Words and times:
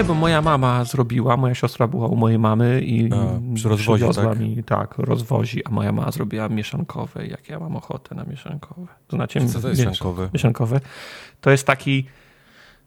Nie, 0.00 0.04
bo 0.04 0.14
moja 0.14 0.42
mama 0.42 0.84
zrobiła, 0.84 1.36
moja 1.36 1.54
siostra 1.54 1.86
była 1.88 2.06
u 2.06 2.16
mojej 2.16 2.38
mamy 2.38 2.80
i 2.82 3.10
A, 3.12 3.16
przywiozła 3.54 4.24
tak? 4.24 4.38
mi, 4.38 4.64
tak, 4.64 4.98
rozwozi, 4.98 5.64
a 5.66 5.70
moja 5.70 5.92
mama 5.92 6.10
zrobiła 6.10 6.48
mieszankowe, 6.48 7.26
jak 7.26 7.48
ja 7.48 7.58
mam 7.60 7.76
ochotę 7.76 8.14
na 8.14 8.24
mieszankowe. 8.24 8.86
Znacie, 9.10 9.46
Co 9.46 9.60
to 9.60 9.68
jest 9.68 9.80
mie- 9.80 9.86
Mieszankowe. 9.86 10.28
mieszankowe? 10.34 10.80
To 11.40 11.50
jest 11.50 11.66
taki 11.66 12.06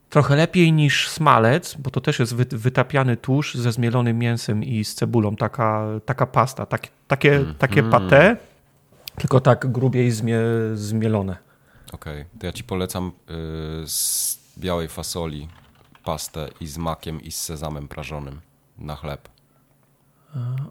trochę 0.10 0.36
lepiej 0.36 0.74
niż 0.74 1.10
smalec, 1.10 1.76
bo 1.80 1.90
to 1.92 2.02
też 2.02 2.20
jest 2.20 2.36
wy, 2.36 2.46
wytapiany 2.52 3.18
tłuszcz 3.18 3.58
ze 3.58 3.72
zmielonym 3.72 4.20
mięsem 4.20 4.64
i 4.64 4.84
z 4.86 4.96
cebulą, 4.96 5.36
taka, 5.36 5.86
taka 6.06 6.26
pasta, 6.26 6.66
tak, 6.66 6.88
takie, 7.08 7.36
Mhm. 7.36 7.56
takie 7.56 7.84
pate, 7.84 8.38
tylko 9.18 9.40
tak 9.40 9.72
grubiej 9.72 10.12
zmie, 10.12 10.40
zmielone. 10.74 11.38
Okej, 11.92 12.26
to 12.40 12.46
ja 12.46 12.52
ci 12.54 12.64
polecam 12.64 13.08
y, 13.84 13.88
z 13.88 14.40
białej 14.58 14.88
fasoli 14.88 15.48
pastę 16.04 16.50
i 16.62 16.68
z 16.68 16.78
makiem 16.78 17.22
i 17.22 17.32
z 17.32 17.38
sezamem 17.42 17.88
prażonym 17.88 18.42
na 18.78 18.96
chleb. 18.96 19.30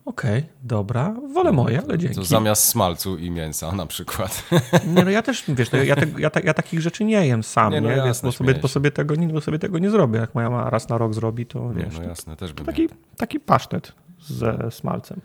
Okej, 0.04 0.44
dobra, 0.62 1.14
wolę 1.34 1.52
moje, 1.52 1.82
ale 1.82 1.98
dzięki. 1.98 2.16
To 2.16 2.24
zamiast 2.24 2.64
smalcu 2.68 3.18
i 3.18 3.30
mięsa 3.30 3.72
na 3.72 3.86
przykład. 3.86 4.44
Nie, 4.86 5.04
no 5.04 5.10
ja 5.10 5.22
też, 5.22 5.44
wiesz, 5.48 5.72
no 5.72 5.78
ja, 5.82 5.96
te, 5.96 6.06
ja, 6.18 6.30
ta- 6.30 6.40
ja 6.40 6.54
takich 6.54 6.80
rzeczy 6.80 7.04
nie 7.04 7.26
jem 7.26 7.42
sam, 7.42 7.72
Nie, 7.72 7.80
nie, 7.80 7.88
no 7.88 7.94
Więc 7.94 8.06
jasne, 8.06 8.26
bo, 8.28 8.32
sobie, 8.32 8.54
bo, 8.54 8.68
sobie 8.68 8.90
tego, 8.90 9.14
nie- 9.14 9.28
bo 9.28 9.40
sobie 9.40 9.58
tego 9.58 9.78
nie 9.78 9.90
zrobię. 9.90 10.18
Jak 10.18 10.34
moja 10.34 10.50
mama 10.50 10.70
raz 10.70 10.88
na 10.88 10.98
rok 10.98 11.14
zrobi, 11.14 11.46
to 11.46 11.72
Nie, 11.72 11.84
wiesz, 11.84 11.94
no 11.94 12.00
to, 12.02 12.08
jasne, 12.08 12.36
też 12.36 12.52
bym 12.52 12.66
taki, 12.66 12.88
taki 13.16 13.40
pasztet 13.40 13.92
ze 14.20 14.70
smalcem. 14.70 15.20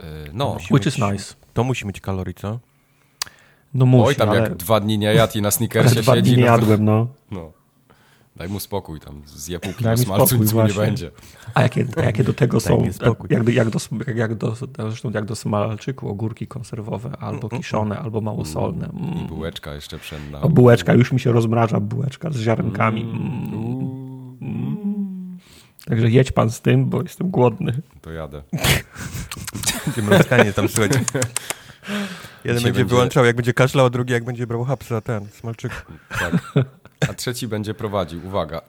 Y, 0.00 0.04
No, 0.32 0.56
which 0.70 0.86
is 0.86 0.98
nice. 0.98 1.34
To 1.54 1.64
musi 1.64 1.86
mieć 1.86 2.00
kalorii, 2.00 2.34
co? 2.34 2.58
No 3.74 3.86
musi, 3.86 4.06
oj 4.08 4.16
tam 4.16 4.28
ale, 4.28 4.40
jak 4.40 4.54
dwa 4.54 4.80
dni 4.80 4.98
nie 4.98 5.14
jadł 5.14 5.38
i 5.38 5.42
na 5.42 5.46
ale 5.46 5.52
snickersie 5.58 6.02
dwa 6.02 6.14
siedzi. 6.14 6.30
dni 6.30 6.42
nie 6.42 6.46
no, 6.48 6.52
jadłem, 6.52 6.84
no. 6.84 7.06
No. 7.30 7.52
Daj 8.36 8.48
mu 8.48 8.60
spokój 8.60 9.00
tam, 9.00 9.22
kilo 9.46 9.58
Daj 9.80 9.96
mi 9.96 10.04
smalcu, 10.04 10.36
nic 10.36 10.52
mu 10.52 10.62
nie 10.66 10.72
będzie. 10.74 11.10
A 11.54 11.62
jakie, 11.62 11.86
a 11.96 12.00
jakie 12.00 12.24
do 12.24 12.32
tego 12.34 12.58
Daj 12.58 12.66
są, 12.66 12.92
spokój. 12.92 13.28
jak, 13.30 13.48
jak, 13.48 13.70
do, 13.70 13.78
jak, 14.06 14.16
jak, 14.16 14.34
do, 14.34 14.56
zresztą 14.78 15.10
jak 15.10 15.24
do 15.24 15.36
smalczyku, 15.36 16.08
ogórki 16.08 16.46
konserwowe, 16.46 17.10
albo 17.20 17.48
kiszone, 17.48 17.98
albo 17.98 18.20
małosolne. 18.20 18.88
I 18.94 19.14
Mm. 19.14 19.26
bułeczka 19.26 19.74
jeszcze 19.74 19.98
pszenna. 19.98 20.40
O, 20.40 20.48
bułeczka, 20.48 20.94
już 20.94 21.12
mi 21.12 21.20
się 21.20 21.32
rozmraża 21.32 21.80
bułeczka 21.80 22.30
z 22.30 22.36
ziarenkami. 22.36 23.02
Mm. 23.02 25.38
Także 25.86 26.10
jedź 26.10 26.32
pan 26.32 26.50
z 26.50 26.60
tym, 26.60 26.90
bo 26.90 27.02
jestem 27.02 27.30
głodny. 27.30 27.82
To 28.00 28.10
jadę. 28.10 28.42
Będzie 29.86 30.02
mlaskanie 30.02 30.52
tam, 30.52 30.68
słuchajcie. 30.68 31.00
Jeden 32.44 32.62
będzie 32.62 32.72
będzie- 32.72 32.84
wyłączał, 32.84 33.24
jak 33.24 33.36
będzie 33.36 33.54
kaszlał, 33.54 33.86
a 33.86 33.90
drugi 33.90 34.12
jak 34.12 34.24
będzie 34.24 34.46
brał 34.46 34.64
hapsa, 34.64 35.00
ten, 35.00 35.26
smalczyk. 35.32 35.86
Tak. 36.18 36.32
A 37.08 37.14
trzeci 37.14 37.48
będzie 37.48 37.74
prowadził. 37.74 38.26
Uwaga. 38.26 38.60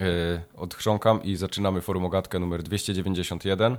Yy, 0.00 0.40
Odchrząkam 0.56 1.22
i 1.22 1.36
zaczynamy 1.36 1.80
formogatkę 1.80 2.38
numer 2.38 2.62
291. 2.62 3.76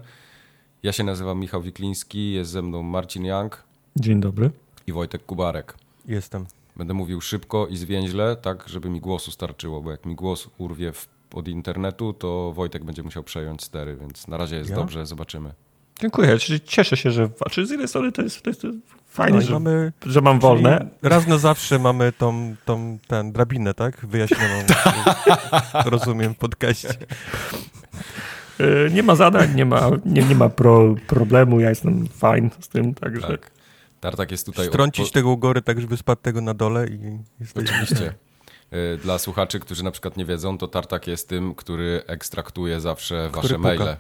Ja 0.83 0.91
się 0.91 1.03
nazywam 1.03 1.39
Michał 1.39 1.61
Wikliński, 1.61 2.31
jest 2.31 2.51
ze 2.51 2.61
mną 2.61 2.83
Marcin 2.83 3.25
Young 3.25 3.63
Dzień 3.95 4.19
dobry. 4.21 4.51
i 4.87 4.91
Wojtek 4.93 5.25
Kubarek. 5.25 5.75
Jestem. 6.05 6.45
Będę 6.75 6.93
mówił 6.93 7.21
szybko 7.21 7.67
i 7.67 7.77
zwięźle, 7.77 8.35
tak 8.35 8.63
żeby 8.67 8.89
mi 8.89 8.99
głosu 9.01 9.31
starczyło, 9.31 9.81
bo 9.81 9.91
jak 9.91 10.05
mi 10.05 10.15
głos 10.15 10.47
urwie 10.57 10.91
od 11.33 11.47
internetu, 11.47 12.13
to 12.13 12.51
Wojtek 12.53 12.83
będzie 12.83 13.03
musiał 13.03 13.23
przejąć 13.23 13.63
stery, 13.63 13.97
więc 13.97 14.27
na 14.27 14.37
razie 14.37 14.55
jest 14.55 14.69
Ja? 14.69 14.75
dobrze, 14.75 15.05
zobaczymy. 15.05 15.53
Dziękuję. 16.01 16.37
Cieszę 16.65 16.97
się, 16.97 17.11
że. 17.11 17.29
Czy 17.51 17.65
z 17.65 17.69
jednej 17.69 17.87
strony 17.87 18.11
to 18.11 18.21
jest, 18.21 18.41
to 18.41 18.49
jest 18.49 18.61
fajne, 19.23 19.37
No 19.37 19.41
że, 19.41 19.53
mamy, 19.53 19.91
że 20.05 20.21
mam 20.21 20.39
wolne. 20.39 20.85
Raz 21.01 21.27
na 21.27 21.37
zawsze 21.37 21.79
mamy 21.79 22.11
tą, 22.11 22.55
tą 22.65 22.97
ten, 23.07 23.31
drabinę, 23.31 23.73
tak? 23.73 24.05
Wyjaśnioną. 24.05 24.63
rozumiem 25.85 26.33
w 26.33 26.37
podcaście. 26.37 26.89
Y, 28.59 28.89
Nie 28.93 29.03
ma 29.03 29.15
zadań, 29.15 29.55
nie 29.55 29.65
ma, 29.65 29.89
nie, 30.05 30.23
nie 30.23 30.35
ma 30.35 30.49
pro, 30.49 30.95
problemu. 31.07 31.59
Ja 31.59 31.69
jestem 31.69 32.07
fajny 32.07 32.49
z 32.59 32.67
tym, 32.67 32.93
także. 32.93 33.27
Tak. 33.27 33.51
Tartak 33.99 34.31
jest 34.31 34.45
tutaj... 34.45 34.67
Strącić 34.67 35.07
odpo- 35.09 35.13
tego 35.13 35.29
u 35.29 35.37
góry 35.37 35.61
tak, 35.61 35.81
żeby 35.81 35.97
spadł 35.97 36.21
tego 36.21 36.41
na 36.41 36.53
dole 36.53 36.87
i 36.87 36.99
jesteś... 37.39 37.63
Oczywiście. 37.69 38.13
Y, 38.73 38.97
Dla 39.03 39.19
słuchaczy, 39.19 39.59
którzy 39.59 39.83
na 39.83 39.91
przykład 39.91 40.17
nie 40.17 40.25
wiedzą, 40.25 40.57
to 40.57 40.67
Tartak 40.67 41.07
jest 41.07 41.29
tym, 41.29 41.55
który 41.55 42.01
ekstraktuje 42.07 42.79
zawsze 42.79 43.29
wasze 43.29 43.47
puka. 43.55 43.59
maile. 43.59 43.97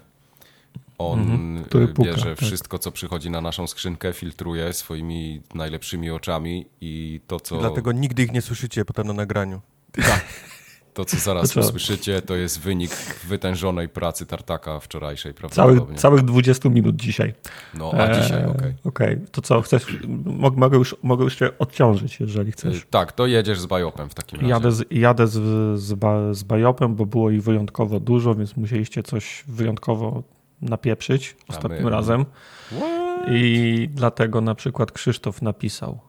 On 0.99 1.19
Mhm, 1.19 1.57
y, 1.83 1.87
puka, 1.87 2.03
bierze 2.11 2.35
tak. 2.35 2.45
wszystko, 2.45 2.79
co 2.79 2.91
przychodzi 2.91 3.29
na 3.29 3.41
naszą 3.41 3.67
skrzynkę, 3.67 4.13
filtruje 4.13 4.73
swoimi 4.73 5.41
najlepszymi 5.55 6.11
oczami 6.11 6.65
i 6.81 7.21
to, 7.27 7.39
co, 7.39 7.57
Dlatego 7.59 7.91
nigdy 7.91 8.23
ich 8.23 8.31
nie 8.31 8.41
słyszycie 8.41 8.85
potem 8.85 9.07
na 9.07 9.13
nagraniu. 9.13 9.61
to, 10.93 11.05
co 11.05 11.17
zaraz 11.17 11.51
To 11.53 11.59
usłyszycie, 11.59 12.21
to 12.21 12.35
jest 12.35 12.59
wynik 12.59 12.91
wytężonej 13.27 13.89
pracy 13.89 14.25
Tartaka 14.25 14.79
wczorajszej, 14.79 15.33
Całych, 15.33 15.51
prawdopodobnie. 15.53 15.97
całych 15.97 16.21
20 16.21 16.69
minut 16.69 16.95
dzisiaj. 16.95 17.33
No, 17.73 17.91
a 17.93 18.21
dzisiaj, 18.21 18.43
Eee, 18.43 18.49
okej. 18.49 18.73
Okej, 18.83 19.17
to 19.31 19.41
co, 19.41 19.61
chcesz? 19.61 19.85
Mog, 20.25 20.55
mogę, 20.55 20.77
już, 20.77 20.95
mogę 21.03 21.23
już 21.23 21.35
cię 21.35 21.57
odciążyć, 21.59 22.19
jeżeli 22.19 22.51
chcesz. 22.51 22.77
Y, 22.77 22.81
Tak, 22.89 23.11
to 23.11 23.27
jedziesz 23.27 23.59
z 23.59 23.65
bajopem 23.65 24.09
w 24.09 24.13
takim 24.13 24.39
razie. 24.39 24.49
Jadę, 24.51 24.71
z, 24.71 24.83
jadę 24.91 25.27
z, 25.27 25.39
z, 25.79 25.93
ba, 25.93 26.33
z 26.33 26.43
bajopem, 26.43 26.95
bo 26.95 27.05
było 27.05 27.29
ich 27.31 27.43
wyjątkowo 27.43 27.99
dużo, 27.99 28.35
więc 28.35 28.57
musieliście 28.57 29.03
coś 29.03 29.43
wyjątkowo 29.47 30.23
napieprzyć 30.61 31.35
ostatnim 31.47 31.83
my- 31.83 31.89
razem. 31.89 32.25
I 33.31 33.89
dlatego 33.93 34.41
na 34.41 34.55
przykład 34.55 34.91
Krzysztof 34.91 35.41
napisał 35.41 35.99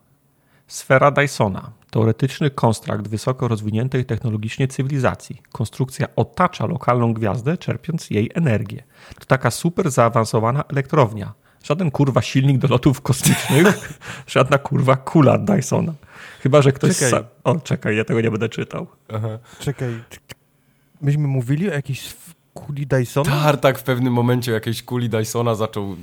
Sfera 0.66 1.11
Dysona. 1.11 1.71
Teoretyczny 1.91 2.50
konstrakt 2.50 3.09
wysoko 3.09 3.49
rozwiniętej 3.49 4.05
technologicznie 4.05 4.69
cywilizacji. 4.69 5.43
Konstrukcja 5.53 6.06
otacza 6.16 6.66
lokalną 6.66 7.12
gwiazdę, 7.12 7.59
czerpiąc 7.59 8.11
jej 8.11 8.31
energię. 8.34 8.83
To 9.19 9.25
taka 9.25 9.50
super 9.50 9.91
zaawansowana 9.91 10.65
elektrownia. 10.69 11.32
Żaden 11.65 11.91
kurwa 11.91 12.22
silnik 12.22 12.59
do 12.59 12.69
lotów 12.69 13.00
kosmicznych, 13.00 13.99
żadna 14.27 14.59
kurwa 14.59 14.97
kula 14.97 15.38
Dysona. 15.38 15.93
Chyba, 16.41 16.62
że 16.62 16.72
ktoś. 16.72 16.99
Czekaj. 16.99 17.11
Sa... 17.11 17.25
O, 17.44 17.55
czekaj, 17.61 17.97
ja 17.97 18.05
tego 18.05 18.21
nie 18.21 18.31
będę 18.31 18.49
czytał. 18.49 18.87
Czekaj, 19.61 20.00
czy- 20.11 20.21
myśmy 21.00 21.27
mówili 21.28 21.71
o 21.71 21.72
jakiejś 21.72 22.15
kuli 22.55 22.87
Dysona? 22.87 23.31
Tartak 23.31 23.78
w 23.78 23.83
pewnym 23.83 24.12
momencie 24.12 24.53
jakiejś 24.53 24.83
kuli 24.83 25.09
Dysona 25.09 25.55
zaczął 25.55 25.97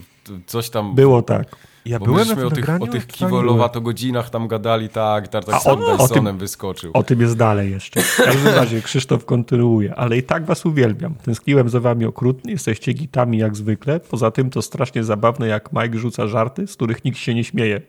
coś 0.45 0.69
tam... 0.69 0.95
Było 0.95 1.21
tak. 1.21 1.55
Ja 1.85 1.99
Bo 1.99 2.05
byłem 2.05 2.27
myśmy 2.27 2.45
o 2.45 2.51
tych, 2.51 2.69
o 2.81 2.87
tych 2.87 3.07
Czy 3.07 3.17
tam 3.19 3.29
kiwolowato-godzinach 3.29 4.29
tam 4.29 4.47
gadali, 4.47 4.89
tak, 4.89 5.27
Tartak 5.27 5.55
A 5.55 5.59
z 5.59 5.63
tym 5.63 5.71
o- 5.81 5.85
o 5.93 5.97
Dysonem 5.97 6.25
tym- 6.25 6.37
wyskoczył. 6.37 6.91
O 6.93 7.03
tym 7.03 7.21
jest 7.21 7.37
dalej 7.37 7.71
jeszcze. 7.71 8.01
W 8.01 8.17
każdym 8.17 8.47
razie 8.55 8.81
Krzysztof 8.81 9.25
kontynuuje, 9.25 9.95
ale 9.95 10.17
i 10.17 10.23
tak 10.23 10.45
was 10.45 10.65
uwielbiam. 10.65 11.15
Tęskniłem 11.15 11.69
za 11.69 11.79
wami 11.79 12.05
okrutnie, 12.05 12.51
jesteście 12.51 12.93
gitami 12.93 13.37
jak 13.37 13.55
zwykle. 13.55 13.99
Poza 13.99 14.31
tym 14.31 14.49
to 14.49 14.61
strasznie 14.61 15.03
zabawne, 15.03 15.47
jak 15.47 15.73
Mike 15.73 15.97
rzuca 15.99 16.27
żarty, 16.27 16.67
z 16.67 16.75
których 16.75 17.05
nikt 17.05 17.17
się 17.17 17.33
nie 17.35 17.43
śmieje. 17.43 17.81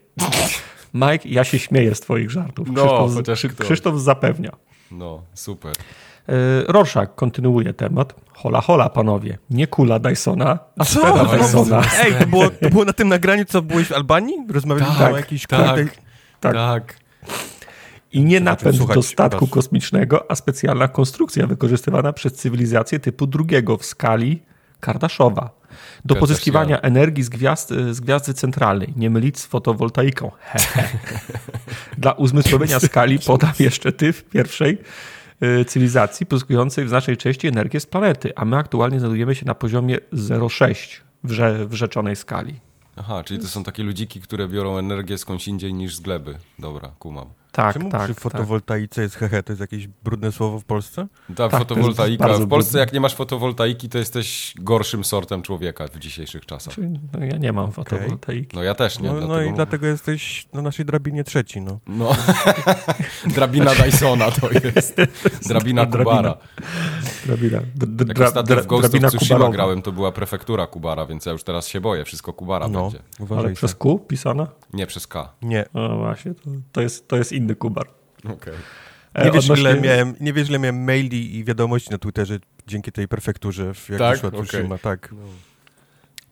Mike, 0.95 1.29
ja 1.29 1.45
się 1.45 1.59
śmieję 1.59 1.95
z 1.95 2.01
twoich 2.01 2.31
żartów. 2.31 2.69
No, 2.69 2.75
Krzysztof, 2.75 3.15
chociaż 3.15 3.39
Krzy- 3.39 3.49
ktoś. 3.49 3.67
Krzysztof 3.67 4.01
zapewnia. 4.01 4.51
No, 4.91 5.23
super. 5.35 5.73
E, 6.29 6.33
Rorschach 6.73 7.15
kontynuuje 7.15 7.75
temat. 7.75 8.15
Hola, 8.35 8.61
hola, 8.61 8.89
panowie. 8.89 9.39
Nie 9.51 9.67
kula 9.67 9.99
Dysona, 9.99 10.59
a 10.79 10.85
Co? 10.85 11.01
sfera 11.01 11.25
Dysona. 11.25 11.83
Ej, 12.01 12.15
to 12.21 12.27
było, 12.27 12.51
to 12.51 12.71
było 12.71 12.85
na 12.85 12.93
tym 12.93 13.09
nagraniu, 13.09 13.45
co 13.45 13.63
byłeś 13.63 13.87
w 13.89 13.93
Albanii? 13.93 14.35
Rozmawialiśmy 14.51 14.99
Tak, 14.99 15.13
o 15.13 15.17
jakiejś 15.17 15.47
tak. 15.47 15.77
Dys- 15.77 15.89
Tak. 16.41 16.55
Tak. 16.55 16.97
I 18.13 18.25
nie 18.25 18.41
napęd 18.41 18.87
do 18.95 19.03
statku 19.03 19.39
proszę. 19.39 19.53
kosmicznego, 19.53 20.31
a 20.31 20.35
specjalna 20.35 20.89
konstrukcja 20.89 21.47
wykorzystywana 21.47 22.13
przez 22.13 22.33
cywilizację 22.33 22.99
typu 23.01 23.27
drugiego 23.27 23.77
w 23.77 23.85
skali 23.85 24.43
Kardaszowa. 24.81 25.43
Do 25.43 25.49
Kardashian. 26.15 26.21
pozyskiwania 26.21 26.81
energii 26.81 27.25
z, 27.25 27.29
gwiazd, 27.29 27.69
z 27.91 28.01
gwiazdy 28.01 28.35
centralnej. 28.35 28.93
Nie 28.97 29.11
mylić 29.11 29.39
z 29.39 29.47
fotowoltaiką. 29.47 30.31
Dla 31.99 32.13
uzmysłowienia 32.13 32.81
skali 32.81 33.19
podam 33.19 33.53
jeszcze 33.59 33.93
typ 33.93 34.29
pierwszej 34.31 34.73
y, 34.73 34.79
cywilizacji 35.67 36.27
pozyskującej 36.27 36.85
w 36.85 36.89
znacznej 36.89 37.17
części 37.17 37.49
energię 37.49 37.81
z 37.81 37.87
planety, 37.87 38.33
a 38.37 38.45
my 38.45 38.57
aktualnie 38.57 39.01
znajdujemy 39.01 39.35
się 39.35 39.47
na 39.47 39.55
poziomie 39.55 39.99
0,6 40.13 41.01
w, 41.25 41.31
rze, 41.31 41.67
w 41.67 41.75
rzeczonej 41.75 42.17
skali. 42.17 42.55
Aha, 42.97 43.25
czyli 43.25 43.41
to 43.41 43.49
są 43.49 43.65
takie 43.65 43.83
ludziki, 43.83 44.21
które 44.21 44.49
biorą 44.49 44.79
energię 44.79 45.19
skądś 45.19 45.49
indziej 45.49 45.75
niż 45.75 45.97
z 45.97 46.01
gleby. 46.01 46.39
Dobra, 46.59 46.91
kumam. 46.99 47.27
Tak, 47.53 47.73
Czemu 47.77 47.91
tak, 47.91 48.05
przy 48.05 48.15
tak. 48.15 48.23
fotowoltaice 48.23 49.03
jest 49.03 49.15
hehe? 49.17 49.43
To 49.43 49.53
jest 49.53 49.61
jakieś 49.61 49.87
brudne 49.87 50.33
słowo 50.33 50.59
w 50.61 50.65
Polsce? 50.65 51.07
Ta 51.37 51.45
jest 51.45 51.57
fotowoltaika. 51.57 52.25
W 52.25 52.49
Polsce 52.49 52.49
brudne. 52.71 52.81
jak 52.81 52.93
nie 52.93 53.01
masz 53.01 53.15
fotowoltaiki, 53.15 53.89
to 53.89 53.99
jesteś 53.99 54.55
gorszym 54.61 55.05
sortem 55.05 55.43
człowieka 55.43 55.87
w 55.89 55.99
dzisiejszych 55.99 56.47
czasach. 56.47 56.75
No, 57.13 57.25
ja 57.25 57.37
nie 57.37 57.53
mam 57.53 57.73
fotowoltaiki. 57.73 58.57
No 58.57 58.63
ja 58.63 58.75
też 58.75 58.99
nie. 58.99 59.09
No, 59.09 59.15
dlatego 59.15 59.35
no 59.37 59.43
i 59.43 59.53
dlatego 59.55 59.87
jesteś 59.87 60.49
na 60.53 60.63
naszej 60.63 60.87
drabinie 60.87 61.25
trzeci, 61.25 61.61
no. 61.61 61.79
No, 61.87 62.11
drabina 63.35 63.75
Dysona 63.75 64.31
to 64.31 64.49
jest. 64.51 64.97
Drabina 65.49 65.87
Drabina. 65.87 66.17
Kubara. 66.17 66.37
Drabina. 67.27 67.61
D- 67.75 67.87
d- 67.87 68.05
Jak 68.09 68.21
ostatnio 68.21 68.57
dra- 68.57 68.63
w 68.63 68.67
Ghost 68.67 68.85
of 68.85 68.91
drabina 68.91 69.09
Tsushima 69.11 69.49
grałem, 69.51 69.83
to 69.83 69.93
była 69.93 70.13
prefektura 70.13 70.67
Kubara, 70.67 71.07
więc 71.07 71.27
ja 71.27 71.33
już 71.33 71.45
teraz 71.45 71.69
się 71.69 71.81
boję. 71.81 72.05
Wszystko 72.05 72.33
Kubara 72.33 72.69
No, 72.69 72.83
będzie. 72.83 72.99
uważaj. 73.21 73.45
Ale 73.45 73.55
przez 73.55 73.75
Q 73.75 73.99
pisana? 73.99 74.47
Nie 74.73 74.87
przez 74.87 75.07
K. 75.07 75.33
Nie. 75.43 75.65
No 75.75 75.97
właśnie, 75.97 76.35
to, 76.35 76.51
to, 76.73 76.81
jest, 76.81 77.09
to 77.09 77.17
jest 77.17 77.33
inny 77.39 77.55
kubar. 77.55 77.87
Okej. 78.25 78.55
E, 79.15 79.25
Nie 79.25 79.31
wiesz, 79.31 79.45
odnośnie- 79.45 79.71
ile 79.71 79.81
miałem, 79.81 80.15
nie 80.21 80.33
wiesz, 80.33 80.49
ile 80.49 80.59
miałem 80.59 80.85
maili 80.85 81.37
i 81.37 81.45
wiadomości 81.45 81.91
na 81.91 81.99
Twitterze 81.99 82.39
dzięki 82.67 82.93
tej 82.93 83.09
prefekturze, 83.09 83.75
w- 83.75 83.89
jak 83.89 83.99
Tak? 83.99 84.15
wyszła. 84.21 84.31
Tsushima, 84.45 84.79
tak. 84.79 85.15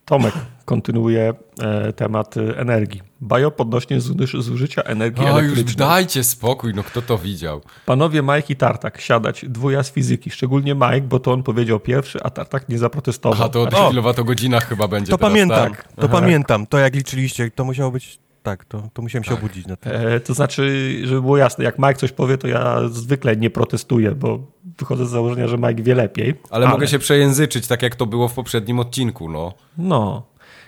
Tomek 0.04 0.34
kontynuuje 0.64 1.34
e, 1.62 1.92
temat 1.92 2.34
energii. 2.56 3.02
Biop 3.22 3.60
odnośnie 3.60 4.00
zuż- 4.00 4.40
zużycia 4.42 4.82
energii 4.82 5.24
O, 5.26 5.28
już 5.40 5.52
elektrycznej. 5.52 5.88
dajcie 5.88 6.24
spokój, 6.24 6.74
no 6.74 6.82
kto 6.82 7.02
to 7.02 7.18
widział? 7.18 7.60
Panowie 7.86 8.22
Mike 8.22 8.52
i 8.52 8.56
Tartak, 8.56 9.00
siadać, 9.00 9.44
dwuja 9.48 9.82
z 9.82 9.92
fizyki. 9.92 10.30
Szczególnie 10.30 10.74
Mike, 10.74 11.00
bo 11.00 11.20
to 11.20 11.32
on 11.32 11.42
powiedział 11.42 11.80
pierwszy, 11.80 12.22
a 12.22 12.30
Tartak 12.30 12.68
nie 12.68 12.78
zaprotestował. 12.78 13.38
Aha, 13.40 13.48
to 13.48 13.60
o 13.62 13.62
O! 13.62 13.90
3 13.90 14.00
kWh 14.00 14.64
chyba 14.68 14.88
będzie 14.88 15.10
To 15.10 15.18
teraz, 15.18 15.30
pamiętam, 15.32 15.70
tak? 15.70 15.92
to 15.92 16.08
pamiętam. 16.08 16.66
To 16.66 16.78
jak 16.78 16.94
liczyliście, 16.94 17.50
to 17.50 17.64
musiało 17.64 17.90
być, 17.90 18.18
tak, 18.46 18.64
to, 18.64 18.82
to 18.92 19.02
musiałem 19.02 19.24
się 19.24 19.30
Tak. 19.30 19.38
obudzić 19.38 19.66
na 19.66 19.76
to. 19.76 19.90
E, 19.90 20.20
to 20.20 20.34
znaczy, 20.34 20.92
żeby 21.04 21.22
było 21.22 21.36
jasne, 21.36 21.64
jak 21.64 21.78
Mike 21.78 21.94
coś 21.94 22.12
powie, 22.12 22.38
to 22.38 22.48
ja 22.48 22.88
zwykle 22.88 23.36
nie 23.36 23.50
protestuję, 23.50 24.12
bo 24.12 24.38
wychodzę 24.78 25.06
z 25.06 25.10
założenia, 25.10 25.48
że 25.48 25.58
Mike 25.58 25.82
wie 25.82 25.94
lepiej. 25.94 26.34
Ale, 26.50 26.68
mogę 26.68 26.88
się 26.88 26.98
przejęzyczyć, 26.98 27.66
tak 27.66 27.82
jak 27.82 27.96
to 27.96 28.06
było 28.06 28.28
w 28.28 28.34
poprzednim 28.34 28.80
odcinku, 28.80 29.28
no. 29.30 29.52
No. 29.78 30.22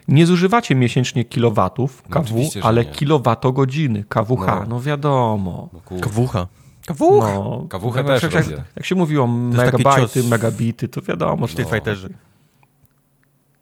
Nie 0.09 0.27
zużywacie 0.27 0.75
miesięcznie 0.75 1.25
kilowatów 1.25 2.03
No 2.09 2.21
KW, 2.21 2.51
że 2.55 2.61
ale 2.65 2.85
nie. 2.85 2.91
kilowatogodziny 2.91 4.05
KWH. 4.09 4.47
No, 4.47 4.65
No. 4.69 4.81
wiadomo. 4.81 5.69
no 5.73 5.81
kur... 5.81 6.01
Kawucha. 6.01 6.47
No, 7.35 7.67
jak, 7.97 8.07
też 8.07 8.23
jak, 8.35 8.47
jak 8.77 8.87
się 8.87 8.95
mówiło 8.95 9.27
megabajty, 9.27 10.21
cios. 10.21 10.29
megabity, 10.29 10.89
to 10.89 11.03
wiadomo, 11.03 11.47
że 11.47 11.53
W 11.53 11.57
tej 11.57 11.65
to 11.65 11.71
fajterze. 11.71 12.09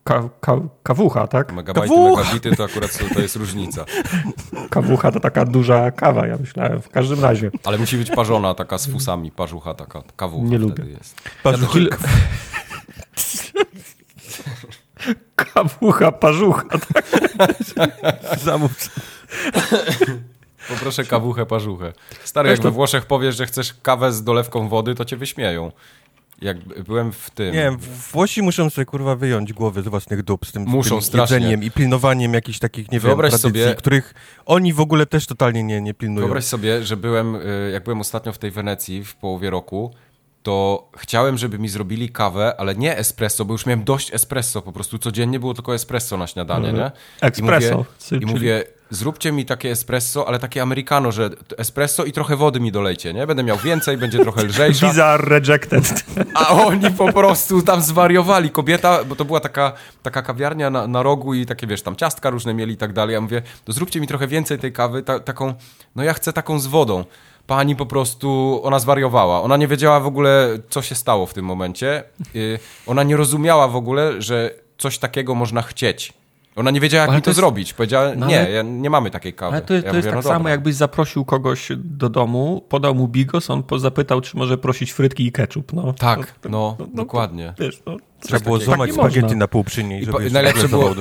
Ka, 0.07 0.29
ka, 0.41 0.53
kawucha, 0.83 1.27
tak? 1.27 1.53
Megabajty, 1.53 1.95
Kawuch! 1.95 2.19
megabity 2.19 2.57
to 2.57 2.65
akurat 2.65 2.99
to, 3.15 3.21
jest 3.21 3.37
różnica. 3.37 3.85
Kawucha 4.71 5.13
to 5.13 5.21
taka 5.21 5.45
duża 5.45 5.91
kawa, 5.91 6.27
ja 6.27 6.37
myślałem. 6.37 6.83
W 6.83 6.89
każdym 6.89 7.21
razie. 7.21 7.51
Ale 7.65 7.79
musi 7.79 7.97
być 7.97 8.11
parzona, 8.11 8.55
taka 8.55 8.79
z 8.79 8.87
fusami, 8.87 9.31
parzucha 9.31 9.75
taka, 9.75 10.03
kawucha 10.17 10.49
Nie 10.49 10.59
lubię. 10.59 10.85
jest. 10.85 11.21
Patrz, 11.43 11.61
Kil... 11.73 11.91
Kawucha, 15.37 16.13
parzucha. 16.13 16.65
Tak? 16.69 18.39
zamów. 18.45 18.73
Poproszę 20.69 21.05
kawuchę, 21.05 21.47
parzuchę. 21.47 21.93
Stary, 22.25 22.49
Weź 22.49 22.57
jak 22.59 22.63
to- 22.63 22.71
we 22.71 22.75
Włoszech 22.75 23.07
powiesz, 23.07 23.37
że 23.37 23.47
chcesz 23.47 23.75
kawę 23.83 24.13
z 24.13 24.25
dolewką 24.25 24.69
wody, 24.69 24.95
to 24.95 25.05
cię 25.05 25.17
wyśmieją. 25.17 25.73
Jak 26.43 26.85
byłem 26.85 27.13
w 27.13 27.31
tym... 27.31 27.55
Nie 27.55 27.71
Włosi 28.13 28.43
muszą 28.43 28.71
sobie 28.71 28.85
kurwa 28.85 29.17
wyjąć 29.17 29.53
głowy 29.53 29.83
z 29.83 29.89
własnych 29.89 30.23
dup 30.23 30.47
z 30.47 30.53
tym, 30.53 30.63
Muszą 30.63 31.01
z 31.01 31.11
tym 31.11 31.21
jedzeniem 31.21 31.63
i 31.63 31.71
pilnowaniem 31.71 32.35
jakichś 32.35 32.59
takich, 32.59 32.93
nie 32.93 33.01
Wyobraź 33.01 33.33
wiem, 33.33 33.41
tradycji, 33.41 33.63
sobie- 33.65 33.75
których 33.75 34.15
oni 34.47 34.73
w 34.73 34.81
ogóle 34.81 35.07
też 35.07 35.27
totalnie 35.27 35.63
nie, 35.63 35.81
nie 35.81 35.95
pilnują. 35.95 36.27
Wyobraź 36.27 36.45
sobie, 36.45 36.83
że 36.83 36.97
byłem, 36.97 37.35
y, 37.37 37.71
jak 37.73 37.85
byłem 37.85 38.01
ostatnio 38.01 38.33
w 38.33 38.39
tej 38.39 38.51
Wenecji 38.51 39.05
w 39.05 39.15
połowie 39.15 39.51
roku, 39.51 39.95
to 40.47 40.89
chciałem, 40.99 41.39
żeby 41.39 41.59
mi 41.59 41.69
zrobili 41.69 42.09
kawę, 42.09 42.55
ale 42.59 42.75
nie 42.75 42.99
espresso, 42.99 43.45
bo 43.45 43.55
już 43.55 43.67
miałem 43.67 43.85
dość 43.85 44.15
espresso, 44.15 44.63
po 44.63 44.73
prostu 44.73 44.99
codziennie 44.99 45.41
było 45.41 45.55
tylko 45.55 45.75
espresso 45.75 46.17
na 46.17 46.27
śniadanie, 46.27 46.73
nie? 46.73 46.91
Espresso, 47.21 47.69
I 47.71 47.73
mówię, 47.73 47.85
czyli- 48.09 48.23
i 48.23 48.27
mówię 48.27 48.65
zróbcie 48.91 49.33
mi 49.33 49.45
takie 49.45 49.71
espresso, 49.71 50.29
ale 50.29 50.39
takie 50.39 50.63
americano, 50.63 51.13
że 51.13 51.31
espresso 51.59 52.05
i 52.05 52.13
trochę 52.13 52.37
wody 52.37 52.61
mi 52.61 52.73
dolejcie, 52.73 53.15
nie? 53.15 53.27
Będę 53.27 53.43
miał 53.43 53.57
więcej, 53.59 53.97
będzie 53.97 54.19
trochę 54.19 54.45
lżejsza. 54.51 54.89
Visa 54.89 55.17
rejected. 55.17 56.05
A 56.35 56.49
oni 56.49 56.91
po 56.91 57.13
prostu 57.13 57.63
tam 57.63 57.83
zwariowali. 57.83 58.51
Kobieta, 58.51 59.05
bo 59.05 59.17
to 59.17 59.25
była 59.25 59.41
taka, 59.41 59.73
taka 60.03 60.23
kawiarnia 60.23 60.71
na, 60.71 60.87
na 60.87 61.03
rogu 61.03 61.35
i 61.35 61.47
takie, 61.47 61.67
wiesz, 61.67 61.83
tam 61.83 61.97
ciastka 61.97 62.31
różne 62.31 62.55
mieli 62.55 62.73
i 62.75 62.77
tak 62.77 62.93
dalej. 62.93 63.15
Ja 63.15 63.21
mówię, 63.21 63.43
to 63.65 63.73
zróbcie 63.73 64.01
mi 64.01 64.07
trochę 64.07 64.27
więcej 64.27 64.59
tej 64.59 64.73
kawy, 64.73 65.03
ta, 65.03 65.21
taką, 65.21 65.55
no 65.97 66.03
ja 66.05 66.13
chcę 66.15 66.33
taką 66.33 66.59
z 66.59 66.67
wodą. 66.67 67.05
Pani 67.47 67.77
po 67.77 67.87
prostu, 67.87 68.61
ona 68.65 68.79
zwariowała. 68.79 69.43
Ona 69.43 69.57
nie 69.57 69.69
wiedziała 69.69 70.01
w 70.01 70.07
ogóle, 70.07 70.59
co 70.71 70.83
się 70.83 70.95
stało 70.95 71.27
w 71.27 71.35
tym 71.35 71.45
momencie. 71.45 72.05
Yy, 72.35 72.59
ona 72.87 73.03
nie 73.03 73.17
rozumiała 73.17 73.69
w 73.69 73.77
ogóle, 73.77 74.23
że 74.23 74.51
coś 74.79 74.99
takiego 74.99 75.35
można 75.35 75.63
chcieć. 75.63 76.13
Ona 76.57 76.71
nie 76.71 76.81
wiedziała, 76.81 77.01
jak 77.03 77.09
Ale 77.09 77.17
mi 77.17 77.23
to 77.23 77.25
to, 77.25 77.31
jest- 77.31 77.37
zrobić. 77.37 77.73
Powiedziała, 77.75 78.11
No 78.17 78.27
nie, 78.27 78.41
ale- 78.41 78.51
ja, 78.51 78.63
nie 78.63 78.91
mamy 78.91 79.11
takiej 79.11 79.33
kawy. 79.35 79.53
Ale 79.57 79.63
to, 79.63 79.75
ja 79.75 79.81
to 79.83 79.87
mówię, 79.87 79.97
jest 79.97 80.09
tak 80.09 80.15
no 80.17 80.23
samo, 80.23 80.39
dobra. 80.39 80.51
jakbyś 80.51 80.75
zaprosił 80.75 81.25
kogoś 81.25 81.69
do 81.77 82.09
domu, 82.09 82.65
podał 82.69 82.95
mu 82.95 83.09
bigos, 83.09 83.51
on 83.51 83.63
zapytał, 83.77 84.21
czy 84.21 84.37
może 84.37 84.59
prosić 84.59 84.93
frytki 84.93 85.27
i 85.27 85.33
ketchup. 85.33 85.73
No, 85.73 85.93
Tak, 85.93 86.27
To- 86.27 86.33
to- 86.41 86.49
no, 86.49 86.75
to- 86.79 86.87
dokładnie. 86.87 87.55
Wiesz, 87.59 87.83
no, 87.87 87.97
Trzeba 88.21 88.41
było 88.41 88.59
złamać 88.59 88.89
Tak 88.91 88.95
spaghetti 88.95 89.21
można. 89.23 89.39
na 89.39 89.49
pół 89.49 89.65
przy 89.65 89.85
niej, 89.85 89.99
I 90.03 90.05
żeby 90.05 90.13
po- 90.13 90.21
jeszcze 90.21 90.35
najlepsze 90.35 90.69
było-. 90.69 90.95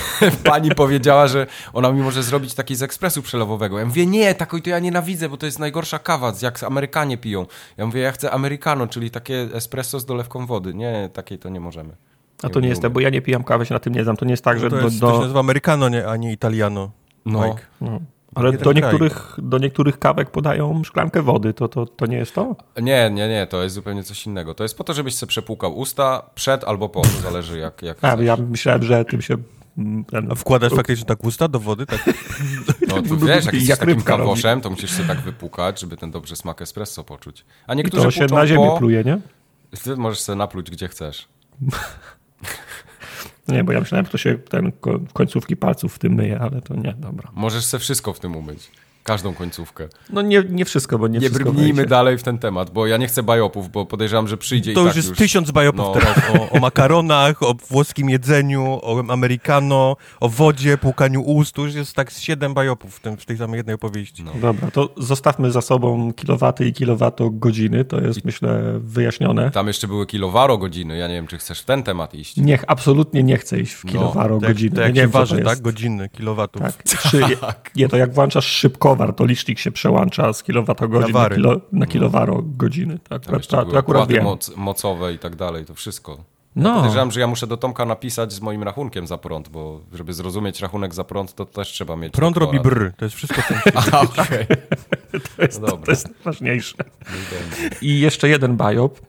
Pani 0.44 0.70
powiedziała, 0.74 1.26
że 1.28 1.46
ona 1.72 1.92
mi 1.92 2.00
może 2.00 2.22
zrobić 2.22 2.54
taki 2.54 2.74
z 2.76 2.82
ekspresu 2.82 3.22
przelewowego. 3.22 3.78
Ja 3.78 3.86
mówię, 3.86 4.06
nie, 4.06 4.34
takiej 4.34 4.62
to 4.62 4.70
ja 4.70 4.78
nienawidzę, 4.78 5.28
bo 5.28 5.36
to 5.36 5.46
jest 5.46 5.58
najgorsza 5.58 5.98
kawa, 5.98 6.32
jak 6.42 6.62
Amerykanie 6.62 7.18
piją. 7.18 7.46
Ja 7.76 7.86
mówię, 7.86 8.00
ja 8.00 8.12
chcę 8.12 8.30
americano, 8.30 8.86
czyli 8.86 9.10
takie 9.10 9.48
espresso 9.54 10.00
z 10.00 10.04
dolewką 10.06 10.46
wody. 10.46 10.74
Nie, 10.74 11.10
takiej 11.12 11.38
to 11.38 11.48
nie 11.48 11.60
możemy. 11.60 11.96
A 12.42 12.48
to 12.48 12.60
nie 12.60 12.68
jest 12.68 12.82
tak, 12.82 12.92
bo 12.92 13.00
ja 13.00 13.10
nie 13.10 13.22
pijam 13.22 13.44
kawy, 13.44 13.66
się 13.66 13.74
na 13.74 13.80
tym 13.80 13.94
nie 13.94 14.04
znam. 14.04 14.16
To 14.16 14.24
nie 14.24 14.30
jest 14.30 14.44
tak, 14.44 14.58
że 14.58 14.64
No 14.64 14.70
to, 14.70 14.76
do, 14.76 14.82
jest, 14.84 15.00
to 15.00 15.06
się 15.06 15.12
do, 15.12 15.20
nazywa 15.20 15.40
Americano, 15.40 15.88
nie, 15.88 16.08
a 16.08 16.16
nie 16.16 16.32
Italiano. 16.32 16.90
No. 17.26 17.46
Mike. 17.46 17.62
no, 17.80 18.00
ale 18.34 18.50
nie 18.50 18.58
do 18.58 18.62
kraj. 18.70 18.74
niektórych, 18.74 19.34
do 19.38 19.58
niektórych 19.58 19.98
kawek 19.98 20.30
podają 20.30 20.84
szklankę 20.84 21.22
wody. 21.22 21.54
To, 21.54 21.68
to, 21.68 21.86
to 21.86 22.06
nie 22.06 22.16
jest 22.16 22.34
to? 22.34 22.56
Nie, 22.82 23.10
nie, 23.10 23.28
nie, 23.28 23.46
to 23.46 23.62
jest 23.62 23.74
zupełnie 23.74 24.02
coś 24.02 24.26
innego. 24.26 24.54
To 24.54 24.62
jest 24.62 24.78
po 24.78 24.84
to, 24.84 24.94
żebyś 24.94 25.14
sobie 25.14 25.28
przepłukał 25.28 25.78
usta 25.78 26.22
przed 26.34 26.64
albo 26.64 26.88
po, 26.88 27.00
to 27.02 27.08
zależy 27.08 27.58
jak, 27.58 27.82
jak 27.82 28.04
A, 28.04 28.12
chcesz. 28.12 28.26
ja 28.26 28.36
myślałem, 28.36 28.82
że 28.82 29.04
tym 29.04 29.22
się... 29.22 29.36
Ten, 30.10 30.32
A 30.32 30.34
wkładasz 30.34 30.72
faktycznie 30.72 31.04
tak 31.06 31.24
usta 31.24 31.48
do 31.48 31.60
wody? 31.60 31.86
Tak? 31.86 32.00
No 32.88 33.02
to 33.02 33.16
wiesz, 33.26 33.44
jak 33.44 33.44
Jak 33.44 33.54
jesteś 33.54 33.78
takim 33.78 33.94
robi. 33.94 34.04
kawoszem, 34.04 34.60
to 34.60 34.70
musisz 34.70 34.90
sobie 34.90 35.08
tak 35.08 35.20
wypukać, 35.20 35.80
żeby 35.80 35.96
ten 35.96 36.10
dobry 36.10 36.36
smak 36.36 36.62
espresso 36.62 37.04
poczuć. 37.04 37.44
A 37.66 37.74
I 37.74 37.76
niektórzy 37.76 38.04
to 38.04 38.10
się 38.10 38.26
na 38.26 38.46
ziemię 38.46 38.66
po... 38.66 38.78
pluje, 38.78 39.04
nie? 39.04 39.18
Ty 39.84 39.96
możesz 39.96 40.20
sobie 40.20 40.36
napluć 40.36 40.70
gdzie 40.70 40.88
chcesz. 40.88 41.28
Nie, 43.48 43.64
bo 43.64 43.72
ja 43.72 43.80
myślałem, 43.80 44.06
że 44.06 44.12
to 44.12 44.18
się 44.18 44.38
ten 44.38 44.72
ko- 44.72 45.00
końcówki 45.12 45.56
palców 45.56 45.94
w 45.94 45.98
tym 45.98 46.12
myje, 46.14 46.38
ale 46.40 46.60
to 46.60 46.74
nie, 46.76 46.94
dobra. 46.98 47.30
Możesz 47.34 47.64
sobie 47.64 47.80
wszystko 47.80 48.12
w 48.12 48.20
tym 48.20 48.36
umyć. 48.36 48.70
Każdą 49.02 49.34
końcówkę. 49.34 49.88
No 50.10 50.22
nie, 50.22 50.42
nie 50.50 50.64
wszystko, 50.64 50.98
bo 50.98 51.08
nie, 51.08 51.18
Nie 51.18 51.28
wszystko 51.30 51.52
brnijmy 51.52 51.74
wejdzie. 51.74 51.88
dalej 51.90 52.18
w 52.18 52.22
ten 52.22 52.38
temat, 52.38 52.70
bo 52.70 52.86
ja 52.86 52.96
nie 52.96 53.06
chcę 53.06 53.22
bajopów, 53.22 53.70
bo 53.70 53.86
podejrzewam, 53.86 54.28
że 54.28 54.36
przyjdzie 54.36 54.74
To 54.74 54.80
i 54.80 54.82
już 54.84 54.90
tak 54.90 54.96
jest 54.96 55.08
już... 55.08 55.18
tysiąc 55.18 55.50
bajopów 55.50 55.80
No. 55.86 55.92
teraz 55.92 56.18
o, 56.38 56.50
o 56.50 56.60
makaronach, 56.60 57.42
o 57.42 57.54
włoskim 57.70 58.10
jedzeniu, 58.10 58.64
o 58.82 59.04
americano, 59.08 59.96
o 60.20 60.28
wodzie, 60.28 60.78
płukaniu 60.78 61.22
ust. 61.22 61.54
To 61.54 61.62
już 61.64 61.74
jest 61.74 61.94
tak 61.96 62.12
z 62.12 62.20
siedem 62.20 62.54
bajopów 62.54 62.96
w, 62.96 63.00
tym, 63.00 63.16
w 63.16 63.26
tej 63.26 63.36
samej 63.36 63.56
jednej 63.56 63.74
opowieści. 63.74 64.22
No. 64.24 64.32
Dobra, 64.40 64.70
to 64.70 64.88
zostawmy 64.96 65.50
za 65.50 65.60
sobą 65.60 66.12
kilowaty 66.12 66.66
i 66.66 66.72
kilowatogodziny, 66.72 67.84
to 67.84 68.00
jest 68.00 68.24
myślę 68.24 68.62
wyjaśnione. 68.78 69.50
Tam 69.50 69.66
jeszcze 69.66 69.88
były 69.88 70.06
kilowaro 70.06 70.58
godziny, 70.58 70.96
ja 70.96 71.08
nie 71.08 71.14
wiem, 71.14 71.26
czy 71.26 71.38
chcesz 71.38 71.60
w 71.60 71.64
ten 71.64 71.82
temat 71.82 72.14
iść. 72.14 72.36
Niech, 72.36 72.64
absolutnie 72.66 73.22
nie 73.22 73.36
chcę 73.38 73.60
iść 73.60 73.72
w 73.74 73.84
No, 73.84 73.92
kilowaro 73.92 74.38
To 74.38 74.46
jak, 74.46 74.54
godziny. 74.54 74.76
to 74.76 74.82
jak 74.82 74.94
nie 74.94 75.02
co 75.02 75.08
waży, 75.08 75.42
tak? 75.44 75.60
Godziny, 75.60 76.08
kilowatów. 76.08 76.62
Tak. 76.62 76.82
Czy, 77.10 77.20
nie, 77.76 77.88
to 77.88 77.96
jak 77.96 78.12
włączasz 78.14 78.46
szybkowar, 78.92 79.14
to 79.14 79.24
licznik 79.24 79.58
się 79.58 79.72
przełącza 79.72 80.32
z 80.32 80.42
kilowatogodzin 80.42 81.12
Na 81.12 81.30
kilo, 81.30 81.60
na 81.72 81.86
kilowaro 81.86 82.42
godziny. 82.42 82.98
To 82.98 83.08
Tam 83.08 83.18
akurat, 83.18 83.46
to, 83.46 83.56
to 83.56 83.78
akurat 83.78 84.02
opłaty 84.02 84.14
wiem. 84.14 84.24
moc, 84.24 84.56
mocowe 84.56 85.12
i 85.12 85.18
tak 85.18 85.36
dalej, 85.36 85.64
to 85.64 85.74
wszystko. 85.74 86.24
No, 86.56 86.74
Podejrzewam, 86.74 87.10
że 87.10 87.20
ja 87.20 87.26
muszę 87.26 87.46
do 87.46 87.56
Tomka 87.56 87.84
napisać 87.84 88.32
z 88.32 88.40
moim 88.40 88.62
rachunkiem 88.62 89.06
za 89.06 89.18
prąd, 89.18 89.48
bo 89.48 89.80
żeby 89.92 90.14
zrozumieć 90.14 90.60
rachunek 90.60 90.94
za 90.94 91.04
prąd, 91.04 91.34
to 91.34 91.46
też 91.46 91.68
trzeba 91.68 91.96
mieć... 91.96 92.12
Prąd 92.12 92.36
robi 92.36 92.60
brr. 92.60 92.92
To 92.96 93.04
jest 93.04 93.16
wszystko, 93.16 93.42
co... 93.48 93.54
A, 93.98 94.00
okej. 94.00 94.46
to, 95.36 95.42
jest, 95.42 95.60
no 95.60 95.68
to, 95.68 95.90
jest 95.90 96.08
najważniejsze. 96.14 96.74
No 96.78 97.68
i 97.80 98.00
jeszcze 98.00 98.28
jeden 98.28 98.56
bajop 98.56 99.00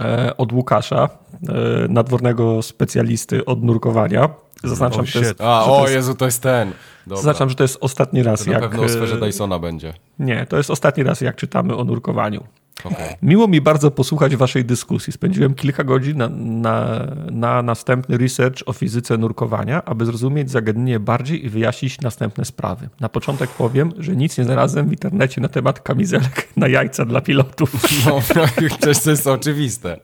e, 0.00 0.36
od 0.36 0.52
Łukasza, 0.52 1.08
e, 1.48 1.88
nadwornego 1.88 2.62
specjalisty 2.62 3.44
od 3.44 3.62
nurkowania. 3.62 4.28
Zaznaczam, 4.68 5.00
Oh, 5.00 5.06
że 5.06 5.20
to 5.20 5.26
jest. 5.26 5.40
A, 5.40 5.64
o 5.64 5.82
jest, 5.82 5.94
Jezu, 5.94 6.14
to 6.14 6.24
jest 6.24 6.42
ten. 6.42 6.72
Dobra. 7.06 7.16
zaznaczam, 7.16 7.48
że 7.48 7.54
to 7.54 7.64
jest 7.64 7.78
ostatni 7.80 8.22
raz, 8.22 8.44
to 8.44 8.50
na 8.50 8.52
jak... 8.52 8.70
pewno 8.70 8.82
o 8.84 8.88
sferze 8.88 9.16
e, 9.16 9.20
Dysona 9.20 9.58
będzie. 9.58 9.92
Nie, 10.18 10.46
to 10.46 10.56
jest 10.56 10.70
ostatni 10.70 11.02
raz, 11.04 11.20
jak 11.20 11.36
czytamy 11.36 11.76
o 11.76 11.84
nurkowaniu. 11.84 12.44
Okej. 12.84 13.16
Miło 13.22 13.48
mi 13.48 13.60
bardzo 13.60 13.90
posłuchać 13.90 14.36
waszej 14.36 14.64
dyskusji. 14.64 15.12
Spędziłem 15.12 15.54
kilka 15.54 15.84
godzin 15.84 16.18
na, 16.18 16.28
na, 16.28 17.06
na 17.30 17.62
następny 17.62 18.18
research 18.18 18.62
o 18.66 18.72
fizyce 18.72 19.18
nurkowania, 19.18 19.84
aby 19.84 20.06
zrozumieć 20.06 20.50
zagadnienie 20.50 21.00
bardziej 21.00 21.46
i 21.46 21.48
wyjaśnić 21.48 22.00
następne 22.00 22.44
sprawy. 22.44 22.88
Na 23.00 23.08
początek 23.08 23.50
powiem, 23.50 23.92
że 23.98 24.16
nic 24.16 24.38
nie 24.38 24.44
znalazłem 24.44 24.88
w 24.88 24.92
internecie 24.92 25.40
na 25.40 25.48
temat 25.48 25.80
kamizelek 25.80 26.48
na 26.56 26.68
jajca 26.68 27.04
dla 27.04 27.20
pilotów. 27.20 27.72
No, 28.06 28.20
przecież 28.20 28.78
to 28.78 29.10
jest 29.10 29.26
oczywiste. 29.26 30.00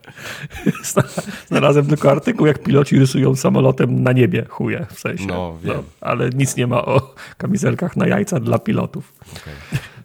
Znalazłem 1.47 1.85
tylko 1.85 2.11
artykuł, 2.11 2.47
jak 2.47 2.63
piloci 2.63 2.99
rysują 2.99 3.35
samolotem 3.35 4.03
na 4.03 4.11
niebie 4.11 4.45
chuje, 4.49 4.85
w 4.93 4.99
sensie. 4.99 5.25
No, 5.25 5.57
wiem. 5.63 5.83
ale 6.01 6.29
nic 6.29 6.55
nie 6.55 6.67
ma 6.67 6.85
o 6.85 7.15
kamizelkach 7.37 7.95
na 7.95 8.07
jajca 8.07 8.39
dla 8.39 8.59
pilotów. 8.59 9.13
Okej. 9.31 9.53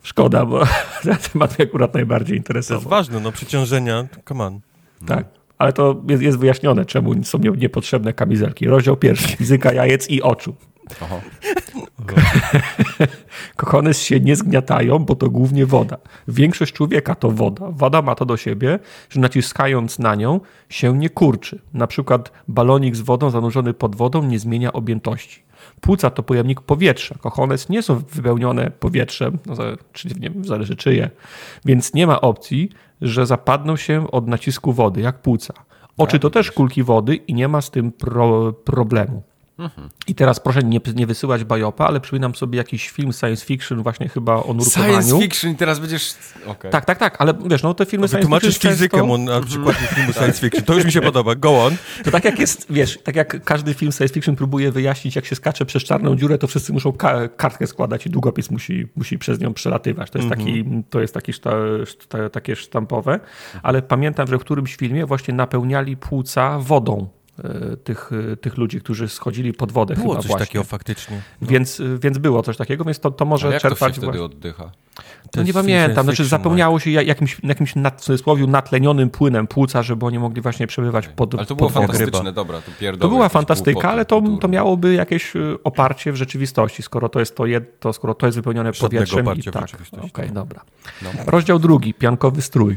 Szkoda, 0.03 0.47
bo 0.47 0.61
ten 1.03 1.17
temat 1.33 1.59
mnie 1.59 1.69
akurat 1.69 1.95
najbardziej 1.95 2.27
To 2.29 2.35
jest 2.35 2.49
interesował. 2.49 2.91
ważne, 2.91 3.21
no 3.21 3.33
przeciążenia, 3.33 4.09
come 4.29 4.45
on. 4.45 4.61
Tak. 5.07 5.25
Ale 5.59 5.73
to 5.73 6.03
jest, 6.09 6.23
jest 6.23 6.39
wyjaśnione, 6.39 6.85
czemu 6.85 7.25
są 7.25 7.39
nie- 7.39 7.51
niepotrzebne 7.51 8.13
kamizelki. 8.13 8.67
Rozdział 8.67 8.97
pierwszy. 8.97 9.37
Fizyka 9.37 9.73
jajec 9.73 10.11
i 10.11 10.23
oczu. 10.23 10.55
Kochones 13.57 14.03
się 14.03 14.21
nie 14.21 14.37
zgniatają, 14.37 14.99
bo 14.99 15.15
to 15.15 15.31
głównie 15.31 15.67
woda. 15.67 15.97
Większość 16.29 16.73
człowieka 16.73 17.15
to 17.15 17.31
woda. 17.31 17.67
Woda 17.71 18.03
ma 18.03 18.15
to 18.15 18.25
do 18.27 18.37
siebie, 18.37 18.79
że 19.11 19.21
naciskając 19.21 19.99
na 19.99 20.15
nią 20.15 20.41
się 20.69 20.99
nie 20.99 21.11
kurczy. 21.11 21.61
Na 21.75 21.87
przykład 21.87 22.33
balonik 22.49 22.97
z 22.97 23.01
wodą 23.01 23.31
zanurzony 23.31 23.75
pod 23.75 23.97
wodą 23.97 24.23
nie 24.23 24.39
zmienia 24.39 24.73
objętości. 24.73 25.43
Płuca 25.81 26.11
to 26.11 26.23
pojemnik 26.23 26.61
powietrza. 26.61 27.15
Kochones 27.21 27.69
nie 27.69 27.83
są 27.83 27.95
wypełnione 27.95 28.71
powietrzem, 28.71 29.39
no, 29.47 29.55
czy 29.93 30.09
nie 30.09 30.31
wiem, 30.31 30.45
zależy 30.45 30.77
czyje, 30.77 31.11
więc 31.65 31.95
nie 31.95 32.07
ma 32.07 32.21
opcji, 32.21 32.71
że 33.01 33.27
zapadną 33.27 33.77
się 33.77 34.11
od 34.11 34.29
nacisku 34.29 34.73
wody, 34.73 35.01
jak 35.01 35.23
płuca. 35.23 35.55
Oczy 35.97 36.19
to 36.19 36.31
też 36.31 36.53
kulki 36.53 36.83
wody 36.83 37.15
i 37.15 37.35
nie 37.35 37.49
ma 37.49 37.61
z 37.61 37.71
tym 37.71 37.93
pro, 37.93 38.53
problemu. 38.53 39.23
I 40.07 40.15
teraz 40.15 40.41
proszę 40.41 40.63
nie, 40.63 40.81
nie 40.95 41.07
wysyłać 41.07 41.45
bajopa, 41.45 41.87
ale 41.87 42.01
przypominam 42.01 42.35
sobie 42.35 42.57
jakiś 42.57 42.91
film 42.91 43.13
science 43.13 43.47
fiction 43.47 43.83
właśnie 43.83 44.09
chyba 44.09 44.35
o 44.35 44.55
nurkowaniu. 44.55 44.93
Science 44.93 45.19
fiction 45.19 45.51
i 45.51 45.57
teraz 45.57 45.79
będziesz... 45.79 46.15
Okej. 46.47 46.71
Tak, 46.71 46.85
tak, 46.85 46.99
tak, 46.99 47.17
ale 47.21 47.35
wiesz, 47.47 47.63
no 47.63 47.75
te 47.75 47.87
filmy 47.87 48.09
science 48.09 48.19
Wytłumaczysz 48.19 48.55
fiction 48.55 48.73
fizykę 48.73 48.99
często, 48.99 49.19
na 49.19 49.41
przykładzie 49.41 49.79
filmu 49.79 50.13
science 50.13 50.41
fiction. 50.41 50.65
To 50.65 50.75
już 50.75 50.85
mi 50.85 50.93
się 50.93 51.01
podoba. 51.01 51.35
Go 51.35 51.65
on. 51.65 51.77
To 52.05 52.11
tak 52.11 52.25
jak 52.25 52.39
jest, 52.39 52.67
wiesz, 52.71 52.99
tak 53.05 53.17
jak 53.17 53.45
każdy 53.45 53.75
film 53.75 53.93
science 53.93 54.15
fiction 54.15 54.37
próbuje 54.37 54.73
wyjaśnić, 54.73 55.17
jak 55.17 55.27
się 55.27 55.37
skacze 55.37 55.67
przez 55.67 55.85
czarną 55.85 56.17
dziurę, 56.17 56.39
to 56.39 56.47
wszyscy 56.47 56.73
muszą 56.73 56.93
ka- 56.93 57.29
kartkę 57.29 57.67
składać 57.67 58.07
i 58.07 58.11
długopis 58.11 58.51
musi, 58.51 58.89
musi 58.97 59.19
przez 59.19 59.41
nią 59.41 59.55
przelatywać. 59.55 60.11
To 60.11 60.19
jest, 60.19 60.31
taki, 60.31 60.65
to 60.91 61.01
jest 61.01 61.15
taki 61.15 61.33
szta, 61.33 61.51
szta, 61.87 62.29
takie 62.29 62.57
sztampowe, 62.57 63.21
ale 63.63 63.83
pamiętam, 63.83 64.27
że 64.27 64.39
w 64.39 64.41
którymś 64.41 64.77
filmie 64.77 65.07
właśnie 65.07 65.35
napełniali 65.35 65.97
płuca 65.97 66.59
wodą 66.59 67.09
tych, 67.85 68.11
e, 68.33 68.37
tych 68.37 68.57
ludzi, 68.57 68.81
którzy 68.81 69.09
schodzili 69.09 69.53
pod 69.53 69.73
wodę 69.73 69.95
Było 69.95 70.09
chyba 70.09 70.23
coś 70.23 70.27
właśnie. 70.31 70.47
takiego 70.47 70.65
faktycznie. 70.65 71.21
Więc, 71.43 71.83
więc 72.03 72.19
było 72.19 72.43
coś 72.43 72.57
takiego, 72.57 72.85
więc 72.85 73.01
to, 73.01 73.11
to 73.11 73.25
A 73.25 73.29
może 73.29 73.53
jak 73.53 73.63
to 73.63 73.69
się 73.69 73.75
czerpać... 73.75 73.97
wtedy 73.97 74.23
oddycha? 74.23 74.71
No 75.37 75.43
nie 75.43 75.53
pamiętam, 75.53 76.05
znaczy 76.05 76.25
zapomniało 76.25 76.81
się 76.81 76.91
ja- 76.91 77.03
jakimś, 77.03 77.37
jakimś 77.43 77.77
nad, 77.77 78.01
w 78.01 78.05
cudzysłowie 78.05 78.47
natlenionym 78.47 79.11
płynem 79.11 79.47
płuca, 79.47 79.83
żeby 79.83 80.07
oni 80.07 80.19
mogli 80.19 80.43
właśnie 80.43 80.67
przebywać 80.67 81.09
pod 81.09 81.35
Ale 81.35 81.47
to 81.47 81.55
było 81.55 81.69
fantastyczne, 81.69 82.33
dobra, 82.33 82.61
to 82.61 82.71
pierdolę. 82.81 83.11
To 83.11 83.17
była 83.17 83.29
fantastyka, 83.29 83.73
głupoty 83.73 83.89
ale 83.89 84.05
to, 84.05 84.23
to 84.41 84.49
miałoby 84.49 84.95
jakieś 84.95 85.33
oparcie 85.65 86.13
w 86.13 86.17
rzeczywistości, 86.17 86.83
skoro 86.83 87.09
to 87.09 87.21
jest 87.21 87.37
to, 87.37 87.47
jed, 87.47 87.81
to 87.81 87.93
skoro 87.93 88.15
to 88.15 88.27
jest 88.27 88.39
wypełnione 88.39 88.73
Żadnego 88.73 88.89
powietrzem. 88.89 89.19
I 89.19 89.23
oparcia 89.23 89.51
w 89.51 89.55
tak, 89.55 89.69
rzeczywistości. 89.69 90.07
okej, 90.07 90.31
dobra. 90.31 90.61
No. 91.03 91.11
Rozdział 91.27 91.59
drugi, 91.59 91.95
piankowy 91.95 92.43
strój. 92.43 92.77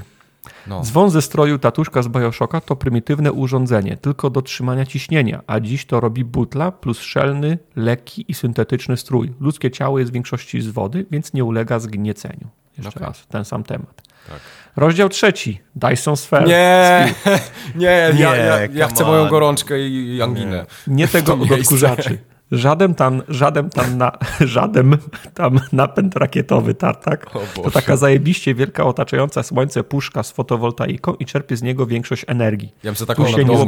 No. 0.68 0.82
Dzwon 0.82 1.10
ze 1.10 1.22
stroju 1.22 1.60
tatuszka 1.60 2.02
z 2.02 2.08
Bioshocka 2.08 2.62
to 2.62 2.76
prymitywne 2.76 3.32
urządzenie, 3.32 3.98
tylko 3.98 4.30
do 4.30 4.42
trzymania 4.42 4.86
ciśnienia, 4.86 5.42
a 5.48 5.60
dziś 5.60 5.86
to 5.86 6.00
robi 6.00 6.26
butla 6.26 6.72
plus 6.72 7.00
szelny, 7.00 7.58
lekki 7.76 8.26
i 8.28 8.34
syntetyczny 8.34 8.98
strój. 8.98 9.34
Ludzkie 9.40 9.72
ciało 9.72 10.00
jest 10.00 10.12
w 10.12 10.14
większości 10.14 10.62
z 10.62 10.68
wody, 10.68 11.06
więc 11.12 11.34
nie 11.34 11.44
ulega 11.44 11.80
zgnieceniu. 11.80 12.48
Jeszcze 12.78 12.90
Okej. 12.90 13.08
raz, 13.08 13.28
ten 13.28 13.46
sam 13.46 13.64
temat. 13.64 14.02
Tak. 14.30 14.40
Rozdział 14.76 15.10
trzeci, 15.10 15.62
Dyson 15.76 16.18
Sphere. 16.18 16.48
Nie, 16.48 17.14
nie, 17.76 17.86
ja, 17.86 18.12
Nie, 18.12 18.22
ja, 18.22 18.62
ja 18.62 18.68
come 18.68 18.88
chcę 18.88 19.06
moją 19.06 19.28
gorączkę 19.28 19.80
i, 19.80 20.16
i 20.16 20.22
anginę. 20.22 20.66
Nie 20.88 21.08
tego 21.08 21.34
To 21.38 21.44
od 21.44 21.52
odkurzaczy. 21.52 22.18
Żaden 22.52 22.96
tam, 22.96 23.22
żaden 23.28 23.70
tam, 23.70 23.98
na, 23.98 24.12
żaden 24.40 24.98
tam 25.34 25.60
napęd 25.72 26.16
rakietowy 26.16 26.74
tartak. 26.74 27.36
O 27.58 27.62
To 27.62 27.72
taka 27.72 27.98
zajebiście 27.98 28.56
wielka 28.56 28.84
otaczająca 28.86 29.44
słońce 29.44 29.84
puszka 29.84 30.24
z 30.24 30.32
fotowoltaiką 30.32 31.14
i 31.14 31.26
czerpie 31.26 31.58
z 31.58 31.62
niego 31.62 31.86
większość 31.86 32.26
energii. 32.28 32.74
Ja 32.84 32.92
bym 32.92 32.96
sobie 32.96 33.08
taką 33.08 33.24
na 33.24 33.44
domu 33.44 33.68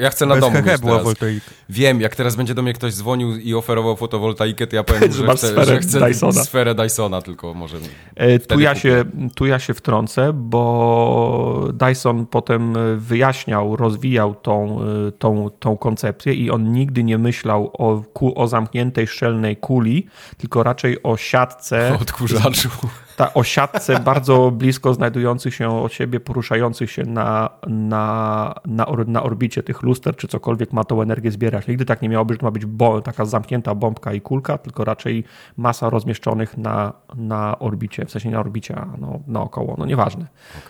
Ja 0.00 0.10
chcę 0.10 0.26
na 0.26 0.36
domu 0.36 0.56
była 0.80 1.02
woltaika. 1.02 1.46
Wiem, 1.68 2.00
jak 2.00 2.16
teraz 2.16 2.36
będzie 2.36 2.54
do 2.54 2.62
mnie 2.62 2.72
ktoś 2.72 2.94
dzwonił 2.94 3.36
i 3.36 3.54
oferował 3.54 3.96
fotowoltaikę, 3.96 4.66
to 4.66 4.76
ja 4.76 4.84
powiem, 4.84 5.12
Że 5.12 5.26
chcę, 5.26 5.48
sferę 5.48 5.66
że 5.66 5.78
chcę 5.78 6.00
Dysona. 6.00 6.44
sferę 6.44 6.74
Dysona, 6.74 7.22
tylko 7.22 7.54
może... 7.54 7.76
E, 8.16 8.38
Tu 8.38 8.60
ja, 8.60 8.68
kupię. 8.70 8.80
się, 8.80 9.04
tu 9.34 9.46
ja 9.46 9.58
się 9.58 9.74
wtrącę, 9.74 10.32
bo 10.32 11.68
Dyson 11.72 12.26
potem 12.26 12.74
wyjaśniał, 12.96 13.76
rozwijał 13.76 14.34
tą, 14.34 14.78
e, 15.08 15.12
tą, 15.12 15.50
tą 15.60 15.76
koncepcję 15.76 16.34
i 16.34 16.50
on 16.50 16.72
nigdy 16.72 17.04
nie 17.04 17.18
myślał 17.18 17.70
o, 17.78 18.02
ku, 18.14 18.38
o 18.40 18.48
zamkniętej, 18.48 19.06
szczelnej 19.06 19.56
kuli, 19.56 20.06
tylko 20.36 20.62
raczej 20.62 21.02
o 21.02 21.16
siatce 21.16 21.98
Odkurzaczu. 22.00 22.68
ta, 23.16 23.34
o 23.34 23.44
siatce 23.44 24.00
bardzo 24.00 24.50
blisko 24.50 24.94
znajdujących 24.94 25.54
się 25.54 25.82
od 25.82 25.92
siebie, 25.92 26.20
poruszających 26.20 26.90
się 26.90 27.02
na, 27.02 27.50
na, 27.66 28.54
na, 28.66 28.86
or, 28.86 29.08
na 29.08 29.22
orbicie 29.22 29.62
tych 29.62 29.82
luster, 29.82 30.16
czy 30.16 30.28
cokolwiek 30.28 30.72
ma 30.72 30.84
tą 30.84 31.02
energię 31.02 31.30
zbierać. 31.30 31.66
Nigdy 31.66 31.84
tak 31.84 32.02
nie 32.02 32.08
miało 32.08 32.24
być, 32.24 32.34
że 32.34 32.38
to 32.38 32.46
ma 32.46 32.50
być 32.50 32.66
bo, 32.66 33.00
taka 33.00 33.24
zamknięta 33.24 33.74
bombka 33.74 34.12
i 34.12 34.20
kulka, 34.20 34.58
tylko 34.58 34.84
raczej 34.84 35.24
masa 35.56 35.90
rozmieszczonych 35.90 36.58
na, 36.58 36.92
na 37.16 37.58
orbicie, 37.58 38.04
w 38.06 38.10
sensie 38.10 38.30
na 38.30 38.40
orbicie, 38.40 38.76
no, 38.98 39.20
naokoło, 39.26 39.74
no 39.78 39.86
nieważne. 39.86 40.26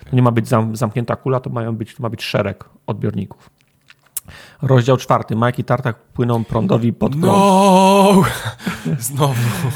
To 0.09 0.15
nie 0.15 0.21
ma 0.21 0.31
być 0.31 0.47
zam, 0.47 0.75
zamknięta 0.75 1.15
kula, 1.15 1.39
to, 1.39 1.49
mają 1.49 1.75
być, 1.75 1.95
to 1.95 2.03
ma 2.03 2.09
być 2.09 2.23
szereg 2.23 2.65
odbiorników. 2.87 3.49
Rozdział 4.61 4.97
czwarty. 4.97 5.35
Majki 5.35 5.63
Tartak 5.63 5.99
płyną 6.03 6.43
prądowi 6.45 6.93
pod 6.93 7.11
prąd. 7.11 7.25
No! 7.25 8.23
Znowu. 8.99 9.33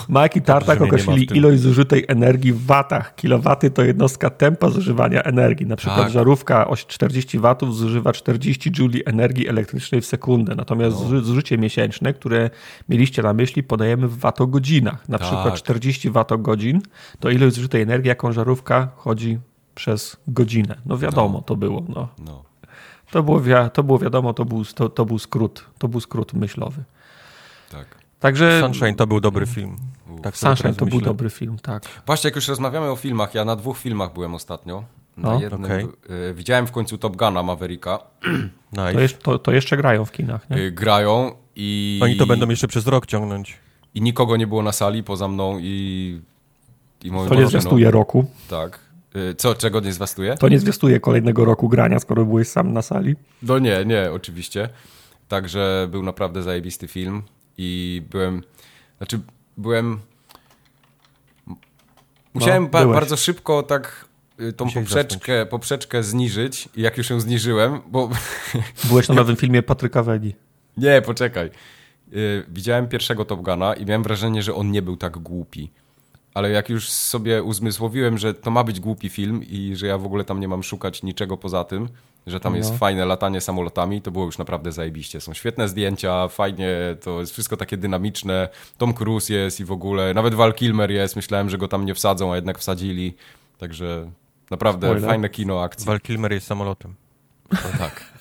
Mike 0.10 0.40
i 0.40 0.42
Tartak 0.42 0.82
określili 0.82 1.38
ilość 1.38 1.60
zużytej 1.62 2.06
energii 2.08 2.54
w 2.54 2.66
watach. 2.66 3.16
Kilowaty 3.16 3.72
to 3.72 3.84
jednostka 3.84 4.30
tempa 4.30 4.70
zużywania 4.70 5.24
energii. 5.24 5.66
Na 5.66 5.76
przykład 5.76 6.00
Tak. 6.02 6.10
żarówka 6.10 6.68
o 6.68 6.76
40 6.76 7.40
watów 7.40 7.76
zużywa 7.76 8.14
40 8.14 8.72
jouli 8.80 9.02
energii 9.06 9.48
elektrycznej 9.48 10.02
w 10.02 10.06
sekundę. 10.06 10.56
Natomiast 10.56 10.98
No. 10.98 11.04
zuży- 11.06 11.22
zużycie 11.22 11.58
miesięczne, 11.58 12.14
które 12.14 12.50
mieliście 12.90 13.22
na 13.22 13.34
myśli, 13.34 13.64
podajemy 13.64 14.08
w 14.08 14.18
watogodzinach. 14.18 15.10
Na 15.10 15.18
Tak. 15.18 15.28
przykład 15.28 15.56
40 15.56 16.10
watogodzin 16.10 16.82
to 17.20 17.30
ilość 17.30 17.56
zużytej 17.56 17.82
energii, 17.82 18.08
jaką 18.10 18.32
żarówka 18.32 18.88
chodzi 18.96 19.40
przez 19.76 20.18
godzinę. 20.28 20.76
No 20.86 20.98
wiadomo, 20.98 21.42
to 21.42 21.56
było. 21.56 21.84
No. 21.90 22.08
No. 22.26 22.49
To, 23.12 23.24
było 23.24 23.40
wi- 23.40 23.70
to 23.74 23.84
było 23.84 24.00
wiadomo, 24.00 24.34
to 24.34 24.46
był, 24.46 24.66
to, 24.66 24.90
to 24.90 25.06
był 25.06 25.20
skrót. 25.20 25.66
To 25.78 25.88
był 25.88 26.00
skrót 26.00 26.34
myślowy. 26.34 26.84
Tak. 27.72 27.86
Także 28.20 28.60
Sunshine 28.62 28.96
to 28.96 29.08
był 29.08 29.20
dobry 29.20 29.46
film. 29.46 29.76
Tak 30.24 30.38
Sunshine 30.38 30.74
to 30.76 30.86
był 30.86 30.96
myślę. 30.98 31.02
dobry 31.12 31.30
film, 31.30 31.58
tak. 31.62 31.84
Właśnie, 32.06 32.28
jak 32.28 32.36
już 32.36 32.48
rozmawiamy 32.48 32.92
o 32.92 32.96
filmach, 32.96 33.34
ja 33.36 33.46
na 33.46 33.56
dwóch 33.56 33.78
filmach 33.78 34.14
byłem 34.14 34.36
ostatnio. 34.36 34.84
Na 35.18 35.30
No. 35.34 35.42
jednym 35.42 35.64
Okej. 35.66 35.86
y, 36.30 36.34
widziałem 36.34 36.68
w 36.68 36.72
końcu 36.72 36.98
Top 36.98 37.16
Guna 37.16 37.44
Mavericka. 37.44 38.00
Nice. 38.72 38.94
To, 38.94 39.00
jest, 39.00 39.24
to, 39.24 39.40
to 39.40 39.52
jeszcze 39.52 39.78
grają 39.78 40.06
w 40.06 40.12
kinach, 40.12 40.50
nie? 40.50 40.58
Y, 40.58 40.72
grają 40.72 41.32
i... 41.56 42.00
Oni 42.04 42.18
to 42.18 42.26
będą 42.26 42.50
jeszcze 42.50 42.68
przez 42.68 42.88
rok 42.88 43.06
ciągnąć. 43.06 43.58
I 43.96 44.02
nikogo 44.02 44.38
nie 44.38 44.48
było 44.48 44.64
na 44.64 44.72
sali 44.72 45.04
poza 45.04 45.28
mną 45.28 45.58
i... 45.62 46.22
i 47.04 47.12
To 47.12 47.36
nie 47.36 47.48
zwiastuje 47.48 47.92
roku. 47.92 48.26
Tak. 48.50 48.80
Y, 49.16 49.36
Co, 49.36 49.56
czego 49.56 49.80
nie 49.80 49.94
zwiastuje? 49.94 50.36
To 50.38 50.50
nie 50.50 50.60
zwiastuje 50.60 51.00
kolejnego 51.00 51.46
roku 51.46 51.70
grania, 51.70 52.00
skoro 52.00 52.26
byłeś 52.26 52.48
sam 52.48 52.74
na 52.74 52.82
sali. 52.82 53.16
No 53.44 53.60
nie, 53.60 53.86
nie, 53.86 54.12
oczywiście. 54.12 54.70
Także 55.28 55.88
był 55.92 56.04
naprawdę 56.04 56.44
zajebisty 56.44 56.88
film 56.88 57.22
i 57.58 58.02
byłem, 58.12 58.44
znaczy 58.98 59.20
byłem, 59.58 60.00
musiałem 62.34 62.68
ba- 62.68 62.82
byłeś. 62.82 62.96
bardzo 62.96 63.18
szybko 63.18 63.64
tak 63.64 64.06
y, 64.40 64.54
tą 64.54 64.66
Musiałeś 64.66 64.90
poprzeczkę, 64.90 65.46
poprzeczkę 65.46 66.04
zniżyć 66.04 66.70
i 66.76 66.82
jak 66.82 66.98
już 66.98 67.10
ją 67.10 67.20
zniżyłem, 67.20 67.80
bo 67.88 68.10
Byłeś 68.90 69.08
na 69.10 69.16
nowym 69.16 69.36
filmie 69.36 69.64
Patryka 69.64 70.04
Wegi. 70.04 70.36
nie, 70.78 71.02
poczekaj. 71.02 71.50
Y, 72.14 72.44
Widziałem 72.48 72.88
pierwszego 72.88 73.26
Top 73.26 73.42
Guna 73.42 73.74
i 73.74 73.86
miałem 73.86 74.04
wrażenie, 74.04 74.44
że 74.44 74.56
on 74.56 74.72
nie 74.72 74.82
był 74.82 74.98
tak 74.98 75.18
głupi. 75.18 75.72
Ale 76.34 76.50
jak 76.50 76.70
już 76.70 76.90
sobie 76.90 77.44
uzmysłowiłem, 77.44 78.18
że 78.18 78.34
to 78.34 78.52
ma 78.52 78.64
być 78.64 78.80
głupi 78.80 79.10
film 79.10 79.44
i 79.50 79.76
że 79.76 79.88
ja 79.88 79.98
w 79.98 80.06
ogóle 80.06 80.24
tam 80.24 80.40
nie 80.40 80.48
mam 80.48 80.64
szukać 80.64 81.04
niczego 81.04 81.38
poza 81.38 81.64
tym, 81.64 81.90
że 82.28 82.40
tam 82.40 82.54
No. 82.54 82.58
jest 82.58 82.78
fajne 82.78 83.06
latanie 83.06 83.42
samolotami, 83.42 84.02
to 84.02 84.12
było 84.12 84.26
już 84.26 84.38
naprawdę 84.38 84.72
zajebiście. 84.72 85.22
Są 85.22 85.34
świetne 85.34 85.68
zdjęcia, 85.70 86.28
fajnie, 86.28 86.70
to 87.02 87.20
jest 87.20 87.34
wszystko 87.34 87.58
takie 87.58 87.78
dynamiczne. 87.78 88.50
Tom 88.78 88.94
Cruise 88.94 89.34
jest 89.34 89.60
i 89.60 89.66
w 89.66 89.72
ogóle, 89.72 90.14
nawet 90.14 90.34
Val 90.34 90.54
Kilmer 90.54 90.92
jest. 90.92 91.16
Myślałem, 91.16 91.50
że 91.50 91.58
go 91.58 91.68
tam 91.68 91.86
nie 91.86 91.94
wsadzą, 91.96 92.32
a 92.34 92.36
jednak 92.36 92.60
wsadzili. 92.60 93.16
Także 93.58 94.12
naprawdę 94.52 94.88
Spoiler. 94.88 95.10
fajne 95.10 95.30
kino 95.30 95.62
akcji. 95.64 95.86
Val 95.88 96.00
Kilmer 96.00 96.32
jest 96.34 96.48
samolotem. 96.48 96.96
No 97.52 97.58
tak. 97.80 98.14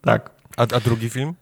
Tak. 0.00 0.30
A, 0.56 0.62
a 0.62 0.80
drugi 0.80 1.10
film? 1.10 1.34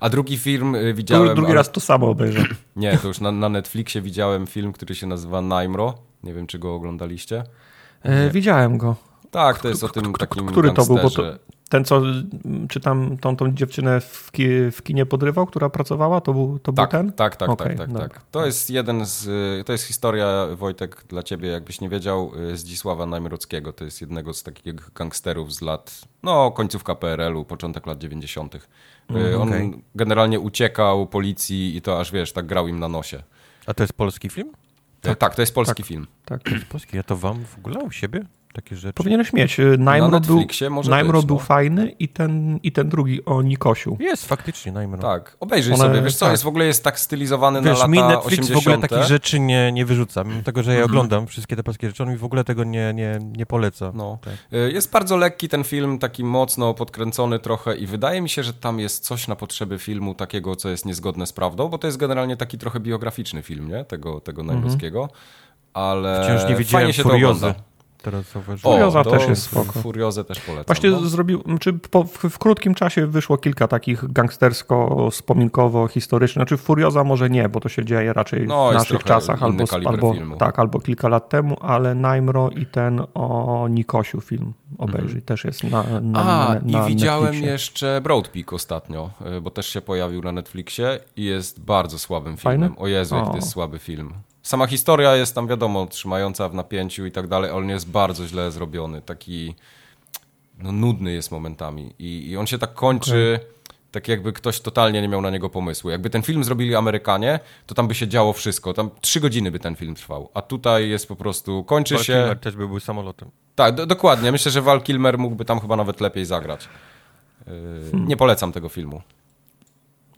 A 0.00 0.08
drugi 0.08 0.38
film 0.38 0.74
y, 0.74 0.94
widziałem... 0.94 1.24
Drugi, 1.24 1.36
drugi 1.36 1.50
ale- 1.50 1.58
raz 1.58 1.72
to 1.72 1.80
samo 1.80 2.10
obejrzę. 2.10 2.44
Nie, 2.76 2.98
to 2.98 3.08
już 3.08 3.20
na, 3.20 3.32
na 3.32 3.48
Netflixie 3.48 4.02
widziałem 4.02 4.46
film, 4.46 4.72
który 4.72 4.94
się 4.94 5.06
nazywa 5.06 5.42
Naimro. 5.42 5.94
Nie 6.22 6.34
wiem, 6.34 6.46
czy 6.46 6.58
go 6.58 6.74
oglądaliście. 6.74 7.44
E, 8.02 8.30
widziałem 8.30 8.78
go. 8.78 8.96
Tak, 9.30 9.58
to 9.58 9.68
jest 9.68 9.84
o 9.84 9.88
tym 9.88 10.12
takim 10.12 10.46
który 10.46 10.72
to 10.72 10.86
był? 10.86 10.96
Bo 10.96 11.10
to-. 11.10 11.38
Ten, 11.68 11.84
co 11.84 12.02
czy 12.68 12.80
tam 12.80 13.18
tą, 13.18 13.36
tą 13.36 13.52
dziewczynę 13.54 14.00
w, 14.00 14.30
ki, 14.32 14.48
w 14.72 14.82
kinie 14.82 15.06
podrywał, 15.06 15.46
która 15.46 15.70
pracowała, 15.70 16.20
to 16.20 16.32
był, 16.32 16.58
to 16.58 16.72
Tak, 16.72 16.90
był 16.90 17.00
ten? 17.00 17.12
tak, 17.12 17.36
tak, 17.36 17.48
Okej, 17.48 17.76
tak, 17.76 17.92
tak, 17.92 17.98
tak. 18.12 18.22
To 18.30 18.46
jest 18.46 18.70
jeden 18.70 19.06
z, 19.06 19.26
to 19.66 19.72
jest 19.72 19.84
historia, 19.84 20.46
Wojtek, 20.56 21.04
dla 21.08 21.22
ciebie, 21.22 21.48
jakbyś 21.48 21.80
nie 21.80 21.88
wiedział, 21.88 22.32
y, 22.52 22.56
Zdzisława 22.56 23.06
Najmrockiego. 23.06 23.72
To 23.72 23.84
jest 23.84 24.00
jednego 24.00 24.34
z 24.34 24.42
takich 24.42 24.74
gangsterów 24.94 25.54
z 25.54 25.60
lat, 25.60 26.00
no 26.22 26.50
końcówka 26.50 26.94
PRL-u, 26.94 27.44
początek 27.44 27.86
lat 27.86 27.98
90. 27.98 28.54
Y, 28.54 28.58
Mhm, 29.08 29.40
On 29.40 29.48
okej. 29.48 29.82
generalnie 29.94 30.40
uciekał 30.40 31.06
policji 31.06 31.76
i 31.76 31.82
to 31.82 32.00
aż, 32.00 32.12
wiesz, 32.12 32.32
tak 32.32 32.46
grał 32.46 32.68
im 32.68 32.78
na 32.78 32.88
nosie. 32.88 33.22
A 33.66 33.74
to 33.74 33.82
jest 33.82 33.92
polski 33.92 34.28
film? 34.30 34.52
Tak, 35.00 35.18
tak 35.18 35.34
to 35.34 35.42
jest 35.42 35.54
polski 35.54 35.82
film. 35.82 36.06
Tak. 36.24 36.42
To 36.42 36.50
jest 36.50 36.66
polski. 36.66 36.96
Ja 36.96 37.02
to 37.02 37.16
wam 37.16 37.44
w 37.44 37.58
ogóle 37.58 37.80
u 37.80 37.90
siebie? 37.90 38.24
Takie 38.52 38.76
rzeczy? 38.76 38.92
Powinieneś 38.92 39.32
mieć. 39.32 39.56
Najmro 39.78 40.20
był, 40.20 40.44
Najmro 40.88 41.18
być, 41.18 41.26
był 41.26 41.36
no. 41.36 41.42
fajny 41.42 41.90
i 41.98 42.08
ten, 42.08 42.58
i 42.62 42.72
ten 42.72 42.88
drugi 42.88 43.24
o 43.24 43.42
Nikosiu. 43.42 43.96
Jest, 44.00 44.26
faktycznie, 44.28 44.72
najmniej. 44.72 45.00
Tak, 45.00 45.36
obejrzyj 45.40 45.74
One- 45.74 45.84
sobie. 45.84 46.02
Wiesz 46.02 46.16
co, 46.16 46.26
tak. 46.26 46.32
jest 46.32 46.44
w 46.44 46.46
ogóle 46.46 46.64
jest 46.66 46.84
tak 46.84 47.00
stylizowany 47.00 47.60
na 47.60 47.70
Wiesz, 47.70 47.78
lata 47.78 47.90
mi 47.90 47.98
Netflix 47.98 48.26
80. 48.26 48.54
w 48.64 48.68
ogóle 48.68 48.88
takich 48.88 49.04
rzeczy 49.08 49.40
nie, 49.40 49.72
nie 49.72 49.84
wyrzuca. 49.86 50.24
Mimo 50.24 50.42
tego, 50.42 50.62
że 50.62 50.70
ja 50.70 50.76
Mhm. 50.78 50.90
oglądam 50.90 51.26
wszystkie 51.26 51.56
te 51.56 51.62
polskie 51.62 51.86
rzeczy, 51.86 52.02
on 52.02 52.08
mi 52.10 52.16
w 52.16 52.24
ogóle 52.24 52.44
tego 52.44 52.64
nie, 52.64 52.94
nie, 52.94 53.18
nie 53.36 53.46
poleca. 53.46 53.92
No. 53.94 54.18
Tak. 54.24 54.34
Y, 54.52 54.72
Jest 54.72 54.90
bardzo 54.92 55.16
lekki 55.16 55.48
ten 55.48 55.64
film, 55.64 55.98
taki 55.98 56.24
mocno 56.24 56.74
podkręcony 56.74 57.38
trochę 57.38 57.76
i 57.76 57.86
wydaje 57.86 58.20
mi 58.20 58.28
się, 58.28 58.42
że 58.42 58.52
tam 58.52 58.80
jest 58.80 59.04
coś 59.04 59.28
na 59.28 59.36
potrzeby 59.36 59.78
filmu 59.78 60.14
takiego, 60.14 60.56
co 60.56 60.68
jest 60.68 60.86
niezgodne 60.86 61.26
z 61.26 61.32
prawdą, 61.32 61.68
bo 61.68 61.78
to 61.78 61.86
jest 61.86 61.96
generalnie 61.98 62.36
taki 62.36 62.58
trochę 62.58 62.80
biograficzny 62.80 63.42
film, 63.42 63.68
nie? 63.68 63.84
Tego, 63.84 64.20
tego 64.20 64.42
Najmowskiego. 64.42 65.08
Ale 65.74 66.24
Wciąż 66.24 66.50
nie 66.50 66.56
widziałem 66.56 66.82
fajnie 66.84 66.92
się 66.92 67.02
to 67.02 67.08
Furiozy. 67.08 67.54
Teraz 68.02 68.32
zauważyłem. 68.32 68.74
O, 68.74 68.78
Furioza 68.78 69.04
to 69.04 69.10
też 69.10 69.28
jest 69.28 69.42
spoko. 69.42 69.72
Furiozę 69.72 70.24
też 70.24 70.40
polecam. 70.40 70.64
Właśnie 70.66 70.90
no. 70.90 71.00
zrobił, 71.00 71.42
czy 71.60 71.72
po, 71.72 72.04
w, 72.04 72.18
w 72.18 72.38
krótkim 72.38 72.74
czasie 72.74 73.06
wyszło 73.06 73.38
kilka 73.38 73.68
takich 73.68 74.04
gangstersko-spominkowo-historycznych. 74.04 76.32
Znaczy 76.34 76.56
Furioza 76.56 77.04
może 77.04 77.30
nie, 77.30 77.48
bo 77.48 77.60
to 77.60 77.68
się 77.68 77.84
dzieje 77.84 78.12
raczej 78.12 78.46
No, 78.46 78.70
w 78.70 78.74
naszych 78.74 79.04
czasach 79.04 79.42
albo, 79.42 79.64
albo, 79.86 80.14
filmu. 80.14 80.36
tak, 80.36 80.58
albo 80.58 80.80
kilka 80.80 81.08
lat 81.08 81.28
temu, 81.28 81.56
ale 81.60 81.94
Najmro 81.94 82.50
i 82.50 82.66
ten 82.66 83.02
o 83.14 83.66
Nikosiu 83.70 84.20
film 84.20 84.52
obejrzyj. 84.78 85.22
Też 85.22 85.44
jest 85.44 85.64
na, 85.64 85.70
na, 85.82 85.98
Mhm. 85.98 86.16
A, 86.16 86.54
na, 86.54 86.60
na 86.78 86.84
i 86.86 86.88
widziałem 86.88 87.24
Netflixie. 87.24 87.50
jeszcze 87.52 88.00
Broad 88.00 88.28
Peak 88.28 88.52
ostatnio, 88.52 89.10
y, 89.36 89.40
bo 89.40 89.50
też 89.50 89.66
się 89.68 89.80
pojawił 89.80 90.22
na 90.22 90.32
Netflixie 90.32 90.98
i 91.16 91.24
jest 91.24 91.60
bardzo 91.60 91.98
słabym 91.98 92.36
filmem. 92.36 92.60
Fajny? 92.60 92.76
O 92.78 92.86
Jezu, 92.86 93.16
jak 93.16 93.26
O. 93.26 93.30
to 93.30 93.36
jest 93.36 93.48
słaby 93.48 93.78
film. 93.78 94.12
Sama 94.48 94.66
historia 94.66 95.16
jest 95.16 95.34
tam, 95.34 95.48
wiadomo, 95.48 95.86
trzymająca 95.86 96.48
w 96.48 96.54
napięciu 96.54 97.06
i 97.06 97.12
tak 97.12 97.26
dalej, 97.26 97.50
ale 97.50 97.58
on 97.58 97.68
jest 97.68 97.90
bardzo 97.90 98.26
źle 98.26 98.50
zrobiony. 98.50 99.02
Taki, 99.02 99.54
no 100.58 100.72
nudny 100.72 101.12
jest 101.12 101.30
momentami 101.30 101.94
i, 101.98 102.30
i 102.30 102.36
on 102.36 102.46
się 102.46 102.58
tak 102.58 102.74
kończy... 102.74 103.40
Tak 103.90 104.08
jakby 104.08 104.32
ktoś 104.32 104.60
totalnie 104.60 105.02
nie 105.02 105.08
miał 105.08 105.20
na 105.20 105.30
niego 105.30 105.50
pomysłu. 105.50 105.90
Jakby 105.90 106.10
ten 106.10 106.22
film 106.22 106.44
zrobili 106.44 106.74
Amerykanie, 106.74 107.40
to 107.66 107.74
tam 107.74 107.88
by 107.88 107.94
się 107.94 108.08
działo 108.08 108.32
wszystko. 108.32 108.74
Tam 108.74 108.90
trzy 109.00 109.20
godziny 109.20 109.50
by 109.50 109.58
ten 109.58 109.76
film 109.76 109.94
trwał. 109.94 110.30
A 110.34 110.42
tutaj 110.42 110.88
jest 110.88 111.08
po 111.08 111.16
prostu, 111.16 111.64
kończy 111.64 111.94
Val 111.94 112.04
się... 112.04 112.12
Kilmer 112.12 112.38
też 112.38 112.56
by 112.56 112.68
był 112.68 112.80
samolotem. 112.80 113.30
Tak, 113.54 113.74
do, 113.74 113.86
dokładnie. 113.86 114.32
Myślę, 114.32 114.52
że 114.52 114.62
Val 114.62 114.82
Kilmer 114.82 115.18
mógłby 115.18 115.44
tam 115.44 115.60
chyba 115.60 115.76
nawet 115.76 116.00
lepiej 116.00 116.24
zagrać. 116.24 116.68
Yy, 117.46 117.52
Nie 117.92 118.16
polecam 118.16 118.52
tego 118.52 118.68
filmu. 118.68 119.02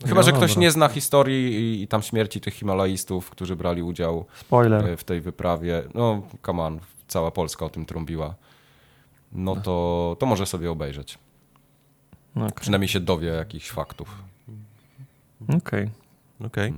Chyba, 0.05 0.15
No 0.15 0.23
że 0.23 0.33
ktoś 0.33 0.51
dobra. 0.51 0.61
nie 0.63 0.71
zna 0.71 0.89
historii 0.89 1.55
i, 1.55 1.83
i 1.83 1.89
tam 1.89 2.03
śmierci 2.03 2.41
tych 2.41 2.55
Himalajstów, 2.55 3.31
którzy 3.31 3.57
brali 3.57 3.83
udział 3.83 4.25
Spoiler. 4.41 4.87
e, 4.87 4.97
w 4.97 5.05
tej 5.05 5.21
wyprawie. 5.21 5.83
No, 5.95 6.23
come 6.47 6.63
on, 6.63 6.81
cała 7.09 7.31
Polska 7.31 7.65
o 7.65 7.69
tym 7.71 7.87
trąbiła. 7.87 8.35
No 9.33 9.57
to, 9.57 10.17
to 10.21 10.27
może 10.27 10.47
sobie 10.47 10.71
obejrzeć. 10.71 11.19
Okej. 12.37 12.49
Przynajmniej 12.61 12.89
się 12.89 13.01
dowie 13.01 13.29
jakichś 13.29 13.71
faktów. 13.71 14.23
Okej. 15.57 15.91
Okej. 16.47 16.73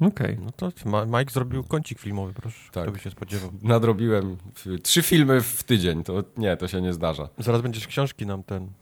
Okej. 0.00 0.38
No 0.44 0.52
to 0.56 0.68
Ma- 0.84 1.04
Mike 1.18 1.32
zrobił 1.32 1.64
kącik 1.64 1.98
filmowy, 1.98 2.32
proszę. 2.32 2.58
Tak. 2.72 2.82
Kto 2.82 2.92
by 2.92 2.98
się 2.98 3.10
spodziewał. 3.10 3.50
Nadrobiłem 3.62 4.36
trzy 4.82 5.02
filmy 5.02 5.40
w 5.40 5.62
tydzień. 5.62 6.04
To 6.04 6.24
nie, 6.36 6.56
to 6.56 6.68
się 6.68 6.82
nie 6.82 6.92
zdarza. 6.92 7.28
Zaraz 7.38 7.60
będziesz 7.62 7.86
książki 7.86 8.26
nam 8.26 8.42
ten 8.42 8.62
Aha. 8.62 8.72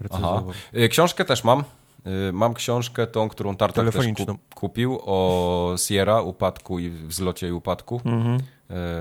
recenzował. 0.00 0.52
Y, 0.74 0.88
Książkę 0.88 1.24
też 1.24 1.44
mam. 1.44 1.64
Y, 2.28 2.32
Mam 2.32 2.54
książkę 2.54 3.06
tą, 3.06 3.28
którą 3.28 3.56
Tartak 3.56 3.90
też 3.90 4.06
kup, 4.16 4.38
kupił 4.54 4.98
o 5.02 5.74
Sierra, 5.76 6.20
upadku 6.20 6.78
i 6.78 6.90
wzlocie 6.90 7.48
i 7.48 7.52
upadku. 7.52 8.00
Mhm. 8.04 8.40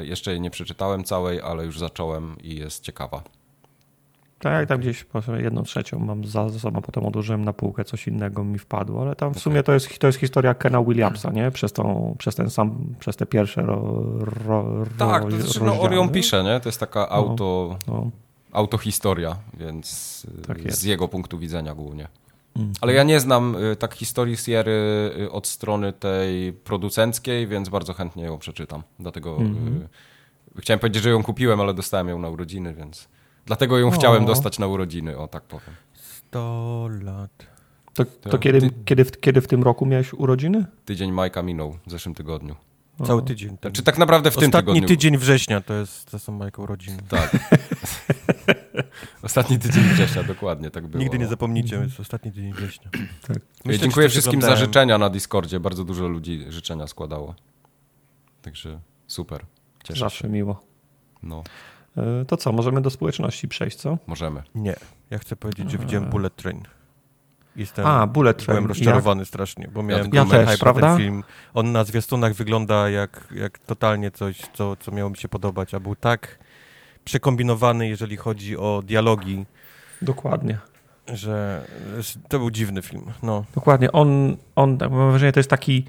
Y, 0.01 0.05
Jeszcze 0.05 0.31
jej 0.31 0.41
nie 0.41 0.49
przeczytałem 0.49 1.03
całej, 1.03 1.41
ale 1.41 1.65
już 1.65 1.79
zacząłem 1.79 2.35
i 2.43 2.55
jest 2.55 2.83
ciekawa. 2.83 3.23
Tak, 4.39 4.67
tam 4.69 4.79
gdzieś 4.79 5.05
jedną 5.37 5.63
trzecią 5.63 5.99
mam 5.99 6.25
za, 6.25 6.49
za 6.49 6.59
sobą, 6.59 6.81
potem 6.81 7.05
odłożyłem 7.05 7.45
na 7.45 7.53
półkę, 7.53 7.83
coś 7.85 8.07
innego 8.07 8.43
mi 8.43 8.59
wpadło, 8.59 9.01
ale 9.01 9.15
tam 9.15 9.33
w 9.33 9.39
sumie 9.39 9.63
to 9.63 9.73
jest, 9.73 9.99
to 9.99 10.07
jest 10.07 10.19
historia 10.19 10.53
Kena 10.53 10.83
Williamsa, 10.83 11.31
nie? 11.31 11.51
Przez, 11.51 11.73
tą, 11.73 12.15
przez 12.17 12.35
ten 12.35 12.49
sam, 12.49 12.95
przez 12.99 13.15
te 13.15 13.25
pierwsze 13.25 13.61
ro, 13.61 14.03
ro, 14.45 14.65
Tak, 14.97 15.23
ro, 15.23 15.29
to 15.29 15.37
znaczy, 15.41 15.63
no. 15.63 15.81
Orion 15.81 16.09
pisze, 16.09 16.43
nie? 16.43 16.59
To 16.59 16.69
jest 16.69 16.79
taka 16.79 17.09
auto, 17.09 17.77
No, 17.87 18.09
autohistoria, 18.51 19.35
więc 19.53 20.25
y, 20.39 20.41
Tak 20.47 20.61
z 20.61 20.65
jest. 20.65 20.85
jego 20.85 21.07
punktu 21.07 21.39
widzenia 21.39 21.75
głównie. 21.75 22.07
Mm. 22.57 22.73
Ale 22.81 22.93
ja 22.93 23.03
nie 23.03 23.19
znam 23.19 23.55
y, 23.55 23.75
tak 23.75 23.93
historii 23.95 24.37
Sierry 24.37 24.71
y, 25.21 25.31
od 25.31 25.47
strony 25.47 25.93
tej 25.93 26.53
producenckiej, 26.53 27.47
więc 27.47 27.69
bardzo 27.69 27.93
chętnie 27.93 28.23
ją 28.23 28.37
przeczytam. 28.37 28.83
Dlatego 28.99 29.37
Mhm. 29.37 29.81
y, 30.57 30.61
chciałem 30.61 30.79
powiedzieć, 30.79 31.03
że 31.03 31.09
ją 31.09 31.23
kupiłem, 31.23 31.61
ale 31.61 31.73
dostałem 31.73 32.09
ją 32.09 32.19
na 32.19 32.29
urodziny, 32.29 32.73
więc 32.73 33.07
dlatego 33.45 33.77
ją 33.79 33.91
chciałem 33.91 34.23
O. 34.23 34.27
dostać 34.27 34.59
na 34.59 34.67
urodziny, 34.67 35.17
o 35.17 35.27
tak 35.27 35.43
powiem. 35.43 35.75
100 35.93 36.89
lat. 37.01 37.31
to, 37.93 38.05
to 38.05 38.29
To 38.29 38.37
kiedy, 38.37 38.61
ty- 38.61 38.69
kiedy, 38.85 39.05
w- 39.05 39.19
kiedy 39.19 39.41
w 39.41 39.47
tym 39.47 39.63
roku 39.63 39.85
miałeś 39.85 40.13
urodziny? 40.13 40.65
Tydzień 40.85 41.11
Majka 41.11 41.43
minął 41.43 41.77
w 41.87 41.91
zeszłym 41.91 42.15
tygodniu. 42.15 42.55
Cały 43.05 43.23
tydzień. 43.23 43.57
Ten. 43.57 43.71
Czy 43.71 43.83
tak 43.83 43.97
naprawdę 43.97 44.31
w 44.31 44.35
tym 44.35 44.43
Ostatni 44.43 44.73
tygodniu? 44.73 44.87
tydzień 44.87 45.17
września 45.17 45.61
to 45.61 45.73
jest 45.73 46.11
to 46.11 46.19
są 46.19 46.31
Majka 46.31 46.61
urodziny. 46.61 46.97
Tak. 47.09 47.31
Ostatni 49.21 49.59
tydzień 49.59 49.83
września, 49.83 50.23
dokładnie 50.23 50.71
tak 50.71 50.87
było. 50.87 51.03
Nigdy 51.03 51.17
nie 51.17 51.23
no. 51.23 51.29
zapomnicie, 51.29 51.75
jest 51.75 51.99
ostatni 51.99 52.31
tydzień 52.31 52.53
września. 52.53 52.89
Tak. 53.27 53.37
Myślę, 53.65 53.79
Dziękuję 53.81 54.09
wszystkim 54.09 54.41
za 54.41 54.55
życzenia 54.55 54.97
na 54.97 55.09
Discordzie. 55.09 55.59
Bardzo 55.59 55.83
dużo 55.83 56.07
ludzi 56.07 56.45
życzenia 56.49 56.87
składało. 56.87 57.35
Także 58.41 58.79
super. 59.07 59.45
Cieszę 59.83 59.99
Zawsze 59.99 60.21
się. 60.21 60.29
miło. 60.29 60.63
No, 61.23 61.43
E, 61.97 62.25
To 62.25 62.37
co, 62.37 62.51
możemy 62.51 62.81
do 62.81 62.89
społeczności 62.89 63.47
przejść, 63.47 63.77
co? 63.77 63.97
możemy. 64.07 64.43
Nie. 64.55 64.75
Ja 65.09 65.17
chcę 65.17 65.35
powiedzieć, 65.35 65.71
że 65.71 65.77
widziałem 65.77 66.09
Bullet 66.09 66.35
Train. 66.35 66.63
Jestem, 67.55 67.85
A, 67.85 68.07
Bullet 68.07 68.37
Train. 68.37 68.55
Byłem 68.55 68.65
rozczarowany 68.65 69.25
strasznie, 69.25 69.67
bo 69.73 69.83
miałem 69.83 70.09
Ja 70.13 70.25
też, 70.25 70.49
hype 70.49 70.57
prawda? 70.57 70.87
ten 70.87 70.97
film. 70.97 71.23
On 71.53 71.71
na 71.71 71.83
zwiastunach 71.83 72.33
wygląda 72.33 72.89
jak, 72.89 73.27
jak 73.35 73.59
totalnie 73.59 74.11
coś, 74.11 74.41
co, 74.53 74.75
co 74.75 74.91
miało 74.91 75.09
mi 75.09 75.17
się 75.17 75.29
podobać, 75.29 75.73
a 75.73 75.79
był 75.79 75.95
tak 75.95 76.39
przekombinowany, 77.07 77.87
jeżeli 77.87 78.17
chodzi 78.17 78.57
o 78.57 78.81
dialogi, 78.85 79.45
Dokładnie. 80.01 80.57
że 81.13 81.65
że 81.99 82.19
to 82.27 82.39
był 82.39 82.51
dziwny 82.51 82.81
film. 82.81 83.05
No. 83.23 83.45
Dokładnie. 83.55 83.91
On, 83.91 84.37
on 84.55 84.77
tak 84.77 84.91
mam 84.91 85.09
wrażenie, 85.09 85.31
to 85.31 85.39
jest 85.39 85.49
taki. 85.49 85.85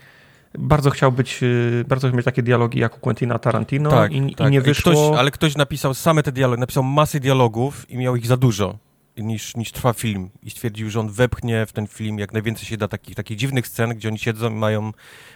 Bardzo 0.59 0.91
chciał 0.91 1.13
być, 1.13 1.43
y, 1.43 1.85
bardzo 1.89 2.09
chciał 2.09 2.17
mieć 2.17 2.25
takie 2.25 2.43
dialogi 2.43 2.79
jak 2.79 2.97
u 2.97 3.01
Quentina 3.01 3.39
Tarantino 3.39 3.91
tak, 3.91 4.13
i, 4.13 4.35
tak. 4.35 4.49
i 4.49 4.51
nie 4.51 4.61
wyszło. 4.61 4.93
Ktoś, 4.93 5.19
ale 5.19 5.31
ktoś 5.31 5.57
napisał 5.57 5.95
same 5.95 6.23
te 6.23 6.33
dialogi, 6.33 6.61
napisał 6.61 6.83
masę 6.83 7.21
dialogów 7.21 7.91
i 7.91 7.97
miał 7.97 8.17
ich 8.17 8.27
za 8.27 8.37
dużo 8.37 8.79
niż, 9.23 9.57
niż 9.57 9.73
trwa 9.73 9.93
film. 9.93 10.31
I 10.43 10.51
stwierdził, 10.51 10.91
że 10.91 11.01
on 11.01 11.11
wepchnie 11.11 11.67
w 11.67 11.73
ten 11.73 11.87
film 11.87 12.19
jak 12.19 12.33
najwięcej 12.33 12.65
się 12.65 12.77
da 12.77 12.89
takich, 12.89 13.15
takich 13.15 13.37
dziwnych 13.37 13.67
scen, 13.67 13.91
gdzie 13.91 14.09
oni 14.09 14.19
siedzą 14.19 14.51
i 14.51 14.55
mają, 14.55 14.93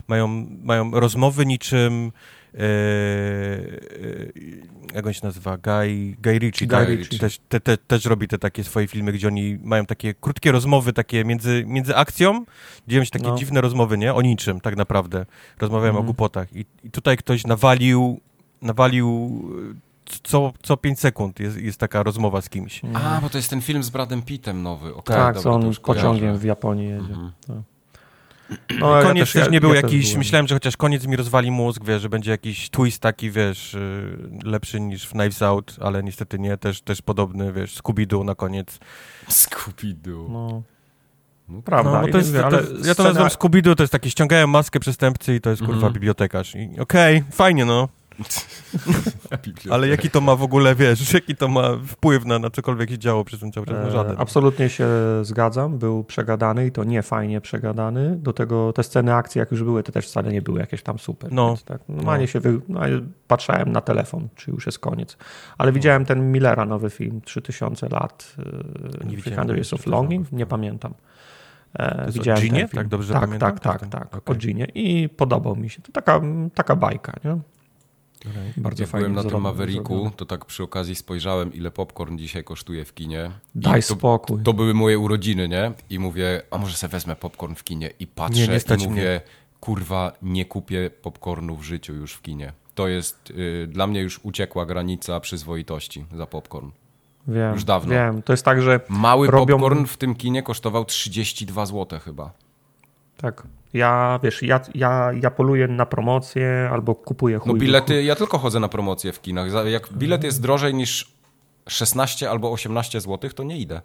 mają, 0.08 0.28
mają 0.62 0.90
rozmowy 0.90 1.46
niczym 1.46 2.12
jak 4.94 5.06
on 5.06 5.12
się 5.12 5.20
nazywa? 5.26 5.56
Guy, 5.56 6.16
Guy 6.22 6.38
Ritchie. 6.38 6.66
Guy 6.66 6.78
tak? 6.78 6.88
Ritchie. 6.88 7.18
Też, 7.18 7.40
te, 7.48 7.60
te, 7.60 7.76
też 7.76 8.04
robi 8.04 8.28
te 8.28 8.38
takie 8.38 8.64
swoje 8.64 8.86
filmy, 8.88 9.12
gdzie 9.12 9.28
oni 9.28 9.58
mają 9.62 9.86
takie 9.86 10.14
krótkie 10.14 10.52
rozmowy 10.52 10.92
takie 10.92 11.24
między, 11.24 11.64
między 11.66 11.96
akcją, 11.96 12.44
dzieją 12.88 13.04
się 13.04 13.10
takie 13.10 13.28
No. 13.28 13.36
dziwne 13.36 13.60
rozmowy, 13.60 13.98
nie? 13.98 14.14
O 14.14 14.22
niczym 14.22 14.60
tak 14.60 14.76
naprawdę. 14.76 15.26
Rozmawiają 15.60 15.88
o 15.88 15.96
Mhm. 15.96 16.04
głupotach. 16.04 16.56
I, 16.56 16.66
I 16.84 16.90
tutaj 16.90 17.16
ktoś 17.16 17.44
nawalił, 17.46 18.20
nawalił 18.62 19.40
e, 19.70 19.74
co, 20.22 20.52
co 20.62 20.76
5 20.76 21.00
sekund 21.00 21.40
jest, 21.40 21.56
jest 21.56 21.78
taka 21.78 22.02
rozmowa 22.02 22.40
z 22.40 22.48
kimś. 22.48 22.80
A, 22.94 23.20
bo 23.20 23.30
to 23.30 23.38
jest 23.38 23.50
ten 23.50 23.60
film 23.60 23.82
z 23.82 23.90
Bradem 23.90 24.22
Pittem 24.22 24.62
nowy. 24.62 24.94
Okay, 24.94 25.16
tak, 25.16 25.26
dobra, 25.26 25.42
co 25.42 25.42
to 25.50 25.54
on 25.54 25.66
już 25.66 25.80
pociągiem 25.80 26.20
kojarzę. 26.20 26.38
w 26.38 26.44
Japonii 26.44 26.88
jedzie. 26.88 27.12
Mhm. 27.12 27.32
Tak. 27.46 27.56
No, 28.80 28.96
ja 28.96 29.02
koniec 29.02 29.32
też, 29.32 29.50
nie 29.50 29.60
był 29.60 29.70
ja 29.70 29.76
jakiś, 29.76 30.16
myślałem, 30.16 30.48
że 30.48 30.54
chociaż 30.54 30.76
koniec 30.76 31.06
mi 31.06 31.16
rozwali 31.16 31.50
mózg, 31.50 31.84
wiesz, 31.84 32.02
że 32.02 32.08
będzie 32.08 32.30
jakiś 32.30 32.70
twist 32.70 33.02
taki, 33.02 33.30
wiesz, 33.30 33.74
y, 33.74 34.16
lepszy 34.44 34.80
niż 34.80 35.04
w 35.06 35.10
Knives 35.10 35.42
Out, 35.42 35.76
ale 35.80 36.02
niestety 36.02 36.38
nie, 36.38 36.56
też, 36.56 36.80
też 36.80 37.02
podobny, 37.02 37.52
wiesz, 37.52 37.74
Scooby-Doo 37.82 38.24
na 38.24 38.34
koniec. 38.34 38.78
Scooby-Doo. 39.28 40.28
No, 40.30 40.62
No, 41.48 41.62
prawda. 41.62 42.02
no, 42.02 42.08
to 42.08 42.18
jest, 42.18 42.28
mówię, 42.30 42.40
to, 42.40 42.46
ale 42.46 42.56
ja 42.84 42.94
to 42.94 43.02
scena- 43.02 43.04
nazywam 43.04 43.28
Scooby-Doo, 43.28 43.74
to 43.74 43.82
jest 43.82 43.92
takie, 43.92 44.10
ściągają 44.10 44.46
maskę 44.46 44.80
przestępcy 44.80 45.34
i 45.34 45.40
to 45.40 45.50
jest, 45.50 45.62
kurwa, 45.62 45.74
Mhm. 45.74 45.92
bibliotekarz. 45.92 46.54
I 46.54 46.80
Okej, 46.80 47.24
fajnie, 47.32 47.64
no, 47.64 47.88
Ale 49.70 49.88
jaki 49.88 50.10
to 50.10 50.20
ma 50.20 50.36
w 50.36 50.42
ogóle, 50.42 50.74
wiesz, 50.74 51.12
jaki 51.12 51.36
to 51.36 51.48
ma 51.48 51.62
wpływ 51.86 52.24
na, 52.24 52.38
na 52.38 52.50
cokolwiek 52.50 52.90
się 52.90 52.98
działo 52.98 53.24
przez 53.24 53.40
ten 53.40 53.52
cały 53.52 53.66
czas? 53.66 53.76
No 53.82 53.88
E, 53.88 53.90
żaden. 53.90 54.16
Absolutnie 54.18 54.68
się 54.68 54.86
zgadzam. 55.22 55.78
Był 55.78 56.04
przegadany 56.04 56.66
i 56.66 56.72
to 56.72 56.84
nie 56.84 57.02
fajnie 57.02 57.40
przegadany. 57.40 58.16
Do 58.16 58.32
tego 58.32 58.72
te 58.72 58.82
sceny 58.82 59.14
akcji, 59.14 59.38
jak 59.38 59.50
już 59.50 59.62
były, 59.62 59.82
to 59.82 59.92
też 59.92 60.06
wcale 60.06 60.32
nie 60.32 60.42
były 60.42 60.60
jakieś 60.60 60.82
tam 60.82 60.98
super. 60.98 61.32
No. 61.32 61.48
Więc 61.48 61.64
tak, 61.64 61.80
normalnie 61.88 62.26
się 62.28 62.40
wy... 62.40 62.60
no, 62.68 62.80
patrzałem 63.28 63.72
na 63.72 63.80
telefon, 63.80 64.28
czy 64.36 64.50
już 64.50 64.66
jest 64.66 64.78
koniec. 64.78 65.16
Ale 65.58 65.72
widziałem 65.72 66.04
ten 66.04 66.32
Millera 66.32 66.64
nowy 66.64 66.90
film, 66.90 67.20
3000 67.20 67.88
lat. 67.88 68.36
Nie 69.04 69.10
Nie 69.10 69.16
widziałem, 69.16 69.48
Years 69.48 69.72
of 69.72 69.80
3000 69.80 69.90
Longing, 69.90 70.32
nie 70.32 70.46
pamiętam. 70.46 70.94
E, 71.78 72.04
jest 72.06 72.18
o 72.18 72.20
widziałem 72.20 72.40
dżinie? 72.40 72.58
film. 72.58 72.68
Tak 72.68 72.88
dobrze 72.88 73.12
tak, 73.12 73.22
pamiętam? 73.22 73.50
Tak, 73.52 73.60
tak, 73.60 73.80
Tak, 73.80 73.90
tak, 73.90 74.10
tak. 74.10 74.30
o 74.30 74.34
dżinie. 74.34 74.66
I 74.74 75.08
podobał 75.08 75.56
mi 75.56 75.70
się. 75.70 75.82
To 75.82 75.92
taka, 75.92 76.20
taka 76.54 76.76
bajka, 76.76 77.12
nie? 77.24 77.38
Okej. 78.30 78.52
Bardzo 78.56 78.82
Jak 78.82 78.90
fajnie 78.90 79.02
byłem 79.08 79.14
na 79.14 79.22
tym 79.22 79.30
zrobione. 79.30 79.52
to 80.16 80.26
tak 80.26 80.44
przy 80.44 80.62
okazji 80.62 80.94
spojrzałem, 80.94 81.54
ile 81.54 81.70
popcorn 81.70 82.18
dzisiaj 82.18 82.44
kosztuje 82.44 82.84
w 82.84 82.94
kinie. 82.94 83.30
I 83.54 83.58
Daj 83.58 83.80
to, 83.82 83.94
spokój. 83.94 84.42
to 84.42 84.52
były 84.52 84.74
moje 84.74 84.98
urodziny, 84.98 85.48
nie? 85.48 85.72
I 85.90 85.98
mówię, 85.98 86.42
a 86.50 86.58
może 86.58 86.76
sobie 86.76 86.90
wezmę 86.90 87.16
popcorn 87.16 87.54
w 87.54 87.64
kinie. 87.64 87.90
I 88.00 88.06
patrzę 88.06 88.40
Nie, 88.40 88.76
nie 88.76 88.84
i 88.84 88.88
mówię, 88.88 89.02
mnie. 89.02 89.20
kurwa, 89.60 90.12
nie 90.22 90.44
kupię 90.44 90.90
popcornu 91.02 91.56
w 91.56 91.62
życiu 91.62 91.94
już 91.94 92.12
w 92.12 92.22
kinie. 92.22 92.52
To 92.74 92.88
jest, 92.88 93.30
y, 93.30 93.66
dla 93.66 93.86
mnie 93.86 94.00
już 94.00 94.20
uciekła 94.22 94.66
granica 94.66 95.20
przyzwoitości 95.20 96.04
za 96.16 96.26
popcorn. 96.26 96.70
Wiem, 97.28 97.52
już 97.54 97.64
dawno. 97.64 97.90
Wiem, 97.90 98.22
to 98.22 98.32
jest 98.32 98.44
tak, 98.44 98.62
że 98.62 98.80
Mały 98.88 99.28
Robią- 99.28 99.46
popcorn 99.58 99.84
w 99.86 99.96
tym 99.96 100.14
kinie 100.14 100.42
kosztował 100.42 100.84
32 100.84 101.66
zł 101.66 102.00
chyba. 102.04 102.32
tak, 103.16 103.42
ja, 103.74 104.20
wiesz, 104.22 104.42
ja, 104.42 104.60
ja, 104.74 105.10
ja 105.22 105.30
poluję 105.30 105.68
na 105.68 105.86
promocję 105.86 106.68
albo 106.72 106.94
kupuję 106.94 107.38
chuj. 107.38 107.52
No 107.52 107.58
bilety, 107.58 108.02
ja 108.02 108.14
tylko 108.14 108.38
chodzę 108.38 108.60
na 108.60 108.68
promocje 108.68 109.12
w 109.12 109.20
kinach. 109.20 109.66
Jak 109.66 109.92
bilet 109.92 110.24
jest 110.24 110.42
drożej 110.42 110.74
niż 110.74 111.12
16 111.68 112.30
albo 112.30 112.52
18 112.52 113.00
zł, 113.00 113.30
to 113.30 113.44
nie 113.44 113.58
idę. 113.58 113.80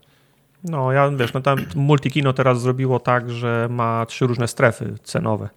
No, 0.63 0.91
ja, 0.91 1.10
wiesz, 1.10 1.34
no 1.34 1.41
tam 1.41 1.58
Multikino 1.76 2.34
teraz 2.34 2.62
zrobiło 2.62 3.00
tak, 3.00 3.30
że 3.30 3.67
ma 3.71 4.06
trzy 4.06 4.28
różne 4.28 4.47
strefy 4.47 4.93
cenowe. 5.04 5.50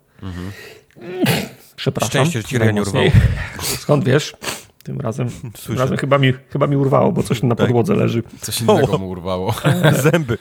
Przepraszam. 1.77 2.11
Szczęście, 2.11 2.43
że 2.43 2.49
ci 2.49 2.55
nie 2.55 2.59
najmocniej. 2.59 3.13
Skąd 3.61 4.05
wiesz? 4.05 4.37
Tym 4.85 5.01
razem, 5.01 5.29
tym 5.67 5.79
razem 5.79 5.97
chyba, 5.97 6.19
mi, 6.19 6.33
chyba 6.53 6.67
mi 6.67 6.77
urwało, 6.77 7.13
bo 7.13 7.23
coś 7.23 7.43
na 7.43 7.55
Tak. 7.55 7.67
podłodze 7.67 7.95
leży. 7.95 8.23
Coś 8.41 8.61
innego 8.61 8.99
mu 8.99 9.09
urwało. 9.11 9.55
Zęby. 10.13 10.39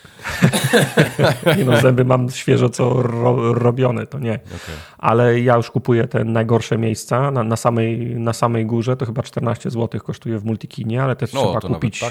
Nie 1.58 1.66
no, 1.66 1.82
zęby 1.82 2.06
mam 2.06 2.30
świeżo 2.30 2.70
co 2.70 3.02
ro, 3.04 3.54
robione, 3.54 4.08
to 4.08 4.20
nie. 4.20 4.34
Okej. 4.34 4.76
Ale 4.98 5.40
ja 5.40 5.56
już 5.56 5.72
kupuję 5.72 6.08
te 6.08 6.24
najgorsze 6.24 6.78
miejsca 6.78 7.32
na, 7.32 7.44
na, 7.44 7.56
samej, 7.56 7.98
na 8.20 8.34
samej 8.34 8.66
górze, 8.66 8.98
to 8.98 9.06
chyba 9.06 9.24
14 9.24 9.70
zł 9.70 10.02
kosztuje 10.02 10.40
w 10.40 10.46
Multikinie, 10.46 11.04
ale 11.04 11.16
też 11.16 11.34
No, 11.34 11.42
trzeba 11.46 11.60
to 11.62 11.68
kupić... 11.68 12.04
e, 12.04 12.10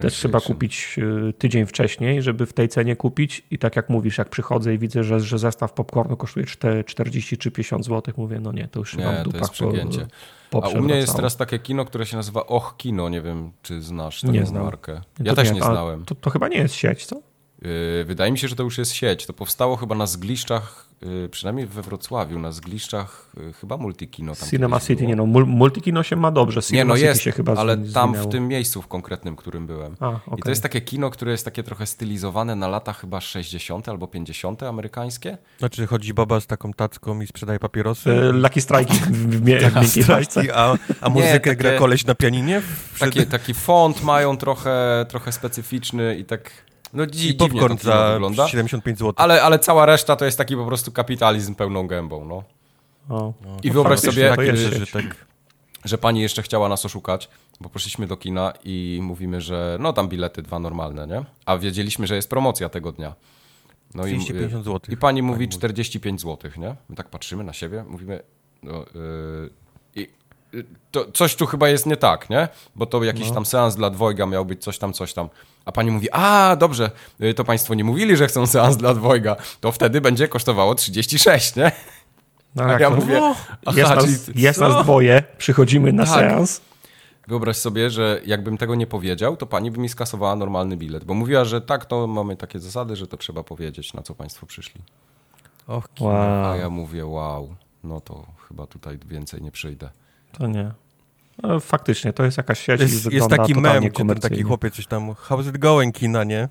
Też 0.00 0.14
trzeba 0.14 0.40
kupić 0.40 0.96
y, 1.28 1.32
tydzień 1.32 1.66
wcześniej, 1.66 2.22
żeby 2.22 2.46
w 2.46 2.52
tej 2.52 2.68
cenie 2.68 2.96
kupić. 2.96 3.42
I 3.50 3.58
tak 3.58 3.76
jak 3.76 3.88
mówisz, 3.88 4.18
jak 4.18 4.28
przychodzę 4.28 4.74
i 4.74 4.78
widzę, 4.78 5.04
że, 5.04 5.20
że 5.20 5.38
zestaw 5.38 5.72
popcornu 5.72 6.16
kosztuje 6.16 6.46
czte- 6.46 6.84
40 6.84 7.36
czy 7.38 7.50
50 7.50 7.84
zł, 7.86 8.14
mówię, 8.16 8.40
no 8.40 8.52
nie, 8.52 8.68
to 8.68 8.78
już 8.80 8.96
Nie, 8.96 9.04
mam 9.04 9.14
w 9.14 9.18
to 9.18 9.24
dupach 9.24 9.40
jest 9.40 9.52
przegięcie. 9.52 10.00
po, 10.00 10.06
A 10.62 10.68
u 10.68 10.82
mnie 10.82 10.96
jest 10.96 11.16
teraz 11.16 11.36
takie 11.36 11.58
kino, 11.58 11.84
które 11.84 12.06
się 12.06 12.16
nazywa 12.16 12.46
Och 12.46 12.76
Kino. 12.76 13.08
Nie 13.08 13.20
wiem, 13.20 13.52
czy 13.62 13.82
znasz 13.82 14.20
tę 14.20 14.28
Nie 14.28 14.44
markę. 14.44 15.00
Ja 15.24 15.34
też 15.34 15.52
nie 15.52 15.62
a 15.62 15.66
znałem. 15.66 16.04
To, 16.04 16.14
to 16.14 16.30
chyba 16.30 16.48
nie 16.48 16.56
jest 16.56 16.74
sieć, 16.74 17.06
co? 17.06 17.31
Yy, 17.98 18.04
Wydaje 18.04 18.32
mi 18.32 18.38
się, 18.38 18.48
że 18.48 18.56
to 18.56 18.62
już 18.62 18.78
jest 18.78 18.92
sieć. 18.92 19.26
To 19.26 19.32
powstało 19.32 19.76
chyba 19.76 19.94
na 19.94 20.06
zgliszczach, 20.06 20.86
yy, 21.02 21.28
przynajmniej 21.28 21.66
we 21.66 21.82
Wrocławiu, 21.82 22.38
na 22.38 22.52
zgliszczach 22.52 23.28
yy, 23.36 23.52
chyba 23.52 23.76
Multikino. 23.76 24.34
Tam 24.34 24.48
Cinema 24.48 24.80
City, 24.80 24.94
było. 24.96 25.08
nie 25.08 25.16
no, 25.16 25.24
Mul- 25.24 25.46
Multikino 25.46 26.02
się 26.02 26.16
ma 26.16 26.30
dobrze, 26.30 26.58
Nie, 26.58 26.62
Cinema 26.62 26.88
no 26.88 26.94
City 26.94 27.06
jest, 27.06 27.20
się 27.22 27.32
chyba 27.32 27.54
ale 27.54 27.76
tam 27.78 28.14
w 28.14 28.28
tym 28.28 28.48
miejscu 28.48 28.82
w 28.82 28.86
konkretnym, 28.88 29.36
którym 29.36 29.66
byłem. 29.66 29.96
A, 30.00 30.10
I 30.10 30.14
okej. 30.26 30.42
to 30.42 30.50
jest 30.50 30.62
takie 30.62 30.80
kino, 30.80 31.10
które 31.10 31.32
jest 31.32 31.44
takie 31.44 31.62
trochę 31.62 31.86
stylizowane 31.86 32.56
na 32.56 32.68
lata 32.68 32.92
chyba 32.92 33.20
60. 33.20 33.88
albo 33.88 34.06
50. 34.06 34.62
amerykańskie. 34.62 35.38
Znaczy 35.58 35.86
chodzi 35.86 36.14
baba 36.14 36.40
z 36.40 36.46
taką 36.46 36.72
tacką 36.72 37.20
i 37.20 37.26
sprzedaje 37.26 37.58
papierosy. 37.58 38.10
Y, 38.10 38.32
Lucky 38.32 38.60
Strike 38.60 38.94
w, 38.94 39.10
mie- 39.44 39.70
w 39.70 39.74
miękkiej. 39.76 40.02
Strajki, 40.02 40.50
a, 40.50 40.74
a 41.00 41.10
muzykę 41.10 41.40
takie- 41.40 41.56
gra 41.56 41.78
koleś 41.78 42.04
na 42.06 42.14
pianinie? 42.14 42.62
Przed... 42.94 43.14
Taki, 43.14 43.26
taki 43.26 43.54
font 43.54 44.02
mają 44.02 44.36
trochę, 44.36 45.06
trochę 45.08 45.32
specyficzny 45.32 46.16
i 46.16 46.24
tak 46.24 46.50
no, 46.92 47.06
dzi, 47.06 47.28
I 47.28 47.36
dziwnie 47.36 47.38
to 47.38 47.48
popcorn 47.48 47.78
za 47.78 48.12
wygląda. 48.12 48.48
75 48.48 48.98
zł. 48.98 49.12
Ale, 49.16 49.42
ale 49.42 49.58
cała 49.58 49.86
reszta 49.86 50.16
to 50.16 50.24
jest 50.24 50.38
taki 50.38 50.56
po 50.56 50.66
prostu 50.66 50.92
kapitalizm 50.92 51.54
pełną 51.54 51.86
gębą. 51.86 52.24
No. 52.24 52.42
O. 53.16 53.32
I 53.62 53.70
wyobraź 53.70 54.00
sobie, 54.00 54.28
takie 54.28 54.42
jest 54.42 54.62
że 54.62 54.86
tak. 54.86 55.26
że 55.84 55.98
pani 55.98 56.20
jeszcze 56.20 56.42
chciała 56.42 56.68
nas 56.68 56.84
oszukać, 56.86 57.28
bo 57.60 57.68
poszliśmy 57.68 58.06
do 58.06 58.16
kina 58.16 58.52
i 58.64 58.98
mówimy, 59.02 59.40
że 59.40 59.76
no 59.80 59.92
tam 59.92 60.08
bilety 60.08 60.42
dwa 60.42 60.58
normalne, 60.58 61.06
nie? 61.06 61.24
A 61.46 61.58
wiedzieliśmy, 61.58 62.06
że 62.06 62.16
jest 62.16 62.30
promocja 62.30 62.68
tego 62.68 62.92
dnia. 62.92 63.14
No 63.94 64.06
i, 64.06 64.14
250 64.14 64.64
zł. 64.64 64.80
I 64.88 64.96
pani 64.96 65.22
mówi 65.22 65.48
45 65.48 66.20
zł, 66.20 66.50
nie? 66.56 66.76
My 66.88 66.96
tak 66.96 67.08
patrzymy 67.08 67.44
na 67.44 67.52
siebie, 67.52 67.84
mówimy, 67.88 68.22
no, 68.62 68.84
yy, 68.94 69.50
i 69.94 70.08
y, 70.54 70.64
to 70.90 71.12
coś 71.12 71.34
tu 71.36 71.46
chyba 71.46 71.68
jest 71.68 71.86
nie 71.86 71.96
tak, 71.96 72.30
nie? 72.30 72.48
Bo 72.76 72.86
to 72.86 73.04
jakiś 73.04 73.28
No. 73.28 73.34
tam 73.34 73.46
seans 73.46 73.76
dla 73.76 73.90
dwojga 73.90 74.26
miał 74.26 74.44
być 74.44 74.62
coś 74.62 74.78
tam, 74.78 74.92
coś 74.92 75.12
tam. 75.12 75.28
A 75.64 75.72
pani 75.72 75.90
mówi, 75.90 76.08
a 76.12 76.56
dobrze, 76.58 76.90
y, 77.20 77.34
to 77.34 77.44
państwo 77.44 77.74
nie 77.74 77.84
mówili, 77.84 78.16
że 78.16 78.26
chcą 78.26 78.46
seans 78.46 78.76
dla 78.76 78.94
dwojga, 78.94 79.36
to 79.60 79.72
wtedy 79.72 80.00
będzie 80.00 80.28
kosztowało 80.28 80.74
36, 80.74 81.56
nie? 81.56 81.72
No, 82.54 82.64
A 82.64 82.72
jak 82.72 82.80
ja 82.80 82.90
to? 82.90 82.96
mówię, 82.96 83.14
jest, 83.14 83.40
aha, 83.66 83.94
nas, 83.94 84.04
czyli- 84.04 84.42
jest 84.42 84.60
nas 84.60 84.82
dwoje, 84.82 85.22
przychodzimy 85.38 85.92
na 85.92 86.04
Tak. 86.06 86.14
seans. 86.14 86.60
Wyobraź 87.28 87.56
sobie, 87.56 87.90
że 87.90 88.20
jakbym 88.26 88.58
tego 88.58 88.74
nie 88.74 88.86
powiedział, 88.86 89.36
to 89.36 89.46
pani 89.46 89.70
by 89.70 89.78
mi 89.78 89.88
skasowała 89.88 90.36
normalny 90.36 90.76
bilet, 90.76 91.04
bo 91.04 91.14
mówiła, 91.14 91.44
że 91.44 91.60
tak, 91.60 91.84
to 91.84 92.06
mamy 92.06 92.36
takie 92.36 92.58
zasady, 92.58 92.96
że 92.96 93.06
to 93.06 93.16
trzeba 93.16 93.42
powiedzieć, 93.42 93.94
na 93.94 94.02
co 94.02 94.14
państwo 94.14 94.46
przyszli. 94.46 94.80
Och, 95.66 95.88
A 96.00 96.04
Wow, 96.04 96.58
ja 96.58 96.70
mówię, 96.70 97.06
wow, 97.06 97.54
no 97.84 98.00
to 98.00 98.26
chyba 98.48 98.66
tutaj 98.66 98.98
więcej 99.06 99.42
nie 99.42 99.50
przyjdę. 99.50 99.90
to 100.38 100.46
nie. 100.46 100.70
No, 101.42 101.60
faktycznie, 101.60 102.12
to 102.12 102.24
jest 102.24 102.36
jakaś 102.36 102.58
sieć 102.58 102.80
i 102.80 102.82
jest, 102.82 102.94
jest 102.94 103.04
wygląda 103.04 103.36
taki 103.36 103.54
mem, 103.54 103.84
gdzie 103.84 104.04
ten 104.04 104.20
taki 104.20 104.42
chłopiec 104.42 104.74
coś 104.74 104.86
tam, 104.86 105.10
how's 105.10 105.48
it 105.48 105.58
going 105.58 105.94
kina, 105.94 106.24
nie? 106.24 106.48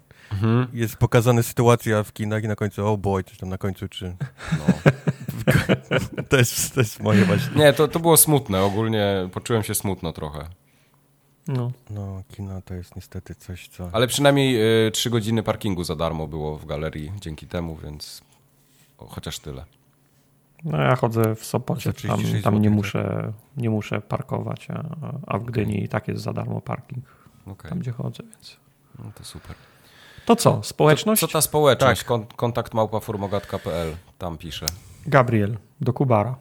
Jest 0.73 0.95
pokazana 0.95 1.43
sytuacja 1.43 2.03
w 2.03 2.13
kinach 2.13 2.43
i 2.43 2.47
na 2.47 2.55
końcu, 2.55 2.87
oh 2.87 2.97
boy, 2.97 3.23
coś 3.23 3.37
tam 3.37 3.49
na 3.49 3.57
końcu, 3.57 3.87
czy... 3.87 4.15
No. 4.51 4.73
To 6.29 6.37
jest, 6.37 6.73
to 6.73 6.79
jest 6.79 6.99
moje 6.99 7.25
właśnie. 7.25 7.55
Nie, 7.55 7.73
to, 7.73 7.87
to 7.87 7.99
było 7.99 8.17
smutne, 8.17 8.61
ogólnie 8.61 9.29
poczułem 9.33 9.63
się 9.63 9.75
smutno 9.75 10.13
trochę. 10.13 10.47
No. 11.47 11.71
No, 11.89 12.23
kino 12.35 12.61
to 12.61 12.73
jest 12.73 12.95
niestety 12.95 13.35
coś, 13.35 13.67
co... 13.67 13.89
Ale 13.93 14.07
przynajmniej 14.07 14.61
y, 14.87 14.91
trzy 14.91 15.09
godziny 15.09 15.43
parkingu 15.43 15.83
za 15.83 15.95
darmo 15.95 16.27
było 16.27 16.57
w 16.57 16.65
galerii 16.65 17.11
dzięki 17.21 17.47
temu, 17.47 17.77
więc 17.83 18.21
o, 18.97 19.05
chociaż 19.05 19.39
tyle. 19.39 19.65
No 20.63 20.77
ja 20.81 20.95
chodzę 20.95 21.35
w 21.35 21.45
Sopocie, 21.45 21.83
tam, 21.83 21.93
36 21.93 22.43
tam 22.43 22.61
nie, 22.61 22.69
muszę, 22.69 23.33
nie 23.57 23.69
muszę 23.69 24.01
parkować, 24.01 24.67
a, 24.71 24.83
a 25.27 25.37
w 25.37 25.45
Gdyni 25.45 25.83
i 25.83 25.87
tak 25.89 26.07
jest 26.07 26.23
za 26.23 26.33
darmo 26.33 26.61
parking, 26.61 27.05
Okej, 27.47 27.69
tam 27.69 27.79
gdzie 27.79 27.91
chodzę, 27.91 28.23
więc... 28.23 28.57
no 28.99 29.11
to 29.15 29.23
super. 29.23 29.55
To 30.25 30.35
co, 30.35 30.63
społeczność? 30.63 31.21
Co 31.21 31.27
ta 31.27 31.41
społeczność? 31.41 32.01
Tak. 32.01 32.07
Kon, 32.07 32.25
kontakt 32.35 32.73
małpaformogatka.pl, 32.73 33.95
tam 34.17 34.37
pisze. 34.37 34.65
Gabriel, 35.05 35.57
do 35.81 35.93
Kubara. 35.93 36.35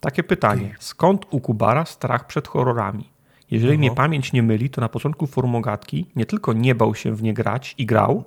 Takie 0.00 0.22
pytanie. 0.22 0.74
Skąd 0.78 1.26
u 1.30 1.40
Kubara 1.40 1.84
strach 1.84 2.26
przed 2.26 2.48
horrorami? 2.48 3.10
Jeżeli 3.50 3.72
Mhm. 3.72 3.80
mnie 3.80 3.90
pamięć 3.90 4.32
nie 4.32 4.42
myli, 4.42 4.70
to 4.70 4.80
na 4.80 4.88
początku 4.88 5.26
Formogatki 5.26 6.06
nie 6.16 6.26
tylko 6.26 6.52
nie 6.52 6.74
bał 6.74 6.94
się 6.94 7.14
w 7.14 7.22
nie 7.22 7.34
grać 7.34 7.74
i 7.78 7.86
grał, 7.86 8.24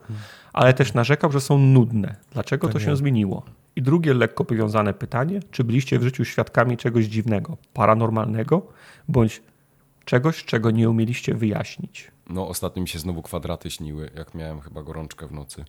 ale 0.53 0.73
też 0.73 0.93
narzekał, 0.93 1.31
że 1.31 1.41
są 1.41 1.57
nudne. 1.57 2.15
Dlaczego 2.31 2.67
to 2.67 2.73
Tak 2.73 2.81
się 2.81 2.95
zmieniło? 2.95 3.43
I 3.81 3.83
drugie 3.83 4.13
lekko 4.13 4.45
powiązane 4.45 4.93
pytanie, 4.93 5.39
czy 5.51 5.63
byliście 5.63 5.99
w 5.99 6.03
życiu 6.03 6.25
świadkami 6.25 6.77
czegoś 6.77 7.05
dziwnego, 7.05 7.57
paranormalnego, 7.73 8.67
bądź 9.07 9.41
czegoś, 10.05 10.45
czego 10.45 10.71
nie 10.71 10.89
umieliście 10.89 11.33
wyjaśnić? 11.33 12.11
No 12.29 12.47
ostatnio 12.47 12.81
mi 12.81 12.87
się 12.87 12.99
znowu 12.99 13.21
kwadraty 13.21 13.71
śniły, 13.71 14.09
jak 14.15 14.35
miałem 14.35 14.59
chyba 14.61 14.83
gorączkę 14.83 15.27
w 15.27 15.31
nocy. 15.31 15.65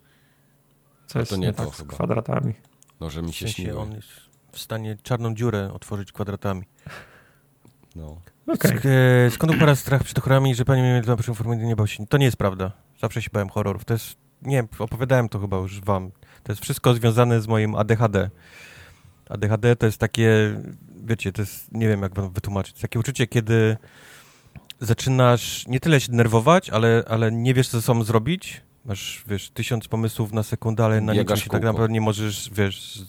Co 1.06 1.18
jest 1.18 1.30
to 1.30 1.36
nie 1.36 1.46
nie 1.46 1.52
to 1.52 1.64
tak 1.66 1.74
z 1.74 1.78
chyba. 1.78 1.94
kwadratami? 1.94 2.54
No, 3.00 3.10
że 3.10 3.22
mi 3.22 3.32
W 3.32 3.34
się 3.36 3.46
sensie 3.46 3.62
śniły. 3.62 3.78
on 3.78 3.92
jest 3.92 4.08
w 4.52 4.58
stanie 4.58 4.96
czarną 5.02 5.34
dziurę 5.34 5.72
otworzyć 5.72 6.12
kwadratami. 6.12 6.62
No. 7.96 8.16
Sk- 8.48 8.86
e, 9.26 9.30
skąd 9.30 9.54
upada 9.54 9.74
strach 9.76 10.04
przed 10.04 10.20
horrorami, 10.20 10.54
że 10.54 10.64
pani 10.64 10.82
mnie 10.82 11.02
na 11.06 11.16
pierwszym 11.16 11.34
formie 11.34 11.56
nie 11.56 11.76
bał 11.76 11.86
się? 11.86 12.06
To 12.06 12.18
nie 12.18 12.24
jest 12.24 12.36
prawda. 12.36 12.72
Zawsze 13.00 13.22
się 13.22 13.30
bałem 13.32 13.48
horrorów. 13.48 13.84
To 13.84 13.92
jest, 13.94 14.16
nie 14.42 14.56
wiem, 14.56 14.68
opowiadałem 14.78 15.28
to 15.28 15.38
chyba 15.40 15.56
już 15.56 15.80
wam. 15.80 16.10
To 16.42 16.52
jest 16.52 16.62
wszystko 16.62 16.94
związane 16.94 17.40
z 17.40 17.48
moim 17.48 17.74
ADHD. 17.74 18.30
ADHD 19.28 19.76
to 19.76 19.86
jest 19.86 19.98
takie, 19.98 20.60
wiecie, 21.04 21.32
to 21.32 21.42
jest, 21.42 21.72
nie 21.72 21.88
wiem 21.88 22.02
jak 22.02 22.14
wam 22.14 22.32
wytłumaczyć, 22.32 22.80
takie 22.80 22.98
uczucie, 22.98 23.26
kiedy 23.26 23.76
zaczynasz 24.80 25.66
nie 25.66 25.80
tyle 25.80 26.00
się 26.00 26.10
denerwować, 26.10 26.70
ale, 26.70 27.04
ale 27.08 27.32
nie 27.32 27.54
wiesz, 27.54 27.68
co 27.68 27.80
ze 27.80 27.82
sobą 27.82 28.04
zrobić 28.04 28.62
Masz, 28.84 29.24
wiesz, 29.28 29.50
tysiąc 29.50 29.88
pomysłów 29.88 30.32
na 30.32 30.42
sekundę, 30.42 30.84
ale 30.84 31.00
na 31.00 31.14
niczym 31.14 31.36
się 31.36 31.50
tak 31.50 31.62
naprawdę 31.62 31.92
nie 31.94 32.00
możesz, 32.00 32.50
wiesz, 32.52 33.00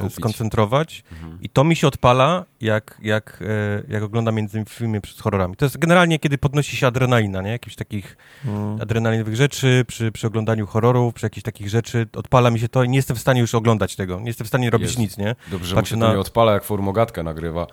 e, 0.00 0.10
skoncentrować. 0.10 1.04
Mhm. 1.12 1.38
I 1.42 1.48
to 1.48 1.64
mi 1.64 1.76
się 1.76 1.86
odpala, 1.88 2.44
jak, 2.60 2.98
jak, 3.02 3.42
e, 3.42 3.82
jak 3.92 4.02
oglądam 4.02 4.34
między 4.34 4.56
innymi 4.58 4.70
filmy 4.70 5.00
z 5.16 5.20
horrorami. 5.20 5.56
To 5.56 5.64
jest 5.64 5.78
generalnie, 5.78 6.18
kiedy 6.18 6.38
podnosi 6.38 6.76
się 6.76 6.86
adrenalina, 6.86 7.42
nie? 7.42 7.50
Jakichś 7.50 7.76
takich 7.76 8.16
Mm. 8.44 8.80
adrenalinowych 8.80 9.36
rzeczy, 9.36 9.84
przy, 9.88 10.12
przy 10.12 10.26
oglądaniu 10.26 10.66
horrorów, 10.66 11.14
przy 11.14 11.26
jakichś 11.26 11.42
takich 11.44 11.68
rzeczy, 11.68 12.06
odpala 12.16 12.50
mi 12.50 12.60
się 12.60 12.68
to 12.68 12.84
i 12.84 12.88
nie 12.88 12.96
jestem 12.96 13.16
w 13.16 13.20
stanie 13.20 13.40
już 13.40 13.54
oglądać 13.54 13.96
tego. 13.96 14.20
Nie 14.20 14.26
jestem 14.26 14.44
w 14.44 14.48
stanie 14.48 14.70
robić 14.70 14.88
Jezu. 14.88 15.00
nic, 15.00 15.18
nie? 15.18 15.34
Dobrze, 15.50 15.66
że 15.68 15.74
Patrzę 15.74 15.96
mu 15.96 16.00
się 16.00 16.00
to 16.02 16.06
na- 16.08 16.14
nie 16.14 16.20
odpala, 16.20 16.52
jak 16.52 16.64
formogatkę 16.64 17.22
nagrywa. 17.22 17.66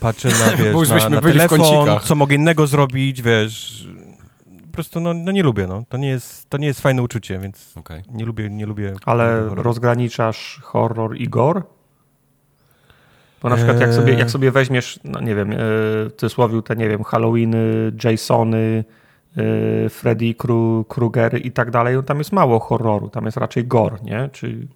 Patrzę 0.00 0.28
na, 0.28 0.56
wiesz, 0.56 0.88
na, 1.02 1.08
na 1.08 1.20
telefon, 1.20 1.60
co 2.04 2.14
mogę 2.14 2.34
innego 2.36 2.66
zrobić, 2.66 3.22
wiesz. 3.22 3.86
Po 4.78 4.80
prostu, 4.80 5.00
no, 5.00 5.14
no 5.14 5.32
nie 5.32 5.42
lubię, 5.42 5.66
no. 5.66 5.84
To 5.88 5.96
nie, 5.96 6.08
jest, 6.08 6.50
to 6.50 6.58
nie 6.58 6.66
jest 6.66 6.80
fajne 6.80 7.02
uczucie, 7.02 7.38
więc 7.38 7.76
Okej. 7.76 8.02
nie 8.12 8.24
lubię, 8.24 8.50
nie 8.50 8.66
lubię 8.66 8.94
Ale 9.06 9.40
horroru. 9.40 9.62
rozgraniczasz 9.62 10.60
horror 10.62 11.16
i 11.16 11.28
gore? 11.28 11.62
Bo 13.42 13.48
na 13.48 13.56
przykład 13.56 13.80
jak 13.80 13.94
sobie, 13.94 14.14
jak 14.14 14.30
sobie 14.30 14.50
weźmiesz, 14.50 15.00
no 15.04 15.20
nie 15.20 15.34
wiem, 15.34 15.52
e, 15.52 15.56
w 15.58 16.10
cudzysłowie 16.16 16.62
te, 16.62 16.76
nie 16.76 16.88
wiem, 16.88 17.04
Halloweeny, 17.04 17.92
Jasony, 18.04 18.84
e, 19.36 19.88
Freddy 19.88 20.34
Kru, 20.34 20.84
Kruegery 20.88 21.38
i 21.38 21.52
tak 21.52 21.70
dalej, 21.70 21.94
no 21.94 22.02
tam 22.02 22.18
jest 22.18 22.32
mało 22.32 22.58
horroru, 22.58 23.08
tam 23.08 23.24
jest 23.24 23.36
raczej 23.36 23.66
gore, 23.66 23.96
nie? 24.02 24.28
Czy 24.32 24.66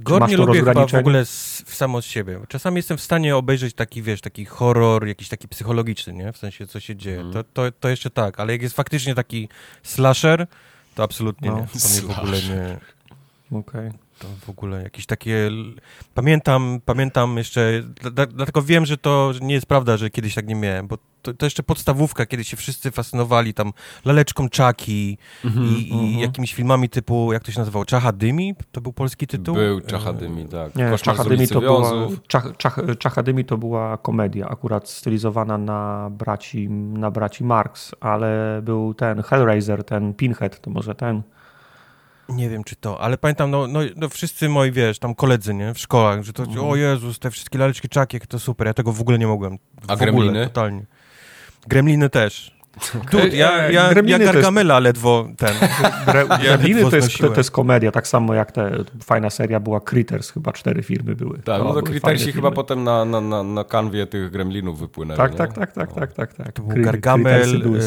Gore 0.00 0.26
nie 0.26 0.36
lubię 0.36 0.64
chyba 0.64 0.86
w 0.86 0.94
ogóle 0.94 1.26
z, 1.26 1.62
w 1.66 1.74
samo 1.74 2.02
z 2.02 2.04
siebie. 2.04 2.40
Czasami 2.48 2.76
jestem 2.76 2.96
w 2.96 3.00
stanie 3.00 3.36
obejrzeć 3.36 3.74
taki, 3.74 4.02
wiesz, 4.02 4.20
taki 4.20 4.44
horror, 4.44 5.06
jakiś 5.06 5.28
taki 5.28 5.48
psychologiczny, 5.48 6.12
nie? 6.12 6.32
W 6.32 6.36
sensie, 6.36 6.66
co 6.66 6.80
się 6.80 6.96
dzieje. 6.96 7.20
Mhm. 7.20 7.32
To, 7.34 7.44
to, 7.52 7.72
to 7.80 7.88
jeszcze 7.88 8.10
tak, 8.10 8.40
ale 8.40 8.52
jak 8.52 8.62
jest 8.62 8.76
faktycznie 8.76 9.14
taki 9.14 9.48
slasher, 9.82 10.46
to 10.94 11.02
absolutnie 11.02 11.50
No. 11.50 11.56
nie. 11.56 11.66
To 11.80 11.88
mnie 11.88 12.14
w 12.14 12.18
ogóle 12.18 12.38
nie... 12.42 12.78
okej. 13.58 14.05
To 14.18 14.28
w 14.46 14.50
ogóle 14.50 14.82
jakieś 14.82 15.06
takie... 15.06 15.50
Pamiętam, 16.14 16.80
pamiętam 16.84 17.36
jeszcze... 17.36 17.82
Dla, 18.12 18.26
dlatego 18.26 18.62
wiem, 18.62 18.86
że 18.86 18.96
to 18.96 19.32
nie 19.40 19.54
jest 19.54 19.66
prawda, 19.66 19.96
że 19.96 20.10
kiedyś 20.10 20.34
tak 20.34 20.46
nie 20.46 20.54
miałem, 20.54 20.86
bo 20.86 20.98
to, 21.22 21.34
to 21.34 21.46
jeszcze 21.46 21.62
podstawówka, 21.62 22.26
kiedy 22.26 22.44
się 22.44 22.56
wszyscy 22.56 22.90
fascynowali 22.90 23.54
tam 23.54 23.72
laleczką 24.04 24.48
Czaki 24.48 25.18
i, 25.44 25.88
i 25.88 25.92
mhm. 25.92 26.18
jakimiś 26.18 26.54
filmami 26.54 26.88
typu, 26.88 27.32
jak 27.32 27.42
to 27.44 27.52
się 27.52 27.58
nazywało, 27.58 27.84
Czacha 27.84 28.12
Dymi? 28.12 28.54
To 28.72 28.80
był 28.80 28.92
polski 28.92 29.26
tytuł? 29.26 29.54
Był 29.54 29.78
E, 29.78 29.80
Czachadymi, 29.80 30.46
tak. 30.46 30.74
Nie, 30.74 30.98
Czachadymi 30.98 31.48
to, 31.48 31.60
była. 31.60 31.92
Czach, 32.26 32.56
Czach, 32.56 32.78
Czachadymi 32.98 33.44
to 33.44 33.58
była 33.58 33.96
komedia, 33.96 34.48
akurat 34.48 34.88
stylizowana 34.88 35.58
na 35.58 36.10
braci, 36.10 36.68
na 36.70 37.10
braci 37.10 37.44
Marx, 37.44 37.92
ale 38.00 38.60
był 38.62 38.94
ten 38.94 39.22
Hellraiser, 39.22 39.84
ten 39.84 40.14
Pinhead, 40.14 40.60
to 40.60 40.70
może 40.70 40.94
ten. 40.94 41.22
Nie 42.28 42.50
wiem, 42.50 42.64
czy 42.64 42.76
to, 42.76 43.00
ale 43.00 43.18
pamiętam, 43.18 43.50
no, 43.50 43.66
no, 43.66 43.80
no 43.96 44.08
wszyscy 44.08 44.48
moi, 44.48 44.72
wiesz, 44.72 44.98
tam 44.98 45.14
koledzy, 45.14 45.54
nie, 45.54 45.74
w 45.74 45.78
szkołach, 45.78 46.22
że 46.22 46.32
to, 46.32 46.42
Mhm. 46.42 46.66
o 46.66 46.76
Jezus, 46.76 47.18
te 47.18 47.30
wszystkie 47.30 47.58
laleczki 47.58 47.88
czaki, 47.88 48.16
jak 48.16 48.26
to 48.26 48.38
super, 48.38 48.66
ja 48.66 48.74
tego 48.74 48.92
w 48.92 49.00
ogóle 49.00 49.18
nie 49.18 49.26
mogłem. 49.26 49.58
W 49.58 49.90
A 49.90 49.92
ogóle, 49.94 49.96
Gremliny? 49.96 50.44
totalnie. 50.46 50.84
Gremliny 51.66 52.10
też. 52.10 52.55
Dude, 53.12 53.28
ja, 53.36 53.52
E, 53.66 53.72
ja, 53.72 53.88
Gremliny 53.90 54.12
ja 54.12 54.18
to 54.18 54.22
jest- 54.22 54.34
Gargamela 54.34 54.78
ledwo 54.78 55.28
ten. 55.36 55.54
Gremliny 56.42 56.74
ledwo 56.74 56.90
to 56.90 56.96
jest, 56.96 57.18
to, 57.18 57.28
to 57.30 57.40
jest 57.40 57.50
komedia, 57.50 57.92
tak 57.92 58.06
samo 58.08 58.34
jak 58.34 58.52
te, 58.52 58.70
fajna 59.04 59.30
seria 59.30 59.60
była 59.60 59.80
Critters, 59.80 60.30
chyba 60.32 60.52
cztery 60.52 60.82
firmy 60.82 61.14
były. 61.14 61.38
Tak, 61.38 61.62
no 61.64 61.74
to 61.74 61.82
Crittersi 61.82 62.32
chyba 62.32 62.50
potem 62.50 62.84
na, 62.84 63.04
na, 63.04 63.20
na, 63.20 63.42
na 63.42 63.64
kanwie 63.64 64.06
tych 64.06 64.30
gremlinów 64.30 64.78
wypłynęli, 64.78 65.16
Tak, 65.16 65.34
tak, 65.34 65.52
tak, 65.52 65.72
tak, 65.72 65.92
tak, 65.92 66.12
tak, 66.12 66.34
tak. 66.34 66.52
To 66.52 66.62
był 66.62 66.84
Gargamel, 66.84 67.58
były 67.62 67.78
e. 67.78 67.82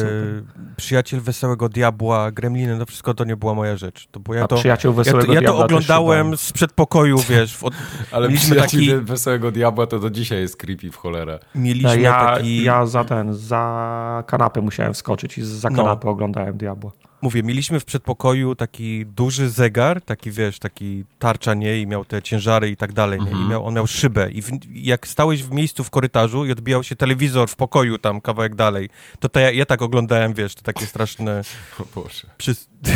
Przyjaciel 0.76 1.20
Wesołego 1.20 1.68
Diabła, 1.68 2.30
Gremliny, 2.30 2.76
no 2.76 2.86
wszystko 2.86 3.14
to 3.14 3.24
nie 3.24 3.36
była 3.36 3.54
moja 3.54 3.76
rzecz. 3.76 4.06
To, 4.10 4.20
bo 4.20 4.34
ja 4.34 4.44
A 4.44 4.48
to, 4.48 4.56
Przyjaciół 4.56 4.92
ja 4.92 4.96
Wesołego 4.96 5.26
to, 5.26 5.32
ja 5.32 5.38
to 5.40 5.42
Diabła 5.42 5.62
też 5.62 5.64
oglądałem 5.64 6.36
z 6.36 6.52
przedpokoju, 6.52 7.18
wiesz, 7.30 7.56
w, 7.56 7.64
od, 7.64 7.74
Ale 8.12 8.28
Mieliśmy 8.28 8.50
przyjaciel 8.56 8.80
taki- 8.80 9.04
Wesołego 9.04 9.50
Diabła 9.50 9.86
to 9.86 9.98
do 9.98 10.10
dzisiaj 10.10 10.40
jest 10.40 10.56
creepy 10.56 10.90
w 10.90 10.96
cholerę. 10.96 11.38
mieliśmy 11.54 12.00
Ja, 12.00 12.12
taki... 12.34 12.62
ja 12.64 12.86
za 12.86 13.04
ten, 13.04 13.34
za 13.34 14.24
kanapę 14.26 14.60
musiałem 14.60 14.79
wskoczyć 14.94 15.38
i 15.38 15.42
za 15.44 15.70
No. 15.70 15.76
kanapę 15.76 16.08
oglądałem 16.08 16.56
Diabła. 16.56 16.92
Mówię, 17.22 17.42
mieliśmy 17.42 17.80
w 17.80 17.84
przedpokoju 17.84 18.54
taki 18.54 19.06
duży 19.06 19.50
zegar, 19.50 20.02
taki 20.02 20.30
wiesz, 20.30 20.58
taki 20.58 21.04
tarcza, 21.18 21.54
nie, 21.54 21.80
i 21.80 21.86
miał 21.86 22.04
te 22.04 22.22
ciężary 22.22 22.70
i 22.70 22.76
tak 22.76 22.92
dalej, 22.92 23.20
nie? 23.20 23.26
i 23.26 23.30
Mhm. 23.30 23.50
miał, 23.50 23.66
on 23.66 23.74
miał 23.74 23.86
szybę 23.86 24.30
i 24.30 24.42
w, 24.42 24.50
jak 24.74 25.06
stałeś 25.06 25.42
w 25.42 25.50
miejscu 25.52 25.84
w 25.84 25.90
korytarzu 25.90 26.44
i 26.46 26.52
odbijał 26.52 26.82
się 26.82 26.96
telewizor 26.96 27.48
w 27.48 27.56
pokoju 27.56 27.98
tam 27.98 28.20
kawałek 28.20 28.54
dalej, 28.54 28.88
to, 29.18 29.28
to 29.28 29.40
ja, 29.40 29.50
ja 29.50 29.66
tak 29.66 29.82
oglądałem, 29.82 30.34
wiesz, 30.34 30.54
to 30.54 30.62
takie 30.62 30.86
straszne 30.86 31.42
O 31.80 31.84
Boże. 31.94 32.28
przy... 32.38 32.54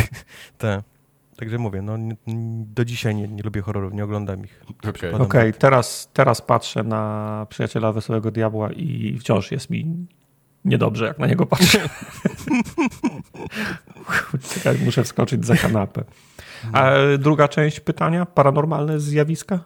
te. 0.57 0.83
Także 1.37 1.57
mówię, 1.57 1.81
no 1.81 1.97
do 2.65 2.85
dzisiaj 2.85 3.15
nie, 3.15 3.27
nie 3.27 3.43
lubię 3.43 3.61
horrorów, 3.61 3.93
nie 3.93 4.03
oglądam 4.03 4.43
ich. 4.45 4.63
Okej. 4.79 4.93
Przypadam- 4.93 5.21
Okej, 5.21 5.53
teraz, 5.53 6.09
teraz 6.13 6.41
patrzę 6.41 6.83
na 6.83 7.45
Przyjaciela 7.49 7.91
Wesołego 7.91 8.31
Diabła 8.31 8.71
i 8.71 9.17
wciąż 9.19 9.51
jest 9.51 9.69
mi 9.69 10.07
niedobrze, 10.65 11.05
jak 11.05 11.19
na 11.19 11.27
niego 11.27 11.45
patrzę. 11.45 11.89
Czekaj, 14.53 14.77
muszę 14.85 15.03
wskoczyć 15.03 15.45
za 15.45 15.55
kanapę. 15.55 16.03
A 16.73 16.91
druga 17.19 17.47
część 17.47 17.79
pytania, 17.79 18.25
paranormalne 18.25 18.99
zjawiska? 18.99 19.59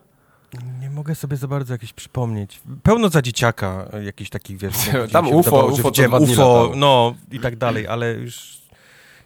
Nie 0.79 0.89
mogę 0.89 1.15
sobie 1.15 1.37
za 1.37 1.47
bardzo 1.47 1.73
jakieś 1.73 1.93
przypomnieć. 1.93 2.61
Pełno 2.83 3.09
za 3.09 3.21
dzieciaka, 3.21 3.89
jakichś 4.03 4.29
takich, 4.29 4.57
wiesz... 4.57 4.75
Tam 5.11 5.27
UFO, 5.27 5.37
wydawało, 5.41 5.67
UFO 5.71 5.89
UFO, 5.89 6.17
latało. 6.27 6.75
no 6.75 7.15
i 7.31 7.39
tak 7.39 7.55
dalej, 7.55 7.87
ale 7.87 8.13
już 8.13 8.61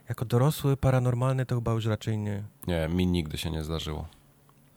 jako 0.10 0.26
dorosły, 0.26 0.78
paranormalny 0.78 1.46
to 1.46 1.56
chyba 1.56 1.72
już 1.72 1.86
raczej 1.86 2.18
nie. 2.18 2.44
Nie, 2.68 2.88
mi 2.88 3.08
nigdy 3.08 3.38
się 3.38 3.52
nie 3.52 3.64
zdarzyło. 3.64 4.08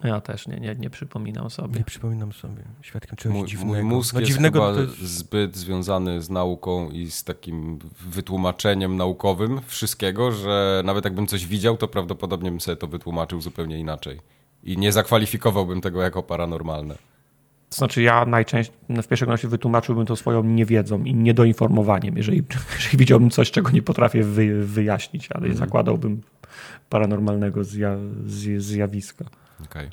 Ja 0.04 0.20
też 0.20 0.48
nie, 0.48 0.56
nie, 0.61 0.74
nie 0.74 0.90
przypominam 0.90 1.50
sobie. 1.50 1.78
Nie 1.78 1.85
przypominam 1.85 2.32
sobie. 2.32 2.62
Świadkiem 2.82 3.16
czegoś 3.16 3.38
Mój, 3.38 3.48
dziwnego. 3.48 3.72
mój 3.72 3.82
mózg 3.82 4.14
no, 4.14 4.20
jest 4.20 4.32
dziwnego 4.32 4.61
chyba 4.61 4.74
to 4.74 4.80
jest... 4.80 4.98
zbyt 4.98 5.56
związany 5.56 6.22
z 6.22 6.30
nauką 6.30 6.90
i 6.90 7.11
z 7.11 7.24
takim 7.24 7.78
wytłumaczeniem 8.00 8.96
naukowym 8.96 9.61
wszystkiego, 9.66 10.32
że 10.32 10.82
nawet 10.85 11.04
jakbym 11.04 11.26
coś 11.26 11.46
widział, 11.46 11.76
to 11.76 11.88
prawdopodobnie 11.88 12.50
bym 12.50 12.61
sobie 12.61 12.76
to 12.76 12.87
wytłumaczył 12.87 13.40
zupełnie 13.40 13.78
inaczej. 13.78 14.20
I 14.64 14.78
nie 14.78 14.92
zakwalifikowałbym 14.92 15.80
tego 15.80 16.02
jako 16.02 16.22
paranormalne. 16.22 16.94
To 17.70 17.76
znaczy 17.76 18.02
ja 18.02 18.26
najczęściej, 18.26 18.76
w 18.88 19.09
pierwszej 19.09 19.18
kolejności 19.26 19.48
wytłumaczyłbym 19.48 20.06
to 20.06 20.16
swoją 20.16 20.42
niewiedzą 20.44 21.04
i 21.04 21.14
niedoinformowaniem, 21.14 22.16
jeżeli, 22.16 22.42
jeżeli 22.76 22.98
widziałbym 22.98 23.30
coś, 23.30 23.50
czego 23.50 23.70
nie 23.70 23.82
potrafię 23.82 24.22
wy, 24.24 24.64
wyjaśnić, 24.66 25.28
ale 25.32 25.46
Mhm. 25.46 25.56
zakładałbym 25.56 26.20
paranormalnego 26.88 27.64
zja, 27.64 27.96
zj, 28.26 28.59
zjawiska. 28.59 29.24
Okej. 29.64 29.90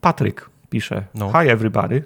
Patryk 0.00 0.50
pisze, 0.70 1.04
No. 1.14 1.32
hi 1.32 1.48
everybody. 1.48 2.04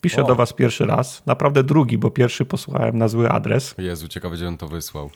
Piszę 0.00 0.22
O. 0.22 0.26
do 0.26 0.34
was 0.34 0.52
pierwszy 0.52 0.86
raz, 0.86 1.26
naprawdę 1.26 1.64
drugi, 1.64 1.98
bo 1.98 2.10
pierwszy 2.10 2.44
posłałem 2.44 2.98
na 2.98 3.08
zły 3.08 3.30
adres. 3.30 3.74
Jezu, 3.78 4.08
ciekawe, 4.08 4.36
gdzie 4.36 4.48
on 4.48 4.56
to 4.56 4.68
wysłał. 4.68 5.10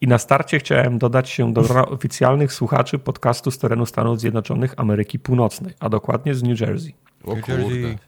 I 0.00 0.06
na 0.06 0.18
starcie 0.18 0.58
chciałem 0.58 0.98
dodać 0.98 1.30
się 1.30 1.52
do 1.52 1.60
oficjalnych 1.88 2.52
słuchaczy 2.52 2.98
podcastu 2.98 3.50
z 3.50 3.58
terenu 3.58 3.86
Stanów 3.86 4.20
Zjednoczonych 4.20 4.74
Ameryki 4.76 5.18
Północnej, 5.18 5.74
a 5.80 5.88
dokładnie 5.88 6.34
z 6.34 6.42
New 6.42 6.60
Jersey. 6.60 6.94
O 7.24 7.34
New 7.34 7.44
kurde. 7.44 7.62
Jersey. 7.62 7.98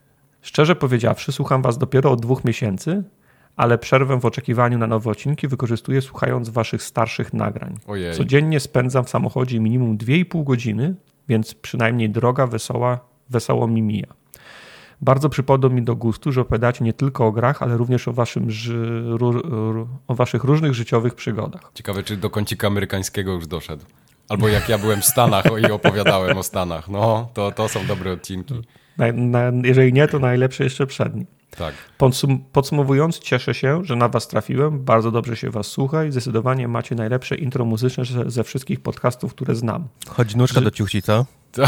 Szczerze 0.42 0.76
powiedziawszy, 0.76 1.32
słucham 1.32 1.62
was 1.62 1.78
dopiero 1.78 2.10
od 2.10 2.20
dwóch 2.22 2.44
miesięcy, 2.44 3.02
ale 3.56 3.78
przerwę 3.78 4.20
w 4.20 4.24
oczekiwaniu 4.26 4.78
na 4.78 4.86
nowe 4.86 5.10
odcinki 5.10 5.48
wykorzystuję 5.48 6.00
słuchając 6.02 6.48
waszych 6.48 6.82
starszych 6.82 7.32
nagrań. 7.32 7.74
Ojej. 7.86 8.14
Codziennie 8.14 8.60
spędzam 8.60 9.04
w 9.04 9.10
samochodzie 9.10 9.60
minimum 9.60 9.98
2,5 9.98 10.44
godziny, 10.44 10.94
więc 11.28 11.54
przynajmniej 11.54 12.10
droga 12.10 12.46
wesoła, 12.46 13.00
wesoło 13.30 13.68
mi 13.68 13.82
mija. 13.82 14.06
Bardzo 15.00 15.28
przypadło 15.28 15.70
mi 15.70 15.82
do 15.82 15.96
gustu, 15.96 16.32
że 16.32 16.40
opowiadacie 16.40 16.84
nie 16.84 16.92
tylko 16.92 17.26
o 17.26 17.32
grach, 17.32 17.62
ale 17.62 17.76
również 17.76 18.08
o, 18.08 18.12
waszym 18.12 18.50
ży, 18.50 19.02
o 20.06 20.14
waszych 20.14 20.44
różnych 20.44 20.74
życiowych 20.74 21.14
przygodach. 21.14 21.70
Ciekawe, 21.74 22.02
czy 22.02 22.16
do 22.16 22.30
kącika 22.30 22.66
amerykańskiego 22.66 23.32
już 23.32 23.46
doszedł. 23.46 23.84
Albo 24.28 24.48
jak 24.48 24.68
ja 24.68 24.78
byłem 24.78 25.00
w 25.00 25.04
Stanach 25.04 25.44
i 25.68 25.72
opowiadałem 25.72 26.38
o 26.38 26.42
Stanach. 26.42 26.88
No, 26.88 27.28
to, 27.34 27.52
to 27.52 27.68
są 27.68 27.86
dobre 27.86 28.12
odcinki. 28.12 28.62
Na, 28.98 29.12
na, 29.12 29.52
jeżeli 29.64 29.92
nie, 29.92 30.08
to 30.08 30.18
najlepsze 30.18 30.64
jeszcze 30.64 30.86
przed 30.86 31.14
nim. 31.14 31.26
Tak. 31.56 31.74
Podsum- 31.98 32.38
Podsumowując, 32.52 33.18
cieszę 33.18 33.54
się, 33.54 33.84
że 33.84 33.96
na 33.96 34.08
Was 34.08 34.28
trafiłem. 34.28 34.84
Bardzo 34.84 35.10
dobrze 35.10 35.36
się 35.36 35.50
Was 35.50 35.66
słucha 35.66 36.04
i 36.04 36.12
zdecydowanie 36.12 36.68
macie 36.68 36.94
najlepsze 36.94 37.34
intro 37.36 37.64
muzyczne 37.64 38.04
ze, 38.04 38.30
ze 38.30 38.44
wszystkich 38.44 38.80
podcastów, 38.80 39.34
które 39.34 39.54
znam. 39.54 39.88
Chodzi 40.08 40.36
nóżka 40.36 40.60
do 40.60 40.70
ciuchci, 40.70 41.02
co? 41.02 41.26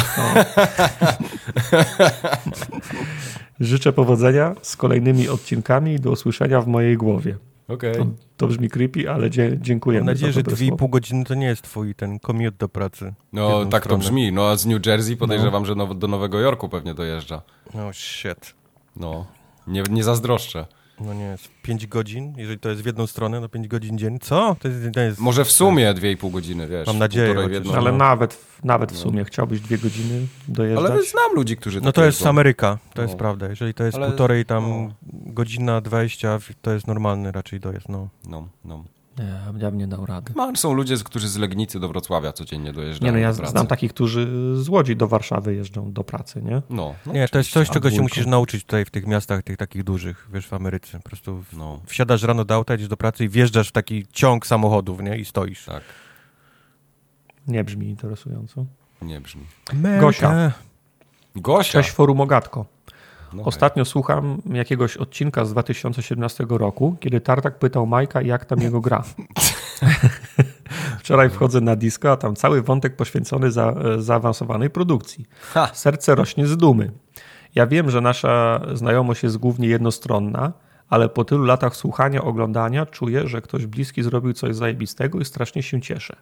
Życzę 3.60 3.92
powodzenia 3.92 4.54
z 4.62 4.76
kolejnymi 4.76 5.28
odcinkami 5.28 5.92
i 5.94 6.00
do 6.00 6.10
usłyszenia 6.10 6.60
w 6.60 6.66
mojej 6.66 6.96
głowie. 6.96 7.36
Okej. 7.68 7.94
To, 7.94 8.06
to 8.36 8.46
brzmi 8.46 8.68
creepy, 8.68 9.10
ale 9.10 9.30
dzie- 9.30 9.58
dziękuję. 9.60 9.98
Mam 9.98 10.06
nadzieję, 10.06 10.32
że 10.32 10.42
2,5 10.42 10.90
godziny 10.90 11.24
to 11.24 11.34
nie 11.34 11.46
jest 11.46 11.62
twój 11.62 11.94
ten 11.94 12.18
commute 12.20 12.56
do 12.58 12.68
pracy. 12.68 13.14
No, 13.32 13.64
tak 13.66 13.82
to 13.82 13.86
stronę. 13.88 14.04
brzmi. 14.04 14.32
No, 14.32 14.48
a 14.48 14.56
z 14.56 14.66
New 14.66 14.86
Jersey 14.86 15.16
podejrzewam, 15.16 15.66
że 15.66 15.74
now- 15.74 15.98
do 15.98 16.08
Nowego 16.08 16.40
Jorku 16.40 16.68
pewnie 16.68 16.94
dojeżdża. 16.94 17.42
No 17.74 17.92
shit. 17.92 18.54
No, 18.96 19.26
nie, 19.66 19.82
nie 19.90 20.04
zazdroszczę. 20.04 20.66
No 21.00 21.14
nie, 21.14 21.36
5 21.62 21.86
godzin, 21.86 22.34
jeżeli 22.36 22.58
to 22.58 22.68
jest 22.68 22.82
w 22.82 22.86
jedną 22.86 23.06
stronę, 23.06 23.40
no 23.40 23.48
5 23.48 23.68
godzin 23.68 23.98
dzień. 23.98 24.18
Co? 24.18 24.56
To 24.60 24.68
jest, 24.68 24.94
to 24.94 25.00
jest... 25.00 25.18
Może 25.18 25.44
w 25.44 25.52
sumie 25.52 25.94
2,5 25.94 26.30
godziny, 26.30 26.68
wiesz. 26.68 26.86
Mam 26.86 26.98
nadzieję, 26.98 27.34
jedną. 27.50 27.74
Ale 27.74 27.92
no. 27.92 27.98
nawet, 27.98 28.38
nawet 28.64 28.92
w 28.92 28.96
sumie 28.98 29.24
chciałbyś 29.24 29.60
dwie 29.60 29.78
godziny 29.78 30.26
dojeżdżać. 30.48 30.90
Ale 30.90 31.02
znam 31.02 31.34
ludzi, 31.34 31.56
którzy 31.56 31.80
No 31.80 31.86
tak 31.86 31.94
to 31.94 32.04
jest 32.04 32.18
jeżdżą. 32.18 32.30
Ameryka, 32.30 32.78
to 32.94 33.02
No. 33.02 33.02
jest 33.02 33.14
prawda. 33.14 33.48
Jeżeli 33.48 33.74
to 33.74 33.84
jest 33.84 33.96
Ale- 33.96 34.06
półtorej 34.06 34.44
tam 34.44 34.70
no. 34.70 34.92
godzina 35.32 35.80
20, 35.80 36.38
to 36.62 36.72
jest 36.72 36.86
normalny 36.86 37.32
raczej 37.32 37.60
dojazd, 37.60 37.88
no. 37.88 38.08
No, 38.28 38.48
no. 38.64 38.84
Nie, 39.20 39.62
ja 39.62 39.70
bym 39.70 39.78
nie 39.78 39.86
dał 39.86 40.06
rady. 40.06 40.32
Ma- 40.36 40.56
Są 40.56 40.72
ludzie, 40.72 40.96
z- 40.96 41.04
którzy 41.04 41.28
z 41.28 41.36
Legnicy 41.36 41.80
do 41.80 41.88
Wrocławia 41.88 42.32
codziennie 42.32 42.72
dojeżdżają 42.72 43.12
Nie 43.12 43.18
no, 43.18 43.18
ja 43.22 43.30
do 43.32 43.36
pracy. 43.36 43.50
znam 43.50 43.66
takich, 43.66 43.94
którzy 43.94 44.28
z 44.56 44.68
Łodzi 44.68 44.96
do 44.96 45.08
Warszawy 45.08 45.54
jeżdżą 45.54 45.92
do 45.92 46.04
pracy, 46.04 46.42
nie? 46.42 46.62
No, 46.70 46.94
no, 47.06 47.12
Nie, 47.12 47.28
to 47.28 47.38
jest 47.38 47.50
coś, 47.50 47.70
czego 47.70 47.90
się 47.90 48.02
musisz 48.02 48.26
nauczyć 48.26 48.64
tutaj 48.64 48.84
w 48.84 48.90
tych 48.90 49.06
miastach, 49.06 49.42
tych 49.42 49.56
takich 49.56 49.84
dużych, 49.84 50.28
wiesz, 50.32 50.46
w 50.46 50.52
Ameryce. 50.54 50.98
Po 51.00 51.08
prostu 51.08 51.36
w- 51.42 51.56
no, 51.56 51.80
wsiadasz 51.86 52.22
rano 52.22 52.44
do 52.44 52.54
auta, 52.54 52.74
idziesz 52.74 52.88
do 52.88 52.96
pracy 52.96 53.24
i 53.24 53.28
wjeżdżasz 53.28 53.68
w 53.68 53.72
taki 53.72 54.06
ciąg 54.12 54.46
samochodów, 54.46 55.00
nie? 55.02 55.18
I 55.18 55.24
stoisz. 55.24 55.64
tak, 55.64 55.82
Nie 57.48 57.64
brzmi 57.64 57.86
interesująco. 57.88 58.66
nie 59.02 59.20
brzmi. 59.20 59.42
Gosia. 60.00 60.52
Gosia! 61.36 61.72
Cześć 61.72 61.90
Forum 61.90 62.20
Ogatko. 62.20 62.66
No 63.32 63.42
Ostatnio 63.44 63.84
słucham 63.84 64.42
jakiegoś 64.52 64.96
odcinka 64.96 65.44
z 65.44 65.52
2017 65.52 66.46
roku, 66.48 66.96
kiedy 67.00 67.20
Tartak 67.20 67.58
pytał 67.58 67.86
Majka, 67.86 68.22
jak 68.22 68.44
tam 68.44 68.60
jego 68.60 68.80
gra. 68.80 69.04
Wczoraj 71.00 71.30
wchodzę 71.30 71.60
na 71.60 71.76
disco, 71.76 72.12
a 72.12 72.16
tam 72.16 72.36
cały 72.36 72.62
wątek 72.62 72.96
poświęcony 72.96 73.50
za, 73.50 73.74
zaawansowanej 73.98 74.70
produkcji. 74.70 75.26
Ha. 75.40 75.70
Serce 75.72 76.14
rośnie 76.14 76.46
z 76.46 76.56
dumy. 76.56 76.90
Ja 77.54 77.66
wiem, 77.66 77.90
że 77.90 78.00
nasza 78.00 78.60
znajomość 78.74 79.22
jest 79.22 79.36
głównie 79.36 79.68
jednostronna, 79.68 80.52
ale 80.88 81.08
po 81.08 81.24
tylu 81.24 81.44
latach 81.44 81.76
słuchania, 81.76 82.22
oglądania 82.22 82.86
czuję, 82.86 83.28
że 83.28 83.42
ktoś 83.42 83.66
bliski 83.66 84.02
zrobił 84.02 84.32
coś 84.32 84.56
zajebistego 84.56 85.20
i 85.20 85.24
strasznie 85.24 85.62
się 85.62 85.80
cieszę. 85.80 86.16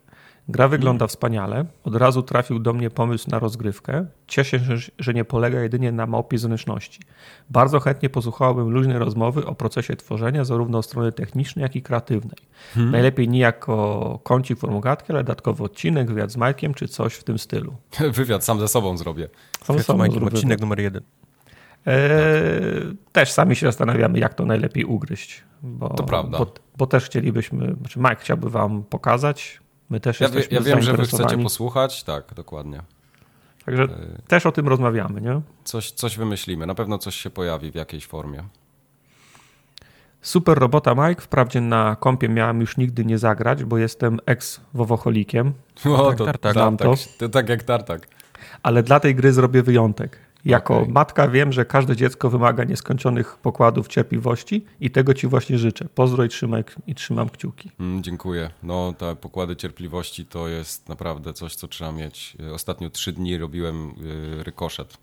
Gra 0.51 0.69
wygląda 0.69 1.07
wspaniale, 1.07 1.65
od 1.85 1.97
razu 1.97 2.23
trafił 2.23 2.59
do 2.59 2.73
mnie 2.73 2.91
pomysł 2.91 3.31
na 3.31 3.39
rozgrywkę. 3.39 4.07
Cieszę 4.27 4.61
się, 4.61 4.77
że 4.99 5.15
nie 5.15 5.25
polega 5.25 5.61
jedynie 5.61 5.93
na 5.93 6.07
małpie 6.07 6.39
zręczności. 6.39 7.01
Bardzo 7.51 7.81
chętnie 7.81 8.11
posłuchałbym 8.11 8.71
luźnej 8.71 8.99
rozmowy 8.99 9.47
o 9.47 9.55
procesie 9.55 9.97
tworzenia, 9.97 10.45
zarówno 10.45 10.83
strony 10.83 11.13
technicznej, 11.13 11.63
jak 11.63 11.77
i 11.77 11.83
kreatywnej. 11.83 12.39
Najlepiej 12.77 13.29
nie 13.29 13.41
jako 13.41 14.19
kącik 14.23 14.59
formogatki, 14.59 15.13
ale 15.13 15.25
dodatkowy 15.25 15.65
odcinek, 15.65 16.09
wywiad 16.09 16.33
z 16.33 16.37
Majkiem, 16.37 16.75
czy 16.75 16.89
coś 16.89 17.15
w 17.15 17.25
tym 17.25 17.39
stylu. 17.39 17.77
Wywiad 18.13 18.45
sam 18.45 18.61
ze 18.61 18.69
sobą 18.69 18.97
zrobię. 18.97 19.29
Sam 19.65 19.79
sam 19.79 19.97
Mike, 19.97 20.11
zrobię. 20.11 20.27
odcinek 20.27 20.61
numer 20.61 20.81
jeden. 20.81 21.03
Eee, 21.87 22.97
też 23.13 23.33
sami 23.33 23.57
się 23.57 23.67
zastanawiamy, 23.67 24.19
jak 24.19 24.35
to 24.35 24.45
najlepiej 24.47 24.85
ugryźć. 24.85 25.43
Bo, 25.63 25.89
To 25.89 26.03
prawda. 26.03 26.39
Bo, 26.39 26.53
bo 26.79 26.87
też 26.87 27.05
chcielibyśmy, 27.05 27.75
znaczy 27.81 27.99
Mike 27.99 28.17
chciałby 28.17 28.51
wam 28.51 28.83
pokazać, 28.83 29.61
my 29.91 30.01
też 30.01 30.21
Ja, 30.21 30.27
jesteśmy 30.27 30.55
ja 30.57 30.61
wiem, 30.63 30.83
że 30.83 30.93
wy 30.93 31.05
chcecie 31.07 31.39
posłuchać, 31.39 32.05
tak, 32.05 32.35
dokładnie. 32.35 32.83
Także 33.65 33.83
E, 33.83 33.89
też 34.29 34.47
o 34.47 34.53
tym 34.53 34.69
rozmawiamy, 34.69 35.21
nie? 35.21 35.41
Coś, 35.65 35.91
coś 35.91 36.17
wymyślimy, 36.19 36.67
na 36.67 36.75
pewno 36.75 36.99
coś 36.99 37.15
się 37.15 37.31
pojawi 37.31 37.71
w 37.71 37.75
jakiejś 37.75 38.07
formie. 38.07 38.45
Super 40.23 40.59
robota 40.59 40.95
Mike, 40.95 41.23
wprawdzie 41.23 41.61
na 41.61 41.97
kompie 42.01 42.29
miałem 42.29 42.61
już 42.61 42.77
nigdy 42.77 43.05
nie 43.05 43.19
zagrać, 43.19 43.65
bo 43.65 43.79
jestem 43.79 44.19
ex-wowocholikiem, 44.27 45.53
O, 45.85 46.09
tak, 46.13 46.19
tartak. 46.27 46.53
Znam 46.53 46.77
to. 46.77 46.95
to 47.19 47.29
tak 47.29 47.49
jak 47.49 47.63
tartak. 47.63 48.09
ale 48.63 48.83
dla 48.83 49.01
tej 49.01 49.15
gry 49.15 49.33
zrobię 49.33 49.63
wyjątek. 49.63 50.19
Jako 50.45 50.79
Okej. 50.79 50.93
matka 50.93 51.29
wiem, 51.29 51.53
że 51.53 51.65
każde 51.65 51.97
dziecko 51.97 52.31
wymaga 52.31 52.65
nieskończonych 52.65 53.37
pokładów 53.37 53.89
cierpliwości 53.89 54.65
i 54.81 54.91
tego 54.91 55.15
ci 55.15 55.27
właśnie 55.27 55.59
życzę. 55.59 55.85
Pozdro 55.95 56.25
i, 56.25 56.29
trzymaj, 56.29 56.65
i 56.87 56.95
trzymam 56.95 57.29
kciuki. 57.29 57.71
Mm, 57.81 58.03
dziękuję. 58.03 58.51
No, 58.63 58.95
te 58.99 59.17
pokłady 59.17 59.57
cierpliwości 59.57 60.27
to 60.27 60.49
jest 60.49 60.89
naprawdę 60.89 61.33
coś, 61.33 61.55
co 61.55 61.69
trzeba 61.69 61.93
mieć. 61.93 62.37
Ostatnio 62.55 62.91
trzy 62.91 63.13
dni 63.13 63.39
robiłem 63.39 63.91
y, 64.41 64.45
rykoszet. 64.45 64.99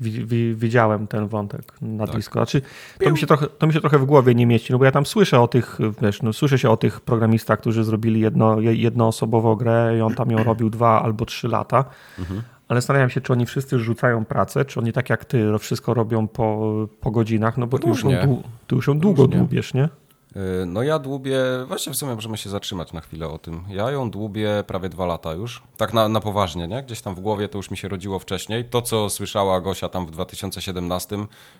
Wi- 0.00 0.26
wi- 0.26 0.54
widziałem 0.54 1.06
ten 1.06 1.28
wątek 1.28 1.72
na 1.82 2.06
Tak. 2.06 2.16
disco. 2.16 2.32
Znaczy, 2.32 2.62
to, 3.04 3.10
mi 3.10 3.18
się 3.18 3.26
trochę, 3.26 3.46
to 3.46 3.66
mi 3.66 3.72
się 3.72 3.80
trochę 3.80 3.98
w 3.98 4.04
głowie 4.04 4.34
nie 4.34 4.46
mieści, 4.46 4.72
no 4.72 4.78
bo 4.78 4.84
ja 4.84 4.90
tam 4.92 5.06
słyszę 5.06 5.40
o 5.40 5.48
tych, 5.48 5.78
wiesz, 6.02 6.22
no, 6.22 6.32
słyszę 6.32 6.58
się 6.58 6.70
o 6.70 6.76
tych 6.76 7.00
programistach, 7.00 7.60
którzy 7.60 7.84
zrobili 7.84 8.20
jedno, 8.20 8.60
je- 8.60 8.74
jednoosobową 8.74 9.54
grę 9.56 9.94
i 9.98 10.00
on 10.00 10.14
tam 10.14 10.30
ją 10.30 10.44
robił 10.50 10.70
dwa 10.70 11.02
albo 11.02 11.24
trzy 11.24 11.48
lata. 11.48 11.84
Mhm. 12.18 12.42
Ale 12.72 12.80
zastanawiam 12.80 13.10
się, 13.10 13.20
czy 13.20 13.32
oni 13.32 13.46
wszyscy 13.46 13.78
rzucają 13.78 14.24
pracę, 14.24 14.64
czy 14.64 14.80
oni 14.80 14.92
tak 14.92 15.10
jak 15.10 15.24
ty 15.24 15.58
wszystko 15.58 15.94
robią 15.94 16.28
po, 16.28 16.72
po 17.00 17.10
godzinach, 17.10 17.58
no 17.58 17.66
bo 17.66 17.78
ty 17.78 17.88
już, 17.88 18.04
ją, 18.04 18.42
ty 18.66 18.74
już 18.76 18.86
ją 18.86 18.98
długo 18.98 19.22
Różnie. 19.22 19.38
dłubiesz, 19.38 19.74
nie? 19.74 19.84
Y, 19.84 20.66
No 20.66 20.82
ja 20.82 20.98
dłubię, 20.98 21.40
właśnie 21.66 21.92
w 21.92 21.96
sumie 21.96 22.14
możemy 22.14 22.36
się 22.36 22.50
zatrzymać 22.50 22.92
na 22.92 23.00
chwilę 23.00 23.28
o 23.28 23.38
tym. 23.38 23.64
Ja 23.68 23.90
ją 23.90 24.10
dłubię 24.10 24.64
prawie 24.66 24.88
dwa 24.88 25.06
lata 25.06 25.32
już. 25.32 25.62
Tak 25.76 25.92
na, 25.94 26.08
na 26.08 26.20
poważnie, 26.20 26.68
nie? 26.68 26.82
Gdzieś 26.82 27.00
tam 27.02 27.14
w 27.14 27.20
głowie 27.20 27.48
to 27.48 27.58
już 27.58 27.70
mi 27.70 27.76
się 27.76 27.88
rodziło 27.88 28.18
wcześniej. 28.18 28.64
To, 28.64 28.82
co 28.82 29.10
słyszała 29.10 29.60
Gosia 29.60 29.88
tam 29.88 30.06
w 30.06 30.10
2017, 30.10 31.16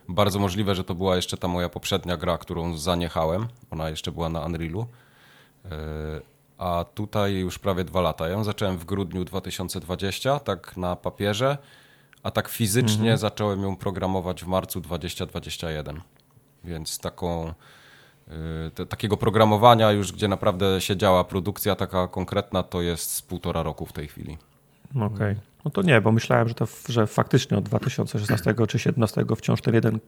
bardzo 0.08 0.38
możliwe, 0.38 0.74
że 0.74 0.84
to 0.84 0.94
była 0.94 1.16
jeszcze 1.16 1.36
ta 1.36 1.48
moja 1.48 1.68
poprzednia 1.68 2.16
gra, 2.16 2.38
którą 2.38 2.76
zaniechałem. 2.76 3.46
Ona 3.70 3.90
jeszcze 3.90 4.12
była 4.12 4.28
na 4.28 4.40
Unrealu. 4.46 4.86
A 6.62 6.84
tutaj 6.94 7.34
już 7.34 7.58
prawie 7.58 7.84
dwa 7.84 8.00
lata. 8.00 8.26
Ja 8.26 8.32
ją 8.32 8.44
zacząłem 8.44 8.78
w 8.78 8.84
grudniu 8.84 9.24
2020, 9.24 10.40
tak 10.40 10.76
na 10.76 10.96
papierze, 10.96 11.58
a 12.22 12.30
tak 12.30 12.48
fizycznie 12.48 13.16
zacząłem 13.16 13.62
ją 13.62 13.76
programować 13.76 14.44
w 14.44 14.46
marcu 14.46 14.80
2021. 14.80 16.00
Więc 16.64 16.98
taką 16.98 17.48
y, 17.48 18.70
te, 18.74 18.86
takiego 18.86 19.16
programowania 19.16 19.92
już, 19.92 20.12
gdzie 20.12 20.28
naprawdę 20.28 20.80
siedziała 20.80 21.24
produkcja 21.24 21.74
taka 21.74 22.08
konkretna, 22.08 22.62
to 22.62 22.82
jest 22.82 23.10
z 23.10 23.22
półtora 23.22 23.62
roku 23.62 23.86
w 23.86 23.92
tej 23.92 24.08
chwili. 24.08 24.38
Okej. 25.00 25.36
No 25.64 25.70
to 25.70 25.82
nie, 25.82 26.00
bo 26.00 26.12
myślałem, 26.12 26.48
że, 26.48 26.54
to, 26.54 26.66
że 26.88 27.06
faktycznie 27.06 27.58
od 27.58 27.64
2016 27.64 28.44
czy 28.44 28.54
2017 28.54 29.24
wciąż 29.36 29.60
ten 29.60 29.74
jeden, 29.74 30.00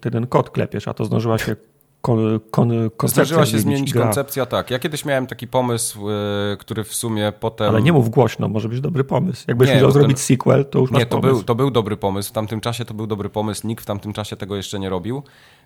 jeden 0.04 0.26
kod 0.26 0.50
klepiesz, 0.50 0.88
a 0.88 0.94
to 0.94 1.04
zdążyła 1.04 1.38
się 1.38 1.56
kon, 2.02 2.40
kon, 2.50 2.90
koncepcja 2.96 3.24
Zdążyła 3.24 3.46
się 3.46 3.58
zmienić 3.58 3.92
gra. 3.92 4.04
koncepcja, 4.04 4.46
tak. 4.46 4.70
Ja 4.70 4.78
kiedyś 4.78 5.04
miałem 5.04 5.26
taki 5.26 5.48
pomysł, 5.48 6.10
y, 6.10 6.56
który 6.58 6.84
w 6.84 6.94
sumie 6.94 7.32
potem... 7.40 7.68
Ale 7.68 7.82
nie 7.82 7.92
mów 7.92 8.10
głośno, 8.10 8.48
może 8.48 8.68
być 8.68 8.80
dobry 8.80 9.04
pomysł. 9.04 9.44
Jakbyś 9.48 9.68
Nie, 9.68 9.76
chciał 9.76 9.92
ten- 9.92 10.00
zrobić 10.00 10.20
sequel, 10.20 10.64
to 10.64 10.78
już 10.78 10.90
masz 10.90 10.98
Nie, 11.00 11.06
to 11.06 11.16
pomysł. 11.20 11.34
był, 11.34 11.44
to 11.44 11.54
był 11.54 11.70
dobry 11.70 11.96
pomysł. 11.96 12.28
W 12.28 12.32
tamtym 12.32 12.60
czasie 12.60 12.84
to 12.84 12.94
był 12.94 13.06
dobry 13.06 13.28
pomysł. 13.28 13.66
Nikt 13.66 13.82
w 13.82 13.86
tamtym 13.86 14.12
czasie 14.12 14.36
tego 14.36 14.56
jeszcze 14.56 14.78
nie 14.78 14.88
robił. 14.88 15.22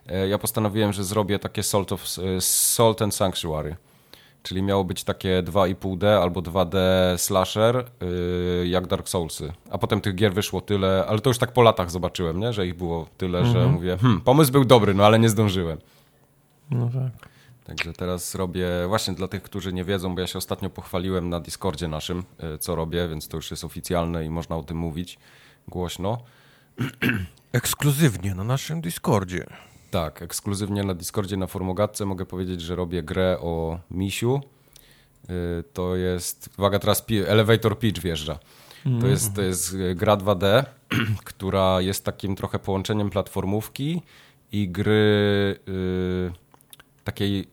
E, 0.08 0.28
Ja 0.28 0.38
postanowiłem, 0.38 0.92
że 0.92 1.04
zrobię 1.04 1.38
takie 1.38 1.62
Salt, 1.62 1.92
of, 1.92 2.02
e, 2.36 2.40
Salt 2.40 3.02
and 3.02 3.14
Sanctuary. 3.14 3.76
Czyli 4.42 4.62
miało 4.62 4.84
być 4.84 5.04
takie 5.04 5.42
2,5D 5.42 6.06
albo 6.22 6.40
2D 6.42 6.76
slasher, 7.16 7.84
y, 8.62 8.66
jak 8.68 8.86
Dark 8.86 9.08
Soulsy. 9.08 9.52
A 9.70 9.78
potem 9.78 10.00
tych 10.00 10.14
gier 10.14 10.34
wyszło 10.34 10.60
tyle, 10.60 11.04
ale 11.08 11.18
to 11.18 11.30
już 11.30 11.38
tak 11.38 11.52
po 11.52 11.62
latach 11.62 11.90
zobaczyłem, 11.90 12.40
nie? 12.40 12.52
że 12.52 12.66
ich 12.66 12.74
było 12.76 13.06
tyle, 13.18 13.38
Mhm. 13.38 13.54
że 13.56 13.68
mówię, 13.72 13.96
hmm, 14.00 14.20
pomysł 14.20 14.52
był 14.52 14.64
dobry, 14.64 14.94
no 14.94 15.04
ale 15.06 15.18
nie 15.18 15.28
zdążyłem. 15.28 15.78
No 16.70 16.90
tak. 16.90 17.28
Także 17.64 17.92
teraz 17.92 18.34
robię, 18.34 18.68
właśnie 18.88 19.14
dla 19.14 19.28
tych, 19.28 19.42
którzy 19.42 19.72
nie 19.72 19.84
wiedzą, 19.84 20.14
bo 20.14 20.20
ja 20.20 20.26
się 20.26 20.38
ostatnio 20.38 20.70
pochwaliłem 20.70 21.28
na 21.28 21.40
Discordzie 21.40 21.88
naszym, 21.88 22.24
y, 22.54 22.58
co 22.58 22.76
robię, 22.76 23.08
więc 23.08 23.28
to 23.28 23.36
już 23.36 23.50
jest 23.50 23.64
oficjalne 23.64 24.24
i 24.24 24.30
można 24.30 24.56
o 24.56 24.62
tym 24.62 24.76
mówić 24.76 25.18
głośno. 25.68 26.18
Ekskluzywnie 27.52 28.34
na 28.34 28.44
naszym 28.44 28.80
Discordzie. 28.80 29.46
Tak, 29.90 30.22
ekskluzywnie 30.22 30.82
na 30.82 30.94
Discordzie 30.94 31.36
na 31.36 31.46
Formogatce 31.46 32.06
mogę 32.06 32.26
powiedzieć, 32.26 32.60
że 32.60 32.76
robię 32.76 33.02
grę 33.02 33.36
o 33.40 33.78
misiu. 33.90 34.40
Y, 35.30 35.64
To 35.72 35.96
jest, 35.96 36.48
uwaga 36.58 36.78
teraz 36.78 37.04
Elevator 37.26 37.78
Pitch 37.78 38.00
wjeżdża. 38.00 38.38
To 39.00 39.06
jest, 39.06 39.34
to 39.34 39.42
jest 39.42 39.76
gra 39.94 40.16
2D, 40.16 40.64
która 41.24 41.80
jest 41.80 42.04
takim 42.04 42.36
trochę 42.36 42.58
połączeniem 42.58 43.10
platformówki 43.10 44.02
i 44.52 44.68
gry 44.68 45.58
y, 45.68 46.45
takiej 47.06 47.48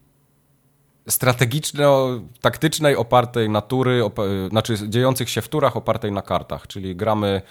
strategiczno-taktycznej, 1.10 2.96
opartej 2.96 3.50
na 3.50 3.62
tury, 3.62 4.02
opa- 4.04 4.46
y, 4.46 4.50
znaczy 4.50 4.76
dziejących 4.90 5.30
się 5.30 5.42
w 5.42 5.48
turach, 5.50 5.78
opartej 5.78 6.12
na 6.12 6.22
kartach. 6.22 6.68
Czyli 6.68 6.96
gramy 6.96 7.42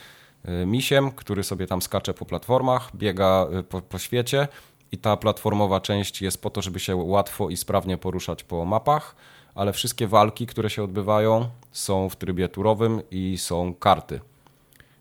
y, 0.62 0.66
misiem, 0.66 1.10
który 1.12 1.42
sobie 1.44 1.66
tam 1.66 1.82
skacze 1.82 2.14
po 2.14 2.24
platformach, 2.24 2.96
biega 2.96 3.46
y, 3.58 3.62
po, 3.62 3.80
po 3.82 3.98
świecie 3.98 4.48
i 4.92 4.98
ta 4.98 5.16
platformowa 5.16 5.80
część 5.80 6.22
jest 6.22 6.42
po 6.42 6.50
to, 6.50 6.62
żeby 6.62 6.80
się 6.80 6.96
łatwo 6.96 7.50
i 7.50 7.56
sprawnie 7.56 7.98
poruszać 7.98 8.44
po 8.44 8.64
mapach, 8.64 9.16
ale 9.54 9.72
wszystkie 9.72 10.06
walki, 10.06 10.46
które 10.46 10.70
się 10.70 10.82
odbywają 10.84 11.48
są 11.72 12.08
w 12.08 12.16
trybie 12.16 12.48
turowym 12.48 13.02
i 13.10 13.38
są 13.38 13.74
karty. 13.74 14.20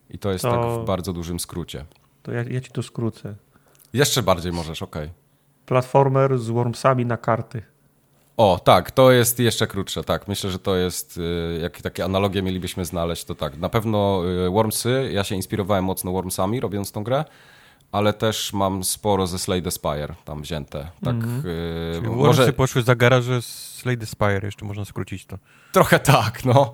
I 0.10 0.18
to 0.20 0.32
jest 0.32 0.42
To- 0.44 0.52
tak 0.52 0.62
w 0.84 0.86
bardzo 0.86 1.14
dużym 1.14 1.40
skrócie. 1.40 1.86
To 2.24 2.32
ja, 2.32 2.44
ja 2.50 2.62
ci 2.62 2.72
to 2.72 2.84
skrócę. 2.84 3.36
Jeszcze 3.94 4.24
bardziej 4.24 4.52
możesz, 4.52 4.82
okej. 4.82 5.10
Platformer 5.76 6.40
z 6.40 6.50
wormsami 6.50 7.06
na 7.06 7.18
karty. 7.18 7.62
O, 8.38 8.60
tak, 8.64 8.92
to 8.92 9.12
jest 9.12 9.40
jeszcze 9.40 9.68
krótsze, 9.68 10.04
tak. 10.04 10.28
Myślę, 10.28 10.52
że 10.52 10.60
to 10.60 10.76
jest, 10.76 11.18
y, 11.18 11.60
jak 11.62 11.82
takie 11.82 12.06
analogie 12.06 12.42
mielibyśmy 12.42 12.86
znaleźć, 12.86 13.24
to 13.26 13.36
tak. 13.36 13.58
Na 13.58 13.70
pewno 13.70 14.22
y, 14.48 14.50
Wormsy, 14.50 15.10
ja 15.14 15.24
się 15.24 15.36
inspirowałem 15.36 15.86
mocno 15.86 16.12
Wormsami 16.12 16.60
robiąc 16.60 16.92
tą 16.92 17.04
grę, 17.04 17.26
ale 17.92 18.14
też 18.14 18.54
mam 18.54 18.84
sporo 18.84 19.28
ze 19.28 19.40
Slade 19.40 19.72
Spire 19.72 20.16
tam 20.26 20.42
wzięte. 20.42 20.88
Tak, 21.04 21.14
Mhm. 21.16 21.36
yy, 21.46 22.00
Czyli 22.02 22.16
może 22.16 22.54
poszły 22.54 22.82
za 22.82 22.96
garaże 22.96 23.42
z 23.42 23.76
Slade 23.76 24.06
Spire, 24.06 24.42
jeszcze 24.44 24.66
można 24.66 24.86
skrócić 24.86 25.26
to. 25.26 25.38
trochę 25.72 26.00
tak, 26.00 26.46
no. 26.46 26.74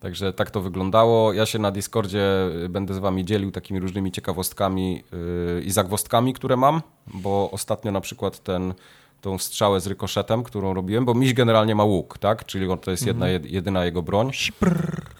Także 0.00 0.32
tak 0.32 0.50
to 0.50 0.60
wyglądało. 0.60 1.32
Ja 1.32 1.46
się 1.46 1.58
na 1.58 1.70
Discordzie 1.70 2.48
y, 2.64 2.68
będę 2.68 2.94
z 2.94 2.98
wami 2.98 3.24
dzielił 3.24 3.50
takimi 3.50 3.80
różnymi 3.80 4.12
ciekawostkami 4.12 5.02
yy, 5.12 5.62
i 5.62 5.70
zagwozdkami, 5.70 6.34
które 6.34 6.56
mam, 6.56 6.82
bo 7.06 7.50
ostatnio 7.50 7.92
na 7.92 8.00
przykład 8.00 8.38
ten 8.38 8.74
tą 9.20 9.38
strzałę 9.38 9.80
z 9.80 9.86
rykoszetem, 9.86 10.42
którą 10.42 10.74
robiłem, 10.74 11.04
bo 11.04 11.14
miś 11.14 11.34
generalnie 11.34 11.74
ma 11.74 11.84
łuk, 11.84 12.18
tak? 12.18 12.44
Czyli 12.44 12.66
to 12.80 12.90
jest 12.90 13.06
jedna, 13.06 13.26
jed- 13.26 13.46
jedyna 13.46 13.84
jego 13.84 14.02
broń. 14.02 14.30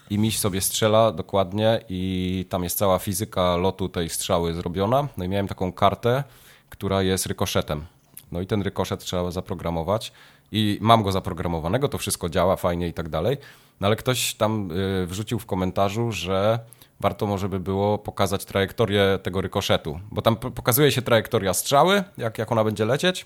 I 0.09 0.17
miś 0.17 0.39
sobie 0.39 0.61
strzela 0.61 1.11
dokładnie 1.11 1.81
i 1.89 2.45
tam 2.49 2.63
jest 2.63 2.77
cała 2.77 2.99
fizyka 2.99 3.57
lotu 3.57 3.89
tej 3.89 4.09
strzały 4.09 4.53
zrobiona. 4.53 5.07
No 5.17 5.25
i 5.25 5.27
miałem 5.27 5.47
taką 5.47 5.73
kartę, 5.73 6.23
która 6.69 7.01
jest 7.01 7.25
rykoszetem. 7.25 7.85
No 8.31 8.41
i 8.41 8.47
ten 8.47 8.61
rykoszet 8.61 8.99
trzeba 8.99 9.31
zaprogramować 9.31 10.11
i 10.51 10.77
mam 10.81 11.03
go 11.03 11.11
zaprogramowanego, 11.11 11.87
to 11.87 11.97
wszystko 11.97 12.29
działa 12.29 12.55
fajnie 12.55 12.87
i 12.87 12.93
tak 12.93 13.09
dalej. 13.09 13.37
No 13.79 13.87
ale 13.87 13.95
ktoś 13.95 14.33
tam 14.33 14.71
y, 14.71 15.05
wrzucił 15.07 15.39
w 15.39 15.45
komentarzu, 15.45 16.11
że 16.11 16.59
warto 16.99 17.27
może 17.27 17.49
by 17.49 17.59
było 17.59 17.97
pokazać 17.97 18.45
trajektorię 18.45 19.19
tego 19.23 19.41
rykoszetu, 19.41 19.99
bo 20.11 20.21
tam 20.21 20.35
pokazuje 20.35 20.91
się 20.91 21.01
trajektoria 21.01 21.53
strzały, 21.53 22.03
jak, 22.17 22.37
jak 22.37 22.51
ona 22.51 22.63
będzie 22.63 22.85
lecieć, 22.85 23.25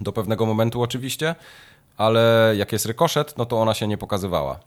do 0.00 0.12
pewnego 0.12 0.46
momentu 0.46 0.82
oczywiście, 0.82 1.34
ale 1.96 2.54
jak 2.56 2.72
jest 2.72 2.86
rykoszet, 2.86 3.38
no 3.38 3.46
to 3.46 3.60
ona 3.60 3.74
się 3.74 3.86
nie 3.88 3.98
pokazywała. 3.98 4.60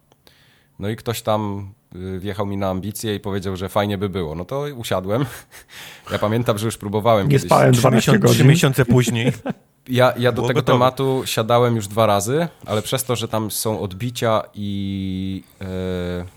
No 0.80 0.90
i 0.90 0.96
ktoś 0.96 1.22
tam 1.22 1.72
y, 1.96 2.20
wjechał 2.20 2.46
mi 2.46 2.58
na 2.58 2.70
ambicje 2.70 3.16
i 3.16 3.20
powiedział, 3.20 3.56
że 3.56 3.70
fajnie 3.70 3.98
by 3.98 4.10
było. 4.10 4.36
No 4.36 4.46
to 4.46 4.66
usiadłem. 4.76 5.26
Ja 6.12 6.20
pamiętam, 6.20 6.58
że 6.58 6.66
już 6.66 6.78
próbowałem 6.78 7.28
Nie 7.28 7.32
kiedyś. 7.32 7.46
spałem 7.48 7.74
Trzy 7.74 7.82
12 7.82 8.12
miesiące, 8.12 8.34
trzy 8.34 8.46
miesiące 8.46 8.86
później. 8.86 9.32
Ja, 9.88 10.14
ja 10.18 10.32
do 10.32 10.42
tego 10.42 10.54
gotowe. 10.60 10.74
tematu 10.80 11.22
siadałem 11.26 11.76
już 11.76 11.88
dwa 11.88 12.06
razy, 12.06 12.48
ale 12.66 12.82
przez 12.82 13.04
to, 13.04 13.16
że 13.16 13.28
tam 13.28 13.52
są 13.52 13.80
odbicia 13.80 14.44
i 14.54 15.44
e, 15.62 15.66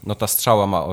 no 0.03 0.15
ta 0.15 0.27
strzała 0.27 0.67
ma 0.67 0.79
e, 0.79 0.87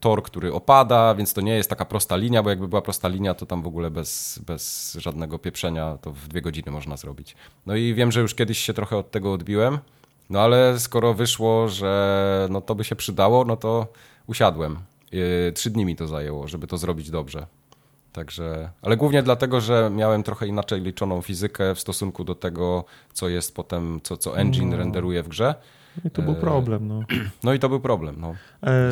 tor, 0.00 0.22
który 0.22 0.52
opada, 0.52 1.14
więc 1.14 1.32
to 1.32 1.40
nie 1.40 1.54
jest 1.54 1.70
taka 1.70 1.84
prosta 1.84 2.16
linia, 2.16 2.42
bo 2.42 2.50
jakby 2.50 2.68
była 2.68 2.82
prosta 2.82 3.08
linia, 3.08 3.34
to 3.34 3.46
tam 3.46 3.62
w 3.62 3.66
ogóle 3.66 3.90
bez, 3.90 4.40
bez 4.46 4.96
żadnego 5.00 5.38
pieprzenia 5.38 5.98
to 6.02 6.12
w 6.12 6.28
dwie 6.28 6.42
godziny 6.42 6.72
można 6.72 6.96
zrobić. 6.96 7.36
No 7.66 7.76
i 7.76 7.94
wiem, 7.94 8.12
że 8.12 8.20
już 8.20 8.34
kiedyś 8.34 8.58
się 8.58 8.74
trochę 8.74 8.96
od 8.96 9.10
tego 9.10 9.32
odbiłem, 9.32 9.78
no 10.30 10.40
ale 10.40 10.78
skoro 10.80 11.14
wyszło, 11.14 11.68
że 11.68 12.48
no 12.50 12.60
to 12.60 12.74
by 12.74 12.84
się 12.84 12.96
przydało, 12.96 13.44
no 13.44 13.56
to 13.56 13.86
usiadłem. 14.26 14.78
E, 15.48 15.52
Trzy 15.52 15.70
dni 15.70 15.84
mi 15.84 15.96
to 15.96 16.06
zajęło, 16.06 16.48
żeby 16.48 16.66
to 16.66 16.78
zrobić 16.78 17.10
dobrze. 17.10 17.46
Także, 18.14 18.70
ale 18.82 18.96
głównie 18.96 19.22
dlatego, 19.22 19.60
że 19.60 19.90
miałem 19.94 20.22
trochę 20.22 20.46
inaczej 20.46 20.80
liczoną 20.80 21.22
fizykę 21.22 21.74
w 21.74 21.80
stosunku 21.80 22.24
do 22.24 22.34
tego, 22.34 22.84
co 23.12 23.28
jest 23.28 23.54
potem, 23.54 24.00
co, 24.02 24.16
co 24.16 24.38
engine 24.38 24.70
No. 24.70 24.76
renderuje 24.76 25.22
w 25.22 25.28
grze. 25.28 25.54
I 26.04 26.10
to 26.10 26.22
był 26.22 26.32
E, 26.32 26.36
problem. 26.36 26.88
No. 26.88 27.00
No 27.44 27.52
i 27.54 27.58
to 27.58 27.68
był 27.68 27.80
problem. 27.80 28.16
No. 28.20 28.34
E, 28.66 28.90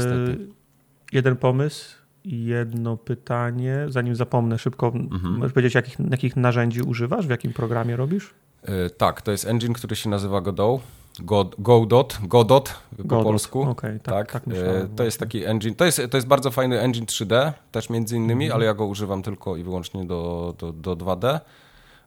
jeden 1.12 1.36
pomysł 1.36 1.96
jedno 2.24 2.96
pytanie. 2.96 3.76
Zanim 3.88 4.16
zapomnę 4.16 4.58
szybko, 4.58 4.86
Mhm. 4.86 5.34
możesz 5.38 5.52
powiedzieć, 5.52 5.74
jakich, 5.74 5.96
jakich 6.10 6.36
narzędzi 6.36 6.82
używasz? 6.82 7.26
W 7.26 7.30
jakim 7.30 7.52
programie 7.52 7.96
robisz? 7.96 8.34
E, 8.62 8.90
tak, 8.90 9.22
to 9.22 9.30
jest 9.30 9.46
engine, 9.46 9.72
który 9.72 9.96
się 9.96 10.10
nazywa 10.10 10.40
Godot. 10.40 10.80
God, 11.20 11.54
Godot, 11.58 12.18
Godot 12.22 12.74
po 12.96 13.04
Godot. 13.04 13.24
polsku. 13.24 13.62
Okej, 13.62 14.00
tak, 14.00 14.32
tak, 14.32 14.46
E, 14.46 14.50
myślałem. 14.50 14.96
to 14.96 15.04
jest 15.04 15.20
taki 15.20 15.44
engine, 15.44 15.74
to 15.74 15.84
jest, 15.84 16.00
to 16.10 16.16
jest 16.16 16.26
bardzo 16.26 16.50
fajny 16.50 16.80
engine 16.80 17.06
3D, 17.06 17.52
też 17.72 17.90
między 17.90 18.16
innymi, 18.16 18.44
Mhm. 18.44 18.56
ale 18.56 18.66
ja 18.66 18.74
go 18.74 18.86
używam 18.86 19.22
tylko 19.22 19.56
i 19.56 19.62
wyłącznie 19.62 20.04
do, 20.04 20.54
do, 20.58 20.72
do 20.72 20.96
2D. 20.96 21.40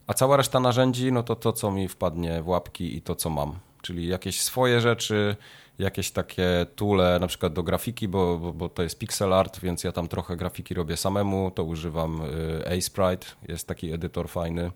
A 0.07 0.13
cała 0.13 0.37
reszta 0.37 0.59
narzędzi, 0.59 1.11
no 1.11 1.23
to 1.23 1.35
to, 1.35 1.53
co 1.53 1.71
mi 1.71 1.87
wpadnie 1.87 2.41
w 2.41 2.47
łapki 2.47 2.97
i 2.97 3.01
to, 3.01 3.15
co 3.15 3.29
mam. 3.29 3.53
Czyli 3.81 4.07
jakieś 4.07 4.41
swoje 4.41 4.81
rzeczy, 4.81 5.35
jakieś 5.79 6.11
takie 6.11 6.65
tule, 6.75 7.17
na 7.21 7.27
przykład 7.27 7.53
do 7.53 7.63
grafiki, 7.63 8.07
bo, 8.07 8.37
bo, 8.37 8.53
bo 8.53 8.69
to 8.69 8.83
jest 8.83 8.99
pixel 8.99 9.33
art, 9.33 9.59
więc 9.59 9.83
ja 9.83 9.91
tam 9.91 10.07
trochę 10.07 10.35
grafiki 10.37 10.73
robię 10.73 10.97
samemu, 10.97 11.51
to 11.51 11.63
używam 11.63 12.21
y, 12.21 12.77
A-Sprite, 12.77 13.27
jest 13.47 13.67
taki 13.67 13.91
edytor 13.93 14.29
fajny. 14.29 14.71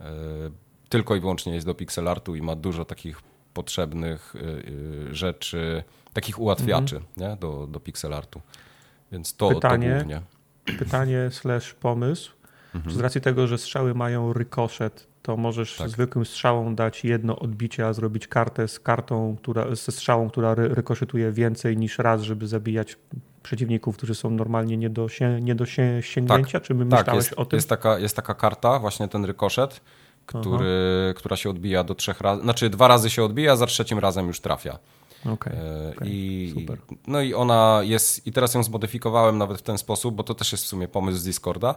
Y, 0.00 0.04
Tylko 0.88 1.16
i 1.16 1.20
wyłącznie 1.20 1.54
jest 1.54 1.66
do 1.66 1.74
pixel 1.74 2.08
artu 2.08 2.34
i 2.36 2.42
ma 2.42 2.56
dużo 2.56 2.84
takich 2.84 3.20
potrzebnych 3.60 4.34
y, 4.34 4.38
y, 5.10 5.14
rzeczy, 5.14 5.82
takich 6.12 6.38
ułatwiaczy 6.38 7.00
nie? 7.16 7.36
Do, 7.40 7.66
do 7.66 7.80
pixel 7.80 8.14
artu. 8.14 8.40
Więc 9.12 9.36
to, 9.36 9.48
Pytanie. 9.48 9.88
to 9.88 9.94
głównie. 9.96 10.20
Pytanie 10.78 11.28
slash 11.30 11.74
pomysł. 11.74 12.32
Mhm. 12.74 12.94
Z 12.96 13.00
racji 13.00 13.20
tego, 13.20 13.46
że 13.46 13.58
strzały 13.58 13.94
mają 13.94 14.32
rykoszet, 14.32 15.06
to 15.22 15.36
możesz 15.36 15.76
Tak. 15.76 15.88
zwykłym 15.88 16.24
strzałą 16.24 16.74
dać 16.74 17.04
jedno 17.04 17.38
odbicie, 17.38 17.86
a 17.86 17.92
zrobić 17.92 18.28
kartę 18.28 18.68
z 18.68 18.80
kartą, 18.80 19.36
która, 19.38 19.74
ze 19.74 19.92
strzałą, 19.92 20.30
która 20.30 20.54
ry, 20.54 20.68
rykoszetuje 20.68 21.32
więcej 21.32 21.76
niż 21.76 21.98
raz, 21.98 22.22
żeby 22.22 22.46
zabijać 22.46 22.96
przeciwników, 23.42 23.96
którzy 23.96 24.14
są 24.14 24.30
normalnie 24.30 24.76
nie 24.76 24.90
do, 24.90 25.06
nie 25.40 25.54
do 25.54 25.66
sięgnięcia? 26.00 26.60
Czy 26.60 26.74
my 26.74 26.86
Tak, 26.86 27.00
myślałeś 27.00 27.24
jest, 27.24 27.38
o 27.38 27.44
tym? 27.46 27.56
jest, 27.56 27.68
taka, 27.68 27.98
jest 27.98 28.16
taka 28.16 28.34
karta, 28.34 28.78
właśnie 28.78 29.08
ten 29.08 29.24
rykoszet, 29.24 29.80
który, 30.26 31.14
która 31.16 31.36
się 31.36 31.50
odbija 31.50 31.84
do 31.84 31.94
trzech 31.94 32.20
razy, 32.20 32.42
znaczy 32.42 32.70
dwa 32.70 32.88
razy 32.88 33.10
się 33.10 33.24
odbija, 33.24 33.52
a 33.52 33.56
za 33.56 33.66
trzecim 33.66 33.98
razem 33.98 34.26
już 34.26 34.40
trafia. 34.40 34.78
Okej. 35.32 35.52
E, 35.52 35.92
Okej, 35.96 36.08
I, 36.12 36.52
super. 36.54 36.78
No 37.06 37.20
i 37.20 37.34
ona 37.34 37.80
jest, 37.82 38.26
i 38.26 38.32
teraz 38.32 38.54
ją 38.54 38.62
zmodyfikowałem 38.62 39.38
nawet 39.38 39.58
w 39.58 39.62
ten 39.62 39.78
sposób, 39.78 40.14
bo 40.14 40.22
to 40.22 40.34
też 40.34 40.52
jest 40.52 40.64
w 40.64 40.66
sumie 40.66 40.88
pomysł 40.88 41.18
z 41.18 41.24
Discorda, 41.24 41.74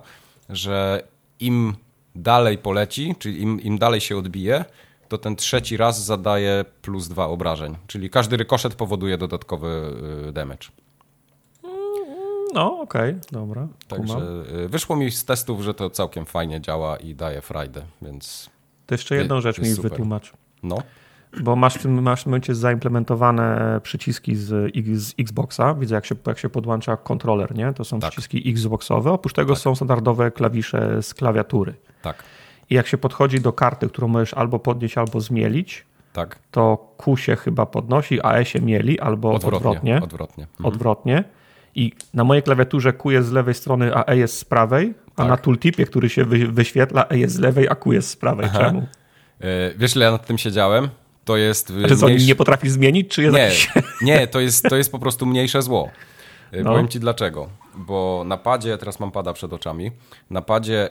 że 0.50 1.04
im 1.40 1.76
dalej 2.16 2.58
poleci, 2.58 3.16
czyli 3.20 3.42
im, 3.42 3.62
im 3.62 3.78
dalej 3.78 4.02
się 4.02 4.18
odbije, 4.18 4.66
to 5.08 5.18
ten 5.18 5.36
trzeci 5.36 5.78
raz 5.78 6.06
zadaje 6.06 6.66
plus 6.82 7.08
dwa 7.08 7.28
obrażeń. 7.28 7.78
Czyli 7.88 8.10
każdy 8.10 8.38
rykoszet 8.38 8.76
powoduje 8.76 9.18
dodatkowy 9.18 9.94
y, 10.30 10.32
damage. 10.32 10.68
No, 12.54 12.80
okej, 12.82 13.16
dobra. 13.32 13.68
Także 13.88 14.14
kumam. 14.14 14.44
y, 14.66 14.68
wyszło 14.70 14.96
mi 14.96 15.12
z 15.12 15.26
testów, 15.26 15.62
że 15.62 15.74
to 15.74 15.90
całkiem 15.90 16.26
fajnie 16.26 16.62
działa 16.62 16.98
i 16.98 17.16
daje 17.16 17.42
frajdę, 17.42 17.82
więc 18.02 18.50
To 18.86 18.94
jeszcze 18.96 19.16
jedną 19.16 19.36
jest 19.36 19.44
rzecz 19.44 19.60
mi 19.60 19.66
super. 19.68 19.92
wytłumacz. 19.92 20.34
no. 20.64 20.78
Bo 21.44 21.56
masz 21.56 21.76
w 21.76 21.82
tym, 21.82 22.02
masz 22.02 22.24
w 22.24 22.26
momencie 22.26 22.56
zaimplementowane 22.56 23.80
przyciski 23.84 24.36
z, 24.36 24.74
z 24.94 25.14
Xboxa. 25.20 25.74
Widzę, 25.74 25.96
jak 25.96 26.06
się, 26.06 26.16
jak 26.28 26.40
się 26.40 26.50
podłącza 26.50 26.98
kontroler, 26.98 27.56
nie? 27.56 27.74
To 27.74 27.84
są 27.86 28.00
Tak. 28.00 28.12
przyciski 28.12 28.50
Xboxowe. 28.52 29.12
Oprócz 29.12 29.34
tego 29.34 29.56
są 29.56 29.76
standardowe 29.76 30.32
klawisze 30.32 31.04
z 31.04 31.14
klawiatury. 31.14 31.74
Tak, 32.02 32.24
I 32.70 32.76
jak 32.76 32.88
się 32.88 32.98
podchodzi 32.98 33.42
do 33.42 33.54
karty, 33.54 33.90
którą 33.90 34.08
możesz 34.08 34.34
albo 34.34 34.60
podnieść, 34.60 34.98
albo 34.98 35.22
zmielić, 35.22 35.86
tak. 36.14 36.40
to 36.52 36.94
Q 36.98 37.18
się 37.18 37.36
chyba 37.36 37.66
podnosi, 37.66 38.22
a 38.24 38.38
E 38.38 38.46
się 38.46 38.62
mieli, 38.62 39.00
albo 39.00 39.32
odwrotnie. 39.34 39.58
Odwrotnie. 39.70 40.02
Odwrotnie. 40.04 40.44
Mhm. 40.44 40.66
odwrotnie. 40.66 41.24
I 41.76 41.92
na 42.14 42.24
mojej 42.24 42.44
klawiaturze 42.44 42.94
Q 42.94 43.12
jest 43.12 43.28
z 43.30 43.32
lewej 43.32 43.54
strony, 43.54 43.96
a 43.96 44.06
E 44.06 44.18
jest 44.18 44.38
z 44.38 44.46
prawej, 44.46 44.94
a 45.16 45.22
Tak. 45.22 45.28
na 45.28 45.38
tooltipie, 45.38 45.86
który 45.86 46.10
się 46.10 46.26
wy, 46.26 46.48
wyświetla, 46.48 47.06
E 47.10 47.18
jest 47.18 47.36
z 47.36 47.40
lewej, 47.40 47.70
a 47.70 47.76
Q 47.76 47.92
jest 47.94 48.10
z 48.10 48.16
prawej. 48.16 48.50
Czemu? 48.54 48.80
Y, 48.80 48.86
Wiesz, 49.78 49.96
ile 49.96 50.06
ja 50.06 50.12
nad 50.12 50.26
tym 50.26 50.38
siedziałem? 50.38 50.90
To 51.26 51.38
jest... 51.38 51.70
y, 51.70 51.88
Czy 51.88 51.98
co, 51.98 52.10
nie 52.10 52.36
potrafisz 52.36 52.72
zmienić, 52.72 53.08
czy 53.12 53.24
jest 53.24 53.36
Nie, 53.36 53.42
jakiś... 53.44 53.70
nie 54.02 54.28
to, 54.28 54.40
jest, 54.40 54.64
to 54.70 54.76
jest 54.76 54.92
po 54.92 55.00
prostu 55.00 55.26
mniejsze 55.26 55.62
zło. 55.62 55.90
Y, 56.54 56.64
No. 56.64 56.72
Powiem 56.72 56.88
ci 56.88 57.00
dlaczego. 57.00 57.50
Bo 57.76 58.24
na 58.28 58.38
padzie, 58.38 58.78
teraz 58.78 59.00
mam 59.00 59.12
pada 59.12 59.34
przed 59.34 59.54
oczami, 59.54 59.92
na 60.30 60.42
padzie 60.42 60.90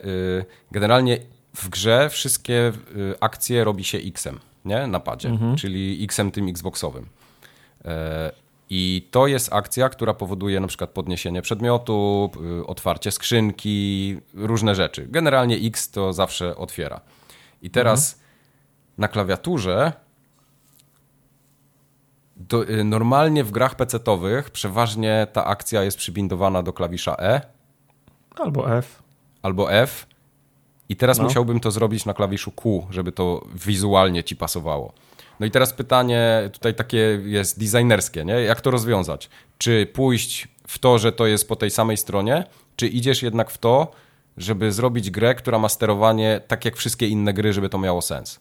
generalnie 0.73 1.19
w 1.57 1.69
grze 1.69 2.09
wszystkie 2.11 2.73
akcje 3.21 3.65
robi 3.65 3.85
się 3.85 3.99
X-em, 3.99 4.39
nie? 4.65 4.87
Na 4.87 5.01
padzie, 5.01 5.29
Mhm. 5.29 5.57
czyli 5.57 6.05
X-em 6.05 6.31
tym 6.31 6.49
Xboxowym. 6.49 7.07
I 8.71 9.09
to 9.11 9.27
jest 9.27 9.53
akcja, 9.53 9.89
która 9.89 10.15
powoduje 10.15 10.61
na 10.61 10.67
przykład 10.67 10.91
podniesienie 10.91 11.43
przedmiotu, 11.43 12.31
y, 12.61 12.67
otwarcie 12.67 13.11
skrzynki, 13.11 14.17
różne 14.35 14.75
rzeczy. 14.75 15.07
Generalnie 15.11 15.57
X 15.57 15.91
to 15.91 16.13
zawsze 16.13 16.57
otwiera. 16.57 17.01
I 17.63 17.71
teraz 17.71 18.13
Mhm. 18.13 18.29
na 18.99 19.09
klawiaturze 19.09 19.93
do, 22.37 22.69
y, 22.69 22.85
normalnie 22.85 23.45
w 23.45 23.51
grach 23.51 23.75
PC-owych 23.75 24.51
przeważnie 24.51 25.27
ta 25.33 25.45
akcja 25.45 25.83
jest 25.85 25.97
przybindowana 25.99 26.63
do 26.63 26.73
klawisza 26.73 27.17
E 27.19 27.41
Albo 28.37 28.77
F. 28.79 29.03
albo 29.43 29.73
F 29.73 30.07
i 30.89 30.97
teraz 30.97 31.19
No. 31.19 31.25
musiałbym 31.25 31.61
to 31.61 31.71
zrobić 31.71 32.05
na 32.07 32.15
klawiszu 32.15 32.51
Q, 32.51 32.87
żeby 32.91 33.13
to 33.13 33.45
wizualnie 33.55 34.25
ci 34.25 34.37
pasowało. 34.37 34.93
No 35.41 35.47
i 35.47 35.51
teraz 35.51 35.73
pytanie 35.73 36.51
tutaj 36.53 36.75
takie 36.75 37.21
jest 37.25 37.59
designerskie, 37.59 38.25
nie? 38.25 38.33
Jak 38.33 38.61
to 38.61 38.71
rozwiązać? 38.71 39.31
Czy 39.59 39.87
pójść 39.87 40.49
w 40.67 40.79
to, 40.79 40.99
że 40.99 41.13
to 41.13 41.27
jest 41.27 41.49
po 41.49 41.57
tej 41.57 41.71
samej 41.71 41.97
stronie, 41.97 42.45
czy 42.77 42.89
idziesz 42.89 43.23
jednak 43.23 43.51
w 43.51 43.59
to, 43.59 43.91
żeby 44.37 44.73
zrobić 44.73 45.11
grę, 45.11 45.35
która 45.35 45.59
ma 45.59 45.69
sterowanie 45.69 46.41
tak 46.49 46.65
jak 46.65 46.77
wszystkie 46.77 47.09
inne 47.09 47.33
gry, 47.33 47.53
żeby 47.53 47.69
to 47.69 47.79
miało 47.79 48.03
sens? 48.03 48.41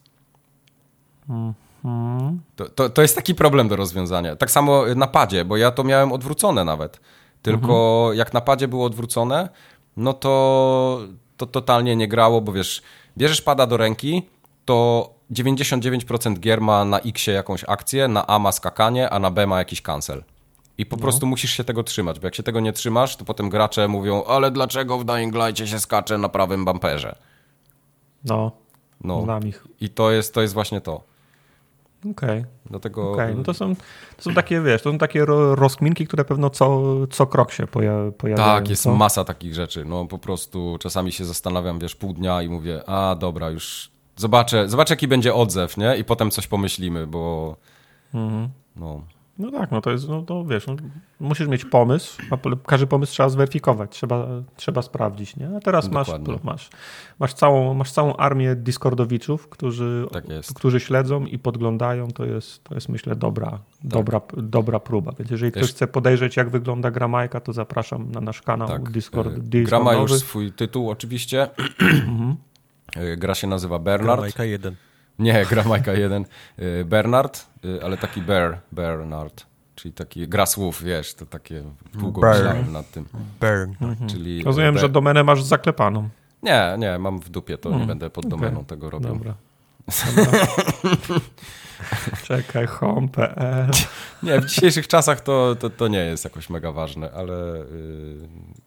To, 2.55 2.69
to, 2.69 2.89
to 2.89 3.01
jest 3.01 3.15
taki 3.15 3.35
problem 3.35 3.67
do 3.67 3.75
rozwiązania. 3.75 4.35
Tak 4.35 4.51
samo 4.51 4.83
na 4.95 5.07
padzie, 5.07 5.45
bo 5.45 5.57
ja 5.57 5.71
to 5.71 5.83
miałem 5.83 6.11
odwrócone 6.11 6.65
nawet. 6.65 6.99
Tylko 7.41 8.09
jak 8.13 8.33
na 8.33 8.41
padzie 8.41 8.67
było 8.67 8.85
odwrócone, 8.85 9.49
no 9.97 10.13
to 10.13 11.01
to 11.37 11.45
totalnie 11.45 11.95
nie 11.95 12.07
grało, 12.07 12.41
bo 12.41 12.51
wiesz, 12.51 12.81
bierzesz 13.17 13.41
pada 13.41 13.67
do 13.67 13.77
ręki, 13.77 14.29
to 14.65 15.09
99% 15.31 16.39
gier 16.39 16.61
ma 16.61 16.85
na 16.85 16.99
X 16.99 17.27
jakąś 17.27 17.63
akcję, 17.63 18.07
na 18.07 18.27
A 18.27 18.39
ma 18.39 18.51
skakanie, 18.51 19.09
a 19.09 19.19
na 19.19 19.31
B 19.31 19.47
ma 19.47 19.59
jakiś 19.59 19.81
cancel. 19.81 20.23
I 20.77 20.85
po 20.85 20.97
prostu 20.97 21.27
musisz 21.27 21.51
się 21.51 21.63
tego 21.63 21.83
trzymać, 21.83 22.19
bo 22.19 22.27
jak 22.27 22.35
się 22.35 22.43
tego 22.43 22.59
nie 22.59 22.73
trzymasz, 22.73 23.15
to 23.15 23.25
potem 23.25 23.49
gracze 23.49 23.87
mówią, 23.87 24.23
ale 24.23 24.51
dlaczego 24.51 24.97
w 24.97 25.05
Dying 25.05 25.35
Light 25.35 25.69
się 25.69 25.79
skacze 25.79 26.17
na 26.17 26.29
prawym 26.29 26.65
bumperze? 26.65 27.15
No, 28.25 28.51
No. 29.03 29.21
znam 29.21 29.47
ich. 29.47 29.67
I 29.81 29.89
to 29.89 30.11
jest, 30.11 30.33
to 30.33 30.41
jest 30.41 30.53
właśnie 30.53 30.81
to. 30.81 31.03
Okej. 32.11 32.45
Dlatego 32.65 33.11
Okej, 33.11 33.35
no 33.35 33.43
to 33.43 33.53
są, 33.53 33.75
to 34.15 34.21
są 34.21 34.33
takie, 34.33 34.61
wiesz, 34.61 34.81
to 34.81 34.91
są 34.91 34.97
takie 34.97 35.25
ro, 35.25 35.55
rozkminki, 35.55 36.07
które 36.07 36.25
pewno 36.25 36.49
co, 36.49 36.81
co 37.07 37.27
krok 37.27 37.51
się 37.51 37.67
poja, 37.67 37.93
pojawiają. 38.17 38.47
tak, 38.49 38.69
jest 38.69 38.83
co? 38.83 38.95
masa 38.95 39.23
takich 39.23 39.53
rzeczy. 39.53 39.85
No 39.85 40.05
po 40.05 40.17
prostu 40.17 40.77
czasami 40.79 41.11
się 41.11 41.25
zastanawiam, 41.25 41.79
wiesz, 41.79 41.95
pół 41.95 42.13
dnia 42.13 42.41
i 42.41 42.49
mówię, 42.49 42.89
a 42.89 43.15
dobra, 43.15 43.49
już 43.49 43.91
zobaczę, 44.17 44.69
zobaczę 44.69 44.93
jaki 44.93 45.07
będzie 45.07 45.33
odzew, 45.33 45.77
nie? 45.77 45.97
I 45.97 46.03
potem 46.03 46.31
coś 46.31 46.47
pomyślimy, 46.47 47.07
bo 47.07 47.55
Mhm. 48.13 48.49
no, 48.75 49.01
No 49.39 49.51
tak, 49.51 49.71
no 49.71 49.81
to 49.81 49.91
jest, 49.91 50.09
no 50.09 50.21
to 50.21 50.45
wiesz, 50.45 50.67
no, 50.67 50.75
musisz 51.19 51.47
mieć 51.47 51.65
pomysł, 51.65 52.21
a 52.31 52.37
każdy 52.65 52.87
pomysł 52.87 53.11
trzeba 53.13 53.29
zweryfikować, 53.29 53.91
trzeba, 53.91 54.27
trzeba 54.55 54.81
sprawdzić, 54.81 55.35
nie? 55.35 55.49
A 55.57 55.59
teraz 55.59 55.91
masz, 55.91 56.07
Dokładnie. 56.07 56.39
masz, 56.43 56.69
masz, 57.19 57.33
całą, 57.33 57.73
masz 57.73 57.91
całą 57.91 58.15
armię 58.15 58.55
Discordowiczów, 58.55 59.47
którzy, 59.49 60.05
Tak 60.11 60.23
którzy 60.55 60.79
śledzą 60.79 61.25
i 61.25 61.39
podglądają, 61.39 62.07
to 62.11 62.25
jest, 62.25 62.63
to 62.63 62.75
jest 62.75 62.89
myślę 62.89 63.15
dobra, 63.15 63.59
dobra, 63.83 64.21
dobra 64.37 64.79
próba, 64.79 65.11
więc 65.19 65.31
jeżeli 65.31 65.51
ktoś 65.51 65.69
chce 65.69 65.87
podejrzeć 65.87 66.37
jak 66.37 66.49
wygląda 66.49 66.91
gra 66.91 67.07
Majka, 67.07 67.39
to 67.39 67.53
zapraszam 67.53 68.11
na 68.11 68.21
nasz 68.21 68.41
kanał 68.41 68.67
tak. 68.67 68.91
Discord, 68.91 69.27
E, 69.27 69.39
Discordowy. 69.39 69.63
Gra 69.63 69.79
ma 69.79 69.93
już 69.93 70.13
swój 70.13 70.51
tytuł 70.51 70.89
oczywiście. 70.89 71.49
E, 72.95 73.17
Gra 73.17 73.35
się 73.35 73.47
nazywa 73.47 73.79
Bernard. 73.79 74.21
Majka 74.21 74.43
1. 74.43 74.75
Nie, 75.19 75.45
gra 75.49 75.63
Majka 75.63 75.93
1. 75.93 76.25
Y, 76.59 76.85
Bernard, 76.85 77.45
y, 77.65 77.83
ale 77.83 77.97
taki 77.97 78.21
Bear, 78.21 78.59
Bernard, 78.71 79.45
czyli 79.75 79.93
taki 79.93 80.27
gra 80.27 80.45
słów, 80.45 80.83
wiesz, 80.83 81.13
to 81.13 81.25
takie 81.25 81.63
długo 81.93 82.21
myślałem 82.29 82.71
nad 82.71 82.91
tym. 82.91 83.05
Burn. 83.39 84.07
Czyli 84.07 84.43
Rozumiem, 84.43 84.73
Be- 84.75 84.81
że 84.81 84.89
domenę 84.89 85.23
masz 85.23 85.43
zaklepaną. 85.43 86.09
Nie, 86.43 86.75
nie, 86.77 86.99
mam 86.99 87.19
w 87.19 87.29
dupie, 87.29 87.57
to 87.57 87.77
nie 87.77 87.85
będę 87.85 88.09
pod 88.09 88.27
domeną 88.27 88.65
tego 88.65 88.89
robił. 88.89 89.09
Dobra. 89.09 89.33
Czekaj, 92.23 92.67
home.pl. 92.67 93.71
Nie, 94.23 94.41
w 94.41 94.45
dzisiejszych 94.45 94.87
czasach 94.87 95.21
to, 95.21 95.55
to, 95.59 95.69
to 95.69 95.87
nie 95.87 95.99
jest 95.99 96.23
jakoś 96.23 96.49
mega 96.49 96.71
ważne, 96.71 97.11
ale 97.11 97.33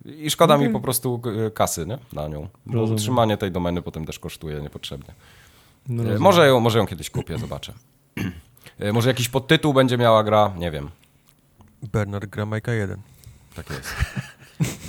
yy, 0.05 0.15
i 0.15 0.31
szkoda 0.31 0.59
mi 0.59 0.69
po 0.71 0.81
prostu 0.81 1.23
y, 1.47 1.51
kasy 1.51 1.87
nie? 1.87 1.99
na 2.13 2.29
nią, 2.29 2.49
bo 2.67 2.75
Rozumiem. 2.75 2.97
utrzymanie 2.97 3.37
tej 3.37 3.51
domeny 3.53 3.83
potem 3.83 4.07
też 4.07 4.19
kosztuje 4.19 4.61
niepotrzebnie. 4.61 5.15
No 5.89 5.95
Y, 6.03 6.05
rozumiem. 6.05 6.23
może, 6.23 6.47
ją, 6.47 6.61
może 6.61 6.79
ją 6.79 6.87
kiedyś 6.87 7.11
kupię, 7.11 7.39
zobaczę. 7.39 7.73
Y, 8.83 8.93
Może 8.93 9.09
jakiś 9.11 9.29
podtytuł 9.29 9.75
będzie 9.75 9.99
miała 9.99 10.25
gra, 10.25 10.53
nie 10.59 10.71
wiem. 10.71 10.91
Bernard 11.93 12.27
gra 12.27 12.47
Majka 12.47 12.73
1. 12.73 12.97
Tak 13.55 13.71
jest. 13.71 13.95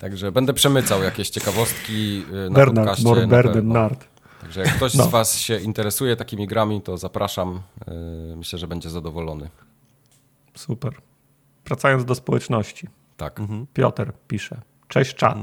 Także 0.00 0.32
będę 0.32 0.52
przemycał 0.52 1.02
jakieś 1.02 1.30
ciekawostki 1.30 2.24
y, 2.46 2.50
na 2.50 2.56
Bernard, 2.56 2.88
podcaście. 2.88 3.14
Bernard, 3.26 3.52
pewno. 3.52 3.74
Nard. 3.74 4.04
Także 4.40 4.60
jak 4.60 4.76
ktoś 4.76 4.94
No. 4.94 5.04
z 5.04 5.08
was 5.08 5.38
się 5.38 5.58
interesuje 5.58 6.16
takimi 6.16 6.46
grami, 6.46 6.82
to 6.82 6.96
zapraszam. 6.98 7.60
Y, 8.32 8.36
Myślę, 8.36 8.58
że 8.58 8.66
będzie 8.68 8.90
zadowolony. 8.90 9.50
Super. 10.54 10.94
Wracając 11.66 12.04
do 12.04 12.14
społeczności. 12.14 12.88
Tak. 13.16 13.40
Piotr 13.74 14.12
pisze. 14.28 14.60
Cześć 14.88 15.14
czat. 15.14 15.38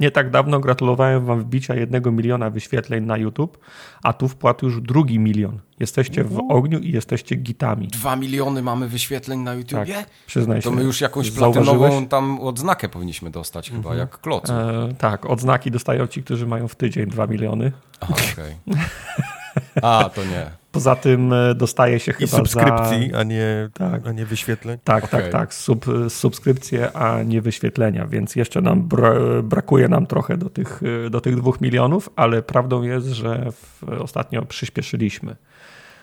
Nie 0.00 0.10
tak 0.10 0.30
dawno 0.30 0.60
gratulowałem 0.60 1.24
wam 1.24 1.40
wbicia 1.40 1.74
jednego 1.74 2.12
miliona 2.12 2.50
wyświetleń 2.50 3.04
na 3.04 3.16
YouTube, 3.16 3.58
a 4.02 4.12
tu 4.12 4.28
wpłat 4.28 4.62
już 4.62 4.80
drugi 4.80 5.18
milion. 5.18 5.58
Jesteście 5.80 6.24
w 6.24 6.38
ogniu 6.48 6.78
i 6.78 6.92
jesteście 6.92 7.36
gitami. 7.36 7.88
Dwa 7.88 8.16
miliony 8.16 8.62
mamy 8.62 8.88
wyświetleń 8.88 9.40
na 9.40 9.50
Tak, 9.50 9.58
YouTubie? 9.58 10.04
przyznaj 10.26 10.62
się. 10.62 10.70
To 10.70 10.76
my 10.76 10.82
już 10.82 11.00
jakąś 11.00 11.30
platynową 11.30 12.06
tam 12.06 12.40
odznakę 12.40 12.88
powinniśmy 12.88 13.30
dostać 13.30 13.70
chyba, 13.70 13.94
jak 13.94 14.20
klocu. 14.20 14.52
E, 14.52 14.94
tak, 14.98 15.26
odznaki 15.26 15.70
dostają 15.70 16.06
ci, 16.06 16.22
którzy 16.22 16.46
mają 16.46 16.68
w 16.68 16.74
tydzień 16.74 17.06
2 17.06 17.26
miliony. 17.26 17.72
Aha, 18.00 18.14
okej. 18.32 18.56
A, 19.82 20.10
to 20.14 20.24
nie. 20.24 20.61
Poza 20.72 20.96
tym 20.96 21.32
e, 21.32 21.54
dostaje 21.54 22.00
się 22.00 22.12
I 22.12 22.14
chyba 22.14 22.36
subskrypcji, 22.36 23.10
za... 23.10 23.18
a 23.18 23.22
nie, 23.22 23.68
Tak. 23.74 24.06
a 24.06 24.12
nie 24.12 24.26
wyświetleń. 24.26 24.78
Tak, 24.84 25.04
Okej. 25.04 25.22
tak, 25.22 25.32
tak. 25.32 25.54
Sub, 25.54 25.84
subskrypcje, 26.08 26.92
a 26.92 27.22
nie 27.22 27.42
wyświetlenia, 27.42 28.06
więc 28.06 28.36
jeszcze 28.36 28.60
nam 28.60 28.82
bra 28.82 29.12
brakuje 29.42 29.88
nam 29.88 30.06
trochę 30.06 30.36
do 30.36 30.50
tych, 30.50 30.80
do 31.10 31.20
tych 31.20 31.36
dwóch 31.36 31.60
milionów, 31.60 32.10
ale 32.16 32.42
prawdą 32.42 32.82
jest, 32.82 33.06
że 33.06 33.46
w, 33.52 33.88
ostatnio 33.88 34.42
przyspieszyliśmy. 34.42 35.36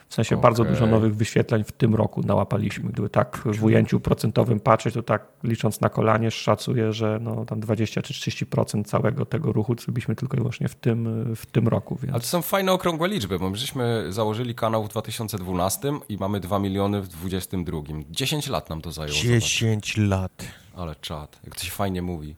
W 0.09 0.13
sensie 0.13 0.37
bardzo 0.37 0.63
Okej. 0.63 0.73
dużo 0.73 0.87
nowych 0.87 1.15
wyświetleń 1.15 1.63
w 1.63 1.71
tym 1.71 1.95
roku 1.95 2.21
nałapaliśmy. 2.21 2.89
Gdyby 2.89 3.09
tak 3.09 3.37
w 3.45 3.63
ujęciu 3.63 3.99
procentowym 3.99 4.59
patrzeć, 4.59 4.93
to 4.93 5.03
tak 5.03 5.27
licząc 5.43 5.81
na 5.81 5.89
kolanie 5.89 6.31
szacuję, 6.31 6.93
że 6.93 7.19
no, 7.21 7.45
tam 7.45 7.59
20 7.59 8.01
czy 8.01 8.13
30% 8.13 8.83
całego 8.83 9.25
tego 9.25 9.51
ruchu 9.51 9.75
zrobiliśmy 9.79 10.15
tylko 10.15 10.37
i 10.37 10.39
wyłącznie 10.39 10.67
w 10.67 10.75
tym, 10.75 11.33
w 11.35 11.45
tym 11.45 11.67
roku. 11.67 11.95
Więc... 12.01 12.13
Ale 12.13 12.21
to 12.21 12.27
są 12.27 12.41
fajne 12.41 12.71
okrągłe 12.71 13.07
liczby, 13.07 13.39
bo 13.39 13.49
my 13.49 13.57
żeśmy 13.57 14.05
założyli 14.09 14.55
kanał 14.55 14.83
w 14.83 14.89
2012 14.89 15.91
i 16.09 16.17
mamy 16.17 16.39
2 16.39 16.59
miliony 16.59 17.01
w 17.01 17.07
2022. 17.07 18.03
10 18.09 18.47
lat 18.47 18.69
nam 18.69 18.81
to 18.81 18.91
zajęło. 18.91 19.17
zobacz. 19.17 19.29
10 19.29 19.97
lat. 19.97 20.45
Ale 20.75 20.95
czad, 20.95 21.39
jak 21.43 21.55
to 21.55 21.63
się 21.63 21.71
fajnie 21.71 22.01
mówi. 22.01 22.35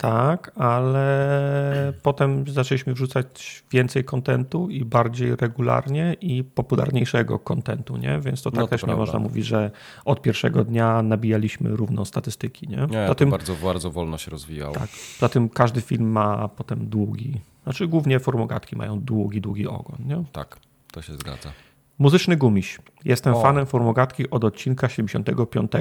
Tak, 0.00 0.50
ale 0.56 1.92
potem 2.02 2.44
zaczęliśmy 2.48 2.94
wrzucać 2.94 3.62
więcej 3.70 4.04
kontentu 4.04 4.70
i 4.70 4.84
bardziej 4.84 5.36
regularnie 5.36 6.16
i 6.20 6.44
popularniejszego 6.44 7.38
kontentu, 7.38 7.96
nie? 7.96 8.20
Więc 8.20 8.42
to 8.42 8.50
tak 8.50 8.60
No 8.60 8.66
to 8.66 8.70
też 8.70 8.82
nie 8.82 8.86
prawda. 8.86 9.00
można 9.00 9.18
mówić, 9.18 9.46
że 9.46 9.70
od 10.04 10.22
pierwszego 10.22 10.64
dnia 10.64 11.02
nabijaliśmy 11.02 11.70
równo 11.76 12.04
statystyki, 12.04 12.68
nie? 12.68 12.76
Nie, 12.90 13.06
to 13.06 13.14
tym, 13.14 13.30
bardzo, 13.30 13.54
bardzo 13.64 13.90
wolno 13.90 14.18
się 14.18 14.30
rozwijało. 14.30 14.74
tak, 14.74 14.88
poza 15.20 15.28
tym 15.28 15.48
każdy 15.48 15.80
film 15.80 16.10
ma 16.10 16.48
potem 16.48 16.86
długi, 16.88 17.40
znaczy 17.64 17.88
głównie 17.88 18.20
formogatki 18.20 18.76
mają 18.76 19.00
długi, 19.00 19.40
długi 19.40 19.66
ogon, 19.66 19.96
nie? 20.06 20.24
Tak, 20.32 20.58
to 20.92 21.02
się 21.02 21.14
zgadza. 21.14 21.52
Muzyczny 21.98 22.36
gumiś. 22.36 22.78
Jestem 23.04 23.34
O. 23.34 23.42
fanem 23.42 23.66
formogatki 23.66 24.30
od 24.30 24.44
odcinka 24.44 24.88
75. 24.88 25.72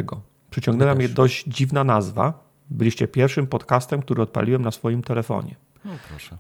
Przyciągnęła 0.49 0.95
mnie 0.95 1.09
dość 1.09 1.43
dziwna 1.47 1.83
nazwa. 1.83 2.48
Byliście 2.69 3.07
pierwszym 3.07 3.47
podcastem, 3.47 4.01
który 4.01 4.21
odpaliłem 4.21 4.61
na 4.61 4.71
swoim 4.71 5.03
telefonie. 5.03 5.55
No. 5.85 5.91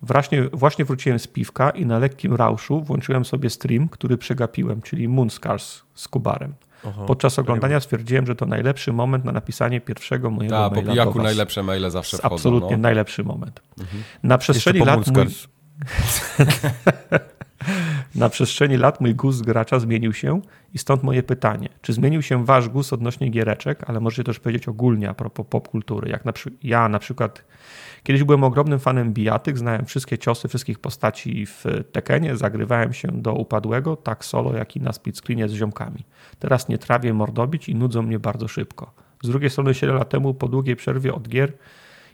Właśnie, 0.01 0.43
właśnie 0.53 0.85
wróciłem 0.85 1.19
z 1.19 1.27
piwka 1.27 1.69
i 1.69 1.85
na 1.85 1.99
lekkim 1.99 2.35
rauszu 2.35 2.81
włączyłem 2.81 3.25
sobie 3.25 3.49
stream, 3.49 3.89
który 3.89 4.17
przegapiłem, 4.17 4.81
czyli 4.81 5.07
Moonscars 5.07 5.81
z 5.93 6.07
Kubarem. 6.07 6.53
Aha. 6.85 7.03
Podczas 7.07 7.39
oglądania 7.39 7.79
stwierdziłem, 7.79 8.25
że 8.25 8.35
to 8.35 8.45
najlepszy 8.45 8.93
moment 8.93 9.25
na 9.25 9.31
napisanie 9.31 9.81
pierwszego 9.81 10.29
mojego 10.29 10.69
po 10.69 10.75
maila 10.75 10.91
pijaku 10.91 11.13
was. 11.13 11.23
najlepsze 11.23 11.63
maile 11.63 11.91
zawsze 11.91 12.17
wchodzą. 12.17 12.35
absolutnie 12.35 12.77
no. 12.77 12.81
najlepszy 12.81 13.23
moment. 13.23 13.61
Mhm. 13.79 14.03
Na 14.23 14.37
przestrzeni, 14.37 14.79
po 14.79 14.85
lat 14.85 15.07
mój. 15.07 15.25
na 18.15 18.29
przestrzeni 18.29 18.77
lat 18.77 19.01
mój 19.01 19.15
gust 19.15 19.45
gracza 19.45 19.79
zmienił 19.79 20.13
się 20.13 20.41
i 20.73 20.77
stąd 20.77 21.03
moje 21.03 21.23
pytanie. 21.23 21.69
Czy 21.81 21.93
zmienił 21.93 22.21
się 22.21 22.45
wasz 22.45 22.69
gust 22.69 22.93
odnośnie 22.93 23.29
giereczek, 23.29 23.83
ale 23.87 23.99
możecie 23.99 24.23
też 24.23 24.39
powiedzieć 24.39 24.67
ogólnie 24.67 25.09
a 25.09 25.13
propos 25.13 25.45
popkultury. 25.49 26.09
Jak 26.09 26.25
na. 26.25 26.33
Ja 26.63 26.89
na 26.89 26.99
przykład 26.99 27.45
kiedyś 28.03 28.23
byłem 28.23 28.43
ogromnym 28.43 28.79
fanem 28.79 29.13
bijatyk, 29.13 29.57
znałem 29.57 29.85
wszystkie 29.85 30.17
ciosy 30.17 30.47
wszystkich 30.47 30.79
postaci 30.79 31.45
w 31.45 31.65
Tekenie, 31.91 32.37
zagrywałem 32.37 32.93
się 32.93 33.07
do 33.07 33.33
upadłego, 33.33 33.95
tak 33.95 34.25
solo, 34.25 34.53
jak 34.53 34.75
i 34.75 34.81
na 34.81 34.93
split 34.93 35.17
screenie 35.17 35.49
z 35.49 35.53
ziomkami. 35.53 36.05
Teraz 36.39 36.69
nie 36.69 36.77
trawię 36.77 37.13
mordobić 37.13 37.69
i 37.69 37.75
nudzą 37.75 38.01
mnie 38.01 38.19
bardzo 38.19 38.47
szybko. 38.47 38.93
Z 39.23 39.27
drugiej 39.27 39.49
strony 39.49 39.73
7 39.73 39.95
lat 39.95 40.09
temu 40.09 40.33
po 40.33 40.47
długiej 40.47 40.75
przerwie 40.75 41.13
od 41.13 41.27
gier 41.27 41.53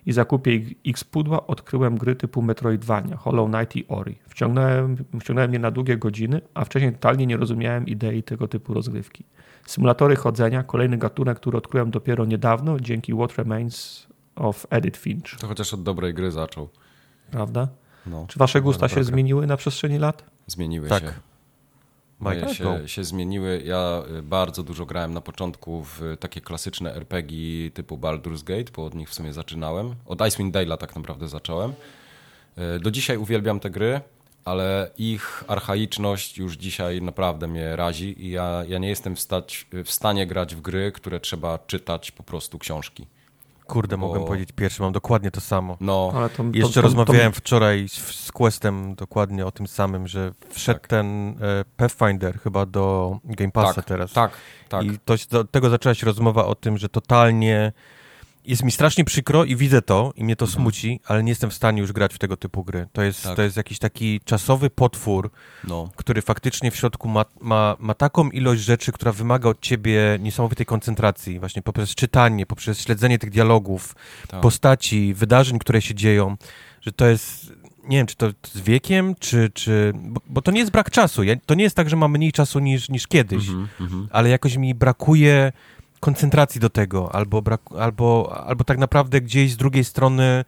i 0.05 0.11
zakupie 0.13 0.59
X 0.87 1.03
pudła 1.03 1.47
odkryłem 1.47 1.97
gry 1.97 2.15
typu 2.15 2.41
Metroidvania, 2.41 3.17
Hollow 3.17 3.51
Knight 3.51 3.75
i 3.75 3.87
Ori. 3.87 4.15
Wciągnąłem, 4.27 4.95
wciągnąłem 5.19 5.53
je 5.53 5.59
na 5.59 5.71
długie 5.71 5.97
godziny, 5.97 6.41
a 6.53 6.65
wcześniej 6.65 6.91
totalnie 6.93 7.25
nie 7.25 7.37
rozumiałem 7.37 7.85
idei 7.87 8.23
tego 8.23 8.47
typu 8.47 8.73
rozgrywki. 8.73 9.23
Symulatory 9.65 10.15
chodzenia, 10.15 10.63
kolejny 10.63 10.97
gatunek, 10.97 11.37
który 11.37 11.57
odkryłem 11.57 11.91
dopiero 11.91 12.25
niedawno 12.25 12.79
dzięki 12.79 13.13
What 13.13 13.35
Remains 13.37 14.07
of 14.35 14.67
Edith 14.69 14.99
Finch, 14.99 15.39
To 15.39 15.47
chociaż 15.47 15.73
od 15.73 15.83
dobrej 15.83 16.13
gry 16.13 16.31
zaczął. 16.31 16.69
prawda? 17.31 17.67
No, 18.07 18.25
Czy 18.29 18.39
wasze 18.39 18.61
gusta 18.61 18.87
się 18.87 18.95
gra. 18.95 19.03
zmieniły 19.03 19.47
na 19.47 19.57
przestrzeni 19.57 19.97
lat? 19.97 20.23
zmieniły 20.47 20.89
Tak. 20.89 21.03
się. 21.03 21.13
Moje 22.20 22.53
się, 22.53 22.88
się 22.88 23.03
zmieniły. 23.03 23.61
Ja 23.66 24.03
y, 24.20 24.24
bardzo 24.24 24.63
dużo 24.63 24.86
grałem 24.86 25.13
na 25.13 25.22
początku 25.22 25.84
w 25.84 26.01
takie 26.20 26.41
klasyczne 26.41 26.95
RPG 26.95 27.72
typu 27.72 27.97
Baldur's 27.97 28.43
Gate, 28.43 28.72
bo 28.76 28.86
od 28.86 28.95
nich 28.95 29.09
w 29.09 29.13
sumie 29.13 29.34
zaczynałem. 29.34 29.95
Od 30.05 30.28
Icewind 30.28 30.55
Dale'a 30.55 30.78
tak 30.78 30.95
naprawdę 30.95 31.28
zacząłem. 31.28 31.74
Y, 32.78 32.80
Do 32.80 32.91
dzisiaj 32.91 33.18
uwielbiam 33.18 33.59
te 33.59 33.70
gry, 33.70 34.01
ale 34.45 34.91
ich 34.97 35.43
archaiczność 35.47 36.38
już 36.38 36.53
dzisiaj 36.57 37.01
naprawdę 37.01 37.47
mnie 37.47 37.76
razi 37.76 38.26
i 38.26 38.30
ja, 38.30 38.63
ja 38.68 38.78
nie 38.78 38.89
jestem 38.89 39.16
w, 39.16 39.20
stać, 39.20 39.68
w 39.86 39.91
stanie 39.91 40.28
grać 40.28 40.55
w 40.55 40.61
gry, 40.61 40.91
które 40.91 41.20
trzeba 41.20 41.59
czytać 41.68 42.11
po 42.11 42.24
prostu 42.24 42.59
książki. 42.59 43.07
Kurde, 43.68 43.97
Bo- 43.97 44.07
mogłem 44.07 44.26
powiedzieć 44.26 44.49
pierwszy, 44.51 44.82
mam 44.82 44.91
dokładnie 44.91 45.32
to 45.32 45.41
samo. 45.41 45.78
No, 45.82 46.11
Ale 46.16 46.30
to, 46.30 46.38
to, 46.38 46.43
Jeszcze 46.53 46.74
to, 46.74 46.82
rozmawiałem 46.82 47.34
wczoraj 47.34 47.89
z, 47.89 47.93
z 48.26 48.32
Questem 48.32 48.95
dokładnie 48.95 49.45
o 49.45 49.51
tym 49.51 49.68
samym, 49.68 50.07
że 50.07 50.32
wszedł 50.49 50.80
Tak. 50.80 50.88
ten 50.88 51.30
e, 51.30 51.66
Pathfinder 51.78 52.39
chyba 52.39 52.66
do 52.66 53.18
Game 53.24 53.51
Passa 53.51 53.74
tak, 53.74 53.86
teraz. 53.86 54.13
tak, 54.13 54.32
tak. 54.70 54.84
I 54.84 54.99
to, 55.05 55.16
do 55.32 55.43
tego 55.43 55.70
zaczęła 55.70 55.95
się 55.95 56.05
rozmowa 56.05 56.45
o 56.45 56.55
tym, 56.55 56.78
że 56.78 56.89
totalnie 56.89 57.72
jest 58.47 58.63
mi 58.63 58.71
strasznie 58.71 59.05
przykro 59.05 59.43
i 59.45 59.55
widzę 59.55 59.81
to 59.81 60.13
i 60.15 60.23
mnie 60.23 60.35
to 60.35 60.47
smuci, 60.47 60.99
ale 61.07 61.23
nie 61.23 61.31
jestem 61.31 61.49
w 61.49 61.53
stanie 61.53 61.81
już 61.81 61.91
grać 61.91 62.13
w 62.13 62.17
tego 62.17 62.37
typu 62.37 62.63
gry. 62.63 62.87
To 62.93 63.01
jest, 63.01 63.23
Tak. 63.23 63.35
to 63.35 63.41
jest 63.41 63.57
jakiś 63.57 63.79
taki 63.79 64.19
czasowy 64.25 64.69
potwór, 64.69 65.31
No, 65.63 65.89
który 65.95 66.21
faktycznie 66.21 66.71
w 66.71 66.75
środku 66.75 67.07
ma, 67.09 67.25
ma, 67.41 67.75
ma 67.79 67.93
taką 67.93 68.29
ilość 68.29 68.61
rzeczy, 68.61 68.91
która 68.91 69.11
wymaga 69.11 69.49
od 69.49 69.61
ciebie 69.61 70.17
niesamowitej 70.19 70.65
koncentracji, 70.65 71.39
właśnie 71.39 71.61
poprzez 71.61 71.95
czytanie, 71.95 72.45
poprzez 72.45 72.81
śledzenie 72.81 73.19
tych 73.19 73.29
dialogów, 73.29 73.95
tak. 74.27 74.41
postaci, 74.41 75.13
wydarzeń, 75.13 75.59
które 75.59 75.81
się 75.81 75.95
dzieją, 75.95 76.37
że 76.81 76.91
to 76.91 77.05
jest, 77.05 77.53
nie 77.83 77.97
wiem, 77.97 78.07
czy 78.07 78.15
to 78.15 78.27
z 78.53 78.59
wiekiem, 78.61 79.15
czy, 79.19 79.49
czy 79.53 79.93
bo, 79.95 80.21
bo 80.29 80.41
to 80.41 80.51
nie 80.51 80.59
jest 80.59 80.71
brak 80.71 80.91
czasu, 80.91 81.23
ja, 81.23 81.35
to 81.45 81.53
nie 81.55 81.63
jest 81.63 81.75
tak, 81.75 81.89
że 81.89 81.95
mam 81.95 82.11
mniej 82.11 82.31
czasu 82.31 82.59
niż, 82.59 82.89
niż 82.89 83.07
kiedyś, 83.07 83.47
Mhm, 83.47 83.67
mhm. 83.81 84.07
ale 84.11 84.29
jakoś 84.29 84.57
mi 84.57 84.75
brakuje 84.75 85.51
koncentracji 86.09 86.61
do 86.61 86.69
tego, 86.69 87.15
albo, 87.15 87.41
brak, 87.41 87.61
albo, 87.79 88.33
albo 88.47 88.63
tak 88.63 88.77
naprawdę 88.77 89.21
gdzieś 89.21 89.51
z 89.51 89.57
drugiej 89.57 89.83
strony 89.83 90.45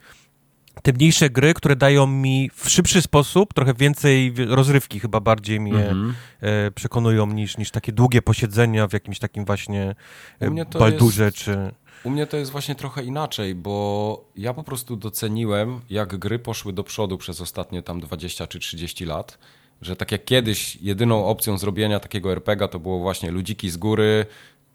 te 0.82 0.92
mniejsze 0.92 1.30
gry, 1.30 1.54
które 1.54 1.76
dają 1.76 2.06
mi 2.06 2.50
w 2.54 2.68
szybszy 2.70 3.02
sposób 3.02 3.54
trochę 3.54 3.74
więcej 3.74 4.32
wi- 4.32 4.44
rozrywki, 4.44 5.00
chyba 5.00 5.20
bardziej 5.20 5.60
mnie 5.60 5.88
Mhm. 5.88 6.14
e, 6.40 6.70
przekonują 6.70 7.26
niż, 7.26 7.58
niż 7.58 7.70
takie 7.70 7.92
długie 7.92 8.22
posiedzenia 8.22 8.88
w 8.88 8.92
jakimś 8.92 9.18
takim 9.18 9.44
właśnie 9.44 9.94
e, 10.40 10.64
baldurze, 10.78 11.24
jest- 11.24 11.36
czy... 11.36 11.70
U 12.04 12.10
mnie 12.10 12.26
to 12.26 12.36
jest 12.36 12.50
właśnie 12.52 12.74
trochę 12.74 13.02
inaczej, 13.04 13.54
bo 13.54 14.24
ja 14.36 14.54
po 14.54 14.62
prostu 14.64 14.96
doceniłem, 14.96 15.80
jak 15.90 16.16
gry 16.16 16.38
poszły 16.38 16.72
do 16.72 16.84
przodu 16.84 17.18
przez 17.18 17.40
ostatnie 17.40 17.82
tam 17.82 18.00
20 18.00 18.46
czy 18.46 18.58
30 18.58 19.04
lat. 19.04 19.38
Że 19.82 19.96
tak 19.96 20.12
jak 20.12 20.24
kiedyś 20.24 20.76
jedyną 20.76 21.26
opcją 21.26 21.58
zrobienia 21.58 22.00
takiego 22.00 22.32
RPGa 22.32 22.68
to 22.68 22.78
było 22.78 22.98
właśnie 22.98 23.30
ludziki 23.30 23.70
z 23.70 23.76
góry, 23.76 24.26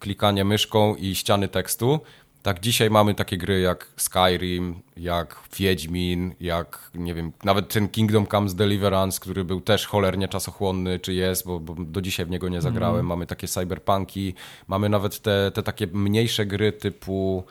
klikanie 0.04 0.44
myszką 0.44 0.94
i 0.94 1.14
ściany 1.14 1.48
tekstu. 1.48 2.00
Tak 2.42 2.60
dzisiaj 2.60 2.90
mamy 2.90 3.14
takie 3.14 3.38
gry 3.38 3.60
jak 3.60 3.86
Skyrim, 3.96 4.82
jak 4.96 5.40
Wiedźmin, 5.56 6.34
jak 6.40 6.90
nie 6.94 7.14
wiem, 7.14 7.32
nawet 7.44 7.72
ten 7.72 7.88
Kingdom 7.88 8.26
Comes 8.26 8.54
Deliverance, 8.54 9.20
który 9.20 9.44
był 9.44 9.60
też 9.60 9.86
cholernie 9.86 10.28
czasochłonny, 10.28 10.98
czy 10.98 11.14
jest, 11.14 11.46
bo, 11.46 11.60
bo 11.60 11.74
do 11.78 12.00
dzisiaj 12.00 12.26
w 12.26 12.30
niego 12.30 12.48
nie 12.48 12.60
zagrałem. 12.60 13.06
Mamy 13.06 13.26
takie 13.26 13.48
cyberpunki, 13.48 14.34
mamy 14.68 14.88
nawet 14.88 15.20
te, 15.20 15.50
te 15.54 15.62
takie 15.62 15.86
mniejsze 15.86 16.46
gry 16.46 16.72
typu 16.72 17.44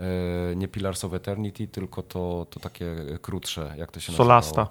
e, 0.00 0.56
nie 0.56 0.68
Pillars 0.68 1.04
of 1.04 1.14
Eternity, 1.14 1.68
tylko 1.68 2.02
to, 2.02 2.46
to 2.50 2.60
takie 2.60 2.96
krótsze, 3.22 3.74
jak 3.76 3.92
to 3.92 4.00
się 4.00 4.12
nazywało? 4.12 4.42
Solasta. 4.42 4.68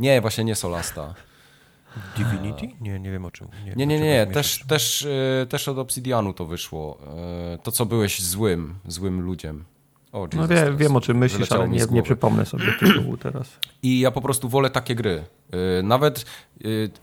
Nie, 0.00 0.20
właśnie 0.20 0.44
nie 0.44 0.54
Solasta. 0.54 1.14
Divinity? 2.16 2.68
Nie, 2.80 3.00
nie 3.00 3.10
wiem 3.10 3.24
o 3.24 3.30
czym. 3.30 3.48
Nie, 3.64 3.86
nie, 3.86 3.94
czym 3.96 4.04
nie, 4.04 4.18
rozmawiasz. 4.24 4.34
też, 4.34 4.64
też, 4.68 5.06
e, 5.42 5.46
też 5.46 5.68
od 5.68 5.78
Obsidianu 5.78 6.32
to 6.32 6.46
wyszło. 6.46 6.98
E, 7.54 7.58
To, 7.62 7.72
co 7.72 7.86
byłeś 7.86 8.22
złym, 8.22 8.74
złym 8.86 9.20
ludziem. 9.20 9.64
O, 10.12 10.18
No 10.18 10.26
Jesus, 10.32 10.48
wie, 10.50 10.56
teraz 10.56 10.76
wiem 10.78 10.96
o 10.96 11.00
czym 11.00 11.18
myślisz, 11.18 11.52
ale 11.52 11.68
nie, 11.68 11.84
nie 11.90 12.02
przypomnę 12.02 12.46
sobie 12.46 12.64
tytułu 12.80 13.16
teraz. 13.16 13.48
I 13.82 14.00
ja 14.00 14.10
po 14.10 14.20
prostu 14.20 14.48
wolę 14.48 14.70
takie 14.70 14.94
gry. 14.94 15.24
Y, 15.78 15.82
Nawet, 15.82 16.24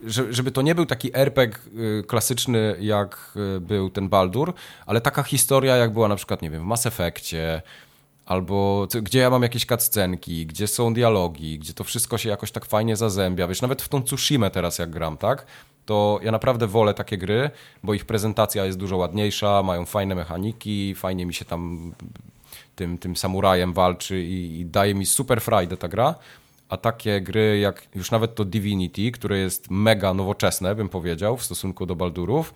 że- 0.05 0.33
żeby 0.33 0.51
to 0.51 0.61
nie 0.61 0.75
był 0.75 0.85
taki 0.85 1.17
RPG 1.17 1.59
klasyczny, 2.07 2.75
jak 2.79 3.31
był 3.61 3.89
ten 3.89 4.09
Baldur, 4.09 4.53
ale 4.85 5.01
taka 5.01 5.23
historia, 5.23 5.75
jak 5.75 5.93
była 5.93 6.07
na 6.07 6.15
przykład, 6.15 6.41
nie 6.41 6.49
wiem, 6.49 6.63
w 6.63 6.65
Mass 6.65 6.85
Effectie, 6.85 7.61
albo 8.27 8.87
co- 8.89 9.01
gdzie 9.01 9.19
ja 9.19 9.29
mam 9.29 9.43
jakieś 9.43 9.65
cutscenki, 9.65 10.45
gdzie 10.45 10.67
są 10.67 10.93
dialogi, 10.93 11.59
gdzie 11.59 11.73
to 11.73 11.83
wszystko 11.83 12.17
się 12.17 12.29
jakoś 12.29 12.51
tak 12.51 12.65
fajnie 12.65 12.95
zazębia. 12.95 13.47
Wiesz, 13.47 13.61
nawet 13.61 13.81
w 13.81 13.89
tą 13.89 14.03
Tsushima 14.03 14.49
teraz 14.49 14.79
jak 14.79 14.89
gram, 14.89 15.17
tak? 15.17 15.45
To 15.85 16.19
ja 16.23 16.31
naprawdę 16.31 16.67
wolę 16.67 16.93
takie 16.93 17.17
gry, 17.17 17.49
bo 17.83 17.93
ich 17.93 18.05
prezentacja 18.05 18.65
jest 18.65 18.77
dużo 18.77 18.97
ładniejsza, 18.97 19.63
mają 19.63 19.85
fajne 19.85 20.15
mechaniki, 20.15 20.95
fajnie 20.95 21.25
mi 21.25 21.33
się 21.33 21.45
tam 21.45 21.93
tym, 22.75 22.97
tym 22.97 23.15
samurajem 23.15 23.73
walczy 23.73 24.23
i, 24.23 24.59
i 24.59 24.65
daje 24.65 24.95
mi 24.95 25.05
super 25.05 25.41
frajdę 25.41 25.77
ta 25.77 25.87
gra. 25.87 26.15
A 26.69 26.77
takie 26.77 27.21
gry 27.21 27.59
jak 27.59 27.87
już 27.95 28.11
nawet 28.11 28.35
to 28.35 28.45
Divinity, 28.45 29.11
które 29.11 29.37
jest 29.37 29.69
mega 29.69 30.13
nowoczesne, 30.13 30.75
bym 30.75 30.89
powiedział, 30.89 31.37
w 31.37 31.43
stosunku 31.43 31.85
do 31.85 31.95
Baldurów, 31.95 32.53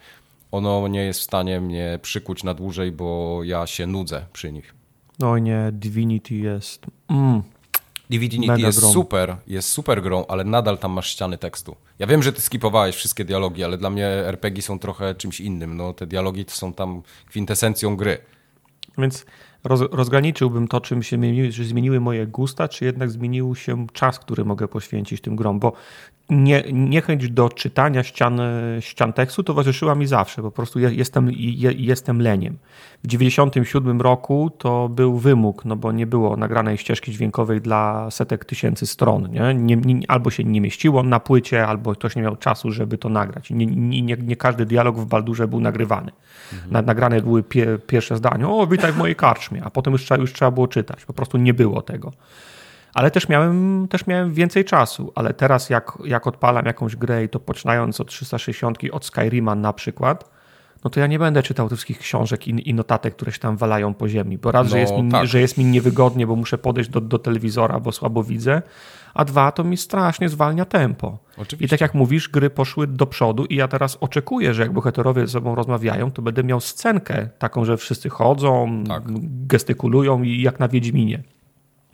ono 0.52 0.88
nie 0.88 1.04
jest 1.04 1.20
w 1.20 1.24
stanie 1.24 1.62
mnie 1.62 2.00
przykuć 2.02 2.44
na 2.44 2.54
dłużej, 2.54 2.92
bo 2.92 3.40
ja 3.44 3.68
się 3.68 3.88
nudzę 3.88 4.26
przy 4.34 4.52
nich. 4.52 4.81
No 5.22 5.38
nie, 5.38 5.70
Divinity 5.72 6.36
jest... 6.36 6.86
Mm, 7.10 7.42
Divinity 8.10 8.48
Mega 8.52 8.68
jest 8.68 8.80
grą. 8.80 8.94
super, 8.94 9.36
jest 9.48 9.70
super 9.70 10.02
grą, 10.02 10.26
ale 10.28 10.44
nadal 10.44 10.78
tam 10.78 10.92
masz 10.92 11.08
ściany 11.08 11.38
tekstu. 11.38 11.76
Ja 12.00 12.08
wiem, 12.08 12.24
że 12.24 12.34
ty 12.34 12.42
skipowałeś 12.42 12.96
wszystkie 12.96 13.26
dialogi, 13.26 13.64
ale 13.64 13.78
dla 13.78 13.90
mnie 13.90 14.08
RPG 14.08 14.62
są 14.62 14.80
trochę 14.80 15.16
czymś 15.16 15.40
innym. 15.42 15.78
No, 15.78 15.94
te 15.94 16.08
dialogi 16.08 16.46
to 16.46 16.52
są 16.52 16.74
tam 16.74 17.02
kwintesencją 17.28 17.96
gry. 17.96 18.18
Więc 18.98 19.26
roz, 19.64 19.82
rozgraniczyłbym 19.92 20.68
to, 20.68 20.82
czym 20.82 21.04
się 21.04 21.18
zmieniły, 21.18 21.52
czy 21.52 21.66
zmieniły 21.66 22.00
moje 22.00 22.28
gusta, 22.28 22.68
czy 22.68 22.86
jednak 22.86 23.12
zmienił 23.12 23.56
się 23.56 23.88
czas, 23.94 24.20
który 24.20 24.46
mogę 24.46 24.68
poświęcić 24.68 25.22
tym 25.22 25.36
grom, 25.36 25.60
bo 25.60 25.74
nie, 26.32 26.64
niechęć 26.74 27.30
do 27.30 27.50
czytania 27.50 28.04
ścian, 28.04 28.42
ścian 28.80 29.14
tekstu 29.14 29.44
towarzyszyła 29.44 29.96
mi 29.96 30.08
zawsze, 30.08 30.42
po 30.42 30.52
prostu 30.52 30.80
je, 30.80 30.94
jestem, 30.94 31.32
je, 31.32 31.72
jestem 31.72 32.22
leniem. 32.22 32.58
W 33.04 33.08
97 33.08 34.02
roku 34.02 34.52
to 34.58 34.90
był 34.90 35.18
wymóg, 35.18 35.66
no 35.66 35.76
bo 35.76 35.92
nie 35.92 36.08
było 36.08 36.38
nagranej 36.38 36.78
ścieżki 36.78 37.12
dźwiękowej 37.12 37.62
dla 37.62 38.12
setek 38.12 38.46
tysięcy 38.46 38.88
stron, 38.88 39.32
nie? 39.32 39.54
Nie, 39.54 39.76
nie, 39.76 40.12
albo 40.12 40.30
się 40.30 40.44
nie 40.44 40.62
mieściło 40.62 41.04
na 41.04 41.20
płycie, 41.20 41.68
albo 41.68 41.94
ktoś 41.94 42.16
nie 42.16 42.22
miał 42.22 42.36
czasu, 42.36 42.72
żeby 42.72 42.98
to 42.98 43.10
nagrać. 43.10 43.50
Nie, 43.50 43.66
nie, 43.66 44.02
nie, 44.02 44.36
każdy 44.36 44.66
dialog 44.66 44.98
w 44.98 45.06
Baldurze 45.06 45.48
był 45.48 45.60
nagrywany. 45.60 46.12
Na, 46.72 46.82
nagrane 46.82 47.22
były 47.22 47.44
pie, 47.44 47.80
pierwsze 47.88 48.18
zdania, 48.18 48.50
o 48.50 48.68
witaj 48.68 48.92
w 48.92 48.98
mojej 48.98 49.16
karczmie, 49.16 49.64
a 49.64 49.70
potem 49.70 49.94
już 49.94 50.06
trzeba, 50.06 50.22
już 50.22 50.34
trzeba 50.34 50.52
było 50.52 50.68
czytać, 50.68 51.06
po 51.06 51.14
prostu 51.14 51.38
nie 51.38 51.54
było 51.54 51.82
tego. 51.82 52.12
Ale 52.94 53.12
też 53.12 53.30
miałem, 53.30 53.88
też 53.88 54.08
miałem 54.08 54.34
więcej 54.34 54.66
czasu, 54.66 55.12
ale 55.16 55.34
teraz 55.34 55.70
jak, 55.70 55.98
jak 56.06 56.28
odpalam 56.28 56.66
jakąś 56.66 56.96
grę 56.96 57.24
i 57.24 57.30
to 57.30 57.40
poczynając 57.40 58.00
od 58.02 58.08
360, 58.08 58.78
od 58.92 59.06
Skyrima 59.06 59.56
na 59.56 59.74
przykład, 59.74 60.30
no 60.84 60.90
to 60.90 61.00
ja 61.00 61.08
nie 61.08 61.20
będę 61.20 61.44
czytał 61.44 61.70
tych 61.70 61.78
wszystkich 61.78 62.00
książek 62.00 62.48
i, 62.48 62.70
i 62.70 62.74
notatek, 62.74 63.16
które 63.16 63.32
się 63.32 63.40
tam 63.40 63.58
walają 63.58 63.94
po 63.94 64.10
ziemi, 64.10 64.38
bo 64.38 64.52
raz, 64.52 64.68
że, 64.68 64.76
No, 64.76 64.82
jest 64.82 64.94
mi, 64.94 65.12
tak. 65.12 65.28
że 65.28 65.40
jest 65.42 65.58
mi 65.58 65.66
niewygodnie, 65.66 66.28
bo 66.28 66.36
muszę 66.36 66.58
podejść 66.58 66.90
do, 66.90 67.02
do 67.02 67.20
telewizora, 67.20 67.80
bo 67.80 67.92
słabo 67.92 68.24
widzę, 68.24 68.62
a 69.14 69.26
dwa, 69.26 69.52
to 69.52 69.64
mi 69.64 69.78
strasznie 69.78 70.30
zwalnia 70.30 70.66
tempo. 70.66 71.18
Oczywiście. 71.38 71.66
I 71.66 71.70
tak 71.70 71.82
jak 71.82 71.94
mówisz, 71.94 72.30
gry 72.30 72.50
poszły 72.50 72.88
do 72.88 73.06
przodu 73.08 73.46
i 73.46 73.56
ja 73.56 73.68
teraz 73.68 73.98
oczekuję, 74.02 74.54
że 74.54 74.62
jak 74.62 74.74
bohaterowie 74.74 75.28
ze 75.28 75.34
sobą 75.34 75.56
rozmawiają, 75.56 76.12
to 76.12 76.22
będę 76.22 76.44
miał 76.44 76.60
scenkę 76.62 77.30
taką, 77.40 77.66
że 77.66 77.78
wszyscy 77.78 78.10
chodzą, 78.10 78.84
Tak. 78.88 79.04
gestykulują 79.48 80.24
i 80.24 80.42
jak 80.42 80.60
na 80.60 80.68
Wiedźminie. 80.68 81.24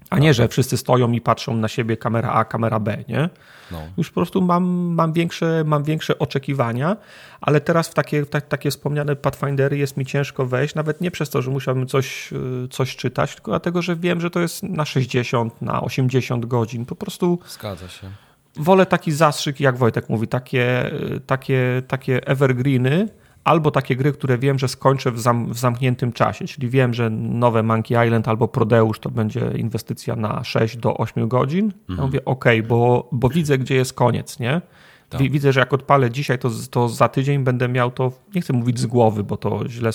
A 0.09 0.19
nie, 0.19 0.33
że 0.33 0.47
wszyscy 0.47 0.77
stoją 0.77 1.11
i 1.11 1.21
patrzą 1.21 1.55
na 1.55 1.67
siebie 1.67 1.97
kamera 1.97 2.31
A, 2.31 2.45
kamera 2.45 2.79
B, 2.79 3.03
nie? 3.07 3.29
No. 3.71 3.81
Już 3.97 4.09
po 4.09 4.13
prostu 4.13 4.41
mam, 4.41 4.63
mam, 4.69 5.13
większe, 5.13 5.63
mam 5.65 5.83
większe 5.83 6.19
oczekiwania, 6.19 6.97
ale 7.41 7.61
teraz 7.61 7.87
w 7.87 7.93
takie, 7.93 8.25
w 8.25 8.29
ta, 8.29 8.41
takie 8.41 8.71
wspomniane 8.71 9.15
Pathfindery 9.15 9.77
jest 9.77 9.97
mi 9.97 10.05
ciężko 10.05 10.45
wejść, 10.45 10.75
nawet 10.75 11.01
nie 11.01 11.11
przez 11.11 11.29
to, 11.29 11.41
że 11.41 11.51
musiałbym 11.51 11.87
coś, 11.87 12.33
y, 12.33 12.67
coś 12.71 12.95
czytać, 12.95 13.35
tylko 13.35 13.51
dlatego, 13.51 13.81
że 13.81 13.95
wiem, 13.95 14.21
że 14.21 14.29
to 14.29 14.39
jest 14.39 14.63
na 14.63 14.85
60, 14.85 15.61
na 15.61 15.81
80 15.81 16.45
godzin. 16.45 16.85
Po 16.85 16.95
prostu 16.95 17.39
Zgadza 17.47 17.89
się. 17.89 18.09
wolę 18.55 18.85
taki 18.85 19.11
zastrzyk, 19.11 19.59
jak 19.59 19.77
Wojtek 19.77 20.09
mówi, 20.09 20.27
takie, 20.27 20.93
y, 20.93 21.19
takie, 21.19 21.81
takie 21.87 22.27
evergreeny, 22.27 23.09
albo 23.43 23.71
takie 23.71 23.95
gry, 23.95 24.11
które 24.11 24.37
wiem, 24.37 24.59
że 24.59 24.67
skończę 24.67 25.11
w, 25.11 25.19
zam, 25.19 25.53
w 25.53 25.57
zamkniętym 25.59 26.11
czasie, 26.13 26.45
czyli 26.45 26.69
wiem, 26.69 26.93
że 26.93 27.09
nowe 27.09 27.63
Monkey 27.63 28.05
Island 28.07 28.27
albo 28.27 28.47
Prodeusz 28.47 28.99
to 28.99 29.09
będzie 29.09 29.51
inwestycja 29.55 30.15
na 30.15 30.43
6 30.43 30.77
do 30.77 30.97
8 30.97 31.27
godzin. 31.27 31.73
Ja 31.89 31.95
mówię, 31.95 32.25
ok, 32.25 32.45
bo, 32.67 33.09
bo 33.11 33.29
widzę, 33.29 33.57
gdzie 33.57 33.75
jest 33.75 33.93
koniec, 33.93 34.39
nie? 34.39 34.61
Tak. 35.09 35.21
Wi- 35.21 35.29
Widzę, 35.29 35.53
że 35.53 35.59
jak 35.59 35.73
odpalę 35.73 36.11
dzisiaj, 36.11 36.39
to, 36.39 36.49
to 36.71 36.89
za 36.89 37.09
tydzień 37.09 37.43
będę 37.43 37.67
miał 37.67 37.91
to, 37.91 38.11
nie 38.35 38.41
chcę 38.41 38.53
mówić 38.53 38.79
z 38.79 38.85
głowy, 38.85 39.23
bo 39.23 39.37
to 39.37 39.67
źle 39.69 39.89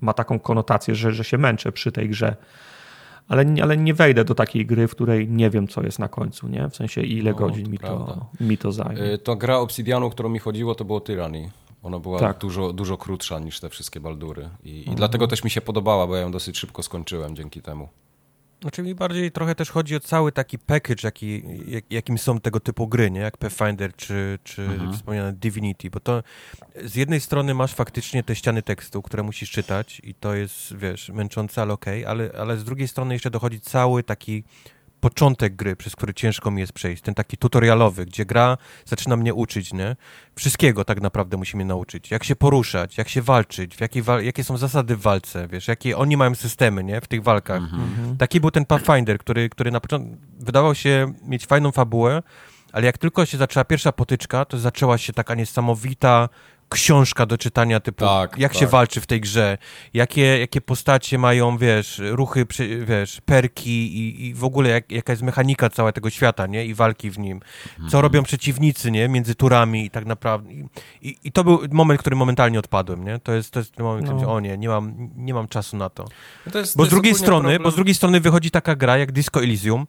ma 0.00 0.12
taką 0.12 0.38
konotację, 0.38 0.94
że, 0.94 1.12
że 1.12 1.24
się 1.24 1.38
męczę 1.38 1.72
przy 1.72 1.92
tej 1.92 2.08
grze. 2.08 2.36
Ale, 3.28 3.44
nie- 3.44 3.62
ale 3.62 3.76
nie 3.76 3.94
wejdę 3.94 4.24
do 4.24 4.34
takiej 4.34 4.66
gry, 4.66 4.88
w 4.88 4.90
której 4.90 5.28
nie 5.28 5.50
wiem, 5.50 5.68
co 5.68 5.82
jest 5.82 5.98
na 5.98 6.08
końcu, 6.08 6.48
nie? 6.48 6.68
W 6.70 6.76
sensie, 6.76 7.00
ile 7.02 7.30
No, 7.30 7.36
godzin 7.36 7.64
to 7.64 7.70
mi 7.70 7.78
prawda. 7.78 8.04
to, 8.06 8.44
mi 8.44 8.58
to 8.58 8.72
zajmie. 8.72 9.02
Y, 9.12 9.18
To 9.18 9.36
gra 9.36 9.56
Obsidianu, 9.58 10.06
o 10.06 10.10
którą 10.10 10.28
mi 10.28 10.38
chodziło, 10.38 10.74
to 10.74 10.84
było 10.84 11.00
Tyranny. 11.00 11.50
Ona 11.82 11.98
była 11.98 12.18
Tak. 12.18 12.38
dużo, 12.38 12.72
dużo 12.72 12.96
krótsza 12.96 13.38
niż 13.38 13.60
te 13.60 13.68
wszystkie 13.68 14.00
Baldury. 14.00 14.48
I, 14.64 14.90
i 14.90 14.94
dlatego 14.94 15.26
też 15.26 15.44
mi 15.44 15.50
się 15.50 15.60
podobała, 15.60 16.06
bo 16.06 16.16
ja 16.16 16.22
ją 16.22 16.30
dosyć 16.30 16.58
szybko 16.58 16.82
skończyłem 16.82 17.36
dzięki 17.36 17.62
temu. 17.62 17.88
Znaczy 18.62 18.82
mi 18.82 18.94
bardziej 18.94 19.32
trochę 19.32 19.54
też 19.54 19.70
chodzi 19.70 19.96
o 19.96 20.00
cały 20.00 20.32
taki 20.32 20.58
package, 20.58 21.00
jaki, 21.08 21.42
jak, 21.66 21.84
jakim 21.90 22.18
są 22.18 22.40
tego 22.40 22.60
typu 22.60 22.88
gry, 22.88 23.10
nie? 23.10 23.20
Jak 23.20 23.36
Pathfinder 23.36 23.96
czy, 23.96 24.38
czy 24.44 24.62
Mhm. 24.62 24.92
wspomniane 24.92 25.32
Divinity, 25.32 25.90
bo 25.90 26.00
to 26.00 26.22
z 26.84 26.94
jednej 26.94 27.20
strony 27.20 27.54
masz 27.54 27.74
faktycznie 27.74 28.22
te 28.22 28.36
ściany 28.36 28.62
tekstu, 28.62 29.02
które 29.02 29.22
musisz 29.22 29.50
czytać 29.50 30.00
i 30.04 30.14
to 30.14 30.34
jest, 30.34 30.76
wiesz, 30.76 31.08
męczące, 31.08 31.62
ale 31.62 31.72
okej, 31.72 32.04
ale, 32.06 32.30
ale 32.38 32.56
z 32.58 32.64
drugiej 32.64 32.88
strony 32.88 33.14
jeszcze 33.14 33.30
dochodzi 33.30 33.60
cały 33.60 34.02
taki 34.02 34.44
początek 35.02 35.56
gry, 35.56 35.76
przez 35.76 35.96
który 35.96 36.14
ciężko 36.14 36.50
mi 36.50 36.60
jest 36.60 36.72
przejść, 36.72 37.02
ten 37.02 37.14
taki 37.14 37.36
tutorialowy, 37.36 38.06
gdzie 38.06 38.24
gra 38.26 38.56
zaczyna 38.84 39.16
mnie 39.16 39.34
uczyć, 39.34 39.72
nie? 39.72 39.96
Wszystkiego 40.36 40.84
tak 40.84 41.00
naprawdę 41.00 41.36
musi 41.36 41.56
mnie 41.56 41.64
nauczyć. 41.64 42.10
Jak 42.10 42.24
się 42.24 42.36
poruszać, 42.36 42.98
jak 42.98 43.08
się 43.08 43.22
walczyć, 43.22 43.76
w 43.76 43.80
jakiej 43.80 44.02
wa- 44.02 44.22
jakie 44.22 44.44
są 44.44 44.56
zasady 44.56 44.96
w 44.96 45.00
walce, 45.00 45.48
wiesz, 45.48 45.68
jakie 45.68 45.96
oni 45.96 46.16
mają 46.16 46.34
systemy, 46.34 46.84
nie? 46.84 47.00
W 47.00 47.08
tych 47.08 47.22
walkach. 47.22 47.62
Mhm. 47.62 48.16
Taki 48.16 48.40
był 48.40 48.50
ten 48.50 48.64
Pathfinder, 48.64 49.18
który, 49.18 49.48
który 49.48 49.70
na 49.70 49.80
początku 49.80 50.16
wydawał 50.38 50.74
się 50.74 51.12
mieć 51.24 51.46
fajną 51.46 51.72
fabułę, 51.72 52.22
ale 52.72 52.86
jak 52.86 52.98
tylko 52.98 53.26
się 53.26 53.38
zaczęła 53.38 53.64
pierwsza 53.64 53.92
potyczka, 53.92 54.44
to 54.44 54.58
zaczęła 54.58 54.98
się 54.98 55.12
taka 55.12 55.34
niesamowita 55.34 56.28
książka 56.72 57.26
do 57.26 57.38
czytania 57.38 57.80
typu 57.80 58.04
Tak, 58.04 58.38
jak 58.38 58.54
się 58.54 58.60
tak. 58.60 58.68
walczy 58.70 59.00
w 59.00 59.06
tej 59.06 59.20
grze, 59.20 59.58
jakie, 59.94 60.38
jakie 60.38 60.60
postacie 60.60 61.18
mają, 61.18 61.58
wiesz, 61.58 62.00
ruchy, 62.04 62.46
wiesz, 62.86 63.20
perki 63.24 63.70
i, 63.98 64.26
i 64.26 64.34
w 64.34 64.44
ogóle 64.44 64.70
jak, 64.70 64.92
jaka 64.92 65.12
jest 65.12 65.22
mechanika 65.22 65.70
całego 65.70 65.92
tego 65.92 66.10
świata, 66.10 66.46
nie? 66.46 66.66
I 66.66 66.74
walki 66.74 67.10
w 67.10 67.18
nim. 67.18 67.40
Co 67.76 67.82
Mhm. 67.82 68.02
robią 68.02 68.22
przeciwnicy, 68.22 68.90
nie? 68.90 69.08
Między 69.08 69.34
turami 69.34 69.84
i 69.84 69.90
tak 69.90 70.06
naprawdę. 70.06 70.52
I, 70.52 70.64
i, 71.02 71.16
I 71.24 71.32
to 71.32 71.44
był 71.44 71.60
moment, 71.70 72.00
w 72.00 72.02
którym 72.02 72.18
momentalnie 72.18 72.58
odpadłem, 72.58 73.04
nie? 73.04 73.18
To 73.18 73.32
jest, 73.32 73.50
to 73.50 73.58
jest 73.60 73.72
ten 73.74 73.84
moment, 73.84 74.06
No. 74.08 74.16
gdzie 74.16 74.28
o 74.28 74.40
nie, 74.40 74.58
nie 74.58 74.68
mam, 74.68 75.10
nie 75.16 75.34
mam 75.34 75.48
czasu 75.48 75.76
na 75.76 75.90
to. 75.90 76.04
To 76.52 76.58
jest, 76.58 76.76
Bo 76.76 76.82
to 76.82 76.86
z 76.86 76.90
drugiej 76.90 77.14
strony, 77.14 77.42
problem- 77.48 77.62
bo 77.62 77.70
z 77.70 77.74
drugiej 77.74 77.94
strony 77.94 78.20
wychodzi 78.20 78.50
taka 78.50 78.76
gra 78.76 78.98
jak 78.98 79.12
Disco 79.12 79.42
Elysium, 79.42 79.86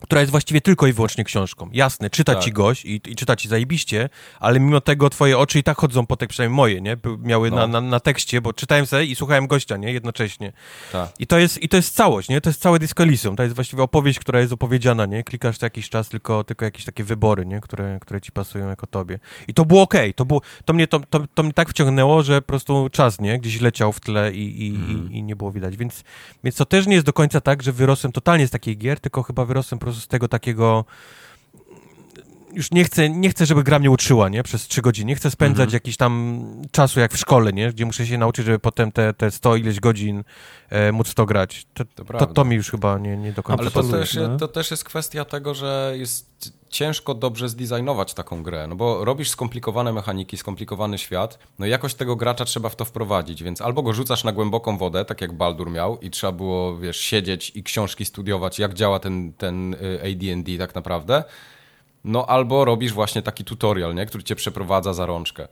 która 0.00 0.20
jest 0.20 0.30
właściwie 0.30 0.60
tylko 0.60 0.86
i 0.86 0.92
wyłącznie 0.92 1.24
książką. 1.24 1.70
Jasne, 1.72 2.10
czyta 2.10 2.34
Tak. 2.34 2.44
ci 2.44 2.52
gość 2.52 2.84
i, 2.84 3.00
i 3.06 3.16
czyta 3.16 3.36
ci 3.36 3.48
zajebiście, 3.48 4.08
ale 4.40 4.60
mimo 4.60 4.80
tego 4.80 5.10
twoje 5.10 5.38
oczy 5.38 5.58
i 5.58 5.62
tak 5.62 5.76
chodzą 5.78 6.06
po 6.06 6.16
tak 6.16 6.28
przynajmniej 6.28 6.56
moje, 6.56 6.80
nie? 6.80 6.96
Miały 7.18 7.50
No. 7.50 7.56
na, 7.56 7.66
na, 7.66 7.80
na 7.80 8.00
tekście, 8.00 8.40
bo 8.40 8.52
czytałem 8.52 8.86
sobie 8.86 9.04
i 9.04 9.14
słuchałem 9.14 9.46
gościa, 9.46 9.76
nie? 9.76 9.92
Jednocześnie. 9.92 10.52
Tak. 10.92 11.10
I 11.18 11.26
to 11.26 11.38
jest, 11.38 11.62
i 11.62 11.68
to 11.68 11.76
jest 11.76 11.94
całość, 11.94 12.28
nie? 12.28 12.40
To 12.40 12.50
jest 12.50 12.60
całe 12.62 12.78
Disco 12.78 13.02
Elysium. 13.02 13.36
To 13.36 13.42
jest 13.42 13.54
właściwie 13.54 13.82
opowieść, 13.82 14.18
która 14.18 14.40
jest 14.40 14.52
opowiedziana, 14.52 15.06
nie? 15.06 15.24
Klikasz 15.24 15.58
co 15.58 15.66
jakiś 15.66 15.88
czas, 15.88 16.08
tylko, 16.08 16.44
tylko 16.44 16.64
jakieś 16.64 16.84
takie 16.84 17.04
wybory, 17.04 17.46
nie? 17.46 17.60
Które, 17.60 17.98
które 18.00 18.20
ci 18.20 18.32
pasują 18.32 18.68
jako 18.68 18.86
tobie. 18.86 19.18
I 19.48 19.54
to 19.54 19.64
było 19.64 19.82
okej. 19.82 20.14
To, 20.14 20.24
było, 20.24 20.40
to, 20.64 20.72
mnie, 20.72 20.86
to, 20.86 21.00
to, 21.10 21.20
to 21.34 21.42
mnie 21.42 21.52
tak 21.52 21.68
wciągnęło, 21.68 22.22
że 22.22 22.42
po 22.42 22.46
prostu 22.48 22.88
czas, 22.92 23.20
nie? 23.20 23.38
Gdzieś 23.38 23.60
leciał 23.60 23.92
w 23.92 24.00
tle 24.00 24.32
i, 24.32 24.66
i, 24.66 24.70
Mhm. 24.70 25.12
i, 25.12 25.16
i 25.18 25.22
nie 25.22 25.36
było 25.36 25.52
widać. 25.52 25.76
Więc, 25.76 26.04
więc 26.44 26.56
to 26.56 26.64
też 26.64 26.86
nie 26.86 26.94
jest 26.94 27.06
do 27.06 27.12
końca 27.12 27.40
tak, 27.40 27.62
że 27.62 27.72
wyrosłem 27.72 28.12
totalnie 28.12 28.46
z 28.46 28.50
takiej 28.50 28.78
gier, 28.78 29.00
tylko 29.00 29.22
chyba 29.22 29.44
wyrosłem 29.44 29.78
po 29.78 29.86
prostu 29.90 30.04
z 30.04 30.08
tego 30.08 30.28
takiego 30.28 30.84
już 32.52 32.70
nie 32.70 32.84
chcę, 32.84 33.10
nie 33.10 33.30
chcę, 33.30 33.46
żeby 33.46 33.62
gra 33.62 33.78
mnie 33.78 33.90
uczyła, 33.90 34.28
nie? 34.28 34.42
Przez 34.42 34.68
trzy 34.68 34.82
godziny. 34.82 35.08
Nie 35.08 35.16
chcę 35.16 35.30
spędzać 35.30 35.64
Mhm. 35.64 35.74
jakiś 35.74 35.96
tam 35.96 36.44
czasu 36.72 37.00
jak 37.00 37.12
w 37.12 37.16
szkole, 37.16 37.52
nie? 37.52 37.72
Gdzie 37.72 37.86
muszę 37.86 38.06
się 38.06 38.18
nauczyć, 38.18 38.46
żeby 38.46 38.58
potem 38.58 38.92
te, 38.92 39.14
te 39.14 39.30
100 39.30 39.56
ileś 39.56 39.80
godzin 39.80 40.24
e, 40.70 40.92
móc 40.92 41.14
to 41.14 41.26
grać. 41.26 41.66
To, 41.74 41.84
To 41.84 42.04
to, 42.04 42.26
to 42.26 42.44
mi 42.44 42.56
już 42.56 42.70
chyba 42.70 42.98
nie, 42.98 43.16
nie 43.16 43.32
do 43.32 43.42
końca 43.42 43.62
Ale 43.62 43.70
to 43.70 43.82
też, 43.82 44.18
to 44.38 44.48
też 44.48 44.70
jest 44.70 44.84
kwestia 44.84 45.24
tego, 45.24 45.54
że 45.54 45.94
jest 45.96 46.59
ciężko 46.70 47.14
dobrze 47.14 47.48
zdesignować 47.48 48.14
taką 48.14 48.42
grę, 48.42 48.66
no 48.66 48.76
bo 48.76 49.04
robisz 49.04 49.30
skomplikowane 49.30 49.92
mechaniki, 49.92 50.36
skomplikowany 50.36 50.98
świat, 50.98 51.38
no 51.58 51.66
i 51.66 51.70
jakoś 51.70 51.94
tego 51.94 52.16
gracza 52.16 52.44
trzeba 52.44 52.68
w 52.68 52.76
to 52.76 52.84
wprowadzić, 52.84 53.42
więc 53.42 53.60
albo 53.60 53.82
go 53.82 53.92
rzucasz 53.92 54.24
na 54.24 54.32
głęboką 54.32 54.78
wodę, 54.78 55.04
tak 55.04 55.20
jak 55.20 55.32
Baldur 55.32 55.70
miał 55.70 55.98
i 55.98 56.10
trzeba 56.10 56.32
było, 56.32 56.76
wiesz, 56.76 57.00
siedzieć 57.00 57.52
i 57.54 57.62
książki 57.62 58.04
studiować, 58.04 58.58
jak 58.58 58.74
działa 58.74 58.98
ten, 58.98 59.32
ten 59.32 59.74
y, 59.74 60.00
AD&D 60.02 60.58
tak 60.58 60.74
naprawdę, 60.74 61.24
no 62.04 62.26
albo 62.26 62.64
robisz 62.64 62.92
właśnie 62.92 63.22
taki 63.22 63.44
tutorial, 63.44 63.94
nie, 63.94 64.06
który 64.06 64.24
cię 64.24 64.36
przeprowadza 64.36 64.94
za 64.94 65.06
rączkę. 65.06 65.48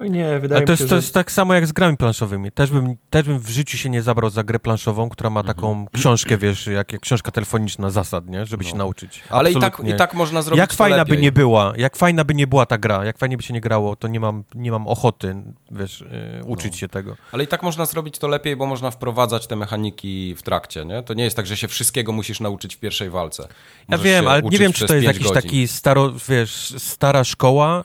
Oj 0.00 0.10
nie, 0.10 0.38
wydaje 0.38 0.56
Ale 0.56 0.60
mi 0.60 0.66
to 0.66 0.76
się, 0.76 0.82
jest, 0.82 0.82
to 0.82 0.88
że... 0.88 0.96
jest 0.96 1.14
tak 1.14 1.32
samo 1.32 1.54
jak 1.54 1.66
z 1.66 1.72
grami 1.72 1.96
planszowymi. 1.96 2.52
Też 2.52 2.70
bym, 2.70 2.96
też 3.10 3.22
bym 3.22 3.38
w 3.38 3.48
życiu 3.48 3.78
się 3.78 3.90
nie 3.90 4.02
zabrał 4.02 4.30
za 4.30 4.44
grę 4.44 4.58
planszową, 4.58 5.08
która 5.08 5.30
ma 5.30 5.42
taką 5.42 5.70
Mhm. 5.70 5.86
książkę, 5.94 6.38
wiesz, 6.38 6.66
jak, 6.66 6.92
jak 6.92 7.02
książka 7.02 7.30
telefoniczna 7.30 7.90
zasad, 7.90 8.26
nie? 8.28 8.46
Żeby 8.46 8.64
się 8.64 8.70
No. 8.72 8.78
nauczyć. 8.78 9.22
Ale 9.30 9.52
i 9.52 9.56
tak, 9.60 9.82
i 9.86 9.94
tak 9.94 10.14
można 10.14 10.42
zrobić 10.42 10.58
Jak 10.58 10.70
to 10.70 10.76
fajna 10.76 10.96
lepiej. 10.96 11.16
by 11.16 11.22
nie 11.22 11.32
była, 11.32 11.72
jak 11.76 11.96
fajna 11.96 12.24
by 12.24 12.34
nie 12.34 12.46
była 12.46 12.66
ta 12.66 12.78
gra, 12.78 13.04
jak 13.04 13.18
fajnie 13.18 13.36
by 13.36 13.42
się 13.42 13.54
nie 13.54 13.60
grało, 13.60 13.96
to 13.96 14.08
nie 14.08 14.20
mam, 14.20 14.44
nie 14.54 14.70
mam 14.70 14.86
ochoty, 14.88 15.36
wiesz, 15.70 16.04
yy, 16.36 16.44
uczyć 16.44 16.72
No. 16.72 16.78
się 16.78 16.88
tego. 16.88 17.16
Ale 17.32 17.44
i 17.44 17.46
tak 17.46 17.62
można 17.62 17.86
zrobić 17.86 18.18
to 18.18 18.28
lepiej, 18.28 18.56
bo 18.56 18.66
można 18.66 18.90
wprowadzać 18.90 19.46
te 19.46 19.56
mechaniki 19.56 20.34
w 20.34 20.42
trakcie, 20.42 20.84
nie? 20.84 21.02
To 21.02 21.14
nie 21.14 21.24
jest 21.24 21.36
tak, 21.36 21.46
że 21.46 21.56
się 21.56 21.68
wszystkiego 21.68 22.12
musisz 22.12 22.40
nauczyć 22.40 22.76
w 22.76 22.78
pierwszej 22.78 23.10
walce. 23.10 23.42
Ja 23.42 23.48
Możesz 23.88 24.04
wiem, 24.04 24.24
się 24.24 24.30
ale 24.30 24.42
nie 24.42 24.58
wiem, 24.58 24.72
czy 24.72 24.86
to 24.86 24.94
jest 24.94 25.06
jakiś 25.06 25.22
godzin. 25.22 25.34
taki 25.42 25.68
staro, 25.68 26.12
wiesz, 26.28 26.74
stara 26.78 27.24
szkoła 27.24 27.84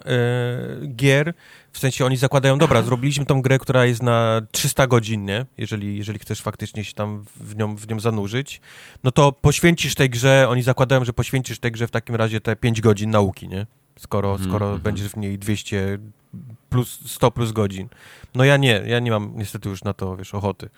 yy, 0.81 0.87
gier, 0.87 1.33
w 1.75 1.79
sensie 1.79 2.05
oni 2.05 2.17
zakładają, 2.17 2.57
dobra, 2.57 2.81
zrobiliśmy 2.81 3.25
tą 3.25 3.41
grę, 3.41 3.59
która 3.59 3.85
jest 3.85 4.03
na 4.03 4.41
300 4.51 4.87
godzin, 4.87 5.25
nie? 5.25 5.45
Jeżeli, 5.57 5.97
jeżeli 5.97 6.19
chcesz 6.19 6.41
faktycznie 6.41 6.83
się 6.83 6.93
tam 6.93 7.25
w 7.35 7.55
nią, 7.55 7.75
w 7.75 7.87
nią 7.87 7.99
zanurzyć, 7.99 8.61
no 9.03 9.11
to 9.11 9.31
poświęcisz 9.31 9.95
tej 9.95 10.09
grze, 10.09 10.45
oni 10.49 10.63
zakładają, 10.63 11.05
że 11.05 11.13
poświęcisz 11.13 11.59
tej 11.59 11.71
grze 11.71 11.87
w 11.87 11.91
takim 11.91 12.15
razie 12.15 12.41
te 12.41 12.55
5 12.55 12.81
godzin 12.81 13.09
nauki, 13.09 13.47
nie? 13.47 13.65
Skoro, 13.99 14.31
Mhm, 14.31 14.49
skoro 14.49 14.65
mhm. 14.65 14.81
będziesz 14.81 15.07
w 15.07 15.17
niej 15.17 15.39
200 15.39 15.97
plus 16.69 16.99
100 17.05 17.31
plus 17.31 17.51
godzin. 17.51 17.87
No 18.35 18.43
ja 18.43 18.57
nie, 18.57 18.81
ja 18.85 18.99
nie 18.99 19.11
mam 19.11 19.33
niestety 19.35 19.69
już 19.69 19.83
na 19.83 19.93
to, 19.93 20.17
wiesz, 20.17 20.33
ochoty. 20.33 20.69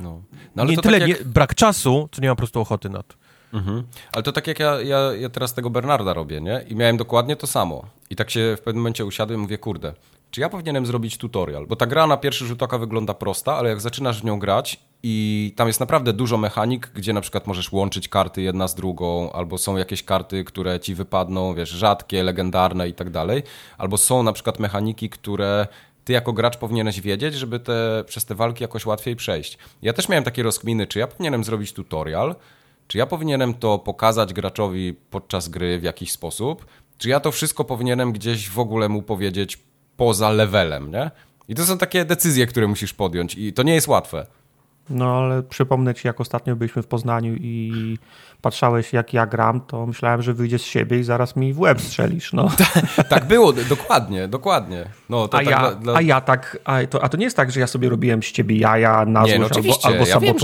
No. 0.00 0.22
No, 0.56 0.64
nie 0.64 0.76
tyle 0.76 1.00
tak 1.00 1.08
jak... 1.08 1.20
nie, 1.20 1.26
brak 1.26 1.54
czasu, 1.54 2.08
to 2.12 2.22
nie 2.22 2.28
mam 2.28 2.36
po 2.36 2.40
prostu 2.40 2.60
ochoty 2.60 2.90
na 2.90 3.02
to. 3.02 3.14
Mhm. 3.52 3.82
Ale 4.12 4.22
to 4.22 4.32
tak 4.32 4.46
jak 4.46 4.58
ja, 4.58 4.80
ja, 4.80 4.98
ja 4.98 5.28
teraz 5.28 5.54
tego 5.54 5.70
Bernarda 5.70 6.14
robię, 6.14 6.40
nie? 6.40 6.64
I 6.68 6.74
miałem 6.76 6.96
dokładnie 6.96 7.36
to 7.36 7.46
samo. 7.46 7.86
I 8.10 8.16
tak 8.16 8.30
się 8.30 8.56
w 8.58 8.60
pewnym 8.60 8.82
momencie 8.82 9.04
usiadłem 9.04 9.40
i 9.40 9.42
mówię, 9.42 9.58
kurde, 9.58 9.94
czy 10.36 10.40
ja 10.40 10.48
powinienem 10.48 10.86
zrobić 10.86 11.18
tutorial? 11.18 11.66
Bo 11.66 11.76
ta 11.76 11.86
gra 11.86 12.06
na 12.06 12.16
pierwszy 12.16 12.46
rzut 12.46 12.62
oka 12.62 12.78
wygląda 12.78 13.14
prosta, 13.14 13.56
ale 13.56 13.68
jak 13.70 13.80
zaczynasz 13.80 14.20
w 14.20 14.24
nią 14.24 14.38
grać 14.38 14.80
i 15.02 15.52
tam 15.56 15.66
jest 15.66 15.80
naprawdę 15.80 16.12
dużo 16.12 16.38
mechanik, 16.38 16.90
gdzie 16.94 17.12
na 17.12 17.20
przykład 17.20 17.46
możesz 17.46 17.72
łączyć 17.72 18.08
karty 18.08 18.42
jedna 18.42 18.68
z 18.68 18.74
drugą, 18.74 19.32
albo 19.32 19.58
są 19.58 19.76
jakieś 19.76 20.02
karty, 20.02 20.44
które 20.44 20.80
ci 20.80 20.94
wypadną, 20.94 21.54
wiesz, 21.54 21.68
rzadkie, 21.68 22.22
legendarne 22.22 22.88
i 22.88 22.94
tak 22.94 23.10
dalej, 23.10 23.42
albo 23.78 23.98
są 23.98 24.22
na 24.22 24.32
przykład 24.32 24.58
mechaniki, 24.58 25.10
które 25.10 25.66
ty 26.04 26.12
jako 26.12 26.32
gracz 26.32 26.56
powinieneś 26.56 27.00
wiedzieć, 27.00 27.34
żeby 27.34 27.60
te, 27.60 28.04
przez 28.06 28.24
te 28.24 28.34
walki 28.34 28.64
jakoś 28.64 28.86
łatwiej 28.86 29.16
przejść. 29.16 29.58
Ja 29.82 29.92
też 29.92 30.08
miałem 30.08 30.24
takie 30.24 30.42
rozkminy, 30.42 30.86
czy 30.86 30.98
ja 30.98 31.06
powinienem 31.06 31.44
zrobić 31.44 31.72
tutorial, 31.72 32.34
czy 32.88 32.98
ja 32.98 33.06
powinienem 33.06 33.54
to 33.54 33.78
pokazać 33.78 34.32
graczowi 34.32 34.94
podczas 35.10 35.48
gry 35.48 35.78
w 35.78 35.82
jakiś 35.82 36.12
sposób, 36.12 36.66
czy 36.98 37.08
ja 37.08 37.20
to 37.20 37.32
wszystko 37.32 37.64
powinienem 37.64 38.12
gdzieś 38.12 38.50
w 38.50 38.58
ogóle 38.58 38.88
mu 38.88 39.02
powiedzieć 39.02 39.66
poza 39.96 40.30
levelem, 40.30 40.90
nie? 40.90 41.10
I 41.48 41.54
to 41.54 41.64
są 41.64 41.78
takie 41.78 42.04
decyzje, 42.04 42.46
które 42.46 42.66
musisz 42.66 42.94
podjąć 42.94 43.34
i 43.34 43.52
to 43.52 43.62
nie 43.62 43.74
jest 43.74 43.88
łatwe. 43.88 44.26
No 44.90 45.16
ale 45.16 45.42
przypomnę 45.42 45.94
ci, 45.94 46.06
jak 46.06 46.20
ostatnio 46.20 46.56
byliśmy 46.56 46.82
w 46.82 46.86
Poznaniu 46.86 47.34
i 47.34 47.98
patrzałeś, 48.42 48.92
jak 48.92 49.12
ja 49.12 49.26
gram, 49.26 49.60
to 49.60 49.86
myślałem, 49.86 50.22
że 50.22 50.34
wyjdziesz 50.34 50.62
z 50.62 50.64
siebie 50.64 50.98
i 50.98 51.04
zaraz 51.04 51.36
mi 51.36 51.52
w 51.52 51.60
łeb 51.60 51.80
strzelisz. 51.80 52.32
No. 52.32 52.48
Tak 53.08 53.24
było, 53.24 53.52
dokładnie, 53.52 54.28
dokładnie. 54.28 54.84
No, 55.08 55.28
to 55.28 55.38
A, 55.38 55.40
tak 55.40 55.50
ja, 55.50 55.58
dla, 55.58 55.74
dla... 55.74 55.94
a 55.94 56.00
ja 56.00 56.20
tak, 56.20 56.58
a 56.64 56.86
to, 56.90 57.04
a 57.04 57.08
to 57.08 57.16
nie 57.16 57.24
jest 57.24 57.36
tak, 57.36 57.50
że 57.50 57.60
ja 57.60 57.66
sobie 57.66 57.88
robiłem 57.88 58.22
z 58.22 58.32
ciebie 58.32 58.56
jaja 58.56 59.04
na 59.04 59.20
no 59.20 59.26
złość, 59.26 59.32
albo, 59.32 59.46
oczywiście, 59.46 59.88
albo, 59.88 60.06
ja 60.06 60.20
wiem, 60.20 60.36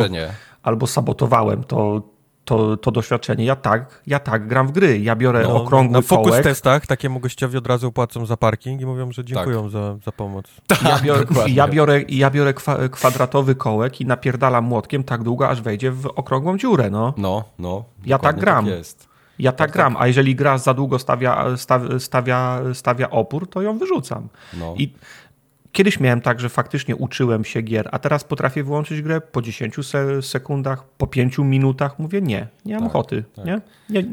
albo 0.62 0.86
sabotowałem 0.86 1.64
to, 1.64 2.02
to, 2.44 2.76
to 2.76 2.90
doświadczenie. 2.90 3.44
Ja 3.44 3.56
tak, 3.56 4.02
ja 4.06 4.18
tak 4.18 4.48
gram 4.48 4.66
w 4.68 4.72
gry. 4.72 4.98
Ja 4.98 5.16
biorę 5.16 5.42
No, 5.42 5.62
okrągły 5.62 5.92
na 5.92 6.02
focus 6.02 6.28
kołek, 6.30 6.44
testach 6.44 6.86
takiemu 6.86 7.20
gościowi 7.20 7.58
od 7.58 7.66
razu 7.66 7.92
płacą 7.92 8.26
za 8.26 8.36
parking 8.36 8.80
i 8.80 8.86
mówią, 8.86 9.12
że 9.12 9.24
dziękują 9.24 9.68
za, 9.68 9.96
za 10.04 10.12
pomoc. 10.12 10.46
ja 10.84 10.98
biorę, 10.98 11.24
dokładnie. 11.24 11.54
ja 11.54 11.68
biorę, 11.68 12.02
ja 12.08 12.30
biorę 12.30 12.54
kwa, 12.54 12.88
kwadratowy 12.88 13.54
kołek 13.54 14.00
i 14.00 14.06
napierdalam 14.06 14.64
młotkiem 14.64 15.04
tak 15.04 15.22
długo, 15.22 15.48
aż 15.48 15.62
wejdzie 15.62 15.90
w 15.90 16.06
okrągłą 16.06 16.58
dziurę. 16.58 16.90
No. 16.90 17.14
No, 17.16 17.44
no. 17.58 17.84
Ja 18.06 18.18
tak 18.18 18.36
dokładnie 18.36 18.42
gram. 18.42 18.66
jest. 18.66 19.12
Ja 19.38 19.52
tak, 19.52 19.72
gram, 19.72 19.96
a 19.98 20.06
jeżeli 20.06 20.34
gra 20.34 20.58
za 20.58 20.74
długo 20.74 20.98
stawia, 20.98 21.56
stawia, 21.56 21.98
stawia, 21.98 22.60
stawia 22.74 23.10
opór, 23.10 23.48
to 23.48 23.62
ją 23.62 23.78
wyrzucam. 23.78 24.28
No. 24.54 24.74
I 24.78 24.94
kiedyś 25.72 26.00
miałem 26.00 26.20
tak, 26.20 26.40
że 26.40 26.48
faktycznie 26.48 26.96
uczyłem 26.96 27.44
się 27.44 27.60
gier, 27.62 27.88
a 27.92 27.98
teraz 27.98 28.24
potrafię 28.24 28.64
wyłączyć 28.64 29.02
grę 29.02 29.20
po 29.20 29.42
10 29.42 29.74
se 29.86 30.22
sekundach, 30.22 30.84
po 30.98 31.06
5 31.06 31.38
minutach. 31.38 31.98
Mówię 31.98 32.20
nie, 32.22 32.46
nie 32.64 32.74
mam 32.74 32.82
Tak, 32.82 32.90
ochoty. 32.90 33.24
tak. 33.36 33.44
Nie, 33.46 33.60
nie, 33.90 34.00
E, 34.00 34.04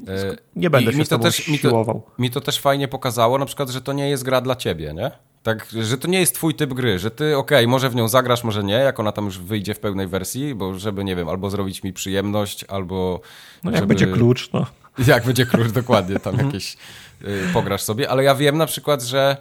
nie 0.55 0.69
będę 0.69 0.89
i 0.91 0.93
się 0.93 0.99
mi 0.99 1.05
to 1.05 1.19
też- 1.19 1.47
mi 1.47 1.59
to- 1.59 1.69
siłował. 1.69 2.01
mi 2.19 2.29
to 2.31 2.41
też 2.41 2.59
fajnie 2.59 2.87
pokazało, 2.87 3.37
na 3.37 3.45
przykład, 3.45 3.69
że 3.69 3.81
to 3.81 3.93
nie 3.93 4.09
jest 4.09 4.23
gra 4.23 4.41
dla 4.41 4.55
ciebie, 4.55 4.93
nie? 4.93 5.11
Tak, 5.43 5.67
że 5.81 5.97
to 5.97 6.07
nie 6.07 6.19
jest 6.19 6.35
twój 6.35 6.55
typ 6.55 6.73
gry, 6.73 6.99
że 6.99 7.11
ty, 7.11 7.37
okej, 7.37 7.67
może 7.67 7.89
w 7.89 7.95
nią 7.95 8.07
zagrasz, 8.07 8.43
może 8.43 8.63
nie, 8.63 8.73
jak 8.73 8.99
ona 8.99 9.11
tam 9.11 9.25
już 9.25 9.39
wyjdzie 9.39 9.73
w 9.73 9.79
pełnej 9.79 10.07
wersji, 10.07 10.55
bo 10.55 10.79
żeby, 10.79 11.03
nie 11.03 11.15
wiem, 11.15 11.29
albo 11.29 11.49
zrobić 11.49 11.83
mi 11.83 11.93
przyjemność, 11.93 12.63
albo... 12.67 13.21
No 13.63 13.71
jak 13.71 13.79
żeby- 13.79 13.87
będzie 13.87 14.07
klucz, 14.07 14.49
no. 14.53 14.65
Jak 15.07 15.25
będzie 15.25 15.45
klucz, 15.45 15.71
dokładnie, 15.71 16.19
tam 16.19 16.37
jakieś 16.37 16.77
y, 17.21 17.39
pograsz 17.53 17.81
sobie, 17.81 18.09
ale 18.09 18.23
ja 18.23 18.35
wiem 18.35 18.57
na 18.57 18.65
przykład, 18.65 19.01
że 19.03 19.37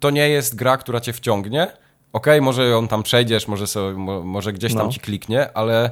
to 0.00 0.10
nie 0.10 0.28
jest 0.28 0.54
gra, 0.56 0.76
która 0.76 1.00
cię 1.00 1.12
wciągnie, 1.12 1.66
okej, 2.12 2.40
może 2.40 2.66
ją 2.68 2.88
tam 2.88 3.02
przejdziesz, 3.02 3.48
może, 3.48 3.66
sobie, 3.66 3.98
mo, 3.98 4.22
może 4.22 4.52
gdzieś 4.52 4.74
tam 4.74 4.86
No. 4.86 4.92
ci 4.92 5.00
kliknie, 5.00 5.52
ale 5.56 5.90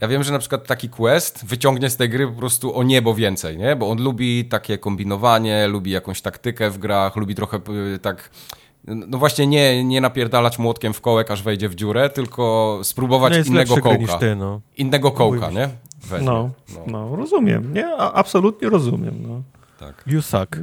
Ja 0.00 0.08
wiem, 0.08 0.22
że 0.24 0.32
na 0.32 0.38
przykład 0.38 0.66
taki 0.66 0.88
quest 0.88 1.44
wyciągnie 1.46 1.90
z 1.90 1.96
tej 1.96 2.08
gry 2.08 2.26
po 2.28 2.32
prostu 2.32 2.76
o 2.76 2.82
niebo 2.82 3.14
więcej, 3.14 3.58
nie? 3.58 3.76
Bo 3.76 3.90
on 3.90 4.02
lubi 4.02 4.44
takie 4.44 4.78
kombinowanie, 4.78 5.68
lubi 5.68 5.90
jakąś 5.90 6.22
taktykę 6.22 6.70
w 6.70 6.78
grach, 6.78 7.16
lubi 7.16 7.34
trochę 7.34 7.56
y, 7.94 7.98
tak... 7.98 8.30
No 8.84 9.18
właśnie 9.18 9.46
nie, 9.46 9.84
nie 9.84 10.00
napierdalać 10.00 10.58
młotkiem 10.58 10.92
w 10.94 11.00
kołek, 11.00 11.30
aż 11.30 11.42
wejdzie 11.42 11.68
w 11.68 11.74
dziurę, 11.74 12.10
tylko 12.10 12.78
spróbować 12.82 13.32
No 13.32 13.44
innego 13.44 13.76
kołka. 13.76 13.96
niż 13.98 14.10
ty, 14.14 14.36
no. 14.36 14.60
Innego 14.76 15.10
kołka, 15.10 15.50
nie? 15.50 15.68
Weźmie. 16.04 16.26
No, 16.26 16.50
no, 16.86 17.16
rozumiem, 17.16 17.74
nie? 17.74 17.86
A, 17.86 18.12
absolutnie 18.12 18.68
rozumiem, 18.70 19.14
no. 19.28 19.42
Tak. 19.78 20.04
You 20.06 20.22
suck. 20.22 20.56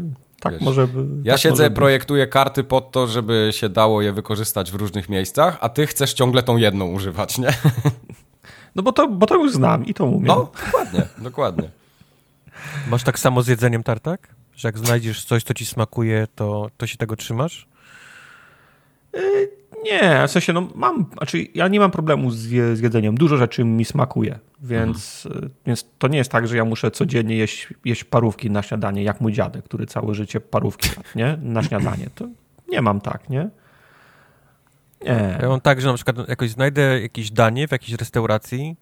Tak 0.52 0.60
Wiesz, 0.60 0.66
może 0.66 0.88
by, 0.88 1.06
Ja 1.24 1.34
tak 1.34 1.42
siedzę, 1.42 1.54
może 1.64 1.70
być. 1.70 1.76
projektuję 1.76 2.28
karty 2.28 2.64
pod 2.64 2.92
to, 2.92 3.08
żeby 3.08 3.50
się 3.54 3.70
dało 3.70 4.02
je 4.02 4.14
wykorzystać 4.14 4.72
w 4.72 4.76
różnych 4.76 5.10
miejscach, 5.10 5.58
a 5.62 5.70
ty 5.70 5.88
chcesz 5.88 6.14
ciągle 6.14 6.44
tą 6.44 6.58
jedną 6.58 6.86
używać, 6.92 7.38
nie? 7.38 7.50
No 8.76 8.84
bo 8.84 8.92
to, 8.92 9.08
bo 9.08 9.26
to 9.26 9.36
już 9.36 9.52
znam 9.54 9.86
i 9.86 9.94
to 9.94 10.06
umiem. 10.06 10.26
No, 10.26 10.52
dokładnie, 10.66 11.08
dokładnie. 11.18 11.70
Masz 12.92 13.04
tak 13.04 13.20
samo 13.20 13.42
z 13.42 13.48
jedzeniem 13.48 13.84
tartak? 13.84 14.28
Że 14.56 14.68
jak 14.68 14.78
znajdziesz 14.78 15.26
coś, 15.26 15.44
co 15.44 15.54
ci 15.54 15.66
smakuje, 15.66 16.28
to, 16.36 16.70
to 16.78 16.88
się 16.88 16.98
tego 16.98 17.16
trzymasz? 17.16 17.68
Nie, 19.84 20.28
w 20.28 20.32
sensie, 20.32 20.54
no 20.54 20.68
mam, 20.76 21.06
znaczy 21.18 21.48
ja 21.56 21.68
nie 21.68 21.80
mam 21.80 21.92
problemu 21.92 22.32
z, 22.32 22.52
je, 22.52 22.76
z 22.76 22.80
jedzeniem. 22.80 23.16
Dużo 23.18 23.38
rzeczy 23.38 23.64
mi 23.64 23.86
smakuje, 23.86 24.40
więc, 24.62 25.26
y, 25.26 25.50
więc 25.66 25.86
to 26.00 26.08
nie 26.08 26.18
jest 26.18 26.32
tak, 26.32 26.48
że 26.48 26.58
ja 26.58 26.66
muszę 26.66 26.92
codziennie 26.92 27.36
jeść, 27.36 27.74
jeść 27.86 28.04
parówki 28.04 28.52
na 28.52 28.64
śniadanie, 28.64 29.04
jak 29.04 29.22
mój 29.22 29.34
dziadek, 29.34 29.66
który 29.66 29.86
całe 29.86 30.16
życie 30.16 30.40
parówki 30.40 30.90
jadł, 30.90 31.02
nie? 31.16 31.38
Na 31.42 31.64
śniadanie. 31.64 32.08
To 32.16 32.26
nie 32.70 32.82
mam 32.82 33.02
tak, 33.02 33.30
nie? 33.30 33.50
Nie. 35.02 35.38
Ja 35.42 35.50
mam 35.50 35.62
tak, 35.62 35.82
że 35.82 35.88
na 35.88 35.94
przykład 35.94 36.30
jakoś 36.30 36.50
znajdę 36.50 37.02
jakieś 37.02 37.32
danie 37.32 37.68
w 37.68 37.72
jakiejś 37.72 38.00
restauracji 38.00 38.76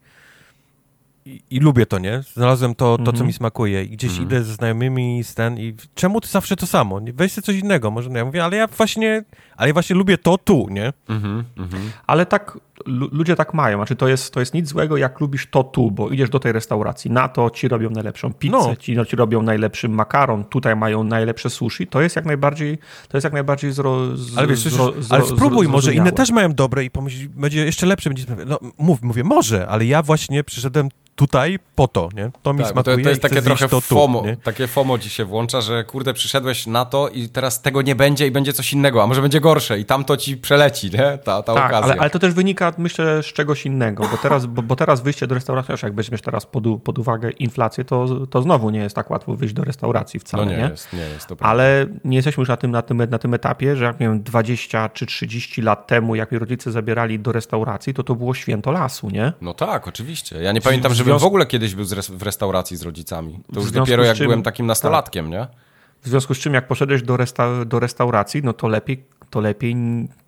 i, 1.25 1.41
i 1.49 1.59
lubię 1.59 1.85
to, 1.85 1.99
nie? 1.99 2.21
Znalazłem 2.33 2.75
to, 2.75 2.97
to 2.97 3.03
co 3.03 3.11
Mhm. 3.11 3.27
mi 3.27 3.33
smakuje 3.33 3.83
i 3.83 3.89
gdzieś 3.89 4.17
idę 4.19 4.43
ze 4.43 4.53
znajomymi 4.53 5.23
z 5.23 5.35
ten 5.35 5.57
i 5.59 5.75
czemu 5.95 6.21
ty 6.21 6.27
zawsze 6.27 6.55
to 6.55 6.67
samo? 6.67 6.99
Weź 7.13 7.31
sobie 7.31 7.45
coś 7.45 7.55
innego. 7.55 7.91
Może 7.91 8.09
no 8.09 8.17
ja 8.17 8.25
mówię, 8.25 8.43
ale 8.43 8.57
ja 8.57 8.67
właśnie, 8.67 9.23
ale 9.57 9.67
ja 9.69 9.73
właśnie 9.73 9.95
lubię 9.95 10.17
to 10.17 10.37
tu, 10.37 10.67
nie? 10.69 10.93
Mhm, 11.09 11.43
mhm. 11.57 11.91
Ale 12.07 12.25
tak, 12.25 12.57
lu- 12.85 13.09
ludzie 13.11 13.35
tak 13.35 13.53
mają. 13.53 13.77
Znaczy, 13.77 13.95
to 13.95 14.07
jest, 14.07 14.33
to 14.33 14.39
jest 14.39 14.53
nic 14.53 14.67
złego, 14.67 14.97
jak 14.97 15.19
lubisz 15.19 15.47
to 15.49 15.63
tu, 15.63 15.91
bo 15.91 16.09
idziesz 16.09 16.29
do 16.29 16.39
tej 16.39 16.51
restauracji, 16.51 17.11
na 17.11 17.27
to 17.27 17.49
ci 17.49 17.67
robią 17.67 17.89
najlepszą 17.89 18.33
pizzę, 18.33 18.57
No. 18.57 18.75
ci, 18.75 18.95
no, 18.95 19.05
ci 19.05 19.15
robią 19.15 19.41
najlepszy 19.41 19.89
makaron, 19.89 20.43
tutaj 20.45 20.75
mają 20.75 21.03
najlepsze 21.03 21.49
sushi. 21.49 21.87
To 21.87 22.01
jest 22.01 22.15
jak 22.15 22.25
najbardziej, 22.25 22.77
to 23.09 23.17
jest 23.17 23.23
jak 23.23 23.33
najbardziej 23.33 23.71
zro, 23.71 24.17
z, 24.17 24.37
Ale 24.37 24.47
wiesz, 24.47 24.59
zro, 24.59 24.93
zro, 24.99 25.15
ale 25.17 25.25
spróbuj, 25.25 25.67
zro- 25.67 25.71
może 25.71 25.93
inne 25.93 26.11
też 26.11 26.31
mają 26.31 26.53
dobre 26.53 26.83
i 26.83 26.89
pomyśl, 26.91 27.27
będzie 27.29 27.65
jeszcze 27.65 27.85
lepsze. 27.85 28.09
Będzie, 28.09 28.25
no 28.45 28.59
mów, 28.77 29.01
mówię, 29.01 29.23
może, 29.23 29.67
ale 29.67 29.85
ja 29.85 30.01
właśnie 30.03 30.43
przyszedłem 30.43 30.89
tutaj 31.15 31.59
po 31.75 31.87
to, 31.87 32.09
nie? 32.15 32.31
To 32.43 32.53
mi 32.53 32.59
Tak, 32.59 32.71
smakuje 32.71 32.97
to, 32.97 33.03
to 33.03 33.09
jest 33.09 33.21
takie 33.21 33.41
trochę 33.41 33.69
to 33.69 33.81
FOMO, 33.81 34.21
tu, 34.21 34.27
takie 34.43 34.67
FOMO 34.67 34.99
ci 34.99 35.09
się 35.09 35.25
włącza, 35.25 35.61
że 35.61 35.83
kurde, 35.83 36.13
przyszedłeś 36.13 36.67
na 36.67 36.85
to 36.85 37.09
i 37.09 37.29
teraz 37.29 37.61
tego 37.61 37.81
nie 37.81 37.95
będzie 37.95 38.27
i 38.27 38.31
będzie 38.31 38.53
coś 38.53 38.73
innego, 38.73 39.03
a 39.03 39.07
może 39.07 39.21
będzie 39.21 39.39
gorsze 39.45 39.79
i 39.79 39.85
tam 39.85 40.05
to 40.05 40.17
ci 40.17 40.37
przeleci, 40.37 40.91
nie? 40.91 41.17
Ta, 41.23 41.43
ta 41.43 41.53
Tak, 41.53 41.65
okazja. 41.65 41.79
ale, 41.91 41.95
ale 42.01 42.09
to 42.09 42.19
też 42.19 42.33
wynika, 42.33 42.73
myślę, 42.77 43.23
z 43.23 43.25
czegoś 43.25 43.65
innego, 43.65 44.03
bo 44.11 44.17
teraz, 44.17 44.45
bo, 44.45 44.61
bo 44.61 44.75
teraz 44.75 45.01
wyjście 45.01 45.27
do 45.27 45.35
restauracji, 45.35 45.73
jak 45.83 45.95
weźmiesz 45.95 46.21
teraz 46.21 46.45
pod, 46.45 46.63
pod 46.83 46.99
uwagę 46.99 47.29
inflację, 47.31 47.85
to, 47.85 48.25
to 48.27 48.41
znowu 48.41 48.69
nie 48.69 48.79
jest 48.79 48.95
tak 48.95 49.09
łatwo 49.09 49.35
wyjść 49.35 49.53
do 49.53 49.63
restauracji 49.63 50.17
No 50.19 50.21
wcale, 50.27 50.45
nie, 50.45 50.57
nie? 50.57 50.69
jest, 50.69 50.93
nie 50.93 50.99
jest 50.99 51.27
to 51.27 51.35
prawda. 51.35 51.51
Ale 51.51 51.85
nie 52.05 52.15
jesteśmy 52.17 52.41
już 52.41 52.49
na 52.49 52.57
tym, 52.57 52.71
na, 52.71 52.81
tym, 52.81 52.97
na 53.09 53.19
tym 53.19 53.33
etapie, 53.33 53.75
że 53.75 53.83
jak 53.85 53.99
miałem 53.99 54.23
20 54.23 54.89
czy 54.89 55.05
30 55.05 55.61
lat 55.61 55.87
temu, 55.87 56.15
jak 56.15 56.31
mnie 56.31 56.39
rodzice 56.39 56.71
zabierali 56.71 57.19
do 57.19 57.31
restauracji, 57.31 57.93
to 57.93 58.03
to 58.03 58.15
było 58.15 58.33
święto 58.33 58.71
lasu, 58.71 59.09
nie? 59.09 59.33
No 59.41 59.53
tak, 59.53 59.87
oczywiście. 59.87 60.41
Ja 60.41 60.51
nie 60.51 60.61
pamiętam, 60.61 60.93
żebym 60.93 61.11
związku- 61.13 61.23
w 61.25 61.27
ogóle 61.27 61.45
kiedyś 61.45 61.75
był 61.75 61.85
w 62.09 62.23
restauracji 62.23 62.77
z 62.77 62.81
rodzicami. 62.83 63.39
To 63.53 63.59
już 63.59 63.71
dopiero 63.71 64.03
jak 64.03 64.17
czym- 64.17 64.25
byłem 64.25 64.43
takim 64.43 64.65
nastolatkiem, 64.65 65.29
nie? 65.29 65.47
W 66.01 66.07
związku 66.07 66.33
z 66.33 66.37
czym, 66.39 66.53
jak 66.53 66.67
poszedłeś 66.67 67.01
do, 67.03 67.17
resta, 67.17 67.65
do 67.65 67.79
restauracji, 67.79 68.41
no 68.43 68.53
to 68.53 68.67
lepiej, 68.67 69.03
to, 69.35 69.41
lepiej, 69.41 69.75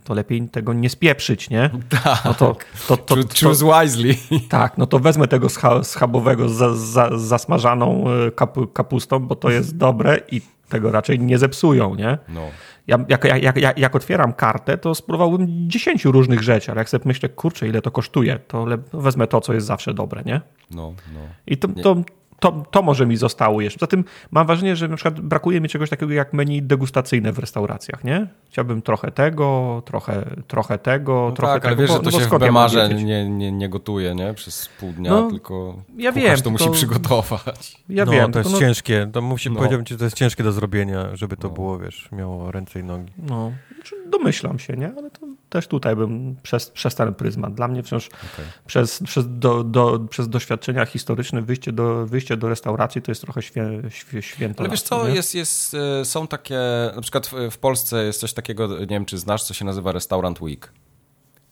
to 0.03 0.14
lepiej 0.14 0.49
tego 0.49 0.74
nie 0.74 0.89
spieprzyć, 0.89 1.49
nie? 1.49 1.70
Tak. 2.03 2.26
No 2.26 2.34
to, 2.34 2.55
to, 2.88 2.97
to, 2.97 3.16
to, 3.16 3.24
Choose 3.43 3.66
wisely. 3.66 4.16
tak, 4.49 4.78
no 4.78 4.88
to 4.88 4.99
wezmę 4.99 5.28
tego 5.28 5.49
scha, 5.49 5.84
schabowego 5.84 6.49
z 6.49 6.53
za, 6.53 6.76
za, 6.76 7.18
zasmażaną 7.18 8.05
e, 8.10 8.32
kapu, 8.32 8.68
kapustą, 8.68 9.20
bo 9.20 9.36
to 9.36 9.49
jest 9.49 9.78
dobre 9.78 10.20
i 10.32 10.41
tego 10.70 10.91
raczej 10.91 11.20
nie 11.20 11.38
zepsują, 11.38 11.95
nie? 11.95 12.18
No. 12.30 12.41
Ja, 12.88 12.97
jak, 13.10 13.24
jak, 13.24 13.58
jak, 13.58 13.78
jak 13.78 13.95
otwieram 13.95 14.34
kartę, 14.34 14.78
to 14.78 14.95
spróbowałbym 14.95 15.70
10 15.70 16.05
różnych 16.05 16.41
rzeczy, 16.43 16.72
ale 16.72 16.82
jak 16.82 16.89
sobie 16.89 17.03
myślę, 17.05 17.30
kurczę, 17.30 17.68
ile 17.68 17.82
to 17.82 17.91
kosztuje, 17.91 18.39
to 18.47 18.66
wezmę 18.93 19.28
to, 19.28 19.41
co 19.41 19.53
jest 19.53 19.68
zawsze 19.68 19.93
dobre, 19.93 20.24
nie? 20.26 20.41
No, 20.72 20.93
no. 21.14 21.20
I 21.47 21.58
to, 21.58 21.68
to, 21.68 21.95
to, 22.39 22.65
to 22.71 22.81
może 22.81 23.05
mi 23.05 23.17
zostało 23.17 23.61
jeszcze. 23.61 23.79
Zatem 23.79 24.03
mam 24.31 24.47
wrażenie, 24.47 24.75
że 24.75 24.88
na 24.88 24.95
przykład 24.95 25.19
brakuje 25.19 25.61
mi 25.61 25.69
czegoś 25.69 25.89
takiego 25.89 26.13
jak 26.13 26.33
menu 26.33 26.61
degustacyjne 26.61 27.31
w 27.31 27.39
restauracjach, 27.39 28.03
nie? 28.03 28.27
Chciałbym 28.49 28.81
trochę 28.81 29.11
tego, 29.11 29.81
trochę, 29.85 30.25
trochę 30.47 30.77
tego, 30.77 31.25
No 31.29 31.35
trochę 31.35 31.53
tak, 31.53 31.65
ale 31.65 31.75
tego. 31.75 31.81
wiesz, 31.81 31.91
bo- 31.91 31.97
że 31.97 32.11
to 32.11 32.17
no 32.17 32.23
się 32.23 32.38
w 32.38 32.39
Bemarze 32.39 32.89
nie, 32.89 33.29
nie, 33.29 33.51
nie 33.51 33.69
gotuje, 33.69 34.15
nie? 34.15 34.33
Przez 34.33 34.69
pół 34.79 34.91
dnia, 34.91 35.11
No, 35.11 35.29
tylko 35.29 35.75
ja 35.97 36.11
wiem, 36.11 36.41
to 36.41 36.49
musi 36.49 36.63
tylko- 36.63 36.77
przygotować. 36.77 37.83
Ja 37.89 38.05
no, 38.05 38.11
wiem, 38.11 38.31
to 38.31 38.39
jest 38.39 38.51
no, 38.51 38.59
ciężkie. 38.59 39.09
To 39.13 39.21
musi, 39.21 39.49
No. 39.49 39.55
powiedziałbym 39.55 39.85
ci, 39.85 39.93
że 39.93 39.97
to 39.97 40.03
jest 40.03 40.17
ciężkie 40.17 40.43
do 40.43 40.51
zrobienia, 40.51 41.15
żeby 41.15 41.38
to 41.38 41.47
No. 41.47 41.53
było, 41.53 41.79
wiesz, 41.79 42.09
miało 42.11 42.51
ręce 42.51 42.79
i 42.79 42.83
nogi. 42.83 43.11
No, 43.17 43.51
znaczy 43.75 43.95
domyślam 44.09 44.59
się, 44.59 44.73
nie? 44.77 44.91
Ale 44.97 45.11
to 45.11 45.19
też 45.49 45.67
tutaj 45.67 45.95
bym 45.95 46.35
przez, 46.43 46.69
przez 46.69 46.95
ten 46.95 47.13
pryzmat. 47.13 47.53
Dla 47.53 47.67
mnie 47.67 47.83
wciąż 47.83 48.07
Okej. 48.07 48.45
przez, 48.65 49.03
przez, 49.03 49.25
do, 49.39 49.63
do, 49.63 49.99
przez 50.09 50.29
doświadczenia 50.29 50.85
historyczne 50.85 51.41
wyjście 51.41 51.71
do, 51.71 52.05
wyjście 52.05 52.26
do 52.36 52.49
restauracji 52.49 53.01
to 53.01 53.11
jest 53.11 53.21
trochę 53.21 53.41
świe, 53.41 53.82
świe, 53.89 54.21
święto. 54.21 54.59
Ale 54.59 54.69
wiesz 54.69 54.82
co, 54.82 55.07
nie? 55.07 55.15
jest, 55.15 55.36
jest, 55.36 55.73
e, 55.73 56.05
są 56.05 56.28
takie, 56.28 56.59
na 56.95 57.01
przykład 57.01 57.32
w, 57.51 57.57
Polsce 57.57 58.05
jest 58.05 58.19
coś 58.19 58.34
takiego, 58.34 58.67
nie 58.80 58.86
wiem 58.86 59.05
czy 59.05 59.17
znasz, 59.17 59.43
co 59.43 59.53
się 59.53 59.65
nazywa 59.65 59.91
Restaurant 59.91 60.41
Week. 60.41 60.71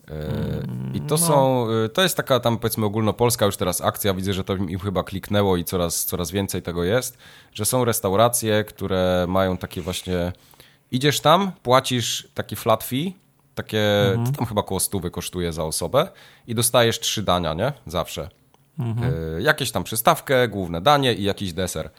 E, 0.07 0.67
I 0.93 1.01
to 1.01 1.17
są, 1.17 1.67
e, 1.69 1.89
to 1.89 2.01
jest 2.01 2.17
taka 2.17 2.39
tam 2.39 2.57
powiedzmy 2.57 2.86
ogólnopolska 2.86 3.45
już 3.45 3.57
teraz 3.57 3.82
akcja, 3.82 4.13
widzę, 4.13 4.34
że 4.34 4.43
to 4.43 4.55
im 4.55 4.80
chyba 4.80 5.03
kliknęło 5.03 5.57
i 5.57 5.63
coraz, 5.63 6.05
coraz 6.05 6.32
więcej 6.32 6.61
tego 6.61 6.84
jest, 6.84 7.17
że 7.53 7.65
są 7.65 7.86
restauracje, 7.86 8.63
które 8.63 9.26
mają 9.30 9.57
takie 9.57 9.82
właśnie, 9.82 10.34
idziesz 10.91 11.19
tam, 11.19 11.51
płacisz 11.63 12.28
taki 12.34 12.55
flat 12.55 12.84
fee, 12.84 13.13
takie, 13.55 13.84
to 14.26 14.32
tam 14.32 14.45
chyba 14.45 14.63
koło 14.63 14.80
stówy 14.80 15.11
kosztuje 15.11 15.53
za 15.53 15.63
osobę 15.63 16.07
i 16.47 16.55
dostajesz 16.55 16.99
trzy 16.99 17.23
dania, 17.23 17.53
nie? 17.53 17.73
Zawsze. 17.88 18.30
E, 18.80 19.41
jakieś 19.41 19.71
tam 19.71 19.84
przystawkę, 19.84 20.47
główne 20.47 20.82
danie 20.82 21.13
i 21.13 21.23
jakiś 21.23 21.53
deser. 21.53 21.89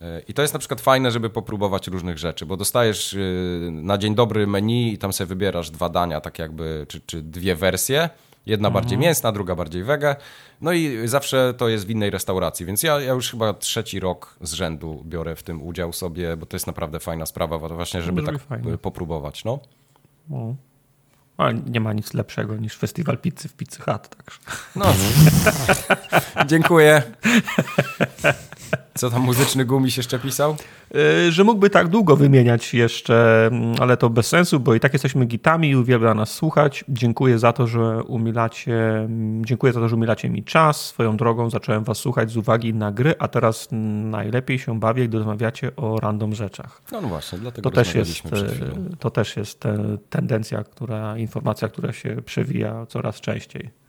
E, 0.00 0.20
I 0.20 0.34
to 0.34 0.42
jest 0.42 0.54
na 0.54 0.58
przykład 0.58 0.80
fajne, 0.80 1.10
żeby 1.10 1.30
popróbować 1.30 1.88
różnych 1.88 2.18
rzeczy, 2.18 2.46
bo 2.46 2.56
dostajesz 2.56 3.14
y, 3.14 3.68
na 3.72 3.98
dzień 3.98 4.14
dobry 4.14 4.46
menu 4.46 4.92
i 4.92 4.98
tam 4.98 5.12
sobie 5.12 5.28
wybierasz 5.28 5.70
dwa 5.70 5.88
dania, 5.88 6.20
tak 6.20 6.38
jakby, 6.38 6.86
czy, 6.88 7.00
czy 7.00 7.22
dwie 7.22 7.56
wersje. 7.56 8.10
Jedna 8.46 8.70
bardziej 8.70 8.98
mięsna, 8.98 9.32
druga 9.32 9.54
bardziej 9.54 9.84
wege. 9.84 10.16
No 10.60 10.72
i 10.72 11.08
zawsze 11.08 11.54
to 11.56 11.68
jest 11.68 11.86
w 11.86 11.90
innej 11.90 12.10
restauracji, 12.10 12.66
więc 12.66 12.82
ja, 12.82 13.00
ja 13.00 13.12
już 13.12 13.30
chyba 13.30 13.54
trzeci 13.54 14.00
rok 14.00 14.36
z 14.40 14.52
rzędu 14.52 15.02
biorę 15.06 15.36
w 15.36 15.42
tym 15.42 15.62
udział 15.62 15.92
sobie, 15.92 16.36
bo 16.36 16.46
to 16.46 16.56
jest 16.56 16.66
naprawdę 16.66 17.00
fajna 17.00 17.26
sprawa, 17.26 17.58
właśnie, 17.58 18.02
żeby 18.02 18.22
tak 18.22 18.38
fajnie. 18.38 18.78
popróbować, 18.78 19.44
no. 19.44 19.58
No. 20.28 20.54
Ale 21.36 21.54
nie 21.54 21.80
ma 21.80 21.92
nic 21.92 22.14
lepszego 22.14 22.56
niż 22.56 22.76
festiwal 22.76 23.18
pizzy 23.18 23.48
w 23.48 23.54
Pizzy 23.54 23.82
Hut. 23.82 24.08
Także. 24.08 24.38
No. 24.76 24.94
Dziękuję. 26.50 27.02
Co 28.94 29.10
tam 29.10 29.22
muzyczny 29.22 29.64
gumiś 29.64 29.96
jeszcze 29.96 30.18
pisał? 30.18 30.56
Yy, 30.94 31.32
Że 31.32 31.44
mógłby 31.44 31.70
tak 31.70 31.88
długo 31.88 32.16
wymieniać 32.16 32.74
jeszcze, 32.74 33.46
mm, 33.46 33.74
ale 33.80 33.96
to 33.96 34.10
bez 34.10 34.26
sensu, 34.26 34.60
bo 34.60 34.74
i 34.74 34.80
tak 34.80 34.92
jesteśmy 34.92 35.26
gitami 35.26 35.70
i 35.70 35.76
uwielbia 35.76 36.14
nas 36.14 36.34
słuchać. 36.34 36.84
Dziękuję 36.88 37.38
za 37.38 37.52
to, 37.52 37.66
że 37.66 38.02
umilacie, 38.02 38.98
mm, 38.98 39.44
dziękuję 39.44 39.72
za 39.72 39.80
to, 39.80 39.88
że 39.88 39.96
umilacie 39.96 40.30
mi 40.30 40.44
czas. 40.44 40.86
Swoją 40.86 41.16
drogą 41.16 41.50
zacząłem 41.50 41.84
was 41.84 41.98
słuchać 41.98 42.30
z 42.30 42.36
uwagi 42.36 42.74
na 42.74 42.92
gry, 42.92 43.14
a 43.18 43.28
teraz 43.28 43.68
najlepiej 44.10 44.58
się 44.58 44.80
bawię, 44.80 45.08
gdy 45.08 45.18
rozmawiacie 45.18 45.76
o 45.76 46.00
random 46.00 46.34
rzeczach. 46.34 46.82
No, 46.92 47.00
no 47.00 47.08
właśnie, 47.08 47.38
dlatego 47.38 47.70
To 47.70 47.76
też 47.76 47.94
jest, 47.94 48.26
e, 48.26 48.30
to 48.98 49.10
też 49.10 49.36
jest 49.36 49.60
te, 49.60 49.98
tendencja, 50.10 50.64
która, 50.64 51.18
informacja, 51.18 51.68
która 51.68 51.92
się 51.92 52.16
przewija 52.24 52.86
coraz 52.86 53.20
częściej. 53.20 53.81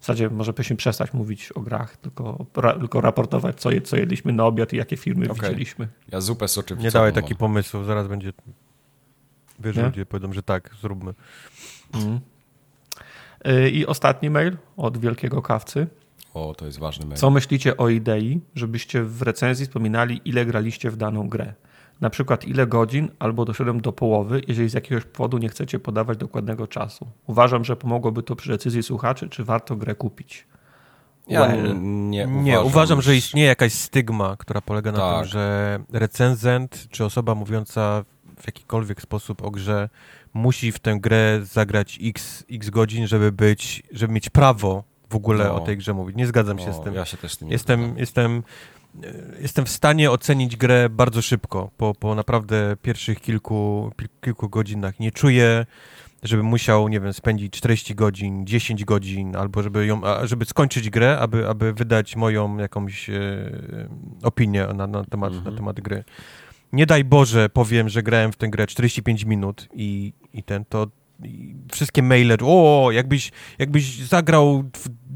W 0.00 0.02
zasadzie 0.02 0.30
może 0.30 0.52
byśmy 0.52 0.76
przestać 0.76 1.12
mówić 1.12 1.52
o 1.52 1.60
grach, 1.60 1.96
tylko, 1.96 2.46
ra, 2.56 2.78
tylko 2.78 3.00
raportować, 3.00 3.60
co, 3.60 3.70
je, 3.70 3.80
co 3.80 3.96
jedliśmy 3.96 4.32
na 4.32 4.44
obiad 4.46 4.72
i 4.72 4.76
jakie 4.76 4.96
filmy 4.96 5.30
Okej. 5.30 5.50
widzieliśmy. 5.50 5.88
Ja 6.12 6.20
zupę 6.20 6.48
soczewicową 6.48 6.84
Nie 6.84 6.90
dawaj 6.90 7.12
mam. 7.12 7.22
takich 7.22 7.36
pomysłów, 7.38 7.86
zaraz 7.86 8.08
będzie... 8.08 8.32
Wiesz, 9.60 9.76
Nie? 9.76 9.82
ludzie 9.82 10.06
powiedzą, 10.06 10.32
że 10.32 10.42
tak, 10.42 10.70
zróbmy. 10.80 11.14
Mm. 11.94 12.20
I 13.72 13.86
ostatni 13.86 14.30
mail 14.30 14.56
od 14.76 14.98
wielkiego 14.98 15.42
kawcy. 15.42 15.86
O, 16.34 16.54
to 16.54 16.66
jest 16.66 16.78
ważny 16.78 17.06
mail. 17.06 17.16
Co 17.18 17.30
myślicie 17.30 17.76
o 17.76 17.88
idei, 17.88 18.40
żebyście 18.54 19.02
w 19.02 19.22
recenzji 19.22 19.66
wspominali, 19.66 20.20
ile 20.24 20.46
graliście 20.46 20.90
w 20.90 20.96
daną 20.96 21.28
grę? 21.28 21.54
Na 22.00 22.10
przykład 22.10 22.44
ile 22.44 22.66
godzin, 22.66 23.08
albo 23.18 23.44
doszedłem 23.44 23.80
do 23.80 23.92
połowy, 23.92 24.42
jeżeli 24.48 24.68
z 24.68 24.72
jakiegoś 24.74 25.04
powodu 25.04 25.38
nie 25.38 25.48
chcecie 25.48 25.78
podawać 25.78 26.18
dokładnego 26.18 26.66
czasu. 26.66 27.06
Uważam, 27.26 27.64
że 27.64 27.76
pomogłoby 27.76 28.22
to 28.22 28.36
przy 28.36 28.48
decyzji 28.50 28.82
słuchaczy, 28.82 29.28
czy 29.28 29.44
warto 29.44 29.76
grę 29.76 29.94
kupić. 29.94 30.46
Ja 31.28 31.40
Well. 31.40 31.80
nie, 31.82 32.26
Nie, 32.26 32.52
uważam, 32.60 32.66
uważam, 32.66 33.02
że 33.02 33.16
istnieje 33.16 33.48
jakaś 33.48 33.72
stygma, 33.72 34.36
która 34.36 34.60
polega 34.60 34.92
na 34.92 34.98
Tak. 34.98 35.20
tym, 35.20 35.28
że 35.28 35.78
recenzent 35.92 36.86
czy 36.90 37.04
osoba 37.04 37.34
mówiąca 37.34 38.04
w 38.38 38.46
jakikolwiek 38.46 39.02
sposób 39.02 39.42
o 39.44 39.50
grze 39.50 39.88
musi 40.34 40.72
w 40.72 40.78
tę 40.78 40.98
grę 41.00 41.40
zagrać 41.42 41.98
x, 42.02 42.44
x 42.50 42.70
godzin, 42.70 43.06
żeby 43.06 43.32
być, 43.32 43.82
żeby 43.92 44.12
mieć 44.12 44.30
prawo 44.30 44.84
w 45.10 45.16
ogóle 45.16 45.44
No. 45.44 45.54
o 45.54 45.60
tej 45.60 45.76
grze 45.76 45.94
mówić. 45.94 46.16
Nie 46.16 46.26
zgadzam 46.26 46.58
się 46.58 46.70
O, 46.70 46.72
z 46.74 46.80
tym. 46.84 46.94
Ja 46.94 47.04
się 47.04 47.16
też 47.16 47.32
z 47.32 47.38
tym 47.38 47.48
nie 47.48 47.52
Jestem, 47.54 47.80
zgadzam. 47.80 47.98
jestem, 47.98 48.36
e, 48.38 48.42
jestem 49.40 49.64
w 49.64 49.70
stanie 49.70 50.10
ocenić 50.10 50.56
grę 50.56 50.88
bardzo 50.88 51.22
szybko, 51.22 51.70
po, 51.76 51.94
po 51.94 52.14
naprawdę 52.14 52.76
pierwszych 52.82 53.20
kilku, 53.20 53.92
kilku 54.20 54.48
godzinach. 54.48 55.00
Nie 55.00 55.12
czuję, 55.12 55.66
żeby 56.22 56.42
musiał, 56.42 56.88
nie 56.88 57.00
wiem, 57.00 57.12
spędzić 57.12 57.52
40 57.52 57.94
godzin, 57.94 58.46
10 58.46 58.84
godzin, 58.84 59.36
albo 59.36 59.62
żeby 59.62 59.86
ją, 59.86 60.00
żeby 60.22 60.44
skończyć 60.44 60.90
grę, 60.90 61.18
aby, 61.18 61.48
aby 61.48 61.72
wydać 61.72 62.16
moją 62.16 62.58
jakąś 62.58 63.10
e, 63.10 63.18
opinię 64.22 64.66
na, 64.74 64.86
na, 64.86 65.04
temat, 65.04 65.32
Mhm. 65.32 65.54
na 65.54 65.58
temat 65.58 65.80
gry. 65.80 66.04
Nie 66.72 66.86
daj 66.86 67.04
Boże, 67.04 67.48
powiem, 67.48 67.88
że 67.88 68.02
grałem 68.02 68.32
w 68.32 68.36
tę 68.36 68.48
grę 68.48 68.66
45 68.66 69.24
minut 69.24 69.68
i, 69.74 70.12
i 70.32 70.42
ten, 70.42 70.64
to 70.64 70.86
wszystkie 71.72 72.02
maile, 72.02 72.36
o, 72.42 72.88
jakbyś, 72.92 73.32
jakbyś 73.58 73.98
zagrał 73.98 74.64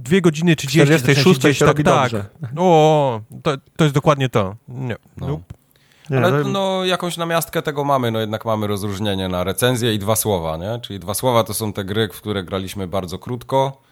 w 0.05 0.09
2 0.09 0.21
godziny 0.21 0.57
30, 0.57 0.81
to 0.81 0.99
46 0.99 1.41
gdzieś 1.41 1.59
się 1.59 1.65
tak, 1.65 1.69
robi 1.69 1.85
tak. 1.85 2.13
dobrze. 2.13 2.25
O, 2.57 3.21
to, 3.43 3.57
to 3.77 3.85
jest 3.85 3.95
dokładnie 3.95 4.29
to. 4.29 4.57
Nie. 4.69 4.97
No. 5.17 5.27
Nope. 5.27 5.55
Nie, 6.11 6.19
Ale 6.19 6.43
to- 6.43 6.49
no, 6.49 6.85
jakąś 6.85 7.17
namiastkę 7.17 7.63
tego 7.63 7.85
mamy, 7.85 8.11
no 8.11 8.21
jednak 8.21 8.45
mamy 8.45 8.67
rozróżnienie 8.67 9.29
na 9.29 9.45
recenzję 9.45 9.95
i 9.95 9.99
dwa 9.99 10.17
słowa, 10.17 10.57
nie? 10.57 10.81
Czyli 10.81 11.01
dwa 11.01 11.15
słowa 11.15 11.45
to 11.45 11.55
są 11.55 11.73
te 11.73 11.85
gry, 11.85 12.09
w 12.13 12.21
które 12.21 12.45
graliśmy 12.45 12.87
bardzo 12.87 13.19
krótko, 13.19 13.83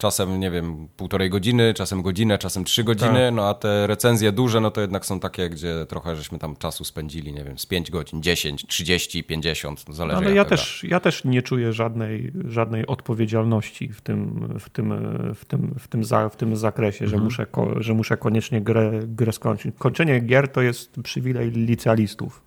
czasem, 0.00 0.40
nie 0.40 0.50
wiem, 0.50 0.88
półtorej 0.96 1.30
godziny, 1.30 1.74
czasem 1.74 2.02
godzinę, 2.02 2.38
czasem 2.38 2.64
trzy 2.64 2.84
godziny, 2.84 3.24
Tak. 3.26 3.34
no 3.34 3.48
a 3.48 3.54
te 3.54 3.86
recenzje 3.86 4.32
duże, 4.32 4.60
no 4.60 4.70
to 4.70 4.80
jednak 4.80 5.06
są 5.06 5.20
takie, 5.20 5.50
gdzie 5.50 5.86
trochę 5.88 6.16
żeśmy 6.16 6.38
tam 6.38 6.56
czasu 6.56 6.84
spędzili, 6.84 7.32
nie 7.32 7.44
wiem, 7.44 7.58
z 7.58 7.66
5 7.66 7.90
godzin, 7.90 8.22
10, 8.22 8.66
30, 8.66 9.24
50, 9.24 9.88
no 9.88 9.94
zależy 9.94 10.16
Ale 10.16 10.26
jaka 10.26 10.36
ja 10.36 10.44
też, 10.44 10.84
ja 10.84 11.00
też 11.00 11.24
nie 11.24 11.42
czuję 11.42 11.72
żadnej, 11.72 12.32
żadnej 12.44 12.86
odpowiedzialności 12.86 13.88
w 13.88 14.00
tym, 14.00 14.48
w 14.60 14.70
tym, 14.70 14.94
w 15.34 15.44
tym, 15.44 15.74
w 15.78 15.88
tym, 15.88 16.04
za, 16.04 16.28
w 16.28 16.36
tym 16.36 16.56
zakresie, 16.56 17.06
że, 17.06 17.16
muszę, 17.16 17.46
że 17.76 17.94
muszę 17.94 18.16
koniecznie 18.16 18.60
grę, 18.60 19.00
grę 19.06 19.32
skończyć. 19.32 19.74
Kończenie 19.78 20.20
gier 20.20 20.48
to 20.48 20.62
jest 20.62 21.00
przywilej 21.02 21.50
licealistów. 21.50 22.42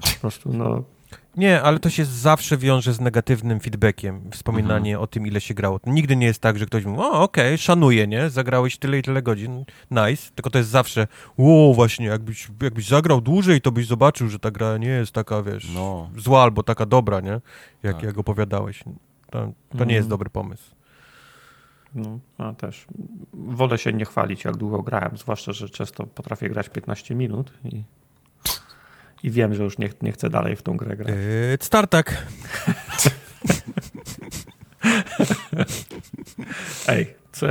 Po 0.00 0.20
prostu, 0.20 0.52
no, 0.52 0.84
Nie, 1.36 1.62
ale 1.62 1.78
to 1.78 1.90
się 1.90 2.04
zawsze 2.04 2.56
wiąże 2.56 2.92
z 2.92 3.00
negatywnym 3.00 3.60
feedbackiem, 3.60 4.30
wspominanie 4.30 4.98
o 4.98 5.06
tym, 5.06 5.26
ile 5.26 5.40
się 5.40 5.54
grało. 5.54 5.80
Nigdy 5.86 6.16
nie 6.16 6.26
jest 6.26 6.40
tak, 6.40 6.58
że 6.58 6.66
ktoś 6.66 6.84
mówi, 6.84 6.98
o 6.98 7.22
okej, 7.22 7.58
szanuję, 7.58 8.06
nie? 8.06 8.30
Zagrałeś 8.30 8.78
tyle 8.78 8.98
i 8.98 9.02
tyle 9.02 9.22
godzin, 9.22 9.64
nice. 9.90 10.30
Tylko 10.34 10.50
to 10.50 10.58
jest 10.58 10.70
zawsze, 10.70 11.06
o 11.38 11.72
właśnie, 11.74 12.06
jakbyś, 12.06 12.48
jakbyś 12.62 12.88
zagrał 12.88 13.20
dłużej, 13.20 13.60
to 13.60 13.72
byś 13.72 13.86
zobaczył, 13.86 14.28
że 14.28 14.38
ta 14.38 14.50
gra 14.50 14.76
nie 14.78 14.88
jest 14.88 15.12
taka, 15.12 15.42
wiesz, 15.42 15.70
No. 15.74 16.10
zła 16.18 16.42
albo 16.42 16.62
taka 16.62 16.86
dobra, 16.86 17.20
nie? 17.20 17.40
Jak, 17.82 17.94
Tak. 17.94 18.02
jak 18.02 18.18
opowiadałeś. 18.18 18.84
To, 19.30 19.52
to 19.78 19.84
nie 19.84 19.94
jest 19.94 20.08
dobry 20.08 20.30
pomysł. 20.30 20.74
no, 21.94 22.18
a 22.38 22.52
też 22.52 22.86
wolę 23.32 23.78
się 23.78 23.92
nie 23.92 24.04
chwalić, 24.04 24.44
jak 24.44 24.56
długo 24.56 24.82
grałem, 24.82 25.16
zwłaszcza, 25.16 25.52
że 25.52 25.68
często 25.68 26.06
potrafię 26.06 26.48
grać 26.48 26.68
15 26.68 27.14
minut 27.14 27.52
i, 27.64 27.82
i 29.22 29.30
wiem, 29.30 29.54
że 29.54 29.64
już 29.64 29.78
nie, 29.78 29.90
nie 30.02 30.12
chcę 30.12 30.30
dalej 30.30 30.56
w 30.56 30.62
tą 30.62 30.76
grę 30.76 30.96
grać. 30.96 31.14
It's 31.56 31.64
Startak. 31.64 32.26
Ej, 36.88 37.14
co, 37.32 37.46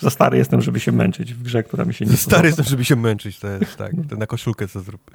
za 0.00 0.10
stary 0.10 0.38
jestem, 0.38 0.60
żeby 0.60 0.80
się 0.80 0.92
męczyć 0.92 1.34
w 1.34 1.42
grze, 1.42 1.62
która 1.62 1.84
mi 1.84 1.94
się 1.94 2.04
nie 2.04 2.16
Stary 2.16 2.30
podoba. 2.30 2.46
jestem, 2.46 2.64
żeby 2.64 2.84
się 2.84 2.96
męczyć, 2.96 3.38
to 3.38 3.48
jest 3.48 3.76
tak. 3.76 3.92
To 4.08 4.16
na 4.16 4.26
koszulkę 4.26 4.68
co 4.68 4.80
zrób. 4.80 5.10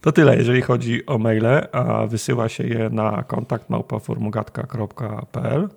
To 0.00 0.12
tyle, 0.12 0.36
jeżeli 0.36 0.62
chodzi 0.62 1.06
o 1.06 1.18
maile, 1.18 1.68
a 1.72 2.06
wysyła 2.06 2.48
się 2.48 2.66
je 2.66 2.90
na 2.90 3.22
kontakt 3.22 3.70
małpaformugatka.pl. 3.70 5.68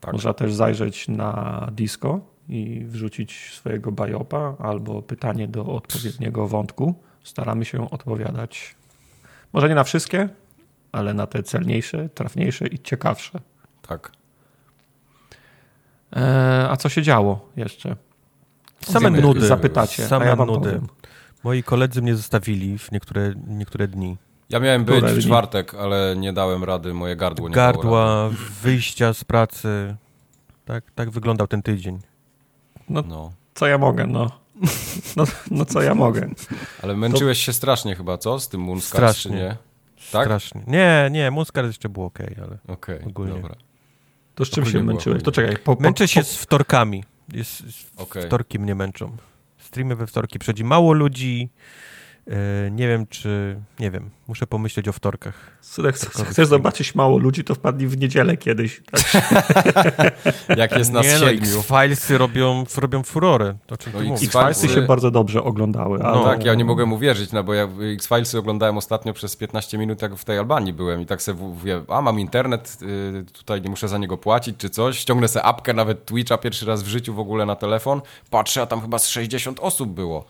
Tak. 0.00 0.12
Można 0.12 0.32
też 0.32 0.54
zajrzeć 0.54 1.08
na 1.08 1.66
disco 1.72 2.20
i 2.48 2.84
wrzucić 2.84 3.50
swojego 3.54 3.92
bajopa 3.92 4.54
albo 4.58 5.02
pytanie 5.02 5.48
do 5.48 5.66
odpowiedniego 5.66 6.48
wątku. 6.48 6.94
Staramy 7.22 7.64
się 7.64 7.90
odpowiadać 7.90 8.76
może 9.52 9.68
nie 9.68 9.74
na 9.74 9.84
wszystkie, 9.84 10.28
ale 10.92 11.14
na 11.14 11.26
te 11.26 11.42
celniejsze, 11.42 12.08
trafniejsze 12.08 12.66
i 12.66 12.78
ciekawsze. 12.78 13.40
Tak. 13.88 14.12
Eee, 16.12 16.66
a 16.70 16.76
co 16.76 16.88
się 16.88 17.02
działo 17.02 17.48
jeszcze? 17.56 17.96
Same 18.80 19.10
Wiemy, 19.10 19.22
nudy. 19.22 19.46
Zapytacie, 19.46 20.06
Same 20.06 20.26
ja 20.26 20.36
nudy. 20.36 20.52
powiem. 20.70 20.86
Moi 21.44 21.62
koledzy 21.62 22.02
mnie 22.02 22.16
zostawili 22.16 22.78
w 22.78 22.92
niektóre, 22.92 23.34
niektóre 23.46 23.88
dni. 23.88 24.16
Ja 24.50 24.60
miałem 24.60 24.84
być 24.84 24.96
Które 24.96 25.12
w 25.12 25.14
dni? 25.14 25.24
czwartek, 25.24 25.74
ale 25.74 26.14
nie 26.16 26.32
dałem 26.32 26.64
rady, 26.64 26.94
moje 26.94 27.16
gardło 27.16 27.48
nie. 27.48 27.54
Gardła, 27.54 28.30
wyjścia 28.62 29.12
z 29.14 29.24
pracy. 29.24 29.96
Tak, 30.64 30.84
tak 30.94 31.10
wyglądał 31.10 31.46
ten 31.46 31.62
tydzień. 31.62 31.98
No. 32.88 33.32
Co 33.54 33.66
ja 33.66 33.78
mogę, 33.78 34.06
no. 34.06 34.30
No, 35.16 35.24
no 35.50 35.64
co 35.64 35.82
ja 35.82 35.94
mogę. 35.94 36.28
Ale 36.82 36.96
męczyłeś 36.96 37.38
się 37.44 37.52
strasznie 37.52 37.94
chyba, 37.96 38.18
co? 38.18 38.40
Z 38.40 38.48
tym 38.48 38.60
Moonscars, 38.60 39.16
czy 39.16 39.20
Strasznie. 39.22 39.42
nie? 39.42 39.56
Tak? 40.12 40.24
Strasznie. 40.24 40.62
Nie, 40.66 41.08
nie, 41.10 41.30
Muskar 41.30 41.64
jeszcze 41.66 41.88
było 41.88 42.06
okej, 42.06 42.36
ale 42.42 42.58
Okej, 42.68 43.00
Ogólnie. 43.06 43.32
dobra. 43.34 43.54
To 44.34 44.44
z 44.44 44.50
czym 44.50 44.64
Ogólnie 44.64 44.80
się 44.80 44.84
męczyłeś? 44.84 45.22
To 45.22 45.32
czekaj. 45.32 45.56
Po, 45.56 45.76
po, 45.76 45.82
męczę 45.82 46.08
się 46.08 46.20
po, 46.20 46.26
z 46.26 46.36
wtorkami. 46.36 47.04
Jest, 47.32 47.62
Okej. 47.96 48.22
Wtorki 48.22 48.58
mnie 48.58 48.74
męczą. 48.74 49.16
Streamy 49.58 49.96
we 49.96 50.06
wtorki 50.06 50.38
przychodzi 50.38 50.64
mało 50.64 50.92
ludzi. 50.92 51.48
E, 52.30 52.70
nie 52.70 52.88
wiem, 52.88 53.06
czy... 53.06 53.60
Nie 53.80 53.90
wiem. 53.90 54.10
Muszę 54.28 54.46
pomyśleć 54.46 54.88
o 54.88 54.92
wtorkach. 54.92 55.34
Słuchaj, 55.60 55.92
chcesz, 55.92 56.08
chcesz 56.08 56.48
zobaczyć 56.48 56.94
mało 56.94 57.18
ludzi, 57.18 57.44
to 57.44 57.54
wpadnij 57.54 57.88
w 57.88 57.98
niedzielę 57.98 58.36
kiedyś. 58.36 58.82
Tak? 58.90 59.22
Jak 60.58 60.78
jest 60.78 60.92
nas 60.92 61.06
nie 61.06 61.12
no, 61.12 61.18
siedmiu. 61.18 61.58
X-Filesy 61.58 62.18
robią, 62.18 62.64
robią 62.76 63.02
furorę. 63.02 63.54
O 63.70 63.76
czym 63.76 63.92
No 63.92 64.14
X-Filesy 64.14 64.68
się 64.68 64.82
bardzo 64.82 65.10
dobrze 65.10 65.42
oglądały. 65.42 65.98
No 65.98 66.04
ale- 66.04 66.24
tak, 66.24 66.44
ja 66.44 66.54
nie 66.54 66.64
mogłem 66.64 66.92
uwierzyć, 66.92 67.32
no 67.32 67.44
bo 67.44 67.54
ja 67.54 67.68
X-Filesy 67.94 68.38
oglądałem 68.38 68.76
ostatnio 68.78 69.12
przez 69.12 69.36
15 69.36 69.78
minut, 69.78 70.02
jak 70.02 70.14
w 70.14 70.24
tej 70.24 70.38
Albanii 70.38 70.72
byłem 70.72 71.00
i 71.00 71.06
tak 71.06 71.22
sobie 71.22 71.40
mówię, 71.40 71.82
a 71.88 72.02
mam 72.02 72.20
internet, 72.20 72.78
y, 72.82 73.24
tutaj 73.32 73.62
nie 73.62 73.70
muszę 73.70 73.88
za 73.88 73.98
niego 73.98 74.16
płacić 74.16 74.56
czy 74.58 74.70
coś, 74.70 74.98
ściągnę 74.98 75.28
sobie 75.28 75.44
apkę, 75.44 75.74
nawet 75.74 76.04
Twitcha 76.04 76.38
pierwszy 76.38 76.66
raz 76.66 76.82
w 76.82 76.86
życiu 76.86 77.14
w 77.14 77.18
ogóle 77.18 77.46
na 77.46 77.56
telefon, 77.56 78.00
patrzę, 78.30 78.62
a 78.62 78.66
tam 78.66 78.80
chyba 78.80 78.98
z 78.98 79.08
60 79.08 79.60
osób 79.60 79.90
było. 79.90 80.24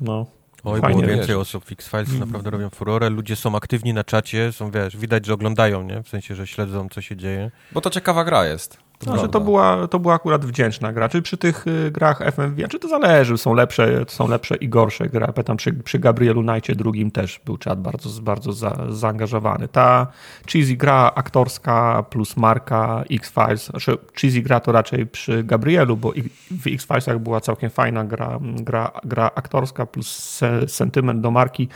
No. 0.00 0.26
Oj, 0.64 0.80
Fajnie, 0.80 0.96
było 0.96 1.08
więcej 1.08 1.28
wiesz. 1.28 1.36
osób. 1.36 1.64
X-Filesy 1.72 2.18
naprawdę 2.18 2.50
robią 2.50 2.70
furorę. 2.70 3.10
Ludzie 3.10 3.36
są 3.36 3.56
aktywni 3.56 3.94
na 3.94 4.04
czacie, 4.04 4.52
są, 4.52 4.70
wiesz, 4.70 4.96
widać, 4.96 5.26
że 5.26 5.34
oglądają, 5.34 5.82
nie? 5.82 6.02
W 6.02 6.08
sensie, 6.08 6.34
że 6.34 6.46
śledzą, 6.46 6.88
co 6.88 7.00
się 7.00 7.16
dzieje. 7.16 7.50
Bo 7.72 7.80
to 7.80 7.90
ciekawa 7.90 8.24
gra 8.24 8.46
jest. 8.46 8.78
To 9.04 9.10
No, 9.10 9.20
że 9.20 9.28
to, 9.28 9.40
była, 9.40 9.88
to 9.88 9.98
była 9.98 10.14
akurat 10.14 10.44
wdzięczna 10.44 10.92
gra. 10.92 11.08
Czy 11.08 11.22
przy 11.22 11.36
tych 11.36 11.66
y, 11.66 11.90
grach 11.90 12.20
FMV, 12.20 12.68
czy 12.68 12.78
to 12.78 12.88
zależy, 12.88 13.38
są 13.38 13.54
lepsze, 13.54 14.04
są 14.08 14.28
lepsze 14.28 14.56
i 14.56 14.68
gorsze 14.68 15.08
gry. 15.08 15.20
Ja 15.20 15.32
Pamiętam 15.32 15.56
przy, 15.56 15.72
przy 15.72 15.98
Gabrielu 15.98 16.42
Knightie 16.42 16.74
drugim 16.74 17.10
też 17.10 17.40
był 17.44 17.56
czat 17.56 17.82
bardzo, 17.82 18.22
bardzo 18.22 18.52
za, 18.52 18.76
zaangażowany. 18.88 19.68
Ta 19.68 20.06
cheesy 20.52 20.76
gra 20.76 21.12
aktorska 21.14 22.02
plus 22.10 22.36
marka 22.36 23.04
X-Files, 23.10 23.66
znaczy 23.66 23.98
cheesy 24.20 24.42
gra 24.42 24.60
to 24.60 24.72
raczej 24.72 25.06
przy 25.06 25.44
Gabrielu, 25.44 25.96
bo 25.96 26.12
w 26.50 26.66
X-Filesach 26.66 27.18
była 27.18 27.40
całkiem 27.40 27.70
fajna 27.70 28.04
gra, 28.04 28.38
gra, 28.42 28.92
gra 29.04 29.30
aktorska 29.34 29.86
plus 29.86 30.16
se, 30.16 30.68
sentyment 30.68 31.20
do 31.20 31.30
marki 31.30 31.68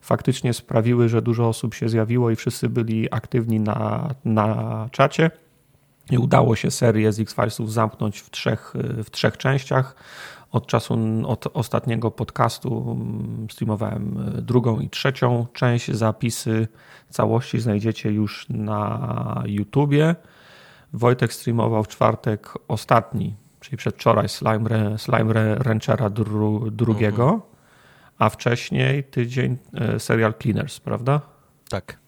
faktycznie 0.00 0.52
sprawiły, 0.52 1.08
że 1.08 1.22
dużo 1.22 1.48
osób 1.48 1.74
się 1.74 1.88
zjawiło 1.88 2.30
i 2.30 2.36
wszyscy 2.36 2.68
byli 2.68 3.08
aktywni 3.10 3.60
na, 3.60 4.08
na 4.24 4.88
czacie. 4.92 5.30
Udało 6.16 6.56
się 6.56 6.70
serię 6.70 7.12
z 7.12 7.20
X-Filesów 7.20 7.72
zamknąć 7.72 8.18
w 8.18 8.30
trzech, 8.30 8.74
w 9.04 9.10
trzech 9.10 9.36
częściach. 9.36 9.94
Od 10.52 10.66
czasu 10.66 10.98
od 11.26 11.46
ostatniego 11.54 12.10
podcastu 12.10 12.92
mm, 12.92 13.46
streamowałem 13.50 14.34
y, 14.38 14.42
drugą 14.42 14.80
i 14.80 14.90
trzecią 14.90 15.46
część. 15.52 15.90
Zapisy 15.90 16.68
całości 17.10 17.60
znajdziecie 17.60 18.10
już 18.10 18.46
na 18.48 19.42
YouTubie. 19.46 20.16
Wojtek 20.92 21.32
streamował 21.32 21.84
w 21.84 21.88
czwartek 21.88 22.52
ostatni, 22.68 23.36
czyli 23.60 23.76
przedwczoraj 23.76 24.28
Slime, 24.28 24.98
Slime 24.98 25.54
Ranchera 25.54 26.10
dru, 26.10 26.70
drugiego, 26.70 27.40
a 28.18 28.28
wcześniej 28.28 29.04
tydzień 29.04 29.56
y, 29.96 30.00
serial 30.00 30.34
Cleaners, 30.42 30.80
prawda? 30.80 31.20
Tak. 31.68 32.07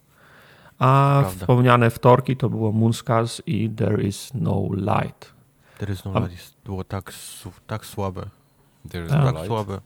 A 0.80 1.18
Prawda. 1.20 1.40
wspomniane 1.40 1.90
wtorki 1.90 2.36
to 2.36 2.48
było 2.50 2.72
Moonscars 2.72 3.42
i 3.46 3.70
There 3.70 4.02
is 4.02 4.34
no 4.34 4.68
light. 4.72 5.32
There 5.78 5.92
is 5.92 6.04
no 6.04 6.12
light. 6.20 6.54
Było 6.64 6.84
tak, 6.84 7.12
tak 7.66 7.86
słabe. 7.86 8.22
There 8.90 9.06
is 9.06 9.12
A. 9.12 9.18
no 9.18 9.24
Tak 9.24 9.34
light. 9.34 9.46
słabe. 9.46 9.80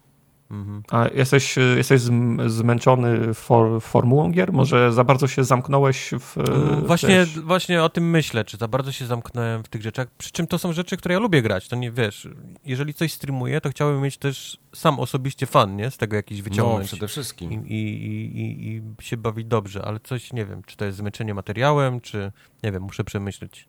Mhm. 0.50 0.82
A 0.90 1.08
jesteś, 1.14 1.54
jesteś 1.76 2.00
zm- 2.00 2.48
zmęczony 2.48 3.34
for, 3.34 3.82
formułą 3.82 4.30
gier? 4.32 4.52
Może 4.52 4.92
za 4.92 5.04
bardzo 5.04 5.26
się 5.26 5.44
zamknąłeś 5.44 6.10
w. 6.20 6.38
Mm, 6.38 6.86
Właśnie, 6.86 7.08
wiesz, 7.08 7.40
właśnie 7.40 7.82
o 7.82 7.88
tym 7.88 8.10
myślę, 8.10 8.44
czy 8.44 8.56
za 8.56 8.68
bardzo 8.68 8.92
się 8.92 9.06
zamknąłem 9.06 9.64
w 9.64 9.68
tych 9.68 9.82
rzeczach. 9.82 10.08
Przy 10.18 10.32
czym 10.32 10.46
to 10.46 10.58
są 10.58 10.72
rzeczy, 10.72 10.96
które 10.96 11.14
ja 11.14 11.18
lubię 11.20 11.42
grać. 11.42 11.68
To 11.68 11.76
nie 11.76 11.90
wiesz, 11.90 12.28
jeżeli 12.66 12.94
coś 12.94 13.12
streamuję, 13.12 13.60
to 13.60 13.70
chciałbym 13.70 14.02
mieć 14.02 14.18
też 14.18 14.58
sam 14.74 15.00
osobiście 15.00 15.46
fan, 15.46 15.76
nie? 15.76 15.90
Z 15.90 15.96
tego 15.96 16.16
jakiś 16.16 16.38
No, 16.38 16.44
wyciągnąć. 16.44 16.86
przede 16.88 17.06
I, 17.06 17.08
wszystkim. 17.08 17.66
i, 17.66 17.74
i, 17.74 18.40
i, 18.40 18.76
I 18.76 18.82
się 19.04 19.16
bawić 19.16 19.46
dobrze, 19.46 19.82
ale 19.84 20.00
coś 20.00 20.32
nie 20.32 20.46
wiem, 20.46 20.62
czy 20.66 20.76
to 20.76 20.84
jest 20.84 20.98
zmęczenie 20.98 21.34
materiałem, 21.34 22.00
czy 22.00 22.32
nie 22.62 22.72
wiem, 22.72 22.82
muszę 22.82 23.04
przemyśleć. 23.04 23.68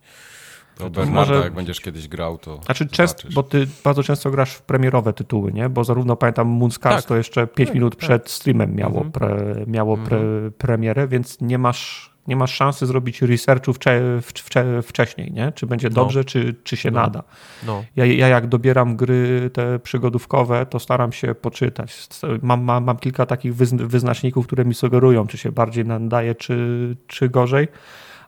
To 0.78 0.90
Bernarda, 0.90 1.20
może- 1.34 1.44
jak 1.44 1.54
będziesz 1.54 1.80
kiedyś 1.82 2.08
grał, 2.08 2.38
to 2.38 2.62
Znaczy, 2.66 2.88
często, 2.88 3.28
bo 3.34 3.44
ty 3.44 3.68
bardzo 3.84 4.04
często 4.04 4.32
grasz 4.32 4.54
w 4.54 4.62
premierowe 4.62 5.14
tytuły, 5.14 5.54
nie? 5.54 5.70
Bo 5.70 5.84
zarówno 5.84 6.16
pamiętam 6.16 6.48
Moonscars 6.48 6.96
Tak. 6.96 7.06
to 7.06 7.18
jeszcze 7.18 7.48
5 7.48 7.70
Tak, 7.70 7.76
minut 7.76 7.94
tak. 7.94 8.00
przed 8.00 8.30
streamem 8.30 8.76
miało, 8.76 9.02
Mhm. 9.04 9.12
pre, 9.12 9.56
miało 9.68 9.98
pre, 9.98 10.20
premierę, 10.58 11.08
więc 11.08 11.42
nie 11.42 11.58
masz, 11.58 12.16
nie 12.28 12.36
masz 12.36 12.54
szansy 12.54 12.86
zrobić 12.86 13.22
researchu 13.22 13.74
wcze, 13.74 14.02
wcze, 14.22 14.82
wcześniej, 14.82 15.32
nie? 15.32 15.52
Czy 15.52 15.66
będzie 15.68 15.90
No. 15.90 15.96
dobrze, 15.96 16.26
czy, 16.26 16.56
czy 16.64 16.78
się 16.78 16.92
No. 16.92 17.00
nada. 17.02 17.24
No, 17.66 17.84
Ja, 17.96 18.06
ja 18.06 18.28
jak 18.28 18.48
dobieram 18.48 18.96
gry 18.96 19.50
te 19.54 19.80
przygodówkowe, 19.80 20.66
to 20.66 20.80
staram 20.80 21.12
się 21.12 21.36
poczytać. 21.36 22.08
Mam, 22.42 22.64
mam, 22.64 22.84
mam 22.84 22.98
kilka 22.98 23.26
takich 23.26 23.56
wyzn- 23.56 23.86
wyznaczników, 23.88 24.48
które 24.48 24.66
mi 24.66 24.74
sugerują, 24.74 25.28
czy 25.28 25.38
się 25.38 25.52
bardziej 25.52 25.86
nadaje, 25.86 26.36
czy, 26.36 26.96
czy 27.08 27.30
gorzej, 27.30 27.68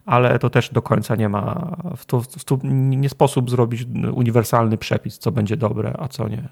ale 0.08 0.40
to 0.40 0.50
też 0.50 0.70
do 0.70 0.82
końca 0.82 1.16
nie 1.16 1.30
ma. 1.30 1.76
W 1.98 2.06
to, 2.06 2.22
to 2.46 2.58
nie 2.64 3.10
sposób 3.10 3.50
zrobić 3.50 3.86
uniwersalny 4.14 4.78
przepis, 4.78 5.20
co 5.20 5.32
będzie 5.32 5.58
dobre, 5.58 5.94
a 6.00 6.08
co 6.08 6.28
nie. 6.28 6.50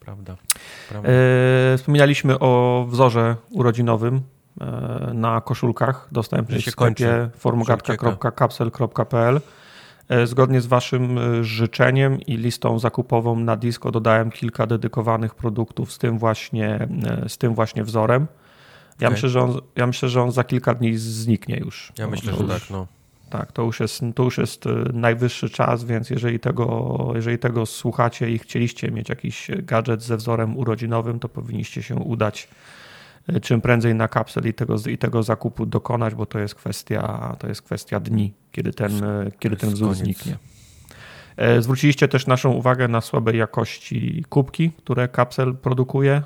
prawda. 0.00 0.36
prawda. 0.88 1.08
E, 1.08 1.76
wspominaliśmy 1.76 2.38
o 2.38 2.84
wzorze 2.88 3.36
urodzinowym 3.50 4.20
e, 4.60 5.10
na 5.14 5.40
koszulkach 5.40 6.08
dostępnych 6.12 6.60
w 6.60 6.70
sklepie. 6.70 7.30
E, 10.08 10.26
Zgodnie 10.26 10.60
z 10.60 10.66
Waszym 10.66 11.18
e, 11.18 11.44
życzeniem 11.44 12.20
i 12.20 12.36
listą 12.36 12.78
zakupową 12.78 13.36
na 13.36 13.56
disco 13.56 13.90
dodałem 13.90 14.30
kilka 14.30 14.66
dedykowanych 14.66 15.34
produktów 15.34 15.92
z 15.92 15.98
tym 15.98 16.18
właśnie, 16.18 16.88
e, 17.24 17.28
z 17.28 17.38
tym 17.38 17.54
właśnie 17.54 17.84
wzorem. 17.84 18.26
Ja, 19.00 19.08
Okej. 19.08 19.10
myślę, 19.16 19.28
że 19.28 19.40
on, 19.42 19.60
ja 19.76 19.86
myślę, 19.86 20.08
że 20.08 20.22
on 20.22 20.32
za 20.32 20.44
kilka 20.44 20.74
dni 20.74 20.96
zniknie 20.96 21.56
już. 21.56 21.92
ja 21.98 22.04
To- 22.04 22.10
myślę, 22.10 22.32
że 22.32 22.38
już- 22.42 22.48
tak, 22.50 22.70
no. 22.70 22.86
tak, 23.30 23.52
to 23.52 23.62
już 23.62 23.80
jest, 23.80 24.00
to 24.14 24.22
już 24.22 24.38
jest 24.38 24.66
e, 24.66 24.70
najwyższy 24.92 25.50
czas, 25.50 25.84
więc 25.84 26.10
jeżeli 26.10 26.40
tego, 26.40 26.96
jeżeli 27.14 27.38
tego 27.38 27.66
słuchacie 27.66 28.30
i 28.30 28.38
chcieliście 28.38 28.90
mieć 28.90 29.08
jakiś 29.08 29.50
gadżet 29.58 30.02
ze 30.02 30.16
wzorem 30.16 30.56
urodzinowym, 30.56 31.18
to 31.20 31.28
powinniście 31.28 31.82
się 31.82 31.94
udać 31.96 32.48
e, 33.28 33.40
czym 33.40 33.60
prędzej 33.60 33.94
na 33.94 34.08
kapsel 34.08 34.46
i 34.48 34.54
tego, 34.54 34.76
i 34.90 34.98
tego 34.98 35.22
zakupu 35.22 35.66
dokonać, 35.66 36.14
bo 36.14 36.26
to 36.26 36.38
jest 36.38 36.54
kwestia, 36.54 37.36
to 37.38 37.48
jest 37.48 37.62
kwestia 37.62 38.00
dni, 38.00 38.32
kiedy 38.52 38.72
ten, 38.72 39.04
e, 39.04 39.30
kiedy 39.38 39.56
ten 39.56 39.70
wzór 39.70 39.94
zniknie. 39.94 40.36
E, 41.38 41.62
Zwróciliście 41.62 42.08
też 42.08 42.26
naszą 42.26 42.50
uwagę 42.50 42.88
na 42.88 43.00
słabej 43.00 43.38
jakości 43.38 44.24
kubki, 44.28 44.70
które 44.70 45.08
kapsel 45.08 45.56
produkuje. 45.56 46.22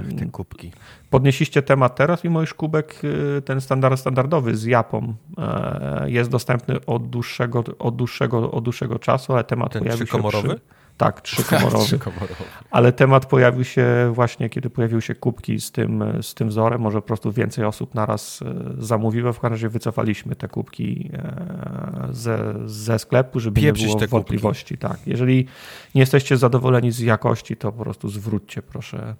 Ach, 0.00 0.18
te 0.18 0.26
kubki. 0.26 0.72
Podnieśliście 1.10 1.62
temat 1.62 1.96
teraz, 1.96 2.24
mimo 2.24 2.42
iż 2.42 2.54
kubek 2.54 3.00
y, 3.04 3.42
ten 3.42 3.60
standard, 3.60 4.00
standardowy 4.00 4.56
z 4.56 4.64
japą 4.64 5.14
e, 5.38 6.10
jest 6.10 6.30
dostępny 6.30 6.86
od 6.86 7.10
dłuższego, 7.10 7.64
od 7.78 7.96
dłuższego, 7.96 8.50
od 8.50 8.64
dłuższego 8.64 8.98
czasu, 8.98 9.32
ale 9.32 9.44
temat 9.44 9.72
Ten 9.72 9.82
pojawił 9.82 10.06
się 10.06 10.22
przy, 10.28 10.60
tak, 11.00 11.20
trzykomorowy. 11.20 11.84
Trzykomorowy. 11.86 12.34
ale 12.70 12.92
temat 12.92 13.26
pojawił 13.26 13.64
się 13.64 13.84
właśnie, 14.14 14.48
kiedy 14.48 14.70
pojawiły 14.70 15.02
się 15.02 15.14
kubki 15.14 15.60
z 15.60 15.72
tym, 15.72 16.04
z 16.22 16.34
tym 16.34 16.48
wzorem. 16.48 16.80
Może 16.80 17.00
po 17.00 17.06
prostu 17.06 17.32
więcej 17.32 17.64
osób 17.64 17.94
naraz 17.94 18.42
e, 18.42 18.54
zamówiło. 18.78 19.32
W 19.32 19.40
każdym 19.40 19.52
razie 19.52 19.68
wycofaliśmy 19.68 20.36
te 20.36 20.48
kubki 20.48 21.10
e, 21.12 22.08
ze, 22.10 22.54
ze 22.66 22.98
sklepu, 22.98 23.40
żeby 23.40 23.60
Pieprzyć 23.60 23.82
nie 23.82 23.86
było 23.88 23.98
kubki. 23.98 24.10
wątpliwości. 24.10 24.78
Tak. 24.78 24.98
Jeżeli 25.06 25.46
nie 25.94 26.00
jesteście 26.00 26.36
zadowoleni 26.36 26.92
z 26.92 26.98
jakości, 26.98 27.56
to 27.56 27.72
po 27.72 27.82
prostu 27.82 28.08
zwróćcie 28.08 28.62
proszę 28.62 29.14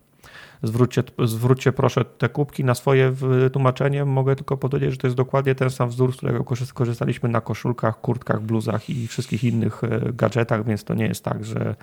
Zwróćcie, 0.63 1.03
zwróćcie 1.25 1.73
proszę 1.73 2.05
te 2.05 2.29
kubki 2.29 2.65
na 2.65 2.75
swoje 2.75 3.11
wytłumaczenie. 3.11 4.05
Mogę 4.05 4.37
tylko 4.37 4.57
powiedzieć, 4.57 4.91
że 4.91 4.97
to 4.97 5.07
jest 5.07 5.17
dokładnie 5.17 5.55
ten 5.55 5.71
sam 5.71 5.89
wzór, 5.89 6.13
z 6.13 6.17
którego 6.17 6.45
korzy- 6.45 6.73
korzystaliśmy 6.73 7.29
na 7.29 7.41
koszulkach, 7.41 8.01
kurtkach, 8.01 8.43
bluzach 8.43 8.91
i 8.91 9.09
wszystkich 9.09 9.45
innych 9.45 9.85
e, 9.85 10.01
gadżetach, 10.13 10.65
więc 10.65 10.85
to 10.85 10.95
nie 10.95 11.07
jest 11.07 11.25
tak, 11.25 11.45
że 11.45 11.75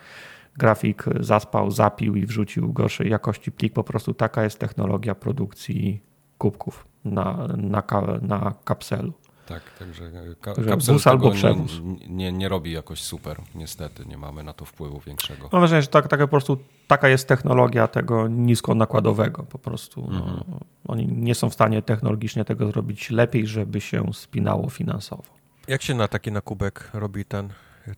grafik 0.58 1.06
zaspał, 1.20 1.72
zapił 1.72 2.16
i 2.16 2.26
wrzucił 2.26 2.74
gorszej 2.74 3.10
jakości 3.10 3.52
plik. 3.52 3.74
Po 3.74 3.84
prostu 3.84 4.14
taka 4.14 4.44
jest 4.44 4.60
technologia 4.60 5.16
produkcji 5.16 6.02
kubków 6.38 6.88
na, 7.06 7.48
na, 7.58 7.84
na 8.22 8.54
kapselu. 8.64 9.14
Tak, 9.48 9.62
także 9.80 10.12
ka- 10.42 10.54
Także 10.54 10.70
kapsel 10.72 10.96
bus 10.96 11.08
albo 11.08 11.32
przewóz. 11.32 11.72
nie, 11.84 12.08
nie, 12.08 12.32
nie 12.32 12.50
robi 12.50 12.72
jakoś 12.72 13.02
super, 13.02 13.42
niestety, 13.56 14.06
nie 14.06 14.18
mamy 14.18 14.44
na 14.44 14.54
to 14.54 14.66
wpływu 14.66 15.00
większego. 15.00 15.50
Mam 15.52 15.62
wrażenie, 15.62 15.82
że 15.82 15.88
tak, 15.88 16.08
tak 16.08 16.20
po 16.20 16.28
prostu 16.28 16.58
taka 16.88 17.10
jest 17.10 17.28
technologia 17.28 17.88
tego 17.88 18.28
niskonakładowego. 18.28 19.44
Po 19.44 19.60
prostu 19.60 20.08
no, 20.12 20.44
oni 20.88 21.08
nie 21.08 21.36
są 21.36 21.50
w 21.50 21.54
stanie 21.54 21.82
technologicznie 21.82 22.46
tego 22.46 22.68
zrobić 22.68 23.10
lepiej, 23.10 23.48
żeby 23.48 23.82
się 23.82 24.14
spinało 24.14 24.70
finansowo. 24.70 25.24
Jak 25.68 25.82
się 25.82 25.94
na 25.94 26.08
taki 26.08 26.32
nakubek 26.32 26.90
robi 26.94 27.26
ten 27.26 27.50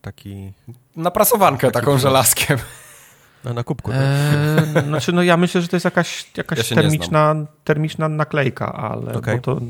taki... 0.02 0.54
Na 0.96 1.12
prasowankę 1.12 1.72
taką 1.72 1.98
żelazkiem. 1.98 2.58
Na 3.44 3.54
nakubku. 3.54 3.92
tak? 3.92 4.00
Eee, 4.76 4.84
znaczy, 4.84 5.12
no 5.14 5.24
ja 5.24 5.38
myślę, 5.38 5.62
że 5.62 5.68
to 5.68 5.76
jest 5.76 5.86
jakaś, 5.86 6.38
jakaś 6.38 6.72
Ja 6.72 6.76
termiczna, 6.76 7.36
termiczna 7.64 8.10
naklejka, 8.10 8.74
ale 8.74 9.14
Okej. 9.14 9.36
bo 9.36 9.42
to 9.42 9.62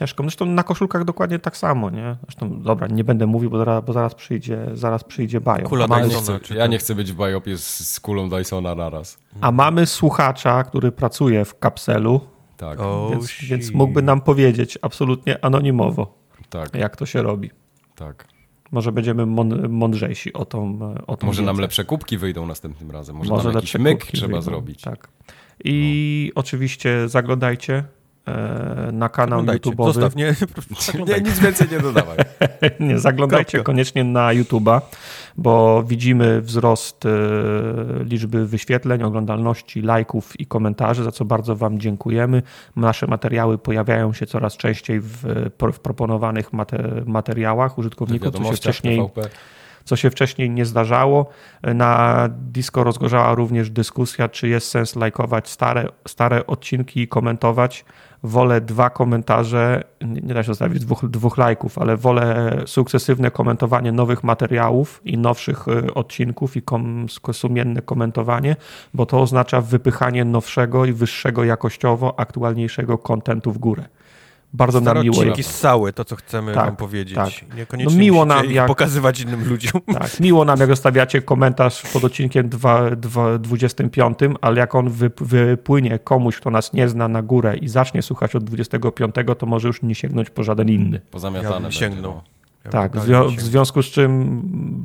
ciężko. 0.00 0.22
Zresztą 0.22 0.46
na 0.46 0.62
koszulkach 0.62 1.04
dokładnie 1.04 1.38
tak 1.38 1.56
samo, 1.56 1.90
nie? 1.90 2.16
Zresztą, 2.22 2.62
dobra, 2.62 2.86
nie 2.86 3.04
będę 3.04 3.26
mówił, 3.26 3.50
bo 3.50 3.58
zaraz, 3.58 3.84
bo 3.84 3.92
zaraz 3.92 4.14
przyjdzie, 4.14 4.58
zaraz 4.74 5.04
przyjdzie 5.04 5.40
Bajo. 5.40 5.68
Kula 5.68 5.86
mamy, 5.86 6.02
Ja 6.02 6.08
nie, 6.08 6.14
Dysona, 6.14 6.38
chcę, 6.38 6.54
ja 6.54 6.66
nie 6.66 6.78
chcę 6.78 6.94
być 6.94 7.12
w 7.12 7.16
biopie 7.16 7.56
z, 7.58 7.88
z 7.94 8.00
kulą 8.00 8.28
Dysona 8.28 8.74
naraz. 8.74 9.18
a 9.40 9.52
mamy 9.52 9.86
słuchacza, 9.86 10.64
który 10.64 10.92
pracuje 10.92 11.44
w 11.44 11.58
kapselu, 11.58 12.20
Tak, 12.56 12.80
O, 12.80 13.10
więc, 13.50 13.72
mógłby 13.72 14.02
nam 14.02 14.20
powiedzieć 14.20 14.78
absolutnie 14.82 15.44
anonimowo, 15.44 16.14
tak, 16.50 16.74
jak 16.74 16.96
to 16.96 17.06
się 17.06 17.22
robi. 17.22 17.50
tak. 17.94 18.26
Może 18.72 18.92
będziemy 18.92 19.26
mąd- 19.26 19.68
mądrzejsi 19.68 20.32
o 20.32 20.44
tą, 20.44 20.78
o 21.06 21.16
tą 21.16 21.26
Może 21.26 21.42
nam 21.42 21.54
wiedzę. 21.56 21.62
lepsze 21.62 21.84
kubki 21.84 22.18
wyjdą 22.18 22.46
następnym 22.46 22.90
razem. 22.90 23.16
Może, 23.16 23.30
nam 23.32 23.38
jakiś 23.38 23.54
lepsze 23.54 23.78
myk 23.78 24.06
trzeba 24.06 24.26
wyjdą. 24.26 24.42
zrobić. 24.42 24.82
Tak. 24.82 25.08
I 25.64 26.32
oczywiście 26.34 27.08
zaglądajcie 27.08 27.84
na 28.92 29.08
kanał. 29.08 29.42
YouTube'owy. 29.42 29.92
Zostaw, 29.92 30.16
nie? 30.16 30.34
Nie, 31.06 31.20
nic 31.20 31.38
więcej 31.38 31.68
nie 31.72 31.80
dodawaj. 31.80 32.16
Nie, 32.80 32.98
zaglądajcie 32.98 33.52
Kropka. 33.52 33.66
koniecznie 33.72 34.04
na 34.04 34.28
YouTube'a, 34.28 34.80
bo 35.36 35.82
widzimy 35.82 36.40
wzrost 36.40 37.06
e, 37.06 37.08
liczby 38.04 38.46
wyświetleń, 38.46 39.02
oglądalności, 39.02 39.82
lajków 39.82 40.40
i 40.40 40.46
komentarzy, 40.46 41.04
za 41.04 41.12
co 41.12 41.24
bardzo 41.24 41.56
Wam 41.56 41.80
dziękujemy. 41.80 42.42
Nasze 42.76 43.06
materiały 43.06 43.58
pojawiają 43.58 44.12
się 44.12 44.26
coraz 44.26 44.56
częściej 44.56 45.00
w, 45.00 45.22
w 45.72 45.78
proponowanych 45.78 46.52
mate, 46.52 47.02
materiałach 47.06 47.78
użytkowników, 47.78 48.32
co 48.32 48.44
się 48.44 48.56
wcześniej 48.56 48.96
TVP. 48.96 49.28
co 49.84 49.96
się 49.96 50.10
wcześniej 50.10 50.50
nie 50.50 50.64
zdarzało. 50.64 51.26
Na 51.62 52.28
Disco 52.28 52.84
rozgorzała 52.84 53.34
również 53.34 53.70
dyskusja, 53.70 54.28
czy 54.28 54.48
jest 54.48 54.68
sens 54.68 54.96
lajkować 54.96 55.48
stare, 55.48 55.88
stare 56.08 56.46
odcinki 56.46 57.00
i 57.00 57.08
komentować. 57.08 57.84
Wolę 58.22 58.60
dwa 58.60 58.90
komentarze, 58.90 59.84
nie 60.00 60.20
nie 60.20 60.34
da 60.34 60.42
się 60.42 60.46
zostawić 60.46 60.84
dwóch, 60.84 61.10
dwóch 61.10 61.38
lajków, 61.38 61.78
ale 61.78 61.96
wolę 61.96 62.56
sukcesywne 62.66 63.30
komentowanie 63.30 63.92
nowych 63.92 64.24
materiałów 64.24 65.00
i 65.04 65.18
nowszych 65.18 65.68
y, 65.68 65.94
odcinków 65.94 66.56
i 66.56 66.62
kom, 66.62 67.06
sumienne 67.32 67.82
komentowanie, 67.82 68.56
bo 68.94 69.06
to 69.06 69.20
oznacza 69.20 69.60
wypychanie 69.60 70.24
nowszego 70.24 70.84
i 70.84 70.92
wyższego 70.92 71.44
jakościowo, 71.44 72.20
aktualniejszego 72.20 72.98
kontentu 72.98 73.52
w 73.52 73.58
górę. 73.58 73.84
Bardzo 74.52 74.80
nam 74.80 75.02
miło 75.02 75.16
odcinki 75.16 75.38
jest. 75.40 75.50
ssały, 75.50 75.92
to 75.92 76.04
co 76.04 76.16
chcemy 76.16 76.54
Tak, 76.54 76.64
wam 76.66 76.76
powiedzieć. 76.76 77.14
tak. 77.14 77.56
Niekoniecznie 77.56 77.94
No 77.94 78.00
miło 78.00 78.24
nam, 78.24 78.50
jak- 78.50 78.66
pokazywać 78.66 79.20
innym 79.20 79.48
ludziom. 79.48 79.80
Tak, 79.94 80.20
miło 80.20 80.44
nam, 80.44 80.60
jak 80.60 80.68
zostawiacie 80.68 81.22
komentarz 81.22 81.82
pod 81.92 82.04
odcinkiem 82.04 82.48
dwa- 82.48 82.96
dwa- 82.96 83.38
25, 83.38 84.18
ale 84.40 84.60
jak 84.60 84.74
on 84.74 84.88
wy, 84.90 85.10
wypłynie 85.20 85.98
komuś, 85.98 86.36
kto 86.36 86.50
nas 86.50 86.72
nie 86.72 86.88
zna 86.88 87.08
na 87.08 87.22
górę 87.22 87.56
i 87.56 87.68
zacznie 87.68 88.02
słuchać 88.02 88.36
od 88.36 88.44
25, 88.44 89.14
to 89.38 89.46
może 89.46 89.68
już 89.68 89.82
nie 89.82 89.94
sięgnąć 89.94 90.30
po 90.30 90.44
żaden 90.44 90.68
inny. 90.68 90.96
Ja 91.04 91.10
Pozamiatane 91.10 91.60
będzie, 91.60 91.78
sięgnął. 91.78 92.12
no. 92.12 92.22
Ja 92.64 92.70
tak, 92.70 92.96
w, 92.96 93.00
zwią- 93.04 93.36
w 93.36 93.40
związku 93.40 93.82
z 93.82 93.86
czym 93.86 94.40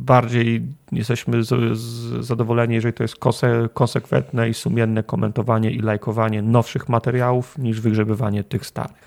bardziej 0.06 0.62
jesteśmy 0.92 1.44
z, 1.44 1.78
z 1.78 2.26
zadowoleni, 2.26 2.76
jeżeli 2.76 2.94
to 2.94 3.04
jest 3.04 3.16
konse, 3.16 3.70
konsekwentne 3.74 4.50
i 4.50 4.54
sumienne 4.54 5.04
komentowanie 5.04 5.72
i 5.72 5.80
lajkowanie 5.80 6.42
nowszych 6.42 6.90
materiałów, 6.90 7.58
niż 7.58 7.82
wygrzebywanie 7.82 8.44
tych 8.44 8.66
starych. 8.66 9.05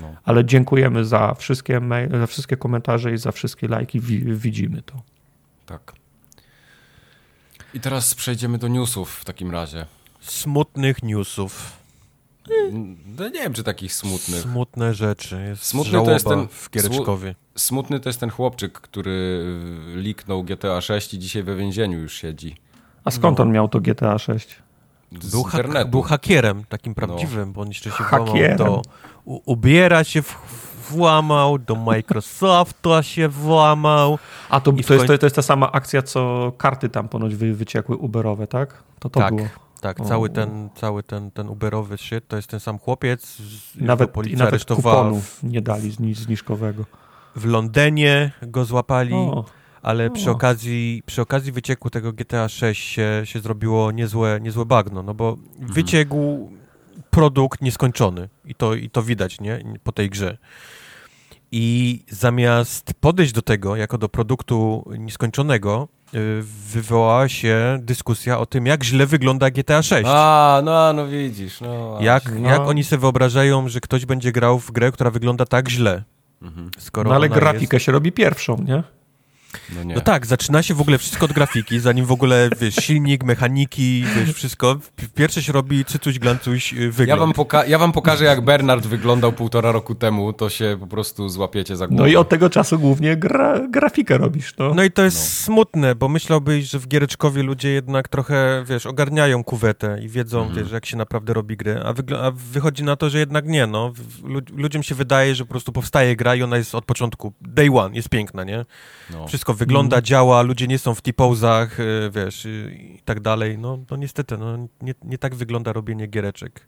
No. 0.00 0.14
Ale 0.24 0.44
dziękujemy 0.44 1.04
za 1.04 1.34
wszystkie, 1.34 1.80
mail, 1.80 2.10
za 2.10 2.26
wszystkie 2.26 2.56
komentarze 2.56 3.12
i 3.12 3.18
za 3.18 3.32
wszystkie 3.32 3.68
lajki. 3.68 4.00
Wi- 4.00 4.34
widzimy 4.36 4.82
to. 4.82 5.02
Tak. 5.66 5.92
I 7.74 7.80
teraz 7.80 8.14
przejdziemy 8.14 8.58
do 8.58 8.68
newsów 8.68 9.14
w 9.14 9.24
takim 9.24 9.50
razie. 9.50 9.86
Smutnych 10.20 11.02
newsów. 11.02 11.72
No, 13.18 13.24
nie 13.28 13.40
wiem, 13.42 13.52
czy 13.52 13.62
takich 13.64 13.92
smutnych. 13.94 14.40
Smutne 14.40 14.94
rzeczy. 14.94 15.44
Jest 15.48 15.64
Smutny 15.64 15.92
to 16.04 16.10
jest 16.10 16.26
ten- 16.26 16.48
w 16.48 16.70
Giereczkowie. 16.70 17.34
Smutny 17.56 18.00
to 18.00 18.08
jest 18.08 18.20
ten 18.20 18.30
chłopczyk, 18.30 18.72
który 18.72 19.44
liknął 19.94 20.44
GTA 20.44 20.80
6 20.80 21.14
i 21.14 21.18
dzisiaj 21.18 21.42
we 21.42 21.56
więzieniu 21.56 21.98
już 21.98 22.14
siedzi. 22.14 22.56
A 23.04 23.10
skąd 23.10 23.40
on 23.40 23.52
miał 23.52 23.68
to 23.68 23.80
GTA 23.80 24.18
6? 24.18 24.56
Z 25.22 25.30
Był, 25.30 25.42
internetu. 25.44 25.88
był 25.90 26.02
hakierem, 26.02 26.64
takim 26.68 26.94
prawdziwym, 26.94 27.52
bo 27.52 27.60
on 27.60 27.68
jeszcze 27.68 27.90
się 27.90 28.04
włamał 28.10 28.34
do... 28.58 28.82
Ubiera 29.24 30.04
się 30.04 30.22
w, 30.22 30.36
włamał, 30.90 31.58
do 31.58 31.74
Microsoftu 31.74 32.90
się 33.02 33.28
włamał. 33.28 34.18
A 34.50 34.60
to, 34.60 34.70
I 34.72 34.84
to, 34.84 34.94
jest, 34.94 35.06
to, 35.06 35.18
to 35.18 35.26
jest 35.26 35.36
ta 35.36 35.42
sama 35.42 35.72
akcja, 35.72 36.02
co 36.02 36.52
karty 36.58 36.88
tam 36.88 37.08
ponoć 37.08 37.34
wy, 37.34 37.54
wyciekły 37.54 37.96
Uberowe, 37.96 38.46
tak? 38.46 38.82
To 38.98 39.10
to 39.10 39.20
tak, 39.20 39.34
było. 39.34 39.48
tak, 39.80 40.00
O. 40.00 40.04
cały 40.04 40.30
ten, 40.30 40.68
cały 40.76 41.02
ten, 41.02 41.30
ten 41.30 41.48
Uberowy 41.48 41.98
shit, 41.98 42.28
to 42.28 42.36
jest 42.36 42.48
ten 42.48 42.60
sam 42.60 42.78
chłopiec. 42.78 43.36
Nawet, 43.76 44.10
I 44.10 44.12
policja 44.12 44.38
nawet 44.38 44.52
aresztowała 44.52 44.96
kuponów 44.96 45.42
nie 45.42 45.60
dali 45.62 45.90
zni- 45.92 46.14
zniżkowego. 46.14 46.84
W, 47.36 47.44
Londynie 47.44 48.32
go 48.42 48.64
złapali. 48.64 49.14
O, 49.14 49.44
Ale 49.82 50.06
O. 50.06 50.10
przy 50.10 50.30
okazji, 50.30 51.02
przy 51.06 51.22
okazji 51.22 51.52
wycieku 51.52 51.90
tego 51.90 52.12
GTA 52.12 52.48
6 52.48 52.82
się, 52.88 53.20
się 53.24 53.40
zrobiło 53.40 53.90
niezłe, 53.90 54.38
niezłe 54.42 54.64
bagno, 54.64 55.02
no 55.02 55.14
bo 55.14 55.36
wyciekł 55.60 56.50
produkt 57.14 57.60
nieskończony 57.62 58.28
i 58.44 58.54
to, 58.54 58.74
i 58.74 58.90
to 58.90 59.02
widać, 59.02 59.40
nie? 59.40 59.64
Po 59.84 59.92
tej 59.92 60.10
grze. 60.10 60.36
I 61.52 62.00
zamiast 62.08 62.94
podejść 63.00 63.32
do 63.32 63.42
tego 63.42 63.76
jako 63.76 63.98
do 63.98 64.08
produktu 64.08 64.84
nieskończonego, 64.98 65.88
y, 66.14 66.42
wywołała 66.72 67.28
się 67.28 67.78
dyskusja 67.82 68.38
o 68.38 68.46
tym, 68.46 68.66
jak 68.66 68.84
źle 68.84 69.06
wygląda 69.06 69.50
GTA 69.50 69.82
6. 69.82 70.08
A, 70.08 70.62
no, 70.64 70.92
no 70.92 71.06
widzisz. 71.06 71.60
No, 71.60 71.98
Jak, 72.00 72.32
no. 72.40 72.48
jak 72.48 72.60
oni 72.60 72.84
sobie 72.84 73.00
wyobrażają, 73.00 73.68
że 73.68 73.80
ktoś 73.80 74.06
będzie 74.06 74.32
grał 74.32 74.58
w 74.58 74.70
grę, 74.72 74.92
która 74.92 75.10
wygląda 75.10 75.44
tak 75.46 75.68
źle? 75.68 76.02
Mhm. 76.42 76.70
Skoro 76.78 77.10
no 77.10 77.16
ale 77.16 77.28
grafikę 77.28 77.80
się 77.80 77.92
robi 77.92 78.12
pierwszą, 78.12 78.56
nie? 78.66 78.82
No 79.76 79.82
nie. 79.84 79.94
No 79.94 80.00
tak, 80.00 80.26
zaczyna 80.26 80.62
się 80.62 80.74
w 80.74 80.80
ogóle 80.80 80.98
wszystko 80.98 81.24
od 81.24 81.32
grafiki, 81.32 81.80
zanim 81.80 82.04
w 82.06 82.12
ogóle, 82.12 82.48
wiesz, 82.60 82.74
silnik, 82.74 83.24
mechaniki, 83.24 84.04
wiesz, 84.16 84.32
wszystko. 84.34 84.76
Pierwsze 85.14 85.42
się 85.42 85.52
robi 85.52 85.84
cycuś, 85.84 86.18
glancuś, 86.18 86.72
y, 86.72 86.76
Ja 86.84 86.90
wygląd. 86.90 87.20
wam, 87.20 87.32
poka- 87.32 87.64
ja 87.68 87.78
wam 87.78 87.92
pokażę, 87.92 88.24
jak 88.24 88.40
Bernard 88.40 88.86
wyglądał 88.86 89.32
półtora 89.32 89.72
roku 89.72 89.94
temu, 89.94 90.32
to 90.32 90.50
się 90.50 90.76
po 90.80 90.86
prostu 90.86 91.28
złapiecie 91.28 91.76
za 91.76 91.86
głowę. 91.88 92.02
No 92.02 92.08
i 92.08 92.16
od 92.16 92.28
tego 92.28 92.50
czasu 92.50 92.78
głównie 92.78 93.16
gra, 93.16 93.60
grafikę 93.70 94.18
robisz, 94.18 94.54
no. 94.58 94.74
No 94.74 94.84
i 94.84 94.90
to 94.90 95.02
jest 95.02 95.42
smutne, 95.44 95.94
bo 95.94 96.08
myślałbyś, 96.08 96.70
że 96.70 96.78
w 96.78 96.88
Giereczkowie 96.88 97.42
ludzie 97.42 97.68
jednak 97.70 98.08
trochę, 98.08 98.64
wiesz, 98.68 98.86
ogarniają 98.86 99.44
kuwetę 99.44 99.98
i 100.02 100.08
wiedzą, 100.08 100.42
Mhm. 100.42 100.62
wiesz, 100.64 100.72
jak 100.72 100.86
się 100.86 100.96
naprawdę 100.96 101.32
robi 101.34 101.56
gry, 101.56 101.80
a, 101.84 101.92
wygl- 101.92 102.16
a 102.26 102.30
wychodzi 102.30 102.84
na 102.84 102.96
to, 102.96 103.10
że 103.10 103.18
jednak 103.18 103.46
nie, 103.46 103.66
no. 103.66 103.92
Lu- 104.24 104.40
ludziom 104.56 104.82
się 104.82 104.94
wydaje, 104.94 105.34
że 105.34 105.44
po 105.44 105.50
prostu 105.50 105.72
powstaje 105.72 106.16
gra 106.16 106.34
i 106.34 106.42
ona 106.42 106.56
jest 106.56 106.74
od 106.74 106.84
początku, 106.84 107.32
day 107.40 107.68
one, 107.78 107.96
jest 107.96 108.08
piękna, 108.08 108.44
nie? 108.44 108.64
No. 109.10 109.26
Wszystko 109.28 109.43
wygląda, 109.52 110.02
działa, 110.02 110.42
ludzie 110.42 110.66
nie 110.66 110.78
są 110.78 110.94
w 110.94 111.02
T-pozach, 111.02 111.80
y, 111.80 112.10
wiesz, 112.14 112.46
y, 112.46 112.76
i 112.78 113.00
tak 113.04 113.20
dalej. 113.20 113.58
No, 113.58 113.78
no 113.90 113.96
niestety, 113.96 114.38
no, 114.38 114.68
nie, 114.82 114.94
nie 115.04 115.18
tak 115.18 115.34
wygląda 115.34 115.72
robienie 115.72 116.06
giereczek. 116.06 116.66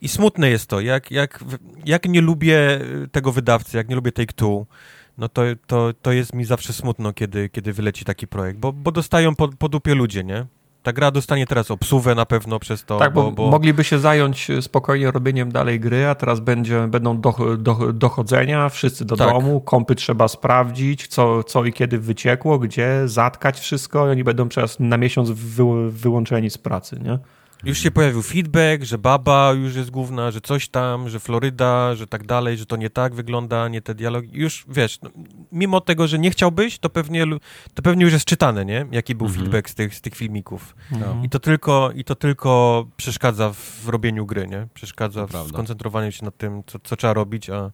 I 0.00 0.08
smutne 0.08 0.50
jest 0.50 0.66
to, 0.66 0.80
jak, 0.80 1.10
jak, 1.10 1.44
jak 1.84 2.08
nie 2.08 2.20
lubię 2.20 2.80
y, 2.80 3.08
tego 3.12 3.32
wydawcy, 3.32 3.76
jak 3.76 3.88
nie 3.88 3.96
lubię 3.96 4.12
Take-Two, 4.12 4.66
no 5.18 5.28
to, 5.28 5.42
to, 5.66 5.92
to 6.02 6.12
jest 6.12 6.34
mi 6.34 6.44
zawsze 6.44 6.72
smutno, 6.72 7.12
kiedy, 7.12 7.48
kiedy 7.48 7.72
wyleci 7.72 8.04
taki 8.04 8.26
projekt, 8.26 8.58
bo, 8.58 8.72
bo 8.72 8.92
dostają 8.92 9.34
po, 9.34 9.48
po 9.48 9.68
dupie 9.68 9.94
ludzie, 9.94 10.24
nie? 10.24 10.46
Ta 10.82 10.92
gra 10.92 11.10
dostanie 11.10 11.46
teraz 11.46 11.70
obsuwę 11.70 12.14
na 12.14 12.26
pewno 12.26 12.58
przez 12.58 12.84
to, 12.84 12.98
tak, 12.98 13.12
bo, 13.12 13.22
bo, 13.22 13.30
bo 13.32 13.50
mogliby 13.50 13.84
się 13.84 13.98
zająć 13.98 14.50
e, 14.50 14.62
spokojnie 14.62 15.10
robieniem 15.10 15.52
dalej 15.52 15.80
gry, 15.80 16.06
a 16.06 16.14
teraz 16.14 16.40
będzie, 16.40 16.88
będą 16.88 17.20
do, 17.20 17.56
do, 17.56 17.92
dochodzenia, 17.92 18.68
wszyscy 18.68 19.04
do 19.04 19.16
Tak. 19.16 19.32
domu, 19.32 19.60
kompy 19.60 19.94
trzeba 19.94 20.28
sprawdzić, 20.28 21.06
co, 21.06 21.44
co 21.44 21.64
i 21.64 21.72
kiedy 21.72 21.98
wyciekło, 21.98 22.58
gdzie, 22.58 23.02
zatkać 23.04 23.60
wszystko 23.60 24.08
i 24.08 24.10
oni 24.10 24.24
będą 24.24 24.48
przez 24.48 24.80
na 24.80 24.96
miesiąc 24.96 25.30
wy, 25.30 25.90
wyłączeni 25.90 26.50
z 26.50 26.58
pracy, 26.58 27.00
nie? 27.04 27.18
Już 27.64 27.78
się 27.78 27.90
pojawił 27.90 28.22
feedback, 28.22 28.82
że 28.84 28.98
baba 28.98 29.52
już 29.52 29.76
jest 29.76 29.90
główna, 29.90 30.30
że 30.30 30.40
coś 30.40 30.68
tam, 30.68 31.08
że 31.08 31.20
Floryda, 31.20 31.94
że 31.94 32.06
tak 32.06 32.26
dalej, 32.26 32.56
że 32.56 32.66
to 32.66 32.76
nie 32.76 32.90
tak 32.90 33.14
wygląda, 33.14 33.68
nie 33.68 33.82
te 33.82 33.94
dialogi. 33.94 34.28
Już 34.32 34.64
wiesz, 34.68 34.98
no, 35.02 35.10
mimo 35.52 35.80
tego, 35.80 36.06
że 36.06 36.18
nie 36.18 36.30
chciałbyś, 36.30 36.78
to 36.78 36.90
pewnie, 36.90 37.24
to 37.74 37.82
pewnie 37.82 38.04
już 38.04 38.12
jest 38.12 38.24
czytane, 38.24 38.64
nie? 38.64 38.86
Jaki 38.90 39.14
był 39.14 39.26
Mhm. 39.26 39.44
feedback 39.44 39.68
z 39.70 39.74
tych, 39.74 39.94
z 39.94 40.00
tych 40.00 40.14
filmików. 40.14 40.76
No. 40.90 41.22
I 41.24 41.28
to, 41.28 41.38
tylko, 41.38 41.90
I 41.94 42.04
to 42.04 42.14
tylko 42.14 42.86
przeszkadza 42.96 43.52
w 43.52 43.88
robieniu 43.88 44.26
gry, 44.26 44.46
nie? 44.46 44.66
Przeszkadza 44.74 45.26
w 45.26 45.48
skoncentrowaniu 45.48 46.12
się 46.12 46.24
nad 46.24 46.36
tym, 46.36 46.62
co, 46.66 46.78
co 46.78 46.96
trzeba 46.96 47.12
robić, 47.14 47.50
a 47.50 47.70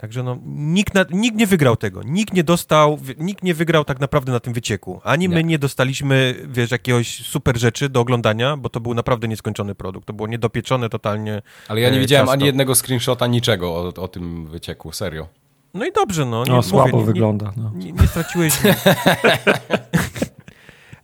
Także 0.00 0.22
no, 0.22 0.38
nikt, 0.46 0.94
na, 0.94 1.04
nikt 1.10 1.36
nie 1.36 1.46
wygrał 1.46 1.76
tego. 1.76 2.02
Nikt 2.02 2.34
nie 2.34 2.44
dostał, 2.44 2.98
nikt 3.18 3.42
nie 3.44 3.54
wygrał 3.54 3.84
tak 3.84 4.00
naprawdę 4.00 4.32
na 4.32 4.40
tym 4.40 4.52
wycieku. 4.52 5.00
Ani 5.04 5.28
my 5.28 5.34
Nie. 5.34 5.42
nie 5.44 5.58
dostaliśmy, 5.58 6.34
wiesz, 6.48 6.70
jakiegoś 6.70 7.26
super 7.26 7.58
rzeczy 7.58 7.88
do 7.88 8.00
oglądania, 8.00 8.56
bo 8.56 8.68
to 8.68 8.80
był 8.80 8.94
naprawdę 8.94 9.28
nieskończony 9.28 9.74
produkt. 9.74 10.06
To 10.06 10.12
było 10.12 10.28
niedopieczone 10.28 10.88
totalnie. 10.88 11.42
Ale 11.68 11.80
ja 11.80 11.90
nie 11.90 11.96
e, 11.96 12.00
widziałem 12.00 12.26
ciasto. 12.26 12.32
ani 12.32 12.46
jednego 12.46 12.74
screenshota, 12.74 13.26
niczego 13.26 13.68
o, 13.74 14.02
o 14.02 14.08
tym 14.08 14.46
wycieku, 14.46 14.92
serio. 14.92 15.28
No 15.74 15.86
i 15.86 15.92
dobrze, 15.92 16.26
no. 16.26 16.44
Nie, 16.44 16.52
No, 16.52 16.62
słabo 16.62 16.84
mówię, 16.88 16.98
nie- 17.00 17.06
wygląda. 17.06 17.52
No. 17.56 17.72
Nie, 17.74 17.92
nie 17.92 18.06
straciłeś... 18.06 18.52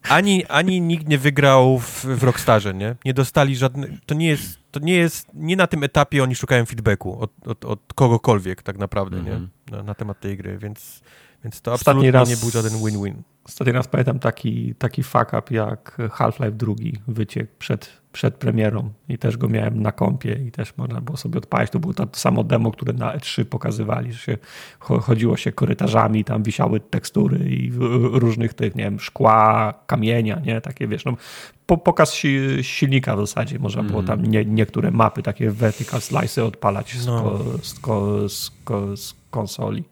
ani, 0.08 0.44
ani 0.46 0.80
nikt 0.80 1.08
nie 1.08 1.18
wygrał 1.18 1.78
w, 1.78 2.04
w 2.04 2.22
Rockstarze, 2.22 2.74
nie? 2.74 2.96
Nie 3.04 3.14
dostali 3.14 3.56
żadnych... 3.56 3.90
To 4.06 4.14
nie 4.14 4.26
jest... 4.28 4.58
To 4.80 4.84
nie 4.84 4.94
jest... 4.96 5.28
Nie 5.34 5.56
na 5.56 5.66
tym 5.66 5.82
etapie 5.84 6.22
oni 6.22 6.34
szukają 6.34 6.66
feedbacku 6.66 7.20
od, 7.20 7.48
od, 7.48 7.64
od 7.64 7.80
kogokolwiek 7.94 8.62
tak 8.62 8.78
naprawdę, 8.78 9.16
Mhm. 9.18 9.48
nie? 9.70 9.76
Na, 9.76 9.82
na 9.82 9.94
temat 9.94 10.20
tej 10.20 10.36
gry, 10.36 10.58
więc... 10.58 11.02
Więc 11.44 11.60
to 11.60 11.72
Ostatni 11.72 11.90
absolutnie 12.08 12.10
raz- 12.12 12.28
nie 12.28 12.36
był 12.36 12.50
żaden 12.50 12.72
win-win. 12.72 13.14
Ostatni 13.44 13.72
raz 13.72 13.88
pamiętam 13.88 14.18
taki, 14.18 14.74
taki 14.74 15.02
fuck 15.02 15.32
up 15.38 15.54
jak 15.54 15.96
Half-Life 15.98 16.50
2 16.52 16.74
wyciekł 17.08 17.52
przed, 17.58 18.02
przed 18.16 18.34
premierą 18.34 18.90
i 19.08 19.18
też 19.18 19.36
go 19.36 19.48
miałem 19.48 19.82
na 19.82 19.92
kompie 19.92 20.32
i 20.46 20.50
też 20.52 20.76
można 20.76 21.00
było 21.00 21.16
sobie 21.16 21.38
odpalić. 21.38 21.70
To 21.70 21.78
było 21.78 21.94
to 21.94 22.06
samo 22.12 22.44
demo, 22.44 22.70
które 22.70 22.92
na 22.92 23.16
E3 23.16 23.44
pokazywali, 23.44 24.12
że 24.12 24.18
się 24.18 24.38
cho- 24.80 25.00
chodziło 25.00 25.36
się 25.36 25.52
korytarzami, 25.52 26.24
tam 26.24 26.42
wisiały 26.42 26.80
tekstury 26.80 27.38
i 27.38 27.72
różnych 28.12 28.54
tych, 28.54 28.74
nie 28.74 28.84
wiem, 28.84 29.00
szkła, 29.00 29.74
kamienia, 29.86 30.40
nie, 30.46 30.60
takie 30.60 30.88
wiesz, 30.88 31.04
no, 31.04 31.16
po, 31.66 31.78
pokaz 31.78 32.14
si, 32.14 32.38
silnika 32.62 33.16
w 33.16 33.20
zasadzie, 33.20 33.58
można 33.58 33.82
było 33.82 34.02
tam 34.02 34.22
nie, 34.22 34.44
niektóre 34.44 34.90
mapy, 34.90 35.22
takie 35.22 35.50
vertical 35.50 36.00
slice 36.00 36.44
odpalać 36.44 36.96
No. 37.06 37.38
z, 37.62 37.74
ko, 37.80 38.28
z, 38.28 38.50
ko, 38.64 38.96
z 38.96 39.14
konsoli. 39.30 39.84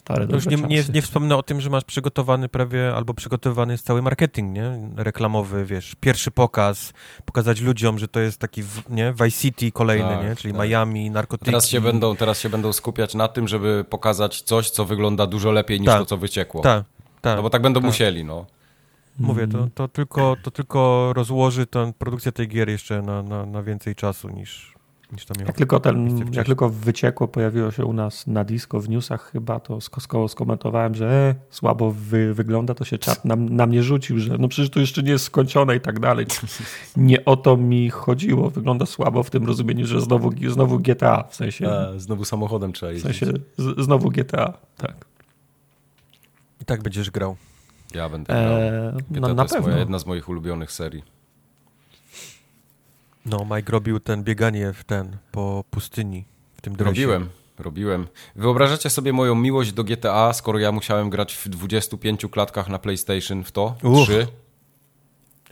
Stare 0.00 0.26
No 0.26 0.34
już 0.34 0.46
nie, 0.46 0.56
nie, 0.56 0.84
nie 0.94 1.02
wspomnę 1.02 1.36
o 1.36 1.42
tym, 1.42 1.60
że 1.60 1.70
masz 1.70 1.84
przygotowany 1.84 2.48
prawie, 2.48 2.94
albo 2.94 3.14
przygotowany 3.14 3.72
jest 3.72 3.86
cały 3.86 4.02
marketing, 4.02 4.52
nie? 4.52 4.90
Reklamowy, 4.96 5.64
wiesz, 5.64 5.96
pierwszy 6.00 6.30
pokaz, 6.30 6.92
pokazać 7.24 7.60
ludziom, 7.60 7.98
że 7.98 8.08
to 8.08 8.20
jest 8.20 8.38
taki, 8.38 8.62
nie? 8.88 9.12
Vice 9.12 9.38
City 9.40 9.72
kolejny, 9.72 10.08
Tak, 10.08 10.24
nie? 10.24 10.36
Czyli 10.36 10.54
tak. 10.54 10.62
Miami, 10.62 11.10
narkotyki. 11.10 11.46
Teraz 11.46 11.68
się, 11.68 11.80
będą, 11.80 12.16
teraz 12.16 12.40
się 12.40 12.48
będą 12.48 12.72
skupiać 12.72 13.14
na 13.14 13.28
tym, 13.28 13.48
żeby 13.48 13.84
pokazać 13.90 14.42
coś, 14.42 14.70
co 14.70 14.84
wygląda 14.84 15.26
dużo 15.26 15.52
lepiej 15.52 15.80
niż 15.80 15.86
Tak. 15.86 15.98
to, 15.98 16.06
co 16.06 16.16
wyciekło. 16.16 16.62
Tak, 16.62 16.84
tak. 17.20 17.36
No 17.36 17.42
bo 17.42 17.50
tak 17.50 17.62
będą 17.62 17.80
tak. 17.80 17.86
musieli, 17.86 18.24
no. 18.24 18.46
Mówię, 19.18 19.48
to, 19.48 19.68
to, 19.74 19.88
tylko, 19.88 20.36
to 20.42 20.50
tylko 20.50 21.12
rozłoży 21.12 21.66
tę 21.66 21.92
produkcję 21.98 22.32
tej 22.32 22.48
gier 22.48 22.68
jeszcze 22.68 23.02
na, 23.02 23.22
na, 23.22 23.46
na 23.46 23.62
więcej 23.62 23.94
czasu 23.94 24.28
niż, 24.28 24.74
niż 25.12 25.24
to 25.26 25.34
miało. 25.38 25.46
Jak 25.46 25.56
tylko, 25.56 25.80
ten, 25.80 26.24
jak 26.32 26.46
tylko 26.46 26.68
wyciekło, 26.68 27.28
pojawiło 27.28 27.70
się 27.70 27.84
u 27.84 27.92
nas 27.92 28.26
na 28.26 28.44
disco 28.44 28.80
w 28.80 28.88
newsach 28.88 29.30
chyba, 29.32 29.60
to 29.60 29.76
sk- 29.76 30.00
sk- 30.00 30.28
skomentowałem, 30.28 30.94
że 30.94 31.06
e, 31.10 31.34
słabo 31.50 31.90
wy, 31.92 32.34
wygląda, 32.34 32.74
to 32.74 32.84
się 32.84 32.98
czat 32.98 33.24
na, 33.24 33.36
na 33.36 33.66
mnie 33.66 33.82
rzucił, 33.82 34.18
że 34.18 34.38
no 34.38 34.48
przecież 34.48 34.70
to 34.70 34.80
jeszcze 34.80 35.02
nie 35.02 35.10
jest 35.10 35.24
skończone 35.24 35.76
i 35.76 35.80
tak 35.80 36.00
dalej. 36.00 36.26
Nie 36.96 37.24
o 37.24 37.36
to 37.36 37.56
mi 37.56 37.90
chodziło. 37.90 38.50
Wygląda 38.50 38.86
słabo 38.86 39.22
w 39.22 39.30
tym 39.30 39.46
rozumieniu, 39.46 39.86
że 39.86 40.00
znowu, 40.00 40.30
znowu 40.48 40.78
GTA, 40.78 41.24
w 41.30 41.34
sensie, 41.36 41.66
E, 41.68 42.00
znowu 42.00 42.24
samochodem 42.24 42.72
trzeba 42.72 42.92
w 42.92 42.94
jeździć. 42.94 43.18
sensie 43.18 43.38
z, 43.58 43.84
znowu 43.84 44.10
GTA, 44.10 44.52
tak. 44.76 44.94
I 46.60 46.64
tak 46.64 46.82
będziesz 46.82 47.10
grał. 47.10 47.36
Ja 47.94 48.08
będę 48.08 48.32
grał. 48.34 48.52
E, 48.52 48.92
GTA 49.10 49.20
no, 49.20 49.28
to 49.28 49.34
na 49.34 49.42
jest 49.42 49.54
pewno. 49.54 49.68
moja, 49.68 49.78
jedna 49.80 49.98
z 49.98 50.06
moich 50.06 50.28
ulubionych 50.28 50.72
serii. 50.72 51.02
No, 53.26 53.46
Mike 53.56 53.72
robił 53.72 54.00
ten 54.00 54.24
bieganie 54.24 54.72
w 54.72 54.84
ten, 54.84 55.16
po 55.32 55.64
pustyni, 55.70 56.24
w 56.54 56.60
tym 56.60 56.72
dresie. 56.76 56.90
Robiłem, 56.90 57.28
robiłem. 57.58 58.06
Wyobrażacie 58.36 58.90
sobie 58.90 59.12
moją 59.12 59.34
miłość 59.34 59.72
do 59.72 59.84
GTA, 59.84 60.32
skoro 60.32 60.58
ja 60.58 60.72
musiałem 60.72 61.10
grać 61.10 61.34
w 61.34 61.48
25 61.48 62.26
klatkach 62.30 62.68
na 62.68 62.78
PlayStation 62.78 63.44
w 63.44 63.52
to? 63.52 63.74
Uch. 63.82 64.04
Trzy. 64.08 64.26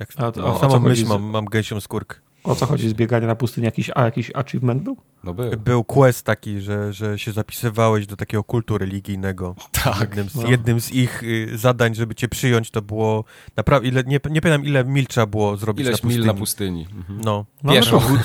Jak, 0.00 0.08
A 0.16 0.32
to- 0.32 0.40
no, 0.40 0.52
co 0.54 0.70
samą 0.70 0.88
myśl 0.88 1.06
mam, 1.06 1.22
mam 1.22 1.44
gęsią 1.44 1.80
skórkę. 1.80 2.16
O 2.44 2.54
co 2.54 2.66
chodzi? 2.66 2.88
Zbieganie 2.88 3.26
na 3.26 3.34
pustyni? 3.34 3.64
Jakiś, 3.64 3.90
a 3.94 4.04
jakiś 4.04 4.30
achievement 4.34 4.82
był? 4.82 4.96
No 5.24 5.34
był. 5.34 5.50
Był 5.64 5.84
quest 5.84 6.26
taki, 6.26 6.60
że, 6.60 6.92
że 6.92 7.18
się 7.18 7.32
zapisywałeś 7.32 8.06
do 8.06 8.16
takiego 8.16 8.44
kultu 8.44 8.78
religijnego. 8.78 9.54
Tak. 9.84 10.00
Jednym 10.00 10.28
z, 10.28 10.34
no. 10.34 10.48
jednym 10.50 10.80
z 10.80 10.90
ich 10.92 11.22
y, 11.22 11.58
zadań, 11.58 11.94
żeby 11.94 12.14
cię 12.14 12.28
przyjąć, 12.28 12.70
to 12.70 12.82
było 12.82 13.24
naprawdę, 13.56 13.88
ile, 13.88 14.04
nie, 14.04 14.20
nie 14.30 14.40
pamiętam 14.40 14.64
ile 14.64 14.84
mil 14.84 15.06
trzeba 15.06 15.26
było 15.26 15.56
zrobić 15.56 15.86
Ileś 15.86 16.02
na 16.02 16.08
mil 16.08 16.16
pustyni. 16.18 16.26
na 16.26 16.34
pustyni. 16.34 16.86
Mhm. 16.96 17.20
No, 17.24 17.44
No, 17.62 17.72
Pieszo. 17.72 17.96
no 18.10 18.16
to, 18.16 18.22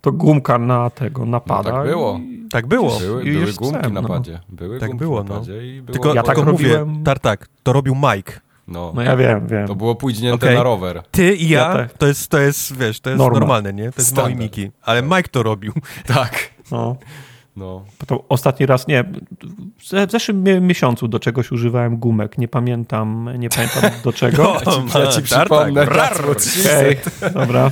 to 0.00 0.12
gumka 0.12 0.58
na 0.58 0.90
tego 0.90 1.26
napada. 1.26 1.70
No 1.70 1.76
tak 1.76 1.86
było. 1.86 2.18
I... 2.22 2.48
tak 2.50 2.66
było. 2.66 2.98
Były, 2.98 3.22
I 3.22 3.30
były 3.32 3.46
już 3.46 3.54
gumki 3.56 3.78
chcę, 3.78 3.90
na 3.90 4.00
no. 4.00 4.22
Były 4.48 4.80
Tak 4.80 4.88
gumki 4.88 5.04
było, 5.04 5.24
na 5.24 5.34
no. 5.34 5.56
i 5.60 5.82
było... 5.82 5.92
Tylko, 5.92 6.14
Ja 6.14 6.22
tak 6.22 6.36
tylko 6.36 6.52
mówię, 6.52 6.68
robiłem- 6.68 7.04
Tartak, 7.04 7.48
to 7.62 7.72
robił 7.72 7.94
Mike. 7.94 8.40
No, 8.68 8.92
No 8.94 9.02
ja 9.02 9.16
wiem, 9.16 9.46
wiem. 9.46 9.66
to 9.66 9.74
było 9.74 9.94
pójdźnięte 9.94 10.46
Okej. 10.46 10.56
na 10.56 10.62
rower. 10.62 11.02
Ty 11.10 11.34
i 11.34 11.48
ja, 11.48 11.60
Ja 11.60 11.72
tak. 11.74 11.92
to, 11.98 12.06
jest, 12.06 12.28
to 12.30 12.38
jest, 12.38 12.76
wiesz, 12.78 13.00
to 13.00 13.10
jest 13.10 13.18
Norma. 13.18 13.38
normalne, 13.38 13.72
nie? 13.72 13.92
To 13.92 14.00
jest 14.00 14.08
Standard. 14.10 14.38
Miki. 14.40 14.70
Ale 14.82 15.02
Mike 15.02 15.28
to 15.30 15.42
robił. 15.42 15.72
Tak. 16.14 16.50
No. 16.70 16.96
No. 17.56 17.84
To 18.06 18.24
ostatni 18.28 18.66
raz, 18.66 18.86
nie, 18.88 19.04
w 20.06 20.10
zeszłym 20.10 20.42
mie- 20.44 20.60
miesiącu 20.60 21.08
do 21.08 21.18
czegoś 21.18 21.52
używałem 21.52 21.96
gumek. 21.96 22.38
Nie 22.38 22.48
pamiętam, 22.48 23.30
nie 23.38 23.48
pamiętam 23.48 23.82
do 24.04 24.12
czego. 24.12 24.56
No, 24.66 24.72
Ja 24.74 24.82
ci, 24.82 24.98
ja 24.98 25.22
ci 25.22 25.30
Tartak, 25.30 25.72
przypomnę. 25.72 26.34
trzy 26.36 26.60
Okej, 26.70 26.96
dobra. 27.34 27.70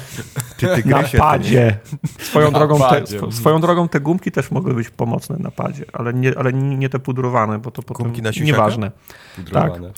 Ty, 0.56 0.66
ty 0.82 0.88
Na 0.88 1.02
padzie. 1.18 1.78
Swoją 2.18 2.50
Na 2.50 2.58
drogą, 2.58 2.74
te, 2.78 2.84
padzie. 2.88 3.18
swo- 3.18 3.32
swoją 3.32 3.60
drogą 3.60 3.88
te 3.88 4.00
gumki 4.00 4.32
też 4.32 4.50
mogły 4.50 4.74
być 4.74 4.90
pomocne 4.90 5.36
na 5.38 5.50
padzie, 5.50 5.84
ale 5.92 6.14
nie, 6.14 6.38
ale 6.38 6.52
nie 6.52 6.88
te 6.88 6.98
pudrowane, 6.98 7.58
bo 7.58 7.70
to 7.70 7.82
potem 7.82 8.06
Gumki 8.06 8.22
na 8.22 8.30
nieważne. 8.44 8.90
pudrowane. 9.36 9.86
Eee, 9.88 9.92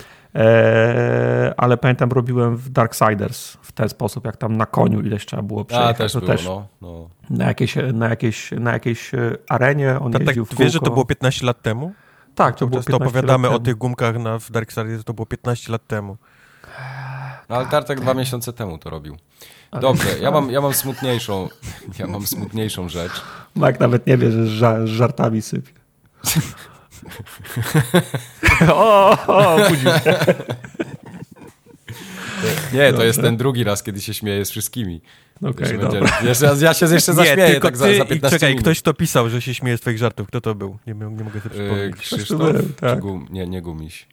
ale 1.57 1.77
pamiętam, 1.77 2.11
robiłem 2.13 2.57
w 2.57 2.69
Darksiders 2.71 3.53
w 3.63 3.73
ten 3.73 3.89
sposób, 3.89 4.25
jak 4.25 4.37
tam 4.37 4.57
na 4.57 4.67
koniu 4.67 5.01
ileś 5.01 5.27
trzeba 5.27 5.43
było 5.43 5.61
A, 5.61 5.65
przejechać. 5.65 5.97
też 5.99 6.13
to 6.13 6.21
było, 6.21 6.33
też 6.33 6.45
no. 6.45 6.67
no. 6.81 7.09
na, 7.31 7.45
jakiejś, 7.47 7.75
na, 7.93 8.09
jakiejś, 8.09 8.51
na 8.51 8.73
jakiejś 8.73 9.15
e, 9.15 9.19
arenie 9.49 10.01
on 10.01 10.13
Tartak, 10.13 10.27
jeździł 10.29 10.45
w 10.45 10.49
ty 10.49 10.57
wiesz, 10.57 10.73
że 10.73 10.81
to 10.81 10.91
było 10.91 11.05
15 11.05 11.47
lat 11.47 11.63
temu? 11.63 11.93
Tak, 12.35 12.55
to 12.55 12.59
To 12.61 12.67
było 12.67 12.79
Często 12.79 12.93
15 12.93 13.09
opowiadamy 13.19 13.49
lat 13.49 13.55
o 13.55 13.59
temu. 13.59 13.65
tych 13.65 13.75
gumkach 13.75 14.19
na, 14.19 14.39
w 14.39 14.51
Darksiders, 14.51 15.05
to 15.05 15.15
było 15.15 15.27
15 15.27 15.73
lat 15.73 15.87
temu. 15.87 16.17
No, 17.49 17.57
ale 17.57 17.67
Tartek 17.67 18.01
dwa 18.01 18.15
miesiące 18.15 18.53
temu 18.53 18.79
to 18.79 18.91
robił. 18.91 19.17
Dobrze, 19.81 20.19
ja 20.21 20.31
mam, 20.31 20.51
ja 20.51 20.61
mam 20.61 20.75
smutniejszą, 20.75 21.49
ja 21.99 22.07
mam 22.07 22.27
smutniejszą 22.27 22.89
rzecz. 22.89 23.13
Mike 23.57 23.77
nawet 23.81 24.07
nie 24.07 24.17
wie, 24.17 24.31
że 24.31 24.45
ża- 24.45 24.87
żartami 24.87 25.43
sypie. 25.43 25.73
o, 28.73 29.11
o, 29.27 29.69
budził 29.69 29.91
się. 29.91 30.35
Nie, 32.73 32.93
to 32.93 33.05
jest 33.05 33.21
ten 33.21 33.37
drugi 33.37 33.65
raz, 33.65 33.83
kiedy 33.83 34.01
się 34.01 34.15
śmieję 34.15 34.45
z 34.45 34.51
wszystkimi. 34.51 35.01
Okej, 35.43 35.53
Jeszcze 35.61 35.79
dobra. 35.79 36.01
będzie- 36.01 36.29
jeszcze, 36.29 36.57
ja 36.61 36.75
się 36.75 36.87
jeszcze 36.87 37.13
zaśmieję 37.13 37.47
tylko 37.51 37.69
tak 37.69 37.77
za, 37.77 37.85
ty 37.87 37.97
za 37.99 38.05
i 38.05 38.09
15 38.09 38.31
czekaj, 38.39 38.51
minut. 38.51 38.63
ktoś 38.65 38.83
to 38.83 38.95
pisał, 38.95 39.29
że 39.31 39.43
się 39.43 39.55
śmieje 39.55 39.79
z 39.79 39.81
twoich 39.81 39.99
żartów. 39.99 40.29
Kto 40.29 40.41
to 40.41 40.55
był? 40.55 40.79
Nie, 40.87 40.95
nie 40.95 41.25
mogę 41.25 41.41
sobie 41.41 41.57
Yy, 41.57 41.69
przypomnieć. 41.71 41.97
Krzysztof? 41.97 42.39
był, 42.39 42.53
tak. 42.81 42.95
Czy 42.95 43.01
gum, 43.01 43.27
nie, 43.31 43.47
nie 43.47 43.63
Gumiś. 43.63 44.07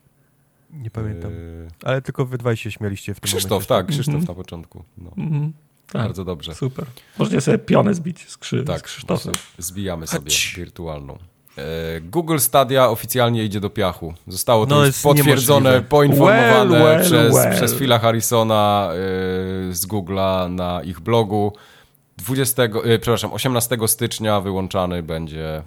Nie 0.70 0.90
pamiętam. 0.90 1.30
Yy, 1.32 1.68
Ale 1.84 2.02
tylko 2.02 2.26
wy 2.26 2.38
dwaj 2.38 2.56
się 2.56 2.70
śmieliście 2.70 3.14
w 3.14 3.20
tym 3.20 3.26
Krzysztof, 3.28 3.50
momencie. 3.50 3.68
tak, 3.68 3.86
Krzysztof 3.86 4.28
na 4.28 4.34
początku. 4.34 4.84
No, 4.98 5.10
Mhm. 5.16 5.52
Tak, 5.92 6.02
Bardzo 6.02 6.24
dobrze. 6.24 6.54
super. 6.54 6.84
Możecie 7.18 7.40
sobie 7.40 7.58
pionę 7.58 7.94
zbić 7.94 8.28
z, 8.28 8.38
krzy- 8.38 8.62
z 8.62 8.66
Tak, 8.66 8.82
Krzysztofem. 8.82 9.32
zbijamy 9.58 10.06
sobie 10.06 10.32
wirtualną. 10.56 11.18
E, 11.58 12.00
Google 12.00 12.38
Stadia 12.38 12.88
oficjalnie 12.90 13.44
idzie 13.44 13.60
do 13.60 13.70
piachu. 13.70 14.14
Zostało 14.26 14.66
to 14.66 14.74
No, 14.74 14.86
już 14.86 15.02
potwierdzone, 15.02 15.60
niemożliwe. 15.70 15.88
poinformowane 15.88 16.70
Well, 16.70 16.82
well, 16.82 17.00
przez, 17.00 17.34
well. 17.34 17.54
przez 17.56 17.74
Phila 17.74 17.98
Harrisona 17.98 18.88
e, 18.92 18.94
z 19.74 19.86
Google'a 19.86 20.50
na 20.50 20.82
ich 20.82 21.00
blogu. 21.00 21.52
20, 22.16 22.62
e, 22.62 22.70
przepraszam, 22.98 23.32
18 23.32 23.78
stycznia 23.86 24.40
wyłączany 24.40 25.02
będzie, 25.02 25.62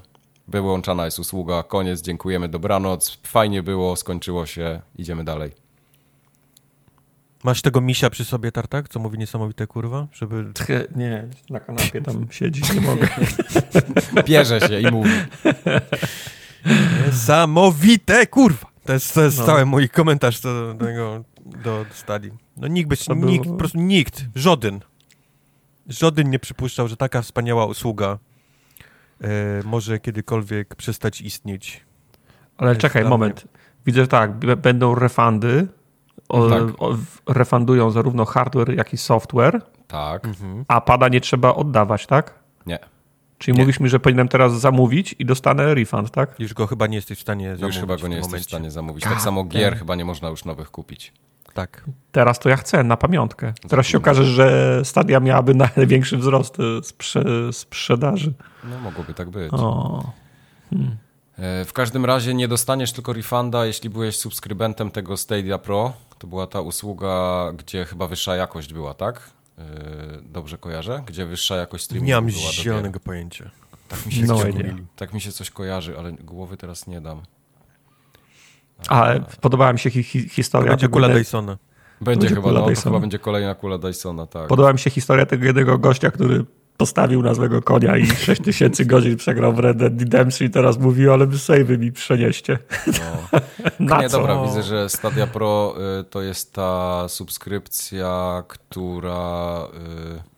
wyłączana 0.48 1.06
jest 1.06 1.20
usługa. 1.20 1.64
Koniec, 1.64 2.02
dziękujemy, 2.02 2.50
dobranoc. 2.50 3.18
Fajnie 3.24 3.64
było, 3.64 3.96
skończyło 3.96 4.46
się, 4.46 4.82
idziemy 4.98 5.24
dalej. 5.24 5.67
Masz 7.44 7.62
tego 7.62 7.82
misia 7.82 8.10
przy 8.10 8.26
sobie, 8.26 8.52
Tartak, 8.52 8.90
co 8.90 9.00
mówi 9.00 9.18
niesamowite 9.18 9.68
kurwa? 9.68 10.08
Żeby... 10.12 10.46
Tch, 10.54 10.68
Nie, 10.96 11.28
na 11.50 11.60
kanapie 11.60 12.02
tam 12.02 12.28
siedzi, 12.32 12.62
nie 12.76 12.82
mogę. 12.82 13.08
Bierze 14.28 14.60
się 14.60 14.80
i 14.82 14.92
mówi. 14.92 15.12
Niesamowite, 17.06 18.28
kurwa! 18.28 18.68
To 18.86 18.94
jest, 18.94 19.14
to 19.14 19.22
jest 19.24 19.38
No. 19.40 19.46
cały 19.46 19.66
mój 19.66 19.90
komentarz 19.90 20.42
do 20.42 20.76
tego, 20.80 21.24
do 21.46 21.86
stadii. 21.92 22.32
No 22.58 22.68
nikt, 22.68 22.90
by, 22.90 22.98
To 22.98 23.16
było- 23.16 23.32
nikt, 23.32 23.46
po 23.48 23.54
prostu 23.56 23.78
nikt, 23.80 24.26
żaden, 24.36 24.80
żaden 25.88 26.30
nie 26.30 26.40
przypuszczał, 26.40 26.88
że 26.88 26.98
taka 26.98 27.22
wspaniała 27.22 27.66
usługa 27.66 28.18
e, 29.22 29.28
może 29.66 30.00
kiedykolwiek 30.00 30.76
przestać 30.76 31.22
istnieć. 31.22 31.86
Ale 32.58 32.76
czekaj, 32.76 33.06
moment. 33.06 33.46
Widzę, 33.86 34.02
że 34.02 34.08
tak, 34.08 34.32
będą 34.38 34.96
refundy. 34.96 35.68
O, 36.30 36.50
Tak. 36.50 36.62
o, 36.80 36.98
refundują 37.34 37.92
zarówno 37.92 38.26
hardware, 38.26 38.76
jak 38.76 38.94
i 38.94 38.98
software, 38.98 39.62
Tak, 39.88 40.26
Mhm. 40.26 40.66
a 40.68 40.82
pada 40.82 41.08
nie 41.08 41.22
trzeba 41.22 41.56
oddawać, 41.56 42.08
tak? 42.08 42.34
nie. 42.66 42.80
Czyli 43.38 43.58
Nie. 43.58 43.64
mówisz 43.64 43.80
mi, 43.80 43.90
że 43.90 44.00
powinienem 44.00 44.28
teraz 44.28 44.60
zamówić 44.60 45.16
i 45.20 45.26
dostanę 45.26 45.76
refund, 45.76 46.12
tak? 46.12 46.40
Już 46.40 46.54
go 46.54 46.68
chyba 46.68 46.88
nie 46.88 46.96
jesteś 46.96 47.18
w 47.18 47.22
stanie 47.22 47.46
zamówić. 47.58 47.76
Już 47.76 47.82
chyba 47.82 47.98
go 47.98 48.08
nie 48.08 48.16
jesteś 48.18 48.42
w 48.42 48.46
stanie 48.46 48.72
zamówić. 48.72 49.04
God 49.04 49.14
Tak 49.14 49.22
samo 49.22 49.44
gier 49.44 49.78
chyba 49.78 49.96
nie 49.96 50.06
można 50.06 50.30
już 50.30 50.46
nowych 50.46 50.72
kupić. 50.72 51.14
Tak. 51.54 51.84
Teraz 52.12 52.40
to 52.40 52.50
ja 52.50 52.56
chcę, 52.58 52.84
na 52.84 52.98
pamiątkę. 52.98 53.54
Teraz 53.70 53.86
się 53.86 53.98
okaże, 53.98 54.24
że 54.26 54.80
Stadia 54.84 55.20
miałaby 55.20 55.54
największy 55.78 56.18
wzrost 56.18 56.58
e, 56.60 56.64
sprze- 56.82 57.54
sprzedaży. 57.54 58.34
No 58.64 58.80
mogłoby 58.80 59.14
tak 59.14 59.30
być. 59.30 59.54
O, 59.54 60.04
E, 60.74 60.78
W 61.66 61.70
każdym 61.74 62.06
razie 62.06 62.34
nie 62.34 62.48
dostaniesz 62.48 62.92
tylko 62.92 63.14
refunda, 63.14 63.66
jeśli 63.66 63.90
byłeś 63.90 64.18
subskrybentem 64.18 64.92
tego 64.92 65.18
Stadia 65.18 65.58
Pro. 65.58 65.94
To 66.20 66.28
była 66.28 66.48
ta 66.48 66.62
usługa, 66.62 67.46
gdzie 67.58 67.86
chyba 67.86 68.08
wyższa 68.08 68.36
jakość 68.36 68.74
była, 68.74 68.94
tak? 68.94 69.32
E, 69.58 69.64
Dobrze 70.22 70.58
kojarzę? 70.58 71.04
Gdzie 71.06 71.26
wyższa 71.26 71.56
jakość 71.56 71.84
streamingu 71.84 72.08
Nie 72.08 72.16
mam 72.16 72.26
była 72.26 72.52
zielonego 72.52 73.00
pojęcia. 73.00 73.52
Tak 73.88 74.06
mi 74.06 74.12
się 74.12 74.24
No 74.26 74.38
coś, 74.40 74.56
idea. 74.56 74.76
tak 74.96 75.14
mi 75.14 75.22
się 75.22 75.32
coś 75.32 75.50
kojarzy, 75.52 75.98
ale 76.00 76.12
głowy 76.12 76.58
teraz 76.58 76.88
nie 76.88 77.02
dam. 77.02 77.22
a 78.90 79.14
podobała 79.42 79.74
mi 79.74 79.80
się 79.80 79.90
hi- 79.90 80.04
hi- 80.04 80.24
To 80.24 80.30
historia. 80.30 80.70
będzie 80.70 80.88
kula 80.88 81.10
Dysona. 81.10 81.58
Będzie, 82.02 82.20
będzie 82.30 82.36
chyba, 82.36 82.52
no, 82.60 82.68
chyba 82.84 83.00
będzie 83.00 83.20
kolejna 83.20 83.56
kula 83.56 83.78
Dysona, 83.78 84.26
tak. 84.28 84.48
Podoba 84.48 84.74
mi 84.74 84.80
się 84.80 84.90
historia 84.90 85.26
tego 85.26 85.46
jednego 85.46 85.78
gościa, 85.78 86.12
który 86.12 86.46
postawił 86.78 87.24
na 87.24 87.34
złego 87.34 87.62
konia 87.62 87.98
i 87.98 88.08
6 88.08 88.42
tysięcy 88.42 88.86
godzin 88.86 89.18
przegrał 89.18 89.54
w 89.54 89.60
Red 89.60 89.78
Dead 89.78 90.00
Redemption 90.00 90.48
i 90.48 90.52
teraz 90.52 90.80
mówi, 90.80 91.10
ale 91.10 91.26
wy 91.28 91.40
savey 91.40 91.78
mi 91.78 91.92
przenieście. 91.92 92.60
No. 92.88 93.40
Na 93.80 94.02
Nie, 94.02 94.10
co? 94.10 94.18
dobra, 94.18 94.44
widzę, 94.44 94.64
że 94.64 94.90
Stadia 94.90 95.28
Pro 95.28 95.76
y, 96.00 96.04
to 96.04 96.22
jest 96.22 96.54
ta 96.54 97.06
subskrypcja, 97.08 98.44
która 98.48 99.68
y, 100.24 100.38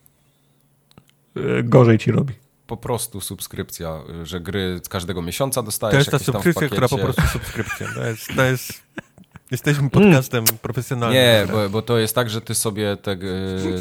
E, 1.36 1.62
Gorzej 1.62 1.98
ci 1.98 2.12
robi. 2.12 2.34
po 2.66 2.76
prostu 2.76 3.20
subskrypcja, 3.20 4.00
y, 4.22 4.26
że 4.26 4.40
gry 4.40 4.80
z 4.84 4.88
każdego 4.88 5.22
miesiąca 5.22 5.62
dostajesz 5.62 6.06
To 6.06 6.16
jest 6.16 6.26
ta 6.26 6.32
subskrypcja, 6.32 6.68
która 6.68 6.88
po 6.88 6.98
prostu 6.98 7.22
subskrypcja. 7.22 7.86
To 7.94 8.04
jest, 8.04 8.28
to 8.36 8.42
jest... 8.44 8.72
Jesteśmy 9.50 9.90
podcastem 9.90 10.44
profesjonalnym. 10.62 11.18
Nie, 11.22 11.46
bo, 11.52 11.68
bo 11.68 11.82
to 11.82 11.98
jest 11.98 12.14
tak, 12.14 12.30
że 12.30 12.40
ty 12.40 12.54
sobie 12.54 12.96
te, 12.96 13.16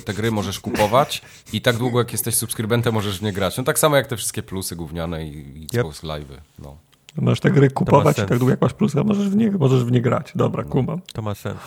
te 0.05 0.13
gry 0.13 0.31
możesz 0.31 0.59
kupować 0.59 1.21
i 1.53 1.61
tak 1.61 1.77
długo 1.77 1.99
jak 1.99 2.11
jesteś 2.11 2.35
subskrybentem 2.35 2.93
możesz 2.93 3.19
w 3.19 3.21
nie 3.21 3.33
grać. 3.33 3.57
No 3.57 3.63
tak 3.63 3.79
samo 3.79 3.95
jak 3.95 4.07
te 4.07 4.17
wszystkie 4.17 4.43
plusy 4.43 4.75
gówniane 4.75 5.25
i, 5.27 5.37
i 5.37 5.61
Yep. 5.63 5.73
Xbox 5.73 6.03
Live'y. 6.03 6.37
No. 6.59 6.77
Możesz 7.15 7.39
te 7.39 7.51
gry 7.51 7.69
kupować 7.71 8.17
i 8.17 8.21
tak 8.21 8.37
długo 8.37 8.49
jak 8.51 8.61
masz 8.61 8.73
plusa, 8.73 9.03
możesz 9.03 9.29
w 9.29 9.35
nie, 9.35 9.51
możesz 9.51 9.83
w 9.83 9.91
nie 9.91 10.01
grać. 10.01 10.31
Dobra, 10.35 10.63
kumam. 10.63 11.01
To 11.13 11.21
ma 11.21 11.35
sens. 11.35 11.57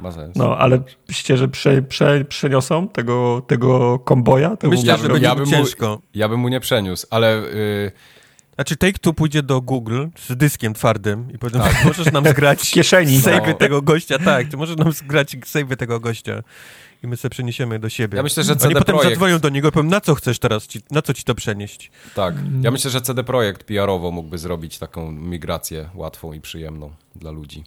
Ma 0.00 0.12
sens. 0.12 0.36
No, 0.36 0.58
ale 0.58 0.80
myślicie, 1.08 1.36
że 1.36 1.48
prze, 1.48 1.82
prze, 1.82 2.24
przeniosą 2.24 2.88
tego, 2.88 3.42
tego 3.46 3.98
komboja? 3.98 4.56
Tego 4.56 4.70
Myślę, 4.70 4.86
Ja 4.86 4.96
że 4.96 5.02
bym- 5.02 5.12
będzie 5.12 5.26
ja 5.28 5.34
bym 5.34 5.44
mu- 5.44 5.50
ciężko. 5.50 6.00
Ja 6.14 6.28
bym 6.28 6.40
mu 6.40 6.48
nie 6.48 6.60
przeniósł, 6.60 7.06
ale 7.10 7.38
y, 7.44 7.92
Znaczy 8.58 8.76
Take-Two 8.76 9.12
pójdzie 9.14 9.42
do 9.42 9.60
Google 9.60 10.06
z 10.18 10.36
dyskiem 10.36 10.74
twardym 10.74 11.32
i 11.34 11.38
powiedzą, 11.38 11.58
możesz 11.84 12.12
nam 12.12 12.24
zgrać 12.28 12.60
W 12.68 12.70
kieszeni. 12.70 13.20
No. 13.48 13.54
tego 13.54 13.82
gościa, 13.82 14.18
tak, 14.18 14.48
ty 14.48 14.56
możesz 14.56 14.76
nam 14.76 14.92
zgrać 14.92 15.36
savey 15.44 15.76
tego 15.76 16.00
gościa 16.00 16.42
i 17.02 17.06
my 17.06 17.16
sobie 17.16 17.30
przeniesiemy 17.30 17.78
do 17.78 17.88
siebie. 17.88 18.16
Ja 18.16 18.22
myślę, 18.22 18.42
że 18.44 18.52
Oni 18.52 18.60
CD 18.60 18.74
potem 18.74 18.94
Projekt- 18.96 19.08
zadzwonią 19.10 19.38
do 19.38 19.48
niego 19.48 19.68
i 19.68 19.72
powiem, 19.72 19.88
na 19.88 20.00
co 20.00 20.14
chcesz 20.14 20.38
teraz, 20.38 20.66
ci, 20.66 20.80
na 20.90 21.02
co 21.02 21.14
ci 21.14 21.24
to 21.24 21.34
przenieść? 21.34 21.90
tak. 22.14 22.34
Ja 22.60 22.70
myślę, 22.70 22.90
że 22.90 23.00
CD 23.00 23.24
Projekt 23.24 23.64
PR-owo 23.64 24.10
mógłby 24.10 24.38
zrobić 24.38 24.78
taką 24.78 25.12
migrację 25.12 25.88
łatwą 25.94 26.32
i 26.32 26.40
przyjemną 26.40 26.90
dla 27.16 27.30
ludzi. 27.30 27.64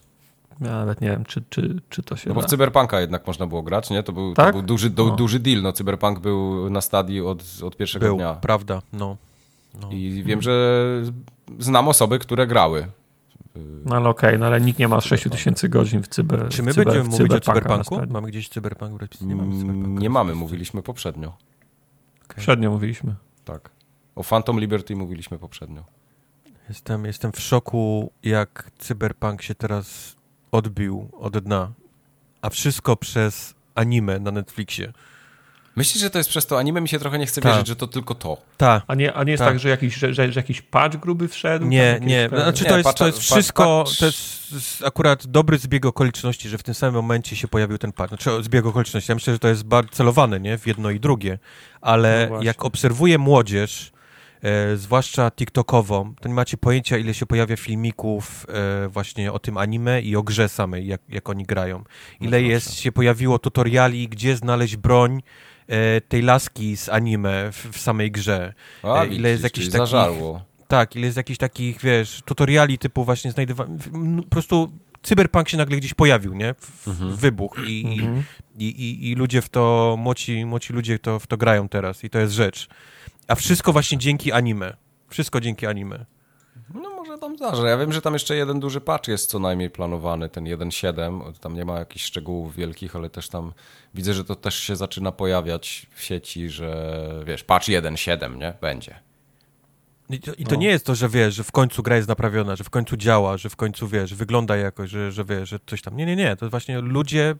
Ja 0.61 0.67
nawet 0.71 1.01
nie 1.01 1.09
wiem, 1.09 1.25
czy, 1.25 1.43
czy, 1.49 1.79
czy 1.89 2.03
to 2.03 2.15
się 2.15 2.29
No 2.29 2.35
bo 2.35 2.41
da. 2.41 2.47
w 2.47 2.49
Cyberpunka 2.49 3.01
jednak 3.01 3.27
można 3.27 3.47
było 3.47 3.61
grać, 3.63 3.89
nie? 3.89 4.03
To 4.03 4.11
był, 4.13 4.33
Tak? 4.33 4.45
to 4.47 4.51
był 4.53 4.61
duży, 4.61 4.89
du, 4.89 5.07
O. 5.13 5.15
duży 5.15 5.39
deal. 5.39 5.61
No, 5.61 5.73
Cyberpunk 5.73 6.19
był 6.19 6.69
na 6.69 6.81
stadii 6.81 7.21
od, 7.21 7.43
od 7.63 7.77
pierwszego 7.77 8.05
Był, 8.05 8.15
dnia. 8.15 8.33
prawda, 8.33 8.81
no. 8.93 9.17
No. 9.81 9.91
I 9.91 10.23
wiem, 10.23 10.41
że 10.41 10.85
znam 11.59 11.87
osoby, 11.87 12.19
które 12.19 12.47
grały. 12.47 12.87
No 13.85 13.95
ale 13.95 14.09
okej, 14.09 14.39
no 14.39 14.45
ale 14.45 14.61
nikt 14.61 14.79
nie 14.79 14.87
ma 14.87 15.01
6 15.01 15.23
tysięcy 15.31 15.69
godzin 15.69 16.03
w 16.03 16.07
cyber 16.07 16.49
Czy 16.49 16.63
my 16.63 16.73
cyber, 16.73 16.85
będziemy 16.85 17.09
w 17.09 17.11
mówić 17.11 17.31
o 17.31 17.39
cyberpunku? 17.39 18.01
Mamy 18.09 18.27
gdzieś 18.27 18.49
cyberpunk? 18.49 19.21
Nie 19.21 19.35
mamy 19.35 19.59
cyberpunka. 19.59 20.01
Nie 20.01 20.09
mamy, 20.09 20.35
mówiliśmy 20.35 20.81
poprzednio. 20.81 21.37
Przednio 22.37 22.71
mówiliśmy. 22.71 23.15
Tak. 23.45 23.69
O 24.15 24.23
Phantom 24.23 24.59
Liberty 24.59 24.95
mówiliśmy 24.95 25.39
poprzednio. 25.39 25.83
Jestem, 26.69 27.05
jestem 27.05 27.31
w 27.31 27.39
szoku, 27.39 28.11
jak 28.23 28.71
Cyberpunk 28.77 29.41
się 29.41 29.55
teraz 29.55 30.15
odbił 30.51 31.09
od 31.13 31.37
dna. 31.37 31.71
A 32.41 32.49
wszystko 32.49 32.95
przez 32.95 33.55
anime 33.75 34.19
na 34.19 34.31
Netflixie. 34.31 34.93
Myślisz, 35.81 36.01
że 36.03 36.09
to 36.09 36.17
jest 36.17 36.29
przez 36.29 36.45
to 36.45 36.59
anime? 36.59 36.81
Mi 36.81 36.89
się 36.89 36.99
trochę 36.99 37.19
nie 37.19 37.25
chce 37.25 37.41
Tak. 37.41 37.51
wierzyć, 37.51 37.67
że 37.67 37.75
to 37.75 37.87
tylko 37.87 38.15
to. 38.15 38.37
Tak. 38.57 38.83
A 38.87 38.95
nie, 38.95 39.13
a 39.13 39.23
nie 39.23 39.31
jest 39.31 39.43
Tak. 39.43 39.49
tak, 39.49 39.59
że, 39.59 39.69
jakiś, 39.69 39.95
że, 39.95 40.13
że, 40.13 40.31
że 40.31 40.39
jakiś 40.39 40.61
patch 40.61 40.97
gruby 40.97 41.27
wszedł? 41.27 41.65
Nie, 41.65 41.95
Tam 41.99 42.07
nie. 42.07 42.15
jakieś 42.15 42.39
Znaczy 42.39 42.63
Nie, 42.63 42.69
to 42.69 42.77
jest, 42.77 42.97
to 42.97 43.05
jest 43.07 43.19
wszystko, 43.19 43.83
patrz- 43.87 43.99
to 43.99 44.05
jest 44.05 44.83
akurat 44.85 45.27
dobry 45.27 45.57
zbieg 45.57 45.85
okoliczności, 45.85 46.49
że 46.49 46.57
w 46.57 46.63
tym 46.63 46.73
samym 46.73 46.95
momencie 46.95 47.35
się 47.35 47.47
pojawił 47.47 47.77
ten 47.77 47.91
patch. 47.91 48.09
Znaczy 48.09 48.43
zbieg 48.43 48.65
okoliczności. 48.65 49.11
Ja 49.11 49.15
myślę, 49.15 49.33
że 49.33 49.39
to 49.39 49.47
jest 49.47 49.63
bardzo 49.63 49.89
celowane, 49.91 50.39
nie? 50.39 50.57
W 50.57 50.67
jedno 50.67 50.89
i 50.89 50.99
drugie. 50.99 51.39
Ale 51.81 52.27
No 52.31 52.41
jak 52.43 52.65
obserwuję 52.65 53.17
młodzież, 53.17 53.91
e, 54.43 54.77
zwłaszcza 54.77 55.31
TikTokową, 55.31 56.13
to 56.21 56.27
nie 56.29 56.35
macie 56.35 56.57
pojęcia, 56.57 56.97
ile 56.97 57.13
się 57.13 57.25
pojawia 57.25 57.57
filmików 57.57 58.45
e, 58.85 58.87
właśnie 58.87 59.31
o 59.31 59.39
tym 59.39 59.57
anime 59.57 60.01
i 60.01 60.15
o 60.15 60.23
grze 60.23 60.49
samej, 60.49 60.87
jak, 60.87 61.01
jak 61.09 61.29
oni 61.29 61.43
grają. 61.43 61.83
Ile 62.19 62.29
proszę. 62.31 62.43
jest, 62.43 62.73
się 62.79 62.91
pojawiło 62.91 63.39
tutoriali, 63.39 64.07
gdzie 64.09 64.35
znaleźć 64.37 64.75
broń 64.75 65.21
tej 66.09 66.21
laski 66.21 66.77
z 66.77 66.89
anime 66.89 67.51
w, 67.51 67.67
w 67.71 67.79
samej 67.79 68.11
grze. 68.11 68.53
A, 68.83 68.87
E, 69.03 69.05
ile 69.05 69.09
widzisz, 69.09 69.25
jest 69.27 69.43
jakichś 69.43 69.65
takich- 69.67 69.77
zażarło. 69.77 70.45
Tak, 70.67 70.95
ile 70.95 71.05
jest 71.05 71.17
jakichś 71.17 71.37
takich, 71.37 71.81
wiesz, 71.81 72.21
tutoriali 72.25 72.77
typu 72.77 73.05
właśnie 73.05 73.31
znajdywania... 73.31 73.77
Po 74.23 74.29
prostu 74.29 74.71
cyberpunk 75.03 75.49
się 75.49 75.57
nagle 75.57 75.77
gdzieś 75.77 75.93
pojawił, 75.93 76.33
nie? 76.33 76.53
W, 76.59 76.87
Mhm. 76.87 77.15
Wybuch 77.15 77.57
i, 77.67 77.85
Mhm. 77.99 78.23
i, 78.57 78.65
i, 78.65 79.09
i 79.11 79.15
ludzie 79.15 79.41
w 79.41 79.49
to, 79.49 79.95
młoci, 79.99 80.45
młoci 80.45 80.73
ludzie 80.73 80.99
to, 80.99 81.19
w 81.19 81.27
to 81.27 81.37
grają 81.37 81.69
teraz 81.69 82.03
i 82.03 82.09
to 82.09 82.19
jest 82.19 82.33
rzecz. 82.33 82.67
A 83.27 83.35
wszystko 83.35 83.73
właśnie 83.73 83.97
dzięki 83.97 84.31
anime. 84.31 84.73
Wszystko 85.09 85.41
dzięki 85.41 85.67
anime. 85.67 86.05
No 86.73 86.89
może 86.89 87.17
tam 87.17 87.37
zdarzy. 87.37 87.67
Ja 87.67 87.77
wiem, 87.77 87.93
że 87.93 88.01
tam 88.01 88.13
jeszcze 88.13 88.35
jeden 88.35 88.59
duży 88.59 88.81
patch 88.81 89.07
jest 89.07 89.29
co 89.29 89.39
najmniej 89.39 89.69
planowany, 89.69 90.29
ten 90.29 90.43
1.7. 90.43 91.33
Tam 91.39 91.55
nie 91.55 91.65
ma 91.65 91.79
jakichś 91.79 92.05
szczegółów 92.05 92.55
wielkich, 92.55 92.95
ale 92.95 93.09
też 93.09 93.29
tam 93.29 93.53
widzę, 93.93 94.13
że 94.13 94.25
to 94.25 94.35
też 94.35 94.55
się 94.55 94.75
zaczyna 94.75 95.11
pojawiać 95.11 95.87
w 95.95 96.03
sieci, 96.03 96.49
że 96.49 96.99
wiesz, 97.25 97.43
patch 97.43 97.65
1.7, 97.67 98.37
nie? 98.37 98.53
Będzie. 98.61 98.99
I 100.09 100.19
to, 100.19 100.33
i 100.33 100.43
to 100.45 100.55
No. 100.55 100.61
nie 100.61 100.67
jest 100.67 100.85
to, 100.85 100.95
że 100.95 101.09
wiesz, 101.09 101.35
że 101.35 101.43
w 101.43 101.51
końcu 101.51 101.83
gra 101.83 101.95
jest 101.95 102.07
naprawiona, 102.07 102.55
że 102.55 102.63
w 102.63 102.69
końcu 102.69 102.97
działa, 102.97 103.37
że 103.37 103.49
w 103.49 103.55
końcu 103.55 103.87
wiesz, 103.87 104.13
wygląda 104.15 104.57
jakoś, 104.57 104.89
że, 104.89 105.11
że 105.11 105.25
wiesz, 105.25 105.49
że 105.49 105.59
coś 105.65 105.81
tam. 105.81 105.97
Nie, 105.97 106.05
nie, 106.05 106.15
nie. 106.15 106.35
To 106.35 106.49
właśnie 106.49 106.81
ludzie, 106.81 107.35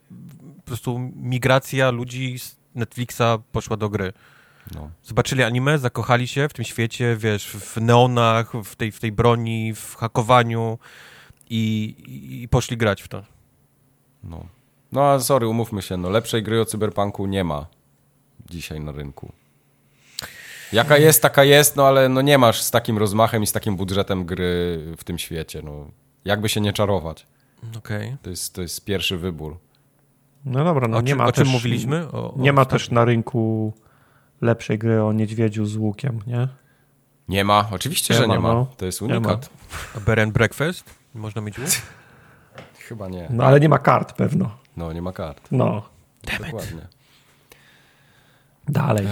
po 0.56 0.62
prostu 0.62 0.98
migracja 1.16 1.90
ludzi 1.90 2.38
z 2.38 2.56
Netflixa 2.74 3.22
poszła 3.52 3.76
do 3.76 3.88
gry. 3.88 4.12
No. 4.74 4.90
Zobaczyli 5.02 5.42
anime, 5.42 5.78
zakochali 5.78 6.28
się 6.28 6.48
w 6.48 6.52
tym 6.52 6.64
świecie, 6.64 7.16
wiesz, 7.16 7.46
w 7.46 7.76
neonach, 7.80 8.52
w 8.64 8.76
tej, 8.76 8.92
w 8.92 9.00
tej 9.00 9.12
broni, 9.12 9.74
w 9.74 9.94
hakowaniu 9.96 10.78
i, 11.50 11.94
i, 12.42 12.48
poszli 12.48 12.76
grać 12.76 13.02
w 13.02 13.08
to. 13.08 13.22
No. 14.24 14.46
no 14.92 15.04
a 15.04 15.20
sorry, 15.20 15.48
umówmy 15.48 15.82
się, 15.82 15.96
no 15.96 16.10
lepszej 16.10 16.42
gry 16.42 16.60
o 16.60 16.64
cyberpunku 16.64 17.26
nie 17.26 17.44
ma 17.44 17.66
dzisiaj 18.50 18.80
na 18.80 18.92
rynku. 18.92 19.32
Jaka 20.72 20.96
jest, 20.98 21.22
taka 21.22 21.44
jest, 21.44 21.76
no 21.76 21.86
ale 21.86 22.08
no 22.08 22.20
nie 22.22 22.38
masz 22.38 22.62
z 22.62 22.70
takim 22.70 22.98
rozmachem 22.98 23.42
i 23.42 23.46
z 23.46 23.52
takim 23.52 23.76
budżetem 23.76 24.24
gry 24.24 24.78
w 24.96 25.04
tym 25.04 25.18
świecie. 25.18 25.62
No. 25.64 25.86
Jakby 26.24 26.48
się 26.48 26.60
nie 26.60 26.72
czarować. 26.72 27.26
Okej. 27.78 28.16
To 28.22 28.30
jest, 28.30 28.54
to 28.54 28.62
jest 28.62 28.84
pierwszy 28.84 29.18
wybór. 29.18 29.58
No 30.44 30.64
dobra, 30.64 30.88
no 30.88 30.96
O, 30.96 31.00
nie 31.00 31.08
czym- 31.08 31.18
ma 31.18 31.24
o 31.26 31.32
czym 31.32 31.44
też, 31.44 31.52
mówiliśmy? 31.52 32.08
O, 32.12 32.34
Nie 32.36 32.50
o, 32.50 32.52
ma 32.52 32.64
też 32.64 32.90
na 32.90 33.04
rynku 33.04 33.72
lepszej 34.42 34.78
gry 34.78 35.02
o 35.02 35.12
niedźwiedziu 35.12 35.66
z 35.66 35.76
łukiem, 35.76 36.20
nie? 36.26 36.48
Nie 37.28 37.44
ma, 37.44 37.68
oczywiście, 37.70 38.14
Nie 38.14 38.20
że 38.20 38.26
ma, 38.26 38.34
nie 38.34 38.40
ma. 38.40 38.54
no. 38.54 38.66
To 38.76 38.86
jest 38.86 39.02
unikat. 39.02 39.50
A 39.96 40.00
Bear 40.00 40.20
and 40.20 40.32
Breakfast? 40.32 40.84
Można 41.14 41.40
mieć 41.40 41.58
łuk? 41.58 41.68
Chyba 42.88 43.08
nie. 43.08 43.26
No 43.30 43.44
ale 43.44 43.60
nie 43.60 43.68
ma 43.68 43.78
kart 43.78 44.12
pewno. 44.12 44.50
No, 44.76 44.92
nie 44.92 45.02
ma 45.02 45.12
kart. 45.12 45.48
No, 45.50 45.82
Dokładnie. 46.38 46.86
dalej. 48.68 49.06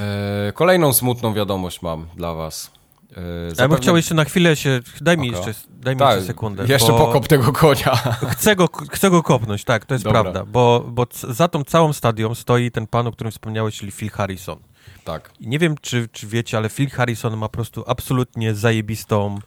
E, 0.49 0.53
kolejną 0.53 0.93
smutną 0.93 1.35
wiadomość 1.35 1.83
mam 1.83 2.07
dla 2.17 2.35
was. 2.35 2.71
E, 3.17 3.21
Ja 3.21 3.23
bym 3.47 3.55
zapewne- 3.55 3.77
chciał 3.83 3.97
jeszcze 3.97 4.15
na 4.15 4.25
chwilę 4.25 4.57
się... 4.57 4.81
Daj 5.01 5.19
mi 5.19 5.29
jeszcze, 5.29 5.55
daj 5.71 5.95
mi 5.95 5.99
Tak, 5.99 6.15
jeszcze 6.15 6.27
sekundę. 6.27 6.65
Jeszcze 6.69 6.93
bo 6.93 6.99
pokop 6.99 7.29
tego 7.29 7.53
konia. 7.53 7.97
Chcę 8.33 8.57
go, 8.57 8.69
chcę 8.91 9.11
go 9.11 9.23
kopnąć, 9.23 9.65
tak, 9.65 9.85
to 9.85 9.95
jest 9.95 10.05
Dobra. 10.05 10.23
prawda. 10.23 10.45
Bo, 10.45 10.85
bo 10.89 11.07
za 11.13 11.49
tą 11.49 11.65
całą 11.65 11.93
stadią 11.93 12.35
stoi 12.35 12.71
ten 12.71 12.87
pan, 12.87 13.07
o 13.07 13.13
którym 13.13 13.31
wspomniałeś, 13.31 13.77
czyli 13.79 13.93
Phil 13.93 14.11
Harrison. 14.11 14.59
Tak. 15.05 15.31
I 15.41 15.49
nie 15.49 15.59
wiem, 15.59 15.75
czy, 15.81 16.09
czy 16.13 16.27
wiecie, 16.27 16.57
ale 16.57 16.69
Phil 16.69 16.91
Harrison 16.91 17.37
ma 17.37 17.49
po 17.49 17.53
prostu 17.53 17.85
absolutnie 17.87 18.55
zajebistą 18.55 19.39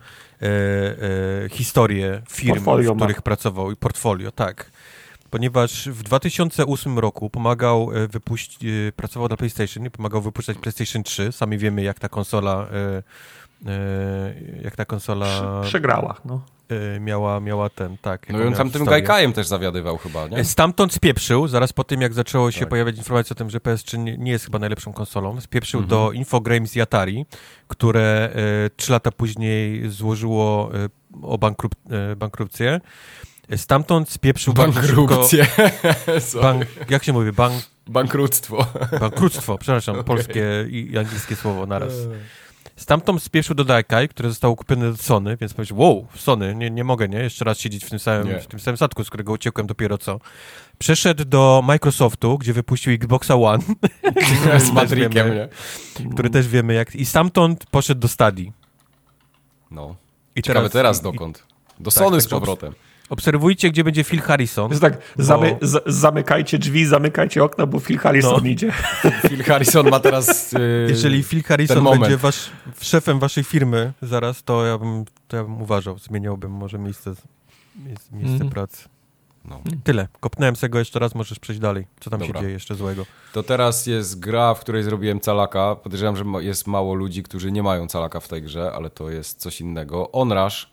e, 0.41 0.45
e, 0.45 1.49
historię 1.49 2.21
firm, 2.29 2.55
Portfolio 2.55 2.93
w 2.93 2.97
ma. 2.97 3.05
których 3.05 3.21
pracował 3.21 3.71
i 3.71 3.75
portfolio, 3.75 4.31
tak. 4.31 4.71
Ponieważ 5.29 5.89
w 5.89 6.03
2008 6.03 6.99
roku 6.99 7.29
pomagał 7.29 7.91
e, 7.93 8.07
wypuścić, 8.07 8.63
e, 8.63 8.91
pracował 8.91 9.27
dla 9.27 9.37
PlayStation 9.37 9.85
i 9.85 9.89
pomagał 9.89 10.21
wypuszczać 10.21 10.57
PlayStation 10.57 11.03
3. 11.03 11.31
Sami 11.31 11.57
wiemy, 11.57 11.83
jak 11.83 11.99
ta 11.99 12.09
konsola, 12.09 12.67
e, 12.71 13.03
e, 13.71 14.33
jak 14.63 14.75
ta 14.75 14.85
konsola 14.85 15.61
Przegrała, 15.63 16.15
no. 16.25 16.41
E, 16.69 16.99
miała, 16.99 17.39
miała 17.39 17.69
ten, 17.69 17.97
tak. 17.97 18.29
No 18.29 18.43
i 18.43 18.47
on 18.47 18.53
tam 18.53 18.71
tym 18.71 18.85
gajkajem 18.85 19.33
też 19.33 19.47
zawiadywał 19.47 19.97
chyba, 19.97 20.27
nie? 20.27 20.37
E, 20.37 20.43
Stamtąd 20.45 20.93
spieprzył, 20.93 21.47
zaraz 21.47 21.73
po 21.73 21.83
tym 21.83 22.01
jak 22.01 22.13
zaczęło 22.13 22.51
się 22.51 22.59
Tak. 22.59 22.69
pojawiać 22.69 22.97
informacje 22.97 23.33
o 23.33 23.35
tym, 23.37 23.49
że 23.49 23.57
PS3 23.59 24.17
nie, 24.17 24.31
jest 24.31 24.45
chyba 24.45 24.59
najlepszą 24.59 24.93
konsolą, 24.93 25.41
spieprzył 25.41 25.79
Mhm. 25.81 25.89
do 25.89 26.11
Infogrames 26.11 26.75
i 26.75 26.81
Atari, 26.81 27.25
które 27.67 28.29
e, 28.35 28.69
trzy 28.75 28.91
lata 28.91 29.11
później 29.11 29.89
złożyło 29.89 30.71
o 31.21 31.37
bankrup, 31.37 31.75
bankrucję. 32.17 32.81
E, 33.49 33.57
Stamtąd 33.57 34.09
spieprzył 34.09 34.53
Bankrupcję. 34.63 35.45
szybko- 35.45 36.41
Bank, 36.41 36.65
jak 36.89 37.03
się 37.03 37.13
mówi? 37.13 37.31
Bank, 37.31 37.53
Bankructwo. 37.87 38.65
bankructwo, 38.99 39.57
przepraszam, 39.57 40.03
polskie 40.13 40.65
i 40.69 40.91
i 40.91 40.97
angielskie 40.97 41.35
słowo 41.35 41.65
naraz. 41.65 41.93
Stamtąd 42.75 43.23
spieszył 43.23 43.55
do 43.55 43.63
Daikai, 43.65 44.07
które 44.09 44.29
zostało 44.29 44.55
kupione 44.55 44.91
do 44.91 44.97
Sony, 44.97 45.37
więc 45.37 45.53
powiedział, 45.53 45.77
wow, 45.79 46.07
Sony, 46.15 46.55
nie, 46.55 46.69
nie 46.71 46.83
mogę, 46.83 47.07
nie, 47.09 47.17
jeszcze 47.19 47.45
raz 47.45 47.59
siedzieć 47.59 47.85
w 47.85 47.89
tym, 47.89 47.99
samym, 47.99 48.27
Nie. 48.27 48.39
w 48.39 48.47
tym 48.47 48.59
samym 48.59 48.77
statku, 48.77 49.03
z 49.03 49.07
którego 49.09 49.31
uciekłem 49.33 49.67
dopiero 49.67 49.97
co. 49.97 50.19
Przeszedł 50.79 51.25
do 51.25 51.61
Microsoftu, 51.65 52.37
gdzie 52.37 52.53
wypuścił 52.53 52.93
Xboxa 52.93 53.35
One, 53.35 53.63
Z 54.59 54.71
nie? 54.73 55.49
który 56.13 56.29
też 56.29 56.47
wiemy 56.47 56.73
jak... 56.73 56.95
I 56.95 57.05
stamtąd 57.05 57.65
poszedł 57.65 58.01
do 58.01 58.07
Stadii. 58.07 58.53
No. 59.71 59.95
I 60.35 60.41
Ciekawe 60.41 60.69
teraz 60.69 60.99
i- 60.99 61.03
dokąd. 61.03 61.43
Do 61.79 61.91
Tak, 61.91 62.03
Sony 62.03 62.21
z 62.21 62.23
także 62.23 62.35
obs- 62.35 62.39
powrotem. 62.39 62.73
Obserwujcie, 63.09 63.69
gdzie 63.69 63.83
będzie 63.83 64.03
Phil 64.03 64.21
Harrison. 64.21 64.69
Jest 64.69 64.81
tak, 64.81 64.97
Bo- 65.17 65.23
zamy, 65.23 65.57
z, 65.61 65.83
zamykajcie 65.85 66.57
drzwi, 66.59 66.85
zamykajcie 66.85 67.43
okna, 67.43 67.65
bo 67.65 67.79
Phil 67.79 67.97
Harrison 67.97 68.39
No. 68.43 68.49
idzie. 68.49 68.71
Phil 69.29 69.43
Harrison 69.43 69.89
ma 69.89 69.99
teraz... 69.99 70.51
Yy, 70.51 70.59
Jeżeli 70.89 71.23
Phil 71.23 71.43
Harrison 71.43 71.83
będzie 71.99 72.17
wasz, 72.17 72.49
szefem 72.81 73.19
waszej 73.19 73.43
firmy 73.43 73.93
zaraz, 74.01 74.43
to 74.43 74.65
ja 74.65 74.77
bym, 74.77 75.05
to 75.27 75.37
ja 75.37 75.43
bym 75.43 75.61
uważał, 75.61 75.97
zmieniałbym 75.99 76.51
może 76.51 76.79
miejsce, 76.79 77.13
miejsce, 77.85 78.05
miejsce 78.15 78.33
Mhm. 78.33 78.49
pracy. 78.49 78.89
No. 79.45 79.61
Tyle. 79.83 80.07
Kopnąłem 80.19 80.55
se 80.55 80.69
go 80.69 80.79
jeszcze 80.79 80.99
raz, 80.99 81.15
możesz 81.15 81.39
przejść 81.39 81.61
dalej. 81.61 81.87
Co 81.99 82.09
tam 82.09 82.19
Dobra. 82.19 82.35
się 82.35 82.41
dzieje 82.41 82.53
jeszcze 82.53 82.75
złego? 82.75 83.05
To 83.33 83.43
teraz 83.43 83.87
jest 83.87 84.19
gra, 84.19 84.53
w 84.53 84.59
której 84.59 84.83
zrobiłem 84.83 85.19
calaka. 85.19 85.75
Podejrzewam, 85.75 86.15
że 86.17 86.23
jest 86.39 86.67
mało 86.67 86.93
ludzi, 86.95 87.23
którzy 87.23 87.51
nie 87.51 87.63
mają 87.63 87.87
calaka 87.87 88.19
w 88.19 88.27
tej 88.27 88.41
grze, 88.41 88.71
ale 88.75 88.89
to 88.89 89.09
jest 89.09 89.39
coś 89.39 89.61
innego. 89.61 90.11
Onrush 90.11 90.69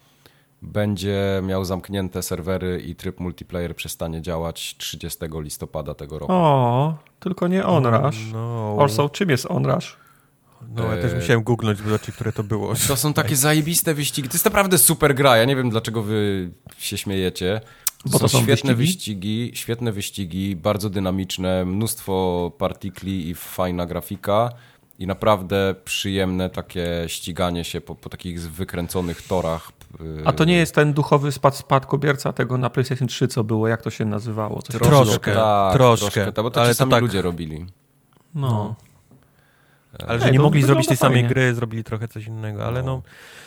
będzie 0.62 1.40
miał 1.42 1.64
zamknięte 1.64 2.22
serwery 2.22 2.80
i 2.86 2.94
tryb 2.94 3.20
multiplayer 3.20 3.76
przestanie 3.76 4.22
działać 4.22 4.76
30 4.78 5.18
listopada 5.32 5.94
tego 5.94 6.18
roku. 6.18 6.32
O, 6.32 6.94
tylko 7.20 7.48
nie 7.48 7.66
Onrush. 7.66 8.18
No, 8.32 8.76
Also, 8.80 9.08
czym 9.08 9.30
jest 9.30 9.46
Onrush? 9.50 9.96
no 10.76 10.84
ja 10.94 11.02
też 11.02 11.12
Eee. 11.12 11.18
musiałem 11.20 11.42
googlnąć, 11.42 11.78
zobaczyć, 11.78 12.14
które 12.14 12.32
to 12.32 12.42
było. 12.44 12.72
To 12.88 12.96
są 12.96 13.12
takie 13.12 13.36
zajebiste 13.36 13.94
wyścigi. 13.94 14.28
To 14.28 14.34
jest 14.34 14.44
naprawdę 14.44 14.78
super 14.78 15.14
gra. 15.14 15.36
Ja 15.36 15.44
nie 15.44 15.56
wiem, 15.56 15.70
dlaczego 15.70 16.02
wy 16.02 16.50
się 16.78 16.98
śmiejecie. 16.98 17.60
Bo 18.06 18.18
to 18.18 18.28
są 18.28 18.42
świetne 18.42 18.74
wyścigi? 18.74 19.16
wyścigi, 19.46 19.50
świetne 19.54 19.92
wyścigi, 19.92 20.56
bardzo 20.56 20.90
dynamiczne, 20.90 21.64
mnóstwo 21.64 22.52
partikli 22.58 23.28
i 23.28 23.34
fajna 23.34 23.86
grafika 23.86 24.50
i 25.01 25.06
naprawdę 25.06 25.74
przyjemne 25.85 26.51
takie 26.51 27.05
ściganie 27.06 27.64
się 27.64 27.81
po, 27.81 27.94
po 27.94 28.09
takich 28.09 28.40
wykręconych 28.52 29.22
torach. 29.22 29.72
Yy, 30.01 30.22
A 30.24 30.32
to 30.32 30.44
nie 30.44 30.56
jest 30.56 30.74
ten 30.74 30.93
duchowy 30.93 31.32
spad, 31.32 31.56
spadkobierca 31.56 32.32
tego 32.32 32.59
na 32.59 32.70
PlayStation 32.70 33.09
3, 33.09 33.28
co 33.28 33.44
było, 33.44 33.68
jak 33.68 33.82
to 33.82 33.90
się 33.90 34.05
nazywało? 34.05 34.62
Coś 34.62 34.77
Troszkę, 34.81 35.18
takiego. 35.18 35.40
tak, 35.40 35.72
troszkę, 35.72 36.32
tak, 36.32 36.44
bo 36.44 36.51
to 36.51 36.60
ale 36.62 36.74
sami 36.74 36.90
tak. 36.90 37.02
ludzie 37.02 37.22
robili. 37.22 37.66
No. 38.35 38.74
Ale 40.09 40.20
że 40.20 40.27
Ej, 40.27 40.32
nie 40.32 40.39
mogli 40.40 40.62
zrobić 40.62 40.86
tej 40.86 40.97
samej 40.97 41.16
fajnie. 41.16 41.28
gry, 41.28 41.55
zrobili 41.55 41.85
trochę 41.85 42.09
coś 42.09 42.27
innego, 42.27 42.64
ale 42.66 42.82
no... 42.82 43.02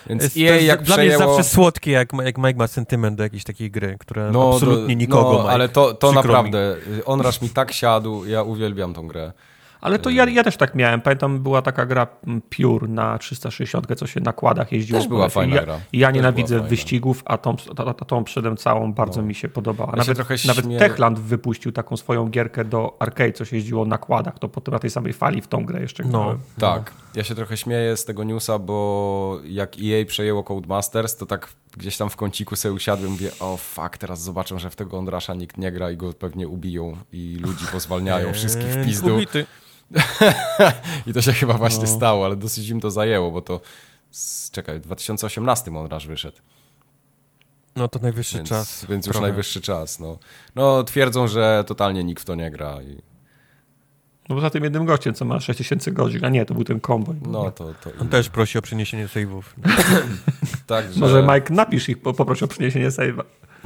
Więc 0.07 0.23
jest, 0.23 0.37
EA 0.37 0.43
dla 0.43 0.55
mnie 0.55 0.65
jest 0.65 0.83
przejęło... 0.91 1.35
zawsze 1.35 1.49
słodkie, 1.53 1.91
jak, 1.91 2.13
jak 2.23 2.37
Mike 2.37 2.55
ma 2.59 2.67
sentyment 2.67 3.17
do 3.17 3.23
jakiejś 3.23 3.43
takiej 3.43 3.71
gry, 3.71 3.97
która 3.99 4.31
No, 4.31 4.53
absolutnie 4.53 4.95
nikogo 4.95 5.33
no, 5.33 5.39
Mike. 5.39 5.51
ale 5.51 5.69
to, 5.69 5.93
to 5.93 6.11
Przykro 6.11 6.11
mi. 6.11 6.15
naprawdę, 6.51 6.75
Onrush 7.05 7.41
mi 7.41 7.49
tak 7.49 7.71
siadł, 7.71 8.25
ja 8.25 8.43
uwielbiam 8.43 8.93
tą 8.93 9.07
grę. 9.07 9.31
Ale 9.83 9.99
to 9.99 10.09
ja, 10.09 10.25
ja 10.29 10.43
też 10.43 10.57
tak 10.57 10.75
miałem. 10.75 11.01
Pamiętam, 11.01 11.39
była 11.39 11.61
taka 11.61 11.85
gra 11.85 12.07
mm, 12.27 12.41
Pure 12.41 12.87
na 12.87 13.17
360, 13.17 13.87
co 13.97 14.07
się 14.07 14.19
na 14.19 14.33
kładach 14.33 14.71
jeździło. 14.71 14.99
Też 14.99 15.07
była 15.09 15.29
fajna 15.29 15.55
ja, 15.55 15.61
gra. 15.63 15.79
i 15.93 15.99
Ja 15.99 16.07
Też 16.07 16.15
nienawidzę 16.15 16.59
wyścigów, 16.59 17.23
a 17.25 17.37
tą, 17.37 17.55
a, 17.77 17.85
a 17.85 17.93
tą 17.93 18.23
przedem 18.23 18.57
całą 18.57 18.93
bardzo 18.93 19.21
mi 19.21 19.35
się 19.35 19.49
podobała. 19.49 19.89
Ja 19.97 20.03
się 20.03 20.11
Nawet, 20.11 20.15
trochę 20.27 20.35
nawet 20.47 20.79
Techland 20.79 21.19
wypuścił 21.19 21.71
taką 21.71 21.97
swoją 21.97 22.29
gierkę 22.29 22.65
do 22.65 22.97
arcade, 22.99 23.33
co 23.33 23.45
się 23.45 23.55
jeździło 23.55 23.85
na 23.85 23.97
kładach. 23.97 24.39
To 24.39 24.49
potem 24.49 24.71
na 24.73 24.79
tej 24.79 24.89
samej 24.89 25.13
fali 25.13 25.41
w 25.41 25.47
tą 25.47 25.65
grę 25.65 25.81
jeszcze 25.81 26.03
No. 26.03 26.09
grałem. 26.09 26.39
Tak, 26.59 26.91
ja 27.15 27.23
się 27.23 27.35
trochę 27.35 27.57
śmieję 27.57 27.97
z 27.97 28.05
tego 28.05 28.23
newsa, 28.23 28.59
bo 28.59 29.39
jak 29.45 29.73
EA 29.83 30.05
przejęło 30.05 30.43
Codemasters, 30.43 31.15
to 31.15 31.25
tak 31.25 31.49
gdzieś 31.77 31.97
tam 31.97 32.09
w 32.09 32.15
kąciku 32.15 32.55
sobie 32.55 32.73
usiadłem 32.73 33.09
i 33.09 33.11
mówię, 33.11 33.31
o 33.39 33.57
fuck, 33.57 33.97
teraz 33.97 34.21
zobaczą, 34.21 34.59
że 34.59 34.69
w 34.69 34.75
tego 34.75 34.97
Ondrasza 34.97 35.33
nikt 35.33 35.57
nie 35.57 35.71
gra 35.71 35.91
i 35.91 35.97
go 35.97 36.13
pewnie 36.13 36.47
ubiją 36.47 36.97
i 37.13 37.37
ludzi 37.41 37.65
pozwalniają 37.71 38.33
wszystkich 38.33 38.67
w 38.67 38.77
Eee, 38.77 38.85
pizdu. 38.85 39.15
ubity. 39.15 39.45
I 41.07 41.13
to 41.13 41.21
się 41.21 41.33
chyba 41.33 41.53
właśnie 41.53 41.83
No. 41.85 41.95
stało, 41.95 42.25
ale 42.25 42.35
dosyć 42.35 42.69
im 42.69 42.79
to 42.81 42.91
zajęło, 42.91 43.31
bo 43.31 43.41
to 43.41 43.61
z, 44.11 44.51
czekaj, 44.51 44.79
w 44.79 44.81
2018 44.81 45.77
Ondrasz 45.77 46.07
wyszedł. 46.07 46.37
No 47.75 47.87
to 47.87 47.99
najwyższy 47.99 48.37
Więc, 48.37 48.49
czas. 48.49 48.85
więc 48.89 49.07
już 49.07 49.19
najwyższy 49.19 49.61
czas. 49.61 49.99
No. 49.99 50.17
no 50.55 50.83
twierdzą, 50.83 51.27
że 51.27 51.63
totalnie 51.67 52.03
nikt 52.03 52.21
w 52.21 52.25
to 52.25 52.35
nie 52.35 52.51
gra. 52.51 52.81
I, 52.81 52.97
No 54.29 54.35
poza 54.35 54.49
tym 54.49 54.63
jednym 54.63 54.85
gościem, 54.85 55.13
co 55.13 55.25
ma 55.25 55.39
6000 55.39 55.91
godzin, 55.91 56.25
a 56.25 56.29
nie, 56.29 56.45
to 56.45 56.53
był 56.53 56.63
ten 56.63 56.79
komboj. 56.79 57.15
no 57.21 57.51
to, 57.51 57.73
to 57.83 57.89
On 58.01 58.07
też 58.09 58.29
prosi 58.29 58.57
o 58.57 58.61
przeniesienie 58.61 59.07
save'ów. 59.07 59.41
tak, 60.67 60.93
że... 60.93 60.99
Może 60.99 61.23
Mike 61.23 61.53
napisz 61.53 61.89
ich, 61.89 62.01
po- 62.01 62.13
poproś 62.13 62.43
o 62.43 62.47
przyniesienie 62.47 62.89
save'a. 62.89 63.23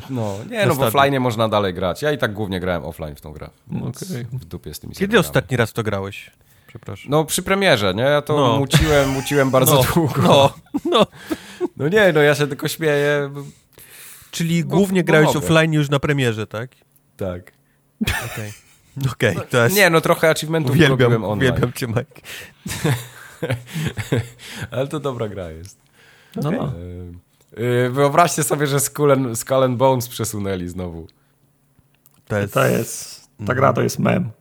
No, 0.10 0.36
nie, 0.50 0.66
no 0.66 0.76
w 0.76 0.82
offline 0.82 1.20
można 1.20 1.50
dalej 1.50 1.74
grać. 1.74 2.02
Ja 2.02 2.12
i 2.12 2.18
tak 2.18 2.34
głównie 2.34 2.60
grałem 2.60 2.86
offline 2.86 3.16
w 3.16 3.22
tą 3.22 3.32
grę. 3.32 3.50
Okej. 3.82 4.26
W 4.34 4.46
dupie 4.46 4.74
z 4.74 4.80
tymi 4.80 4.94
Kiedy 4.94 5.00
serwerami. 5.02 5.28
ostatni 5.28 5.58
raz 5.58 5.74
to 5.74 5.84
grałeś? 5.84 6.32
Przepraszam. 6.68 7.12
No 7.12 7.26
przy 7.26 7.44
premierze, 7.44 7.94
nie? 7.94 8.04
Ja 8.04 8.22
to 8.22 8.38
No. 8.38 8.58
muciłem, 8.60 9.10
muciłem 9.10 9.52
bardzo 9.58 9.74
no, 9.76 9.84
długo. 9.94 10.22
No, 10.24 10.52
no. 10.92 11.08
No 11.78 11.88
nie, 11.88 12.14
no 12.14 12.22
ja 12.22 12.36
się 12.36 12.48
tylko 12.48 12.68
śmieję. 12.68 13.30
Czyli 14.32 14.64
Bo- 14.66 14.76
głównie 14.76 15.04
bo 15.04 15.08
grałeś 15.08 15.28
mogę. 15.28 15.40
offline 15.40 15.74
już 15.74 15.90
na 15.90 16.00
premierze, 16.00 16.48
tak? 16.48 16.72
Tak. 17.18 17.52
Okej. 18.34 18.54
Okej, 19.14 19.36
to 19.50 19.64
jest... 19.64 19.76
Nie, 19.76 19.90
no 19.90 20.02
trochę 20.02 20.30
achievementów 20.30 20.72
uwielbiam, 20.72 20.92
robiłem 21.00 21.24
online. 21.24 21.52
uwielbiam 21.52 21.74
cię, 21.74 21.88
Mike. 21.88 22.22
Ale 24.72 24.88
to 24.88 25.00
dobra 25.00 25.28
gra 25.28 25.52
jest. 25.52 25.80
No, 26.36 26.52
no. 26.52 26.74
Yy, 27.58 27.90
Wyobraźcie 27.90 28.44
sobie, 28.44 28.68
że 28.68 28.80
Skull 28.80 29.12
and, 29.12 29.40
Skull 29.40 29.64
and 29.64 29.78
Bones 29.78 30.08
przesunęli 30.08 30.68
znowu. 30.68 31.08
To 32.28 32.38
jest, 32.38 32.54
To 32.54 32.66
jest, 32.66 33.30
ta 33.48 33.56
gra 33.56 33.74
to 33.74 33.82
jest 33.82 34.00
mem. 34.00 34.32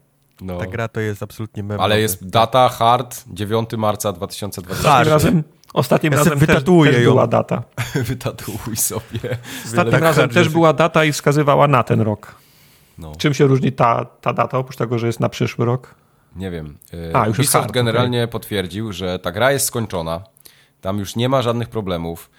No. 0.41 0.59
Ta 0.59 0.67
gra 0.67 0.89
to 0.89 1.01
jest 1.01 1.23
absolutnie 1.23 1.63
mem. 1.63 1.81
Ale 1.81 2.01
jest 2.01 2.29
data 2.29 2.69
hard 2.69 3.25
9 3.27 3.71
marca 3.77 4.13
2020. 4.13 4.89
Hard. 4.89 5.09
Ostatnim 5.09 5.13
razem, 5.13 5.45
ostatnim 5.73 6.13
Ja 6.13 6.19
razem 6.19 6.39
też, 6.39 6.49
też 6.49 7.03
ją. 7.03 7.11
była 7.11 7.27
data. 7.27 7.63
Wytatuuj 7.95 8.77
sobie. 8.77 9.39
Ostatnim 9.65 9.93
tak 9.93 10.03
razem 10.03 10.31
też 10.31 10.49
była 10.49 10.73
data 10.73 11.05
i 11.05 11.13
wskazywała 11.13 11.69
na 11.69 11.83
ten 11.83 12.01
rok. 12.01 12.35
No. 12.99 13.13
Czym 13.19 13.35
się 13.35 13.47
różni 13.47 13.73
ta, 13.73 14.05
ta 14.05 14.33
data, 14.33 14.59
oprócz 14.59 14.77
tego, 14.77 14.99
że 14.99 15.07
jest 15.07 15.21
na 15.21 15.29
przyszły 15.29 15.65
rok? 15.65 15.95
Nie 16.37 16.51
wiem. 16.51 16.77
Yy, 16.93 17.11
A, 17.15 17.27
już 17.27 17.39
Ubisoft 17.39 17.63
hard, 17.63 17.73
generalnie 17.75 18.29
potwierdził, 18.29 18.93
że 18.93 19.19
ta 19.19 19.33
gra 19.33 19.53
jest 19.53 19.67
skończona. 19.67 20.21
Tam 20.81 20.99
już 20.99 21.17
nie 21.17 21.29
ma 21.29 21.43
żadnych 21.43 21.69
problemów. 21.69 22.31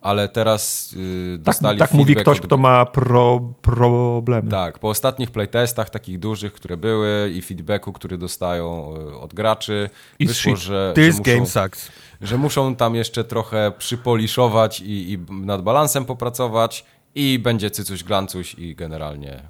Ale 0.00 0.28
teraz 0.28 0.92
yy, 0.92 1.38
Tak, 1.38 1.42
dostali 1.44 1.78
tak 1.78 1.92
mówi 1.92 2.14
feedback 2.14 2.24
ktoś, 2.24 2.38
od- 2.38 2.46
kto 2.46 2.56
ma 2.56 2.86
pro, 2.86 3.40
problemy. 3.62 4.50
Tak, 4.50 4.78
po 4.78 4.88
ostatnich 4.88 5.30
playtestach, 5.30 5.90
takich 5.90 6.18
dużych, 6.18 6.52
które 6.52 6.76
były 6.76 7.30
i 7.34 7.42
feedbacku, 7.42 7.92
który 7.92 8.18
dostają 8.18 8.94
y, 8.96 9.16
od 9.18 9.34
graczy, 9.34 9.90
I 10.18 10.26
wyszło, 10.26 10.56
shit. 10.56 10.64
że, 10.64 10.92
że, 10.96 11.02
This 11.02 11.18
muszą, 11.18 11.32
game 11.34 11.46
sucks. 11.46 11.88
że 12.20 12.38
muszą 12.38 12.76
tam 12.76 12.94
jeszcze 12.94 13.24
trochę 13.24 13.72
przypoliszować 13.78 14.80
i, 14.80 15.12
i 15.12 15.18
nad 15.30 15.62
balansem 15.62 16.04
popracować 16.04 16.84
i 17.14 17.38
będzie 17.38 17.70
cycuś 17.70 18.04
glancuś 18.04 18.54
i 18.54 18.74
generalnie 18.74 19.42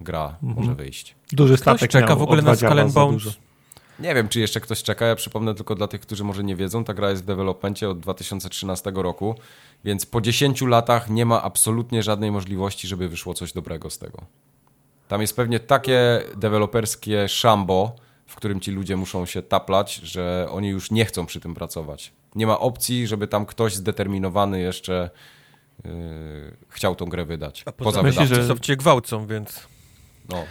gra 0.00 0.36
może 0.42 0.74
wyjść. 0.74 1.14
Duży 1.32 1.54
Ktoś 1.54 1.60
statek 1.62 1.90
czeka 1.90 2.06
miał 2.06 2.18
w 2.18 2.22
ogóle 2.22 2.42
na 2.42 2.56
Skull 2.56 2.84
Bones? 2.92 3.22
Nie 3.98 4.14
wiem, 4.14 4.28
czy 4.28 4.40
jeszcze 4.40 4.60
ktoś 4.60 4.82
czeka. 4.82 5.06
Ja 5.06 5.16
przypomnę 5.16 5.54
tylko 5.54 5.74
dla 5.74 5.86
tych, 5.88 6.00
którzy 6.00 6.24
może 6.24 6.44
nie 6.44 6.56
wiedzą, 6.56 6.84
ta 6.84 6.94
gra 6.94 7.10
jest 7.10 7.22
w 7.22 7.26
developmencie 7.26 7.88
od 7.90 8.00
2013 8.00 8.92
roku, 8.94 9.34
więc 9.84 10.06
po 10.06 10.20
10 10.20 10.62
latach 10.62 11.10
nie 11.10 11.26
ma 11.26 11.42
absolutnie 11.42 12.02
żadnej 12.02 12.30
możliwości, 12.32 12.88
żeby 12.88 13.08
wyszło 13.08 13.34
coś 13.34 13.52
dobrego 13.52 13.90
z 13.90 13.98
tego. 13.98 14.18
Tam 15.08 15.20
jest 15.20 15.36
pewnie 15.36 15.60
takie 15.60 16.22
deweloperskie 16.36 17.28
szambo, 17.28 17.96
w 18.26 18.34
którym 18.34 18.60
ci 18.60 18.70
ludzie 18.70 18.96
muszą 18.96 19.26
się 19.26 19.42
taplać, 19.42 19.94
że 19.94 20.46
oni 20.50 20.68
już 20.68 20.90
nie 20.90 21.04
chcą 21.04 21.26
przy 21.26 21.40
tym 21.40 21.54
pracować. 21.54 22.12
Nie 22.34 22.46
ma 22.46 22.58
opcji, 22.58 23.06
żeby 23.06 23.26
tam 23.28 23.46
ktoś 23.46 23.74
zdeterminowany 23.74 24.60
jeszcze 24.60 25.10
yy, 25.84 25.90
chciał 26.68 26.96
tą 26.96 27.06
grę 27.06 27.24
wydać. 27.24 27.62
A 27.66 27.72
Poza 27.72 27.90
poza 27.90 28.02
myślę, 28.02 28.26
wydawcą. 28.26 28.54
że- 28.54 28.60
cię 28.60 28.76
gwałcą, 28.76 29.26
więc... 29.26 29.66
No. 30.28 30.44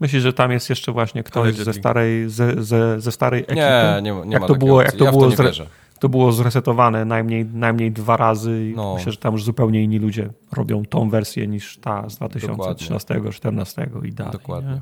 Myślę, 0.00 0.20
że 0.20 0.32
tam 0.32 0.52
jest 0.52 0.70
jeszcze 0.70 0.92
właśnie 0.92 1.22
ktoś 1.22 1.54
ze 1.54 1.72
starej, 1.72 2.30
ze, 2.30 2.64
ze, 2.64 3.00
ze 3.00 3.12
starej 3.12 3.40
ekipy. 3.42 3.54
Nie, 3.56 4.00
nie, 4.02 4.12
nie 4.12 4.32
jak 4.32 4.40
ma 4.40 4.46
to 4.46 4.54
takiej 4.54 4.68
było, 4.68 4.82
jak 4.82 4.92
to 4.92 5.04
ja 5.04 5.10
w 5.10 5.14
było, 5.14 5.30
to 5.30 5.42
nie 5.42 5.48
wierzę. 5.48 5.66
To 6.04 6.08
było 6.08 6.32
zresetowane 6.32 7.04
najmniej, 7.04 7.44
najmniej 7.44 7.92
dwa 7.92 8.16
razy 8.16 8.72
No. 8.76 8.94
myślę, 8.94 9.12
że 9.12 9.18
tam 9.18 9.32
już 9.32 9.44
zupełnie 9.44 9.82
inni 9.82 9.98
ludzie 9.98 10.30
robią 10.52 10.84
tą 10.84 11.10
wersję 11.10 11.46
niż 11.46 11.78
ta 11.78 12.08
z 12.10 12.18
2013-2014 12.18 14.04
i 14.06 14.12
dalej. 14.12 14.32
Dokładnie. 14.32 14.70
Nie? 14.70 14.80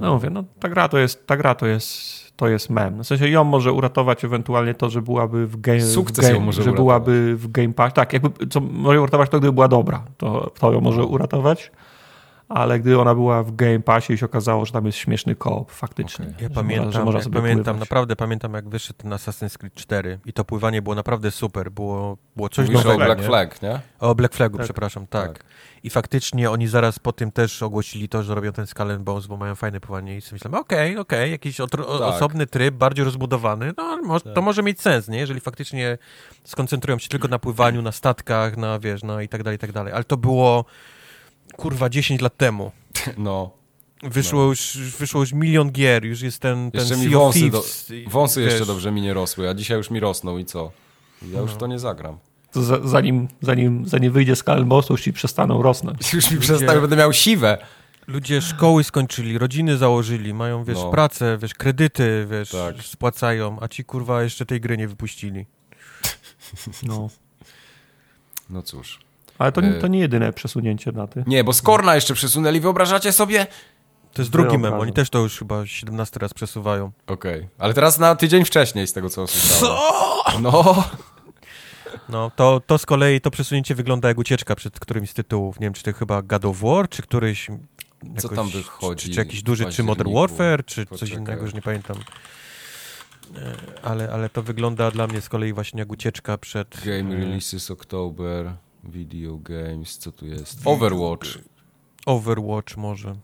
No 0.00 0.14
mówię, 0.14 0.30
no 0.30 0.44
ta 0.60 0.68
gra 0.68 0.88
to 0.88 0.98
jest, 0.98 1.26
ta 1.26 1.36
gra 1.36 1.54
to 1.54 1.66
jest, 1.66 1.92
to 2.36 2.48
jest 2.48 2.70
mem. 2.70 3.02
W 3.02 3.06
sensie 3.06 3.28
ją 3.28 3.44
może 3.44 3.72
uratować 3.72 4.24
ewentualnie 4.24 4.74
to, 4.74 4.90
że 4.90 5.02
byłaby 5.02 5.46
w 5.46 5.60
game, 5.60 5.80
Sukces 5.80 6.24
w 6.24 6.32
game 6.32 6.44
może 6.44 6.62
że 6.62 6.70
uratować. 6.70 6.76
byłaby 6.84 7.36
w 7.36 7.50
Game 7.52 7.72
Pass. 7.72 7.92
Tak, 7.94 8.12
jakby, 8.12 8.46
co 8.46 8.60
może 8.60 9.00
uratować 9.00 9.30
to, 9.30 9.38
gdyby 9.38 9.52
była 9.52 9.68
dobra. 9.68 10.02
To, 10.18 10.50
to 10.60 10.72
ją 10.72 10.80
może 10.80 11.04
uratować. 11.04 11.70
Ale 12.54 12.80
gdy 12.80 12.98
ona 13.00 13.14
była 13.14 13.42
w 13.42 13.56
Game 13.56 13.80
Passie 13.80 14.12
i 14.12 14.18
się 14.18 14.26
okazało, 14.26 14.66
że 14.66 14.72
tam 14.72 14.86
jest 14.86 14.98
śmieszny 14.98 15.34
koop 15.34 15.70
faktycznie. 15.72 16.24
Okej. 16.26 16.36
Ja 16.40 16.48
że 16.48 16.54
pamiętam, 16.54 16.84
można, 16.86 17.00
że 17.00 17.04
można 17.04 17.18
jak 17.18 17.24
sobie 17.24 17.36
pamiętam, 17.40 17.64
pływać. 17.64 17.80
naprawdę 17.80 18.16
pamiętam, 18.16 18.54
jak 18.54 18.68
wyszedł 18.68 18.98
ten 18.98 19.10
Assassin's 19.10 19.58
Creed 19.58 19.74
4 19.74 20.18
i 20.26 20.32
to 20.32 20.44
pływanie 20.44 20.82
było 20.82 20.94
naprawdę 20.94 21.30
super, 21.30 21.70
było, 21.70 22.16
było 22.36 22.48
coś 22.48 22.66
Mówisz 22.66 22.80
o 22.86 22.88
nowego. 22.88 23.04
Black 23.04 23.20
nie? 23.20 23.26
Flag, 23.26 23.62
nie? 23.62 23.80
O 23.98 24.14
Black 24.14 24.34
Flagu, 24.34 24.56
Tak. 24.56 24.64
przepraszam, 24.66 25.06
tak. 25.06 25.32
Tak. 25.32 25.44
I 25.82 25.90
faktycznie 25.90 26.50
oni 26.50 26.68
zaraz 26.68 26.98
po 26.98 27.12
tym 27.12 27.32
też 27.32 27.62
ogłosili 27.62 28.08
to, 28.08 28.22
że 28.22 28.34
robią 28.34 28.52
ten 28.52 28.66
Skull 28.66 28.90
and 28.90 29.02
Bones, 29.02 29.26
bo 29.26 29.36
mają 29.36 29.54
fajne 29.54 29.80
pływanie 29.80 30.16
i 30.16 30.20
sobie 30.20 30.34
myślałem, 30.34 30.60
okej, 30.60 30.98
okej, 30.98 31.30
jakiś 31.30 31.60
otro- 31.60 31.86
o- 31.86 31.98
Tak. 31.98 32.08
osobny 32.08 32.46
tryb, 32.46 32.74
bardziej 32.74 33.04
rozbudowany, 33.04 33.72
no 33.76 34.20
to 34.34 34.42
może 34.42 34.62
mieć 34.62 34.80
sens, 34.80 35.08
nie? 35.08 35.18
Jeżeli 35.18 35.40
faktycznie 35.40 35.98
skoncentrują 36.44 36.98
się 36.98 37.08
tylko 37.08 37.28
na 37.28 37.38
pływaniu, 37.38 37.82
na 37.82 37.92
statkach, 37.92 38.56
na 38.56 38.78
wiesz, 38.78 39.02
no 39.02 39.20
i 39.20 39.28
tak 39.28 39.42
dalej, 39.42 39.56
i 39.56 39.58
tak 39.58 39.72
dalej. 39.72 39.92
Ale 39.92 40.04
to 40.04 40.16
było, 40.16 40.64
kurwa, 41.60 41.88
10 41.88 42.20
lat 42.20 42.36
temu. 42.36 42.70
No. 43.18 43.50
Wyszło, 44.02 44.42
już, 44.44 44.78
wyszło 44.98 45.20
już 45.20 45.32
milion 45.32 45.70
gier, 45.72 46.04
już 46.04 46.20
jest 46.20 46.38
ten, 46.38 46.70
ten 46.70 46.80
Jeszcze 46.80 46.96
mi 46.96 47.08
wąsy, 47.08 47.50
do, 47.50 47.64
wąsy 48.06 48.42
jeszcze 48.42 48.58
wiesz. 48.58 48.66
dobrze 48.66 48.92
mi 48.92 49.02
nie 49.02 49.14
rosły, 49.14 49.48
a 49.48 49.54
dzisiaj 49.54 49.76
już 49.76 49.90
mi 49.90 50.00
rosną 50.00 50.38
i 50.38 50.44
co? 50.44 50.70
Ja 51.32 51.40
już 51.40 51.50
w 51.50 51.56
to 51.56 51.66
nie 51.66 51.78
zagram. 51.78 52.18
To 52.52 52.62
za, 52.62 52.88
zanim, 52.88 53.28
zanim, 53.40 53.88
zanim 53.88 54.12
wyjdzie 54.12 54.36
z 54.36 54.44
Boss, 54.64 54.90
już 54.90 55.02
ci 55.02 55.12
przestaną 55.12 55.62
rosnąć. 55.62 56.12
Już 56.14 56.30
mi 56.30 56.38
przestały, 56.38 56.80
będę 56.80 56.96
miał 56.96 57.12
siwe. 57.12 57.58
Ludzie 58.06 58.42
szkoły 58.42 58.84
skończyli, 58.84 59.38
rodziny 59.38 59.76
założyli, 59.76 60.34
mają, 60.34 60.64
wiesz, 60.64 60.78
No. 60.78 60.90
pracę, 60.90 61.38
wiesz, 61.42 61.54
kredyty, 61.54 62.26
wiesz, 62.30 62.50
Tak. 62.50 62.82
spłacają, 62.82 63.58
a 63.60 63.68
ci, 63.68 63.84
kurwa, 63.84 64.22
jeszcze 64.22 64.46
tej 64.46 64.60
gry 64.60 64.76
nie 64.76 64.88
wypuścili. 64.88 65.46
No. 66.82 67.10
No 68.50 68.62
cóż. 68.62 69.09
Ale 69.40 69.52
to, 69.52 69.60
E. 69.60 69.72
to 69.80 69.86
nie 69.86 69.98
jedyne 69.98 70.32
przesunięcie 70.32 70.92
daty. 70.92 71.24
Nie, 71.26 71.44
bo 71.44 71.52
Skorna 71.52 71.94
jeszcze 71.94 72.14
przesunęli, 72.14 72.60
wyobrażacie 72.60 73.12
sobie? 73.12 73.46
To 74.12 74.22
jest 74.22 74.32
drugi 74.32 74.58
mem, 74.58 74.74
oni 74.74 74.92
też 74.92 75.10
to 75.10 75.18
już 75.18 75.38
chyba 75.38 75.66
17 75.66 76.20
raz 76.20 76.34
przesuwają. 76.34 76.90
Okej, 77.06 77.48
ale 77.58 77.74
teraz 77.74 77.98
na 77.98 78.16
tydzień 78.16 78.44
wcześniej 78.44 78.86
z 78.86 78.92
tego 78.92 79.10
co 79.10 79.26
słyszałem. 79.26 80.42
No, 80.42 80.84
No, 82.08 82.30
to, 82.36 82.60
to 82.66 82.78
z 82.78 82.86
kolei, 82.86 83.20
to 83.20 83.30
przesunięcie 83.30 83.74
wygląda 83.74 84.08
jak 84.08 84.18
ucieczka 84.18 84.54
przed 84.56 84.80
którymś 84.80 85.10
z 85.10 85.14
tytułów. 85.14 85.60
Nie 85.60 85.66
wiem, 85.66 85.72
czy 85.74 85.82
to 85.82 85.92
chyba 85.92 86.22
God 86.22 86.44
of 86.44 86.60
War, 86.60 86.88
czy 86.88 87.02
któryś... 87.02 87.48
Co 88.16 88.28
tam 88.28 88.48
wychodzi 88.48 89.06
Czy, 89.08 89.14
czy 89.14 89.18
jakiś 89.20 89.42
duży, 89.42 89.64
czy 89.66 89.82
Modern? 89.82 90.14
Warfare, 90.14 90.64
czy 90.64 90.86
coś 90.86 91.00
Poczekaj. 91.00 91.18
innego, 91.18 91.42
już 91.42 91.54
nie 91.54 91.62
pamiętam. 91.62 91.96
E, 93.36 93.54
Ale, 93.82 94.10
ale 94.12 94.28
to 94.28 94.42
wygląda 94.42 94.90
dla 94.90 95.06
mnie 95.06 95.20
z 95.20 95.28
kolei 95.28 95.52
właśnie 95.52 95.78
jak 95.80 95.92
ucieczka 95.92 96.38
przed... 96.38 96.80
Game 96.84 97.14
releases 97.16 97.70
October, 97.70 98.52
video 98.84 99.36
games, 99.38 99.98
co 99.98 100.12
tu 100.12 100.26
jest? 100.26 100.60
Overwatch. 100.64 101.28
Overwatch 102.06 102.76
może. 102.76 103.14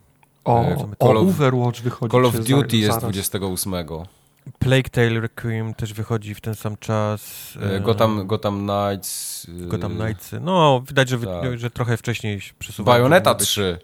O, 0.45 0.65
E, 0.65 0.77
o 0.77 1.07
Call 1.07 1.17
of- 1.17 1.29
Overwatch 1.29 1.81
wychodzi. 1.81 2.13
Call 2.13 2.27
of 2.27 2.35
Duty 2.45 2.77
jest 2.77 2.89
zaraz. 2.89 3.03
28. 3.03 3.75
Plague 4.59 4.91
Tale 4.91 5.21
Requiem 5.21 5.75
też 5.75 5.93
wychodzi 5.93 6.35
w 6.35 6.41
ten 6.41 6.55
sam 6.55 6.77
czas. 6.77 7.53
E, 7.63 7.77
E, 7.77 7.81
Gotham, 7.81 8.27
Gotham 8.27 8.67
Knights. 8.69 9.47
Gotham 9.49 9.97
Knightsy. 9.99 10.41
No, 10.41 10.83
widać, 10.89 11.09
że, 11.09 11.19
tak. 11.19 11.59
że 11.59 11.71
trochę 11.71 11.97
wcześniej 11.97 12.41
się 12.41 12.55
przesuwają. 12.59 12.95
Bayonetta 12.99 13.31
żeby 13.31 13.39
być. 13.39 13.49
3. 13.49 13.79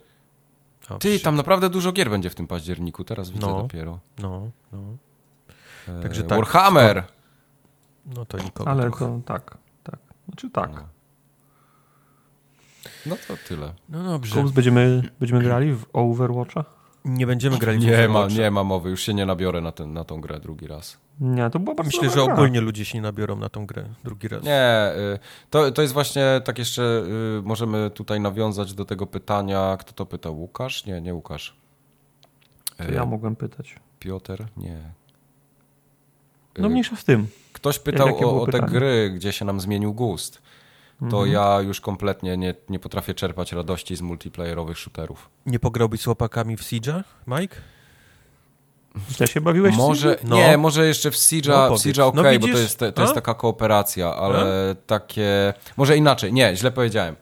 A, 0.88 0.94
Ty, 0.98 1.20
tam 1.20 1.36
naprawdę 1.36 1.70
dużo 1.70 1.92
gier 1.92 2.10
będzie 2.10 2.30
w 2.30 2.34
tym 2.34 2.46
październiku, 2.46 3.04
teraz 3.04 3.30
widzę 3.30 3.46
No. 3.46 3.62
dopiero. 3.62 3.98
No, 4.18 4.50
no. 4.72 4.78
Także 6.02 6.22
tak, 6.22 6.38
Warhammer! 6.38 7.04
No 8.06 8.24
to 8.24 8.38
nikogo 8.38 8.70
Ale 8.70 8.82
trochę. 8.82 9.06
to 9.06 9.20
tak, 9.24 9.58
tak. 9.84 9.98
Znaczy 10.28 10.50
tak. 10.50 10.70
No 10.72 10.82
to 13.28 13.34
tyle. 13.48 13.72
No 13.88 14.02
dobrze. 14.04 14.34
Kubs, 14.34 14.52
będziemy, 14.52 15.02
będziemy 15.20 15.42
grali 15.42 15.72
w 15.72 15.84
Overwatcha? 15.92 16.64
Nie 17.04 17.26
będziemy 17.26 17.58
grali 17.58 17.78
w 17.78 17.82
Nie 17.82 17.90
ma, 17.90 17.98
Overwatcha. 18.04 18.38
nie 18.42 18.50
ma 18.50 18.64
mowy, 18.64 18.90
już 18.90 19.02
się 19.02 19.14
nie 19.14 19.26
nabiorę 19.26 19.60
na, 19.60 19.72
ten, 19.72 19.92
na 19.92 20.04
tą 20.04 20.20
grę 20.20 20.40
drugi 20.40 20.66
raz. 20.66 20.98
Nie, 21.20 21.50
to 21.50 21.58
była 21.58 21.76
Myślę, 21.84 22.10
że 22.10 22.24
gra. 22.24 22.34
ogólnie 22.34 22.60
ludzie 22.60 22.84
się 22.84 22.98
nie 22.98 23.02
nabiorą 23.02 23.36
na 23.36 23.48
tą 23.48 23.66
grę 23.66 23.84
drugi 24.04 24.28
raz. 24.28 24.44
Nie, 24.44 24.92
y, 25.14 25.18
to, 25.50 25.70
to 25.70 25.82
jest 25.82 25.94
właśnie 25.94 26.40
tak 26.44 26.58
jeszcze, 26.58 26.82
y, 27.38 27.42
możemy 27.42 27.90
tutaj 27.90 28.20
nawiązać 28.20 28.74
do 28.74 28.84
tego 28.84 29.06
pytania, 29.06 29.76
kto 29.80 29.92
to 29.92 30.06
pytał? 30.06 30.40
Łukasz? 30.40 30.86
Nie, 30.86 31.00
nie 31.00 31.14
Łukasz. 31.14 31.56
To 32.76 32.92
ja 32.92 33.04
mogłem 33.06 33.36
pytać. 33.36 33.76
Piotr? 33.98 34.44
Nie. 34.56 34.78
No 36.58 36.66
Y, 36.66 36.70
mniejsza 36.70 36.96
z 36.96 37.04
tym. 37.04 37.26
Ktoś 37.52 37.78
pytał 37.78 38.08
o, 38.28 38.42
o 38.42 38.46
te 38.46 38.60
gry, 38.60 39.10
gdzie 39.14 39.32
się 39.32 39.44
nam 39.44 39.60
zmienił 39.60 39.94
gust. 39.94 40.42
To 41.10 41.16
Mhm. 41.16 41.32
ja 41.32 41.60
już 41.60 41.80
kompletnie 41.80 42.36
nie, 42.36 42.54
nie 42.68 42.78
potrafię 42.78 43.14
czerpać 43.14 43.52
radości 43.52 43.96
z 43.96 44.00
multiplayerowych 44.00 44.78
shooterów. 44.78 45.30
Nie 45.46 45.58
pograłbyś 45.58 46.00
z 46.00 46.06
łopakami 46.06 46.56
w 46.56 46.60
Siege'a, 46.62 47.02
Mike? 47.26 47.56
Źle 49.10 49.26
się 49.26 49.40
bawiłeś? 49.40 49.76
Może, 49.76 50.16
No. 50.24 50.36
nie, 50.36 50.56
może 50.58 50.86
jeszcze 50.86 51.10
w 51.10 51.14
Siege'a, 51.14 51.48
No, 51.48 51.64
w 51.66 51.68
powiedz. 51.68 51.82
Siege'a 51.98 52.02
okej, 52.02 52.38
No 52.38 52.46
bo 52.46 52.52
to 52.52 52.58
jest, 52.58 52.78
to 52.78 52.86
jest 53.02 53.12
A? 53.12 53.14
taka 53.14 53.34
kooperacja, 53.34 54.14
ale 54.14 54.74
takie... 54.86 55.54
Może 55.76 55.96
inaczej, 55.96 56.32
nie, 56.32 56.56
źle 56.56 56.70
powiedziałem. 56.70 57.16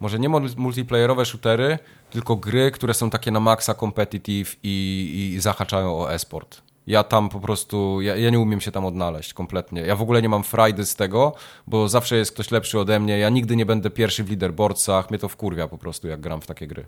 Może 0.00 0.18
nie 0.18 0.28
mul- 0.30 0.56
multiplayerowe 0.56 1.24
shootery, 1.26 1.78
tylko 2.10 2.36
gry, 2.36 2.70
które 2.70 2.94
są 2.94 3.10
takie 3.10 3.30
na 3.30 3.40
maksa 3.40 3.74
competitive 3.74 4.56
i, 4.62 5.32
i 5.36 5.40
zahaczają 5.40 5.98
o 6.00 6.12
e-sport. 6.14 6.62
Ja 6.86 7.04
tam 7.04 7.28
po 7.28 7.40
prostu, 7.40 8.00
ja, 8.00 8.16
ja 8.16 8.30
nie 8.30 8.40
umiem 8.40 8.60
się 8.60 8.72
tam 8.72 8.86
odnaleźć 8.86 9.34
kompletnie. 9.34 9.80
Ja 9.80 9.96
w 9.96 10.02
ogóle 10.02 10.22
nie 10.22 10.28
mam 10.28 10.42
frajdy 10.42 10.86
z 10.86 10.96
tego, 10.96 11.34
bo 11.66 11.88
zawsze 11.88 12.16
jest 12.16 12.32
ktoś 12.32 12.50
lepszy 12.50 12.78
ode 12.78 13.00
mnie. 13.00 13.18
Ja 13.18 13.28
nigdy 13.28 13.56
nie 13.56 13.66
będę 13.66 13.90
pierwszy 13.90 14.24
w 14.24 14.28
leaderboardsach. 14.28 15.10
Mnie 15.10 15.18
to 15.18 15.28
wkurwia 15.28 15.68
po 15.68 15.78
prostu, 15.78 16.08
jak 16.08 16.20
gram 16.20 16.40
w 16.40 16.46
takie 16.46 16.66
gry. 16.66 16.86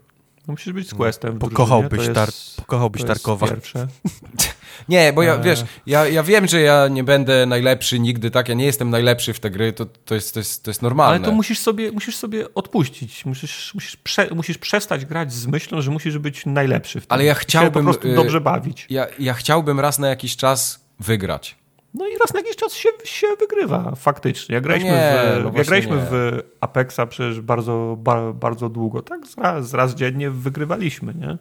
No 0.48 0.52
musisz 0.52 0.72
być 0.72 0.88
z 0.88 0.94
Questem. 0.94 1.36
w 1.36 1.38
Pokochałbyś 1.38 1.90
drużynie, 1.90 2.14
Tar- 2.14 2.28
jest- 2.28 2.56
pokochałbyś 2.56 3.04
Tarkowa. 3.04 3.46
Nie, 4.88 5.12
bo 5.12 5.22
ja, 5.22 5.34
Eee. 5.34 5.42
wiesz, 5.42 5.64
ja, 5.86 6.06
ja 6.08 6.22
wiem, 6.22 6.46
że 6.46 6.60
ja 6.60 6.88
nie 6.88 7.04
będę 7.04 7.46
najlepszy 7.46 8.00
nigdy, 8.00 8.30
tak? 8.30 8.48
Ja 8.48 8.54
nie 8.54 8.64
jestem 8.64 8.90
najlepszy 8.90 9.32
w 9.32 9.40
te 9.40 9.50
gry, 9.50 9.72
to, 9.72 9.86
to, 9.86 10.14
jest, 10.14 10.34
to, 10.34 10.40
jest, 10.40 10.64
to 10.64 10.70
jest 10.70 10.82
normalne. 10.82 11.16
Ale 11.16 11.24
to 11.24 11.32
musisz 11.32 11.58
sobie, 11.58 11.92
musisz 11.92 12.16
sobie 12.16 12.54
odpuścić. 12.54 13.24
Musisz, 13.26 13.74
musisz, 13.74 13.96
prze, 13.96 14.28
musisz 14.34 14.58
przestać 14.58 15.04
grać 15.04 15.32
z 15.32 15.46
myślą, 15.46 15.82
że 15.82 15.90
musisz 15.90 16.18
być 16.18 16.46
najlepszy 16.46 17.00
w 17.00 17.06
tym. 17.06 17.14
Ale 17.14 17.24
ja 17.24 17.34
Się 17.34 17.40
chciałbym, 17.40 17.72
po 17.72 17.92
prostu 17.92 18.14
dobrze 18.14 18.40
bawić. 18.40 18.86
Ja, 18.90 19.06
ja 19.18 19.34
chciałbym 19.34 19.80
raz 19.80 19.98
na 19.98 20.08
jakiś 20.08 20.36
czas 20.36 20.84
wygrać. 21.00 21.56
No 21.94 22.06
i 22.06 22.18
raz 22.18 22.34
na 22.34 22.40
jakiś 22.40 22.56
czas 22.56 22.74
się, 22.74 22.88
się 23.04 23.26
wygrywa, 23.40 23.92
faktycznie. 23.96 24.54
Jak 24.54 24.64
graliśmy, 24.64 24.90
nie, 24.90 25.40
w, 25.40 25.44
no 25.44 25.52
jak 25.54 25.66
graliśmy 25.66 25.96
nie. 25.96 26.02
w 26.10 26.42
Apexa 26.60 27.00
przecież 27.08 27.40
bardzo, 27.40 27.96
ba, 27.98 28.32
bardzo 28.32 28.68
długo, 28.68 29.02
tak? 29.02 29.26
Z 29.26 29.38
raz, 29.38 29.74
raz 29.74 29.94
dziennie 29.94 30.30
wygrywaliśmy, 30.30 31.14
nie? 31.14 31.38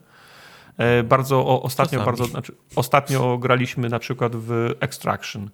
E, 0.78 1.04
Bardzo 1.04 1.38
o, 1.48 1.62
ostatnio, 1.64 2.00
Czasami. 2.00 2.06
bardzo, 2.06 2.26
znaczy, 2.26 2.54
ostatnio 2.76 3.38
graliśmy 3.38 3.90
na 3.90 4.00
przykład 4.00 4.36
w 4.36 4.72
Extraction, 4.80 5.50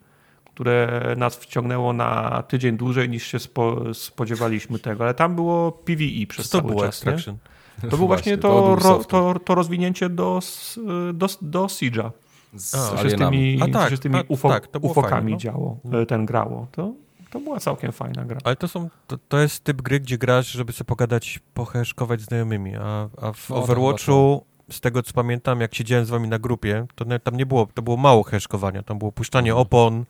które 0.45 1.13
nas 1.17 1.35
wciągnęło 1.35 1.93
na 1.93 2.43
tydzień 2.47 2.77
dłużej 2.77 3.09
niż 3.09 3.27
się 3.27 3.39
spo, 3.39 3.93
spodziewaliśmy 3.93 4.79
tego, 4.79 5.03
ale 5.03 5.13
tam 5.13 5.35
było 5.35 5.71
PvE 5.71 6.27
przez 6.27 6.49
to 6.49 6.57
cały 6.57 6.71
było 6.71 6.85
czas. 6.85 7.05
Nie? 7.05 7.11
Extraction? 7.11 7.37
To 7.89 7.97
było 7.97 8.07
właśnie 8.13 8.37
to 8.37 8.77
to, 9.07 9.33
to, 9.45 9.55
rozwinięcie 9.55 10.09
do, 10.09 10.39
do, 11.13 11.27
do 11.41 11.65
Siege'a. 11.65 12.11
Z 12.53 12.75
A, 12.75 12.97
alienami. 12.99 13.37
tymi, 13.57 13.61
A 13.61 13.73
tak, 13.73 13.95
z 13.95 13.99
tymi 13.99 14.15
a, 14.15 14.23
UFO, 14.27 14.49
tak, 14.49 14.67
to 14.67 14.79
ufokami 14.79 15.11
fajne, 15.11 15.31
no. 15.31 15.37
działo, 15.37 15.77
e, 16.01 16.05
ten 16.05 16.25
grało. 16.25 16.67
To, 16.71 16.93
to 17.31 17.39
była 17.39 17.59
całkiem 17.59 17.91
fajna 17.91 18.25
gra. 18.25 18.37
Ale 18.43 18.55
to 18.55 18.67
są, 18.67 18.89
to, 19.07 19.17
to 19.29 19.39
jest 19.39 19.63
typ 19.63 19.81
gry, 19.81 19.99
gdzie 19.99 20.17
grasz, 20.17 20.51
żeby 20.51 20.73
sobie 20.73 20.85
pogadać, 20.87 21.39
poheszkować 21.53 22.21
z 22.21 22.25
znajomymi, 22.25 22.75
a, 22.75 23.09
a 23.21 23.31
w 23.33 23.49
No, 23.49 23.55
Overwatchu, 23.55 24.45
z 24.71 24.79
tego 24.81 25.03
co 25.03 25.13
pamiętam, 25.13 25.61
jak 25.61 25.75
siedziałem 25.75 26.05
z 26.05 26.09
wami 26.09 26.27
na 26.27 26.39
grupie, 26.39 26.85
to 26.95 27.05
tam 27.23 27.37
nie 27.37 27.45
było, 27.45 27.67
to 27.73 27.81
było 27.81 27.97
mało 27.97 28.23
heszkowania, 28.23 28.83
tam 28.83 28.99
było 28.99 29.11
puszczanie 29.11 29.51
Mhm. 29.51 29.61
opon, 29.61 30.05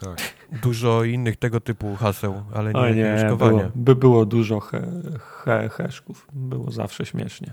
Tak. 0.00 0.18
dużo 0.62 1.04
innych 1.04 1.36
tego 1.36 1.60
typu 1.60 1.96
haseł, 1.96 2.42
ale 2.54 2.72
nie, 2.72 2.80
O 2.80 2.88
nie 2.88 2.94
nie, 2.94 3.04
heszkowania. 3.04 3.58
było, 3.58 3.70
by 3.74 3.96
było 3.96 4.26
dużo 4.26 4.60
he, 4.60 4.82
he, 5.44 5.68
heszków. 5.68 6.26
Było 6.32 6.70
zawsze 6.70 7.06
śmiesznie. 7.06 7.52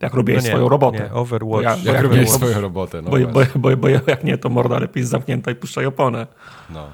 Jak 0.00 0.14
robiłeś 0.14 0.42
No 0.42 0.48
nie, 0.48 0.52
swoją 0.54 0.68
robotę. 0.68 0.98
Nie, 0.98 1.12
Overwatch. 1.12 1.62
Ja- 1.62 1.76
Jak 1.92 2.02
Jak 2.02 2.08
było? 2.08 2.26
swoją 2.26 2.60
robotę, 2.60 3.02
no 3.02 3.10
bo, 3.10 3.16
bo, 3.32 3.40
bo, 3.56 3.76
bo 3.76 3.88
jak 3.88 4.24
nie, 4.24 4.38
to 4.38 4.48
morda 4.48 4.78
lepiej 4.78 5.04
zamknięta 5.04 5.50
i 5.50 5.54
puszczaj 5.54 5.86
oponę. 5.86 6.26
no. 6.70 6.88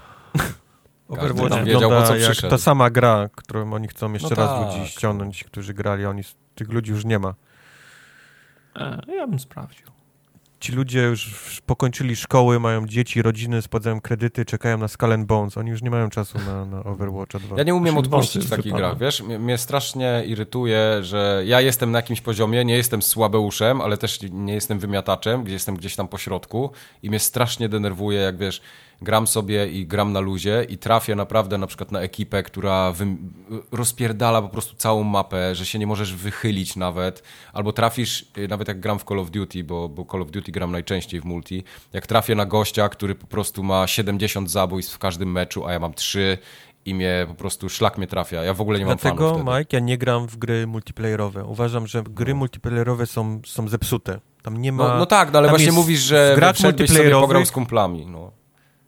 Overwatch 1.09 1.29
tam 1.51 1.65
wygląda 1.65 1.65
wiedział, 1.65 1.91
po 1.91 2.03
co 2.03 2.17
jak 2.17 2.37
ta 2.51 2.59
sama 2.59 2.91
gra, 2.91 3.29
którą 3.35 3.73
oni 3.73 3.89
chcą 3.89 4.13
jeszcze 4.13 4.35
No 4.35 4.37
raz 4.37 4.51
tak. 4.51 4.67
ludzi 4.79 4.91
ściągnąć, 4.91 5.45
którzy 5.45 5.75
grali, 5.75 6.07
oni, 6.07 6.23
tych 6.55 6.73
ludzi 6.73 6.93
już 6.93 7.05
nie 7.05 7.19
ma. 7.19 7.35
E, 8.77 9.01
ja 9.17 9.27
bym 9.27 9.39
sprawdził. 9.39 9.87
Ci 10.61 10.73
ludzie 10.73 11.01
już 11.01 11.61
pokończyli 11.67 12.17
szkoły, 12.17 12.61
mają 12.61 12.87
dzieci, 12.87 13.23
rodziny, 13.23 13.63
spłacają 13.63 14.01
kredyty, 14.01 14.45
czekają 14.45 14.79
na 14.79 14.89
Skull 14.89 15.19
Bones. 15.19 15.57
Oni 15.57 15.71
już 15.71 15.83
nie 15.83 15.91
mają 15.91 16.11
czasu 16.11 16.39
na, 16.47 16.65
na 16.65 16.85
Overwatcha 16.85 17.39
2. 17.39 17.57
Ja 17.57 17.63
nie 17.63 17.75
umiem 17.75 17.99
odpuścić 17.99 18.49
takich 18.49 18.73
grach, 18.73 18.99
wiesz? 18.99 19.23
Mnie, 19.23 19.39
mnie 19.39 19.59
strasznie 19.59 20.23
irytuje, 20.27 20.99
że 21.03 21.43
ja 21.47 21.61
jestem 21.61 21.91
na 21.91 21.99
jakimś 21.99 22.21
poziomie, 22.21 22.65
nie 22.65 22.77
jestem 22.77 23.03
słabeuszem, 23.03 23.81
ale 23.81 23.97
też 23.97 24.19
nie 24.31 24.55
jestem 24.55 24.79
wymiataczem, 24.79 25.45
gdzie 25.45 25.53
jestem 25.53 25.77
gdzieś 25.77 25.97
tam 25.97 26.09
po 26.09 26.19
środku 26.19 26.71
i 27.03 27.11
mnie 27.11 27.19
strasznie 27.19 27.69
denerwuje, 27.69 28.21
jak 28.21 28.37
wiesz, 28.37 28.61
gram 29.03 29.27
sobie 29.27 29.67
i 29.67 29.87
gram 29.87 30.13
na 30.13 30.21
luzie 30.21 30.67
i 30.69 30.79
trafię 30.79 31.15
naprawdę 31.15 31.59
na 31.59 31.67
przykład 31.67 31.93
na 31.93 32.01
ekipę, 32.01 32.43
która 32.43 32.93
rozpierdala 33.73 34.43
po 34.43 34.49
prostu 34.49 34.77
całą 34.77 35.03
mapę, 35.03 35.55
że 35.55 35.67
się 35.67 35.79
nie 35.79 35.87
możesz 35.87 36.15
wychylić 36.15 36.77
nawet, 36.77 37.23
albo 37.53 37.73
trafisz, 37.73 38.27
y, 38.39 38.49
nawet 38.49 38.69
jak 38.69 38.81
gram 38.81 38.99
w 38.99 39.05
Call 39.05 39.19
of 39.19 39.31
Duty, 39.31 39.65
bo, 39.65 39.89
bo 39.89 40.05
Call 40.13 40.23
of 40.23 40.31
Duty 40.31 40.53
gram 40.53 40.73
najczęściej 40.73 41.21
w 41.21 41.25
multi, 41.25 41.65
jak 41.93 42.07
trafię 42.07 42.35
na 42.35 42.47
gościa, 42.47 42.89
który 42.89 43.15
po 43.15 43.27
prostu 43.27 43.63
ma 43.63 43.87
70 43.87 44.51
zabójstw 44.51 44.95
w 44.95 44.99
każdym 44.99 45.33
meczu, 45.33 45.67
a 45.67 45.73
ja 45.73 45.79
mam 45.79 45.95
3 45.95 46.39
i 46.85 46.95
mnie 46.95 47.25
po 47.29 47.35
prostu 47.35 47.69
szlak 47.69 47.99
mnie 47.99 48.07
trafia. 48.07 48.45
Ja 48.45 48.55
w 48.55 48.61
ogóle 48.61 48.79
nie 48.79 48.87
mam 48.87 48.97
Dlatego, 48.97 49.29
fanów 49.29 49.43
wtedy. 49.43 49.59
Mike, 49.59 49.77
ja 49.77 49.81
nie 49.81 49.99
gram 49.99 50.29
w 50.29 50.37
gry 50.37 50.67
multiplayerowe. 50.67 51.45
Uważam, 51.45 51.87
że 51.87 52.03
gry 52.03 52.35
multiplayerowe 52.35 53.07
są, 53.07 53.41
są 53.47 53.69
zepsute. 53.69 54.21
Tam 54.43 54.57
nie 54.57 54.73
ma... 54.73 54.89
No, 54.89 54.99
no 54.99 55.07
tak, 55.07 55.33
no 55.33 55.39
ale 55.39 55.49
właśnie 55.49 55.73
mówisz, 55.73 56.01
że 56.01 56.33
w 56.33 56.37
grach 56.37 56.57
wszedłbyś 56.57 56.91
sobie 56.91 57.01
multiplayerowych- 57.01 57.21
pograł 57.21 57.45
z 57.45 57.53
kumplami. 57.53 58.07
No, 58.07 58.33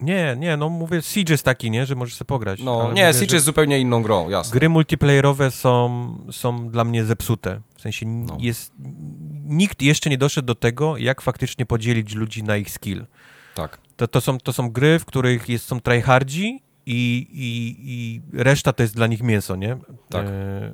Nie, 0.00 0.36
nie, 0.38 0.56
no 0.56 0.68
mówię, 0.68 1.02
Siege 1.02 1.34
jest 1.34 1.44
taki, 1.44 1.70
nie, 1.70 1.86
że 1.86 1.94
możesz 1.94 2.14
sobie 2.14 2.26
pograć. 2.26 2.60
no 2.62 2.92
nie, 2.92 3.06
mówię, 3.06 3.20
Siege 3.20 3.34
jest 3.36 3.46
zupełnie 3.46 3.78
inną 3.80 4.02
grą, 4.02 4.28
jasne. 4.28 4.52
Gry 4.58 4.68
multiplayerowe 4.68 5.50
są, 5.50 6.08
są 6.32 6.68
dla 6.70 6.84
mnie 6.84 7.04
zepsute. 7.04 7.60
W 7.76 7.80
sensie 7.80 8.06
No. 8.06 8.36
jest... 8.40 8.72
Nikt 9.44 9.82
jeszcze 9.82 10.10
nie 10.10 10.18
doszedł 10.18 10.46
do 10.46 10.54
tego, 10.54 10.96
jak 10.96 11.20
faktycznie 11.20 11.66
podzielić 11.66 12.14
ludzi 12.14 12.42
na 12.42 12.56
ich 12.56 12.70
skill. 12.70 13.06
Tak. 13.54 13.78
To, 13.96 14.08
to, 14.08 14.20
są, 14.20 14.38
to 14.38 14.52
są 14.52 14.70
gry, 14.70 14.98
w 14.98 15.04
których 15.04 15.48
jest, 15.48 15.66
są 15.66 15.80
tryhardzi 15.80 16.62
i, 16.86 17.26
i, 17.32 17.76
i 17.84 18.20
reszta 18.42 18.72
to 18.72 18.82
jest 18.82 18.94
dla 18.94 19.06
nich 19.06 19.22
mięso, 19.22 19.56
nie? 19.56 19.76
Tak. 20.10 20.26
E, 20.26 20.72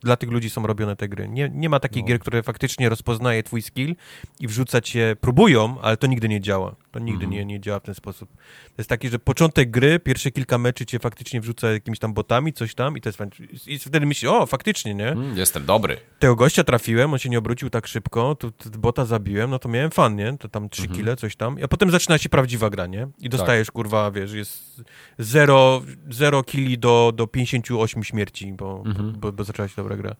dla 0.00 0.16
tych 0.16 0.30
ludzi 0.30 0.50
są 0.50 0.66
robione 0.66 0.96
te 0.96 1.08
gry. 1.08 1.28
Nie, 1.28 1.50
nie 1.54 1.68
ma 1.68 1.80
takich 1.80 2.02
No. 2.02 2.08
gier, 2.08 2.18
które 2.18 2.42
faktycznie 2.42 2.88
rozpoznaje 2.88 3.42
twój 3.42 3.62
skill 3.62 3.96
i 4.40 4.46
wrzuca 4.48 4.80
cię, 4.80 5.16
próbują, 5.20 5.80
ale 5.82 5.96
to 5.96 6.06
nigdy 6.06 6.28
nie 6.28 6.40
działa. 6.40 6.74
To 6.94 6.98
nigdy 7.00 7.24
Mhm. 7.24 7.30
nie, 7.30 7.44
nie 7.44 7.60
działa 7.60 7.80
w 7.80 7.82
ten 7.82 7.94
sposób. 7.94 8.28
To 8.66 8.74
jest 8.78 8.88
taki, 8.90 9.08
że 9.08 9.18
początek 9.18 9.70
gry, 9.70 10.00
pierwsze 10.00 10.30
kilka 10.30 10.58
meczy 10.58 10.86
cię 10.86 10.98
faktycznie 10.98 11.40
wrzuca 11.40 11.72
jakimiś 11.72 11.98
tam 11.98 12.14
botami, 12.14 12.52
coś 12.52 12.74
tam 12.74 12.96
i 12.96 13.00
to 13.00 13.08
jest. 13.08 13.18
I 13.66 13.78
wtedy 13.78 14.06
myślisz, 14.06 14.30
o, 14.30 14.46
faktycznie, 14.46 14.94
nie? 14.94 15.08
Mm, 15.08 15.36
jestem 15.38 15.64
dobry. 15.66 15.96
Tego 16.18 16.36
gościa 16.36 16.64
trafiłem, 16.64 17.12
on 17.12 17.18
się 17.18 17.28
nie 17.28 17.38
obrócił 17.38 17.70
tak 17.70 17.86
szybko, 17.86 18.34
tu, 18.34 18.50
tu 18.50 18.70
bota 18.78 19.04
zabiłem, 19.04 19.50
no 19.50 19.58
to 19.58 19.68
miałem 19.68 19.90
fan, 19.90 20.16
nie? 20.16 20.38
To 20.38 20.48
tam 20.48 20.68
trzy 20.68 20.82
Mhm. 20.82 21.00
kile, 21.00 21.16
coś 21.16 21.36
tam. 21.36 21.56
A 21.64 21.68
potem 21.68 21.90
zaczyna 21.90 22.18
się 22.18 22.28
prawdziwa 22.28 22.70
gra, 22.70 22.86
nie? 22.86 23.08
I 23.18 23.22
Tak. 23.22 23.30
dostajesz, 23.30 23.70
kurwa, 23.70 24.10
wiesz, 24.10 24.32
jest 24.32 24.82
zero, 25.18 25.82
zero 26.10 26.42
killi 26.42 26.78
do, 26.78 27.12
do 27.14 27.26
58 27.26 28.04
śmierci, 28.04 28.52
bo, 28.52 28.82
Mhm. 28.86 29.12
bo, 29.20 29.32
bo 29.32 29.44
zaczęła 29.44 29.68
się 29.68 29.74
dobra 29.76 29.96
gra. 29.96 30.16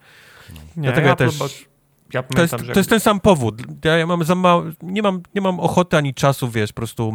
Nie, 0.76 0.82
Dlatego 0.82 1.01
ja, 1.01 1.09
ja 1.09 1.16
też- 1.16 1.38
też... 1.38 1.66
Ja 2.15 2.23
To 2.23 2.43
jest, 2.43 2.51
pamiętam, 2.51 2.66
że 2.66 2.73
to 2.73 2.81
jest 2.81 2.91
ten 2.91 3.01
sam 3.01 3.20
powód. 3.20 3.62
Ja, 3.85 3.97
ja 3.99 4.07
mam 4.07 4.24
za 4.24 4.35
mało, 4.35 4.65
nie 4.82 5.03
mam, 5.03 5.23
nie 5.35 5.41
mam 5.41 5.61
ochoty 5.61 5.97
ani 5.97 6.15
czasu, 6.15 6.51
wiesz, 6.51 6.73
po 6.73 6.77
prostu 6.77 7.12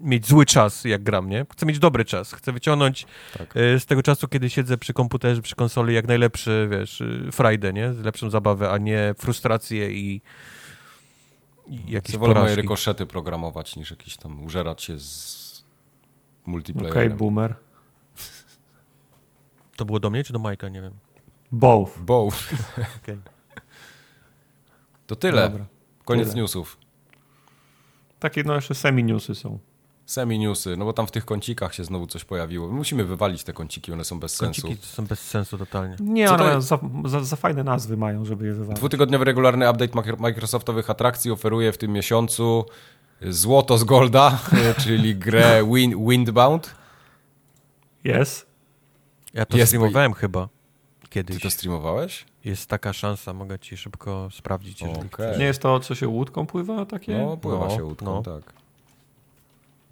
mieć 0.00 0.26
zły 0.26 0.46
czas, 0.46 0.84
jak 0.84 1.02
gram, 1.02 1.28
nie? 1.28 1.46
Chcę 1.52 1.66
mieć 1.66 1.78
dobry 1.78 2.04
czas. 2.04 2.32
Chcę 2.32 2.52
wyciągnąć 2.52 3.06
Tak. 3.38 3.56
e, 3.56 3.80
z 3.80 3.86
tego 3.86 4.02
czasu, 4.02 4.28
kiedy 4.28 4.50
siedzę 4.50 4.78
przy 4.78 4.92
komputerze, 4.92 5.42
przy 5.42 5.54
konsoli, 5.56 5.94
jak 5.94 6.08
najlepszy, 6.08 6.68
wiesz, 6.70 7.00
y, 7.00 7.28
frajdę, 7.32 7.72
nie? 7.72 7.88
Lepszą 7.88 8.30
zabawę, 8.30 8.70
a 8.70 8.78
nie 8.78 9.14
frustrację 9.18 9.90
i, 9.92 10.22
i 11.66 11.90
jakieś 11.90 12.12
Ja 12.14 12.18
wolę 12.20 12.34
moje 12.34 12.42
porażki. 12.44 12.62
rykoszety 12.62 13.06
programować, 13.06 13.76
niż 13.76 13.90
jakiś 13.90 14.16
tam 14.16 14.44
użerać 14.44 14.82
się 14.82 14.98
z 15.00 15.64
Okej, 16.42 16.52
multiplayerem. 16.52 17.16
boomer. 17.16 17.54
To 19.76 19.84
było 19.84 20.00
do 20.00 20.10
mnie, 20.10 20.24
czy 20.24 20.32
do 20.32 20.38
Majka? 20.38 20.68
Nie 20.68 20.82
wiem. 20.82 20.92
Both. 21.52 21.98
Bo 21.98 22.28
Okej. 23.02 23.18
To 25.06 25.16
tyle. 25.16 25.48
Dobra. 25.50 25.64
Koniec 26.04 26.28
tyle. 26.28 26.40
newsów. 26.42 26.78
Takie 28.20 28.42
no 28.44 28.54
jeszcze 28.54 28.74
semi-newsy 28.74 29.34
są. 29.34 29.58
Semi-newsy, 30.06 30.76
no 30.76 30.84
bo 30.84 30.92
tam 30.92 31.06
w 31.06 31.10
tych 31.10 31.24
kącikach 31.24 31.74
się 31.74 31.84
znowu 31.84 32.06
coś 32.06 32.24
pojawiło. 32.24 32.68
Musimy 32.68 33.04
wywalić 33.04 33.44
te 33.44 33.52
kąciki, 33.52 33.92
one 33.92 34.04
są 34.04 34.20
bez 34.20 34.38
Kąciki 34.38 34.68
sensu. 34.68 34.86
są 34.86 35.06
bez 35.06 35.20
sensu 35.20 35.58
totalnie. 35.58 35.96
Nie, 36.00 36.28
Co 36.28 36.36
to 36.36 36.44
ale 36.44 36.54
jest? 36.54 36.68
za, 36.68 36.78
za, 37.04 37.24
za 37.24 37.36
fajne 37.36 37.64
nazwy 37.64 37.96
mają, 37.96 38.24
żeby 38.24 38.46
je 38.46 38.52
wywalić. 38.52 38.76
Dwutygodniowy 38.78 39.24
regularny 39.24 39.70
update 39.70 40.16
Microsoftowych 40.18 40.90
atrakcji 40.90 41.30
oferuje 41.30 41.72
w 41.72 41.78
tym 41.78 41.92
miesiącu 41.92 42.64
złoto 43.22 43.78
z 43.78 43.84
Golda, 43.84 44.38
czyli 44.84 45.16
grę 45.16 45.62
Win 45.74 46.08
Windbound. 46.08 46.74
Jest. 48.04 48.46
Ja 49.34 49.46
to 49.46 49.56
Jest- 49.56 49.70
streamowałem 49.72 50.12
chyba 50.14 50.48
Ty 51.02 51.08
kiedyś. 51.08 51.42
to 51.42 51.50
streamowałeś? 51.50 52.24
Jest 52.46 52.66
taka 52.70 52.92
szansa, 52.92 53.32
mogę 53.32 53.58
ci 53.58 53.76
szybko 53.76 54.28
sprawdzić. 54.32 54.80
jeżeli 54.82 55.08
chcesz. 55.08 55.38
Nie 55.38 55.44
jest 55.44 55.62
to, 55.62 55.80
co 55.80 55.94
się 55.94 56.08
łódką 56.08 56.46
pływa, 56.46 56.86
takie? 56.86 57.18
No, 57.18 57.36
pływa 57.36 57.64
No, 57.68 57.76
się 57.76 57.84
łódką, 57.84 58.04
no. 58.04 58.22
tak. 58.22 58.52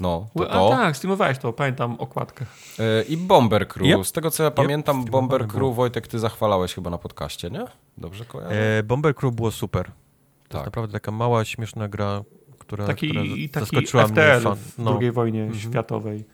No, 0.01 0.27
to 0.37 0.51
A 0.51 0.55
to. 0.55 0.69
tak, 0.71 0.97
streamowałeś 0.97 1.39
to, 1.39 1.53
pamiętam 1.53 1.97
okładkę. 1.99 2.47
E, 2.79 3.03
I 3.03 3.17
Bomber 3.17 3.69
Crew. 3.69 3.87
Yep. 3.87 4.07
Z 4.07 4.13
tego 4.13 4.31
co 4.31 4.43
ja 4.43 4.51
pamiętam, 4.51 4.97
streamowany 5.03 5.29
Bomber. 5.29 5.47
Crew, 5.49 5.75
Wojtek, 5.77 6.09
ty 6.09 6.19
zachwalałeś 6.19 6.75
chyba 6.75 6.91
na 6.91 6.99
podcaście, 6.99 7.51
nie? 7.51 7.65
Dobrze 7.99 8.25
kojarzę? 8.25 8.79
E, 8.79 8.83
Bomber 8.83 9.15
Crew 9.15 9.35
było 9.35 9.51
super. 9.51 9.85
To 9.87 9.93
Tak. 10.49 10.55
jest 10.55 10.65
naprawdę 10.67 10.93
taka 10.93 11.11
mała, 11.11 11.45
śmieszna 11.45 11.89
gra, 11.89 12.23
która, 12.59 12.87
Taki, 12.87 13.09
która 13.09 13.23
taki 13.23 13.51
zaskoczyła 13.61 14.03
mnie. 14.07 14.13
FTL 14.13 14.43
Fan. 14.43 14.57
w 14.57 14.79
No. 14.79 14.99
II 15.01 15.13
wojnie 15.13 15.49
światowej. 15.59 16.25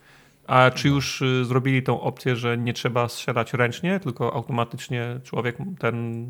A 0.51 0.71
czy 0.71 0.87
już 0.87 1.21
y, 1.21 1.45
zrobili 1.45 1.83
tą 1.83 2.01
opcję, 2.01 2.35
że 2.35 2.57
nie 2.57 2.73
trzeba 2.73 3.07
strzelać 3.07 3.53
ręcznie, 3.53 3.99
tylko 3.99 4.33
automatycznie 4.33 5.19
człowiek, 5.23 5.57
ten 5.79 6.25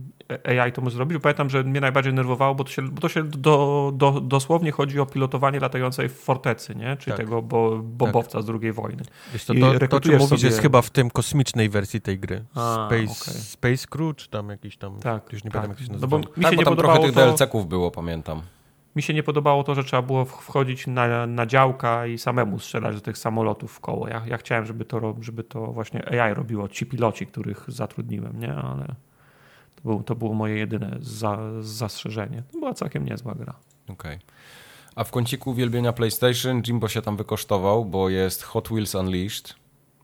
AI 0.45 0.71
to 0.71 0.81
może 0.81 0.95
zrobić? 0.95 1.17
Bo 1.17 1.21
Pamiętam, 1.21 1.49
że 1.49 1.63
mnie 1.63 1.81
najbardziej 1.81 2.13
nerwowało, 2.13 2.55
bo 2.55 2.63
to 2.63 2.69
się, 2.71 2.81
bo 2.81 3.01
to 3.01 3.09
się 3.09 3.23
do, 3.23 3.91
do, 3.95 4.11
dosłownie 4.11 4.71
chodzi 4.71 4.99
o 4.99 5.05
pilotowanie 5.05 5.59
latającej 5.59 6.09
fortecy, 6.09 6.75
nie? 6.75 6.97
czyli 6.97 7.11
Tak. 7.11 7.25
tego 7.25 7.41
bo, 7.41 7.77
bobowca 7.83 8.41
z 8.41 8.49
II 8.49 8.71
wojny. 8.71 9.03
Wiesz, 9.33 9.45
to, 9.45 9.53
I 9.53 9.61
to, 9.61 9.87
to, 9.87 9.99
czym 9.99 10.11
mówisz, 10.13 10.29
sobie- 10.29 10.45
jest 10.47 10.61
chyba 10.61 10.81
w 10.81 10.89
tym 10.89 11.09
kosmicznej 11.09 11.69
wersji 11.69 12.01
tej 12.01 12.19
gry. 12.19 12.43
A, 12.55 12.87
Space, 12.87 13.03
okej. 13.03 13.41
Space 13.41 13.87
Crew, 13.89 14.15
czy 14.15 14.29
tam 14.29 14.49
jakiś 14.49 14.77
tam, 14.77 14.99
Tak, 14.99 15.33
już 15.33 15.43
nie 15.43 15.51
tak. 15.51 15.61
pamiętam 15.61 15.85
jak 15.85 15.93
się 15.93 16.01
No 16.01 16.07
bo 16.07 16.17
nazywa. 16.17 16.37
mi 16.37 16.43
tak, 16.43 16.51
się 16.51 16.55
bo 16.55 16.61
nie 16.61 16.65
tam 16.65 16.75
trochę 16.77 16.99
tych 16.99 17.13
to, 17.13 17.21
DLC-ków 17.21 17.67
było, 17.67 17.91
pamiętam. 17.91 18.41
Mi 18.95 19.01
się 19.01 19.13
nie 19.13 19.23
podobało 19.23 19.63
to, 19.63 19.75
że 19.75 19.83
trzeba 19.83 20.01
było 20.01 20.25
wchodzić 20.25 20.87
na, 20.87 21.27
na 21.27 21.45
działka 21.45 22.07
i 22.07 22.17
samemu 22.17 22.59
strzelać 22.59 22.95
do 22.95 23.01
tych 23.01 23.17
samolotów 23.17 23.71
w 23.73 23.79
koło. 23.79 24.07
Ja, 24.07 24.21
ja 24.27 24.37
chciałem, 24.37 24.65
żeby 24.65 24.85
to, 24.85 25.15
żeby 25.21 25.43
to 25.43 25.67
właśnie 25.67 26.21
AI 26.21 26.33
robiło, 26.33 26.67
ci 26.69 26.85
piloci, 26.85 27.27
których 27.27 27.65
zatrudniłem, 27.67 28.39
nie? 28.39 28.53
Ale 28.53 28.85
to, 29.75 29.81
był, 29.83 30.03
to 30.03 30.15
było 30.15 30.33
moje 30.33 30.55
jedyne 30.55 30.97
za, 30.99 31.37
zastrzeżenie. 31.61 32.43
To 32.51 32.59
była 32.59 32.73
całkiem 32.73 33.05
niezła 33.05 33.35
gra. 33.35 33.53
Okej. 33.89 34.19
A 34.95 35.03
w 35.03 35.11
kąciku 35.11 35.49
uwielbienia 35.49 35.93
PlayStation 35.93 36.61
Jimbo 36.67 36.87
się 36.87 37.01
tam 37.01 37.17
wykosztował, 37.17 37.85
bo 37.85 38.09
jest 38.09 38.43
Hot 38.43 38.67
Wheels 38.67 38.95
Unleashed. 38.95 39.55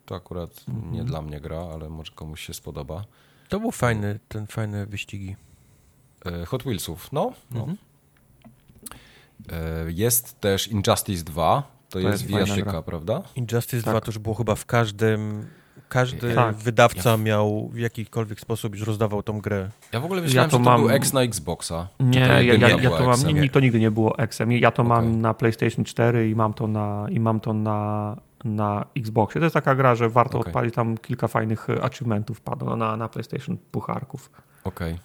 To 0.06 0.16
akurat 0.16 0.50
Mhm. 0.68 0.94
nie 0.94 1.04
dla 1.04 1.22
mnie 1.22 1.42
gra, 1.42 1.60
ale 1.74 1.90
może 1.90 2.12
komuś 2.16 2.42
się 2.42 2.54
spodoba. 2.54 3.04
To 3.50 3.60
był 3.60 3.72
fajny, 3.72 4.20
ten 4.28 4.48
fajne 4.48 4.86
wyścigi. 4.86 5.36
E, 6.26 6.46
Hot 6.46 6.64
Wheelsów, 6.64 7.12
no. 7.12 7.34
no. 7.52 7.60
Mhm. 7.60 7.78
E, 7.78 7.87
Jest 9.88 10.40
też 10.42 10.68
Injustice 10.68 11.24
2. 11.24 11.64
To, 11.90 12.00
jest 12.00 12.12
jest 12.12 12.26
wijatyka, 12.26 12.72
gra. 12.72 12.82
prawda? 12.82 13.22
Injustice 13.36 13.84
Tak. 13.84 13.94
2 13.94 14.02
to 14.02 14.08
już 14.08 14.18
było 14.18 14.36
chyba 14.36 14.56
w 14.56 14.66
każdym... 14.66 15.46
Każdy 15.90 16.36
Tak. 16.36 16.56
wydawca 16.56 17.18
miał 17.18 17.70
w 17.74 17.78
jakikolwiek 17.78 18.40
sposób 18.40 18.76
już 18.76 18.88
rozdawał 18.88 19.24
tą 19.24 19.42
grę. 19.42 19.70
Ja 19.94 20.00
w 20.00 20.06
ogóle 20.06 20.22
myślałem, 20.22 20.50
to 20.52 20.58
że 20.58 20.64
to 20.64 20.70
mam- 20.70 20.82
był 20.82 20.90
X 20.90 21.14
na 21.14 21.22
Xboxa. 21.22 21.88
Nie, 22.00 22.28
To 22.28 22.34
ja, 22.34 22.42
ja, 22.42 22.54
ja, 22.70 22.90
to 22.90 23.06
mam, 23.06 23.24
nie, 23.34 23.50
to 23.50 23.60
nigdy 23.60 23.80
nie 23.80 23.92
było 23.92 24.16
Xem. 24.30 24.52
Ja 24.52 24.72
to 24.72 24.82
Okej. 24.84 24.90
mam 24.90 25.22
na 25.22 25.34
PlayStation 25.34 25.86
4 25.86 26.30
i 26.30 26.36
mam 26.36 26.54
to 26.54 26.68
na, 26.68 27.06
i 27.10 27.20
mam 27.20 27.40
to 27.40 27.54
na, 27.54 28.16
na 28.44 28.86
Xboxie. 28.98 29.42
To 29.42 29.46
jest 29.46 29.54
taka 29.54 29.76
gra, 29.76 29.96
że 29.96 30.10
warto 30.10 30.40
Okej. 30.40 30.50
odpalić 30.50 30.76
tam 30.76 30.98
kilka 30.98 31.28
fajnych 31.28 31.70
e, 31.70 31.84
achievementów 31.84 32.42
padło 32.42 32.76
na, 32.76 32.98
na 32.98 33.08
PlayStation 33.10 33.58
pucharków. 33.72 34.32
Okej. 34.64 34.94
E, 34.94 34.98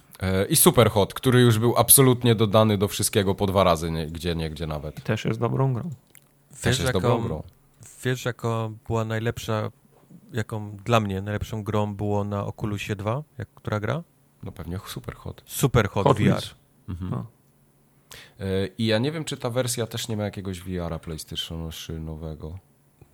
I 0.49 0.55
Superhot, 0.55 1.13
który 1.13 1.41
już 1.41 1.59
był 1.59 1.77
absolutnie 1.77 2.35
dodany 2.35 2.77
do 2.77 2.87
wszystkiego 2.87 3.35
po 3.35 3.47
dwa 3.47 3.63
razy, 3.63 3.91
nie, 3.91 4.07
gdzie 4.07 4.35
nie, 4.35 4.49
gdzie 4.49 4.67
nawet. 4.67 4.99
I 4.99 5.01
też 5.01 5.25
jest 5.25 5.39
dobrą 5.39 5.73
grą. 5.73 5.89
Też 6.61 6.79
jest 6.79 6.91
dobrą 6.93 7.21
grą. 7.21 7.43
Wiesz, 8.03 8.25
jaka 8.25 8.69
była 8.87 9.05
najlepsza, 9.05 9.71
jaką 10.33 10.77
dla 10.77 10.99
mnie 10.99 11.21
najlepszą 11.21 11.63
grą 11.63 11.95
było 11.95 12.23
na 12.23 12.45
Oculusie 12.45 12.95
2, 12.95 13.23
jak, 13.37 13.47
która 13.55 13.79
gra? 13.79 14.03
No 14.43 14.51
pewnie 14.51 14.79
Superhot. 14.87 15.43
Super 15.45 15.89
Hot, 15.89 16.03
Hot 16.03 16.17
VR. 16.17 16.43
Mhm. 16.89 17.11
No. 17.11 17.25
E, 18.39 18.67
I 18.77 18.85
ja 18.85 18.97
nie 18.97 19.11
wiem, 19.11 19.25
czy 19.25 19.37
ta 19.37 19.49
wersja 19.49 19.87
też 19.87 20.07
nie 20.07 20.17
ma 20.17 20.23
jakiegoś 20.23 20.59
VR-a 20.59 20.99
PlayStation 20.99 21.71
3 21.71 21.99
nowego. 21.99 22.59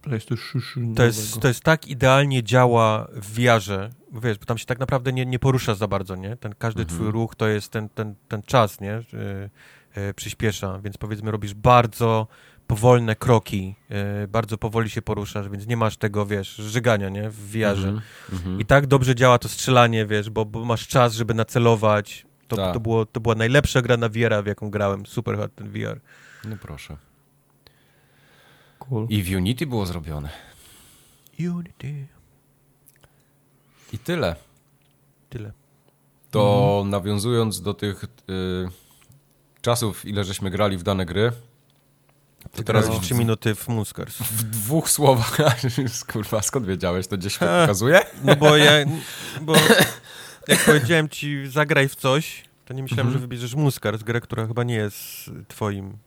PlayStation 0.02 0.62
To 0.96 1.04
jest, 1.04 1.40
to 1.40 1.48
jest 1.48 1.64
tak 1.64 1.88
idealnie 1.88 2.44
działa 2.44 3.08
w 3.14 3.40
bo 4.12 4.22
wiesz, 4.22 4.38
bo 4.38 4.46
tam 4.46 4.58
się 4.58 4.66
tak 4.66 4.80
naprawdę 4.80 5.14
nie, 5.14 5.26
nie 5.26 5.40
porusza 5.40 5.76
za 5.76 5.88
bardzo, 5.88 6.16
nie? 6.16 6.38
Ten 6.38 6.56
każdy 6.60 6.82
Mhm. 6.82 7.00
twój 7.00 7.12
ruch 7.12 7.36
to 7.36 7.48
jest 7.48 7.72
ten, 7.72 7.90
ten, 7.90 8.16
ten 8.28 8.42
czas, 8.42 8.82
nie? 8.82 9.04
Yy, 9.14 9.50
yy, 10.04 10.14
przyspiesza, 10.14 10.80
więc 10.80 10.98
powiedzmy 10.98 11.32
robisz 11.32 11.54
bardzo 11.54 12.28
powolne 12.68 13.16
kroki, 13.16 13.76
yy, 13.90 14.28
bardzo 14.28 14.58
powoli 14.58 14.90
się 14.90 15.02
poruszasz, 15.02 15.50
więc 15.50 15.68
nie 15.68 15.78
masz 15.78 15.98
tego, 15.98 16.26
wiesz, 16.26 16.56
żygania, 16.56 17.10
nie? 17.10 17.30
W 17.30 17.36
VR-ze. 17.52 17.88
Mhm. 17.90 18.02
Mhm. 18.34 18.60
I 18.60 18.66
tak 18.66 18.88
dobrze 18.88 19.16
działa 19.16 19.38
to 19.40 19.50
strzelanie, 19.50 20.06
wiesz, 20.06 20.30
bo, 20.30 20.46
bo 20.46 20.66
masz 20.66 20.88
czas, 20.88 21.14
żeby 21.14 21.34
nacelować. 21.34 22.26
To, 22.48 22.56
Tak. 22.56 22.74
to, 22.74 22.80
było, 22.80 23.06
to 23.06 23.20
była 23.20 23.36
najlepsza 23.36 23.82
gra 23.82 23.98
na 23.98 24.10
VR, 24.10 24.44
w 24.44 24.48
jaką 24.48 24.70
grałem. 24.70 25.06
Super 25.06 25.38
hot 25.38 25.56
ten 25.56 25.70
VR. 25.70 26.00
No 26.46 26.56
proszę. 26.62 26.98
Cool. 28.80 29.06
I 29.10 29.24
w 29.24 29.36
Unity 29.36 29.68
było 29.68 29.86
zrobione. 29.86 30.30
Unity. 31.40 32.08
I 33.94 33.98
tyle. 34.00 34.36
Tyle. 35.30 35.52
To 36.32 36.70
Mhm. 36.78 36.90
nawiązując 36.90 37.62
do 37.62 37.74
tych 37.74 38.04
y, 38.04 38.08
czasów, 39.62 40.06
ile 40.06 40.24
żeśmy 40.24 40.50
grali 40.50 40.78
w 40.78 40.84
dane 40.84 41.06
gry, 41.06 41.32
to 42.44 42.50
Ty 42.58 42.64
teraz 42.64 42.90
w, 42.90 43.00
trzy 43.02 43.14
minuty 43.14 43.56
w 43.56 43.68
Moonskers. 43.68 44.18
w 44.18 44.44
dwóch 44.44 44.90
słowach. 44.90 45.38
Kurwa, 46.14 46.42
skąd 46.42 46.66
wiedziałeś? 46.66 47.08
To 47.08 47.18
gdzieś 47.18 47.38
pokazuje? 47.38 48.00
No 48.24 48.36
bo 48.36 48.58
ja, 48.58 48.72
bo 49.42 49.54
jak 50.48 50.66
powiedziałem 50.66 51.10
ci 51.10 51.48
zagraj 51.48 51.90
w 51.90 51.96
coś, 51.96 52.44
to 52.66 52.74
nie 52.74 52.82
myślałem, 52.84 53.08
Mhm. 53.08 53.14
że 53.14 53.20
wybierzesz 53.28 53.56
Moonskers, 53.56 54.04
grę, 54.04 54.22
która 54.22 54.48
chyba 54.48 54.64
nie 54.64 54.76
jest 54.76 54.98
twoim, 55.48 55.98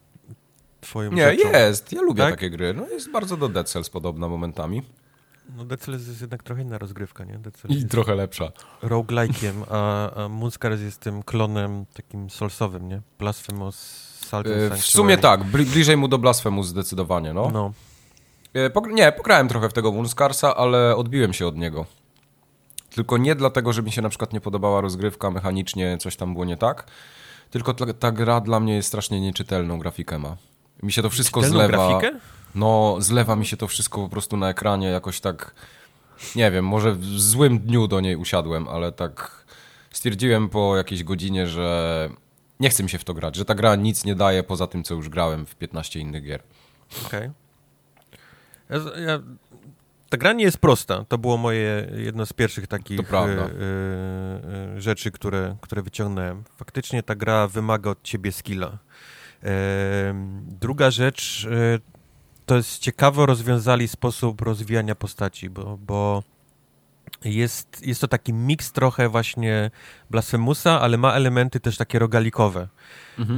twoją 0.83 1.13
Nie, 1.13 1.31
rzeczą. 1.31 1.53
jest. 1.53 1.93
Ja 1.93 2.03
lubię 2.03 2.23
Tak? 2.23 2.31
takie 2.35 2.51
gry. 2.51 2.75
No 2.75 2.87
jest 2.89 3.11
bardzo 3.11 3.37
do 3.37 3.49
Dead 3.49 3.69
Cells 3.71 3.91
podobna 3.91 4.29
momentami. 4.29 4.83
No 5.57 5.65
Dead 5.65 5.81
Cells 5.81 6.07
jest 6.09 6.21
jednak 6.21 6.43
trochę 6.43 6.63
inna 6.63 6.79
rozgrywka, 6.79 7.25
nie? 7.25 7.39
Dead 7.39 7.57
Cells 7.57 7.77
I 7.77 7.85
trochę 7.89 8.15
lepsza. 8.15 8.53
roguelike'iem, 8.83 9.53
a, 9.71 10.11
a 10.25 10.29
Moonskers 10.29 10.81
jest 10.81 11.01
tym 11.01 11.23
klonem 11.23 11.85
takim 11.95 12.31
soulsowym, 12.31 12.89
nie? 12.89 13.01
Blasphemous, 13.19 14.13
E, 14.33 14.71
W 14.77 14.87
sumie 14.87 15.19
tak, 15.19 15.45
bli 15.45 15.65
bliżej 15.67 15.97
mu 15.97 16.09
do 16.09 16.19
Blasphemous 16.19 16.67
zdecydowanie, 16.67 17.33
no. 17.35 17.51
No. 17.53 17.73
E, 18.55 18.71
pogr- 18.71 18.93
nie, 18.93 19.13
pograłem 19.13 19.49
trochę 19.49 19.69
w 19.69 19.73
tego 19.73 19.93
Moonscarsa, 19.93 20.57
ale 20.57 20.97
odbiłem 20.97 21.33
się 21.33 21.47
od 21.47 21.57
niego. 21.57 21.87
Tylko 22.95 23.19
nie 23.19 23.35
dlatego, 23.35 23.73
że 23.73 23.83
mi 23.83 23.93
się 23.93 24.03
na 24.03 24.09
przykład 24.09 24.33
nie 24.33 24.41
podobała 24.41 24.81
rozgrywka, 24.81 25.31
mechanicznie 25.31 25.99
coś 25.99 26.17
tam 26.17 26.33
było 26.33 26.45
nie 26.45 26.57
tak, 26.57 26.87
tylko 27.51 27.75
ta, 27.75 27.93
ta 27.95 28.13
gra 28.13 28.41
dla 28.41 28.61
mnie 28.61 28.75
jest 28.75 28.89
strasznie 28.89 29.21
nieczytelną 29.21 29.79
grafikę 29.79 30.19
ma. 30.19 30.37
Mi 30.83 30.93
się 30.93 31.03
to 31.03 31.11
wszystko 31.11 31.41
Czytelną 31.41 31.59
zlewa. 31.67 31.89
grafikę? 32.01 32.21
No, 32.55 32.97
zlewa 32.99 33.37
mi 33.37 33.47
się 33.47 33.57
to 33.57 33.69
wszystko 33.69 34.03
po 34.03 34.09
prostu 34.09 34.37
na 34.37 34.49
ekranie 34.49 34.89
jakoś 34.89 35.21
tak, 35.21 35.55
nie 36.37 36.51
wiem, 36.51 36.65
może 36.67 36.93
w 36.93 37.05
złym 37.21 37.59
dniu 37.59 37.89
do 37.89 38.01
niej 38.01 38.17
usiadłem, 38.17 38.69
ale 38.69 38.93
tak 38.93 39.45
stwierdziłem 39.91 40.49
po 40.49 40.77
jakiejś 40.77 41.05
godzinie, 41.05 41.47
że 41.47 42.09
nie 42.61 42.71
chce 42.71 42.83
mi 42.83 42.91
się 42.91 42.99
w 42.99 43.05
to 43.05 43.15
grać, 43.15 43.37
że 43.37 43.45
ta 43.45 43.55
gra 43.55 43.77
nic 43.77 44.05
nie 44.05 44.15
daje 44.15 44.43
poza 44.43 44.67
tym, 44.67 44.85
co 44.85 44.95
już 44.95 45.09
grałem 45.09 45.47
w 45.47 45.55
15 45.57 46.01
innych 46.01 46.25
gier. 46.25 46.43
Okej. 47.07 47.31
Ja, 48.71 48.81
z- 48.81 49.01
ja, 49.07 49.21
ta 50.09 50.17
gra 50.17 50.33
nie 50.33 50.45
jest 50.45 50.59
prosta. 50.59 51.05
To 51.09 51.19
było 51.19 51.37
moje 51.37 51.91
jedno 51.97 52.27
z 52.27 52.33
pierwszych 52.33 52.67
takich 52.67 53.01
e, 53.13 53.17
e, 53.19 53.41
e, 54.77 54.81
rzeczy, 54.81 55.11
które, 55.11 55.57
które 55.61 55.83
wyciągnąłem. 55.83 56.45
Faktycznie 56.57 57.03
ta 57.03 57.15
gra 57.15 57.49
wymaga 57.49 57.91
od 57.91 58.03
ciebie 58.03 58.33
skilla. 58.33 58.79
Druga 60.61 60.91
rzecz, 60.91 61.47
e, 61.51 61.79
to 62.47 62.57
jest 62.57 62.79
ciekawo 62.79 63.27
rozwiązali 63.27 63.89
sposób 63.89 64.41
rozwijania 64.41 64.95
postaci, 64.95 65.51
bo, 65.51 65.79
bo 65.87 66.23
jest, 67.25 67.87
jest 67.87 68.01
to 68.01 68.09
taki 68.09 68.33
miks 68.33 68.73
trochę 68.73 69.09
właśnie 69.09 69.71
Blasphemousa, 70.11 70.81
ale 70.81 70.99
ma 70.99 71.13
elementy 71.13 71.61
też 71.61 71.77
takie 71.77 71.99
rogalikowe. 71.99 72.69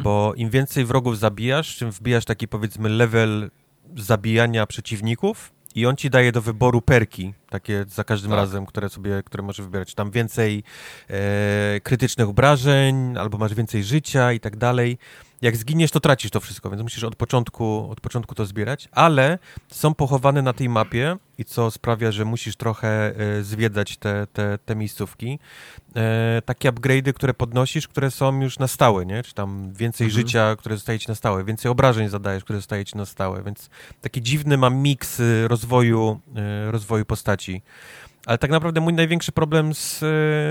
Bo 0.02 0.32
im 0.36 0.50
więcej 0.50 0.84
wrogów 0.84 1.18
zabijasz, 1.18 1.76
czym 1.76 1.90
wbijasz 1.90 2.24
taki 2.24 2.48
powiedzmy 2.48 2.88
level 2.88 3.50
zabijania 3.96 4.66
przeciwników 4.66 5.52
i 5.74 5.86
on 5.86 5.96
ci 5.96 6.10
daje 6.10 6.32
do 6.32 6.42
wyboru 6.42 6.82
perki, 6.82 7.34
takie 7.50 7.84
za 7.88 8.04
każdym 8.04 8.30
Tak. 8.30 8.38
razem, 8.38 8.66
które 8.66 8.88
sobie, 8.88 9.22
które 9.24 9.42
możesz 9.42 9.66
wybierać. 9.66 9.94
Tam 9.94 10.10
więcej 10.10 10.62
e, 11.10 11.80
krytycznych 11.80 12.28
obrażeń, 12.28 13.18
albo 13.18 13.38
masz 13.38 13.54
więcej 13.54 13.84
życia 13.84 14.32
i 14.32 14.40
tak 14.40 14.56
dalej. 14.56 14.98
Jak 15.42 15.56
zginiesz, 15.56 15.90
to 15.90 16.00
tracisz 16.00 16.30
to 16.30 16.40
wszystko, 16.40 16.70
więc 16.70 16.82
musisz 16.82 17.04
od 17.04 17.16
początku, 17.16 17.90
od 17.90 18.00
początku 18.00 18.34
to 18.34 18.46
zbierać, 18.46 18.88
ale 18.92 19.38
są 19.68 19.94
pochowane 19.94 20.42
na 20.42 20.52
tej 20.52 20.68
mapie 20.68 21.16
i 21.38 21.44
co 21.44 21.70
sprawia, 21.70 22.12
że 22.12 22.24
musisz 22.24 22.56
trochę 22.56 22.88
e, 23.16 23.42
zwiedzać 23.42 23.96
te, 23.96 24.26
te, 24.32 24.58
te 24.64 24.76
miejscówki. 24.76 25.38
E, 25.96 26.42
takie 26.44 26.72
upgrade'y, 26.72 27.12
które 27.12 27.34
podnosisz, 27.34 27.88
które 27.88 28.10
są 28.10 28.40
już 28.40 28.58
na 28.58 28.68
stałe, 28.68 29.06
nie? 29.06 29.22
Czy 29.22 29.34
tam 29.34 29.72
więcej 29.72 30.06
Mhm. 30.06 30.22
życia, 30.26 30.56
które 30.58 30.76
zostaje 30.76 30.98
ci 30.98 31.08
na 31.08 31.14
stałe, 31.14 31.44
więcej 31.44 31.70
obrażeń 31.70 32.08
zadajesz, 32.08 32.44
które 32.44 32.58
zostaje 32.58 32.84
ci 32.84 32.96
na 32.96 33.06
stałe, 33.06 33.42
więc 33.42 33.70
taki 34.00 34.22
dziwny 34.22 34.56
mam 34.58 34.76
miks 34.76 35.20
y, 35.20 35.48
rozwoju, 35.48 36.20
y, 36.68 36.70
rozwoju 36.70 37.04
postaci. 37.04 37.62
Ale 38.26 38.38
tak 38.38 38.50
naprawdę 38.50 38.80
mój 38.80 38.92
największy 38.92 39.32
problem 39.32 39.74
z, 39.74 39.96
y, 39.96 40.00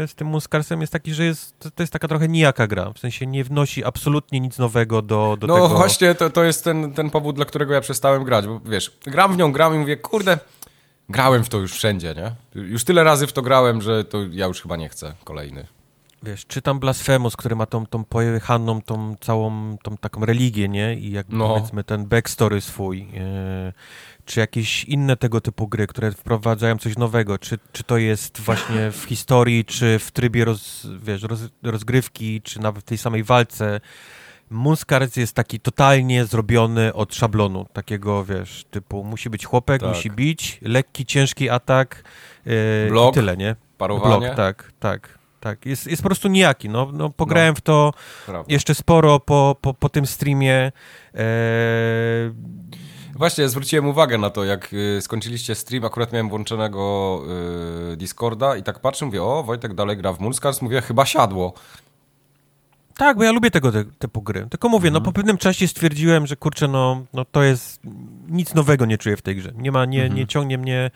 z 0.07 0.15
tym 0.15 0.27
Muskarsem 0.27 0.81
jest 0.81 0.93
taki, 0.93 1.13
że 1.13 1.23
jest, 1.25 1.59
to- 1.59 1.83
jest 1.83 1.93
taka 1.93 2.07
trochę 2.07 2.27
nijaka 2.27 2.67
gra. 2.67 2.91
W 2.95 2.99
sensie 2.99 3.25
nie 3.27 3.43
wnosi 3.43 3.83
absolutnie 3.85 4.39
nic 4.39 4.57
nowego 4.57 5.01
do, 5.01 5.37
do 5.39 5.47
no 5.47 5.53
tego. 5.55 5.69
właśnie, 5.69 6.15
to, 6.15 6.29
to 6.29 6.43
jest 6.43 6.63
ten, 6.63 6.93
ten 6.93 7.09
powód, 7.09 7.35
dla 7.35 7.45
którego 7.45 7.73
ja 7.73 7.81
przestałem 7.81 8.23
grać, 8.23 8.47
bo 8.47 8.59
wiesz, 8.65 8.97
gram 9.05 9.33
w 9.33 9.37
nią, 9.37 9.51
gram 9.51 9.75
i 9.75 9.77
mówię, 9.77 9.97
kurde, 9.97 10.37
grałem 11.09 11.43
w 11.43 11.49
to 11.49 11.57
już 11.57 11.73
wszędzie, 11.73 12.15
nie? 12.17 12.61
Już 12.61 12.83
tyle 12.83 13.03
razy 13.03 13.27
w 13.27 13.33
to 13.33 13.41
grałem, 13.41 13.81
że 13.81 14.03
to 14.03 14.17
ja 14.31 14.45
już 14.45 14.61
chyba 14.61 14.75
nie 14.77 14.89
chcę 14.89 15.13
kolejny. 15.23 15.67
Wiesz, 16.23 16.45
czytam 16.45 16.79
Blasphemous, 16.79 17.35
który 17.35 17.55
ma 17.55 17.65
tą, 17.65 17.85
tą 17.85 18.03
pojechaną, 18.03 18.81
tą 18.81 19.15
całą, 19.21 19.77
tą 19.83 19.97
taką 19.97 20.25
religię, 20.25 20.69
nie? 20.69 20.95
I 20.95 21.11
jak 21.11 21.25
No. 21.29 21.47
powiedzmy 21.47 21.83
ten 21.83 22.05
backstory 22.05 22.61
swój, 22.61 23.01
e, 23.17 23.73
czy 24.25 24.39
jakieś 24.39 24.83
inne 24.83 25.17
tego 25.17 25.41
typu 25.41 25.67
gry, 25.67 25.87
które 25.87 26.11
wprowadzają 26.11 26.77
coś 26.77 26.97
nowego, 26.97 27.37
czy, 27.37 27.57
czy 27.71 27.83
to 27.83 27.97
jest 27.97 28.41
właśnie 28.41 28.91
w 28.91 29.03
historii, 29.03 29.65
czy 29.65 29.99
w 29.99 30.11
trybie 30.11 30.45
roz, 30.45 30.87
wiesz, 31.01 31.23
roz, 31.23 31.39
rozgrywki, 31.63 32.41
czy 32.41 32.59
nawet 32.59 32.83
w 32.83 32.87
tej 32.87 32.97
samej 32.97 33.23
walce. 33.23 33.79
Moonscars 34.49 35.15
jest 35.15 35.35
taki 35.35 35.59
totalnie 35.59 36.25
zrobiony 36.25 36.93
od 36.93 37.15
szablonu, 37.15 37.65
takiego, 37.73 38.25
wiesz, 38.25 38.65
typu 38.71 39.03
musi 39.03 39.29
być 39.29 39.45
chłopek, 39.45 39.81
Tak. 39.81 39.89
musi 39.89 40.11
bić, 40.11 40.59
lekki, 40.61 41.05
ciężki 41.05 41.49
atak 41.49 42.03
e, 42.45 42.89
Blok, 42.89 43.11
i 43.11 43.13
tyle, 43.13 43.37
nie? 43.37 43.55
Parowanie, 43.77 44.25
Blok, 44.25 44.35
tak, 44.35 44.71
tak, 44.79 45.19
tak. 45.39 45.65
Jest, 45.65 45.87
jest 45.87 46.01
po 46.01 46.09
prostu 46.09 46.27
nijaki, 46.27 46.69
no, 46.69 46.89
no 46.93 47.09
pograłem 47.09 47.55
w 47.55 47.61
to 47.61 47.93
prawda. 48.25 48.53
jeszcze 48.53 48.75
sporo 48.75 49.19
po, 49.19 49.55
po, 49.61 49.73
po 49.73 49.89
tym 49.89 50.05
streamie. 50.05 50.71
E, 51.15 51.21
Właśnie, 53.15 53.49
zwróciłem 53.49 53.87
uwagę 53.87 54.17
na 54.17 54.29
to, 54.29 54.43
jak 54.43 54.73
y, 54.73 55.01
skończyliście 55.01 55.55
stream, 55.55 55.85
akurat 55.85 56.11
miałem 56.13 56.29
włączonego 56.29 57.21
y, 57.93 57.97
Discorda 57.97 58.55
i 58.57 58.63
tak 58.63 58.79
patrzę, 58.79 59.05
mówię, 59.05 59.23
o, 59.23 59.43
Wojtek 59.43 59.73
dalej 59.73 59.97
gra 59.97 60.13
w 60.13 60.19
Moonscars, 60.19 60.61
mówię, 60.61 60.81
chyba 60.81 61.05
siadło. 61.05 61.53
tak, 62.97 63.17
bo 63.17 63.23
ja 63.23 63.31
lubię 63.31 63.51
tego 63.51 63.71
te- 63.71 63.85
typu 63.99 64.21
gry. 64.21 64.47
Tylko 64.49 64.69
mówię, 64.69 64.91
no 64.91 64.97
Mhm. 64.97 65.03
po 65.05 65.11
pewnym 65.15 65.37
czasie 65.37 65.67
stwierdziłem, 65.67 66.27
że 66.27 66.35
kurczę, 66.35 66.67
no, 66.67 67.05
no 67.13 67.25
to 67.25 67.43
jest, 67.43 67.79
nic 68.29 68.53
nowego 68.53 68.85
nie 68.85 68.97
czuję 68.97 69.17
w 69.17 69.21
tej 69.21 69.35
grze. 69.35 69.51
Nie 69.57 69.71
ma, 69.71 69.85
nie, 69.85 70.01
Mhm. 70.01 70.19
nie 70.19 70.27
ciągnie 70.27 70.57
mnie 70.57 70.91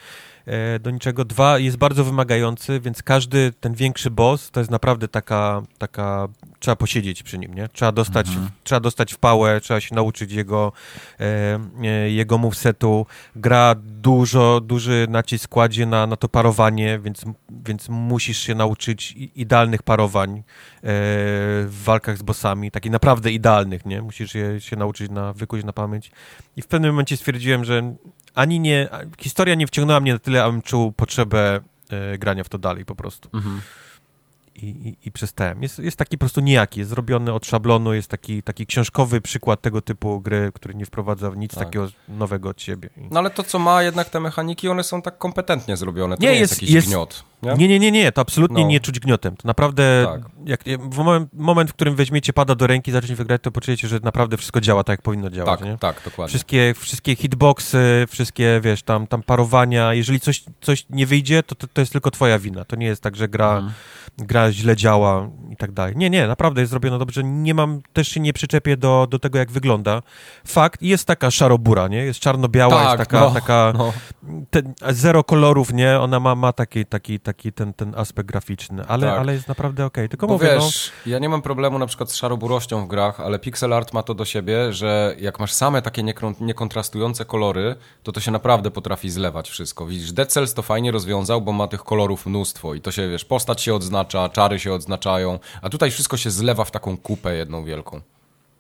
do 0.80 0.91
niczego. 0.91 1.26
Dwa, 1.26 1.60
jest 1.60 1.78
bardzo 1.78 2.03
wymagający, 2.03 2.80
więc 2.80 3.03
każdy 3.03 3.53
ten 3.60 3.74
większy 3.74 4.11
boss 4.11 4.52
to 4.52 4.60
jest 4.60 4.72
naprawdę 4.72 5.07
taka, 5.07 5.61
taka 5.78 6.28
trzeba 6.60 6.76
posiedzieć 6.76 7.24
przy 7.24 7.38
nim, 7.38 7.53
nie? 7.53 7.69
Trzeba 7.69 7.91
dostać, 7.91 8.28
Mhm. 8.28 8.49
trzeba 8.64 8.80
dostać 8.80 9.14
w 9.14 9.18
pałę, 9.18 9.61
trzeba 9.61 9.80
się 9.80 9.95
nauczyć 9.95 10.32
jego, 10.32 10.72
e, 11.19 11.60
e, 11.84 12.10
jego 12.10 12.38
movesetu. 12.38 13.06
Gra 13.36 13.76
dużo, 13.76 14.61
duży 14.61 15.07
nacisk 15.10 15.49
kładzie 15.49 15.86
na, 15.86 16.07
na 16.07 16.15
to 16.15 16.30
parowanie, 16.30 16.99
więc, 16.99 17.26
więc 17.65 17.90
musisz 17.90 18.38
się 18.40 18.56
nauczyć 18.56 19.11
idealnych 19.36 19.84
parowań 19.84 20.38
e, 20.38 20.44
w 20.84 21.82
walkach 21.84 22.18
z 22.18 22.22
bossami, 22.22 22.72
takich 22.72 22.91
naprawdę 22.91 23.32
idealnych, 23.32 23.86
nie? 23.86 24.02
Musisz 24.02 24.36
je 24.36 24.61
się 24.61 24.76
nauczyć 24.76 25.11
na, 25.11 25.34
wykuć 25.34 25.64
na 25.64 25.74
pamięć. 25.74 26.11
I 26.56 26.61
w 26.61 26.68
pewnym 26.68 26.91
momencie 26.91 27.18
stwierdziłem, 27.18 27.65
że 27.65 27.95
ani 28.38 28.59
nie, 28.59 28.89
historia 29.19 29.55
nie 29.55 29.68
wciągnęła 29.68 29.99
mnie 29.99 30.14
na 30.14 30.19
tyle, 30.19 30.43
abym 30.43 30.61
czuł 30.61 30.91
potrzebę 30.91 31.59
e, 31.89 32.18
grania 32.18 32.43
w 32.43 32.49
to 32.49 32.57
dalej 32.57 32.85
po 32.85 32.95
prostu. 32.95 33.30
I, 34.55 34.65
i, 34.68 34.97
i 35.07 35.11
przestałem. 35.11 35.64
Jest, 35.64 35.80
jest 35.80 35.97
taki 35.97 36.18
po 36.18 36.19
prostu 36.19 36.41
nijaki, 36.41 36.80
jest 36.80 36.89
zrobiony 36.89 37.34
od 37.34 37.45
szablonu, 37.45 37.93
jest 37.93 38.07
taki, 38.09 38.43
taki 38.43 38.65
książkowy 38.65 39.22
przykład 39.22 39.61
tego 39.61 39.81
typu 39.81 40.22
gry, 40.22 40.51
który 40.53 40.76
nie 40.76 40.85
wprowadza 40.85 41.31
nic 41.35 41.51
Tak. 41.55 41.64
takiego 41.64 41.88
nowego 42.09 42.49
od 42.49 42.61
siebie. 42.61 42.89
No 43.11 43.19
ale 43.19 43.30
to, 43.30 43.43
co 43.43 43.59
ma 43.59 43.84
jednak 43.84 44.09
te 44.09 44.19
mechaniki, 44.19 44.69
one 44.69 44.84
są 44.84 45.01
tak 45.01 45.18
kompetentnie 45.18 45.77
zrobione. 45.77 46.18
To 46.18 46.23
Nie, 46.23 46.30
nie, 46.31 46.39
jest, 46.39 46.51
jest- 46.51 46.61
jakiś 46.61 46.76
jest- 46.76 46.88
gniot. 46.88 47.23
Nie? 47.43 47.53
Nie, 47.53 47.68
nie, 47.68 47.80
nie, 47.80 47.91
nie, 47.91 48.11
to 48.11 48.22
absolutnie 48.22 48.64
No. 48.64 48.69
nie 48.69 48.80
czuć 48.80 48.99
gniotem. 48.99 49.35
To 49.38 49.47
naprawdę, 49.47 50.05
Tak. 50.05 50.22
jak, 50.45 50.64
w 50.91 50.97
moment, 50.97 51.30
moment, 51.34 51.69
w 51.69 51.73
którym 51.73 51.95
weźmiecie 51.95 52.34
pada 52.34 52.55
do 52.55 52.68
ręki 52.68 52.91
i 52.91 52.93
zaczniecie 52.93 53.15
wygrać, 53.15 53.41
to 53.41 53.51
poczujecie, 53.51 53.88
że 53.88 53.99
naprawdę 54.03 54.38
wszystko 54.38 54.61
działa 54.61 54.84
tak, 54.84 54.93
jak 54.93 55.01
powinno 55.01 55.30
działać, 55.30 55.59
tak, 55.59 55.69
nie? 55.69 55.77
tak, 55.77 56.01
dokładnie. 56.05 56.30
Wszystkie, 56.30 56.73
wszystkie 56.77 57.15
hitboxy, 57.15 58.05
wszystkie, 58.09 58.59
wiesz, 58.64 58.84
tam, 58.84 59.07
tam 59.07 59.23
parowania, 59.23 59.93
jeżeli 59.93 60.19
coś, 60.19 60.43
coś 60.61 60.85
nie 60.89 61.05
wyjdzie, 61.05 61.43
to, 61.43 61.55
to, 61.55 61.68
to 61.73 61.81
jest 61.81 61.91
tylko 61.91 62.11
twoja 62.11 62.39
wina. 62.39 62.65
To 62.65 62.76
nie 62.76 62.85
jest 62.85 63.01
tak, 63.03 63.15
że 63.15 63.27
gra, 63.27 63.51
Mhm. 63.57 63.73
gra 64.18 64.51
źle 64.51 64.76
działa 64.76 65.30
i 65.51 65.57
tak 65.57 65.72
dalej. 65.72 65.93
Nie, 65.97 66.09
nie, 66.09 66.27
naprawdę 66.27 66.61
jest 66.61 66.69
zrobione 66.72 66.99
dobrze. 66.99 67.23
Nie 67.23 67.53
mam, 67.53 67.81
też 67.93 68.07
się 68.07 68.19
nie 68.19 68.34
przyczepię 68.34 68.77
do, 68.77 69.07
do 69.09 69.19
tego, 69.19 69.38
jak 69.39 69.51
wygląda. 69.51 70.01
Fakt, 70.47 70.81
jest 70.81 71.05
taka 71.07 71.31
szarobura, 71.31 71.88
nie? 71.88 71.97
Jest 71.97 72.19
czarno-biała, 72.19 72.84
Tak, 72.84 72.99
jest 72.99 73.09
taka, 73.11 73.19
no, 73.26 73.31
taka 73.31 73.73
No. 73.77 73.93
ten, 74.49 74.73
zero 74.89 75.23
kolorów, 75.23 75.73
nie? 75.73 75.99
Ona 75.99 76.19
ma, 76.19 76.35
ma 76.35 76.53
taki, 76.53 76.85
taki, 76.85 77.19
taki 77.28 77.54
ten, 77.54 77.74
ten 77.74 77.95
aspekt 77.95 78.30
graficzny, 78.30 78.86
ale, 78.88 79.08
Tak. 79.08 79.20
ale 79.20 79.34
jest 79.34 79.48
naprawdę 79.48 79.86
okej. 79.86 80.10
Tylko 80.10 80.28
Bo 80.28 80.34
mówię, 80.34 80.54
no, 80.56 80.62
wiesz, 80.66 80.91
ja 81.06 81.20
nie 81.20 81.30
mam 81.30 81.41
problemu 81.41 81.80
na 81.80 81.86
przykład 81.86 82.12
z 82.12 82.16
szaroburością 82.16 82.86
w 82.86 82.88
grach, 82.88 83.20
ale 83.20 83.40
pixel 83.40 83.74
art 83.74 83.94
ma 83.94 84.04
to 84.04 84.14
do 84.14 84.26
siebie, 84.26 84.74
że 84.74 85.16
jak 85.20 85.40
masz 85.40 85.54
same 85.54 85.82
takie 85.82 86.04
niekontrastujące 86.40 87.26
kolory, 87.26 87.76
to 88.04 88.12
to 88.12 88.20
się 88.20 88.32
naprawdę 88.32 88.72
potrafi 88.72 89.10
zlewać 89.10 89.49
wszystko. 89.49 89.86
Widzisz, 89.86 90.12
Dead 90.12 90.32
Cells 90.32 90.54
to 90.54 90.62
fajnie 90.62 90.91
rozwiązał, 90.91 91.41
bo 91.41 91.52
ma 91.52 91.68
tych 91.68 91.84
kolorów 91.84 92.26
mnóstwo 92.26 92.74
i 92.74 92.82
to 92.82 92.91
się, 92.91 93.10
wiesz, 93.10 93.26
postać 93.26 93.62
się 93.62 93.76
odznacza, 93.76 94.30
czary 94.30 94.60
się 94.60 94.74
odznaczają, 94.74 95.40
a 95.62 95.70
tutaj 95.70 95.91
wszystko 95.91 96.18
się 96.18 96.32
zlewa 96.32 96.64
w 96.64 96.72
taką 96.72 96.98
kupę 96.98 97.36
jedną 97.36 97.64
wielką. 97.64 98.02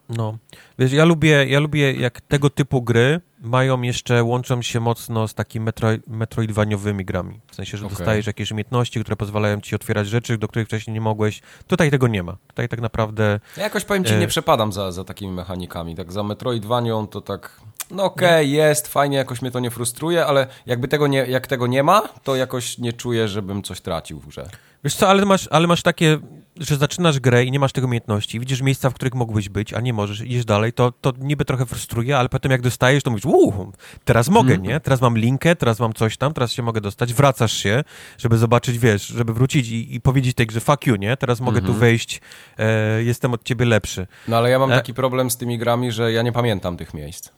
No. 0.09 0.37
Wiesz, 0.79 0.91
ja 0.91 1.05
lubię, 1.05 1.45
ja 1.45 1.59
lubię, 1.59 1.93
jak 1.93 2.21
tego 2.21 2.49
typu 2.49 2.81
gry 2.81 3.21
mają 3.41 3.81
jeszcze, 3.81 4.23
łączą 4.23 4.61
się 4.61 4.79
mocno 4.79 5.27
z 5.27 5.33
takimi 5.33 5.65
metro, 5.65 5.89
metroidwaniowymi 6.07 7.05
grami. 7.05 7.39
W 7.51 7.55
sensie, 7.55 7.77
że 7.77 7.85
Okej. 7.85 7.97
dostajesz 7.97 8.27
jakieś 8.27 8.51
umiejętności, 8.51 8.99
które 8.99 9.15
pozwalają 9.15 9.61
ci 9.61 9.75
otwierać 9.75 10.07
rzeczy, 10.07 10.37
do 10.37 10.47
których 10.47 10.67
wcześniej 10.67 10.93
nie 10.93 11.01
mogłeś. 11.01 11.41
Tutaj 11.67 11.91
tego 11.91 12.07
nie 12.07 12.23
ma. 12.23 12.37
Tutaj 12.47 12.69
tak 12.69 12.81
naprawdę... 12.81 13.39
Ja 13.57 13.63
jakoś 13.63 13.85
powiem 13.85 14.03
ci, 14.03 14.13
E. 14.13 14.19
nie 14.19 14.27
przepadam 14.27 14.73
za, 14.73 14.91
za 14.91 15.03
takimi 15.03 15.33
mechanikami. 15.33 15.95
Tak 15.95 16.11
za 16.11 16.23
Metroidvanią 16.23 17.07
to 17.07 17.21
tak. 17.21 17.61
No 17.91 18.03
okej, 18.03 18.51
jest, 18.51 18.87
fajnie, 18.87 19.17
jakoś 19.17 19.41
mnie 19.41 19.51
to 19.51 19.59
nie 19.59 19.71
frustruje, 19.71 20.25
ale 20.25 20.47
jakby 20.65 20.87
tego 20.87 21.07
nie, 21.07 21.17
jak 21.17 21.47
tego 21.47 21.67
nie 21.67 21.83
ma, 21.83 22.01
to 22.23 22.35
jakoś 22.35 22.77
nie 22.77 22.93
czuję, 22.93 23.27
żebym 23.27 23.63
coś 23.63 23.81
tracił 23.81 24.19
w 24.19 24.27
grze. 24.27 24.49
Wiesz 24.83 24.95
co, 24.95 25.09
ale 25.09 25.25
masz, 25.25 25.47
ale 25.51 25.67
masz 25.67 25.81
takie, 25.81 26.17
że 26.59 26.75
zaczynasz 26.75 27.19
grę 27.19 27.43
i 27.45 27.51
nie 27.51 27.59
masz 27.59 27.71
tego 27.71 27.87
umiejętności, 27.87 28.39
widzisz 28.39 28.61
miejsca, 28.61 28.89
w 28.89 28.93
których 28.93 29.13
mógłbyś 29.15 29.49
być, 29.49 29.73
a 29.73 29.81
nie 29.81 29.93
możesz, 29.93 30.21
idziesz 30.21 30.45
dalej, 30.45 30.73
to, 30.73 30.91
to 30.91 31.13
niby 31.19 31.45
trochę 31.45 31.65
frustruje, 31.65 32.17
ale 32.17 32.29
potem 32.29 32.51
jak 32.51 32.61
dostajesz, 32.61 33.03
to 33.03 33.11
mówisz, 33.11 33.25
uuu, 33.25 33.71
teraz 34.05 34.29
mogę, 34.29 34.53
Mhm. 34.53 34.69
nie? 34.71 34.79
Teraz 34.79 35.01
mam 35.01 35.17
linkę, 35.17 35.55
teraz 35.55 35.79
mam 35.79 35.93
coś 35.93 36.17
tam, 36.17 36.33
teraz 36.33 36.51
się 36.51 36.63
mogę 36.63 36.81
dostać, 36.81 37.13
wracasz 37.13 37.53
się, 37.53 37.83
żeby 38.17 38.37
zobaczyć, 38.37 38.79
wiesz, 38.79 39.07
żeby 39.07 39.33
wrócić 39.33 39.69
i, 39.69 39.95
i 39.95 40.01
powiedzieć 40.01 40.35
tej 40.35 40.47
grze, 40.47 40.59
fuck 40.59 40.87
you, 40.87 40.95
nie? 40.95 41.17
Teraz 41.17 41.39
mogę 41.39 41.57
Mhm. 41.59 41.73
tu 41.73 41.79
wejść, 41.79 42.21
e, 42.57 43.03
jestem 43.03 43.33
od 43.33 43.43
ciebie 43.43 43.65
lepszy. 43.65 44.07
No 44.27 44.37
ale 44.37 44.49
ja 44.49 44.59
mam 44.59 44.71
E. 44.71 44.75
taki 44.75 44.93
problem 44.93 45.31
z 45.31 45.37
tymi 45.37 45.57
grami, 45.57 45.91
że 45.91 46.11
ja 46.11 46.21
nie 46.21 46.31
pamiętam 46.31 46.77
tych 46.77 46.93
miejsc. 46.93 47.29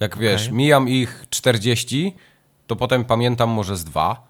Jak 0.00 0.18
wiesz, 0.18 0.42
Okej. 0.42 0.54
mijam 0.56 0.88
ich 0.88 1.24
40, 1.30 2.14
to 2.66 2.76
potem 2.76 3.04
pamiętam 3.04 3.50
może 3.50 3.76
z 3.76 3.84
dwa. 3.84 4.27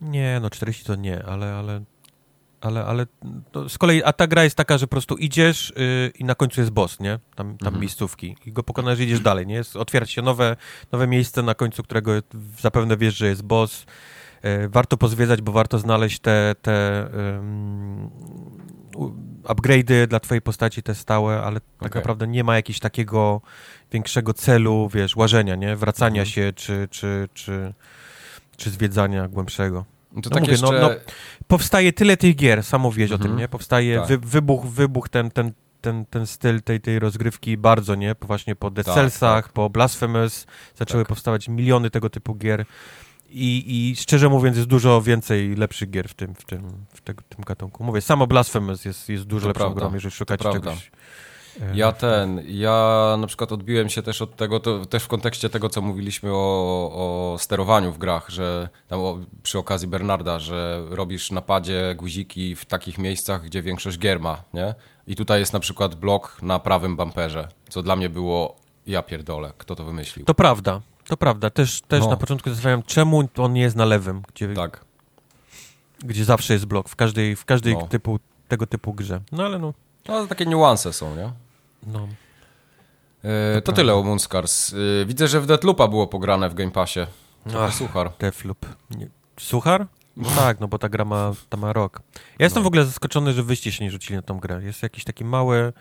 Nie, 0.00 0.38
no 0.42 0.50
40 0.50 0.84
to 0.84 0.94
nie, 0.94 1.24
ale, 1.24 1.54
ale, 1.54 1.80
ale, 2.60 2.84
ale 2.84 3.06
to 3.52 3.68
z 3.68 3.78
kolei, 3.78 4.02
a 4.02 4.12
ta 4.12 4.26
gra 4.26 4.44
jest 4.44 4.56
taka, 4.56 4.78
że 4.78 4.86
po 4.86 4.90
prostu 4.90 5.16
idziesz 5.16 5.72
yy, 5.76 6.12
i 6.18 6.24
na 6.24 6.34
końcu 6.34 6.60
jest 6.60 6.70
boss, 6.72 7.00
nie? 7.00 7.18
Tam, 7.34 7.58
tam 7.58 7.66
Mhm. 7.68 7.80
miejscówki 7.80 8.36
i 8.46 8.52
go 8.52 8.62
pokonasz 8.62 9.00
idziesz 9.00 9.20
dalej, 9.20 9.46
nie? 9.46 9.54
Jest, 9.54 9.76
otwiera 9.76 10.06
się 10.06 10.22
nowe, 10.22 10.56
nowe 10.92 11.06
miejsce, 11.06 11.42
na 11.42 11.54
końcu 11.54 11.82
którego 11.82 12.12
zapewne 12.60 12.96
wiesz, 12.96 13.16
że 13.16 13.26
jest 13.26 13.42
boss. 13.42 13.86
Yy, 14.42 14.68
warto 14.68 14.96
pozwiedzać, 14.96 15.42
bo 15.42 15.52
warto 15.52 15.78
znaleźć 15.78 16.18
te, 16.20 16.54
te 16.62 17.08
u- 18.96 19.12
upgrade'y 19.44 20.06
dla 20.06 20.20
twojej 20.20 20.42
postaci, 20.42 20.82
te 20.82 20.94
stałe, 20.94 21.42
ale 21.42 21.60
tak 21.60 21.86
Okej. 21.90 22.00
naprawdę 22.00 22.26
nie 22.26 22.44
ma 22.44 22.56
jakiegoś 22.56 22.80
takiego 22.80 23.40
większego 23.92 24.34
celu, 24.34 24.88
wiesz, 24.94 25.16
łażenia, 25.16 25.54
nie? 25.56 25.76
Wracania 25.76 26.22
Mhm. 26.22 26.26
się, 26.26 26.52
czy, 26.56 26.88
czy, 26.90 27.28
czy, 27.34 27.74
czy 28.56 28.70
zwiedzania 28.70 29.28
głębszego. 29.28 29.84
No 30.12 30.22
to 30.22 30.30
No 30.30 30.34
tak 30.34 30.42
mówię, 30.42 30.56
no- 30.62 30.72
jeszcze... 30.72 30.88
no, 30.88 31.12
powstaje 31.46 31.92
tyle 31.92 32.16
tych 32.16 32.36
gier, 32.36 32.62
sam 32.62 32.80
mówiłeś 32.80 33.10
o 33.10 33.14
Mhm. 33.14 33.30
tym, 33.30 33.38
nie? 33.38 33.48
Powstaje 33.48 33.98
Tak. 33.98 34.08
wy, 34.08 34.18
wybuch, 34.18 34.66
wybuch 34.66 35.08
ten, 35.08 35.30
ten, 35.30 35.52
ten, 35.80 36.06
ten 36.06 36.26
styl 36.26 36.62
tej, 36.62 36.80
tej 36.80 36.98
rozgrywki 36.98 37.56
bardzo, 37.56 37.94
nie? 37.94 38.14
Właśnie 38.22 38.56
po 38.56 38.70
Dead 38.70 38.86
Tak, 38.86 38.94
Cellsach, 38.94 39.44
tak. 39.44 39.52
po 39.52 39.70
Blasphemous 39.70 40.46
zaczęły 40.74 41.02
Tak. 41.02 41.08
powstawać 41.08 41.48
miliony 41.48 41.90
tego 41.90 42.10
typu 42.10 42.34
gier 42.34 42.64
I, 43.30 43.64
I 43.90 43.96
szczerze 43.96 44.28
mówiąc, 44.28 44.56
jest 44.56 44.68
dużo 44.68 45.02
więcej 45.02 45.54
lepszych 45.56 45.90
gier 45.90 46.08
w 46.08 46.14
tym, 46.14 46.34
w 46.34 46.44
tym, 46.44 46.62
w 46.94 47.00
te, 47.00 47.14
tym 47.14 47.44
gatunku. 47.46 47.84
Mówię, 47.84 48.00
samo 48.00 48.26
Blasphemous 48.26 48.84
jest, 48.84 49.08
jest 49.08 49.24
dużo 49.24 49.42
To 49.42 49.48
lepszą 49.48 49.60
prawda, 49.64 49.80
grą, 49.80 49.94
jeżeli 49.94 50.12
szukacie 50.12 50.42
prawda. 50.42 50.72
E, 51.62 51.76
Ja 51.76 51.92
ten, 51.92 52.42
ja 52.46 53.16
na 53.18 53.26
przykład 53.26 53.52
odbiłem 53.52 53.88
się 53.88 54.02
też 54.02 54.22
od 54.22 54.36
tego, 54.36 54.60
to 54.60 54.86
też 54.86 55.02
w 55.02 55.08
kontekście 55.08 55.48
tego, 55.50 55.68
co 55.68 55.80
mówiliśmy 55.82 56.30
o, 56.32 56.90
o 57.34 57.36
sterowaniu 57.38 57.92
w 57.92 57.98
grach, 57.98 58.28
że 58.30 58.68
tam 58.88 59.00
o, 59.00 59.18
przy 59.42 59.58
okazji 59.58 59.88
Bernarda, 59.88 60.38
że 60.38 60.84
robisz 60.90 61.30
na 61.30 61.40
padzie 61.42 61.94
guziki 61.98 62.56
w 62.56 62.64
takich 62.64 62.98
miejscach, 62.98 63.42
gdzie 63.44 63.62
większość 63.62 63.98
gier 63.98 64.20
ma, 64.20 64.42
nie? 64.54 64.74
I 65.06 65.16
tutaj 65.16 65.40
jest 65.40 65.52
na 65.52 65.60
przykład 65.60 65.94
blok 65.94 66.38
na 66.42 66.58
prawym 66.58 66.96
bumperze, 66.96 67.48
co 67.68 67.82
dla 67.82 67.96
mnie 67.96 68.08
było, 68.08 68.56
ja 68.86 69.02
pierdolę, 69.02 69.52
kto 69.58 69.74
to 69.76 69.84
wymyślił. 69.84 70.24
To 70.26 70.34
prawda, 70.34 70.80
to 71.08 71.16
prawda. 71.16 71.50
Też, 71.50 71.80
też 71.80 72.00
No. 72.04 72.10
na 72.10 72.16
początku 72.16 72.50
zastanawiałem, 72.50 72.82
czemu 72.82 73.28
on 73.38 73.52
nie 73.52 73.60
jest 73.60 73.76
na 73.76 73.84
lewym, 73.84 74.22
gdzie, 74.34 74.54
Tak. 74.54 74.84
gdzie 76.04 76.24
zawsze 76.24 76.52
jest 76.52 76.66
blok, 76.66 76.88
w 76.88 76.96
każdej, 76.96 77.36
w 77.36 77.44
każdej 77.44 77.74
No. 77.74 77.86
typu, 77.86 78.18
tego 78.48 78.66
typu 78.66 78.94
grze. 78.94 79.20
No 79.32 79.44
ale 79.44 79.58
no, 79.58 79.74
No, 80.08 80.26
takie 80.26 80.46
niuanse 80.46 80.92
są, 80.92 81.16
nie? 81.16 81.32
No. 81.86 82.08
E, 83.24 83.62
to 83.62 83.72
tyle 83.72 83.94
o 83.94 84.02
Moonscars. 84.02 84.74
E, 85.02 85.04
widzę, 85.06 85.28
że 85.28 85.40
w 85.40 85.46
Deathloopa 85.46 85.88
było 85.88 86.06
pograne 86.06 86.48
w 86.48 86.54
Game 86.54 86.70
Passie. 86.70 87.00
Trochę 87.48 87.64
Ach. 87.66 87.74
suchar. 87.74 88.12
Deathloop. 88.18 88.66
Nie. 88.90 89.08
Suchar? 89.40 89.86
No 90.16 90.28
tak, 90.36 90.60
no 90.60 90.68
bo 90.68 90.78
ta 90.78 90.88
gra 90.88 91.04
ma, 91.04 91.32
ta 91.48 91.56
ma 91.56 91.72
rok. 91.72 92.00
Ja 92.38 92.44
jestem 92.46 92.60
No. 92.60 92.64
w 92.64 92.66
ogóle 92.66 92.84
zaskoczony, 92.84 93.32
że 93.32 93.42
wyście 93.42 93.72
się 93.72 93.84
nie 93.84 93.90
rzucili 93.90 94.16
na 94.16 94.22
tą 94.22 94.40
grę. 94.40 94.60
Jest 94.62 94.82
jakiś 94.82 95.04
taki 95.04 95.24
mały... 95.24 95.72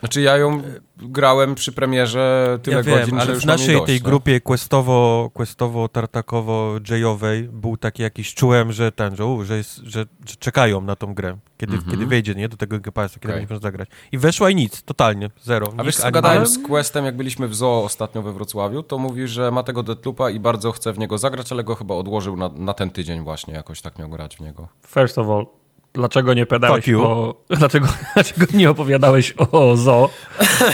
Znaczy 0.00 0.20
ja 0.20 0.36
ją 0.36 0.62
grałem 0.96 1.54
przy 1.54 1.72
premierze 1.72 2.58
tyle 2.62 2.76
ja 2.76 2.82
wiem, 2.82 2.98
godzin, 3.00 3.14
ale 3.14 3.26
że 3.26 3.32
już 3.32 3.42
w 3.42 3.46
naszej 3.46 3.74
dość, 3.74 3.86
tej 3.86 3.94
nie? 3.94 4.00
grupie 4.00 4.40
questowo, 4.40 5.30
questowo 5.34 5.88
tartakowo 5.88 6.74
jayowej 6.90 7.42
był 7.42 7.76
taki 7.76 8.02
jakiś, 8.02 8.34
czułem, 8.34 8.72
że 8.72 8.92
ten, 8.92 9.16
że, 9.16 9.26
u, 9.26 9.44
że, 9.44 9.56
jest, 9.56 9.76
że, 9.76 10.04
że 10.26 10.36
czekają 10.38 10.80
na 10.80 10.96
tą 10.96 11.14
grę, 11.14 11.36
kiedy, 11.58 11.72
Mhm. 11.74 11.90
kiedy 11.90 12.06
wejdzie, 12.06 12.34
nie, 12.34 12.48
do 12.48 12.56
tego 12.56 12.78
GPS, 12.78 13.14
kiedy 13.14 13.28
Okej. 13.28 13.40
będzie 13.40 13.54
można 13.54 13.62
zagrać. 13.68 13.88
I 14.12 14.18
weszła 14.18 14.50
i 14.50 14.54
nic, 14.54 14.82
totalnie, 14.82 15.30
zero. 15.42 15.66
A 15.66 15.70
Nikt 15.70 15.84
wiesz 15.84 15.96
co, 15.96 16.10
gadałem 16.10 16.46
z 16.46 16.58
Questem, 16.66 17.04
jak 17.04 17.16
byliśmy 17.16 17.48
w 17.48 17.54
zoo 17.54 17.84
ostatnio 17.84 18.22
we 18.22 18.32
Wrocławiu, 18.32 18.82
to 18.82 18.98
mówi, 18.98 19.28
że 19.28 19.50
ma 19.50 19.62
tego 19.62 19.82
Deathloopa 19.82 20.30
i 20.30 20.40
bardzo 20.40 20.72
chce 20.72 20.92
w 20.92 20.98
niego 20.98 21.18
zagrać, 21.18 21.52
ale 21.52 21.64
go 21.64 21.74
chyba 21.74 21.94
odłożył 21.94 22.36
na, 22.36 22.48
na 22.48 22.74
ten 22.74 22.90
tydzień 22.90 23.24
właśnie, 23.24 23.54
jakoś 23.54 23.80
tak 23.80 23.98
miał 23.98 24.08
grać 24.08 24.36
w 24.36 24.40
niego. 24.40 24.68
First 24.86 25.18
of 25.18 25.28
all, 25.28 25.46
dlaczego 25.94 26.34
nie 26.34 26.46
pedałeś 26.46 26.88
o... 26.88 27.34
Dlaczego, 27.58 27.88
dlaczego 28.14 28.46
nie 28.54 28.70
opowiadałeś 28.70 29.34
o 29.52 29.76
zoo 29.76 30.10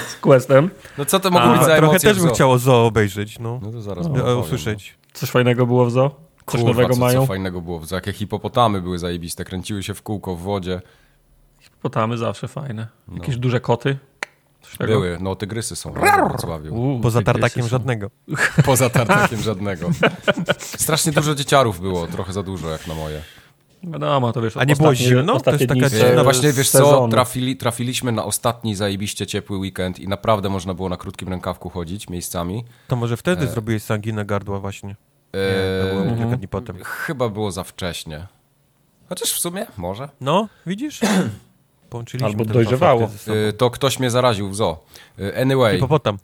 z 0.09 0.16
Questem? 0.20 0.70
No 0.98 1.05
co 1.05 1.20
to 1.20 1.30
mogło 1.30 1.52
być 1.52 1.64
za 1.66 1.76
Trochę 1.76 1.98
też 2.01 2.16
w 2.16 2.20
bym 2.20 2.28
zoo? 2.28 2.34
chciał 2.34 2.59
zoo 2.59 2.86
obejrzeć, 2.86 3.38
no. 3.38 3.60
No 3.62 3.72
to 3.72 3.82
zaraz 3.82 4.06
No, 4.14 4.38
usłyszeć. 4.38 4.98
Coś 5.12 5.30
fajnego 5.30 5.66
było 5.66 5.86
w 5.86 5.90
zoo? 5.90 6.02
No. 6.02 6.10
Coś 6.47 6.60
Kurwa, 6.60 6.66
nowego 6.68 6.94
co, 6.94 7.01
mają? 7.01 7.20
co 7.20 7.26
fajnego 7.26 7.60
było 7.60 7.78
w 7.80 7.86
zoo. 7.86 7.97
Jakie 7.97 8.12
hipopotamy 8.12 8.82
były 8.82 8.98
zajebiste, 8.98 9.44
kręciły 9.44 9.82
się 9.82 9.94
w 9.94 10.02
kółko 10.02 10.36
w 10.36 10.40
wodzie. 10.43 10.80
Potamy 11.82 12.18
zawsze 12.18 12.48
fajne. 12.48 12.86
No. 13.09 13.14
Jakieś 13.16 13.36
duże 13.36 13.60
koty? 13.60 13.98
Były, 14.80 15.18
no 15.20 15.36
tygrysy 15.36 15.76
są 15.76 15.93
we 15.93 16.01
Wrocławiu. 16.01 16.74
Uuu, 16.74 17.01
Poza 17.01 17.22
tartakiem 17.22 17.62
są. 17.62 17.68
żadnego. 17.68 18.10
Poza 18.64 18.90
tartakiem 18.90 19.40
żadnego. 19.43 19.90
Strasznie 20.59 21.12
dużo 21.12 21.34
dzieciarów 21.34 21.80
było, 21.80 22.06
trochę 22.06 22.32
za 22.32 22.43
dużo 22.43 22.70
jak 22.70 22.86
na 22.86 22.94
moje. 22.94 23.22
Wiadomo, 23.82 24.32
to 24.32 24.43
wiesz, 24.43 24.57
A 24.57 24.65
nie 24.65 24.77
było 24.77 24.89
ostatnie- 24.89 25.07
zimno? 25.09 25.40
To 25.40 25.51
jest 25.53 25.66
taka 25.66 25.89
dziwna- 25.90 26.24
właśnie 26.24 26.53
wiesz 26.53 26.70
co, 26.70 26.78
sezonu. 26.78 27.09
trafili, 27.09 27.57
trafiliśmy 27.57 28.12
na 28.12 28.24
ostatni 28.24 28.74
zajebiście 28.74 29.27
ciepły 29.27 29.57
weekend 29.59 29.98
i 29.98 30.09
naprawdę 30.09 30.48
można 30.48 30.74
było 30.74 30.89
na 30.89 30.97
krótkim 30.97 31.28
rękawku 31.28 31.70
chodzić 31.70 32.09
miejscami. 32.09 32.65
To 32.89 32.97
może 32.97 33.16
wtedy 33.16 33.44
E. 33.44 33.48
zrobiłeś 33.48 33.82
sanginę 33.82 34.24
gardła 34.24 34.61
właśnie. 34.61 34.89
Nie, 34.89 34.94
to 35.32 35.89
E, 35.89 35.90
było 35.90 36.03
Mhm. 36.03 36.19
kilka 36.19 36.36
dni 36.36 36.48
potem. 36.48 36.77
Chyba 36.85 37.28
było 37.28 37.51
za 37.53 37.65
wcześnie. 37.65 38.27
Chociaż 39.09 39.32
w 39.32 39.39
sumie, 39.39 39.66
może. 39.77 40.09
No, 40.20 40.48
widzisz? 40.66 41.01
Połączyliśmy 41.90 42.28
Albo 42.28 42.44
dojrzewało. 42.44 43.11
E, 43.48 43.53
To 43.53 43.70
ktoś 43.70 43.98
mnie 43.98 44.11
zaraził 44.11 44.48
w 44.51 44.55
zoo. 44.57 44.85
E, 45.19 45.40
Anyway, 45.43 45.74
Hipopotam. 45.74 46.19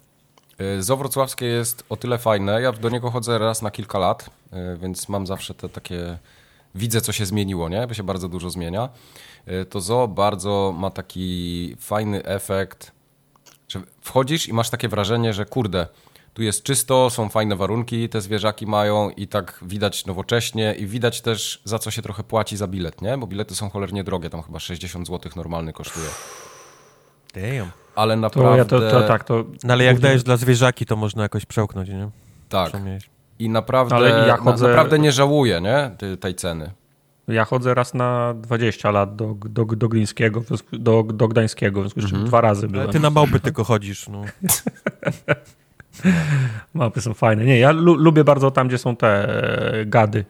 e, 0.58 0.82
zoo 0.82 0.96
wrocławskie 0.96 1.46
jest 1.46 1.84
o 1.88 1.96
tyle 1.96 2.18
fajne. 2.18 2.62
Ja 2.62 2.72
do 2.72 2.88
niego 2.88 3.10
chodzę 3.10 3.38
raz 3.38 3.62
na 3.62 3.70
kilka 3.70 3.98
lat, 3.98 4.30
e, 4.52 4.76
więc 4.76 5.08
mam 5.08 5.26
zawsze 5.26 5.54
te 5.54 5.68
takie... 5.68 6.18
Widzę, 6.74 7.00
co 7.00 7.12
się 7.12 7.26
zmieniło, 7.26 7.68
nie? 7.68 7.86
Bo 7.86 7.94
się 7.94 8.02
bardzo 8.02 8.28
dużo 8.28 8.50
zmienia. 8.50 8.88
E, 9.46 9.64
To 9.64 9.80
zoo 9.80 10.08
bardzo 10.08 10.74
ma 10.78 10.90
taki 10.90 11.76
fajny 11.80 12.24
efekt, 12.24 12.92
że 13.68 13.80
wchodzisz 14.00 14.48
i 14.48 14.52
masz 14.52 14.70
takie 14.70 14.88
wrażenie, 14.88 15.32
że 15.34 15.44
kurde, 15.46 15.86
tu 16.34 16.42
jest 16.42 16.62
czysto, 16.62 17.10
są 17.10 17.28
fajne 17.28 17.56
warunki, 17.56 18.08
te 18.08 18.20
zwierzaki 18.20 18.66
mają 18.66 19.10
i 19.10 19.28
tak 19.28 19.58
widać 19.62 20.06
nowocześnie 20.06 20.74
i 20.74 20.86
widać 20.86 21.20
też 21.20 21.62
za 21.64 21.78
co 21.78 21.90
się 21.90 22.02
trochę 22.02 22.22
płaci 22.22 22.56
za 22.56 22.66
bilet, 22.66 23.02
nie? 23.02 23.18
Bo 23.18 23.26
bilety 23.26 23.54
są 23.54 23.70
cholernie 23.70 24.04
drogie, 24.04 24.30
tam 24.30 24.42
chyba 24.42 24.58
60 24.58 25.06
zł 25.06 25.32
normalny 25.36 25.72
kosztuje. 25.72 26.06
Damn. 27.34 27.70
Ale 27.94 28.14
To 28.14 28.20
naprawdę... 28.20 28.58
ja 28.58 28.64
to, 28.64 28.80
to 28.80 29.08
tak, 29.08 29.24
to... 29.24 29.44
No 29.64 29.72
ale 29.72 29.84
jak 29.84 29.98
dajesz 30.00 30.22
dla 30.22 30.36
zwierzaki, 30.36 30.86
to 30.86 30.96
można 30.96 31.22
jakoś 31.22 31.46
przełknąć, 31.46 31.88
nie? 31.88 32.10
Tak. 32.48 32.72
I 33.38 33.48
naprawdę, 33.48 33.94
Ale 33.96 34.08
ja 34.28 34.36
chodzę- 34.36 34.68
naprawdę 34.68 34.98
nie 34.98 35.12
żałuję, 35.12 35.60
nie? 35.60 35.90
Tej, 36.20 36.34
ceny. 36.34 36.70
Ja 37.28 37.44
chodzę 37.44 37.74
raz 37.74 37.94
na 37.94 38.34
20 38.34 38.90
lat 38.90 39.16
do, 39.16 39.34
do, 39.44 39.64
do 39.64 39.88
Glińskiego, 39.88 40.42
do, 40.72 41.02
do 41.02 41.28
Gdańskiego, 41.28 41.80
w 41.80 41.82
związku 41.82 42.00
z 42.00 42.04
czym 42.04 42.14
Mhm. 42.14 42.28
dwa 42.28 42.40
razy 42.40 42.60
Ale 42.66 42.72
byłem. 42.72 42.88
ty 42.90 43.00
na 43.00 43.10
małpy 43.10 43.40
tylko 43.40 43.64
chodzisz, 43.64 44.08
no. 44.08 44.22
Mapy 46.74 47.00
są 47.00 47.14
fajne. 47.14 47.44
Nie, 47.44 47.58
ja 47.58 47.70
lu, 47.72 47.94
lubię 47.94 48.24
bardzo 48.24 48.50
tam, 48.50 48.68
gdzie 48.68 48.78
są 48.78 48.96
te 48.96 49.28
e, 49.80 49.86
gady. 49.86 50.24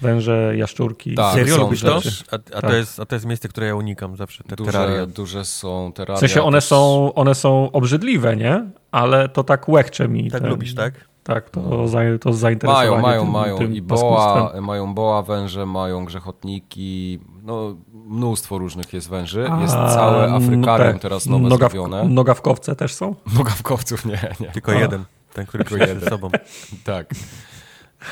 Węże, 0.00 0.52
jaszczurki. 0.56 1.14
Tak. 1.14 1.34
Serio 1.34 1.56
lubisz 1.58 1.82
to? 1.82 2.00
A, 2.30 2.34
a, 2.34 2.38
Tak. 2.38 2.60
to 2.70 2.76
jest, 2.76 3.00
a 3.00 3.06
to 3.06 3.14
jest 3.16 3.26
miejsce, 3.26 3.48
które 3.48 3.66
ja 3.66 3.74
unikam 3.74 4.16
zawsze, 4.16 4.44
te 4.44 4.56
Duże, 4.56 4.72
teraria. 4.72 5.06
duże 5.06 5.44
są 5.44 5.92
teraria. 5.94 6.16
W 6.16 6.20
sensie 6.20 6.42
one 6.42 6.56
też- 6.58 6.64
są, 6.64 7.12
one 7.14 7.34
są 7.34 7.72
obrzydliwe, 7.72 8.36
nie? 8.36 8.64
Ale 8.90 9.28
to 9.28 9.44
tak 9.44 9.68
łechcze 9.68 10.08
mi. 10.08 10.30
Tak 10.30 10.40
ten- 10.40 10.50
lubisz, 10.50 10.74
tak? 10.74 10.94
Tak, 11.24 11.50
to, 11.50 11.88
za, 11.88 11.98
to 12.20 12.32
zainteresowanie 12.32 12.90
Mają, 12.90 13.02
mają, 13.02 13.22
tym, 13.22 13.30
mają 13.30 13.58
tym 13.58 13.74
i 13.74 13.82
boa, 13.82 14.52
mają 14.60 14.94
boa 14.94 15.22
węże, 15.22 15.66
mają 15.66 16.04
grzechotniki, 16.04 17.20
no 17.42 17.76
mnóstwo 17.92 18.58
różnych 18.58 18.92
jest 18.92 19.08
węży. 19.08 19.50
Jest 19.60 19.74
A, 19.74 19.94
całe 19.94 20.32
Afrykarium 20.32 20.86
no 20.86 20.92
te 20.92 20.98
teraz 20.98 21.26
nowe 21.26 21.48
noga 21.48 21.68
w, 21.68 21.72
zrobione. 21.72 22.04
Nogawkowce 22.04 22.76
też 22.76 22.94
są? 22.94 23.14
Nogawkowców 23.38 24.06
nie, 24.06 24.20
nie. 24.40 24.48
Tylko 24.48 24.72
A. 24.72 24.74
jeden, 24.74 25.04
ten, 25.32 25.46
który 25.46 25.64
Tylko 25.64 25.84
jeden. 25.84 26.00
z 26.00 26.08
sobą. 26.08 26.30
Tak. 26.84 27.06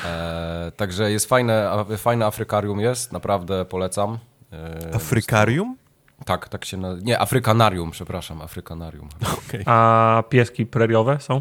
E, 0.04 0.72
także 0.76 1.10
jest 1.10 1.28
fajne, 1.28 1.84
fajne 1.98 2.26
Afrykarium 2.26 2.80
jest, 2.80 3.12
naprawdę 3.12 3.64
polecam. 3.64 4.18
E, 4.52 4.94
Afrykarium? 4.94 5.76
Tak, 6.24 6.48
tak 6.48 6.64
się 6.64 6.76
na... 6.76 6.94
Nie, 6.94 7.20
Afrykanarium, 7.20 7.90
przepraszam, 7.90 8.42
Afrykanarium. 8.42 9.08
Okej. 9.48 9.62
A 9.66 10.22
pieski 10.28 10.66
preriowe 10.66 11.20
są? 11.20 11.40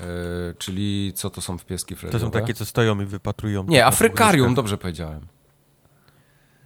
E, 0.00 0.04
czyli 0.58 1.12
co 1.14 1.30
to 1.30 1.40
są 1.40 1.58
w 1.58 1.64
pieski 1.64 1.94
To 1.94 2.00
freriowe? 2.00 2.24
są 2.24 2.30
takie, 2.30 2.54
co 2.54 2.64
stoją 2.64 3.00
i 3.00 3.04
wypatrują. 3.04 3.64
Nie, 3.68 3.86
Afrykarium, 3.86 4.54
dobrze 4.54 4.78
powiedziałem. 4.78 5.20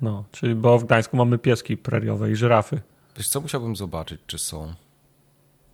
No, 0.01 0.25
czyli 0.33 0.55
bo 0.55 0.79
w 0.79 0.85
Gdańsku 0.85 1.17
mamy 1.17 1.39
pieski 1.39 1.77
preriowe 1.77 2.31
i 2.31 2.37
żyrafy. 2.37 2.81
Wiesz 3.17 3.29
co, 3.29 3.41
musiałbym 3.41 3.77
zobaczyć, 3.77 4.21
czy 4.27 4.39
są. 4.39 4.75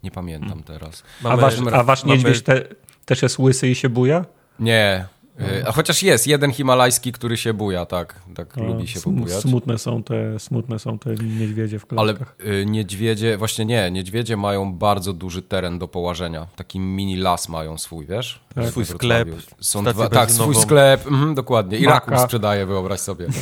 Nie 0.03 0.11
pamiętam 0.11 0.49
Hmm. 0.49 0.65
teraz. 0.65 1.03
A 1.21 1.29
Mamy- 1.29 1.43
wasz, 1.43 1.55
a 1.73 1.83
wasz 1.83 2.05
mamy- 2.05 2.17
niedźwiedź 2.17 2.43
te, 2.43 2.63
też 3.05 3.23
jest 3.23 3.39
łysy 3.39 3.69
i 3.69 3.75
się 3.75 3.89
buja? 3.89 4.25
Nie. 4.59 5.07
E, 5.41 5.69
A 5.69 5.73
chociaż 5.73 6.03
jest 6.03 6.27
jeden 6.27 6.53
himalajski, 6.53 7.13
który 7.13 7.37
się 7.37 7.55
buja, 7.55 7.87
tak. 7.87 8.21
Tak 8.35 8.57
No, 8.57 8.65
lubi 8.65 8.89
się 8.89 8.99
sm- 9.01 9.03
pobujać. 9.05 9.43
Smutne 9.43 9.79
są 9.79 10.03
te, 10.03 10.39
smutne 10.41 10.79
są 10.79 10.99
te 10.99 11.11
niedźwiedzie 11.15 11.79
w 11.79 11.87
Ale 11.97 12.15
klatkach. 12.15 12.37
y, 12.47 12.67
niedźwiedzie, 12.67 13.37
właśnie 13.37 13.65
nie, 13.65 13.91
niedźwiedzie 13.91 14.37
mają 14.37 14.75
bardzo 14.75 15.13
duży 15.13 15.43
teren 15.43 15.79
do 15.79 15.89
połażenia. 15.89 16.47
Taki 16.57 16.79
mini 16.81 17.17
las 17.17 17.49
mają 17.49 17.79
swój, 17.79 18.07
wiesz? 18.07 18.41
Tak. 18.55 18.69
Swój 18.69 18.85
sklep, 18.85 19.29
Są 19.61 19.85
dwa, 19.85 20.09
tak, 20.09 20.31
swój 20.31 20.55
sklep, 20.55 21.07
mhm, 21.07 21.35
dokładnie. 21.35 21.79
I 21.79 21.85
Maka. 21.85 21.95
raków 22.11 22.25
sprzedaje, 22.25 22.67
wyobraź 22.67 23.01
sobie. 23.01 23.27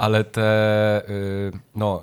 Ale 0.00 0.24
te, 0.24 1.02
y, 1.08 1.52
no, 1.74 2.02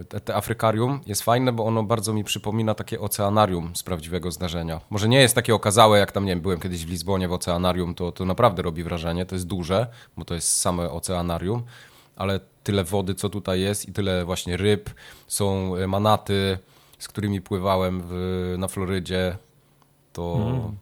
y, 0.00 0.04
te, 0.04 0.20
te 0.20 0.34
Afrykarium 0.34 1.00
jest 1.06 1.22
fajne, 1.22 1.52
bo 1.52 1.64
ono 1.66 1.82
bardzo 1.82 2.12
mi 2.12 2.24
przypomina 2.24 2.74
takie 2.74 3.00
oceanarium 3.00 3.76
z 3.76 3.82
prawdziwego 3.82 4.30
zdarzenia. 4.30 4.80
Może 4.90 5.08
nie 5.08 5.20
jest 5.20 5.34
takie 5.34 5.54
okazałe, 5.54 5.98
jak 5.98 6.12
tam, 6.12 6.24
nie 6.24 6.32
wiem, 6.32 6.40
byłem 6.40 6.60
kiedyś 6.60 6.86
w 6.86 6.90
Lizbonie 6.90 7.28
w 7.28 7.32
oceanarium, 7.32 7.94
to, 7.94 8.12
to 8.12 8.24
naprawdę 8.24 8.62
robi 8.62 8.84
wrażenie. 8.84 9.26
To 9.26 9.34
jest 9.34 9.46
duże, 9.46 9.86
bo 10.16 10.24
to 10.24 10.34
jest 10.34 10.56
same 10.60 10.90
oceanarium, 10.90 11.62
ale 12.16 12.40
tyle 12.64 12.84
wody, 12.84 13.14
co 13.14 13.28
tutaj 13.28 13.60
jest 13.60 13.88
i 13.88 13.92
tyle 13.92 14.24
właśnie 14.24 14.56
ryb, 14.56 14.90
są 15.26 15.76
y, 15.76 15.86
manaty, 15.86 16.58
z 16.98 17.08
którymi 17.08 17.40
pływałem 17.40 18.02
w, 18.04 18.54
na 18.58 18.68
Florydzie, 18.68 19.36
to 20.12 20.36
Mm. 20.36 20.76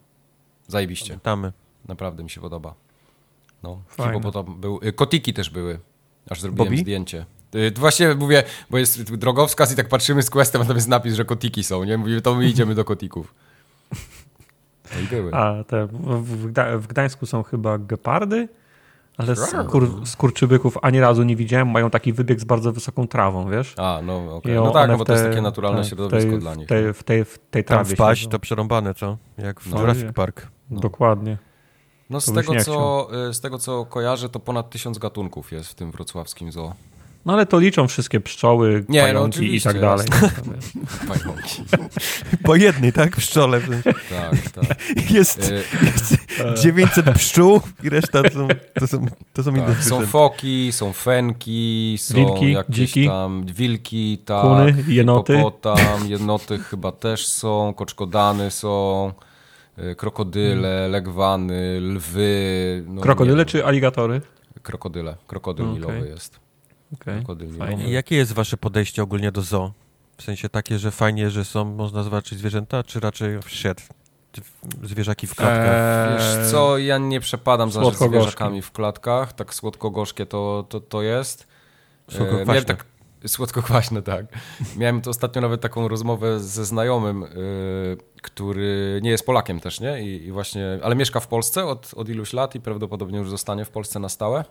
zajebiście. 0.67 1.07
Pamiętamy. 1.07 1.53
Naprawdę 1.87 2.23
mi 2.23 2.29
się 2.29 2.41
podoba. 2.41 2.73
No, 3.63 3.81
hipopotam 4.05 4.61
był. 4.61 4.79
Kotiki 4.95 5.33
też 5.33 5.49
były. 5.49 5.79
Aż 6.29 6.41
zrobiłem 6.41 6.67
Bobby? 6.69 6.81
zdjęcie. 6.81 7.25
Y, 7.55 7.71
to 7.71 7.79
Właśnie 7.79 8.15
mówię, 8.15 8.43
bo 8.69 8.77
jest 8.77 9.15
drogowskaz 9.15 9.73
i 9.73 9.75
tak 9.75 9.89
patrzymy 9.89 10.23
z 10.23 10.29
questem, 10.29 10.61
a 10.61 10.65
tam 10.65 10.75
jest 10.75 10.87
napis, 10.87 11.13
że 11.13 11.25
kotiki 11.25 11.63
są, 11.63 11.83
nie? 11.83 11.97
Mówię, 11.97 12.21
to 12.21 12.35
my 12.35 12.45
idziemy 12.47 12.75
do 12.75 12.85
kotików. 12.85 13.33
No 14.85 15.07
były. 15.09 15.33
A 15.33 15.63
te 15.63 15.87
w, 15.87 16.51
Gda- 16.51 16.77
w 16.77 16.87
Gdańsku 16.87 17.25
są 17.25 17.43
chyba 17.43 17.77
gepardy, 17.77 18.47
ale 19.17 19.35
skur, 19.35 20.07
skurczybyków 20.07 20.77
ani 20.81 20.99
razu 20.99 21.23
nie 21.23 21.35
widziałem. 21.35 21.67
Mają 21.67 21.89
taki 21.89 22.13
wybieg 22.13 22.39
z 22.39 22.43
bardzo 22.43 22.71
wysoką 22.73 23.07
trawą, 23.07 23.49
wiesz? 23.49 23.73
A, 23.77 23.99
no 24.03 24.35
okej. 24.35 24.51
I 24.51 24.55
No 24.55 24.71
tak, 24.71 24.89
no 24.89 24.97
bo 24.97 25.05
to 25.05 25.13
jest 25.13 25.25
takie 25.25 25.41
naturalne 25.41 25.79
tak, 25.79 25.87
środowisko 25.87 26.29
tej, 26.29 26.39
dla 26.39 26.55
nich. 26.55 26.65
W 26.65 26.69
tej, 26.69 26.93
w 26.93 27.03
tej, 27.03 27.25
w 27.25 27.39
tej 27.51 27.63
Tam 27.63 27.77
trawie 27.77 27.95
wpaść 27.95 28.27
to 28.27 28.39
przerąbane, 28.39 28.93
co? 28.93 29.17
Jak 29.37 29.61
w 29.61 29.73
No, 29.73 29.79
Jurassic. 29.79 30.11
Park. 30.15 30.47
Dokładnie. 30.71 31.37
No 32.09 32.21
z 32.21 32.33
tego, 32.33 32.55
co, 32.63 33.07
y, 33.29 33.33
z 33.33 33.39
tego 33.41 33.59
co 33.59 33.85
kojarzę, 33.85 34.29
to 34.29 34.39
ponad 34.39 34.69
tysiąc 34.69 34.97
gatunków 34.97 35.51
jest 35.51 35.69
w 35.69 35.73
tym 35.75 35.91
wrocławskim 35.91 36.51
zoo. 36.51 36.73
No 37.25 37.33
ale 37.33 37.45
to 37.45 37.59
liczą 37.59 37.87
wszystkie 37.87 38.19
pszczoły, 38.19 38.85
Nie, 38.89 39.01
no 39.01 39.07
pająki 39.07 39.39
i 39.39 39.41
oczywiście, 39.43 39.69
tak 39.69 39.81
dalej. 39.81 40.07
Pająki. 41.07 41.63
Po 42.43 42.55
jednej, 42.55 42.93
tak? 42.93 43.15
Pszczole. 43.15 43.61
tak, 44.09 44.49
tak. 44.67 44.77
Jest, 45.11 45.39
Y, 45.49 45.63
jest 45.85 46.15
900 46.63 47.05
pszczół 47.15 47.61
i 47.83 47.89
reszta 47.89 48.23
to 48.23 48.29
są, 48.29 48.47
to 48.79 48.87
są, 48.87 49.05
to 49.33 49.43
są 49.43 49.51
inne 49.51 49.61
tak. 49.65 49.75
Są 49.75 49.81
zwierzęta. 49.83 50.07
foki, 50.11 50.69
są 50.71 50.93
fenki, 50.93 51.97
są 51.99 52.13
Wilki, 52.15 52.51
jakieś 52.53 52.75
dziki. 52.75 53.07
tam 53.07 53.45
wilki, 53.45 54.17
tak, 54.25 54.41
Kuny, 54.41 54.83
jenoty. 54.87 55.33
hipopotam, 55.37 56.07
jednoty 56.07 56.57
chyba 56.59 56.91
też 56.91 57.27
są, 57.27 57.73
koczkodany 57.77 58.51
są, 58.51 59.11
krokodyle, 59.97 60.87
legwany, 60.87 61.79
lwy. 61.81 62.83
No, 62.87 63.01
Krokodyle 63.01 63.45
czy 63.45 63.65
aligatory? 63.65 64.21
Krokodyle, 64.63 65.15
krokodyl 65.27 65.65
Okej. 65.65 65.75
nilowy 65.79 66.07
jest. 66.07 66.39
Okej, 66.93 67.15
Krokodyl 67.15 67.51
nilowy. 67.51 67.73
Jakie 67.83 68.15
jest 68.15 68.33
wasze 68.33 68.57
podejście 68.57 69.03
ogólnie 69.03 69.31
do 69.31 69.41
zoo? 69.41 69.71
W 70.17 70.23
sensie 70.23 70.49
takie, 70.49 70.79
że 70.79 70.91
fajnie, 70.91 71.29
że 71.29 71.45
są, 71.45 71.65
można 71.65 72.03
zobaczyć 72.03 72.39
zwierzęta, 72.39 72.83
czy 72.83 72.99
raczej 72.99 73.39
shit, 73.47 73.89
zwierzaki 74.83 75.27
w 75.27 75.35
klatkach? 75.35 75.67
Eee, 75.67 76.17
Wiesz 76.17 76.51
co, 76.51 76.77
ja 76.77 76.97
nie 76.97 77.19
przepadam 77.19 77.71
za 77.71 77.91
zwierzakami 77.91 78.61
w 78.61 78.71
klatkach, 78.71 79.33
tak 79.33 79.53
słodko-gorzkie 79.53 80.25
to, 80.25 80.65
to, 80.69 80.79
to 80.79 81.01
jest. 81.01 81.47
Słodko-kwaśne. 82.09 82.45
miałem 82.45 82.65
tak, 82.65 82.85
słodko-kwaśne, 83.25 84.01
tak. 84.01 84.25
Miałem 84.77 85.01
to 85.01 85.09
ostatnio 85.09 85.41
nawet 85.41 85.61
taką 85.61 85.87
rozmowę 85.87 86.39
ze 86.39 86.65
znajomym, 86.65 87.23
y, 87.23 87.27
który 88.21 88.99
nie 89.03 89.09
jest 89.09 89.25
Polakiem 89.25 89.59
też, 89.59 89.79
nie? 89.79 90.01
I, 90.01 90.25
i 90.25 90.31
właśnie, 90.31 90.79
ale 90.83 90.95
mieszka 90.95 91.19
w 91.19 91.27
Polsce 91.27 91.65
od, 91.65 91.93
od 91.95 92.09
iluś 92.09 92.33
lat 92.33 92.55
i 92.55 92.59
prawdopodobnie 92.59 93.17
już 93.19 93.29
zostanie 93.29 93.65
w 93.65 93.69
Polsce 93.69 93.99
na 93.99 94.09
stałe. 94.09 94.45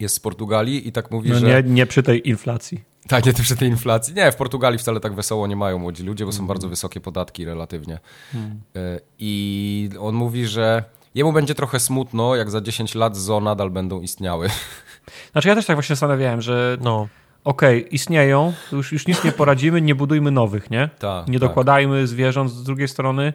Jest 0.00 0.14
z 0.14 0.20
Portugalii 0.20 0.88
i 0.88 0.92
tak 0.92 1.10
mówi, 1.10 1.30
No 1.30 1.38
że... 1.38 1.46
nie, 1.62 1.70
nie 1.70 1.86
przy 1.86 2.02
tej 2.02 2.28
inflacji. 2.28 2.84
Tak, 3.08 3.26
nie 3.26 3.32
przy 3.32 3.56
tej 3.56 3.68
inflacji. 3.68 4.14
Nie, 4.14 4.32
w 4.32 4.36
Portugalii 4.36 4.78
wcale 4.78 5.00
tak 5.00 5.14
wesoło 5.14 5.46
nie 5.46 5.56
mają 5.56 5.78
młodzi 5.78 6.02
ludzie, 6.02 6.26
bo 6.26 6.32
są 6.32 6.46
bardzo 6.46 6.68
wysokie 6.68 7.00
podatki 7.00 7.44
relatywnie. 7.44 7.98
E, 8.34 9.00
I 9.18 9.90
on 10.00 10.14
mówi, 10.14 10.46
że 10.46 10.84
jemu 11.14 11.32
będzie 11.32 11.54
trochę 11.54 11.80
smutno, 11.80 12.36
jak 12.36 12.50
za 12.50 12.60
10 12.60 12.94
lat 12.94 13.16
zoo 13.16 13.40
nadal 13.40 13.70
będą 13.70 14.00
istniały. 14.00 14.48
Znaczy 15.32 15.48
ja 15.48 15.54
też 15.54 15.66
tak 15.66 15.76
właśnie 15.76 15.96
zastanawiałem, 15.96 16.42
że 16.42 16.76
No, 16.80 17.08
okej, 17.46 17.94
istnieją, 17.94 18.52
już, 18.72 18.92
już 18.92 19.06
nic 19.06 19.24
nie 19.24 19.32
poradzimy, 19.32 19.80
nie 19.80 19.94
budujmy 19.94 20.30
nowych, 20.30 20.70
nie? 20.70 20.88
Tak, 20.98 21.28
nie 21.28 21.40
tak. 21.40 21.48
dokładajmy 21.48 22.06
zwierząt. 22.06 22.50
Z 22.50 22.62
drugiej 22.62 22.88
strony, 22.88 23.32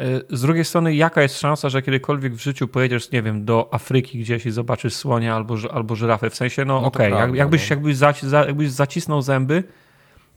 y, 0.00 0.04
z 0.30 0.40
drugiej 0.42 0.64
strony, 0.64 0.94
jaka 0.94 1.22
jest 1.22 1.40
szansa, 1.40 1.68
że 1.68 1.82
kiedykolwiek 1.82 2.34
w 2.34 2.40
życiu 2.42 2.68
pojedziesz, 2.68 3.10
nie 3.10 3.22
wiem, 3.22 3.44
do 3.44 3.68
Afryki 3.72 4.18
gdzieś 4.18 4.46
i 4.46 4.50
zobaczysz 4.50 4.94
słonia 4.94 5.36
albo, 5.36 5.54
albo 5.72 5.94
żyrafę? 5.96 6.30
W 6.30 6.34
sensie, 6.36 6.64
no, 6.64 6.80
No 6.80 6.86
okej, 6.86 7.10
jak, 7.10 7.18
prawda, 7.18 7.36
jakbyś, 7.36 7.70
no. 7.70 7.74
jakbyś, 7.74 7.96
zaci, 7.96 8.28
za, 8.28 8.44
jakbyś 8.44 8.70
zacisnął 8.70 9.22
zęby, 9.22 9.64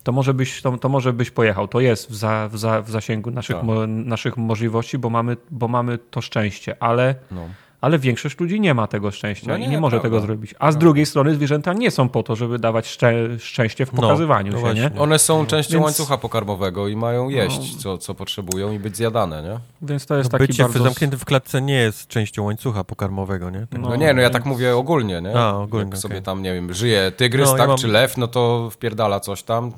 to 0.03 0.11
może 0.11 0.33
byś, 0.33 0.61
to, 0.61 0.77
to 0.77 0.89
może 0.89 1.13
byś 1.13 1.31
pojechał. 1.31 1.67
To 1.67 1.79
jest 1.79 2.11
w, 2.11 2.15
za, 2.15 2.49
w, 2.51 2.57
za, 2.57 2.81
w 2.81 2.89
zasięgu 2.89 3.31
naszych, 3.31 3.55
Tak. 3.55 3.65
mo, 3.65 3.87
naszych 3.87 4.37
możliwości, 4.37 4.97
bo 4.97 5.09
mamy, 5.09 5.37
bo 5.51 5.67
mamy 5.67 5.97
to 5.97 6.21
szczęście, 6.21 6.75
ale, 6.83 7.15
No. 7.31 7.47
Ale 7.81 7.99
większość 7.99 8.39
ludzi 8.39 8.59
nie 8.61 8.73
ma 8.73 8.87
tego 8.87 9.11
szczęścia 9.11 9.47
No 9.47 9.57
i 9.57 9.61
nie, 9.61 9.67
nie 9.67 9.79
może 9.79 9.91
prawda. 9.99 10.09
tego 10.09 10.21
zrobić. 10.21 10.55
A 10.59 10.71
z 10.71 10.77
drugiej 10.77 11.05
strony 11.05 11.35
zwierzęta 11.35 11.73
nie 11.73 11.91
są 11.91 12.09
po 12.09 12.23
to, 12.23 12.35
żeby 12.35 12.59
dawać 12.59 12.87
szczę, 12.87 13.13
szczęście 13.39 13.85
w 13.85 13.93
No, 13.93 14.01
pokazywaniu 14.01 14.53
no 14.53 14.59
się, 14.67 14.73
nie? 14.73 14.91
One 14.99 15.19
są 15.19 15.45
częścią 15.45 15.73
Więc- 15.73 15.83
łańcucha 15.85 16.17
pokarmowego 16.17 16.87
i 16.87 16.95
mają 16.95 17.29
jeść, 17.29 17.75
co, 17.75 17.97
co 17.97 18.15
potrzebują 18.15 18.71
i 18.71 18.79
być 18.79 18.97
zjadane, 18.97 19.43
nie? 19.43 19.59
Więc 19.89 20.05
to 20.05 20.15
jest 20.17 20.31
no 20.31 20.37
taki 20.39 20.47
bycie 20.51 20.63
bardzo... 20.63 20.79
w 20.79 20.83
zamkniętym 20.83 21.19
w 21.19 21.25
klatce 21.25 21.61
nie 21.61 21.73
jest 21.73 22.07
częścią 22.07 22.43
łańcucha 22.43 22.83
pokarmowego, 22.83 23.49
nie? 23.49 23.59
Tak. 23.59 23.81
No, 23.81 23.89
No, 23.89 23.95
nie, 23.95 24.13
no 24.13 24.21
ja 24.21 24.29
tak 24.29 24.45
mówię 24.45 24.75
ogólnie, 24.77 25.21
nie? 25.21 25.39
A, 25.39 25.55
ogólnie, 25.55 25.89
Jak 25.89 25.97
sobie 25.97 26.21
tam, 26.21 26.41
nie 26.41 26.53
wiem, 26.53 26.73
żyje 26.73 27.11
tygrys, 27.17 27.45
No, 27.47 27.51
ja 27.51 27.57
tak, 27.57 27.67
mam- 27.67 27.77
czy 27.77 27.87
lew, 27.87 28.17
no 28.17 28.27
to 28.27 28.69
wpierdala 28.69 29.19
coś 29.19 29.43
tam. 29.43 29.71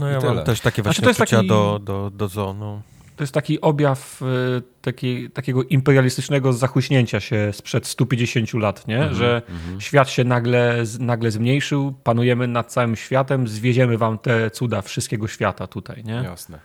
No 0.00 0.08
ja 0.08 0.20
mam 0.20 0.44
też 0.44 0.60
takie 0.60 0.82
Znaczy, 0.82 1.02
właśnie 1.02 1.02
to 1.04 1.10
jest 1.10 1.20
uczucia 1.20 1.36
taki- 1.36 1.48
do, 1.48 1.78
do, 1.82 2.10
do 2.10 2.28
zoo, 2.28 2.54
no. 2.58 2.80
To 3.18 3.22
jest 3.22 3.34
taki 3.34 3.60
objaw 3.60 4.22
y, 4.22 4.62
taki, 4.82 5.30
takiego 5.30 5.62
imperialistycznego 5.62 6.52
zachuśnięcia 6.52 7.20
się 7.20 7.50
sprzed 7.52 7.86
150 7.86 8.54
lat, 8.54 8.88
nie? 8.88 8.96
Mhm, 8.96 9.14
że 9.14 9.42
świat 9.78 10.10
się 10.10 10.24
nagle, 10.24 10.84
nagle 10.98 11.30
zmniejszył, 11.30 11.94
panujemy 12.04 12.48
nad 12.48 12.72
całym 12.72 12.96
światem, 12.96 13.48
zwieziemy 13.48 13.98
wam 13.98 14.18
te 14.18 14.50
cuda 14.50 14.82
wszystkiego 14.82 15.28
świata 15.28 15.66
tutaj, 15.66 16.04
nie? 16.04 16.12
Jasne. 16.12 16.58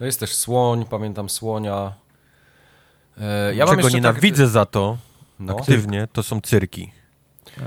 No 0.00 0.06
jest 0.06 0.20
też 0.20 0.34
słoń, 0.34 0.84
pamiętam 0.90 1.28
słonia. 1.28 1.92
E, 3.20 3.54
ja 3.54 3.64
mam 3.64 3.74
Czego 3.74 3.88
jeszcze 3.88 3.98
nienawidzę 3.98 4.48
za 4.48 4.66
to 4.66 4.96
Tak, 5.38 5.46
no, 5.46 5.56
aktywnie, 5.56 6.08
to 6.12 6.22
są 6.22 6.40
cyrki. 6.40 6.92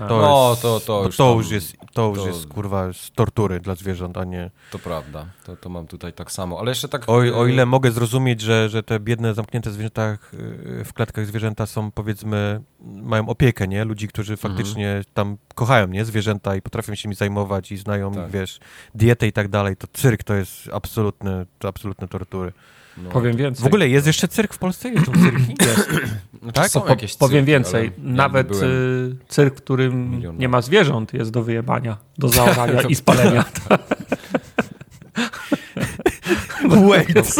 A, 0.02 0.08
To 0.08 0.18
No, 0.22 0.50
jest, 0.50 0.62
to- 0.62 0.80
to 0.80 1.04
już 1.06 1.18
to 1.18 1.30
tam- 1.30 1.38
już 1.38 1.52
jest, 1.52 1.76
to 1.94 2.08
już 2.08 2.18
to- 2.20 2.28
jest 2.28 2.48
kurwa 2.48 2.94
z 2.94 3.12
tortury 3.12 3.60
dla 3.60 3.76
zwierząt, 3.76 4.18
a 4.18 4.24
nie... 4.24 4.52
to 4.72 4.80
prawda. 4.80 5.26
To, 5.44 5.56
to 5.56 5.70
mam 5.70 5.88
tutaj 5.88 6.14
tak 6.14 6.32
samo. 6.32 6.60
Ale 6.60 6.72
jeszcze 6.72 6.88
tak... 6.90 7.10
O, 7.10 7.14
o 7.16 7.46
ile 7.48 7.66
mogę 7.66 7.92
zrozumieć, 7.92 8.42
że, 8.42 8.70
że 8.70 8.84
te 8.84 9.00
biedne, 9.00 9.34
zamknięte 9.34 9.72
zwierzęta 9.72 10.18
y, 10.34 10.84
w 10.86 10.94
klatkach 10.94 11.26
zwierzęta 11.26 11.66
są 11.66 11.92
powiedzmy, 11.92 12.62
mają 12.82 13.30
opiekę, 13.30 13.68
nie? 13.68 13.86
Ludzi, 13.86 14.08
którzy 14.08 14.34
Mhm. 14.34 14.54
faktycznie 14.54 15.02
tam 15.14 15.38
kochają, 15.56 15.88
nie? 15.88 16.06
Zwierzęta 16.06 16.56
i 16.56 16.62
potrafią 16.62 16.96
się 16.96 17.08
nimi 17.08 17.16
zajmować 17.16 17.72
i 17.72 17.78
znają, 17.78 18.14
Tak. 18.14 18.32
wiesz, 18.32 18.60
dietę 18.96 19.28
i 19.28 19.32
tak 19.34 19.48
dalej, 19.48 19.78
to 19.78 19.88
cyrk 19.94 20.24
to 20.24 20.34
jest 20.34 20.70
absolutne, 20.74 21.46
to 21.60 21.68
absolutne 21.68 22.08
tortury. 22.08 22.54
No, 22.98 23.10
Powiem 23.10 23.38
więcej. 23.38 23.64
W 23.64 23.68
ogóle 23.68 23.90
jest 23.90 24.08
jeszcze 24.08 24.28
cyrk 24.28 24.54
w 24.54 24.58
Polsce? 24.58 24.90
Jest 24.90 25.06
tu 25.06 25.12
cyrki? 25.12 25.56
znaczy 26.42 26.54
tak? 26.54 26.72
są 26.72 26.82
Po, 26.82 26.90
jakieś 26.90 27.16
powiem 27.16 27.32
cyrki, 27.46 27.52
więcej. 27.52 27.92
Nawet 27.98 28.48
byłem. 28.48 28.64
y, 28.64 29.16
cyrk, 29.28 29.56
w 29.56 29.58
którym 29.58 30.22
nie 30.40 30.50
ma 30.50 30.62
zwierząt, 30.62 31.14
jest 31.14 31.32
do 31.32 31.44
wyjebania, 31.44 31.98
do 32.18 32.30
zaorania 32.38 32.82
i 32.82 32.96
spalenia. 32.96 33.46
Wait! 36.70 37.36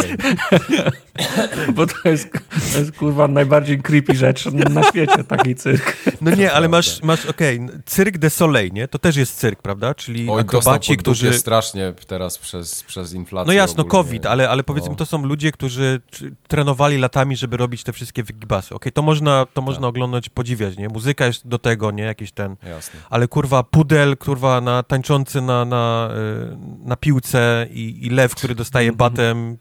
Bo 1.74 1.86
to 1.86 2.08
jest, 2.08 2.32
to 2.72 2.78
jest 2.78 2.92
kurwa 2.92 3.28
najbardziej 3.28 3.82
creepy 3.82 4.14
rzecz 4.14 4.46
na 4.52 4.82
świecie, 4.82 5.24
taki 5.24 5.54
cyrk. 5.54 5.96
No 6.20 6.34
nie, 6.34 6.52
ale 6.52 6.68
masz, 6.68 7.02
masz 7.02 7.26
okej, 7.26 7.60
Cyrk 7.86 8.18
de 8.18 8.30
Soleil, 8.30 8.72
nie? 8.72 8.88
To 8.88 8.98
też 8.98 9.16
jest 9.16 9.36
cyrk, 9.36 9.62
prawda? 9.62 9.94
Czyli 9.94 10.30
Oj, 10.30 10.40
akrobaci, 10.40 10.96
którzy... 10.96 11.26
którzy... 11.26 11.38
strasznie 11.38 11.92
teraz 12.06 12.38
przez, 12.38 12.82
przez 12.82 13.12
inflację. 13.12 13.46
No 13.46 13.52
jasno, 13.52 13.82
ogólnie. 13.82 13.90
COVID, 13.90 14.26
ale, 14.26 14.50
ale 14.50 14.62
powiedzmy, 14.64 14.90
No. 14.90 14.96
to 14.96 15.06
są 15.06 15.24
ludzie, 15.26 15.52
którzy 15.52 16.00
trenowali 16.48 16.98
latami, 16.98 17.36
żeby 17.36 17.56
robić 17.56 17.82
te 17.84 17.92
wszystkie 17.92 18.22
wygibasy. 18.22 18.74
Okej, 18.74 18.92
to 18.92 19.02
można, 19.02 19.46
to 19.54 19.62
można 19.62 19.88
oglądać, 19.88 20.28
podziwiać, 20.28 20.76
nie? 20.76 20.88
Muzyka 20.88 21.26
jest 21.26 21.48
do 21.48 21.58
tego, 21.58 21.90
nie? 21.90 22.02
Jakiś 22.02 22.32
ten... 22.32 22.56
Jasne. 22.68 23.00
Ale 23.10 23.28
kurwa, 23.28 23.62
pudel, 23.62 24.16
kurwa, 24.16 24.60
na, 24.60 24.82
tańczący 24.82 25.40
na, 25.40 25.64
na, 25.64 26.10
y, 26.52 26.56
na 26.84 26.96
piłce 26.96 27.66
i, 27.70 28.06
i 28.06 28.10
lew, 28.10 28.34
który 28.34 28.54
dostaje 28.54 28.92
batem, 29.16 29.58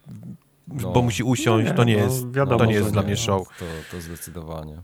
No. 0.68 0.92
bo 0.92 1.02
musi 1.02 1.24
usiąść, 1.24 1.72
to 1.76 1.84
nie 1.84 1.98
no, 1.98 2.04
jest, 2.04 2.32
wiadomo, 2.32 2.60
to 2.60 2.66
nie 2.66 2.74
jest 2.74 2.92
dla 2.92 3.02
nie. 3.02 3.08
mnie 3.08 3.18
show. 3.18 3.48
To, 3.60 3.66
to 3.92 4.02
zdecydowanie. 4.02 4.82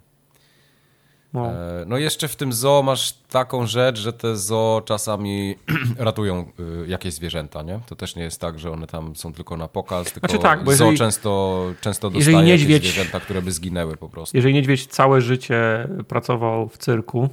No. 1.33 1.51
E, 1.51 1.85
No 1.87 1.97
jeszcze 1.97 2.27
w 2.27 2.35
tym 2.35 2.53
zoo 2.53 2.83
masz 2.83 3.13
taką 3.13 3.67
rzecz, 3.67 3.99
że 3.99 4.13
te 4.13 4.37
zoo 4.37 4.81
czasami 4.85 5.55
ratują 5.97 6.51
y, 6.83 6.87
jakieś 6.87 7.13
zwierzęta, 7.13 7.61
nie? 7.61 7.79
To 7.87 7.95
też 7.95 8.15
nie 8.15 8.23
jest 8.23 8.41
tak, 8.41 8.59
że 8.59 8.71
one 8.71 8.87
tam 8.87 9.15
są 9.15 9.33
tylko 9.33 9.57
na 9.57 9.67
pokaz, 9.67 10.11
tylko 10.11 10.27
Znaczy 10.27 10.41
tak, 10.43 10.63
bo 10.63 10.71
zoo 10.71 10.85
jeżeli- 10.85 10.97
często, 10.97 11.65
często 11.81 12.07
jeżeli 12.13 12.25
dostaje 12.35 12.47
niedźwiedź- 12.57 12.69
jakieś 12.73 12.91
zwierzęta, 12.93 13.19
które 13.19 13.41
by 13.41 13.51
zginęły 13.51 13.97
po 13.97 14.09
prostu. 14.09 14.37
Jeżeli 14.37 14.53
niedźwiedź 14.53 14.87
całe 14.87 15.21
życie 15.21 15.87
pracował 16.07 16.69
w 16.69 16.77
cyrku, 16.77 17.29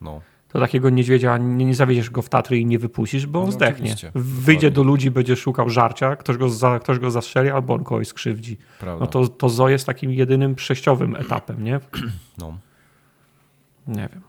No. 0.00 0.20
To 0.56 0.60
takiego 0.60 0.90
niedźwiedzia 0.90 1.38
nie, 1.38 1.64
nie 1.64 1.74
zawiedziesz 1.74 2.10
go 2.10 2.22
w 2.22 2.28
Tatry 2.28 2.58
i 2.58 2.66
nie 2.66 2.78
wypuścisz, 2.78 3.26
bo 3.26 3.40
on 3.40 3.46
No, 3.46 3.52
zdechnie. 3.52 3.94
Wyjdzie 4.14 4.70
do 4.70 4.82
ludzi, 4.82 5.10
będzie 5.10 5.36
szukał 5.36 5.70
żarcia, 5.70 6.16
ktoś 6.16 6.36
go, 6.36 6.48
za, 6.50 6.78
ktoś 6.78 6.98
go 6.98 7.10
zastrzeli 7.10 7.50
albo 7.50 7.74
on 7.74 7.84
kogoś 7.84 8.08
skrzywdzi. 8.08 8.56
Prawda. 8.80 9.04
No 9.04 9.10
to, 9.10 9.28
to 9.28 9.48
zoo 9.48 9.68
jest 9.68 9.86
takim 9.86 10.12
jedynym 10.12 10.54
przejściowym 10.54 11.16
etapem, 11.16 11.64
nie? 11.64 11.80
No. 12.38 12.58
Nie 13.86 14.08
wiem. 14.12 14.22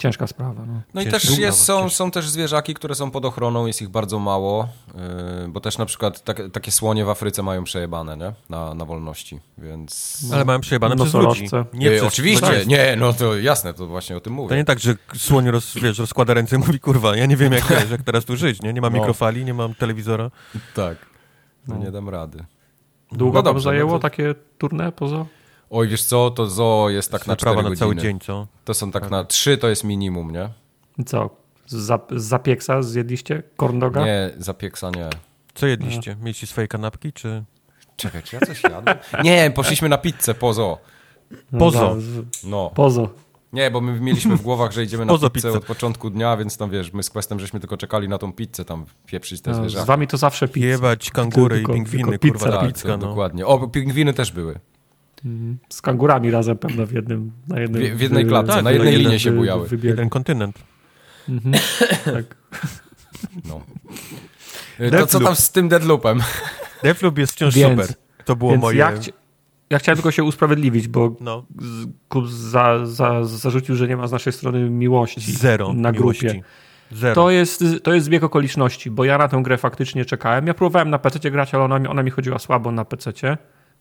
Ciężka 0.00 0.26
sprawa. 0.26 0.62
No. 0.66 0.80
No 0.94 1.00
i 1.02 1.06
też 1.06 1.38
jest, 1.38 1.64
są, 1.64 1.88
są 1.90 2.10
też 2.10 2.28
zwierzaki, 2.28 2.74
które 2.74 2.94
są 2.94 3.10
pod 3.10 3.24
ochroną, 3.24 3.66
jest 3.66 3.82
ich 3.82 3.88
bardzo 3.88 4.18
mało, 4.18 4.68
yy, 4.94 5.48
bo 5.48 5.60
też 5.60 5.78
na 5.78 5.86
przykład 5.86 6.24
tak, 6.24 6.42
takie 6.52 6.70
słonie 6.72 7.04
w 7.04 7.08
Afryce 7.08 7.42
mają 7.42 7.64
przejebane, 7.64 8.16
nie? 8.16 8.32
Na, 8.48 8.74
na 8.74 8.84
wolności, 8.84 9.40
więc... 9.58 10.20
Ale 10.34 10.44
mają 10.44 10.60
przejebane 10.60 10.96
przez 10.96 11.14
ludzi. 11.14 11.48
Nie 11.72 11.86
Yy, 11.86 11.96
przez, 11.96 12.08
oczywiście, 12.08 12.46
no 12.46 12.52
tak. 12.52 12.66
nie, 12.66 12.96
no 12.98 13.12
to 13.12 13.36
jasne, 13.38 13.74
to 13.74 13.86
właśnie 13.86 14.16
o 14.16 14.20
tym 14.20 14.32
mówię. 14.32 14.48
To 14.48 14.54
nie 14.56 14.64
tak, 14.64 14.78
że 14.78 14.94
słoń 15.16 15.50
roz, 15.50 15.74
wiesz, 15.74 15.98
rozkłada 15.98 16.34
ręce 16.34 16.56
i 16.56 16.58
mówi, 16.58 16.80
kurwa, 16.80 17.16
ja 17.16 17.26
nie 17.26 17.36
wiem 17.36 17.52
jak, 17.52 17.66
wiesz, 17.66 17.90
jak 17.96 18.02
teraz 18.02 18.24
tu 18.24 18.36
żyć, 18.36 18.62
nie? 18.62 18.72
Nie 18.72 18.80
mam 18.80 18.92
No. 18.92 18.98
mikrofali, 18.98 19.44
nie 19.44 19.54
mam 19.54 19.74
telewizora. 19.74 20.30
Tak, 20.74 20.96
no 21.68 21.74
No. 21.74 21.84
nie 21.84 21.90
dam 21.90 22.08
rady. 22.08 22.44
Długo 23.12 23.38
No 23.38 23.42
wam 23.42 23.44
dobrze, 23.54 23.64
zajęło 23.64 23.92
no 23.92 23.98
to- 23.98 24.02
takie 24.02 24.34
turne 24.58 24.92
poza? 24.92 25.24
Oj, 25.70 25.88
wiesz 25.88 26.04
co, 26.04 26.30
to 26.30 26.46
zoo 26.46 26.90
jest 26.90 27.12
tak 27.12 27.26
na 27.26 27.36
Prawa 27.36 27.56
4 27.60 27.70
na 27.70 27.76
cały 27.76 27.94
godziny. 27.94 28.12
dzień, 28.12 28.20
co? 28.20 28.46
To 28.64 28.74
są 28.74 28.90
tak 28.90 29.10
na 29.10 29.24
3 29.24 29.58
to 29.58 29.68
jest 29.68 29.84
minimum, 29.84 30.30
nie? 30.32 30.48
Co? 31.06 31.30
Z, 31.66 31.88
zap- 31.90 32.18
z 32.18 32.24
zapieksa 32.24 32.82
zjedliście? 32.82 33.42
Corndoga? 33.56 34.04
Nie, 34.06 34.30
zapieksa 34.38 34.90
nie. 34.90 35.10
Co 35.54 35.66
jedliście? 35.66 36.16
Mieliście 36.20 36.46
swoje 36.46 36.68
kanapki, 36.68 37.12
czy... 37.12 37.44
Czekaj, 37.96 38.22
czy 38.22 38.36
ja 38.36 38.46
coś 38.46 38.62
jadłem? 38.62 38.96
Nie, 39.24 39.50
poszliśmy 39.54 39.88
na 39.88 39.98
pizzę 39.98 40.34
po 40.34 40.52
zoo. 40.52 40.78
No, 41.52 41.58
Pozo. 41.58 42.00
z- 42.00 42.44
No. 42.44 42.70
Pozo. 42.74 43.08
Nie, 43.52 43.70
bo 43.70 43.80
my 43.80 44.00
mieliśmy 44.00 44.36
w 44.36 44.42
głowach, 44.42 44.72
że 44.72 44.82
idziemy 44.82 45.04
na 45.06 45.12
pizzę 45.14 45.30
pizzę. 45.30 45.52
od 45.52 45.64
początku 45.64 46.10
dnia, 46.10 46.36
więc 46.36 46.56
tam 46.56 46.70
wiesz, 46.70 46.92
my 46.92 47.02
z 47.02 47.10
Questem 47.10 47.40
żeśmy 47.40 47.60
tylko 47.60 47.76
czekali 47.76 48.08
na 48.08 48.18
tą 48.18 48.32
pizzę 48.32 48.64
tam 48.64 48.84
pieprzyć 49.06 49.40
te 49.40 49.50
No, 49.50 49.56
z 49.56 49.58
zwierzaki. 49.60 49.86
wami 49.86 50.06
to 50.06 50.16
zawsze 50.16 50.48
pizza. 50.48 50.66
Jebać 50.66 51.10
kangury 51.10 51.56
Tylko- 51.56 51.72
i 51.72 51.74
pingwiny, 51.74 52.18
tylko 52.18 52.38
kurwa, 52.38 52.46
pizza. 52.46 52.56
na 52.56 52.66
Tak, 52.66 52.74
pizza, 52.74 52.88
no. 52.88 52.98
dokładnie. 52.98 53.46
O, 53.46 53.68
pingwiny 53.68 54.12
też 54.14 54.32
były. 54.32 54.58
Z 55.68 55.82
kangurami 55.82 56.30
razem 56.30 56.58
pewno 56.58 56.86
w 56.86 56.92
jednym. 56.92 57.32
Na 57.48 57.60
jednym 57.60 57.82
W- 57.82 57.96
w 57.96 58.00
jednej 58.00 58.26
klatce, 58.26 58.52
Tak, 58.52 58.64
na 58.64 58.70
jednej 58.70 58.96
linie 58.96 59.20
się 59.20 59.32
bujały. 59.32 59.68
wybiegu. 59.68 59.88
Jeden 59.88 60.08
kontynent. 60.08 60.58
Mhm. 61.28 61.54
tak. 62.14 62.36
No. 63.48 63.60
To 65.00 65.06
co 65.06 65.20
tam 65.20 65.36
z 65.36 65.50
tym 65.52 65.68
Deadloopem? 65.68 66.20
Deathloop 66.82 67.18
jest 67.18 67.32
wciąż 67.32 67.54
Więc- 67.54 67.80
super. 67.82 67.96
To 68.24 68.36
było 68.36 68.56
moje... 68.56 68.78
ja, 68.78 68.92
chci- 68.92 69.12
ja 69.70 69.78
chciałem 69.78 69.96
tylko 69.96 70.10
się 70.10 70.24
usprawiedliwić, 70.24 70.88
bo 70.88 71.16
No, 71.20 71.46
Kup 72.08 72.28
za, 72.28 72.86
za, 72.86 73.24
zarzucił, 73.24 73.76
że 73.76 73.88
nie 73.88 73.96
ma 73.96 74.06
z 74.06 74.12
naszej 74.12 74.32
strony 74.32 74.70
miłości 74.70 75.32
zero 75.32 75.72
na 75.72 75.92
miłości. 75.92 76.26
grupie. 76.26 76.42
Zero. 76.92 77.14
To 77.14 77.30
jest, 77.30 77.64
to 77.82 77.94
jest 77.94 78.06
zbieg 78.06 78.24
okoliczności, 78.24 78.90
bo 78.90 79.04
ja 79.04 79.18
na 79.18 79.28
tę 79.28 79.40
grę 79.42 79.58
faktycznie 79.58 80.04
czekałem. 80.04 80.46
Ja 80.46 80.54
próbowałem 80.54 80.90
na 80.90 80.98
PC 80.98 81.30
grać, 81.30 81.54
ale 81.54 81.64
ona, 81.64 81.78
mi- 81.78 81.88
ona 81.88 82.02
mi 82.02 82.10
chodziła 82.10 82.38
słabo 82.38 82.72
na 82.72 82.84
PC. 82.84 83.12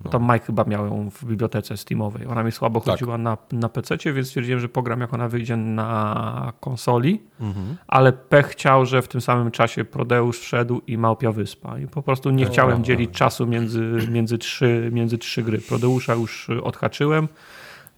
Bo 0.03 0.09
tam 0.09 0.23
Mike 0.23 0.45
chyba 0.45 0.63
miał 0.63 0.85
ją 0.85 1.09
w 1.09 1.25
bibliotece 1.25 1.77
Steamowej. 1.77 2.27
Ona 2.27 2.43
mi 2.43 2.51
słabo 2.51 2.81
Tak. 2.81 2.93
chodziła 2.93 3.17
na, 3.17 3.37
na 3.51 3.69
PC, 3.69 3.97
więc 4.13 4.27
stwierdziłem, 4.27 4.59
że 4.59 4.69
pogram 4.69 5.01
jak 5.01 5.13
ona 5.13 5.27
wyjdzie 5.27 5.57
na 5.57 6.53
konsoli. 6.59 7.21
Mhm. 7.39 7.75
Ale 7.87 8.13
pech 8.13 8.47
chciał, 8.47 8.85
że 8.85 9.01
w 9.01 9.07
tym 9.07 9.21
samym 9.21 9.51
czasie 9.51 9.85
Prodeusz 9.85 10.39
wszedł 10.39 10.81
i 10.87 10.97
Małpia 10.97 11.31
Wyspa. 11.31 11.79
I 11.79 11.87
po 11.87 12.01
prostu 12.01 12.29
nie 12.29 12.45
chciałem 12.45 12.69
prawda. 12.71 12.85
dzielić 12.87 13.11
czasu 13.11 13.47
między, 13.47 13.97
między, 14.11 14.37
trzy, 14.37 14.89
między 14.93 15.17
trzy 15.17 15.43
gry. 15.43 15.57
Prodeusza 15.57 16.13
już 16.13 16.49
odhaczyłem. 16.49 17.27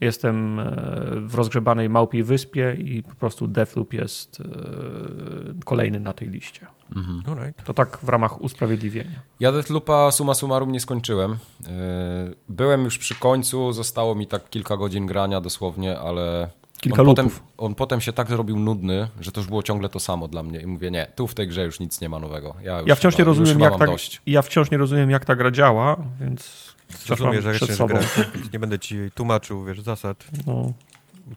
Jestem 0.02 0.60
e, 0.60 0.64
w 1.26 1.36
rozgrzebanej 1.36 1.90
Małpiej 1.90 2.24
Wyspie 2.24 2.78
i 2.80 3.04
po 3.04 3.16
prostu 3.16 3.48
Deathloop 3.48 3.94
jest 3.94 4.42
e, 4.42 5.64
kolejny 5.66 6.00
na 6.00 6.14
tej 6.14 6.30
liście. 6.30 6.68
Alright. 7.28 7.64
To 7.66 7.74
tak 7.74 7.98
w 8.04 8.10
ramach 8.10 8.42
usprawiedliwienia. 8.42 9.20
Ja 9.40 9.52
Deathloopa 9.52 10.12
summa 10.12 10.34
summarum 10.34 10.72
nie 10.72 10.80
skończyłem. 10.80 11.32
Yy, 11.32 11.68
Byłem 12.50 12.84
już 12.84 12.98
przy 12.98 13.16
końcu, 13.16 13.74
zostało 13.74 14.16
mi 14.16 14.28
tak 14.28 14.50
kilka 14.50 14.78
godzin 14.78 15.06
grania 15.06 15.42
dosłownie, 15.42 16.00
ale 16.00 16.50
Kilka 16.82 17.02
on 17.02 17.06
potem, 17.08 17.30
on 17.58 17.76
potem 17.76 18.02
się 18.02 18.14
tak 18.14 18.28
zrobił 18.30 18.60
nudny, 18.60 19.08
że 19.20 19.32
to 19.32 19.40
już 19.42 19.48
było 19.48 19.64
ciągle 19.64 19.90
to 19.90 20.00
samo 20.00 20.28
dla 20.28 20.44
mnie 20.44 20.60
i 20.60 20.68
mówię, 20.68 20.92
nie, 20.92 21.08
tu 21.16 21.28
w 21.28 21.34
tej 21.34 21.48
grze 21.48 21.64
już 21.66 21.80
nic 21.80 22.02
nie 22.02 22.10
ma 22.10 22.20
nowego. 22.20 22.56
Ja, 22.64 22.80
już 22.80 22.90
Ja 22.90 22.96
wciąż 22.96 23.18
nie 23.18 23.24
rozumiem, 23.24 23.60
jak 23.60 23.70
mam 23.72 23.80
tak, 23.80 23.90
dość. 23.90 24.22
ja 24.26 24.42
wciąż 24.42 24.72
nie 24.72 24.78
rozumiem, 24.78 25.10
jak 25.10 25.26
ta 25.26 25.36
gra 25.36 25.52
działa, 25.52 25.98
więc 26.22 26.72
Zrozumiesz, 27.06 27.44
że 27.44 27.52
przed 27.52 27.62
jeszcze 27.70 27.76
sobą. 27.76 27.94
grę. 27.94 28.06
Nie 28.54 28.60
będę 28.60 28.80
ci 28.80 28.98
tłumaczył, 29.16 29.64
wiesz, 29.66 29.82
zasad. 29.82 30.24
No. 30.48 30.74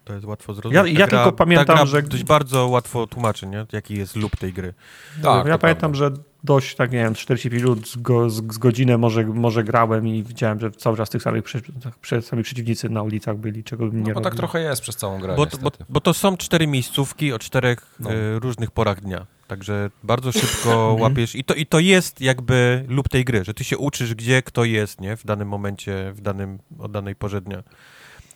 To 0.03 0.13
jest 0.13 0.25
łatwo 0.25 0.53
zrozumieć. 0.53 0.93
Ja- 0.93 0.99
ja 0.99 1.07
Ta 1.07 1.17
tylko 1.17 1.31
pamiętam, 1.31 1.65
ta 1.65 1.73
gra 1.75 1.85
że- 1.85 2.01
dość 2.01 2.23
bardzo 2.23 2.67
łatwo 2.67 3.07
tłumaczy, 3.07 3.47
nie? 3.47 3.65
Jaki 3.71 3.93
jest 3.97 4.15
lub 4.15 4.35
tej 4.35 4.53
gry. 4.53 4.73
Tak, 5.23 5.47
ja 5.47 5.57
pamiętam, 5.57 5.91
prawda. 5.91 5.97
że 6.17 6.23
dość, 6.43 6.75
tak 6.75 6.91
nie 6.91 6.97
wiem, 6.97 7.13
45 7.15 7.63
minut 7.63 7.87
z, 7.89 7.97
go, 7.97 8.29
z, 8.29 8.35
z 8.53 8.57
godzinę 8.57 8.97
może, 8.97 9.23
może 9.23 9.63
grałem 9.63 10.07
i 10.07 10.23
widziałem, 10.23 10.59
że 10.59 10.71
cały 10.71 10.97
czas 10.97 11.09
tych 11.09 11.21
samych 11.21 11.43
przy, 11.43 11.61
przy, 12.01 12.21
sami 12.21 12.43
przeciwnicy 12.43 12.89
na 12.89 13.03
ulicach 13.03 13.37
byli, 13.37 13.63
czego 13.63 13.85
bym 13.87 14.03
nie 14.03 14.07
No 14.09 14.13
bo 14.13 14.21
tak 14.21 14.23
robił. 14.33 14.37
trochę 14.37 14.61
jest 14.61 14.81
przez 14.81 14.95
całą 14.95 15.19
grę 15.19 15.35
Bo, 15.35 15.45
to- 15.45 15.57
bo, 15.57 15.71
bo 15.89 16.01
to 16.01 16.13
są 16.13 16.37
cztery 16.37 16.67
miejscówki 16.67 17.33
o 17.33 17.39
czterech 17.39 17.95
No. 17.99 18.11
e, 18.13 18.39
różnych 18.39 18.71
porach 18.71 19.01
dnia. 19.01 19.25
Także 19.47 19.89
bardzo 20.03 20.31
szybko 20.31 20.93
łapiesz. 20.99 21.35
I 21.35 21.43
to, 21.43 21.53
I 21.53 21.65
to 21.65 21.79
jest 21.79 22.21
jakby 22.21 22.85
lub 22.87 23.09
tej 23.09 23.25
gry, 23.25 23.43
że 23.43 23.53
ty 23.53 23.63
się 23.63 23.77
uczysz, 23.77 24.15
gdzie 24.15 24.41
kto 24.41 24.63
jest, 24.63 25.01
nie? 25.01 25.17
W 25.17 25.25
danym 25.25 25.47
momencie, 25.47 26.11
w 26.15 26.21
danym, 26.21 26.59
o 26.79 26.87
danej 26.87 27.15
porze 27.15 27.41
dnia. 27.41 27.63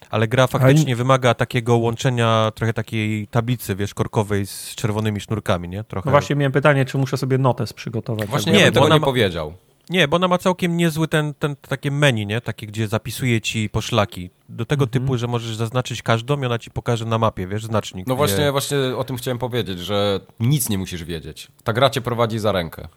Ale 0.10 0.28
gra 0.28 0.48
faktycznie 0.48 0.96
wymaga 0.96 1.34
takiego 1.34 1.78
łączenia, 1.78 2.52
trochę 2.56 2.74
takiej 2.74 3.28
tablicy, 3.28 3.76
wiesz, 3.76 3.94
korkowej 3.94 4.46
z 4.48 4.76
czerwonymi 4.76 5.20
sznurkami, 5.20 5.70
nie? 5.70 5.84
Trochę. 5.84 6.06
No 6.08 6.12
właśnie 6.12 6.36
miałem 6.36 6.52
pytanie, 6.52 6.86
czy 6.86 6.98
muszę 6.98 7.18
sobie 7.18 7.38
notes 7.38 7.74
przygotować. 7.74 8.30
Właśnie 8.30 8.52
Nie, 8.52 8.60
ja 8.60 8.66
bo 8.66 8.72
tego 8.74 8.86
ona 8.86 8.96
nie 8.96 9.00
ma- 9.02 9.06
powiedział. 9.06 9.54
Nie, 9.90 10.08
bo 10.08 10.16
ona 10.16 10.28
ma 10.28 10.38
całkiem 10.38 10.78
niezły 10.78 11.08
ten, 11.08 11.34
ten 11.34 11.56
takie 11.56 11.92
menu, 11.92 12.26
nie? 12.26 12.42
Takie, 12.42 12.68
gdzie 12.68 12.88
zapisuje 12.88 13.42
ci 13.42 13.70
poszlaki. 13.70 14.30
Do 14.50 14.66
tego 14.66 14.84
Mhm. 14.86 14.92
typu, 15.04 15.18
że 15.18 15.28
możesz 15.28 15.56
zaznaczyć 15.56 16.02
każdą 16.02 16.42
i 16.42 16.46
ona 16.46 16.60
ci 16.60 16.72
pokaże 16.72 17.06
na 17.06 17.18
mapie, 17.18 17.48
wiesz, 17.48 17.66
znacznik. 17.66 18.08
No 18.08 18.14
gdzie- 18.16 18.18
właśnie, 18.18 18.52
właśnie 18.52 18.78
o 18.98 19.04
tym 19.04 19.18
chciałem 19.18 19.38
powiedzieć, 19.38 19.80
że 19.80 20.20
nic 20.40 20.70
nie 20.70 20.78
musisz 20.78 21.04
wiedzieć. 21.04 21.48
Ta 21.64 21.74
gra 21.74 21.90
cię 21.90 22.02
prowadzi 22.02 22.40
za 22.40 22.52
rękę. 22.52 22.88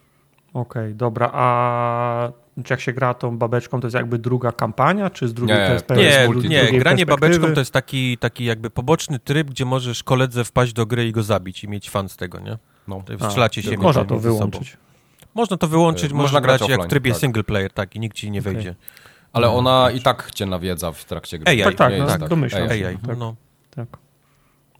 Okej, 0.55 0.95
dobra, 0.95 1.31
a 1.33 2.33
czy 2.65 2.73
jak 2.73 2.81
się 2.81 2.93
gra 2.93 3.15
tą 3.15 3.39
babeczką, 3.39 3.81
to 3.81 3.87
jest 3.87 3.95
jakby 3.95 4.19
druga 4.19 4.53
kampania, 4.53 5.11
czy 5.11 5.29
z 5.29 5.35
drugiej 5.35 5.57
Nie, 5.57 5.67
perspektywy? 5.67 6.01
Nie, 6.09 6.25
z 6.27 6.29
drugiej 6.29 6.51
nie, 6.73 6.79
granie 6.79 7.07
babeczką 7.07 7.55
to 7.55 7.61
jest 7.61 7.73
taki, 7.73 8.19
taki 8.19 8.45
jakby 8.45 8.71
poboczny 8.71 9.19
tryb, 9.19 9.51
gdzie 9.51 9.65
możesz 9.65 10.03
koledze 10.03 10.45
wpaść 10.45 10.73
do 10.73 10.87
gry 10.87 11.07
i 11.09 11.13
go 11.13 11.23
zabić 11.23 11.65
i 11.65 11.69
mieć 11.69 11.91
fan 11.91 12.09
z 12.09 12.17
tego, 12.17 12.41
nie? 12.41 12.59
No. 12.89 13.03
To 13.07 13.27
A, 13.27 13.29
Strzelacie 13.29 13.63
się 13.63 13.77
Można 13.77 14.05
to 14.05 14.19
wyłączyć. 14.19 14.77
Można 15.35 15.57
to 15.57 15.69
wyłączyć, 15.69 16.05
Y, 16.11 16.15
można, 16.15 16.23
można 16.23 16.41
grać 16.41 16.59
grać 16.59 16.71
jak 16.71 16.79
w 16.79 16.81
offline, 16.81 16.91
trybie 16.91 17.11
tak. 17.11 17.21
single 17.21 17.45
player, 17.45 17.73
tak, 17.73 17.97
i 17.97 18.01
nikt 18.01 18.17
ci 18.17 18.31
nie 18.31 18.41
Okej. 18.41 18.53
wejdzie. 18.55 18.75
Ale 19.33 19.49
ona 19.51 19.91
i 19.91 20.01
tak 20.01 20.31
cię 20.31 20.47
nawiedza 20.47 20.93
w 20.93 21.05
trakcie 21.05 21.39
gry. 21.39 21.51
AI, 21.51 21.63
Tak, 21.63 21.75
tak, 21.75 21.93
Nie 21.93 21.99
no, 21.99 22.05
jest 22.05 22.19
tak. 22.21 22.29
domyślam 22.29 22.63
AI. 22.71 22.79
się. 22.79 22.89
AI, 22.89 22.99
tak. 23.07 23.19
no. 23.19 23.35
Tak. 23.71 23.89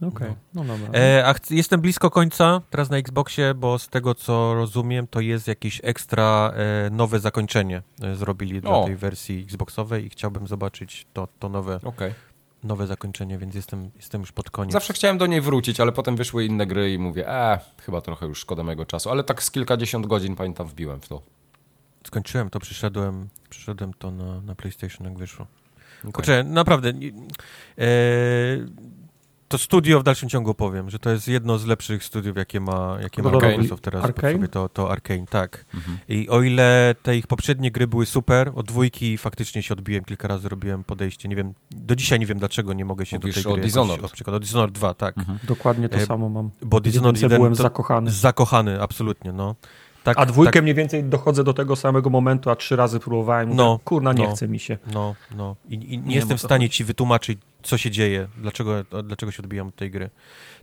Okej, 0.09 0.35
no 0.55 0.65
dobra. 0.65 0.89
E, 1.01 1.27
a 1.27 1.35
jestem 1.51 1.81
blisko 1.81 2.11
końca 2.11 2.61
teraz 2.71 2.91
na 2.91 2.97
Xboxie, 2.97 3.55
bo 3.55 3.79
z 3.79 3.89
tego 3.89 4.15
co 4.15 4.55
rozumiem, 4.55 5.07
to 5.07 5.21
jest 5.21 5.49
jakieś 5.49 5.81
ekstra 5.85 6.53
e, 6.55 6.91
nowe 6.91 7.21
zakończenie 7.21 7.83
e, 8.03 8.15
zrobili 8.17 8.61
dla 8.61 8.71
O. 8.71 8.85
tej 8.85 8.97
wersji 8.97 9.43
Xboxowej 9.43 10.07
i 10.07 10.11
chciałbym 10.11 10.47
zobaczyć 10.47 11.07
to, 11.13 11.29
to 11.39 11.49
nowe, 11.49 11.81
Okej. 11.85 12.15
nowe 12.63 12.87
zakończenie, 12.87 13.39
więc 13.39 13.55
jestem, 13.55 13.91
jestem 13.97 14.21
już 14.21 14.33
pod 14.33 14.51
koniec. 14.51 14.73
Zawsze 14.73 14.93
chciałem 14.93 15.19
do 15.19 15.27
niej 15.27 15.41
wrócić, 15.41 15.81
ale 15.81 15.93
potem 15.93 16.17
wyszły 16.17 16.45
inne 16.45 16.67
gry 16.67 16.93
i 16.93 16.99
mówię, 16.99 17.29
e, 17.29 17.59
chyba 17.83 18.01
trochę 18.01 18.27
już 18.27 18.39
szkoda 18.39 18.63
mojego 18.63 18.87
czasu. 18.87 19.11
Ale 19.11 19.25
tak 19.25 19.43
z 19.43 19.51
kilkadziesiąt 19.51 20.07
godzin 20.07 20.37
pamiętam 20.37 20.67
wbiłem 20.67 21.01
w 21.01 21.09
to. 21.09 21.23
Skończyłem 22.07 22.51
to, 22.51 22.61
przyszedłem, 22.61 23.29
przyszedłem 23.51 23.95
to 23.95 24.11
na, 24.11 24.41
na 24.41 24.55
PlayStation, 24.55 25.07
jak 25.07 25.19
wyszło. 25.19 25.47
Okej. 26.01 26.13
Kurczę, 26.13 26.45
naprawdę. 26.45 26.89
E, 26.89 27.85
to 29.53 29.59
studio 29.59 30.01
w 30.01 30.03
dalszym 30.03 30.29
ciągu 30.29 30.55
powiem, 30.55 30.91
że 30.91 30.99
to 30.99 31.11
jest 31.11 31.29
jedno 31.29 31.59
z 31.59 31.67
lepszych 31.67 32.05
studiów, 32.05 32.37
jakie 32.37 32.61
ma, 32.61 32.99
jakie 33.03 33.23
ma 33.23 33.31
robi? 33.31 33.47
Microsoft 33.47 33.85
teraz. 33.85 34.05
Arcane? 34.05 34.33
Sobie, 34.33 34.49
to, 34.49 34.69
to 34.69 34.91
Arkane, 34.91 35.27
tak. 35.27 35.65
Mhm. 35.75 35.99
I 36.09 36.29
o 36.29 36.43
ile 36.43 36.95
te 37.03 37.17
ich 37.17 37.27
poprzednie 37.27 37.71
gry 37.71 37.87
były 37.87 38.07
super, 38.07 38.53
od 38.55 38.67
dwójki 38.67 39.19
faktycznie 39.19 39.63
się 39.63 39.75
odbiłem, 39.75 40.05
kilka 40.05 40.29
razy 40.29 40.49
robiłem 40.49 40.85
podejście. 40.85 41.29
Nie 41.29 41.37
wiem, 41.37 41.55
do 41.71 41.97
dzisiaj 41.97 42.21
nie 42.21 42.27
wiem 42.27 42.39
dlaczego 42.39 42.73
nie 42.73 42.85
mogę 42.85 43.07
się 43.07 43.17
Mówisz 43.17 43.35
do 43.35 43.43
tej 43.43 43.53
o 43.53 43.55
gry 43.55 43.65
Dishonored. 43.65 43.97
Jakoś, 43.97 44.11
o 44.11 44.15
przykład 44.15 44.37
o 44.37 44.41
Dishonored 44.41 44.75
2, 44.75 44.95
tak. 44.95 45.19
Mhm. 45.19 45.39
Dokładnie 45.45 45.89
to 45.89 45.97
e, 45.97 46.07
samo 46.07 46.29
mam. 46.29 46.51
Bo 46.63 46.81
Dishonored 46.81 47.17
Jedynce 47.17 47.35
1 47.35 47.39
byłem 47.39 47.57
to, 47.57 47.63
zakochany. 47.63 48.11
zakochany, 48.11 48.83
absolutnie, 48.83 49.33
no. 49.33 49.55
Tak, 50.05 50.19
A 50.19 50.27
dwójkę 50.27 50.53
tak, 50.53 50.63
mniej 50.63 50.75
więcej 50.75 51.05
dochodzę 51.05 51.45
do 51.45 51.55
tego 51.55 51.77
samego 51.77 52.11
momentu, 52.11 52.51
a 52.51 52.57
trzy 52.57 52.77
razy 52.77 53.01
próbowałem. 53.01 53.49
Mówię, 53.49 53.57
No, 53.57 53.81
kurna, 53.85 54.13
nie 54.13 54.25
no. 54.29 54.35
chce 54.35 54.49
mi 54.49 54.59
się. 54.61 54.79
No, 54.93 55.15
no. 55.37 55.57
I, 55.69 55.75
i 55.75 55.99
nie, 55.99 56.05
Nie 56.07 56.15
jestem 56.15 56.39
w 56.39 56.41
stanie 56.43 56.67
chodzi. 56.67 56.77
ci 56.77 56.85
wytłumaczyć, 56.85 57.39
co 57.63 57.79
się 57.79 57.91
dzieje, 57.91 58.29
dlaczego, 58.39 58.73
dlaczego 59.05 59.33
się 59.33 59.43
odbijam 59.43 59.69
od 59.69 59.77
tej 59.77 59.91
gry. 59.91 60.11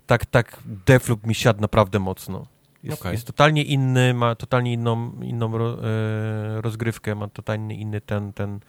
Tak, 0.07 0.25
tak, 0.25 0.59
Deathloop 0.85 1.25
mi 1.25 1.35
siadł 1.35 1.61
naprawdę 1.61 1.99
mocno. 1.99 2.45
Jest, 2.83 3.01
Okej. 3.01 3.11
jest 3.11 3.27
totalnie 3.27 3.63
inny, 3.63 4.13
ma 4.13 4.35
totalnie 4.35 4.73
inną, 4.73 5.11
inną 5.21 5.57
ro, 5.57 5.73
e, 5.73 6.61
rozgrywkę, 6.61 7.15
ma 7.15 7.27
totalnie 7.27 7.75
inny 7.75 8.01
ten, 8.01 8.33
ten, 8.33 8.59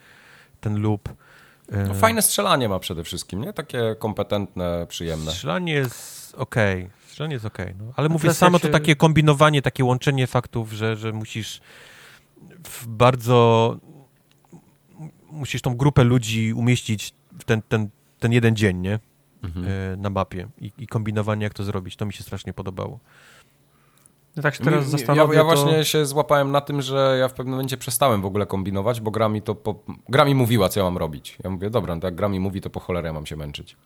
ten 0.61 0.83
loop. 0.83 1.09
E, 1.73 1.85
No, 1.89 1.95
fajne 1.95 2.23
strzelanie 2.23 2.69
ma 2.69 2.79
przede 2.79 3.05
wszystkim, 3.05 3.41
nie? 3.41 3.53
Takie 3.53 3.97
kompetentne, 3.99 4.87
przyjemne. 4.89 5.31
Strzelanie 5.33 5.73
jest 5.73 6.35
okej, 6.35 6.91
strzelanie 7.11 7.35
jest 7.35 7.47
okej, 7.47 7.75
no. 7.79 7.93
ale 7.97 8.09
A 8.09 8.13
mówię, 8.13 8.23
teraz 8.23 8.39
samo 8.39 8.55
jak 8.55 8.63
to 8.63 8.69
takie 8.69 8.97
kombinowanie, 8.97 9.63
takie 9.63 9.85
łączenie 9.85 10.27
faktów, 10.27 10.73
że, 10.73 10.97
że 10.97 11.13
musisz 11.13 11.61
w 12.65 12.87
bardzo 12.87 13.77
musisz 15.31 15.63
tą 15.63 15.77
grupę 15.77 16.05
ludzi 16.05 16.53
umieścić 16.53 17.15
w 17.39 17.45
ten, 17.45 17.63
ten, 17.63 17.89
ten 18.19 18.33
jeden 18.33 18.57
dzień, 18.57 18.77
nie? 18.79 18.99
Mhm. 19.43 19.67
E, 19.67 19.97
na 19.97 20.11
mapie 20.11 20.49
I, 20.61 20.73
i 20.79 20.87
kombinowanie, 20.87 21.45
jak 21.45 21.55
to 21.55 21.65
zrobić, 21.65 21.97
to 21.97 22.07
mi 22.07 22.13
się 22.13 22.23
strasznie 22.23 22.53
podobało. 22.53 22.99
Ja 24.37 24.43
tak 24.43 24.55
się 24.55 24.65
teraz 24.65 24.89
zastanowię, 24.89 25.35
ja, 25.35 25.43
ja 25.43 25.49
to... 25.49 25.57
właśnie 25.57 25.85
się 25.85 26.07
złapałem 26.07 26.51
na 26.51 26.61
tym, 26.61 26.83
że 26.83 27.17
ja 27.21 27.29
w 27.29 27.33
pewnym 27.33 27.51
momencie 27.51 27.77
przestałem 27.77 28.23
w 28.23 28.25
ogóle 28.25 28.47
kombinować, 28.47 29.01
bo 29.01 29.11
gra 29.11 29.29
mi 29.29 29.43
to 29.43 29.55
po... 29.55 29.83
gra 30.09 30.25
mi 30.25 30.35
mówiła, 30.35 30.69
co 30.69 30.81
ja 30.81 30.85
mam 30.85 30.99
robić. 30.99 31.37
Ja 31.45 31.51
mówię, 31.51 31.71
dobra, 31.71 31.95
no 31.95 32.01
to 32.01 32.07
jak 32.07 32.15
gra 32.15 32.29
mi 32.29 32.41
mówi, 32.41 32.61
to 32.61 32.71
po 32.71 32.81
cholerę 32.81 33.13
mam 33.13 33.27
się 33.27 33.37
męczyć. 33.37 33.77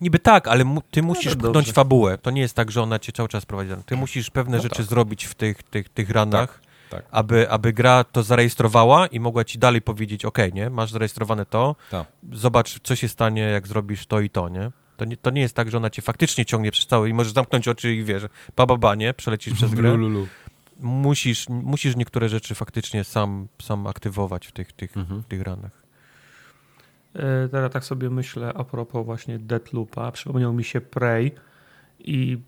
Niby 0.00 0.18
tak, 0.18 0.48
ale 0.48 0.64
mu, 0.64 0.80
ty 0.90 1.02
musisz 1.02 1.32
dobrze. 1.36 1.48
pchnąć 1.50 1.72
fabułę. 1.72 2.18
To 2.18 2.30
nie 2.30 2.40
jest 2.40 2.54
tak, 2.54 2.70
że 2.70 2.82
ona 2.82 2.98
cię 2.98 3.12
cały 3.12 3.28
czas 3.28 3.46
prowadzi. 3.46 3.70
Ty 3.86 3.96
musisz 3.96 4.30
pewne 4.30 4.56
No 4.56 4.62
rzeczy 4.62 4.76
tak. 4.76 4.86
zrobić 4.86 5.24
w 5.24 5.34
tych, 5.34 5.62
tych, 5.62 5.88
tych 5.88 6.10
ranach 6.10 6.60
Tak. 6.90 7.04
aby, 7.10 7.50
aby 7.50 7.72
gra 7.72 8.04
to 8.04 8.22
zarejestrowała 8.22 9.06
i 9.06 9.20
mogła 9.20 9.44
ci 9.44 9.58
dalej 9.58 9.82
powiedzieć, 9.82 10.24
ok, 10.24 10.38
nie, 10.52 10.70
masz 10.70 10.90
zarejestrowane 10.90 11.46
to, 11.46 11.76
Tak. 11.90 12.06
zobacz, 12.32 12.80
co 12.82 12.96
się 12.96 13.08
stanie, 13.08 13.42
jak 13.42 13.66
zrobisz 13.66 14.06
to 14.06 14.20
i 14.20 14.30
to, 14.30 14.48
nie? 14.48 14.70
To 14.96 15.04
nie, 15.04 15.16
to 15.16 15.30
nie 15.30 15.40
jest 15.40 15.54
tak, 15.54 15.70
że 15.70 15.76
ona 15.76 15.90
cię 15.90 16.02
faktycznie 16.02 16.44
ciągnie 16.44 16.70
przez 16.70 16.86
cały 16.86 17.08
i 17.08 17.14
możesz 17.14 17.32
zamknąć 17.32 17.68
oczy 17.68 17.94
i 17.94 18.04
wiesz, 18.04 18.22
ba, 18.56 18.66
ba, 18.66 18.76
ba, 18.76 18.94
nie? 18.94 19.14
Przelecisz 19.14 19.54
przez 19.54 19.74
grę. 19.74 19.94
Lulu. 19.94 20.26
Musisz, 20.80 21.48
musisz 21.48 21.96
niektóre 21.96 22.28
rzeczy 22.28 22.54
faktycznie 22.54 23.04
sam, 23.04 23.48
sam 23.62 23.86
aktywować 23.86 24.46
w 24.46 24.52
tych, 24.52 24.72
tych, 24.72 24.96
Mhm. 24.96 25.22
w 25.22 25.26
tych 25.26 25.42
ranach. 25.42 25.77
E, 27.18 27.48
Teraz 27.48 27.72
tak 27.72 27.84
sobie 27.84 28.10
myślę 28.10 28.52
a 28.54 28.64
propos 28.64 29.06
właśnie 29.06 29.38
Deathloopa. 29.38 30.12
Przypomniał 30.12 30.52
mi 30.52 30.64
się 30.64 30.80
Prey 30.80 31.32
i 31.98 32.38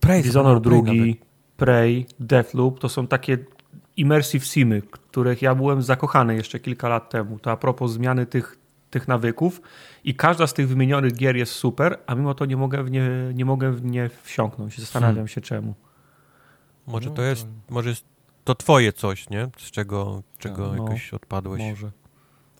Prey, 0.00 0.22
Dishonored 0.22 0.62
Prey 0.62 0.70
drugi. 0.82 1.20
Prey, 1.56 2.06
Deathloop 2.20 2.78
to 2.80 2.88
są 2.88 3.06
takie 3.06 3.38
immersive 3.96 4.44
simy, 4.44 4.82
których 4.82 5.42
ja 5.42 5.54
byłem 5.54 5.82
zakochany 5.82 6.34
jeszcze 6.36 6.60
kilka 6.60 6.88
lat 6.88 7.10
temu. 7.10 7.38
To 7.38 7.50
a 7.50 7.56
propos 7.56 7.92
zmiany 7.92 8.26
tych, 8.26 8.58
tych 8.90 9.08
nawyków 9.08 9.60
i 10.04 10.14
każda 10.14 10.46
z 10.46 10.54
tych 10.54 10.68
wymienionych 10.68 11.12
gier 11.12 11.36
jest 11.36 11.52
super, 11.52 11.98
a 12.06 12.14
mimo 12.14 12.34
to 12.34 12.44
nie 12.44 12.56
mogę 12.56 12.84
w 12.84 12.90
nie, 12.90 13.08
nie, 13.34 13.44
mogę 13.44 13.72
w 13.72 13.84
nie 13.84 14.10
wsiąknąć. 14.22 14.78
Zastanawiam 14.78 15.14
Hmm. 15.14 15.28
się 15.28 15.40
czemu. 15.40 15.74
Może 16.86 17.08
No 17.08 17.14
to 17.14 17.22
to- 17.22 17.28
jest, 17.28 17.48
może 17.70 17.88
jest 17.88 18.04
to 18.44 18.54
twoje 18.54 18.92
coś, 18.92 19.30
nie? 19.30 19.48
Z 19.58 19.70
czego, 19.70 20.22
czego 20.38 20.66
No, 20.76 20.84
jakoś 20.84 21.14
odpadłeś. 21.14 21.62
Może. 21.62 21.90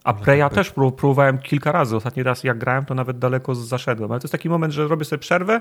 A 0.05 0.13
Może 0.13 0.25
Preya 0.25 0.41
tak 0.41 0.49
być. 0.53 0.57
też 0.57 0.73
pró- 0.77 0.93
próbowałem 0.93 1.39
kilka 1.39 1.73
razy. 1.73 1.97
Ostatni 1.97 2.23
raz 2.23 2.45
jak 2.45 2.59
grałem, 2.59 2.85
to 2.85 2.95
nawet 2.95 3.19
daleko 3.19 3.55
zaszedłem. 3.55 4.11
Ale 4.13 4.21
to 4.21 4.25
jest 4.25 4.33
taki 4.33 4.49
moment, 4.49 4.73
że 4.75 4.89
robię 4.89 5.05
sobie 5.05 5.21
przerwę, 5.21 5.61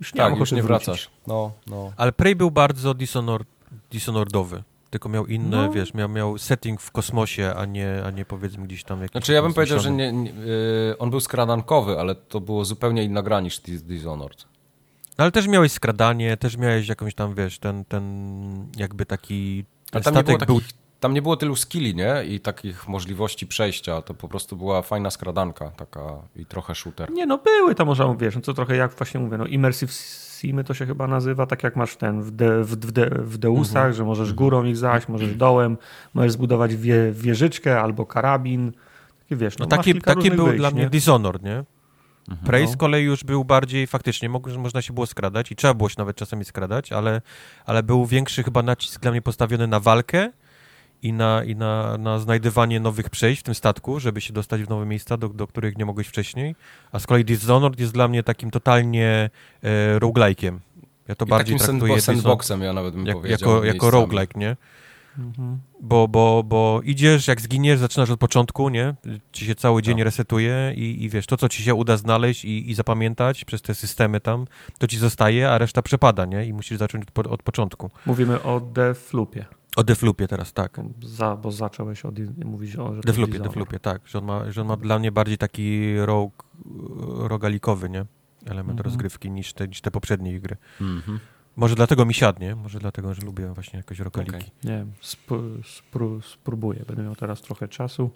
już 0.00 0.14
nie 0.14 0.20
mam 0.20 0.30
Tak, 0.30 0.38
już 0.40 0.48
ochoty 0.48 0.56
nie 0.56 0.62
wrócić. 0.62 0.86
wracasz. 0.86 1.10
No, 1.26 1.52
no. 1.66 1.92
Ale 1.96 2.12
Prey 2.12 2.36
był 2.36 2.50
bardzo 2.50 2.94
Dishonored, 2.94 3.48
Dishonoredowy. 3.90 4.62
Tylko 4.90 5.08
miał 5.08 5.26
inne, 5.26 5.56
No. 5.66 5.72
wiesz, 5.72 5.94
miał, 5.94 6.08
miał 6.08 6.38
setting 6.38 6.80
w 6.80 6.90
kosmosie, 6.90 7.54
a 7.56 7.64
nie, 7.64 8.02
a 8.06 8.10
nie 8.10 8.24
powiedzmy 8.24 8.66
gdzieś 8.66 8.84
tam 8.84 9.00
jakiś 9.00 9.12
Znaczy 9.12 9.32
ja 9.32 9.42
bym 9.42 9.54
powiedział, 9.54 9.80
że 9.80 9.90
nie, 9.90 10.12
nie, 10.12 10.30
y, 10.30 10.98
on 10.98 11.10
był 11.10 11.20
skradankowy, 11.20 11.98
ale 12.00 12.14
to 12.14 12.40
było 12.40 12.64
zupełnie 12.64 13.04
inna 13.04 13.22
gra 13.22 13.40
niż 13.40 13.60
Dis- 13.60 13.82
Dishonored. 13.82 14.44
No, 15.18 15.22
ale 15.24 15.32
też 15.32 15.48
miałeś 15.48 15.72
skradanie, 15.72 16.36
też 16.36 16.56
miałeś 16.56 16.88
jakąś 16.88 17.14
tam, 17.14 17.34
wiesz, 17.34 17.58
ten, 17.58 17.84
ten 17.84 18.66
jakby 18.76 19.06
taki... 19.06 19.64
Ten 19.90 19.96
Ale 19.98 20.02
tam 20.04 20.14
nie 20.14 20.22
było 20.24 20.36
statek 20.38 20.46
był... 20.46 20.60
tam 21.04 21.14
nie 21.14 21.22
było 21.22 21.36
tylu 21.36 21.56
skilli, 21.56 21.94
nie? 21.94 22.14
I 22.28 22.40
takich 22.40 22.88
możliwości 22.88 23.46
przejścia. 23.46 24.02
To 24.02 24.14
po 24.14 24.28
prostu 24.28 24.56
była 24.56 24.82
fajna 24.82 25.10
skradanka 25.10 25.70
taka 25.70 26.00
i 26.36 26.46
trochę 26.46 26.74
shooter. 26.74 27.10
Nie, 27.12 27.26
no 27.26 27.38
były 27.38 27.74
tam, 27.74 27.86
może 27.86 28.14
wiesz, 28.18 28.34
no 28.34 28.40
to 28.40 28.54
trochę 28.54 28.76
jak 28.76 28.92
właśnie 28.94 29.20
mówię, 29.20 29.38
no 29.38 29.46
immersive 29.46 29.92
simy 30.40 30.64
to 30.64 30.74
się 30.74 30.86
chyba 30.86 31.06
nazywa, 31.06 31.46
tak 31.46 31.62
jak 31.62 31.76
masz 31.76 31.96
ten 31.96 32.22
w, 32.22 32.30
de, 32.30 32.64
w, 32.64 32.70
w, 32.70 32.92
de, 32.92 33.10
w 33.10 33.38
Deusach, 33.38 33.76
Mhm. 33.76 33.92
że 33.94 34.04
możesz 34.04 34.32
górą 34.32 34.64
ich 34.64 34.76
zaś, 34.76 35.08
możesz 35.08 35.34
dołem, 35.36 35.78
możesz 36.14 36.32
zbudować 36.32 36.76
wie, 36.76 37.12
wieżyczkę 37.12 37.80
albo 37.80 38.06
karabin. 38.06 38.72
Takie 39.22 39.36
wiesz, 39.36 39.58
no, 39.58 39.64
No 39.64 39.76
taki, 39.76 40.00
taki 40.00 40.30
był 40.30 40.44
wyjść, 40.44 40.58
dla 40.58 40.70
mnie 40.70 40.82
nie? 40.82 40.90
Dishonored, 40.90 41.42
nie? 41.42 41.64
Prey 42.46 42.64
No. 42.64 42.70
z 42.70 42.76
kolei 42.76 43.04
już 43.04 43.24
był 43.24 43.44
bardziej 43.44 43.86
faktycznie, 43.86 44.28
mo- 44.28 44.40
można 44.58 44.82
się 44.82 44.92
było 44.92 45.06
skradać 45.06 45.52
i 45.52 45.56
trzeba 45.56 45.74
było 45.74 45.88
się 45.88 45.94
nawet 45.98 46.16
czasami 46.16 46.44
skradać, 46.44 46.92
ale, 46.92 47.22
ale 47.66 47.82
był 47.82 48.06
większy 48.06 48.42
chyba 48.42 48.62
nacisk 48.62 49.00
dla 49.00 49.10
mnie 49.10 49.22
postawiony 49.22 49.66
na 49.66 49.80
walkę 49.80 50.32
i 51.04 51.12
na, 51.12 51.44
i 51.44 51.56
na, 51.56 51.98
na 51.98 52.18
znajdywanie 52.18 52.80
nowych 52.80 53.10
przejść 53.10 53.40
w 53.40 53.44
tym 53.44 53.54
statku, 53.54 54.00
żeby 54.00 54.20
się 54.20 54.32
dostać 54.32 54.62
w 54.62 54.68
nowe 54.68 54.86
miejsca, 54.86 55.16
do, 55.16 55.28
do 55.28 55.46
których 55.46 55.78
nie 55.78 55.84
mogłeś 55.84 56.06
wcześniej. 56.06 56.54
A 56.92 56.98
z 56.98 57.06
kolei 57.06 57.24
Dishonored 57.24 57.80
jest 57.80 57.92
dla 57.92 58.08
mnie 58.08 58.22
takim 58.22 58.50
totalnie 58.50 59.30
e, 59.62 59.98
roguelike'iem. 59.98 60.58
Ja 61.08 61.14
to 61.14 61.24
I 61.24 61.28
bardziej 61.28 61.58
takim 61.58 61.66
traktuję 61.66 61.94
Dishonored 61.94 62.22
sandboxem 62.22 62.62
ja 62.62 62.72
nawet 62.72 62.94
bym 62.94 63.06
jak, 63.06 63.16
powiedział. 63.16 63.50
jako, 63.50 63.64
jako 63.64 63.90
roguelike, 63.90 64.40
nie? 64.40 64.56
Mhm. 65.18 65.58
Bo, 65.80 66.08
bo, 66.08 66.42
bo 66.42 66.80
idziesz, 66.84 67.28
jak 67.28 67.40
zginiesz, 67.40 67.78
zaczynasz 67.78 68.10
od 68.10 68.20
początku, 68.20 68.68
nie? 68.68 68.94
Ci 69.32 69.46
się 69.46 69.54
cały 69.54 69.82
dzień 69.82 69.98
No. 69.98 70.04
resetuje 70.04 70.72
i, 70.76 71.04
i 71.04 71.08
wiesz, 71.08 71.26
to 71.26 71.36
co 71.36 71.48
ci 71.48 71.62
się 71.62 71.74
uda 71.74 71.96
znaleźć 71.96 72.44
i, 72.44 72.70
i 72.70 72.74
zapamiętać 72.74 73.44
przez 73.44 73.62
te 73.62 73.74
systemy 73.74 74.20
tam, 74.20 74.46
to 74.78 74.86
ci 74.86 74.98
zostaje, 74.98 75.50
a 75.50 75.58
reszta 75.58 75.82
przepada, 75.82 76.24
nie? 76.24 76.46
I 76.46 76.52
musisz 76.52 76.78
zacząć 76.78 77.04
od, 77.14 77.26
od 77.26 77.42
początku. 77.42 77.90
Mówimy 78.06 78.42
o 78.42 78.60
Defloopie, 78.60 79.44
O 79.76 79.84
Defloopie 79.84 80.28
teraz, 80.28 80.52
tak. 80.52 80.80
za, 81.02 81.36
bo 81.36 81.52
zacząłeś 81.52 82.04
od, 82.04 82.14
mówić 82.44 82.76
o 82.76 82.90
Dishonored. 82.90 83.42
Defloopie, 83.42 83.80
tak. 83.80 84.02
Że 84.06 84.18
on, 84.18 84.24
ma, 84.24 84.50
że 84.50 84.60
on 84.60 84.66
ma 84.66 84.76
dla 84.76 84.98
mnie 84.98 85.12
bardziej 85.12 85.38
taki 85.38 85.96
rogue, 85.98 86.32
rogalikowy, 87.18 87.90
nie? 87.90 88.04
Element 88.46 88.78
Mhm. 88.78 88.84
rozgrywki 88.84 89.30
niż 89.30 89.52
te, 89.52 89.68
niż 89.68 89.80
te 89.80 89.90
poprzednie 89.90 90.32
ich 90.32 90.40
gry. 90.40 90.56
Mhm. 90.80 91.18
Może 91.56 91.74
dlatego 91.74 92.04
mi 92.04 92.14
siadnie, 92.14 92.54
może 92.56 92.78
dlatego, 92.78 93.14
że 93.14 93.22
lubię 93.22 93.48
właśnie 93.54 93.76
jakoś 93.76 93.98
rogaliki. 94.00 94.36
Okej. 94.36 94.50
Nie 94.64 94.70
wiem, 94.70 94.92
spró- 95.02 95.60
spró- 95.62 96.22
spróbuję. 96.22 96.84
Będę 96.86 97.02
miał 97.02 97.16
teraz 97.16 97.40
trochę 97.42 97.68
czasu. 97.68 98.10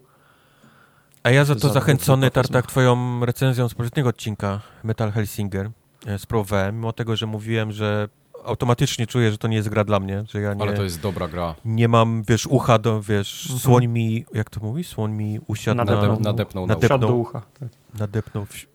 A 1.23 1.31
ja 1.31 1.45
za 1.45 1.55
to 1.55 1.61
Za- 1.61 1.73
zachęcony, 1.75 2.27
za- 2.27 2.31
Tartak, 2.31 2.67
twoją 2.67 3.25
recenzją 3.27 3.69
z 3.69 3.75
poprzedniego 3.75 4.09
odcinka 4.09 4.61
Metal 4.85 5.13
Hellsinger 5.13 5.71
e, 6.07 6.19
spróbowałem, 6.19 6.75
mimo 6.75 6.93
tego, 6.93 7.17
że 7.17 7.27
mówiłem, 7.27 7.73
że 7.73 8.09
automatycznie 8.45 9.07
czuję, 9.07 9.31
że 9.31 9.39
to 9.39 9.49
nie 9.49 9.57
jest 9.57 9.69
gra 9.69 9.85
dla 9.85 10.01
mnie, 10.01 10.25
że 10.31 10.41
ja 10.41 10.55
nie, 10.55 10.63
Ale 10.63 10.73
to 10.75 10.83
jest 10.83 11.01
dobra 11.01 11.29
gra. 11.29 11.55
nie 11.65 11.89
mam, 11.89 12.23
wiesz, 12.29 12.47
ucha 12.47 12.79
do, 12.79 13.03
wiesz, 13.03 13.43
Mhm. 13.43 13.61
słoń 13.61 13.87
mi, 13.87 14.25
jak 14.35 14.51
to 14.51 14.61
mówi? 14.61 14.85
Słoń 14.85 15.13
mi 15.13 15.41
usiadł 15.47 15.77
na, 15.77 15.85
Nadepnął. 15.85 16.21
Nadepnął, 16.21 16.67
nadepnął 16.67 16.99
Nadep- 16.99 17.21
ucha. 17.21 17.43
Tak. 17.61 17.69
nadepnął, 17.99 18.45
w, 18.45 18.49
w, 18.51 18.67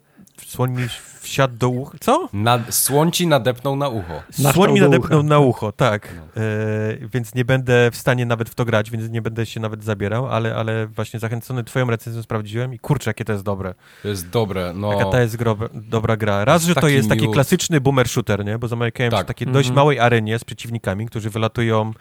słoń 0.46 0.70
mi 0.72 0.88
wsiadł 1.20 1.56
do 1.56 1.68
ucha, 1.68 1.98
co? 2.00 2.28
Nad, 2.32 2.74
słoń 2.74 3.12
ci 3.12 3.26
nadepnął 3.26 3.76
na 3.76 3.88
ucho. 3.88 4.12
Natknął 4.14 4.52
Słoń 4.52 4.72
mi 4.72 4.80
nadepnął 4.80 5.18
ucha. 5.20 5.28
na 5.28 5.38
ucho, 5.38 5.72
tak. 5.72 6.08
No. 6.16 6.42
E, 6.42 7.08
więc 7.12 7.34
nie 7.34 7.44
będę 7.44 7.90
w 7.90 7.96
stanie 7.96 8.26
nawet 8.26 8.50
w 8.50 8.54
to 8.54 8.64
grać, 8.64 8.90
więc 8.90 9.10
nie 9.10 9.22
będę 9.22 9.46
się 9.46 9.60
nawet 9.60 9.84
zabierał, 9.84 10.26
ale, 10.28 10.56
ale 10.56 10.86
właśnie 10.86 11.20
zachęcony 11.20 11.64
twoją 11.64 11.86
recenzją 11.90 12.22
sprawdziłem 12.22 12.74
i 12.74 12.78
kurczę, 12.78 13.10
jakie 13.10 13.24
to 13.24 13.32
jest 13.32 13.44
dobre. 13.44 13.74
To 14.02 14.08
jest 14.08 14.28
dobre. 14.28 14.72
No, 14.76 14.92
Jaka 14.92 15.04
to 15.04 15.20
jest 15.20 15.36
gro, 15.36 15.56
dobra 15.74 16.16
gra. 16.16 16.44
Raz, 16.44 16.62
że 16.62 16.74
to 16.74 16.88
jest 16.88 17.08
taki 17.08 17.22
miły. 17.22 17.34
klasyczny 17.34 17.80
boomer 17.80 18.08
shooter, 18.08 18.44
nie? 18.44 18.58
bo 18.58 18.68
zamykałem 18.68 19.10
się 19.10 19.16
Tak. 19.16 19.26
w 19.26 19.28
takiej 19.28 19.46
dość 19.46 19.68
Mhm. 19.68 19.74
małej 19.76 19.98
arenie 20.00 20.38
z 20.38 20.44
przeciwnikami, 20.44 21.06
którzy 21.06 21.30
wylatują 21.30 21.92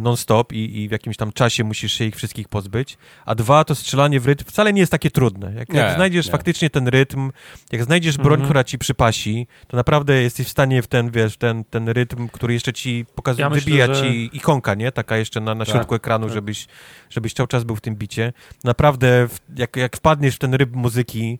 non-stop 0.00 0.52
i, 0.52 0.82
i 0.82 0.88
w 0.88 0.92
jakimś 0.92 1.16
tam 1.16 1.32
czasie 1.32 1.64
musisz 1.64 1.92
się 1.92 2.04
ich 2.04 2.16
wszystkich 2.16 2.48
pozbyć. 2.48 2.98
A 3.26 3.34
dwa, 3.34 3.64
to 3.64 3.74
strzelanie 3.74 4.20
w 4.20 4.26
rytm 4.26 4.44
wcale 4.44 4.72
nie 4.72 4.80
jest 4.80 4.92
takie 4.92 5.10
trudne. 5.10 5.52
Jak, 5.54 5.68
Nie, 5.68 5.78
jak 5.80 5.94
znajdziesz 5.96 6.26
nie. 6.26 6.32
faktycznie 6.32 6.70
ten 6.70 6.88
rytm, 6.88 7.30
jak 7.72 7.84
znajdziesz 7.84 8.16
broń, 8.16 8.34
Mhm. 8.34 8.44
która 8.48 8.64
ci 8.64 8.78
przypasi, 8.78 9.46
to 9.66 9.76
naprawdę 9.76 10.22
jesteś 10.22 10.46
w 10.46 10.50
stanie 10.50 10.82
w 10.82 10.86
ten, 10.86 11.10
wiesz, 11.10 11.36
ten, 11.36 11.64
ten 11.64 11.88
rytm, 11.88 12.28
który 12.28 12.54
jeszcze 12.54 12.72
ci 12.72 13.06
pokazuje, 13.14 13.42
Ja 13.42 13.50
myślę, 13.50 13.64
wybija 13.64 13.94
że- 13.94 14.02
ci 14.02 14.30
ikonka, 14.36 14.74
nie? 14.74 14.92
Taka 14.92 15.16
jeszcze 15.16 15.40
na, 15.40 15.54
na 15.54 15.64
Tak, 15.64 15.74
środku 15.74 15.94
ekranu, 15.94 16.26
tak. 16.26 16.34
żebyś, 16.34 16.66
żebyś 17.10 17.32
cały 17.34 17.46
czas 17.48 17.64
był 17.64 17.76
w 17.76 17.80
tym 17.80 17.96
bicie. 17.96 18.32
Naprawdę, 18.64 19.28
w, 19.28 19.38
jak, 19.56 19.76
jak 19.76 19.96
wpadniesz 19.96 20.36
w 20.36 20.38
ten 20.38 20.54
rytm 20.54 20.78
muzyki, 20.78 21.38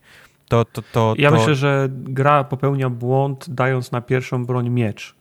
to, 0.49 0.65
to, 0.65 0.83
to, 0.93 1.15
Ja 1.19 1.31
myślę, 1.31 1.55
że 1.55 1.89
gra 1.91 2.45
popełnia 2.45 2.91
błąd, 2.91 3.47
dając 3.49 3.93
na 3.93 4.01
pierwszą 4.01 4.47
broń 4.47 4.71
miecz, 4.71 5.15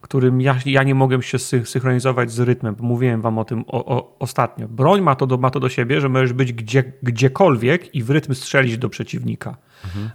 którym 0.00 0.40
ja, 0.40 0.56
ja 0.66 0.82
nie 0.82 0.94
mogłem 0.94 1.22
się 1.22 1.38
sy- 1.38 1.64
synchronizować 1.66 2.30
z 2.30 2.40
rytmem. 2.40 2.74
bo 2.74 2.84
Mówiłem 2.84 3.20
wam 3.20 3.38
o 3.38 3.44
tym 3.44 3.64
o, 3.66 3.84
o, 3.96 4.16
ostatnio. 4.18 4.68
Broń 4.68 5.00
ma 5.00 5.14
to, 5.14 5.26
do, 5.26 5.38
ma 5.38 5.50
to 5.50 5.60
do 5.60 5.68
siebie, 5.68 6.00
że 6.00 6.08
możesz 6.08 6.32
być 6.32 6.52
gdzie, 6.52 6.84
gdziekolwiek 7.02 7.94
i 7.94 8.02
w 8.02 8.10
rytm 8.10 8.34
strzelić 8.34 8.78
do 8.78 8.88
przeciwnika. 8.88 9.56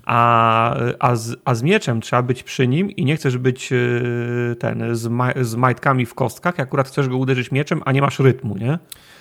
A, 0.05 0.75
a, 0.99 1.15
z, 1.15 1.35
a 1.45 1.55
z 1.55 1.63
mieczem 1.63 2.01
trzeba 2.01 2.21
być 2.21 2.43
przy 2.43 2.67
nim 2.67 2.91
i 2.91 3.05
nie 3.05 3.15
chcesz 3.15 3.37
być 3.37 3.71
yy, 3.71 4.55
ten 4.59 4.95
z, 4.95 5.07
ma, 5.07 5.31
z 5.41 5.55
majtkami 5.55 6.05
w 6.05 6.13
kostkach, 6.13 6.57
jak 6.57 6.67
akurat 6.67 6.87
chcesz 6.87 7.07
go 7.09 7.17
uderzyć 7.17 7.51
mieczem, 7.51 7.81
a 7.85 7.91
nie 7.91 8.01
masz 8.01 8.19
rytmu, 8.19 8.57
nie? 8.57 8.79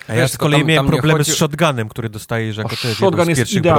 A 0.09 0.15
ja 0.15 0.23
Wiesz, 0.23 0.31
z 0.31 0.37
kolei 0.39 0.61
tam- 0.61 0.69
miałem 0.69 0.87
tam 0.87 0.93
problemy 0.93 1.19
chodzi 1.19 1.31
z 1.31 1.35
o- 1.35 1.37
shotgunem, 1.39 1.89
który 1.89 2.09
dostajesz 2.09 2.59
O, 2.59 2.63
jako 2.63 2.77
też 2.77 2.85
jedną 2.85 2.97
shotgun 2.97 3.29
jest 3.29 3.41
pierwszych 3.41 3.63
broń. 3.63 3.79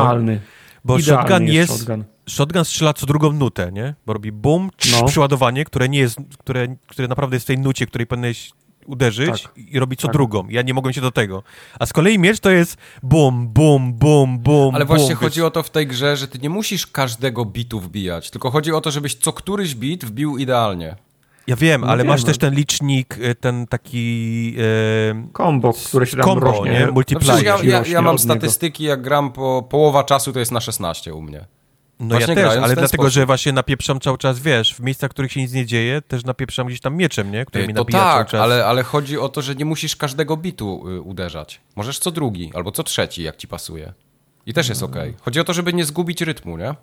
Bo 0.85 0.97
Idealny 0.97 1.29
shotgun 1.29 1.47
jest, 1.47 1.77
shotgun. 1.77 2.03
shotgun 2.29 2.65
strzela 2.65 2.93
co 2.93 3.05
drugą 3.05 3.31
nutę, 3.31 3.71
nie? 3.71 3.95
Bo 4.05 4.13
robi 4.13 4.31
bum, 4.31 4.69
No. 4.91 5.05
przyładowanie, 5.05 5.65
które 5.65 5.89
nie 5.89 5.99
jest, 5.99 6.17
które, 6.39 6.75
które 6.87 7.07
naprawdę 7.07 7.35
jest 7.35 7.45
w 7.45 7.47
tej 7.47 7.57
nucie, 7.57 7.85
której 7.87 8.07
powinieneś 8.07 8.51
uderzyć 8.85 9.41
Tak. 9.43 9.51
i 9.57 9.79
robi 9.79 9.97
co 9.97 10.07
Tak. 10.07 10.13
drugą. 10.13 10.47
Ja 10.49 10.61
nie 10.61 10.73
mogłem 10.73 10.93
się 10.93 11.01
do 11.01 11.11
tego. 11.11 11.43
A 11.79 11.85
z 11.85 11.93
kolei 11.93 12.19
miecz 12.19 12.39
to 12.39 12.49
jest 12.49 12.77
bum, 13.03 13.47
bum, 13.47 13.93
bum, 13.93 14.39
bum, 14.39 14.75
Ale 14.75 14.85
właśnie 14.85 15.09
wiesz. 15.09 15.17
chodzi 15.17 15.41
o 15.41 15.51
to 15.51 15.63
w 15.63 15.69
tej 15.69 15.87
grze, 15.87 16.17
że 16.17 16.27
ty 16.27 16.39
nie 16.39 16.49
musisz 16.49 16.87
każdego 16.87 17.45
bitu 17.45 17.79
wbijać, 17.79 18.31
tylko 18.31 18.51
chodzi 18.51 18.71
o 18.71 18.81
to, 18.81 18.91
żebyś 18.91 19.15
co 19.15 19.33
któryś 19.33 19.75
bit 19.75 20.05
wbił 20.05 20.37
idealnie. 20.37 20.95
Ja 21.47 21.55
wiem, 21.55 21.81
No 21.81 21.87
ale 21.87 21.97
wiem, 22.03 22.07
masz 22.07 22.21
no. 22.21 22.27
też 22.27 22.37
ten 22.37 22.53
licznik, 22.53 23.17
y, 23.17 23.35
ten 23.35 23.67
taki... 23.67 24.55
E, 25.11 25.27
Kombo, 25.33 25.73
które 25.87 26.05
się 26.07 26.17
tam 26.17 26.25
Combo, 26.25 26.45
rośnie. 26.45 26.71
nie? 26.71 26.85
No 26.85 26.91
Multiplayer. 26.91 27.43
przecież 27.43 27.63
ja, 27.65 27.79
ja, 27.79 27.85
ja 27.87 28.01
mam 28.01 28.19
statystyki, 28.19 28.83
jak 28.83 29.01
gram 29.01 29.31
po 29.31 29.67
połowa 29.69 30.03
czasu, 30.03 30.33
to 30.33 30.39
jest 30.39 30.51
na 30.51 30.61
16 30.61 31.13
u 31.13 31.21
mnie. 31.21 31.45
No 31.99 32.07
Właśnie 32.17 32.33
ja 32.33 32.41
też, 32.49 32.57
ale 32.57 32.73
dlatego, 32.75 32.87
sposób. 32.87 33.11
że 33.13 33.25
właśnie 33.25 33.51
napieprzam 33.53 33.99
cały 33.99 34.17
czas, 34.17 34.39
wiesz, 34.39 34.75
w 34.75 34.79
miejscach, 34.79 35.09
w 35.11 35.13
których 35.13 35.31
się 35.31 35.39
nic 35.41 35.53
nie 35.53 35.65
dzieje, 35.65 36.01
też 36.01 36.23
napieprzam 36.25 36.67
gdzieś 36.67 36.79
tam 36.79 36.95
mieczem, 36.95 37.31
nie? 37.31 37.45
Który 37.45 37.67
mi 37.67 37.73
To 37.73 37.79
nabija 37.81 37.99
cały 37.99 38.13
tak, 38.23 38.29
czas. 38.29 38.41
ale, 38.41 38.65
ale 38.65 38.83
chodzi 38.83 39.17
o 39.17 39.29
to, 39.29 39.41
że 39.41 39.55
nie 39.55 39.65
musisz 39.65 39.95
każdego 39.95 40.37
bitu 40.37 40.89
y, 40.89 41.01
uderzać. 41.01 41.61
Możesz 41.75 41.99
co 41.99 42.11
drugi, 42.11 42.51
albo 42.55 42.71
co 42.71 42.83
trzeci, 42.83 43.23
jak 43.23 43.37
ci 43.37 43.47
pasuje. 43.47 43.93
I 44.45 44.53
też 44.53 44.69
jest 44.69 44.83
okej. 44.83 45.13
Chodzi 45.21 45.39
o 45.39 45.43
to, 45.43 45.53
żeby 45.53 45.73
nie 45.73 45.85
zgubić 45.85 46.21
rytmu, 46.21 46.57
nie? 46.57 46.75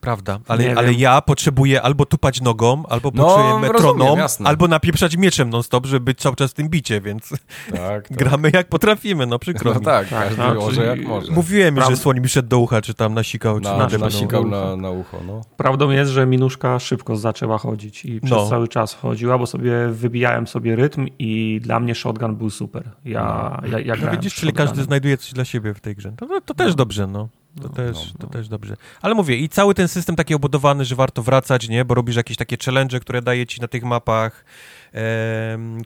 Prawda. 0.00 0.32
Nie 0.34 0.40
Ale, 0.48 0.74
ale 0.76 0.90
wiem. 0.90 1.00
ja 1.00 1.20
potrzebuję 1.22 1.82
albo 1.82 2.06
tupać 2.06 2.40
nogą, 2.40 2.82
albo 2.88 3.10
No, 3.14 3.24
rozumiem, 3.36 3.60
metronom, 3.60 4.18
jasne. 4.18 4.48
albo 4.48 4.68
napieprzać 4.68 5.16
mieczem 5.16 5.50
non-stop, 5.50 5.86
żeby 5.86 6.04
być 6.04 6.18
cały 6.18 6.36
czas 6.36 6.50
w 6.50 6.54
tym 6.54 6.68
bicie, 6.68 7.00
więc 7.00 7.28
Tak, 7.76 8.08
gramy 8.10 8.50
jak 8.54 8.68
potrafimy, 8.68 9.26
no 9.26 9.38
przykro 9.38 9.72
No 9.74 9.78
mi. 9.80 9.84
tak, 9.84 10.08
Tak, 10.08 10.28
każdy 10.28 10.42
no, 10.42 10.54
może 10.54 10.84
jak 10.86 11.02
może. 11.06 11.32
Mówiłem, 11.32 11.74
Prawda. 11.74 11.96
że 11.96 12.02
słoń 12.02 12.20
mi 12.20 12.28
szedł 12.28 12.48
do 12.48 12.58
ucha, 12.58 12.82
czy 12.82 12.94
tam 12.94 13.14
nasikał, 13.14 13.56
czy 13.60 13.64
Na, 13.64 13.76
nade 13.76 13.96
mną. 13.98 14.06
nasikał 14.06 14.46
na, 14.48 14.76
na 14.76 14.90
ucho, 14.90 15.18
no. 15.26 15.40
Prawdą 15.56 15.90
jest, 15.90 16.10
że 16.10 16.26
minuszka 16.26 16.78
szybko 16.78 17.16
zaczęła 17.16 17.58
chodzić 17.58 18.04
i 18.04 18.20
przez 18.20 18.38
No. 18.38 18.48
cały 18.48 18.68
czas 18.68 18.94
chodziła, 18.94 19.38
bo 19.38 19.46
sobie 19.46 19.88
wybijałem 19.88 20.46
sobie 20.46 20.76
rytm 20.76 21.06
i 21.18 21.60
dla 21.62 21.80
mnie 21.80 21.94
shotgun 21.94 22.36
był 22.36 22.50
super. 22.50 22.90
Ja, 23.04 23.60
ja, 23.70 23.78
ja 23.78 23.94
No 23.94 24.00
grałem 24.00 24.16
widzisz, 24.20 24.32
z 24.32 24.36
czyli 24.40 24.52
każdy 24.52 24.82
znajduje 24.82 25.16
coś 25.16 25.32
dla 25.32 25.44
siebie 25.44 25.74
w 25.74 25.80
tej 25.80 25.96
grze. 25.96 26.12
To, 26.16 26.26
to, 26.26 26.40
to 26.40 26.54
też 26.54 26.74
dobrze, 26.74 27.06
no. 27.06 27.28
To, 27.62 27.68
też, 27.68 27.96
no, 27.96 28.02
to 28.18 28.26
no. 28.26 28.28
też 28.28 28.48
dobrze. 28.48 28.76
Ale 29.02 29.14
mówię, 29.14 29.36
i 29.36 29.48
cały 29.48 29.74
ten 29.74 29.88
system 29.88 30.16
taki 30.16 30.34
obudowany, 30.34 30.84
że 30.84 30.96
warto 30.96 31.22
wracać, 31.22 31.68
nie? 31.68 31.84
Bo 31.84 31.94
robisz 31.94 32.16
jakieś 32.16 32.36
takie 32.36 32.56
challenge, 32.64 33.00
które 33.00 33.22
daje 33.22 33.46
ci 33.46 33.60
na 33.60 33.68
tych 33.68 33.84
mapach. 33.84 34.44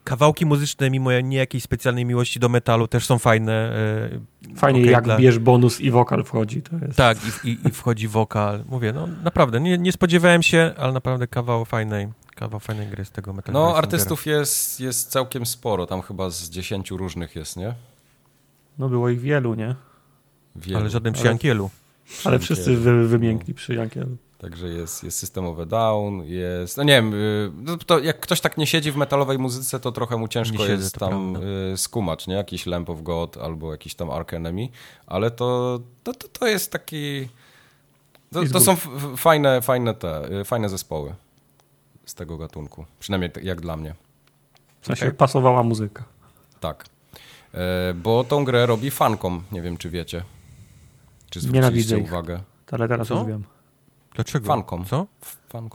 Kawałki 0.05 0.47
muzyczne, 0.47 0.91
mimo 0.91 1.21
nie 1.21 1.37
jakiejś 1.37 1.65
specjalnej 1.65 2.05
miłości 2.05 2.41
do 2.41 2.49
metalu, 2.49 2.89
też 2.89 3.07
są 3.07 3.19
fajne. 3.19 3.53
e, 4.53 4.57
Fajnie, 4.57 4.81
okej, 4.81 4.93
jak 4.93 5.05
dla- 5.05 5.17
bierz 5.17 5.39
bonus 5.39 5.81
i 5.81 5.91
wokal 5.91 6.25
wchodzi. 6.25 6.63
To 6.63 6.77
jest... 6.87 6.97
Tak, 6.99 7.19
i, 7.45 7.49
i, 7.49 7.69
i 7.69 7.71
wchodzi 7.71 8.09
wokal. 8.09 8.65
Mówię, 8.69 8.93
no 8.93 9.09
naprawdę, 9.23 9.61
nie, 9.61 9.79
nie 9.79 9.93
spodziewałem 9.93 10.43
się, 10.43 10.75
ale 10.79 10.93
naprawdę 10.93 11.27
kawał 11.27 11.65
fajnej, 11.65 12.09
kawał 12.35 12.61
fajnej 12.61 12.87
gry 12.87 13.05
z 13.05 13.11
tego 13.11 13.33
Metal 13.33 13.53
No, 13.53 13.77
artystów 13.77 14.27
jest, 14.27 14.81
jest 14.81 15.11
całkiem 15.11 15.47
sporo, 15.47 15.87
tam 15.87 16.03
chyba 16.03 16.31
z 16.31 16.51
dziesięciu 16.51 16.97
różnych 16.97 17.37
jest, 17.37 17.57
nie? 17.57 17.75
No 18.79 18.89
było 18.89 19.09
ich 19.09 19.21
wielu, 19.21 19.55
nie? 19.55 19.75
Wielu. 20.57 20.79
Ale 20.81 20.91
żaden 20.91 21.13
przy 21.13 21.23
Ale- 21.23 21.31
Jankielu. 21.31 21.71
Ale 22.25 22.35
Jankielu. 22.35 22.39
wszyscy 22.39 22.77
wy, 22.77 23.09
wymiękli 23.09 23.55
przy 23.55 23.75
Jankielu. 23.75 24.17
Także 24.39 24.69
jest, 24.69 25.05
jest 25.05 25.19
systemowe 25.19 25.67
down, 25.67 26.23
jest. 26.25 26.77
No 26.77 26.83
nie 26.83 26.93
wiem, 26.93 27.15
y, 27.15 27.51
no 27.55 27.77
to 27.77 27.99
jak 27.99 28.21
ktoś 28.21 28.41
tak 28.41 28.59
nie 28.59 28.67
siedzi 28.67 28.93
w 28.93 28.97
metalowej 28.97 29.39
muzyce, 29.39 29.81
to 29.81 29.93
trochę 29.93 30.17
mu 30.17 30.29
ciężko 30.29 30.59
siedzę, 30.59 30.73
jest 30.73 30.99
tam 30.99 31.33
prawda. 31.33 31.49
y, 31.73 31.77
skumać, 31.77 32.27
nie? 32.27 32.35
Jakiś 32.35 32.67
Lamp 32.67 32.91
of 32.91 33.03
God 33.03 33.37
albo 33.37 33.73
jakiś 33.73 33.95
tam 33.95 34.11
Ark 34.11 34.35
Enemy, 34.35 34.69
ale 35.07 35.31
to, 35.31 35.81
to, 36.05 36.13
to, 36.15 36.29
to 36.29 36.47
jest 36.47 36.73
taki. 36.73 37.29
To, 38.33 38.41
to 38.53 38.61
są 38.61 38.77
fajne, 39.17 39.63
fajne 39.63 39.95
te, 39.95 40.41
y, 40.41 40.45
fajne 40.45 40.69
zespoły 40.69 41.15
z 42.07 42.15
tego 42.15 42.39
gatunku. 42.39 42.85
Przynajmniej 43.01 43.31
tak 43.31 43.45
jak 43.45 43.61
dla 43.61 43.77
mnie. 43.77 43.95
W 44.81 44.87
sensie 44.87 45.07
Okej. 45.07 45.17
pasowała 45.19 45.63
muzyka. 45.63 46.05
Tak. 46.61 46.85
E, 47.55 47.95
bo 47.95 48.25
tą 48.25 48.45
grę 48.45 48.67
robi 48.67 48.91
Fancom, 48.91 49.43
nie 49.53 49.63
wiem 49.63 49.77
czy 49.77 49.91
wiecie. 49.91 50.25
Czy 51.33 51.41
zwróciliście 51.41 51.61
Nienawidzę 51.71 51.99
ich. 51.99 52.05
uwagę? 52.13 52.41
Ale 52.73 52.89
teraz 52.89 53.09
Co? 53.09 53.15
już 53.19 53.27
wiem. 53.27 53.45
Dlaczego? 54.15 54.47
Fancom. 54.47 54.85
Co? 54.85 55.07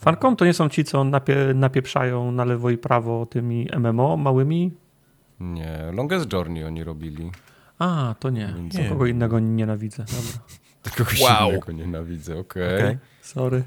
Fancom 0.01 0.35
to 0.35 0.45
nie 0.45 0.53
są 0.53 0.69
ci, 0.69 0.83
co 0.83 1.03
napie, 1.03 1.35
napieprzają 1.55 2.31
na 2.31 2.45
lewo 2.45 2.69
i 2.69 2.77
prawo 2.77 3.25
tymi 3.25 3.67
MMO 3.79 4.17
małymi? 4.17 4.71
Nie, 5.39 5.77
Longest 5.93 6.33
Journey 6.33 6.63
oni 6.63 6.83
robili. 6.83 7.31
A, 7.79 8.15
to 8.19 8.29
nie. 8.29 8.53
Więc 8.57 8.75
To 8.75 8.81
nie. 8.81 8.89
kogo 8.89 9.05
innego 9.05 9.39
nienawidzę. 9.39 10.05
Dobra. 10.05 10.41
Kogoś 10.97 11.21
Wow. 11.21 11.49
innego 11.49 11.71
nienawidzę, 11.71 12.39
okej. 12.39 12.75
Okej. 12.79 12.97
Sorry. 13.21 13.63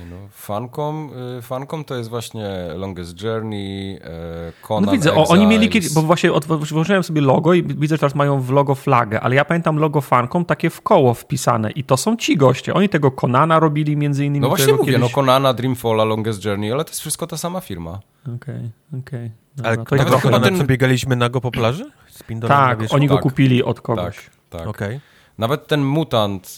Nie 0.00 0.06
no, 0.06 0.16
Fancom, 0.30 1.10
y, 1.38 1.42
Fancom 1.42 1.84
to 1.84 1.96
jest 1.96 2.10
właśnie 2.10 2.48
Longest 2.76 3.22
Journey, 3.22 3.98
e, 4.04 4.52
Conan 4.68 4.84
No 4.84 4.92
widzę, 4.92 5.14
o, 5.14 5.28
oni 5.28 5.46
mieli 5.46 5.68
kiedyś, 5.68 5.94
bo 5.94 6.02
właśnie 6.02 6.32
otworzyłem 6.32 7.02
sobie 7.02 7.20
logo 7.20 7.54
i 7.54 7.62
widzę, 7.62 7.94
że 7.94 7.98
teraz 7.98 8.14
mają 8.14 8.40
w 8.40 8.50
logo 8.50 8.74
flagę, 8.74 9.20
ale 9.20 9.34
ja 9.34 9.44
pamiętam 9.44 9.76
logo 9.76 10.00
Fancom 10.00 10.44
takie 10.44 10.70
w 10.70 10.80
koło 10.80 11.14
wpisane 11.14 11.70
i 11.70 11.84
to 11.84 11.96
są 11.96 12.16
ci 12.16 12.36
goście. 12.36 12.74
Oni 12.74 12.88
tego 12.88 13.10
Konana 13.10 13.60
robili 13.60 13.96
między 13.96 14.24
innymi. 14.24 14.42
No 14.42 14.48
właśnie 14.48 14.72
mówię, 14.72 14.92
no 14.92 14.98
kiedyś... 14.98 15.12
Conana, 15.12 15.54
Dreamfalla, 15.54 16.04
Longest 16.04 16.44
Journey, 16.44 16.72
ale 16.72 16.84
to 16.84 16.90
jest 16.90 17.00
wszystko 17.00 17.26
ta 17.26 17.36
sama 17.36 17.60
firma. 17.60 18.00
Okej, 18.36 18.70
okej. 19.00 19.30
Ale 19.64 19.76
Dobra, 19.76 19.98
to 19.98 20.04
chyba 20.04 20.18
chyba 20.18 20.40
ten- 20.40 20.58
co 20.58 20.64
biegaliśmy 20.64 21.16
nago 21.16 21.40
po 21.40 21.50
plaży? 21.50 21.90
Z 22.08 22.22
Tak, 22.48 22.78
oni 22.90 23.06
go 23.06 23.14
Tak. 23.14 23.22
kupili 23.22 23.62
od 23.62 23.80
kogoś. 23.80 24.16
Tak, 24.16 24.60
tak. 24.60 24.68
Okej. 24.68 25.00
Nawet 25.40 25.66
ten 25.66 25.84
mutant 25.84 26.46
y, 26.46 26.56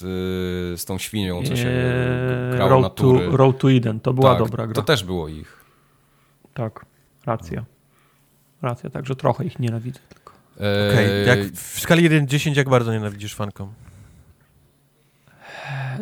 z 0.76 0.84
tą 0.84 0.98
świnią, 0.98 1.42
co 1.42 1.56
się 1.56 1.68
Eee, 1.68 2.56
grał 2.56 2.68
na 2.68 2.74
Road, 2.74 2.94
to, 2.94 3.02
tury. 3.02 3.28
Road 3.36 3.58
to 3.58 3.70
Eden, 3.72 4.00
to 4.00 4.12
była 4.12 4.30
tak, 4.30 4.38
dobra 4.38 4.66
gra. 4.66 4.74
To 4.74 4.82
też 4.82 5.04
było 5.04 5.28
ich. 5.28 5.64
Tak, 6.54 6.86
racja. 7.26 7.64
Racja, 8.62 8.90
także 8.90 9.16
trochę 9.16 9.44
ich 9.44 9.58
nienawidzę 9.58 10.00
tylko. 10.08 10.32
E, 10.60 10.90
Okej, 10.92 11.26
jak 11.26 11.52
w 11.52 11.80
skali 11.80 12.10
1-10 12.10 12.56
jak 12.56 12.68
bardzo 12.68 12.92
nienawidzisz 12.92 13.34
fanką? 13.34 13.72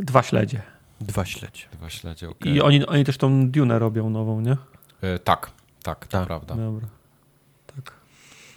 Dwa 0.03 0.23
śledzie. 0.23 0.63
Dwa 1.01 1.25
śledź. 1.25 1.69
Dwa 1.73 1.91
śledzie, 1.91 2.29
okej. 2.29 2.53
I 2.55 2.61
oni, 2.61 2.87
oni 2.87 3.05
też 3.05 3.17
tą 3.19 3.51
Dune 3.51 3.79
robią 3.79 4.11
nową, 4.11 4.41
nie? 4.41 4.57
E, 5.03 5.19
tak, 5.19 5.51
tak, 5.83 6.07
to 6.07 6.19
Tak. 6.19 6.27
prawda. 6.27 6.55
Dobra. 6.55 6.87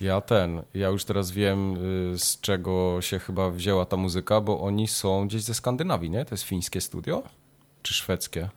Ja 0.02 0.22
ten, 0.22 0.62
ja 0.74 0.88
już 0.88 1.06
teraz 1.06 1.32
wiem 1.32 1.76
y, 2.14 2.20
z 2.20 2.42
czego 2.42 3.02
się 3.02 3.20
chyba 3.20 3.50
wzięła 3.50 3.86
ta 3.86 3.98
muzyka, 3.98 4.42
bo 4.42 4.62
oni 4.62 4.88
są 4.88 5.28
gdzieś 5.28 5.42
ze 5.44 5.54
Skandynawii, 5.54 6.10
nie? 6.10 6.26
To 6.26 6.34
jest 6.34 6.44
fińskie 6.44 6.82
studio? 6.82 7.24
Czy 7.82 7.94
szwedzkie? 7.94 8.50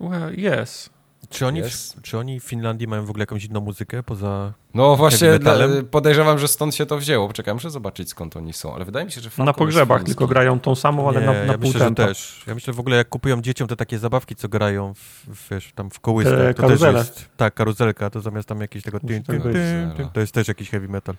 Well, 0.00 0.34
yes. 0.62 0.90
Czy 1.30 1.46
oni, 1.46 1.62
w, 1.62 2.02
czy 2.02 2.18
oni 2.18 2.40
w 2.40 2.44
Finlandii 2.44 2.88
mają 2.88 3.06
w 3.06 3.10
ogóle 3.10 3.22
jakąś 3.22 3.44
inną 3.44 3.60
muzykę 3.60 4.02
poza... 4.02 4.52
No 4.74 4.96
właśnie, 4.96 5.38
dla, 5.38 5.54
podejrzewam, 5.90 6.38
że 6.38 6.48
stąd 6.48 6.74
się 6.74 6.86
to 6.86 6.98
wzięło. 6.98 7.26
Poczekaj, 7.28 7.54
muszę 7.54 7.70
zobaczyć 7.70 8.10
skąd 8.10 8.36
oni 8.36 8.52
są, 8.52 8.74
ale 8.74 8.84
wydaje 8.84 9.06
mi 9.06 9.12
się, 9.12 9.20
że 9.20 9.30
Na 9.38 9.52
pogrzebach 9.52 10.04
tylko 10.04 10.26
grają 10.26 10.60
tą 10.60 10.74
samą, 10.74 11.08
ale 11.08 11.20
nie, 11.20 11.26
na, 11.26 11.32
na 11.32 11.38
ja 11.38 11.58
pół 11.58 11.72
myślę, 11.72 11.94
też. 11.94 12.44
Ja 12.46 12.54
myślę 12.54 12.72
w 12.72 12.80
ogóle 12.80 12.96
jak 12.96 13.08
kupują 13.08 13.42
dzieciom 13.42 13.68
te 13.68 13.76
takie 13.76 13.98
zabawki, 13.98 14.36
co 14.36 14.48
grają 14.48 14.94
w, 14.94 15.48
wiesz, 15.50 15.72
tam 15.74 15.90
w 15.90 16.00
kołysach, 16.00 16.38
Te 16.38 16.54
to 16.54 16.62
karuzele. 16.62 16.98
też 16.98 17.08
jest... 17.08 17.28
Tak, 17.36 17.54
karuzelka, 17.54 18.10
to 18.10 18.20
zamiast 18.20 18.48
tam 18.48 18.60
jakieś 18.60 18.82
tego... 18.82 19.00
Tak 19.00 19.08
tym, 19.08 19.22
być. 19.22 19.42
tym, 19.42 19.92
tym, 19.96 20.08
to 20.12 20.20
jest 20.20 20.34
też 20.34 20.48
jakiś 20.48 20.70
heavy 20.70 20.88
metal. 20.88 21.14
Y, 21.14 21.18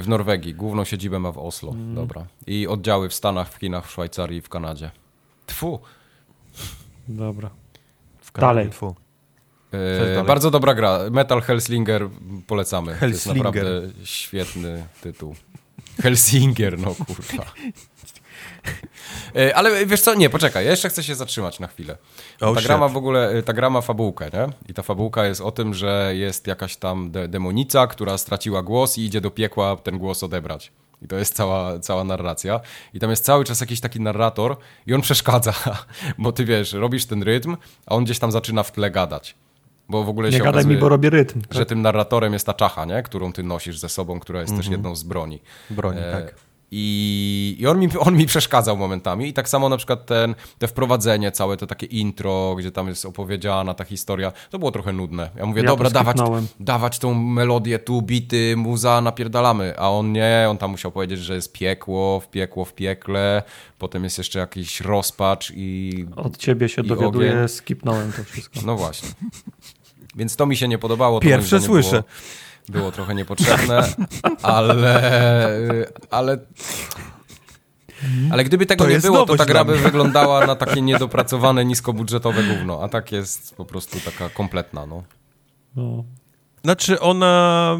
w 0.00 0.04
Norwegii. 0.06 0.54
Główną 0.54 0.84
siedzibę 0.84 1.18
ma 1.18 1.32
w 1.32 1.38
Oslo. 1.38 1.72
Mm. 1.72 1.94
Dobra. 1.94 2.26
I 2.46 2.66
oddziały 2.66 3.08
w 3.08 3.14
Stanach, 3.14 3.50
w 3.50 3.56
Chinach, 3.56 3.86
w 3.86 3.90
Szwajcarii 3.90 4.38
i 4.38 4.42
w 4.42 4.48
Kanadzie. 4.48 4.90
Tfu. 5.46 5.80
Dobra. 7.08 7.50
W 8.20 8.32
Kanadzie, 8.32 8.54
Dalej. 8.54 8.72
Fu. 8.72 8.94
E, 9.72 10.24
bardzo 10.24 10.50
dobra 10.50 10.74
gra. 10.74 10.98
Metal 11.10 11.40
Hellslinger 11.40 12.08
polecamy. 12.46 12.96
To 13.00 13.06
jest 13.06 13.24
Hellslinger. 13.24 13.44
naprawdę 13.44 13.90
świetny 14.04 14.86
tytuł. 15.00 15.34
Hellsinger, 16.02 16.78
no 16.78 16.94
kurwa. 16.94 17.44
E, 19.36 19.56
ale 19.56 19.86
wiesz 19.86 20.00
co, 20.00 20.14
nie, 20.14 20.30
poczekaj, 20.30 20.64
ja 20.64 20.70
jeszcze 20.70 20.88
chcę 20.88 21.02
się 21.02 21.14
zatrzymać 21.14 21.60
na 21.60 21.66
chwilę. 21.66 21.96
Oh, 22.40 22.54
ta 22.54 22.60
shit. 22.60 22.66
gra 22.66 22.78
ma 22.78 22.88
w 22.88 22.96
ogóle, 22.96 23.28
e, 23.28 23.42
ta 23.42 23.52
gra 23.52 23.70
ma 23.70 23.80
fabułkę, 23.80 24.30
nie? 24.32 24.46
I 24.68 24.74
ta 24.74 24.82
fabułka 24.82 25.26
jest 25.26 25.40
o 25.40 25.52
tym, 25.52 25.74
że 25.74 26.12
jest 26.14 26.46
jakaś 26.46 26.76
tam 26.76 27.10
de 27.10 27.28
demonica, 27.28 27.86
która 27.86 28.18
straciła 28.18 28.62
głos 28.62 28.98
i 28.98 29.04
idzie 29.04 29.20
do 29.20 29.30
piekła 29.30 29.76
ten 29.76 29.98
głos 29.98 30.22
odebrać. 30.22 30.72
I 31.02 31.08
to 31.08 31.16
jest 31.16 31.34
cała, 31.34 31.78
cała 31.78 32.04
narracja. 32.04 32.60
I 32.94 33.00
tam 33.00 33.10
jest 33.10 33.24
cały 33.24 33.44
czas 33.44 33.60
jakiś 33.60 33.80
taki 33.80 34.00
narrator 34.00 34.56
i 34.86 34.94
on 34.94 35.00
przeszkadza, 35.00 35.54
bo 36.18 36.32
ty 36.32 36.44
wiesz, 36.44 36.72
robisz 36.72 37.06
ten 37.06 37.22
rytm, 37.22 37.56
a 37.86 37.94
on 37.94 38.04
gdzieś 38.04 38.18
tam 38.18 38.32
zaczyna 38.32 38.62
w 38.62 38.72
tle 38.72 38.90
gadać. 38.90 39.34
Bo 39.90 40.04
w 40.04 40.08
ogóle 40.08 40.28
Nie 40.30 40.32
się 40.32 40.38
gadaj 40.38 40.50
okazuje, 40.52 40.74
mi, 40.74 40.80
bo 40.80 40.88
robię 40.88 41.10
rytm. 41.10 41.40
że 41.50 41.66
tym 41.66 41.82
narratorem 41.82 42.32
jest 42.32 42.46
ta 42.46 42.54
czacha, 42.54 42.84
nie? 42.84 43.02
którą 43.02 43.32
ty 43.32 43.42
nosisz 43.42 43.78
ze 43.78 43.88
sobą, 43.88 44.20
która 44.20 44.40
jest 44.40 44.56
też 44.56 44.66
jedną 44.68 44.94
z 44.96 45.02
broni. 45.02 45.38
Broni, 45.70 45.98
E, 46.00 46.12
tak. 46.12 46.34
I, 46.72 47.56
i 47.60 47.66
on, 47.66 47.80
mi, 47.80 47.88
on 47.98 48.16
mi 48.16 48.26
przeszkadzał 48.26 48.76
momentami. 48.76 49.28
I 49.28 49.32
tak 49.32 49.48
samo 49.48 49.68
na 49.68 49.76
przykład 49.76 50.06
ten, 50.06 50.34
te 50.58 50.68
wprowadzenie, 50.68 51.32
całe 51.32 51.56
to 51.56 51.66
takie 51.66 51.86
intro, 51.86 52.54
gdzie 52.58 52.72
tam 52.72 52.88
jest 52.88 53.06
opowiedziana 53.06 53.74
ta 53.74 53.84
historia, 53.84 54.32
to 54.50 54.58
było 54.58 54.70
trochę 54.70 54.92
nudne. 54.92 55.30
Ja 55.36 55.46
mówię, 55.46 55.62
Ja 55.62 55.68
dobra, 55.68 55.90
dawać, 55.90 56.16
dawać 56.60 56.98
tą 56.98 57.14
melodię 57.14 57.78
tu, 57.78 58.02
bity, 58.02 58.54
muza, 58.56 59.00
napierdalamy. 59.00 59.78
A 59.78 59.90
on 59.90 60.12
nie, 60.12 60.46
on 60.50 60.58
tam 60.58 60.70
musiał 60.70 60.92
powiedzieć, 60.92 61.18
że 61.20 61.34
jest 61.34 61.52
piekło, 61.52 62.20
w 62.20 62.28
piekło, 62.30 62.64
w 62.64 62.74
piekle, 62.74 63.42
potem 63.78 64.04
jest 64.04 64.18
jeszcze 64.18 64.38
jakiś 64.38 64.80
rozpacz 64.80 65.52
i... 65.56 66.06
Od 66.16 66.36
ciebie 66.36 66.68
się 66.68 66.82
dowiaduję, 66.82 67.30
ogień. 67.32 67.48
skipnąłem 67.48 68.12
to 68.12 68.24
wszystko. 68.24 68.60
No 68.66 68.76
właśnie. 68.76 69.08
Więc 70.16 70.36
to 70.36 70.46
mi 70.46 70.56
się 70.56 70.68
nie 70.68 70.78
podobało. 70.78 71.20
To 71.20 71.26
Pierwsze 71.26 71.60
słyszę. 71.60 71.90
Było, 72.68 72.80
było 72.80 72.92
trochę 72.92 73.14
niepotrzebne, 73.14 73.82
ale, 74.42 75.86
ale 76.10 76.38
Ale 78.30 78.44
gdyby 78.44 78.66
tego 78.66 78.84
To 78.84 78.90
nie 78.90 78.98
było, 78.98 79.26
to 79.26 79.36
ta 79.36 79.46
gra 79.46 79.64
by 79.64 79.78
wyglądała 79.78 80.46
na 80.46 80.56
takie 80.56 80.82
niedopracowane, 80.82 81.64
niskobudżetowe 81.64 82.42
gówno, 82.42 82.82
a 82.82 82.88
tak 82.88 83.12
jest 83.12 83.56
po 83.56 83.64
prostu 83.64 83.98
taka 84.04 84.28
kompletna, 84.28 84.86
no. 84.86 85.02
No. 85.76 86.04
Znaczy 86.64 87.00
ona 87.00 87.78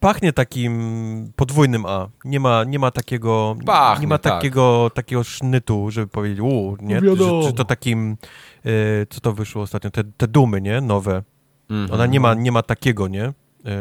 pachnie 0.00 0.32
takim 0.32 1.32
podwójnym 1.36 1.86
A. 1.86 2.08
Nie 2.24 2.40
ma, 2.40 2.64
nie 2.64 2.78
ma 2.78 2.90
takiego 2.90 3.56
Pachnie, 3.66 4.02
nie 4.02 4.08
ma 4.08 4.18
tak. 4.18 4.32
takiego, 4.32 4.90
takiego 4.94 5.24
sznytu, 5.24 5.90
żeby 5.90 6.06
powiedzieć, 6.06 6.40
u, 6.40 6.76
nie? 6.80 7.00
No 7.00 7.02
wiadomo. 7.02 7.42
Że, 7.42 7.48
że 7.48 7.52
to 7.54 7.64
takim, 7.64 8.16
e, 8.64 8.70
co 9.10 9.20
to 9.20 9.32
wyszło 9.32 9.62
ostatnio, 9.62 9.90
te, 9.90 10.04
te 10.16 10.28
dumy, 10.28 10.60
nie? 10.60 10.80
Nowe. 10.80 11.22
Mhm. 11.70 11.92
Ona 11.92 12.06
nie 12.06 12.20
ma, 12.20 12.34
nie 12.34 12.52
ma 12.52 12.62
takiego, 12.62 13.08
nie? 13.08 13.24
E, 13.24 13.32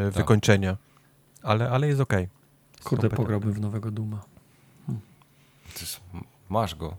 Tak. 0.05 0.14
wykończenia. 0.14 0.77
Ale, 1.43 1.69
ale 1.69 1.88
jest 1.88 2.01
okej. 2.01 2.27
Kurde, 2.84 3.10
pograłbym 3.10 3.53
w 3.53 3.60
nowego 3.61 3.91
Duma. 3.91 4.22
Jest- 5.81 5.99
Masz 6.49 6.76
go. 6.76 6.97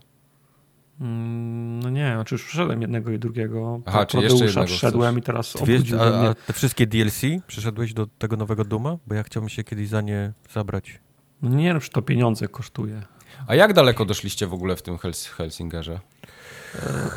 Mm, 1.01 1.81
no 1.81 1.91
nie, 1.91 2.13
znaczy 2.15 2.35
już 2.35 2.45
przeszedłem 2.45 2.81
jednego 2.83 3.11
i 3.11 3.19
drugiego. 3.19 3.81
Aha, 3.87 4.07
czy 4.07 4.17
jeszcze 4.17 4.29
Prodeusza 4.29 4.45
jednego 4.45 4.67
przeszedłem 4.67 5.15
chcesz? 5.15 5.23
i 5.23 5.27
teraz 5.27 5.53
Ty 5.53 5.65
wiesz, 5.65 5.79
obudził 5.81 6.01
a, 6.03 6.29
a 6.31 6.35
te 6.35 6.53
wszystkie 6.53 6.87
DLC 6.87 7.23
przeszedłeś 7.47 7.95
do 7.95 8.07
tego 8.07 8.37
nowego 8.37 8.65
Duma? 8.65 8.97
Bo 9.07 9.15
ja 9.15 9.23
chciałbym 9.23 9.49
się 9.49 9.65
kiedyś 9.65 9.89
za 9.89 10.01
nie 10.01 10.33
zabrać. 10.53 11.01
No 11.43 11.49
nie, 11.57 11.75
no 11.75 11.81
przecież 11.81 11.95
to 11.95 12.03
pieniądze 12.03 12.49
kosztuje. 12.49 13.03
A 13.47 13.55
jak 13.55 13.73
daleko 13.73 14.05
doszliście 14.05 14.47
w 14.47 14.55
ogóle 14.55 14.77
w 14.77 14.83
tym 14.83 14.99
Hels 14.99 15.27
Helsingerze? 15.27 16.01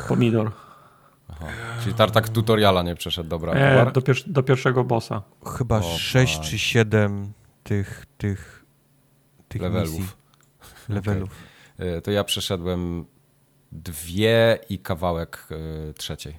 Pomidor. 0.08 0.52
Czyli 1.82 1.94
Tartak 1.94 2.28
tutoriala 2.28 2.82
nie 2.82 2.94
przeszedł, 2.94 3.28
dobra. 3.28 3.54
Nie, 3.54 3.70
Kowar? 3.78 3.92
do, 3.92 4.02
pier 4.02 4.16
do 4.26 4.42
pierwszego 4.42 4.84
bossa. 4.84 5.22
Chyba 5.58 5.78
O, 5.78 5.82
6 5.98 6.36
tak. 6.36 6.46
czy 6.46 6.58
7 6.58 7.32
tych, 7.64 8.06
tych, 8.18 8.64
tych 9.48 9.62
Levelów. 9.62 9.90
misji. 9.98 10.12
Levelów. 10.88 11.30
Y, 11.80 12.02
To 12.02 12.10
ja 12.10 12.24
przeszedłem 12.24 13.04
dwie 13.72 14.58
i 14.68 14.78
kawałek 14.78 15.48
y, 15.90 15.94
trzeciej. 15.94 16.38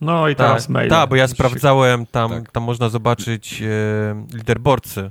No 0.00 0.28
i 0.28 0.36
Tak, 0.36 0.46
teraz 0.46 0.68
mail. 0.68 0.90
tak, 0.90 1.08
bo 1.08 1.16
ja 1.16 1.28
sprawdzałem, 1.28 2.06
tam, 2.06 2.30
Tak. 2.30 2.52
tam 2.52 2.62
można 2.62 2.88
zobaczyć 2.88 3.62
e, 3.62 3.66
leaderboardsy. 4.34 5.10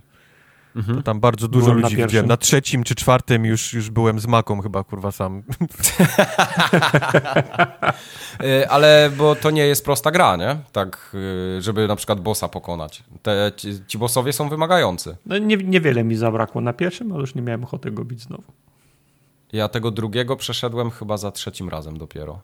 Mhm. 0.80 0.98
To 0.98 1.04
tam 1.04 1.20
bardzo 1.20 1.48
dużo 1.48 1.66
Byłem 1.66 1.82
na 1.82 1.88
ludzi 1.88 1.96
pierwszym. 1.96 2.10
widziałem. 2.10 2.28
Na 2.28 2.38
trzecim 2.38 2.84
czy 2.84 2.96
czwartym 2.96 3.46
już, 3.46 3.74
już 3.74 3.90
byłem 3.90 4.20
z 4.20 4.28
maką 4.28 4.62
chyba, 4.62 4.84
kurwa, 4.84 5.12
sam. 5.12 5.44
Y, 8.44 8.70
Ale 8.70 9.12
bo 9.18 9.36
to 9.36 9.52
nie 9.52 9.66
jest 9.68 9.86
prosta 9.86 10.12
gra, 10.12 10.36
nie? 10.36 10.58
Tak, 10.72 11.12
y, 11.58 11.62
żeby 11.62 11.88
na 11.88 11.96
przykład 11.96 12.20
bossa 12.22 12.48
pokonać. 12.48 13.04
Te, 13.22 13.52
ci, 13.56 13.80
ci 13.88 13.98
bossowie 13.98 14.34
są 14.34 14.50
wymagający. 14.50 15.18
No, 15.26 15.38
nie, 15.38 15.58
niewiele 15.58 16.04
mi 16.04 16.16
zabrakło 16.16 16.62
na 16.62 16.74
pierwszym, 16.74 17.12
ale 17.12 17.22
już 17.22 17.36
nie 17.36 17.42
miałem 17.42 17.64
ochoty 17.64 17.92
go 17.92 18.06
bić 18.06 18.22
znowu. 18.22 18.44
Ja 19.54 19.68
tego 19.68 19.92
drugiego 19.92 20.36
przeszedłem 20.36 20.90
chyba 20.92 21.18
za 21.18 21.32
trzecim 21.32 21.70
razem 21.70 21.98
dopiero. 21.98 22.42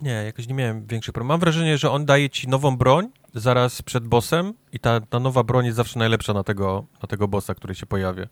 Nie, 0.00 0.10
jakoś 0.10 0.48
nie 0.48 0.54
miałem 0.54 0.86
większych 0.86 1.12
problemów. 1.12 1.28
Mam 1.34 1.40
wrażenie, 1.40 1.78
że 1.78 1.90
on 1.90 2.04
daje 2.06 2.30
ci 2.30 2.48
nową 2.48 2.76
broń 2.76 3.08
zaraz 3.34 3.82
przed 3.82 4.06
bossem 4.08 4.54
i 4.72 4.78
ta, 4.78 5.00
ta 5.00 5.20
nowa 5.20 5.42
broń 5.42 5.64
jest 5.64 5.76
zawsze 5.76 5.98
najlepsza 5.98 6.32
na 6.32 6.44
tego, 6.44 6.84
na 7.02 7.06
tego 7.06 7.28
bossa, 7.28 7.54
który 7.54 7.74
się 7.74 7.86
pojawia. 7.86 8.26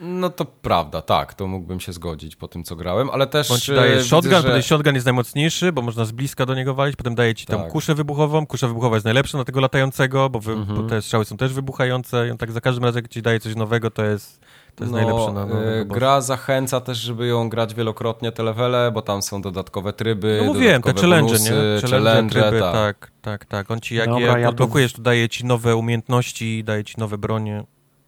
No 0.00 0.30
to 0.30 0.44
prawda, 0.44 1.02
tak, 1.02 1.34
to 1.34 1.46
mógłbym 1.46 1.80
się 1.80 1.92
zgodzić 1.92 2.36
po 2.36 2.48
tym, 2.48 2.64
co 2.64 2.76
grałem, 2.76 3.10
ale 3.10 3.26
też... 3.26 3.50
On 3.50 3.60
ci 3.60 3.74
daje 3.74 3.92
widzę, 3.96 4.04
shotgun, 4.08 4.32
że- 4.32 4.42
potem 4.42 4.62
shotgun 4.62 4.94
jest 4.94 5.06
najmocniejszy, 5.06 5.72
bo 5.72 5.82
można 5.82 6.04
z 6.04 6.12
bliska 6.12 6.46
do 6.46 6.54
niego 6.54 6.74
walić, 6.74 6.96
potem 6.96 7.14
daje 7.14 7.34
ci 7.34 7.46
tam 7.46 7.60
Tak. 7.60 7.70
kuszę 7.72 7.94
wybuchową, 7.94 8.46
kusza 8.46 8.68
wybuchowa 8.68 8.96
jest 8.96 9.04
najlepsza 9.04 9.38
na 9.38 9.44
tego 9.44 9.60
latającego, 9.60 10.30
bo, 10.30 10.40
wy, 10.40 10.52
Mhm. 10.52 10.76
bo 10.82 10.88
te 10.88 11.02
strzały 11.02 11.24
są 11.24 11.36
też 11.36 11.52
wybuchające 11.52 12.28
i 12.28 12.30
on 12.30 12.38
tak 12.38 12.52
za 12.52 12.60
każdym 12.60 12.84
razem, 12.84 13.02
jak 13.02 13.12
ci 13.12 13.22
daje 13.22 13.40
coś 13.40 13.54
nowego, 13.56 13.90
to 13.90 14.04
jest, 14.04 14.40
to 14.74 14.84
jest 14.84 14.92
no, 14.92 14.98
najlepsze 14.98 15.32
na 15.32 15.46
nowego 15.46 15.84
bossa. 15.84 15.98
Gra 15.98 16.20
zachęca 16.20 16.80
też, 16.80 16.98
żeby 16.98 17.26
ją 17.26 17.48
grać 17.48 17.74
wielokrotnie 17.74 18.32
te 18.32 18.42
levele, 18.42 18.90
bo 18.94 19.02
tam 19.02 19.22
są 19.22 19.42
dodatkowe 19.42 19.92
tryby, 19.92 20.38
No 20.40 20.52
mówiłem, 20.52 20.82
te 20.82 20.88
dodatkowe 20.88 21.00
challenge, 21.00 21.32
bonusy, 21.32 21.50
nie? 21.50 21.80
Challenge, 21.80 21.88
challenge 21.88 22.32
tryby, 22.32 22.60
tak. 22.60 22.72
tak, 22.72 23.10
tak, 23.22 23.44
tak. 23.44 23.70
On 23.70 23.80
ci 23.80 23.94
jak 23.94 24.08
Dobra, 24.08 24.36
je 24.36 24.42
ja 24.42 24.48
odblokujesz, 24.48 24.92
to 24.92 25.02
daje 25.02 25.28
ci 25.28 25.44
nowe 25.44 25.76
umiejętności, 25.76 26.64
daje 26.64 26.84
ci 26.84 26.94
nowe 26.98 27.18
bronie. 27.18 27.64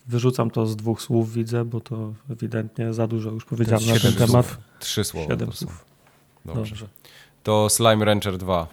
Wyrzucam 0.06 0.50
to 0.50 0.66
z 0.66 0.76
dwóch 0.76 1.02
słów, 1.02 1.32
widzę, 1.32 1.64
bo 1.64 1.80
to 1.80 2.12
ewidentnie 2.30 2.92
za 2.92 3.06
dużo 3.06 3.30
już 3.30 3.44
powiedziałem 3.44 3.86
na 3.86 3.92
ten 3.92 4.00
siedem 4.00 4.28
temat. 4.28 4.46
Słów. 4.46 4.58
Trzy 4.78 5.04
słowa. 5.04 5.28
Siedem 5.28 5.52
słów. 5.52 5.84
Dobrze. 6.44 6.60
Dobrze. 6.60 6.86
To 7.42 7.68
Slime 7.68 8.04
Rancher 8.04 8.38
2. 8.38 8.66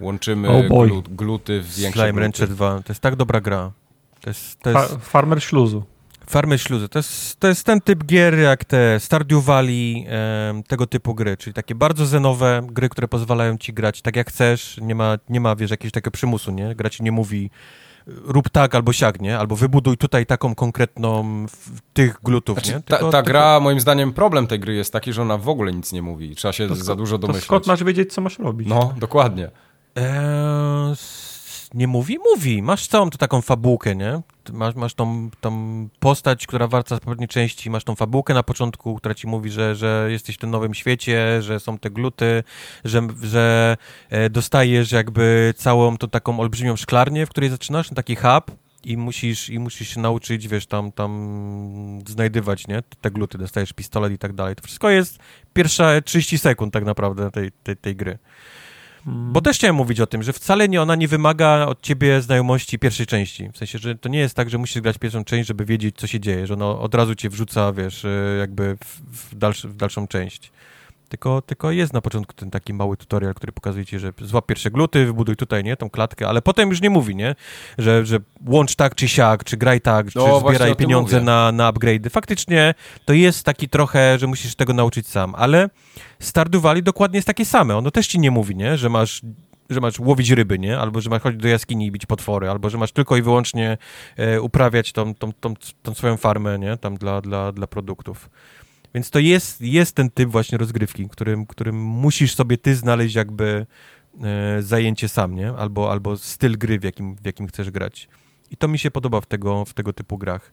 Łączymy 0.00 0.48
Oh 0.48 1.02
gluty 1.10 1.60
w 1.60 1.74
większe 1.74 2.00
Slime 2.00 2.12
gluty. 2.12 2.20
Rancher 2.20 2.48
2, 2.48 2.82
to 2.82 2.92
jest 2.92 3.00
tak 3.00 3.16
dobra 3.16 3.40
gra. 3.40 3.72
To 4.20 4.30
jest, 4.30 4.60
to 4.60 4.72
Fa 4.72 4.82
jest 4.82 4.96
farmer 4.96 5.42
śluzu. 5.42 5.82
Farmy 6.26 6.58
Śluzy. 6.58 6.88
To 6.88 6.98
jest, 6.98 7.40
to 7.40 7.48
jest 7.48 7.64
ten 7.66 7.80
typ 7.80 8.04
gier 8.04 8.38
jak 8.38 8.64
te 8.64 9.00
Stardew 9.00 9.44
Valley, 9.44 10.06
em, 10.50 10.62
tego 10.62 10.86
typu 10.86 11.14
gry, 11.14 11.36
czyli 11.36 11.54
takie 11.54 11.74
bardzo 11.74 12.06
zenowe 12.06 12.60
gry, 12.70 12.88
które 12.88 13.08
pozwalają 13.08 13.58
ci 13.58 13.72
grać 13.72 14.02
tak 14.02 14.16
jak 14.16 14.28
chcesz, 14.28 14.78
nie 14.82 14.94
ma, 14.94 15.16
nie 15.28 15.40
ma 15.40 15.56
wiesz, 15.56 15.70
jakiegoś 15.70 15.92
takiego 15.92 16.10
przymusu, 16.10 16.50
nie? 16.52 16.74
Gra 16.74 16.90
ci 16.90 17.02
nie 17.02 17.12
mówi 17.12 17.50
rób 18.06 18.48
tak 18.50 18.74
albo 18.74 18.92
siak, 18.92 19.20
nie? 19.20 19.38
Albo 19.38 19.56
wybuduj 19.56 19.96
tutaj 19.96 20.26
taką 20.26 20.54
konkretną 20.54 21.22
w, 21.46 21.80
tych 21.92 22.18
glutów, 22.22 22.54
Znaczy, 22.58 22.72
nie? 22.72 22.80
ta, 22.82 22.96
Tylko- 22.96 23.12
ta 23.12 23.18
tylko- 23.18 23.30
gra, 23.32 23.60
moim 23.60 23.80
zdaniem, 23.80 24.12
problem 24.12 24.46
tej 24.46 24.60
gry 24.60 24.74
jest 24.74 24.92
taki, 24.92 25.12
że 25.12 25.22
ona 25.22 25.38
w 25.38 25.48
ogóle 25.48 25.72
nic 25.72 25.92
nie 25.92 26.02
mówi. 26.02 26.34
Trzeba 26.36 26.52
się 26.52 26.68
To 26.68 26.74
za 26.74 26.94
dużo 26.96 27.16
To 27.16 27.20
domyśleć. 27.20 27.44
skąd 27.44 27.66
masz 27.66 27.84
wiedzieć, 27.84 28.12
co 28.12 28.20
masz 28.20 28.38
robić? 28.38 28.68
No, 28.68 28.94
dokładnie. 28.98 29.50
Eee, 29.96 30.04
nie 31.74 31.86
mówi? 31.86 32.18
Mówi. 32.18 32.62
Masz 32.62 32.86
całą 32.86 33.10
tu 33.10 33.18
taką 33.18 33.42
fabułkę, 33.42 33.96
nie? 33.96 34.20
Masz, 34.52 34.74
masz 34.74 34.94
tą, 34.94 35.30
tą 35.40 35.88
postać, 36.00 36.46
która 36.46 36.66
warta 36.66 36.96
z 36.96 37.00
poprzedniej 37.00 37.28
części, 37.28 37.70
masz 37.70 37.84
tą 37.84 37.94
fabułkę 37.94 38.34
na 38.34 38.42
początku, 38.42 38.94
która 38.94 39.14
ci 39.14 39.26
mówi, 39.26 39.50
że, 39.50 39.74
że 39.74 40.08
jesteś 40.10 40.36
w 40.36 40.38
tym 40.38 40.50
nowym 40.50 40.74
świecie, 40.74 41.42
że 41.42 41.60
są 41.60 41.78
te 41.78 41.90
gluty, 41.90 42.42
że, 42.84 43.08
że 43.22 43.76
e, 44.10 44.30
dostajesz 44.30 44.92
jakby 44.92 45.54
całą 45.56 45.96
tą 45.96 46.08
taką 46.08 46.40
olbrzymią 46.40 46.76
szklarnię, 46.76 47.26
w 47.26 47.30
której 47.30 47.50
zaczynasz, 47.50 47.88
taki 47.88 48.16
hub 48.16 48.50
i 48.84 48.96
musisz, 48.96 49.50
i 49.50 49.58
musisz 49.58 49.88
się 49.88 50.00
nauczyć, 50.00 50.48
wiesz, 50.48 50.66
tam, 50.66 50.92
tam 50.92 52.02
znajdywać, 52.06 52.66
nie? 52.66 52.82
Te 53.00 53.10
gluty, 53.10 53.38
dostajesz 53.38 53.72
pistolet 53.72 54.12
i 54.12 54.18
tak 54.18 54.32
dalej. 54.32 54.56
To 54.56 54.62
wszystko 54.62 54.90
jest 54.90 55.18
pierwsze 55.52 56.02
30 56.02 56.38
sekund 56.38 56.72
tak 56.72 56.84
naprawdę 56.84 57.30
tej, 57.30 57.52
tej, 57.52 57.76
tej 57.76 57.96
gry. 57.96 58.18
Bo 59.06 59.40
też 59.40 59.56
chciałem 59.56 59.76
mówić 59.76 60.00
o 60.00 60.06
tym, 60.06 60.22
że 60.22 60.32
wcale 60.32 60.68
nie 60.68 60.82
ona 60.82 60.94
nie 60.94 61.08
wymaga 61.08 61.66
od 61.66 61.80
ciebie 61.80 62.20
znajomości 62.20 62.78
pierwszej 62.78 63.06
części. 63.06 63.48
W 63.52 63.56
sensie, 63.56 63.78
że 63.78 63.94
to 63.94 64.08
nie 64.08 64.18
jest 64.18 64.34
tak, 64.34 64.50
że 64.50 64.58
musisz 64.58 64.82
grać 64.82 64.98
pierwszą 64.98 65.24
część, 65.24 65.48
żeby 65.48 65.64
wiedzieć, 65.64 65.96
co 65.96 66.06
się 66.06 66.20
dzieje, 66.20 66.46
że 66.46 66.54
ono 66.54 66.80
od 66.80 66.94
razu 66.94 67.14
cię 67.14 67.30
wrzuca, 67.30 67.72
wiesz, 67.72 68.04
y, 68.04 68.36
jakby 68.38 68.76
w, 68.84 69.00
w, 69.16 69.34
dalszy, 69.34 69.68
w 69.68 69.76
dalszą 69.76 70.06
część. 70.06 70.52
Tylko, 71.14 71.42
tylko 71.42 71.70
jest 71.70 71.92
na 71.92 72.00
początku 72.00 72.32
ten 72.32 72.50
taki 72.50 72.74
mały 72.74 72.96
tutorial, 72.96 73.34
który 73.34 73.52
pokazuje 73.52 73.86
ci, 73.86 73.98
że 73.98 74.12
złap 74.18 74.46
pierwsze 74.46 74.70
gluty, 74.70 75.06
wybuduj 75.06 75.36
tutaj, 75.36 75.64
nie, 75.64 75.76
tą 75.76 75.90
klatkę, 75.90 76.28
ale 76.28 76.42
potem 76.42 76.68
już 76.68 76.80
nie 76.80 76.90
mówi, 76.90 77.16
nie, 77.16 77.34
że, 77.78 78.06
że 78.06 78.18
łącz 78.46 78.76
tak 78.76 78.94
czy 78.94 79.08
siak, 79.08 79.44
czy 79.44 79.56
graj 79.56 79.80
tak, 79.80 80.10
czy 80.10 80.18
No, 80.18 80.24
właśnie 80.24 80.46
o 80.46 80.50
zbieraj 80.50 80.76
pieniądze 80.76 81.16
mówię. 81.16 81.26
na, 81.26 81.52
na 81.52 81.72
upgrade'y. 81.72 82.10
Faktycznie 82.10 82.74
to 83.04 83.12
jest 83.12 83.44
taki 83.44 83.68
trochę, 83.68 84.18
że 84.18 84.26
musisz 84.26 84.54
tego 84.54 84.72
nauczyć 84.72 85.08
sam, 85.08 85.34
ale 85.34 85.70
Stardew 86.20 86.62
Valley 86.62 86.82
dokładnie 86.82 87.16
jest 87.16 87.26
takie 87.26 87.44
same. 87.44 87.76
Ono 87.76 87.90
też 87.90 88.06
ci 88.06 88.18
nie 88.18 88.30
mówi, 88.30 88.56
nie? 88.56 88.78
Że 88.78 88.88
masz 88.88 89.22
że 89.70 89.80
masz 89.80 90.00
łowić 90.00 90.30
ryby, 90.30 90.58
nie? 90.58 90.78
Albo 90.78 91.00
że 91.00 91.10
masz 91.10 91.22
chodzić 91.22 91.40
do 91.40 91.48
jaskini 91.48 91.86
i 91.86 91.90
bić 91.92 92.06
potwory, 92.06 92.50
albo 92.50 92.70
że 92.70 92.78
masz 92.78 92.92
tylko 92.92 93.16
i 93.16 93.22
wyłącznie 93.22 93.78
e, 94.16 94.40
uprawiać 94.40 94.92
tą, 94.92 95.14
tą, 95.14 95.32
tą, 95.32 95.54
tą 95.82 95.94
swoją 95.94 96.16
farmę, 96.16 96.58
nie? 96.58 96.76
Tam 96.76 96.96
dla, 96.96 97.20
dla, 97.20 97.52
dla 97.52 97.66
produktów. 97.66 98.30
Więc 98.94 99.10
to 99.10 99.18
jest, 99.18 99.60
jest 99.60 99.96
ten 99.96 100.10
typ 100.10 100.30
właśnie 100.30 100.58
rozgrywki, 100.58 101.08
którym, 101.08 101.46
którym 101.46 101.76
musisz 101.82 102.34
sobie 102.34 102.58
ty 102.58 102.74
znaleźć 102.74 103.14
jakby 103.14 103.66
e, 104.22 104.62
zajęcie 104.62 105.08
sam, 105.08 105.34
nie? 105.34 105.52
Albo, 105.52 105.92
albo 105.92 106.16
styl 106.16 106.58
gry, 106.58 106.78
w 106.78 106.84
jakim, 106.84 107.16
w 107.16 107.26
jakim 107.26 107.46
chcesz 107.46 107.70
grać. 107.70 108.08
I 108.50 108.56
to 108.56 108.68
mi 108.68 108.78
się 108.78 108.90
podoba 108.90 109.20
w 109.20 109.26
tego, 109.26 109.64
w 109.64 109.74
tego 109.74 109.92
typu 109.92 110.18
grach. 110.18 110.52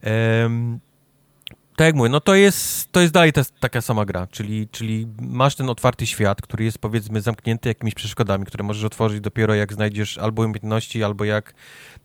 Em, 0.00 0.80
tak 1.76 1.86
jak 1.86 1.94
mówię, 1.94 2.08
no 2.10 2.20
to 2.20 2.34
jest, 2.34 2.92
to 2.92 3.00
jest 3.00 3.12
dalej 3.12 3.32
ta, 3.32 3.42
taka 3.60 3.80
sama 3.80 4.04
gra, 4.04 4.26
czyli, 4.26 4.68
czyli 4.68 5.06
masz 5.20 5.56
ten 5.56 5.70
otwarty 5.70 6.06
świat, 6.06 6.42
który 6.42 6.64
jest 6.64 6.78
powiedzmy 6.78 7.20
zamknięty 7.20 7.68
jakimiś 7.68 7.94
przeszkodami, 7.94 8.44
które 8.44 8.64
możesz 8.64 8.84
otworzyć 8.84 9.20
dopiero 9.20 9.54
jak 9.54 9.72
znajdziesz 9.72 10.18
albo 10.18 10.42
umiejętności, 10.42 11.04
albo 11.04 11.24
jak 11.24 11.54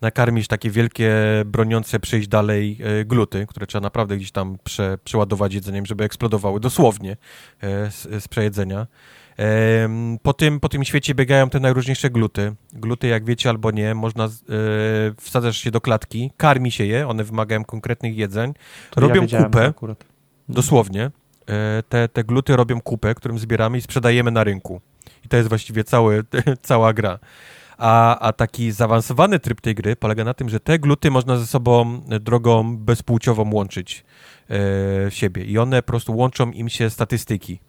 nakarmisz 0.02 0.48
takie 0.48 0.70
wielkie, 0.70 1.12
broniące 1.46 2.00
przejść 2.00 2.28
dalej 2.28 2.78
e, 2.84 3.06
gluty, 3.06 3.46
które 3.50 3.68
trzeba 3.68 3.82
naprawdę 3.82 4.18
gdzieś 4.18 4.32
tam 4.32 4.58
prze, 4.64 4.98
przeładować 5.04 5.54
jedzeniem, 5.54 5.86
żeby 5.86 6.04
eksplodowały 6.04 6.60
dosłownie 6.60 7.12
e, 7.62 7.92
z, 7.92 8.24
z 8.24 8.28
przejedzenia. 8.28 8.88
Po 10.22 10.34
tym, 10.34 10.60
po 10.60 10.70
tym 10.70 10.84
świecie 10.84 11.16
biegają 11.16 11.50
te 11.50 11.60
najróżniejsze 11.60 12.10
gluty. 12.10 12.56
Gluty, 12.74 13.08
jak 13.08 13.26
wiecie 13.26 13.50
albo 13.50 13.72
nie, 13.72 13.96
można, 13.96 14.26
e, 14.26 14.30
wsadzasz 15.18 15.58
się 15.58 15.72
do 15.72 15.82
klatki, 15.82 16.32
karmi 16.38 16.72
się 16.72 16.86
je, 16.86 17.08
one 17.08 17.24
wymagają 17.24 17.66
konkretnych 17.66 18.18
jedzeń, 18.18 18.54
To 18.92 19.02
ja 19.02 19.08
robią 19.08 19.22
wiedziałem 19.22 19.46
kupę, 19.46 19.66
Akurat. 19.66 20.06
dosłownie. 20.50 21.12
E, 21.48 21.84
Te, 21.90 22.08
te 22.08 22.24
gluty 22.24 22.56
robią 22.56 22.82
kupę, 22.82 23.16
którą 23.16 23.38
zbieramy 23.38 23.78
i 23.78 23.82
sprzedajemy 23.82 24.32
na 24.32 24.44
rynku. 24.44 24.82
I 25.26 25.28
to 25.28 25.38
jest 25.38 25.50
właściwie 25.50 25.84
cały, 25.84 26.24
cała 26.62 26.94
gra. 26.94 27.20
A, 27.78 28.20
a 28.20 28.34
taki 28.34 28.72
zaawansowany 28.72 29.40
tryb 29.40 29.62
tej 29.62 29.76
gry 29.76 29.96
polega 29.96 30.24
na 30.24 30.34
tym, 30.34 30.50
że 30.50 30.60
te 30.60 30.80
gluty 30.80 31.12
można 31.12 31.38
ze 31.38 31.48
sobą 31.48 32.02
drogą 32.22 32.78
bezpłciową 32.78 33.54
łączyć 33.54 33.98
e, 34.00 34.04
w 34.50 35.10
siebie. 35.12 35.44
I 35.44 35.58
one 35.58 35.82
po 35.82 35.88
prostu 35.88 36.18
łączą 36.18 36.52
im 36.52 36.70
się 36.70 36.90
statystyki 36.90 37.60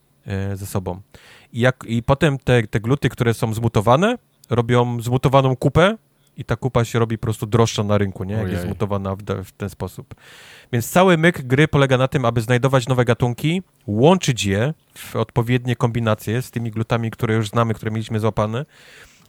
ze 0.54 0.66
sobą. 0.66 1.00
I, 1.52 1.60
jak, 1.60 1.84
i 1.86 2.02
potem 2.02 2.38
te, 2.38 2.62
te 2.62 2.80
gluty, 2.80 3.08
które 3.08 3.34
są 3.34 3.54
zmutowane, 3.54 4.18
robią 4.50 5.00
zmutowaną 5.00 5.56
kupę 5.56 5.96
i 6.36 6.44
ta 6.44 6.56
kupa 6.56 6.84
się 6.84 6.98
robi 6.98 7.18
po 7.18 7.22
prostu 7.22 7.46
droższa 7.46 7.82
na 7.82 7.98
rynku, 7.98 8.24
nie? 8.24 8.34
Jak 8.34 8.42
jest 8.42 8.54
Ojej. 8.54 8.66
zmutowana 8.66 9.16
w, 9.16 9.22
w 9.44 9.52
ten 9.52 9.70
sposób. 9.70 10.14
Więc 10.72 10.90
cały 10.90 11.18
myk 11.18 11.42
gry 11.42 11.68
polega 11.68 11.98
na 11.98 12.08
tym, 12.08 12.24
aby 12.24 12.40
znajdować 12.40 12.88
nowe 12.88 13.04
gatunki, 13.04 13.62
łączyć 13.86 14.44
je 14.44 14.74
w 14.94 15.16
odpowiednie 15.16 15.76
kombinacje 15.76 16.42
z 16.42 16.50
tymi 16.50 16.70
glutami, 16.70 17.10
które 17.10 17.34
już 17.34 17.48
znamy, 17.48 17.74
które 17.74 17.90
mieliśmy 17.90 18.20
złapane 18.20 18.66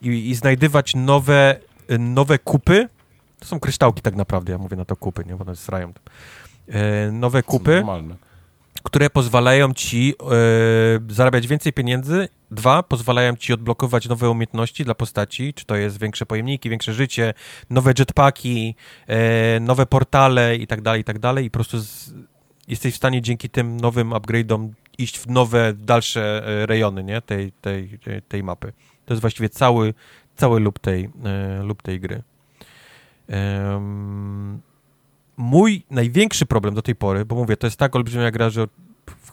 i, 0.01 0.07
i 0.29 0.35
znajdywać 0.35 0.95
nowe, 0.95 1.59
y, 1.91 1.99
nowe 1.99 2.39
kupy. 2.39 2.87
To 3.39 3.45
są 3.45 3.59
kryształki 3.59 4.01
tak 4.01 4.15
naprawdę, 4.15 4.51
ja 4.51 4.57
mówię 4.57 4.77
na 4.77 4.85
to 4.85 4.95
kupy, 4.95 5.23
nie? 5.27 5.35
Bo 5.35 5.43
one 5.43 5.55
srają. 5.55 5.93
E, 6.67 7.11
nowe 7.11 7.43
kupy, 7.43 7.75
Normalne. 7.75 8.15
Które 8.83 9.09
pozwalają 9.09 9.73
ci 9.73 10.13
e, 10.19 11.13
zarabiać 11.13 11.47
więcej 11.47 11.73
pieniędzy. 11.73 12.27
Dwa, 12.51 12.83
pozwalają 12.83 13.35
ci 13.35 13.53
odblokować 13.53 14.07
nowe 14.07 14.29
umiejętności 14.29 14.83
dla 14.83 14.95
postaci, 14.95 15.53
czy 15.53 15.65
to 15.65 15.75
jest 15.75 15.99
większe 15.99 16.25
pojemniki, 16.25 16.69
większe 16.69 16.93
życie, 16.93 17.33
nowe 17.69 17.93
jetpacki, 17.99 18.75
e, 19.07 19.59
nowe 19.59 19.85
portale 19.85 20.55
i 20.55 20.67
tak 20.67 20.81
dalej, 20.81 21.01
i 21.01 21.03
tak 21.03 21.19
dalej. 21.19 21.45
I 21.45 21.51
po 21.51 21.53
prostu 21.53 21.79
z, 21.79 22.13
jesteś 22.67 22.93
w 22.93 22.97
stanie 22.97 23.21
dzięki 23.21 23.49
tym 23.49 23.77
nowym 23.77 24.09
upgrade'om 24.09 24.69
iść 24.97 25.19
w 25.19 25.27
nowe, 25.27 25.73
dalsze 25.73 26.47
e, 26.47 26.65
rejony 26.65 27.03
nie? 27.03 27.21
Tej, 27.21 27.51
tej, 27.51 27.99
tej 28.27 28.43
mapy. 28.43 28.73
To 29.05 29.13
jest 29.13 29.21
właściwie 29.21 29.49
cały, 29.49 29.93
cały 30.35 30.59
lub 30.59 30.79
tej, 30.79 31.09
lub 31.63 31.81
tej 31.81 31.99
gry. 31.99 32.23
Mój 35.41 35.83
największy 35.89 36.45
problem 36.45 36.73
do 36.73 36.81
tej 36.81 36.95
pory, 36.95 37.25
bo 37.25 37.35
mówię, 37.35 37.57
to 37.57 37.67
jest 37.67 37.77
tak 37.77 37.95
olbrzymia 37.95 38.31
gra, 38.31 38.49
że 38.49 38.67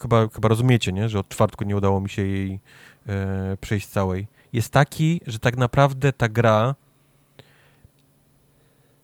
chyba, 0.00 0.28
chyba 0.28 0.48
rozumiecie, 0.48 0.92
nie? 0.92 1.08
że 1.08 1.18
od 1.18 1.28
czwartku 1.28 1.64
nie 1.64 1.76
udało 1.76 2.00
mi 2.00 2.10
się 2.10 2.26
jej 2.26 2.60
e, 3.06 3.56
przejść 3.60 3.86
całej, 3.86 4.26
jest 4.52 4.72
taki, 4.72 5.20
że 5.26 5.38
tak 5.38 5.56
naprawdę 5.56 6.12
ta 6.12 6.28
gra 6.28 6.74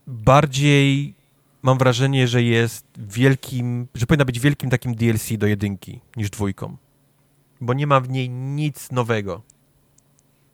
bardziej 0.07 1.15
mam 1.63 1.79
wrażenie, 1.79 2.29
że 2.29 2.43
jest 2.43 2.87
wielkim, 2.99 3.87
że 3.95 4.07
powinna 4.07 4.25
być 4.25 4.41
wielkim 4.41 4.71
takim 4.71 4.95
DLC 4.95 5.33
do 5.39 5.47
jedynki 5.47 6.01
niż 6.17 6.31
dwójką. 6.31 6.77
Bo 7.61 7.75
nie 7.75 7.87
ma 7.87 8.01
w 8.01 8.09
niej 8.09 8.31
nic 8.31 8.91
nowego. 8.93 9.43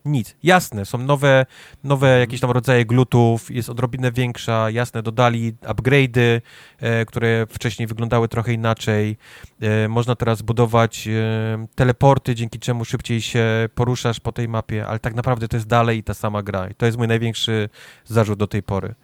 Nic. 0.05 0.37
Jasne, 0.43 0.85
są 0.85 0.99
nowe, 0.99 1.47
nowe 1.85 2.19
jakieś 2.19 2.41
tam 2.41 2.51
rodzaje 2.51 2.85
glutów, 2.85 3.51
jest 3.51 3.71
odrobinę 3.71 4.13
większa, 4.13 4.71
jasne, 4.71 5.03
dodali 5.03 5.53
upgrade'y, 5.53 6.41
e, 6.79 7.05
które 7.07 7.47
wcześniej 7.51 7.89
wyglądały 7.89 8.29
trochę 8.29 8.53
inaczej. 8.53 9.17
E, 9.61 9.89
można 9.89 10.17
teraz 10.17 10.43
budować 10.43 11.09
e, 11.09 11.67
teleporty, 11.75 12.35
dzięki 12.35 12.59
czemu 12.59 12.85
szybciej 12.85 13.21
się 13.21 13.69
poruszasz 13.75 14.21
po 14.21 14.33
tej 14.33 14.49
mapie, 14.49 14.87
ale 14.87 14.99
tak 14.99 15.15
naprawdę 15.15 15.49
to 15.49 15.57
jest 15.57 15.67
dalej 15.67 16.03
ta 16.03 16.15
sama 16.15 16.43
gra. 16.43 16.69
I 16.69 16.75
to 16.75 16.87
jest 16.87 16.99
mój 16.99 17.09
największy 17.09 17.69
zarzut 18.05 18.39
do 18.39 18.47
tej 18.47 18.63
pory. 18.63 18.95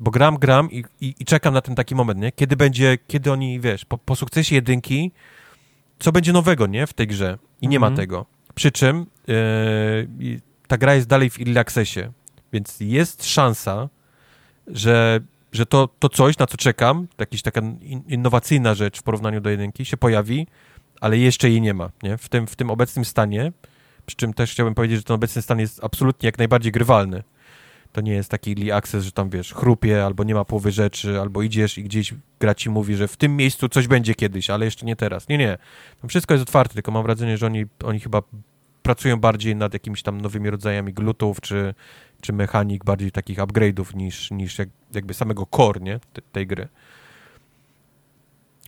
Bo 0.00 0.10
gram, 0.10 0.38
gram 0.38 0.70
i, 0.70 0.84
i, 1.00 1.14
i, 1.18 1.24
czekam 1.24 1.54
na 1.54 1.60
ten 1.60 1.74
taki 1.74 1.94
moment, 1.94 2.20
nie? 2.20 2.32
Kiedy 2.32 2.56
będzie, 2.56 2.98
kiedy 3.06 3.32
oni, 3.32 3.60
wiesz, 3.60 3.84
po, 3.84 3.98
po 3.98 4.16
sukcesie 4.16 4.54
jedynki, 4.54 5.12
co 5.98 6.12
będzie 6.12 6.32
nowego, 6.32 6.66
nie? 6.66 6.86
W 6.86 6.92
tej 6.92 7.06
grze. 7.06 7.38
I 7.60 7.68
nie 7.68 7.80
ma 7.80 7.86
mhm. 7.86 7.96
tego. 7.96 8.35
Przy 8.56 8.72
czym 8.72 9.06
yy, 10.18 10.40
ta 10.66 10.78
gra 10.78 10.94
jest 10.94 11.08
dalej 11.08 11.30
w 11.30 11.40
early 11.40 11.60
accessie, 11.60 12.00
więc 12.52 12.80
jest 12.80 13.24
szansa, 13.26 13.88
że, 14.66 15.20
że 15.52 15.66
to, 15.66 15.88
to 15.98 16.08
coś, 16.08 16.38
na 16.38 16.46
co 16.46 16.56
czekam, 16.56 17.06
jakaś 17.18 17.42
taka 17.42 17.60
in, 17.60 18.02
innowacyjna 18.08 18.74
rzecz 18.74 18.98
w 18.98 19.02
porównaniu 19.02 19.40
do 19.40 19.50
jedynki 19.50 19.84
się 19.84 19.96
pojawi, 19.96 20.46
ale 21.00 21.18
jeszcze 21.18 21.50
jej 21.50 21.60
nie 21.60 21.74
ma, 21.74 21.90
nie? 22.02 22.18
W 22.18 22.28
tym, 22.28 22.46
w 22.46 22.56
tym 22.56 22.70
obecnym 22.70 23.04
stanie, 23.04 23.52
przy 24.06 24.16
czym 24.16 24.34
też 24.34 24.52
chciałbym 24.52 24.74
powiedzieć, 24.74 24.98
że 24.98 25.04
ten 25.04 25.14
obecny 25.14 25.42
stan 25.42 25.58
jest 25.58 25.84
absolutnie 25.84 26.26
jak 26.26 26.38
najbardziej 26.38 26.72
grywalny. 26.72 27.22
To 27.96 28.00
nie 28.00 28.12
jest 28.12 28.30
taki 28.30 28.50
early 28.50 28.74
access, 28.74 29.04
że 29.04 29.12
tam 29.12 29.30
wiesz, 29.30 29.54
chrupie, 29.54 30.04
albo 30.04 30.24
nie 30.24 30.34
ma 30.34 30.44
połowy 30.44 30.72
rzeczy, 30.72 31.20
albo 31.20 31.42
idziesz 31.42 31.78
i 31.78 31.84
gdzieś 31.84 32.14
gra 32.40 32.54
ci 32.54 32.70
mówi, 32.70 32.96
że 32.96 33.08
w 33.08 33.16
tym 33.16 33.36
miejscu 33.36 33.68
coś 33.68 33.86
będzie 33.86 34.14
kiedyś, 34.14 34.50
ale 34.50 34.64
jeszcze 34.64 34.86
nie 34.86 34.96
teraz. 34.96 35.28
Nie, 35.28 35.38
nie. 35.38 35.58
Tam 36.00 36.08
wszystko 36.08 36.34
jest 36.34 36.42
otwarte, 36.42 36.74
tylko 36.74 36.90
mam 36.90 37.02
wrażenie, 37.02 37.38
że 37.38 37.46
oni, 37.46 37.64
oni 37.84 38.00
chyba 38.00 38.22
pracują 38.82 39.16
bardziej 39.16 39.56
nad 39.56 39.72
jakimiś 39.72 40.02
tam 40.02 40.20
nowymi 40.20 40.50
rodzajami 40.50 40.92
glutów, 40.92 41.40
czy, 41.40 41.74
czy 42.20 42.32
mechanik 42.32 42.84
bardziej 42.84 43.12
takich 43.12 43.38
upgrade'ów 43.38 43.94
niż, 43.94 44.30
niż 44.30 44.58
jak, 44.58 44.68
jakby 44.94 45.14
samego 45.14 45.46
core, 45.56 45.80
nie, 45.80 46.00
tej 46.32 46.46
gry. 46.46 46.68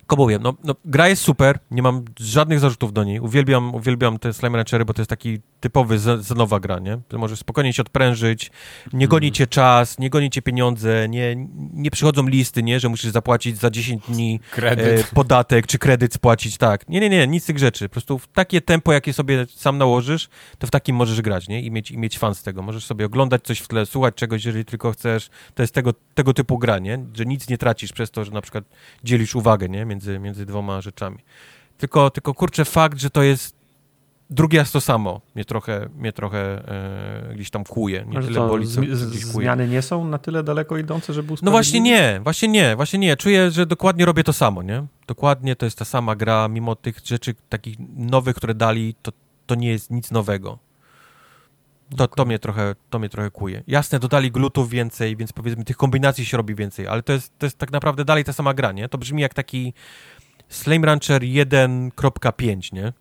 Kobuję, 0.08 0.38
no, 0.38 0.54
no, 0.64 0.74
gra 0.84 1.08
jest 1.08 1.22
super, 1.22 1.58
nie 1.70 1.82
mam 1.82 2.04
żadnych 2.20 2.60
zarzutów 2.60 2.92
do 2.92 3.04
niej. 3.04 3.20
Uwielbiam, 3.20 3.74
uwielbiam 3.74 4.18
te 4.18 4.32
Slime 4.32 4.56
Ranchery, 4.56 4.84
bo 4.84 4.94
to 4.94 5.02
jest 5.02 5.10
taki 5.10 5.38
typowy 5.60 5.98
nowa 6.36 6.60
gra, 6.60 6.78
nie? 6.78 6.98
Możesz 7.12 7.38
spokojnie 7.38 7.72
się 7.72 7.82
odprężyć, 7.82 8.50
nie 8.92 9.08
goni 9.08 9.32
cię 9.32 9.46
czas, 9.46 9.98
nie 9.98 10.10
goni 10.10 10.30
cię 10.30 10.42
pieniądze, 10.42 11.08
nie, 11.08 11.36
nie 11.72 11.90
przychodzą 11.90 12.26
listy, 12.26 12.62
nie? 12.62 12.80
Że 12.80 12.88
musisz 12.88 13.10
zapłacić 13.10 13.58
za 13.58 13.70
10 13.70 14.02
dni 14.08 14.40
e, 14.56 15.04
podatek, 15.14 15.66
czy 15.66 15.78
kredyt 15.78 16.14
spłacić, 16.14 16.56
tak. 16.56 16.88
Nie, 16.88 17.00
nie, 17.00 17.08
nie, 17.08 17.26
nic 17.26 17.42
z 17.42 17.46
tych 17.46 17.58
rzeczy. 17.58 17.88
Po 17.88 17.92
prostu 17.92 18.18
w 18.18 18.28
takie 18.28 18.60
tempo, 18.60 18.92
jakie 18.92 19.12
sobie 19.12 19.46
sam 19.54 19.78
nałożysz, 19.78 20.28
to 20.58 20.66
w 20.66 20.70
takim 20.70 20.96
możesz 20.96 21.22
grać, 21.22 21.48
nie? 21.48 21.62
I 21.62 21.70
mieć, 21.70 21.90
i 21.90 21.98
mieć 21.98 22.18
fan 22.18 22.34
z 22.34 22.42
tego. 22.42 22.62
Możesz 22.62 22.84
sobie 22.84 23.06
oglądać 23.06 23.42
coś 23.44 23.60
w 23.60 23.68
tle, 23.68 23.86
słuchać 23.86 24.14
czegoś, 24.14 24.44
jeżeli 24.44 24.64
tylko 24.64 24.92
chcesz. 24.92 25.30
To 25.54 25.62
jest 25.62 25.74
tego, 25.74 25.94
tego 26.14 26.34
typu 26.34 26.58
gra, 26.58 26.78
nie? 26.78 27.06
Że 27.14 27.26
nic 27.26 27.48
nie 27.48 27.58
tracisz 27.58 27.92
przez 27.92 28.10
to, 28.10 28.24
że 28.24 28.30
na 28.30 28.40
przykład 28.40 28.64
dzielisz 29.04 29.34
uwagę, 29.34 29.68
nie? 29.68 29.84
Między, 29.84 29.97
między 30.20 30.46
dwoma 30.46 30.80
rzeczami. 30.80 31.18
Tylko, 31.78 32.10
tylko 32.10 32.34
kurczę, 32.34 32.64
fakt, 32.64 32.98
że 32.98 33.10
to 33.10 33.22
jest 33.22 33.58
drugi 34.30 34.56
raz 34.56 34.72
to 34.72 34.80
samo 34.80 35.20
mnie 35.34 35.44
trochę, 35.44 35.88
mnie 35.96 36.12
trochę 36.12 36.38
e, 37.30 37.34
gdzieś 37.34 37.50
tam 37.50 37.64
kłuje. 37.64 38.04
Nie 38.08 38.20
tyle 38.20 38.40
boli, 38.40 38.66
co, 38.66 38.80
z, 38.92 39.32
kłuje. 39.32 39.44
Zmiany 39.44 39.68
nie 39.68 39.82
są 39.82 40.04
na 40.04 40.18
tyle 40.18 40.42
daleko 40.42 40.78
idące, 40.78 41.12
żeby 41.12 41.34
No 41.42 41.50
właśnie 41.50 41.80
nie, 41.80 42.20
właśnie 42.24 42.48
nie, 42.48 42.76
właśnie 42.76 42.98
nie. 42.98 43.16
Czuję, 43.16 43.50
że 43.50 43.66
dokładnie 43.66 44.04
robię 44.04 44.24
to 44.24 44.32
samo, 44.32 44.62
nie? 44.62 44.86
Dokładnie 45.06 45.56
to 45.56 45.66
jest 45.66 45.78
ta 45.78 45.84
sama 45.84 46.16
gra, 46.16 46.48
mimo 46.48 46.76
tych 46.76 46.98
rzeczy 47.04 47.34
takich 47.48 47.76
nowych, 47.96 48.36
które 48.36 48.54
dali, 48.54 48.94
to, 49.02 49.12
to 49.46 49.54
nie 49.54 49.68
jest 49.68 49.90
nic 49.90 50.10
nowego. 50.10 50.58
To, 51.96 52.04
okay. 52.04 52.16
to, 52.16 52.24
mnie 52.24 52.38
trochę, 52.38 52.74
to 52.90 52.98
mnie 52.98 53.08
trochę 53.08 53.30
kłuje. 53.30 53.62
Jasne, 53.66 53.98
dodali 53.98 54.30
glutów 54.30 54.70
więcej, 54.70 55.16
więc 55.16 55.32
powiedzmy 55.32 55.64
tych 55.64 55.76
kombinacji 55.76 56.26
się 56.26 56.36
robi 56.36 56.54
więcej, 56.54 56.86
ale 56.86 57.02
to 57.02 57.12
jest, 57.12 57.38
to 57.38 57.46
jest 57.46 57.58
tak 57.58 57.72
naprawdę 57.72 58.04
dalej 58.04 58.24
ta 58.24 58.32
sama 58.32 58.54
gra, 58.54 58.72
nie? 58.72 58.88
To 58.88 58.98
brzmi 58.98 59.22
jak 59.22 59.34
taki 59.34 59.74
Slime 60.48 60.86
Rancher 60.86 61.22
1.5, 61.22 62.72
nie? 62.72 62.92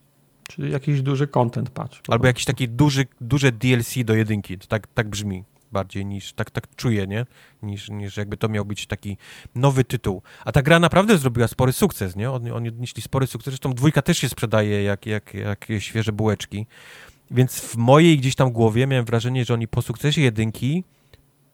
Czyli 0.49 0.72
jakiś 0.72 1.01
duży 1.01 1.27
content 1.27 1.69
patch. 1.69 1.99
Albo 2.07 2.27
jakiś 2.27 2.45
taki 2.45 2.69
duży, 2.69 3.05
duże 3.22 3.51
DLC 3.51 3.93
do 4.05 4.15
jedynki. 4.15 4.57
To 4.57 4.68
tak, 4.68 4.88
tak 4.88 5.09
brzmi 5.09 5.43
bardziej 5.72 6.05
niż, 6.05 6.34
tak, 6.34 6.51
tak 6.51 6.76
czuję, 6.76 7.07
nie? 7.07 7.26
Niż, 7.61 7.89
niż 7.89 8.18
jakby 8.18 8.38
to 8.38 8.49
miał 8.49 8.65
być 8.65 8.88
taki 8.88 9.18
nowy 9.55 9.84
tytuł. 9.84 10.22
A 10.45 10.51
ta 10.51 10.61
gra 10.61 10.80
naprawdę 10.80 11.18
zrobiła 11.18 11.47
spory 11.47 11.73
sukces, 11.73 12.15
nie? 12.15 12.31
Oni, 12.31 12.51
oni 12.51 12.69
odnieśli 12.69 13.01
spory 13.01 13.27
sukces. 13.27 13.51
Zresztą 13.51 13.73
dwójka 13.73 14.01
też 14.01 14.17
się 14.17 14.30
sprzedaje 14.30 14.83
jak, 14.83 15.06
jak, 15.06 15.33
jak 15.33 15.67
świeże 15.80 16.11
bułeczki. 16.11 16.67
Więc 17.31 17.59
w 17.59 17.77
mojej 17.77 18.17
gdzieś 18.17 18.35
tam 18.35 18.51
głowie 18.51 18.88
miałem 18.88 19.06
wrażenie, 19.06 19.45
że 19.45 19.53
oni 19.53 19.67
po 19.67 19.81
sukcesie 19.81 20.22
jedynki 20.22 20.83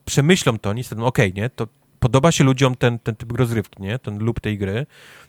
przemyślą 0.05 0.59
to, 0.59 0.69
oni 0.69 0.83
stwierdzą, 0.83 1.05
okej, 1.05 1.29
okay, 1.29 1.41
nie? 1.41 1.49
To 1.49 1.67
podoba 1.99 2.31
się 2.31 2.43
ludziom 2.43 2.75
ten, 2.75 2.99
ten 2.99 3.15
typ 3.15 3.31
rozrywki, 3.31 3.81
nie? 3.81 3.99
Ten 3.99 4.19
lub 4.19 4.39
tej 4.39 4.57
gry 4.57 4.85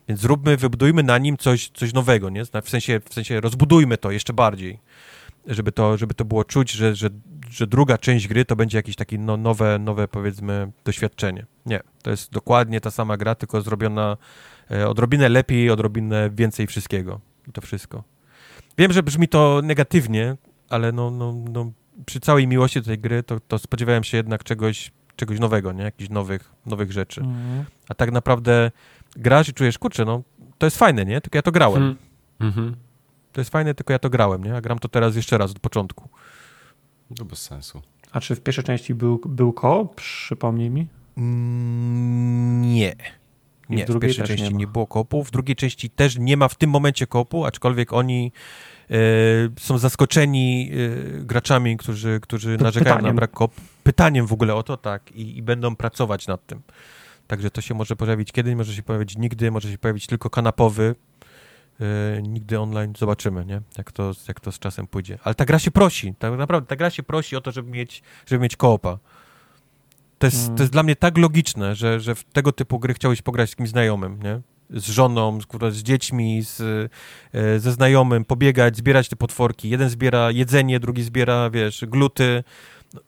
więc 0.08 0.20
zróbmy, 0.20 0.56
wybudujmy 0.56 1.02
na 1.02 1.18
nim 1.18 1.36
coś, 1.36 1.68
coś 1.68 1.92
nowego, 1.92 2.30
nie? 2.30 2.44
W 2.44 2.68
sensie, 2.70 3.00
w 3.10 3.14
sensie 3.14 3.40
rozbudujmy 3.40 3.98
to 3.98 4.10
jeszcze 4.10 4.32
bardziej, 4.32 4.78
żeby 5.46 5.72
to, 5.72 5.96
żeby 5.96 6.14
to 6.14 6.24
było 6.24 6.44
czuć, 6.44 6.70
że, 6.70 6.94
że, 6.94 7.10
że 7.50 7.66
druga 7.66 7.98
część 7.98 8.28
gry 8.28 8.44
to 8.44 8.56
będzie 8.56 8.78
jakieś 8.78 8.96
takie 8.96 9.18
no, 9.18 9.36
nowe, 9.36 9.78
nowe, 9.78 10.08
powiedzmy, 10.08 10.70
doświadczenie. 10.84 11.46
Nie, 11.66 11.80
to 12.02 12.10
jest 12.10 12.32
dokładnie 12.32 12.80
ta 12.80 12.90
sama 12.90 13.16
gra, 13.16 13.34
tylko 13.34 13.60
zrobiona 13.60 14.16
e, 14.70 14.88
odrobinę 14.88 15.28
lepiej, 15.28 15.70
odrobinę 15.70 16.30
więcej 16.30 16.66
wszystkiego. 16.66 17.20
I 17.48 17.52
to 17.52 17.60
wszystko. 17.60 18.13
Wiem, 18.78 18.92
że 18.92 19.02
brzmi 19.02 19.28
to 19.28 19.60
negatywnie, 19.64 20.36
ale 20.70 20.92
no, 20.92 21.10
no, 21.10 21.34
no, 21.52 21.72
przy 22.06 22.20
całej 22.20 22.46
miłości 22.46 22.80
do 22.80 22.86
tej 22.86 22.98
gry, 22.98 23.22
to, 23.22 23.40
to 23.40 23.58
spodziewałem 23.58 24.04
się 24.04 24.16
jednak 24.16 24.44
czegoś, 24.44 24.92
czegoś 25.16 25.40
nowego, 25.40 25.72
nie? 25.72 25.82
Jakichś 25.82 26.10
nowych, 26.10 26.52
nowych 26.66 26.92
rzeczy. 26.92 27.20
Mm. 27.20 27.64
A 27.88 27.94
tak 27.94 28.12
naprawdę 28.12 28.70
grasz 29.16 29.48
i 29.48 29.54
czujesz, 29.54 29.78
kurczę, 29.78 30.04
no 30.04 30.22
to 30.58 30.66
jest 30.66 30.78
fajne, 30.78 31.04
nie? 31.04 31.20
Tylko 31.20 31.38
ja 31.38 31.42
to 31.42 31.52
grałem. 31.52 31.78
Hmm. 31.78 31.96
Mhm. 32.40 32.76
To 33.32 33.40
jest 33.40 33.50
fajne, 33.50 33.74
tylko 33.74 33.92
ja 33.92 33.98
to 33.98 34.10
grałem, 34.10 34.44
nie? 34.44 34.56
A 34.56 34.60
gram 34.60 34.78
to 34.78 34.88
teraz 34.88 35.16
jeszcze 35.16 35.38
raz 35.38 35.50
od 35.50 35.58
początku. 35.58 36.08
To 37.16 37.24
bez 37.24 37.42
sensu. 37.42 37.82
A 38.12 38.20
czy 38.20 38.36
w 38.36 38.40
pierwszej 38.40 38.64
części 38.64 38.94
był, 38.94 39.20
był 39.26 39.52
koop? 39.52 39.94
Przypomnij 39.94 40.70
mi. 40.70 40.86
Mm, 41.16 42.62
nie. 42.62 42.94
Nie, 43.68 43.86
w, 43.86 43.88
w 43.88 44.00
pierwszej 44.00 44.26
części 44.26 44.52
nie, 44.52 44.58
nie, 44.58 44.66
było 44.66 44.86
kopu. 44.86 45.24
W 45.24 45.30
drugiej 45.30 45.56
części 45.56 45.90
też 45.90 46.18
nie 46.18 46.36
ma 46.36 46.48
w 46.48 46.54
tym 46.54 46.70
momencie 46.70 47.06
kopu, 47.06 47.44
aczkolwiek 47.44 47.92
oni 47.92 48.32
e, 48.90 48.94
są 49.60 49.78
zaskoczeni 49.78 50.70
e, 50.72 51.24
graczami, 51.24 51.76
którzy, 51.76 52.20
którzy 52.22 52.58
narzekają 52.58 52.96
Pytaniem. 52.96 53.14
na 53.14 53.16
brak 53.16 53.30
kopu. 53.30 53.60
Pytaniem 53.82 54.26
w 54.26 54.32
ogóle 54.32 54.54
o 54.54 54.62
to, 54.62 54.76
tak. 54.76 55.12
I, 55.12 55.36
I 55.36 55.42
będą 55.42 55.76
pracować 55.76 56.26
nad 56.26 56.46
tym. 56.46 56.62
Także 57.26 57.50
to 57.50 57.60
się 57.60 57.74
może 57.74 57.96
pojawić 57.96 58.32
kiedyś, 58.32 58.54
może 58.54 58.74
się 58.74 58.82
pojawić 58.82 59.16
nigdy, 59.16 59.50
może 59.50 59.70
się 59.70 59.78
pojawić 59.78 60.06
tylko 60.06 60.30
kanapowy. 60.30 60.94
Yy, 61.80 62.22
nigdy 62.22 62.60
online 62.60 62.92
zobaczymy, 62.98 63.44
nie? 63.44 63.60
Jak 63.78 63.92
to, 63.92 64.12
jak 64.28 64.40
to 64.40 64.52
z 64.52 64.58
czasem 64.58 64.86
pójdzie. 64.86 65.18
Ale 65.24 65.34
ta 65.34 65.44
gra 65.44 65.58
się 65.58 65.70
prosi, 65.70 66.14
tak 66.18 66.38
naprawdę 66.38 66.68
ta 66.68 66.76
gra 66.76 66.90
się 66.90 67.02
prosi 67.02 67.36
o 67.36 67.40
to, 67.40 67.52
żeby 67.52 67.70
mieć, 67.70 68.02
żeby 68.26 68.42
mieć 68.42 68.56
koopa. 68.56 68.98
To 70.18 70.26
jest, 70.26 70.38
hmm. 70.38 70.56
to 70.56 70.62
jest 70.62 70.72
dla 70.72 70.82
mnie 70.82 70.96
tak 70.96 71.18
logiczne, 71.18 71.74
że, 71.74 72.00
że 72.00 72.14
w 72.14 72.24
tego 72.24 72.52
typu 72.52 72.78
gry 72.78 72.94
chciałeś 72.94 73.22
pograć 73.22 73.50
z 73.50 73.56
kimś 73.56 73.68
znajomym, 73.68 74.22
nie? 74.22 74.40
Z 74.80 74.88
żoną, 74.90 75.38
z, 75.40 75.74
z 75.74 75.82
dziećmi, 75.82 76.42
z, 76.42 76.58
yy, 77.32 77.60
ze 77.60 77.72
znajomym, 77.72 78.24
pobiegać, 78.24 78.76
zbierać 78.76 79.08
te 79.08 79.16
potworki. 79.16 79.70
Jeden 79.70 79.90
zbiera 79.90 80.30
jedzenie, 80.30 80.80
drugi 80.80 81.02
zbiera, 81.02 81.50
wiesz, 81.50 81.84
gluty 81.88 82.44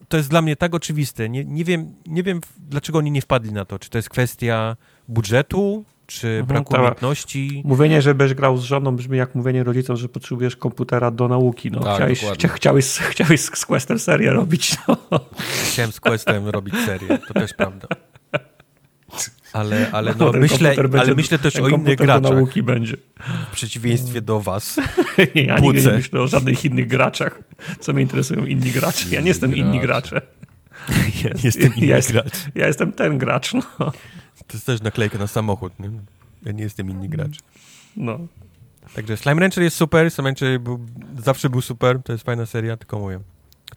to 0.07 0.17
jest 0.17 0.29
dla 0.29 0.41
mnie 0.41 0.55
tak 0.55 0.75
oczywiste. 0.75 1.29
Nie, 1.29 1.45
nie, 1.45 1.63
wiem, 1.63 1.95
nie 2.05 2.23
wiem, 2.23 2.41
dlaczego 2.57 2.99
oni 2.99 3.11
nie 3.11 3.21
wpadli 3.21 3.53
na 3.53 3.65
to. 3.65 3.79
Czy 3.79 3.89
to 3.89 3.97
jest 3.97 4.09
kwestia 4.09 4.77
budżetu, 5.07 5.85
czy 6.07 6.27
Mhm, 6.27 6.45
braku 6.45 6.71
tak. 6.71 6.79
umiejętności. 6.81 7.61
Mówienie, 7.65 8.01
że 8.01 8.15
będziesz 8.15 8.35
grał 8.37 8.57
z 8.57 8.63
żoną 8.63 8.95
brzmi 8.95 9.17
jak 9.17 9.35
mówienie 9.35 9.63
rodzicom, 9.63 9.97
że 9.97 10.09
potrzebujesz 10.09 10.55
komputera 10.55 11.11
do 11.11 11.27
nauki. 11.27 11.71
No, 11.71 11.79
Tak, 11.79 11.95
chciałeś, 11.95 12.19
chcia, 12.19 12.47
chciałeś, 12.47 12.85
chciałeś 12.85 13.41
z 13.41 13.65
Questem 13.65 13.99
serię 13.99 14.31
robić. 14.31 14.75
No. 14.87 14.97
Chciałem 15.71 15.91
z 15.91 15.99
Questem 15.99 16.47
robić 16.47 16.75
serię, 16.85 17.19
to 17.27 17.33
też 17.33 17.53
prawda. 17.53 17.87
Ale, 19.53 19.91
ale 19.91 20.13
no, 20.19 20.31
Ten 20.31 20.41
myślę, 20.41 20.75
będzie- 20.75 20.99
ale 20.99 21.15
myślę 21.15 21.39
też 21.39 21.55
o 21.55 21.67
innych 21.67 21.97
graczach, 21.97 22.31
nauki 22.33 22.63
będzie. 22.63 22.97
w 23.51 23.55
przeciwieństwie 23.55 24.21
do 24.21 24.39
was. 24.39 24.79
Nie, 25.35 25.43
ja 25.43 25.59
nigdy 25.59 25.83
nie 25.83 25.91
myślę 25.97 26.21
o 26.21 26.27
żadnych 26.27 26.65
innych 26.65 26.87
graczach. 26.87 27.39
Co 27.79 27.93
mnie 27.93 28.01
interesują 28.01 28.45
inni 28.45 28.71
gracze. 28.71 29.05
Ja 29.11 29.21
nie 29.21 29.27
jestem 29.27 29.55
inni 29.55 29.79
gracze. 29.79 30.21
Ja 31.23 31.29
jestem 31.43 31.71
ja, 31.77 31.95
jestem, 31.95 32.13
gracz. 32.21 32.33
ja 32.55 32.67
jestem 32.67 32.91
ten 32.91 33.17
gracz. 33.17 33.53
No. 33.53 33.91
To 34.47 34.53
jest 34.53 34.65
też 34.65 34.81
naklejka 34.81 35.17
na 35.17 35.27
samochód. 35.27 35.79
Nie? 35.79 35.89
Ja 36.43 36.51
nie 36.51 36.63
jestem 36.63 36.89
inni 36.89 37.09
gracz. 37.09 37.37
No. 37.95 38.19
Także 38.95 39.17
Slime 39.17 39.41
Rancher 39.41 39.63
jest 39.63 39.77
super, 39.77 40.11
Slime 40.11 40.29
Rancher 40.29 40.59
był, 40.61 40.85
zawsze 41.19 41.49
był 41.49 41.61
super, 41.61 42.03
to 42.03 42.11
jest 42.11 42.23
fajna 42.25 42.45
seria, 42.45 42.77
tylko 42.77 42.99
mówię. 42.99 43.19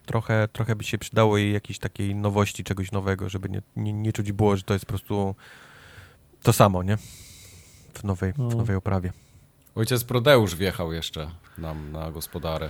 Trochę, 0.05 0.47
trochę 0.53 0.75
by 0.75 0.83
się 0.83 0.97
przydało 0.97 1.37
jej 1.37 1.53
jakiejś 1.53 1.79
takiej 1.79 2.15
nowości, 2.15 2.63
czegoś 2.63 2.91
nowego, 2.91 3.29
żeby 3.29 3.49
nie, 3.49 3.61
nie, 3.75 3.93
nie 3.93 4.13
czuć 4.13 4.31
było, 4.31 4.57
że 4.57 4.63
to 4.63 4.73
jest 4.73 4.85
po 4.85 4.89
prostu 4.89 5.35
to 6.43 6.53
samo, 6.53 6.83
nie? 6.83 6.97
W 7.93 8.03
nowej, 8.03 8.33
w 8.33 8.37
No. 8.37 8.47
nowej 8.47 8.75
oprawie. 8.75 9.11
Ojciec 9.75 10.03
Prodeusz 10.03 10.55
wjechał 10.55 10.93
jeszcze 10.93 11.31
nam 11.57 11.91
na 11.91 12.11
gospodarę. 12.11 12.69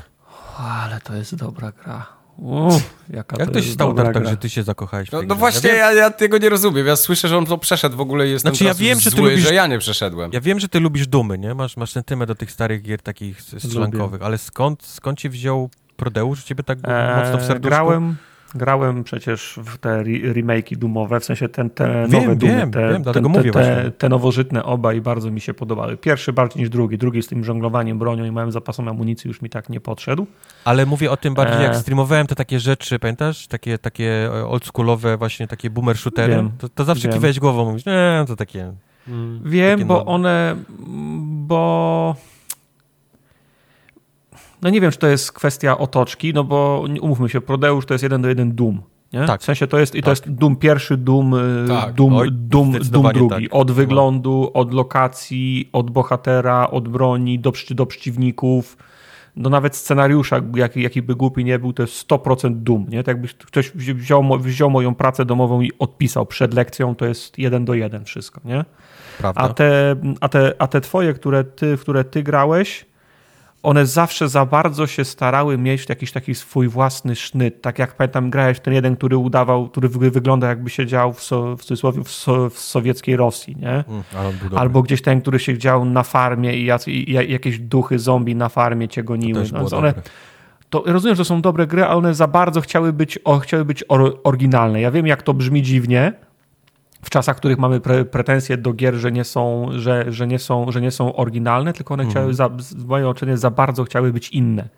Ale 0.57 1.01
to 1.01 1.15
jest 1.15 1.35
dobra 1.35 1.71
gra. 1.71 2.07
Uff, 2.41 2.93
jaka 3.09 3.35
Jak 3.39 3.51
to 3.51 3.61
się 3.61 3.71
stało 3.71 3.93
tak, 3.93 4.13
tak, 4.13 4.27
że 4.27 4.37
ty 4.37 4.49
się 4.49 4.63
zakochałeś 4.63 5.09
w 5.09 5.13
No, 5.13 5.21
no 5.27 5.35
właśnie, 5.35 5.69
ja 5.69 5.75
ja, 5.75 5.91
ja 5.93 6.11
tego 6.11 6.37
nie 6.37 6.49
rozumiem. 6.49 6.87
Ja 6.87 6.95
słyszę, 6.95 7.27
że 7.27 7.37
on 7.37 7.45
to 7.45 7.57
przeszedł 7.57 7.97
w 7.97 8.01
ogóle 8.01 8.27
i 8.27 8.31
jestem 8.31 8.55
Znaczy, 8.55 8.63
ja 8.63 8.73
wiem, 8.73 8.99
że 8.99 9.11
ty 9.11 9.17
zły, 9.17 9.29
lubisz- 9.29 9.47
że 9.47 9.53
ja 9.53 9.67
nie 9.67 9.79
przeszedłem. 9.79 10.31
ja 10.33 10.41
wiem, 10.41 10.59
że 10.59 10.69
ty 10.69 10.79
lubisz 10.79 11.07
dumy, 11.07 11.37
nie? 11.37 11.55
Masz, 11.55 11.77
masz 11.77 11.91
sentyment 11.91 12.27
do 12.27 12.35
tych 12.35 12.51
starych 12.51 12.81
gier 12.81 13.01
takich 13.01 13.41
strzelankowych, 13.41 14.21
ale 14.21 14.37
skąd, 14.37 14.83
skąd 14.83 15.19
ci 15.19 15.29
wziął 15.29 15.69
Prodeusz? 15.95 16.43
Ciebie 16.43 16.63
tak 16.63 16.77
mocno 17.17 17.37
w 17.37 17.41
Eee, 17.41 17.47
serduszku? 17.47 17.59
grałem, 17.61 18.15
grałem 18.55 19.03
przecież 19.03 19.59
w 19.65 19.77
te 19.77 19.89
re- 19.89 20.33
remake'i 20.33 20.77
dumowe, 20.77 21.19
w 21.19 21.25
sensie 21.25 21.49
ten, 21.49 21.69
te 21.69 22.07
Wiem, 22.09 22.21
nowe 22.21 22.35
dumy, 22.35 22.55
wiem, 22.55 22.71
te, 22.71 22.89
wiem, 22.89 23.03
dlatego 23.03 23.29
te, 23.29 23.37
mówię 23.37 23.51
te, 23.51 23.59
właśnie. 23.59 23.75
te, 23.75 23.91
te 23.91 24.09
nowożytne 24.09 24.63
oba 24.63 24.93
i 24.93 25.01
bardzo 25.01 25.31
mi 25.31 25.41
się 25.41 25.53
podobały. 25.53 25.97
Pierwszy 25.97 26.33
bardziej 26.33 26.59
niż 26.61 26.69
drugi. 26.69 26.97
Drugi 26.97 27.23
z 27.23 27.27
tym 27.27 27.43
żonglowaniem 27.43 27.99
bronią 27.99 28.25
i 28.25 28.31
małym 28.31 28.51
zapasem 28.51 28.87
amunicji 28.87 29.27
już 29.27 29.41
mi 29.41 29.49
tak 29.49 29.69
nie 29.69 29.79
podszedł. 29.81 30.27
Ale 30.65 30.85
mówię 30.85 31.11
o 31.11 31.17
tym 31.17 31.33
bardziej, 31.33 31.61
jak 31.61 31.71
Eee. 31.73 31.79
streamowałem 31.79 32.27
te 32.27 32.35
takie 32.35 32.59
rzeczy, 32.59 32.99
pamiętasz? 32.99 33.47
Takie, 33.47 33.77
takie 33.77 34.29
oldschoolowe 34.47 35.17
właśnie 35.17 35.47
takie 35.47 35.69
boomer 35.69 35.97
shootery. 35.97 36.35
Wiem, 36.35 36.51
to, 36.57 36.69
to 36.69 36.83
zawsze 36.83 37.07
wiem. 37.07 37.13
kiwałeś 37.13 37.39
głową, 37.39 37.65
mówisz, 37.65 37.85
nie, 37.85 38.23
to 38.27 38.35
takie... 38.35 38.73
Wiem, 39.45 39.79
Takie 39.79 39.85
bo 39.85 39.93
nowe. 39.93 40.05
one, 40.11 40.55
bo... 41.47 42.15
No 44.61 44.69
nie 44.69 44.81
wiem, 44.81 44.91
czy 44.91 44.97
to 44.97 45.07
jest 45.07 45.31
kwestia 45.31 45.77
otoczki, 45.77 46.33
no 46.33 46.43
bo 46.43 46.85
umówmy 47.01 47.29
się, 47.29 47.41
Prodeusz 47.41 47.85
to 47.85 47.93
jest 47.93 48.03
jeden 48.03 48.21
do 48.21 48.27
jeden 48.27 48.55
Doom. 48.55 48.81
Nie? 49.13 49.25
Tak. 49.25 49.41
W 49.41 49.43
sensie 49.43 49.67
to 49.67 49.79
jest, 49.79 49.95
i 49.95 50.01
to 50.01 50.05
Tak. 50.05 50.11
jest 50.11 50.31
Doom 50.37 50.55
pierwszy, 50.55 50.97
Doom, 50.97 51.33
y, 51.33 51.65
Tak. 51.67 51.93
Doom, 51.93 52.13
Oj, 52.15 52.27
Doom, 52.31 52.47
Doom 52.49 52.73
zdecydowanie 52.75 53.13
drugi. 53.13 53.29
tak. 53.49 53.55
Od 53.55 53.71
wyglądu, 53.71 54.51
od 54.53 54.73
lokacji, 54.73 55.69
od 55.73 55.91
bohatera, 55.91 56.67
od 56.69 56.87
broni, 56.87 57.39
do, 57.39 57.51
do 57.69 57.85
przeciwników, 57.85 58.77
do 59.37 59.49
nawet 59.49 59.75
scenariusza, 59.75 60.41
jaki, 60.55 60.81
jaki 60.81 61.01
by 61.01 61.15
głupi 61.15 61.45
nie 61.45 61.59
był, 61.59 61.73
to 61.73 61.83
jest 61.83 62.07
100% 62.09 62.63
Doom. 62.63 62.85
Nie? 62.89 63.03
Tak 63.03 63.07
jakby 63.07 63.27
ktoś 63.27 63.69
wzi- 63.71 63.93
wziął, 63.93 64.39
wziął 64.39 64.69
moją 64.69 64.95
pracę 64.95 65.25
domową 65.25 65.61
i 65.61 65.71
odpisał 65.79 66.25
przed 66.25 66.53
lekcją, 66.53 66.95
to 66.95 67.05
jest 67.05 67.39
jeden 67.39 67.65
do 67.65 67.73
jeden 67.73 68.05
wszystko. 68.05 68.41
Nie? 68.45 68.65
Prawda? 69.17 69.41
A 69.41 69.49
te, 69.49 69.95
a, 70.21 70.29
te, 70.29 70.53
a 70.59 70.67
te 70.67 70.81
twoje, 70.81 71.13
które 71.13 71.43
ty, 71.43 71.77
w 71.77 71.81
które 71.81 72.03
ty 72.03 72.23
grałeś, 72.23 72.85
one 73.63 73.85
zawsze 73.85 74.29
za 74.29 74.45
bardzo 74.45 74.87
się 74.87 75.05
starały 75.05 75.57
mieć 75.57 75.89
jakiś 75.89 76.11
taki 76.11 76.35
swój 76.35 76.67
własny 76.67 77.15
sznyt. 77.15 77.61
Tak 77.61 77.79
jak 77.79 77.95
pamiętam, 77.95 78.29
grałeś 78.29 78.59
ten 78.59 78.73
jeden, 78.73 78.95
który 78.95 79.17
udawał, 79.17 79.69
który 79.69 79.89
wy- 79.89 80.11
wygląda 80.11 80.47
jakby 80.47 80.69
siedział 80.69 81.13
w, 81.13 81.23
so, 81.23 81.57
w 81.57 81.61
cudzysłowie 81.63 82.03
w, 82.03 82.11
so, 82.11 82.49
w 82.49 82.59
sowieckiej 82.59 83.17
Rosji, 83.17 83.55
nie? 83.55 83.83
Mm. 83.87 84.03
Albo 84.55 84.81
gdzieś 84.81 85.01
ten, 85.01 85.21
który 85.21 85.39
się 85.39 85.57
dział 85.57 85.85
na 85.85 86.03
farmie 86.03 86.57
i, 86.57 86.65
jacy, 86.65 86.91
i 86.91 87.11
jakieś 87.31 87.59
duchy 87.59 87.99
zombie 87.99 88.35
na 88.35 88.49
farmie 88.49 88.87
cię 88.87 89.01
to 89.03 89.07
goniły. 89.07 89.41
też 89.41 89.51
No, 89.51 89.77
one, 89.77 89.93
to 90.69 90.83
rozumiem, 90.85 91.15
że 91.15 91.25
są 91.25 91.41
dobre 91.41 91.67
gry, 91.67 91.83
ale 91.85 91.95
one 91.95 92.13
za 92.13 92.27
bardzo 92.27 92.61
chciały 92.61 92.93
być, 92.93 93.19
o, 93.23 93.39
chciały 93.39 93.65
być 93.65 93.83
or, 93.87 94.19
oryginalne. 94.23 94.81
Ja 94.81 94.91
wiem, 94.91 95.07
jak 95.07 95.23
to 95.23 95.33
brzmi 95.33 95.61
dziwnie 95.61 96.13
w 97.01 97.09
czasach, 97.09 97.35
w 97.35 97.39
których 97.39 97.57
mamy 97.57 97.79
pre, 97.79 98.05
pretensje 98.05 98.57
do 98.57 98.73
gier, 98.73 98.95
że 98.95 99.11
nie 99.11 99.23
są, 99.23 99.67
że, 99.71 100.05
że 100.07 100.27
nie 100.27 100.39
są, 100.39 100.71
że 100.71 100.81
nie 100.81 100.91
są 100.91 101.15
oryginalne, 101.15 101.73
tylko 101.73 101.93
one 101.93 102.03
chciały, 102.09 102.33
za, 102.33 102.49
w 102.49 102.85
mojej 102.85 103.07
ocenie, 103.07 103.37
za 103.37 103.51
bardzo 103.51 103.83
chciały 103.83 104.13
być 104.13 104.29
inne. 104.29 104.69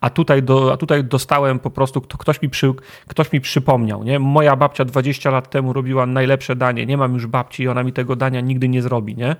A 0.00 0.10
tutaj, 0.10 0.42
do, 0.42 0.72
a 0.72 0.76
tutaj 0.76 1.04
dostałem 1.04 1.58
po 1.58 1.70
prostu, 1.70 2.00
kto- 2.00 2.18
ktoś 2.18 2.42
mi, 2.42 2.48
przy, 2.48 2.72
ktoś 3.08 3.32
mi 3.32 3.40
przypomniał, 3.40 4.04
nie? 4.04 4.18
Moja 4.18 4.56
babcia 4.56 4.84
20 4.84 5.30
lat 5.30 5.50
temu 5.50 5.72
robiła 5.72 6.06
najlepsze 6.06 6.56
danie, 6.56 6.86
nie 6.86 6.96
mam 6.96 7.14
już 7.14 7.26
babci 7.26 7.62
i 7.62 7.68
ona 7.68 7.82
mi 7.82 7.92
tego 7.92 8.16
dania 8.16 8.40
nigdy 8.40 8.68
nie 8.68 8.82
zrobi, 8.82 9.16
nie? 9.16 9.36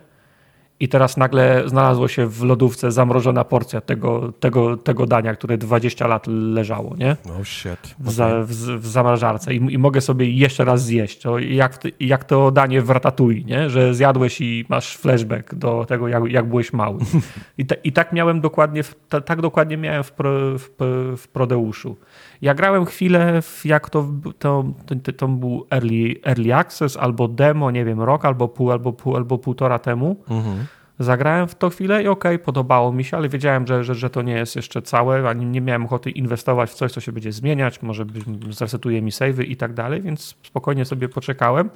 I 0.80 0.88
teraz 0.88 1.16
nagle 1.16 1.62
znalazło 1.66 2.08
się 2.08 2.26
w 2.26 2.42
lodówce 2.42 2.92
zamrożona 2.92 3.44
porcja 3.44 3.80
tego, 3.80 4.32
tego, 4.32 4.76
tego 4.76 5.06
dania, 5.06 5.34
które 5.34 5.58
20 5.58 6.06
lat 6.06 6.26
leżało, 6.26 6.96
nie? 6.96 7.16
Oh 7.26 7.44
shit. 7.44 7.94
W, 7.98 8.12
za, 8.12 8.42
w, 8.42 8.50
w 8.80 8.86
zamrażarce 8.86 9.54
I, 9.54 9.56
i 9.74 9.78
mogę 9.78 10.00
sobie 10.00 10.30
jeszcze 10.30 10.64
raz 10.64 10.84
zjeść. 10.84 11.20
To 11.20 11.38
jak, 11.38 11.80
jak 12.00 12.24
to 12.24 12.50
danie 12.50 12.82
w 12.82 12.90
ratatouille, 12.90 13.44
nie? 13.44 13.70
że 13.70 13.94
zjadłeś 13.94 14.40
i 14.40 14.64
masz 14.68 14.96
flashback 14.96 15.54
do 15.54 15.84
tego, 15.88 16.08
jak, 16.08 16.24
jak 16.30 16.48
byłeś 16.48 16.72
mały. 16.72 16.98
I, 17.58 17.66
ta, 17.66 17.74
I 17.84 17.92
tak 17.92 18.12
miałem 18.12 18.40
dokładnie, 18.40 18.82
ta, 19.08 19.20
tak 19.20 19.40
dokładnie 19.40 19.76
miałem 19.76 20.04
w, 20.04 20.12
pro, 20.12 20.58
w, 20.58 20.70
w 21.16 21.28
Prodeuszu. 21.28 21.96
Ja 22.42 22.54
grałem 22.54 22.84
chwilę, 22.84 23.42
w, 23.42 23.64
jak 23.64 23.90
to, 23.90 24.08
to, 24.38 24.64
to, 25.02 25.12
to 25.12 25.28
był 25.28 25.66
early, 25.70 26.14
early 26.24 26.54
access 26.54 26.96
albo 26.96 27.28
demo, 27.28 27.70
nie 27.70 27.84
wiem, 27.84 28.00
rok 28.00 28.24
albo 28.24 28.48
pół, 28.48 28.72
albo 28.72 28.92
pół, 28.92 29.16
albo 29.16 29.38
półtora 29.38 29.78
temu. 29.78 30.16
Mhm. 30.30 30.56
Zagrałem 30.98 31.48
w 31.48 31.54
to 31.54 31.70
chwilę 31.70 32.02
i 32.02 32.08
okej, 32.08 32.38
podobało 32.38 32.92
mi 32.92 33.04
się, 33.04 33.16
ale 33.16 33.28
wiedziałem, 33.28 33.66
że, 33.66 33.84
że, 33.84 33.94
że 33.94 34.10
to 34.10 34.22
nie 34.22 34.32
jest 34.32 34.56
jeszcze 34.56 34.82
całe, 34.82 35.28
ani 35.28 35.46
nie 35.46 35.60
miałem 35.60 35.84
ochoty 35.84 36.10
inwestować 36.10 36.70
w 36.70 36.74
coś, 36.74 36.92
co 36.92 37.00
się 37.00 37.12
będzie 37.12 37.32
zmieniać, 37.32 37.82
może 37.82 38.04
zresetuje 38.50 39.02
mi 39.02 39.12
savey 39.12 39.52
i 39.52 39.56
tak 39.56 39.74
dalej, 39.74 40.02
więc 40.02 40.36
spokojnie 40.42 40.84
sobie 40.84 41.08
poczekałem 41.08 41.70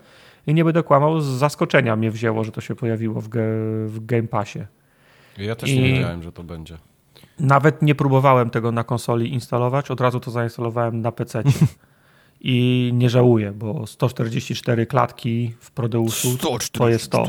i 0.46 0.54
nie 0.54 0.64
będę 0.64 0.82
kłamał, 0.82 1.20
z 1.20 1.24
zaskoczenia 1.24 1.96
mnie 1.96 2.10
wzięło, 2.10 2.44
że 2.44 2.52
to 2.52 2.60
się 2.60 2.74
pojawiło 2.74 3.20
w, 3.20 3.28
ge, 3.28 3.40
w 3.86 4.06
Game 4.06 4.28
Passie. 4.28 4.58
Ja 5.38 5.54
też 5.54 5.70
I- 5.70 5.78
nie 5.82 5.92
wiedziałem, 5.92 6.22
że 6.22 6.32
to 6.32 6.42
będzie. 6.44 6.78
Nawet 7.40 7.82
nie 7.82 7.94
próbowałem 7.94 8.50
tego 8.50 8.72
na 8.72 8.84
konsoli 8.84 9.32
instalować, 9.32 9.90
od 9.90 10.00
razu 10.00 10.20
to 10.20 10.30
zainstalowałem 10.30 11.00
na 11.00 11.12
PC. 11.12 11.42
I 12.40 12.90
nie 12.94 13.10
żałuję, 13.10 13.52
bo 13.52 13.86
144 13.86 14.86
klatki 14.86 15.54
w 15.60 15.70
Prodeuszu 15.70 16.28
to 16.72 16.88
jest 16.88 17.10
to. 17.10 17.24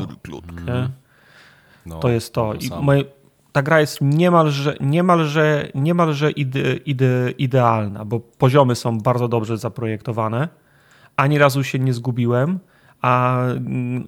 No, 1.86 1.98
To 1.98 2.08
jest 2.08 2.34
to. 2.34 2.54
I 2.54 2.68
samo. 2.68 2.82
moje, 2.82 3.04
ta 3.52 3.62
gra 3.62 3.80
jest 3.80 3.98
niemalże, 4.00 4.76
niemalże, 4.80 5.68
niemalże 5.74 6.30
ide, 6.30 6.74
ide, 6.74 7.30
idealna, 7.38 8.04
bo 8.04 8.20
poziomy 8.20 8.74
są 8.74 8.98
bardzo 8.98 9.28
dobrze 9.28 9.58
zaprojektowane. 9.58 10.48
Ani 11.16 11.38
razu 11.38 11.64
się 11.64 11.78
nie 11.78 11.92
zgubiłem, 11.92 12.58
a 13.02 13.38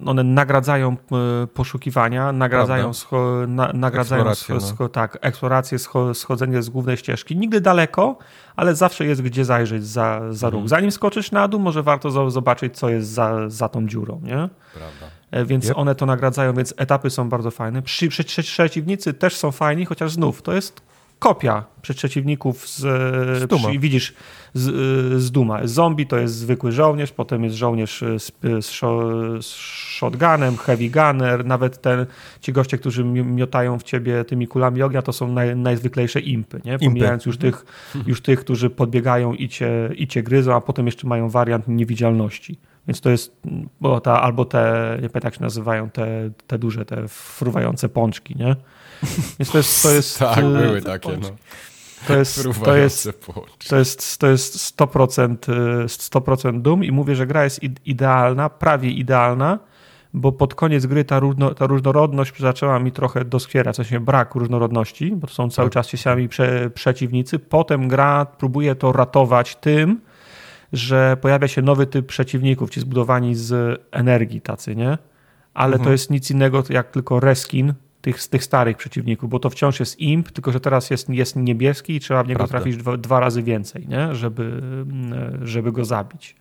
one 0.06 0.24
nagradzają 0.24 0.96
e, 1.42 1.46
poszukiwania, 1.46 2.32
nagradzają, 2.32 2.92
scho, 2.94 3.32
na, 3.48 3.70
nagradzają 3.72 4.28
Eksplorację, 4.28 4.68
scho, 4.74 4.84
no. 4.84 4.88
tak, 4.88 5.18
eksplorację, 5.20 5.78
scho, 5.78 6.14
schodzenie 6.14 6.62
z 6.62 6.68
głównej 6.70 6.96
ścieżki. 6.96 7.36
Nigdy 7.36 7.60
daleko, 7.60 8.18
ale 8.56 8.74
zawsze 8.74 9.04
jest 9.06 9.22
gdzie 9.22 9.44
zajrzeć 9.44 9.86
za, 9.86 10.20
za 10.30 10.50
róg. 10.50 10.68
Zanim 10.68 10.90
skoczysz 10.90 11.32
na 11.32 11.48
dół, 11.48 11.60
może 11.60 11.82
warto 11.82 12.08
zo- 12.08 12.30
zobaczyć, 12.30 12.76
co 12.78 12.88
jest 12.88 13.08
za, 13.08 13.48
za 13.48 13.68
tą 13.68 13.86
dziurą. 13.88 14.20
Nie? 14.22 14.48
Prawda. 14.74 15.06
E, 15.30 15.44
Więc 15.44 15.64
Yep. 15.68 15.78
one 15.78 15.94
to 15.94 16.06
nagradzają, 16.06 16.52
więc 16.54 16.74
etapy 16.76 17.10
są 17.10 17.28
bardzo 17.28 17.50
fajne. 17.50 17.82
Przy, 17.82 18.08
przy, 18.08 18.24
przeciwnicy 18.42 19.14
też 19.14 19.36
są 19.36 19.52
fajni, 19.52 19.84
chociaż 19.84 20.12
znów 20.12 20.42
to 20.42 20.52
jest 20.52 20.80
kopia 21.18 21.64
przy 21.82 21.94
przeciwników 21.94 22.68
z, 22.68 22.80
Z 23.42 23.46
Duma. 23.46 23.68
Przy, 23.68 23.78
widzisz 23.78 24.14
z, 24.54 24.68
y, 24.68 25.20
z 25.20 25.30
Duma. 25.30 25.60
Zombie 25.64 26.06
to 26.06 26.18
jest 26.18 26.34
zwykły 26.34 26.72
żołnierz, 26.72 27.12
potem 27.12 27.44
jest 27.44 27.56
żołnierz 27.56 28.02
y, 28.02 28.18
z, 28.18 28.32
z, 28.60 28.80
z 29.40 29.46
shotgunem, 29.98 30.56
heavy 30.56 30.90
gunner, 30.90 31.44
nawet 31.44 31.80
ten, 31.82 32.06
ci 32.40 32.52
goście, 32.52 32.78
którzy 32.78 33.04
mi- 33.04 33.22
miotają 33.24 33.78
w 33.78 33.82
ciebie 33.82 34.24
tymi 34.24 34.46
kulami 34.46 34.82
ognia, 34.82 35.02
to 35.02 35.12
są 35.12 35.32
naj, 35.32 35.56
najzwyklejsze 35.56 36.20
impy, 36.20 36.60
nie? 36.64 36.78
pomijając 36.78 37.26
już 37.26 37.36
tych, 37.38 37.64
już 38.06 38.20
tych, 38.22 38.40
którzy 38.40 38.70
podbiegają 38.70 39.34
i 39.34 39.48
cię, 39.48 39.90
i 39.96 40.06
cię 40.06 40.22
gryzą, 40.22 40.54
a 40.54 40.60
potem 40.60 40.86
jeszcze 40.86 41.06
mają 41.06 41.28
wariant 41.30 41.68
niewidzialności. 41.68 42.58
Więc 42.88 43.00
to 43.00 43.10
jest 43.10 43.36
bo 43.80 44.00
ta, 44.00 44.22
albo 44.22 44.44
te, 44.44 44.92
nie 45.02 45.08
pamiętam 45.08 45.26
jak 45.26 45.34
się 45.34 45.42
nazywają, 45.42 45.90
te, 45.90 46.30
te 46.46 46.58
duże, 46.58 46.84
te 46.84 47.08
fruwające 47.08 47.88
pączki, 47.88 48.36
nie? 48.36 48.56
Więc 49.38 49.50
to 49.50 49.58
jest, 49.58 49.82
to 49.82 49.90
jest, 49.90 50.18
Tak, 50.34 50.38
y, 50.38 50.42
były 50.42 50.82
takie, 50.82 51.08
no. 51.08 51.28
to 52.06 52.16
jest, 52.16 52.42
to 52.64 52.76
jest, 52.76 53.08
to 53.68 53.76
jest, 53.76 54.18
to 54.18 54.26
jest 54.26 54.76
100%, 54.76 55.34
y, 55.84 55.86
100% 55.86 56.60
dum 56.62 56.84
i 56.84 56.92
mówię, 56.92 57.16
że 57.16 57.26
gra 57.26 57.44
jest 57.44 57.62
id- 57.62 57.80
idealna, 57.84 58.50
prawie 58.50 58.90
idealna, 58.90 59.58
bo 60.14 60.32
pod 60.32 60.54
koniec 60.54 60.86
gry 60.86 61.04
ta, 61.04 61.20
ta 61.56 61.66
różnorodność 61.66 62.40
zaczęła 62.40 62.78
mi 62.78 62.92
trochę 62.92 63.24
doskwierać, 63.24 63.74
w 63.74 63.76
sensie 63.76 64.00
brak 64.00 64.34
różnorodności, 64.34 65.12
bo 65.16 65.26
to 65.26 65.34
są 65.34 65.50
cały 65.50 65.70
czas 65.70 65.86
ci 65.86 65.96
sami 65.96 66.28
prze, 66.28 66.70
przeciwnicy. 66.70 67.38
Potem 67.38 67.88
gra 67.88 68.24
próbuje 68.26 68.74
to 68.74 68.92
ratować 68.92 69.56
tym, 69.56 70.00
że 70.72 71.16
pojawia 71.20 71.48
się 71.48 71.62
nowy 71.62 71.86
typ 71.86 72.06
przeciwników, 72.06 72.70
ci 72.70 72.80
zbudowani 72.80 73.34
z 73.34 73.80
energii 73.90 74.40
tacy, 74.40 74.76
nie? 74.76 74.98
Ale 75.54 75.78
to 75.78 75.90
jest 75.92 76.10
nic 76.10 76.30
innego 76.30 76.62
jak 76.70 76.90
tylko 76.90 77.20
reskin 77.20 77.74
tych, 78.04 78.22
z 78.22 78.28
tych 78.28 78.44
starych 78.44 78.76
przeciwników, 78.76 79.30
bo 79.30 79.38
to 79.38 79.50
wciąż 79.50 79.80
jest 79.80 80.00
imp, 80.00 80.30
tylko 80.30 80.52
że 80.52 80.60
teraz 80.60 80.90
jest, 80.90 81.08
jest 81.08 81.36
niebieski 81.36 81.96
i 81.96 82.00
trzeba 82.00 82.24
w 82.24 82.28
niego 82.28 82.38
Prawda. 82.38 82.58
trafić 82.58 82.76
dwa, 82.76 82.96
dwa 82.96 83.20
razy 83.20 83.42
więcej, 83.42 83.88
nie? 83.88 84.14
Żeby, 84.14 84.42
mm, 84.42 85.46
żeby 85.46 85.72
go 85.72 85.84
zabić. 85.84 86.36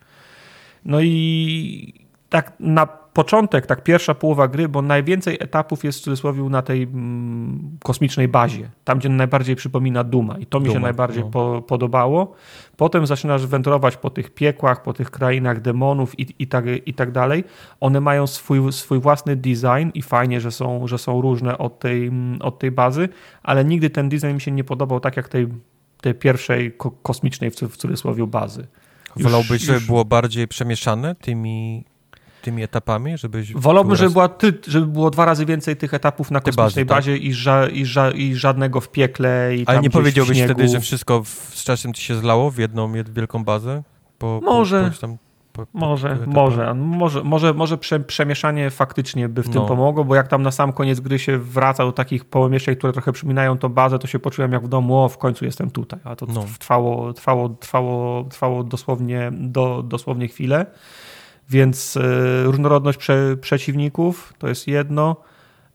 No 0.84 1.00
i 1.00 2.03
tak 2.34 2.52
na 2.60 2.86
początek, 2.86 3.66
tak 3.66 3.84
pierwsza 3.84 4.14
połowa 4.14 4.48
gry, 4.48 4.68
bo 4.68 4.82
najwięcej 4.82 5.36
etapów 5.40 5.84
jest 5.84 5.98
w 5.98 6.02
cudzysłowie 6.02 6.42
na 6.42 6.62
tej 6.62 6.82
mm, 6.82 7.78
kosmicznej 7.82 8.28
bazie, 8.28 8.70
tam 8.84 8.98
gdzie 8.98 9.08
najbardziej 9.08 9.56
przypomina 9.56 10.04
Duma 10.04 10.38
i 10.38 10.46
to 10.46 10.60
mi 10.60 10.66
się 10.66 10.72
Duma, 10.72 10.86
najbardziej 10.86 11.24
no. 11.24 11.30
po, 11.30 11.62
podobało. 11.62 12.34
Potem 12.76 13.06
zaczynasz 13.06 13.46
wędrować 13.46 13.96
po 13.96 14.10
tych 14.10 14.30
piekłach, 14.30 14.82
po 14.82 14.92
tych 14.92 15.10
krainach 15.10 15.60
demonów 15.60 16.18
i, 16.18 16.34
i, 16.38 16.46
tak, 16.46 16.64
i 16.86 16.94
tak 16.94 17.12
dalej. 17.12 17.44
One 17.80 18.00
mają 18.00 18.26
swój, 18.26 18.72
swój 18.72 19.00
własny 19.00 19.36
design 19.36 19.90
i 19.94 20.02
fajnie, 20.02 20.40
że 20.40 20.50
są, 20.50 20.86
że 20.86 20.98
są 20.98 21.20
różne 21.20 21.58
od 21.58 21.78
tej, 21.78 22.06
mm, 22.06 22.42
od 22.42 22.58
tej 22.58 22.70
bazy, 22.70 23.08
ale 23.42 23.64
nigdy 23.64 23.90
ten 23.90 24.08
design 24.08 24.34
mi 24.34 24.40
się 24.40 24.50
nie 24.50 24.64
podobał 24.64 25.00
tak 25.00 25.16
jak 25.16 25.28
tej, 25.28 25.48
tej 26.00 26.14
pierwszej 26.14 26.72
ko 26.72 26.90
kosmicznej 26.90 27.50
w, 27.50 27.54
w 27.54 27.76
cudzysłowie 27.76 28.26
bazy. 28.26 28.66
Wolałbyś, 29.16 29.62
żeby 29.62 29.80
było 29.80 30.04
bardziej 30.04 30.48
przemieszane 30.48 31.14
tymi, 31.14 31.84
tymi 32.44 32.62
etapami, 32.62 33.18
żebyś... 33.18 33.54
Wolałbym, 33.54 33.96
żeby, 33.96 34.10
była 34.10 34.28
ty, 34.28 34.58
żeby 34.68 34.86
było 34.86 35.10
dwa 35.10 35.24
razy 35.24 35.46
więcej 35.46 35.76
tych 35.76 35.94
etapów 35.94 36.30
na 36.30 36.40
kosmicznej 36.40 36.64
bazy, 36.64 36.76
tak? 36.76 36.86
bazie 36.86 37.16
i, 37.16 37.32
ża, 37.32 37.68
i, 37.68 37.84
ża, 37.84 38.10
i 38.10 38.34
żadnego 38.34 38.80
w 38.80 38.88
piekle. 38.88 39.56
I 39.56 39.66
Ale 39.66 39.80
nie 39.80 39.90
powiedziałbyś 39.90 40.42
wtedy, 40.42 40.68
że 40.68 40.80
wszystko 40.80 41.22
w, 41.22 41.28
z 41.28 41.64
czasem 41.64 41.94
ci 41.94 42.02
się 42.02 42.14
zlało 42.16 42.50
w 42.50 42.58
jedną 42.58 42.92
jed- 42.92 43.08
wielką 43.08 43.44
bazę? 43.44 43.82
Po, 44.18 44.40
Może. 44.44 44.90
Po, 45.00 45.08
po, 45.52 45.66
Może, 45.78 46.18
może, 46.26 46.74
może, 46.74 47.22
może, 47.24 47.54
może 47.54 47.78
prze, 47.78 48.00
przemieszanie 48.00 48.70
faktycznie 48.70 49.28
by 49.28 49.42
w 49.42 49.44
tym 49.44 49.54
No. 49.54 49.66
pomogło, 49.68 50.04
bo 50.04 50.14
jak 50.14 50.28
tam 50.28 50.42
na 50.42 50.50
sam 50.50 50.72
koniec 50.72 51.00
gry 51.00 51.18
się 51.18 51.38
wraca 51.38 51.84
do 51.84 51.92
takich 51.92 52.24
pomieszczeń, 52.24 52.76
które 52.76 52.92
trochę 52.92 53.12
przypominają 53.12 53.58
tą 53.58 53.68
bazę, 53.68 53.98
to 53.98 54.06
się 54.06 54.18
poczułem 54.18 54.52
jak 54.52 54.64
w 54.64 54.68
domu, 54.68 54.96
o 54.98 55.08
w 55.08 55.18
końcu 55.18 55.44
jestem 55.44 55.70
tutaj, 55.70 56.00
a 56.04 56.16
to 56.16 56.26
No. 56.26 56.44
trwało, 56.58 57.12
trwało, 57.12 57.48
trwało, 57.48 58.24
trwało 58.24 58.64
dosłownie, 58.64 59.30
do, 59.32 59.82
dosłownie 59.82 60.28
chwilę, 60.28 60.66
więc 61.50 61.96
e, 61.96 62.00
różnorodność 62.44 62.98
prze, 62.98 63.36
przeciwników 63.40 64.34
to 64.38 64.48
jest 64.48 64.68
jedno, 64.68 65.16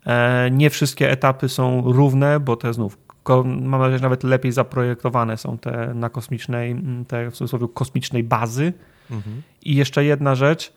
e, 0.06 0.52
nie 0.52 0.70
wszystkie 0.70 1.12
etapy 1.12 1.50
są 1.50 1.82
równe, 1.94 2.40
bo 2.40 2.56
te 2.56 2.74
znów 2.74 2.98
mam 3.46 3.82
nadzieję, 3.82 3.98
że 3.98 4.04
nawet 4.04 4.24
lepiej 4.24 4.52
zaprojektowane 4.52 5.38
są 5.38 5.58
te 5.58 5.94
na 5.94 6.10
kosmicznej, 6.10 6.76
te 7.08 7.32
w 7.32 7.34
cudzysłowie 7.34 7.68
kosmicznej 7.74 8.24
bazy, 8.24 8.74
Mhm. 9.12 9.42
i 9.64 9.76
jeszcze 9.76 10.04
jedna 10.06 10.36
rzecz, 10.36 10.74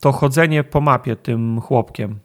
to 0.00 0.12
chodzenie 0.12 0.64
po 0.64 0.80
mapie 0.80 1.16
tym 1.16 1.60
chłopkiem. 1.60 2.18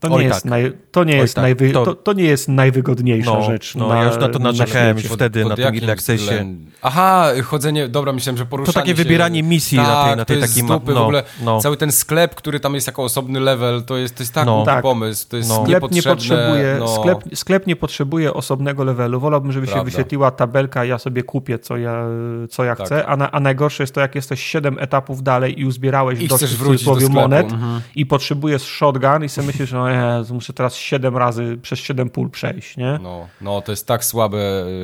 To 0.00 0.08
nie, 0.08 0.14
Oj, 0.16 0.24
jest, 0.24 0.42
tak. 0.42 0.50
naj, 0.50 0.72
to 0.92 1.04
nie, 1.04 1.12
Oj, 1.14 1.18
jest, 1.20 1.34
tak. 1.34 1.42
najwy, 1.42 1.70
To- 1.72 1.84
to, 1.84 1.94
to 1.94 2.12
nie 2.12 2.24
jest 2.24 2.48
najwygodniejsza 2.48 3.32
No, 3.32 3.42
rzecz. 3.42 3.74
no, 3.74 3.88
na, 3.88 3.96
ja 3.96 4.04
już 4.04 4.16
na 4.16 4.28
to 4.28 4.38
naczekałem 4.38 4.96
świecie. 4.98 5.08
już 5.08 5.16
wtedy 5.16 5.44
na 5.44 5.56
tym 5.56 5.64
jakim 5.64 5.78
Early 5.80 5.92
Accessie. 5.92 6.22
względem? 6.24 6.70
Aha, 6.82 7.28
chodzenie, 7.44 7.88
dobra, 7.88 8.12
myślałem, 8.12 8.36
że 8.36 8.44
To 8.44 8.50
poruszanie 8.50 8.74
takie 8.74 8.88
się... 8.88 8.94
wybieranie 8.94 9.42
misji 9.42 9.78
na 9.78 9.84
tej, 9.84 9.94
Tak, 9.94 10.16
na 10.18 10.24
tej 10.24 10.36
to 10.36 10.40
jest 10.42 10.54
takiej 10.54 10.68
dupy, 10.68 10.92
no, 10.94 11.00
w 11.00 11.02
ogóle 11.02 11.22
no. 11.44 11.60
Cały 11.60 11.76
ten 11.76 11.92
sklep, 11.92 12.34
który 12.34 12.60
tam 12.60 12.74
jest 12.74 12.86
jako 12.86 13.04
osobny 13.04 13.40
level, 13.40 13.82
to 13.82 13.96
jest, 13.96 14.14
to 14.16 14.22
jest 14.22 14.32
taki 14.34 14.46
No. 14.46 14.64
Tak. 14.64 14.82
pomysł, 14.82 15.28
to 15.28 15.36
jest 15.36 15.48
No. 15.48 15.64
Sklep 15.64 15.90
nie, 15.90 16.02
potrzebuje, 16.02 16.76
no, 16.78 16.88
sklep, 16.88 17.18
sklep 17.34 17.66
nie 17.66 17.76
potrzebuje 17.76 18.34
osobnego 18.34 18.84
levelu. 18.84 19.20
Wolałbym, 19.20 19.52
żeby 19.52 19.66
się 19.66 19.72
Prawda. 19.72 19.84
wyświetliła 19.84 20.30
tabelka, 20.30 20.84
ja 20.84 20.98
sobie 20.98 21.22
kupię, 21.22 21.58
co 21.58 21.76
ja, 21.76 22.04
co 22.50 22.64
ja 22.64 22.76
Tak. 22.76 22.86
chcę. 22.86 23.06
A, 23.06 23.16
na, 23.16 23.30
a 23.30 23.40
najgorsze 23.40 23.82
jest 23.82 23.94
to, 23.94 24.00
jak 24.00 24.14
jesteś 24.14 24.40
7 24.42 24.76
etapów 24.78 25.22
dalej 25.22 25.60
i 25.60 25.64
uzbierałeś 25.64 26.20
I 26.20 26.28
dość 26.28 26.44
chcesz 26.44 26.56
w 26.56 26.64
cudzysłowie 26.64 27.08
monet 27.08 27.52
Mhm. 27.52 27.80
i 27.94 28.06
potrzebujesz 28.06 28.62
shotgun 28.62 29.24
i 29.24 29.28
sobie 29.28 29.46
myślisz, 29.46 29.72
Jezu, 29.90 30.34
muszę 30.34 30.52
teraz 30.52 30.74
7 30.76 31.16
razy 31.16 31.58
przez 31.62 31.78
7 31.78 32.10
pól 32.10 32.30
przejść, 32.30 32.76
nie? 32.76 32.98
No, 33.02 33.26
no, 33.40 33.60
to 33.60 33.72
jest 33.72 33.86
tak 33.86 34.04
słabe, 34.04 34.38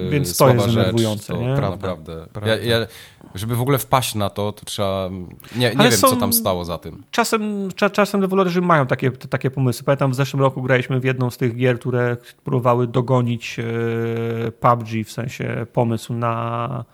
yy, 0.05 0.11
Więc 0.11 0.37
to 0.37 0.49
jest 0.49 0.67
rzecz, 0.67 0.75
denerwujące, 0.75 1.33
to 1.33 1.41
nie? 1.41 1.49
Naprawdę. 1.49 2.27
Prawda. 2.33 2.57
Ja, 2.57 2.79
ja, 2.79 2.87
żeby 3.35 3.57
w 3.57 3.61
ogóle 3.61 3.79
wpaść 3.79 4.15
na 4.15 4.31
to, 4.31 4.53
to 4.53 4.65
trzeba... 4.65 5.09
Nie, 5.57 5.71
nie 5.71 5.79
Ale 5.79 5.89
wiem, 5.91 5.99
są- 5.99 6.09
co 6.09 6.17
tam 6.17 6.33
stało 6.33 6.65
za 6.65 6.79
tym. 6.79 7.05
Czasem, 7.11 7.73
cza, 7.75 7.91
czasem 7.91 8.21
deweloperzy 8.21 8.61
mają 8.61 8.87
takie, 8.87 9.11
takie 9.11 9.51
pomysły. 9.51 9.85
Pamiętam, 9.85 10.11
w 10.11 10.15
zeszłym 10.15 10.43
roku 10.43 10.63
graliśmy 10.63 11.01
w 11.01 11.05
jedną 11.05 11.31
z 11.31 11.37
tych 11.37 11.57
gier, 11.57 11.79
które 11.79 12.17
próbowały 12.45 12.87
dogonić 12.87 13.57
e, 13.59 13.63
PUBG, 14.53 14.89
w 15.05 15.13
sensie 15.13 15.67
pomysł 15.73 16.15
na, 16.15 16.85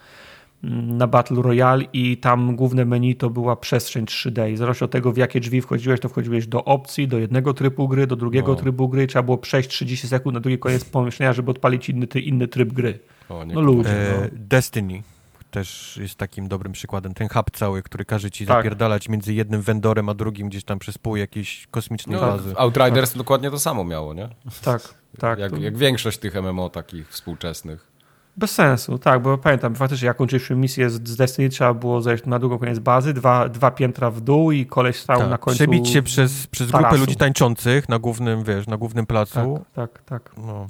na 0.72 1.06
Battle 1.06 1.42
Royale 1.42 1.84
i 1.92 2.16
tam 2.16 2.56
główne 2.56 2.84
menu 2.84 3.16
to 3.16 3.30
była 3.30 3.56
przestrzeń 3.56 4.04
3D 4.04 4.50
i 4.52 4.56
zależnie 4.56 4.84
od 4.84 4.90
tego, 4.90 5.12
w 5.12 5.16
jakie 5.16 5.40
drzwi 5.40 5.60
wchodziłeś, 5.62 6.00
to 6.00 6.08
wchodziłeś 6.08 6.46
do 6.46 6.64
opcji, 6.64 7.08
do 7.08 7.18
jednego 7.18 7.54
trybu 7.54 7.88
gry, 7.88 8.06
do 8.06 8.16
drugiego 8.16 8.52
No. 8.52 8.56
trybu 8.58 8.88
gry 8.88 9.04
i 9.04 9.06
trzeba 9.06 9.22
było 9.22 9.38
przejść 9.38 9.68
30 9.68 10.08
sekund 10.08 10.34
na 10.34 10.40
drugi 10.40 10.58
koniec 10.58 10.84
pomieszczenia, 10.84 11.32
żeby 11.32 11.50
odpalić 11.50 11.88
inny, 11.88 12.06
ty- 12.06 12.20
inny 12.20 12.48
tryb 12.48 12.72
gry. 12.72 12.98
O, 13.28 13.44
nie 13.44 13.54
No 13.54 13.60
ludzie, 13.60 13.90
E, 14.14 14.20
no. 14.20 14.26
Destiny 14.32 15.02
też 15.50 15.96
jest 16.02 16.14
takim 16.14 16.48
dobrym 16.48 16.72
przykładem. 16.72 17.14
Ten 17.14 17.28
hub 17.28 17.50
cały, 17.50 17.82
który 17.82 18.04
każe 18.04 18.30
ci 18.30 18.46
Tak. 18.46 18.56
zapierdalać 18.56 19.08
między 19.08 19.34
jednym 19.34 19.62
vendorem 19.62 20.08
a 20.08 20.14
drugim 20.14 20.48
gdzieś 20.48 20.64
tam 20.64 20.78
przez 20.78 20.98
pół 20.98 21.16
jakiejś 21.16 21.66
kosmicznej 21.70 22.16
No, 22.20 22.26
bazy. 22.26 22.54
Outriders 22.56 23.14
dokładnie 23.16 23.50
to 23.50 23.58
samo 23.58 23.84
miało, 23.84 24.14
nie? 24.14 24.28
Tak, 24.64 24.94
tak. 25.18 25.38
jak, 25.38 25.50
to- 25.50 25.56
jak 25.58 25.76
większość 25.76 26.18
tych 26.18 26.34
MMO 26.36 26.68
takich 26.70 27.08
współczesnych. 27.08 27.91
Bez 28.36 28.50
sensu, 28.50 28.98
tak, 28.98 29.22
bo 29.22 29.38
pamiętam, 29.38 29.74
faktycznie 29.74 30.06
jak 30.06 30.16
kończyliśmy 30.16 30.56
misję 30.56 30.90
z, 30.90 31.16
Destiny, 31.16 31.48
trzeba 31.48 31.74
było 31.74 32.02
zejść 32.02 32.26
na 32.26 32.38
drugą 32.38 32.58
koniec 32.58 32.78
bazy, 32.78 33.14
dwa, 33.14 33.48
dwa 33.48 33.70
piętra 33.70 34.10
w 34.10 34.20
dół 34.20 34.52
i 34.52 34.66
koleś 34.66 34.96
stał 34.96 35.18
Tak. 35.18 35.30
na 35.30 35.38
końcu. 35.38 35.56
Przebić 35.56 35.88
się 35.88 36.02
przez, 36.02 36.46
przez 36.46 36.70
grupę 36.70 36.96
ludzi 36.96 37.16
tańczących 37.16 37.88
na 37.88 37.98
głównym, 37.98 38.44
wiesz, 38.44 38.66
na 38.66 38.76
głównym 38.76 39.06
placu. 39.06 39.64
Tak, 39.74 39.92
tak, 39.92 40.02
tak. 40.04 40.36
No. 40.46 40.66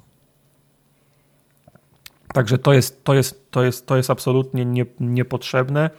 Także 2.33 2.59
to 2.59 2.73
jest, 2.73 3.05
to 3.05 3.15
jest, 3.15 3.51
to 3.51 3.63
jest, 3.63 3.87
to 3.87 3.97
jest 3.97 4.11
absolutnie 4.11 4.65
nie, 4.65 4.87
niepotrzebne. 5.01 5.91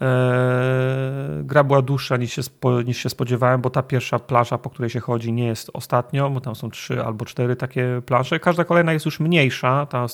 Eee, 0.00 1.44
gra 1.44 1.64
była 1.64 1.82
dłuższa 1.82 2.16
niż 2.16 2.32
się, 2.32 2.42
niż 2.84 2.98
się 2.98 3.08
spodziewałem, 3.08 3.60
bo 3.60 3.70
ta 3.70 3.82
pierwsza 3.82 4.18
plansza, 4.18 4.58
po 4.58 4.70
której 4.70 4.90
się 4.90 5.00
chodzi, 5.00 5.32
nie 5.32 5.46
jest 5.46 5.70
ostatnią, 5.72 6.34
bo 6.34 6.40
tam 6.40 6.54
są 6.54 6.70
trzy 6.70 7.04
albo 7.04 7.24
cztery 7.24 7.56
takie 7.56 8.02
plansze. 8.06 8.40
Każda 8.40 8.64
kolejna 8.64 8.92
jest 8.92 9.04
już 9.04 9.20
mniejsza. 9.20 9.86
Ta, 9.86 10.06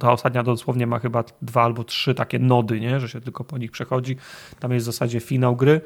ta 0.00 0.12
ostatnia 0.12 0.42
dosłownie 0.42 0.86
ma 0.86 0.98
chyba 0.98 1.24
dwa 1.42 1.62
albo 1.62 1.84
trzy 1.84 2.14
takie 2.14 2.38
nody, 2.38 2.80
nie? 2.80 3.00
że 3.00 3.08
się 3.08 3.20
tylko 3.20 3.44
po 3.44 3.58
nich 3.58 3.70
przechodzi. 3.70 4.16
Tam 4.60 4.72
jest 4.72 4.84
w 4.84 4.92
zasadzie 4.92 5.20
finał 5.20 5.56
gry. 5.56 5.80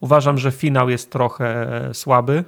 Uważam, 0.00 0.38
że 0.38 0.50
finał 0.50 0.90
jest 0.90 1.12
trochę 1.12 1.68
słaby, 1.92 2.44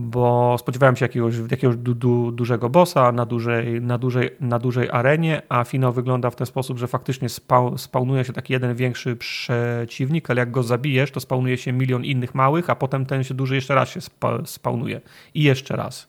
bo 0.00 0.56
spodziewałem 0.58 0.96
się 0.96 1.04
jakiegoś, 1.04 1.34
jakiegoś 1.50 1.76
du, 1.76 1.94
du, 1.94 2.32
dużego 2.32 2.68
bossa 2.68 3.12
na 3.12 3.26
dużej, 3.26 3.80
na, 3.80 3.98
dużej, 3.98 4.30
na 4.40 4.58
dużej 4.58 4.90
arenie, 4.90 5.42
a 5.48 5.64
finał 5.64 5.92
wygląda 5.92 6.30
w 6.30 6.36
ten 6.36 6.46
sposób, 6.46 6.78
że 6.78 6.86
faktycznie 6.86 7.28
spawnuje 7.76 8.24
się 8.24 8.32
taki 8.32 8.52
jeden 8.52 8.74
większy 8.74 9.16
przeciwnik, 9.16 10.30
ale 10.30 10.40
jak 10.40 10.50
go 10.50 10.62
zabijesz, 10.62 11.10
to 11.10 11.20
spawnuje 11.20 11.56
się 11.56 11.72
milion 11.72 12.04
innych 12.04 12.34
małych, 12.34 12.70
a 12.70 12.74
potem 12.74 13.06
ten 13.06 13.24
się 13.24 13.34
duży 13.34 13.54
jeszcze 13.54 13.74
raz 13.74 13.88
się 13.88 14.00
spa, 14.00 14.38
spawnuje 14.44 15.00
i 15.34 15.42
jeszcze 15.42 15.76
raz. 15.76 16.08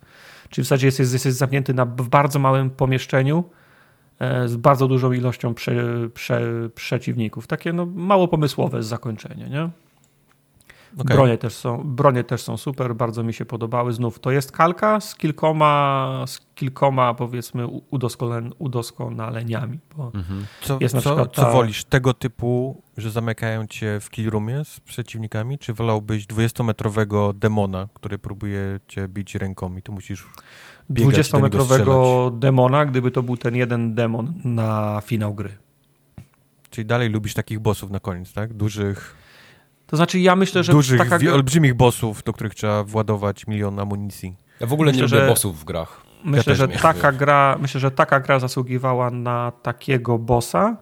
Czyli 0.50 0.66
w 0.66 0.68
zasadzie 0.68 0.88
jesteś, 0.88 1.14
jesteś 1.14 1.34
zamknięty 1.34 1.74
na, 1.74 1.86
w 1.86 2.10
bardzo 2.10 2.40
małym 2.40 2.70
pomieszczeniu 2.70 3.44
e, 4.20 4.48
z 4.48 4.56
bardzo 4.56 4.88
dużą 4.88 5.12
ilością 5.12 5.54
prze, 5.54 5.74
prze, 6.14 6.42
przeciwników. 6.76 7.48
Takie 7.48 7.74
no, 7.74 7.86
mało 7.86 8.28
pomysłowe 8.28 8.84
zakończenie, 8.84 9.50
nie? 9.50 9.70
Okej. 10.98 11.16
Bronie, 11.18 11.38
też 11.38 11.54
są, 11.54 11.84
bronie 11.86 12.24
też 12.24 12.42
są 12.42 12.58
super, 12.58 12.96
bardzo 12.96 13.24
mi 13.24 13.34
się 13.34 13.46
podobały. 13.46 13.94
Znów 13.94 14.20
to 14.20 14.32
jest 14.32 14.52
kalka 14.52 15.00
z 15.00 15.16
kilkoma, 15.16 16.24
z 16.28 16.40
kilkoma 16.56 17.14
powiedzmy 17.14 17.68
u- 17.68 17.84
udoskonale, 17.92 18.50
udoskonaleniami. 18.60 19.80
Bo 19.98 20.12
Co, 20.62 20.78
Jest 20.82 20.96
na 20.96 21.02
co, 21.02 21.10
przykład 21.10 21.36
co 21.36 21.42
ta- 21.42 21.52
wolisz? 21.52 21.84
Tego 21.84 22.14
typu, 22.14 22.82
że 22.98 23.12
zamykają 23.12 23.68
cię 23.68 24.00
w 24.02 24.10
killroomie 24.10 24.66
z 24.66 24.80
przeciwnikami, 24.80 25.58
czy 25.58 25.74
wolałbyś 25.74 26.26
20-metrowego 26.28 27.34
demona, 27.34 27.88
który 27.94 28.18
próbuje 28.18 28.80
cię 28.88 29.08
bić 29.08 29.36
ręką 29.36 29.78
i 29.78 29.82
tu 29.82 29.92
musisz 29.92 30.28
biegać 30.92 31.32
do 31.32 31.40
niego 31.40 31.58
20-metrowego 31.58 32.40
demona, 32.40 32.86
gdyby 32.86 33.12
to 33.12 33.24
był 33.24 33.38
ten 33.38 33.56
jeden 33.56 33.96
demon 33.96 34.34
na 34.44 35.02
finał 35.06 35.34
gry. 35.34 35.50
Czyli 36.70 36.86
dalej 36.86 37.10
lubisz 37.10 37.34
takich 37.34 37.60
bossów 37.60 37.92
na 37.92 38.00
koniec, 38.00 38.34
tak? 38.34 38.54
Dużych, 38.54 39.16
To 39.90 39.96
znaczy 39.98 40.20
ja 40.20 40.36
myślę, 40.36 40.64
że 40.64 40.72
dużych 40.72 40.98
taka, 41.10 41.32
olbrzymich 41.34 41.74
bossów, 41.74 42.24
do 42.24 42.34
których 42.34 42.56
trzeba 42.56 42.84
władować 42.84 43.48
milion 43.48 43.80
amunicji. 43.80 44.36
Ja 44.60 44.68
w 44.68 44.74
ogóle 44.74 44.92
Myślę, 44.92 45.08
nie 45.08 45.14
lubię 45.14 45.22
że- 45.26 45.28
bossów 45.32 45.60
w 45.60 45.64
grach. 45.64 46.02
myślę, 46.24 46.44
też 46.44 46.58
że 46.58 46.68
taka 46.68 47.12
gra, 47.12 47.58
myślę, 47.62 47.80
że 47.82 47.92
taka 47.92 48.20
gra 48.20 48.40
zasługiwała 48.40 49.12
na 49.12 49.52
takiego 49.64 50.18
bossa 50.20 50.78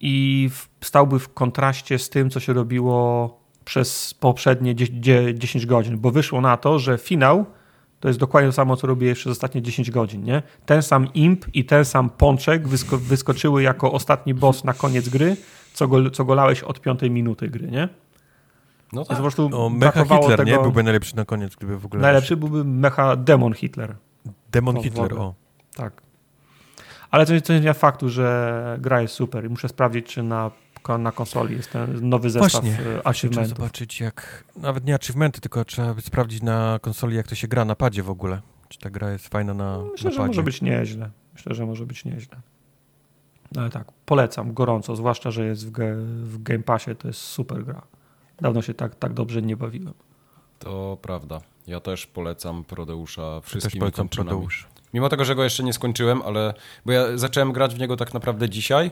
i 0.00 0.48
w, 0.52 0.86
stałby 0.86 1.18
w 1.18 1.34
kontraście 1.34 1.98
z 1.98 2.10
tym, 2.10 2.30
co 2.30 2.40
się 2.40 2.52
robiło 2.52 3.38
przez 3.64 4.14
poprzednie 4.14 4.74
10 5.34 5.66
godzin, 5.66 5.98
bo 5.98 6.10
wyszło 6.10 6.40
na 6.40 6.56
to, 6.56 6.78
że 6.78 6.98
finał 6.98 7.46
to 8.00 8.08
jest 8.08 8.20
dokładnie 8.20 8.48
to 8.48 8.52
samo, 8.52 8.76
co 8.76 8.86
robię 8.86 9.14
przez 9.14 9.26
ostatnie 9.32 9.62
10 9.62 9.90
godzin, 9.90 10.24
nie? 10.24 10.42
Ten 10.66 10.82
sam 10.82 11.12
imp 11.14 11.44
i 11.54 11.64
ten 11.64 11.84
sam 11.84 12.10
pączek 12.10 12.68
wysko 12.68 12.98
wyskoczyły 12.98 13.62
jako 13.62 13.92
ostatni 13.92 14.34
boss 14.34 14.64
na 14.64 14.72
koniec 14.74 15.08
gry, 15.08 15.36
co 15.72 15.88
go, 15.88 16.10
co 16.10 16.24
go 16.24 16.34
lałeś 16.34 16.62
od 16.62 16.80
piątej 16.80 17.10
minuty 17.10 17.48
gry, 17.48 17.70
nie? 17.70 17.88
No 18.92 19.04
To 19.04 19.08
tak. 19.08 19.10
jest 19.10 19.18
po 19.18 19.22
prostu 19.42 19.62
O, 19.64 19.70
Mecha 19.70 20.02
Hitler, 20.04 20.38
tego... 20.38 20.50
nie? 20.50 20.58
Byłby 20.58 20.82
najlepszy 20.82 21.16
na 21.16 21.24
koniec, 21.24 21.56
gdyby 21.56 21.78
w 21.78 21.86
ogóle... 21.86 22.02
Najlepszy 22.02 22.36
byłby 22.36 22.64
Mecha 22.64 23.16
Demon 23.16 23.52
Hitler. 23.52 23.96
Demon 24.52 24.74
to 24.76 24.82
Hitler, 24.82 25.14
o. 25.14 25.34
Tak. 25.76 26.02
Ale 27.10 27.26
to, 27.26 27.28
to 27.40 27.52
nie 27.52 27.58
zmienia 27.58 27.74
faktu, 27.74 28.08
że 28.08 28.76
gra 28.80 29.00
jest 29.02 29.14
super 29.14 29.44
i 29.44 29.48
muszę 29.48 29.68
sprawdzić, 29.68 30.06
czy 30.06 30.22
na, 30.22 30.50
na 30.98 31.12
konsoli 31.12 31.56
jest 31.56 31.70
ten 31.72 32.08
nowy 32.08 32.30
zestaw 32.30 32.52
Właśnie. 32.52 32.72
e, 32.72 32.76
Trzeba 32.82 33.00
achievementów. 33.04 33.58
zobaczyć 33.58 34.00
jak... 34.00 34.44
Nawet 34.56 34.84
nie 34.84 34.94
achievementy, 34.94 35.40
tylko 35.40 35.64
trzeba 35.64 35.94
by 35.94 36.00
sprawdzić 36.00 36.42
na 36.42 36.78
konsoli, 36.82 37.16
jak 37.16 37.28
to 37.28 37.34
się 37.34 37.48
gra 37.48 37.64
na 37.64 37.74
padzie 37.74 38.02
w 38.02 38.10
ogóle. 38.10 38.40
Czy 38.68 38.78
ta 38.78 38.90
gra 38.90 39.10
jest 39.10 39.28
fajna 39.28 39.54
na, 39.54 39.78
Myślę, 39.92 40.10
na 40.10 40.16
że 40.16 40.26
może 40.26 40.42
być 40.42 40.62
nieźle. 40.62 41.10
Myślę, 41.34 41.54
że 41.54 41.66
może 41.66 41.86
być 41.86 42.04
nieźle. 42.04 42.36
No 43.52 43.60
ale 43.60 43.70
tak, 43.70 43.92
polecam 44.06 44.54
gorąco, 44.54 44.96
zwłaszcza, 44.96 45.30
że 45.30 45.44
jest 45.46 45.66
w, 45.66 45.70
ge, 45.70 45.94
w 46.22 46.42
Game 46.42 46.62
Passie, 46.62 46.96
to 46.96 47.08
jest 47.08 47.20
super 47.20 47.64
gra. 47.64 47.82
Dawno 48.40 48.62
się 48.62 48.74
tak, 48.74 48.94
tak 48.94 49.12
dobrze 49.14 49.42
nie 49.42 49.56
bawiłem. 49.56 49.94
To 50.58 50.98
prawda. 51.02 51.40
Ja 51.66 51.80
też 51.80 52.06
polecam 52.06 52.64
Prodeusza 52.64 53.22
Ja 53.22 53.40
wszystkim 53.40 53.70
też 53.70 53.80
polecam 53.80 54.08
Prodeusz. 54.08 54.66
Mimo 54.94 55.08
tego, 55.08 55.24
że 55.24 55.34
go 55.34 55.44
jeszcze 55.44 55.62
nie 55.62 55.72
skończyłem, 55.72 56.22
ale 56.22 56.54
bo 56.86 56.92
ja 56.92 57.18
zacząłem 57.18 57.52
grać 57.52 57.74
w 57.74 57.78
niego 57.78 57.96
tak 57.96 58.14
naprawdę 58.14 58.48
dzisiaj 58.48 58.90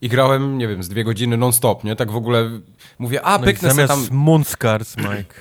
i 0.00 0.08
grałem, 0.08 0.58
nie 0.58 0.68
wiem, 0.68 0.82
z 0.82 0.88
dwie 0.88 1.04
godziny 1.04 1.36
non-stop, 1.36 1.84
nie? 1.84 1.96
Tak 1.96 2.10
w 2.10 2.16
ogóle 2.16 2.50
mówię, 2.98 3.22
a 3.22 3.38
No 3.38 3.44
pyknę 3.44 3.70
zamiast 3.70 3.92
tam, 3.92 4.18
Moonscars, 4.18 4.96
Mike. 4.96 5.34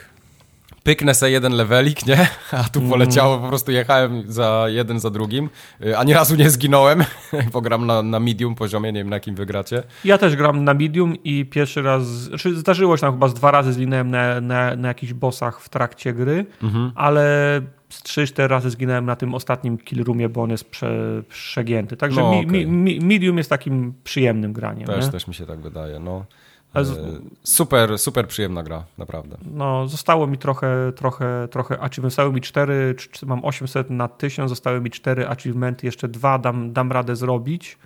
Pyknę 0.87 1.13
se 1.15 1.31
jeden 1.31 1.53
levelik, 1.53 2.05
nie? 2.05 2.27
A 2.51 2.63
tu 2.63 2.79
Mm. 2.79 2.91
poleciało, 2.91 3.37
po 3.37 3.47
prostu 3.47 3.71
jechałem 3.71 4.23
za 4.31 4.65
jeden 4.67 4.99
za 4.99 5.09
drugim. 5.09 5.49
Y, 5.85 5.97
Ani 5.97 6.13
razu 6.13 6.35
nie 6.35 6.49
zginąłem, 6.49 7.03
bo 7.53 7.61
gram 7.61 7.85
na, 7.85 8.01
na 8.03 8.19
medium 8.19 8.55
poziomie, 8.55 8.91
nie 8.91 8.99
wiem 8.99 9.09
na 9.09 9.15
jakim 9.15 9.35
wygracie. 9.35 9.83
Ja 10.05 10.17
też 10.17 10.35
gram 10.35 10.63
na 10.63 10.73
medium 10.73 11.15
i 11.23 11.45
pierwszy 11.45 11.81
raz, 11.81 12.03
znaczy 12.07 12.55
zdarzyło 12.55 12.97
się 12.97 13.01
tam 13.01 13.13
chyba 13.13 13.27
z 13.27 13.33
dwa 13.33 13.51
razy 13.51 13.73
zginąłem 13.73 14.09
na, 14.11 14.41
na, 14.41 14.75
na 14.75 14.87
jakichś 14.87 15.13
bossach 15.13 15.61
w 15.61 15.69
trakcie 15.69 16.13
gry, 16.13 16.45
ale 16.95 17.21
z 17.89 18.03
3-4 18.03 18.47
razy 18.47 18.69
zginąłem 18.69 19.05
na 19.05 19.15
tym 19.15 19.33
ostatnim 19.35 19.77
kill 19.77 20.03
roomie, 20.03 20.29
bo 20.29 20.41
on 20.43 20.49
jest 20.49 20.69
prze, 20.69 20.89
przegięty. 21.29 21.97
Także 21.97 22.21
No, 22.21 22.31
mi, 22.31 22.37
okej. 22.47 22.67
mi, 22.67 22.99
mi, 22.99 23.05
medium 23.05 23.37
jest 23.37 23.49
takim 23.49 23.93
przyjemnym 24.03 24.53
graniem. 24.53 24.87
Też, 24.87 25.05
nie? 25.05 25.11
też 25.11 25.27
mi 25.27 25.33
się 25.33 25.45
tak 25.45 25.59
wydaje, 25.59 25.99
no. 25.99 26.25
E, 26.81 26.85
z- 26.85 27.21
Super, 27.43 27.99
super 27.99 28.27
przyjemna 28.27 28.63
gra, 28.63 28.83
naprawdę. 28.97 29.37
No, 29.53 29.87
zostało 29.87 30.27
mi 30.27 30.37
trochę, 30.37 30.91
trochę, 30.95 31.47
trochę 31.51 31.79
achievement. 31.79 32.11
Zostały 32.13 32.33
mi 32.33 32.41
cztery, 32.41 32.95
cz- 32.97 33.25
mam 33.25 33.45
800 33.45 33.89
na 33.89 34.07
1000, 34.07 34.49
zostały 34.49 34.81
mi 34.81 34.91
cztery 34.91 35.27
achievementy, 35.27 35.85
jeszcze 35.85 36.07
dwa 36.07 36.39
dam, 36.39 36.73
dam 36.73 36.91
radę 36.91 37.15
zrobić, 37.15 37.77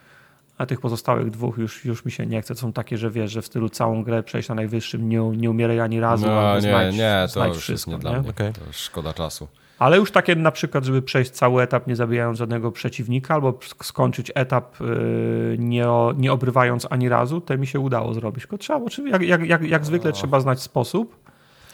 a 0.58 0.66
tych 0.66 0.82
pozostałych 0.82 1.32
dwóch 1.32 1.58
już, 1.58 1.86
już 1.86 2.06
mi 2.06 2.12
się 2.12 2.26
nie 2.26 2.42
chce. 2.42 2.56
To 2.56 2.62
są 2.62 2.74
takie, 2.74 2.98
że 2.98 3.10
wiesz, 3.12 3.32
że 3.32 3.42
w 3.42 3.46
stylu 3.46 3.70
całą 3.70 4.04
grę 4.04 4.24
przejść 4.24 4.50
na 4.50 4.56
najwyższym, 4.56 5.10
nie, 5.10 5.18
nie 5.20 5.50
umieraj 5.50 5.80
ani 5.80 6.00
razu, 6.00 6.28
No 6.28 6.56
nie, 6.56 6.62
znajdź, 6.62 6.98
nie, 6.98 7.20
to 7.22 7.28
znajdź 7.28 7.54
już 7.56 7.64
wszystko. 7.64 7.92
jest 7.92 8.04
nie, 8.04 8.10
nie? 8.10 8.14
dla 8.14 8.22
mnie. 8.22 8.30
Okej. 8.30 8.54
To 8.54 8.66
już 8.66 8.76
szkoda 8.76 9.14
czasu. 9.14 9.48
Ale 9.82 9.98
już 9.98 10.12
takie 10.12 10.36
na 10.36 10.52
przykład, 10.52 10.86
żeby 10.86 11.02
przejść 11.02 11.32
cały 11.32 11.64
etap 11.64 11.88
nie 11.88 11.96
zabijając 11.96 12.38
żadnego 12.38 12.72
przeciwnika, 12.72 13.34
albo 13.34 13.52
sk- 13.52 13.84
skończyć 13.86 14.32
etap 14.36 14.80
yy, 14.80 15.56
nie, 15.60 15.86
nie 16.18 16.34
obrywając 16.34 16.88
ani 16.90 17.10
razu, 17.10 17.42
to 17.42 17.58
mi 17.58 17.68
się 17.68 17.80
udało 17.80 18.14
zrobić. 18.14 18.44
Tylko 18.44 18.58
trzeba, 18.58 18.80
oczywiście, 18.86 19.26
jak, 19.26 19.46
jak, 19.48 19.64
jak, 19.64 19.86
zwykle 19.86 20.10
O. 20.10 20.14
trzeba 20.14 20.40
znać 20.40 20.62
sposób. 20.62 21.16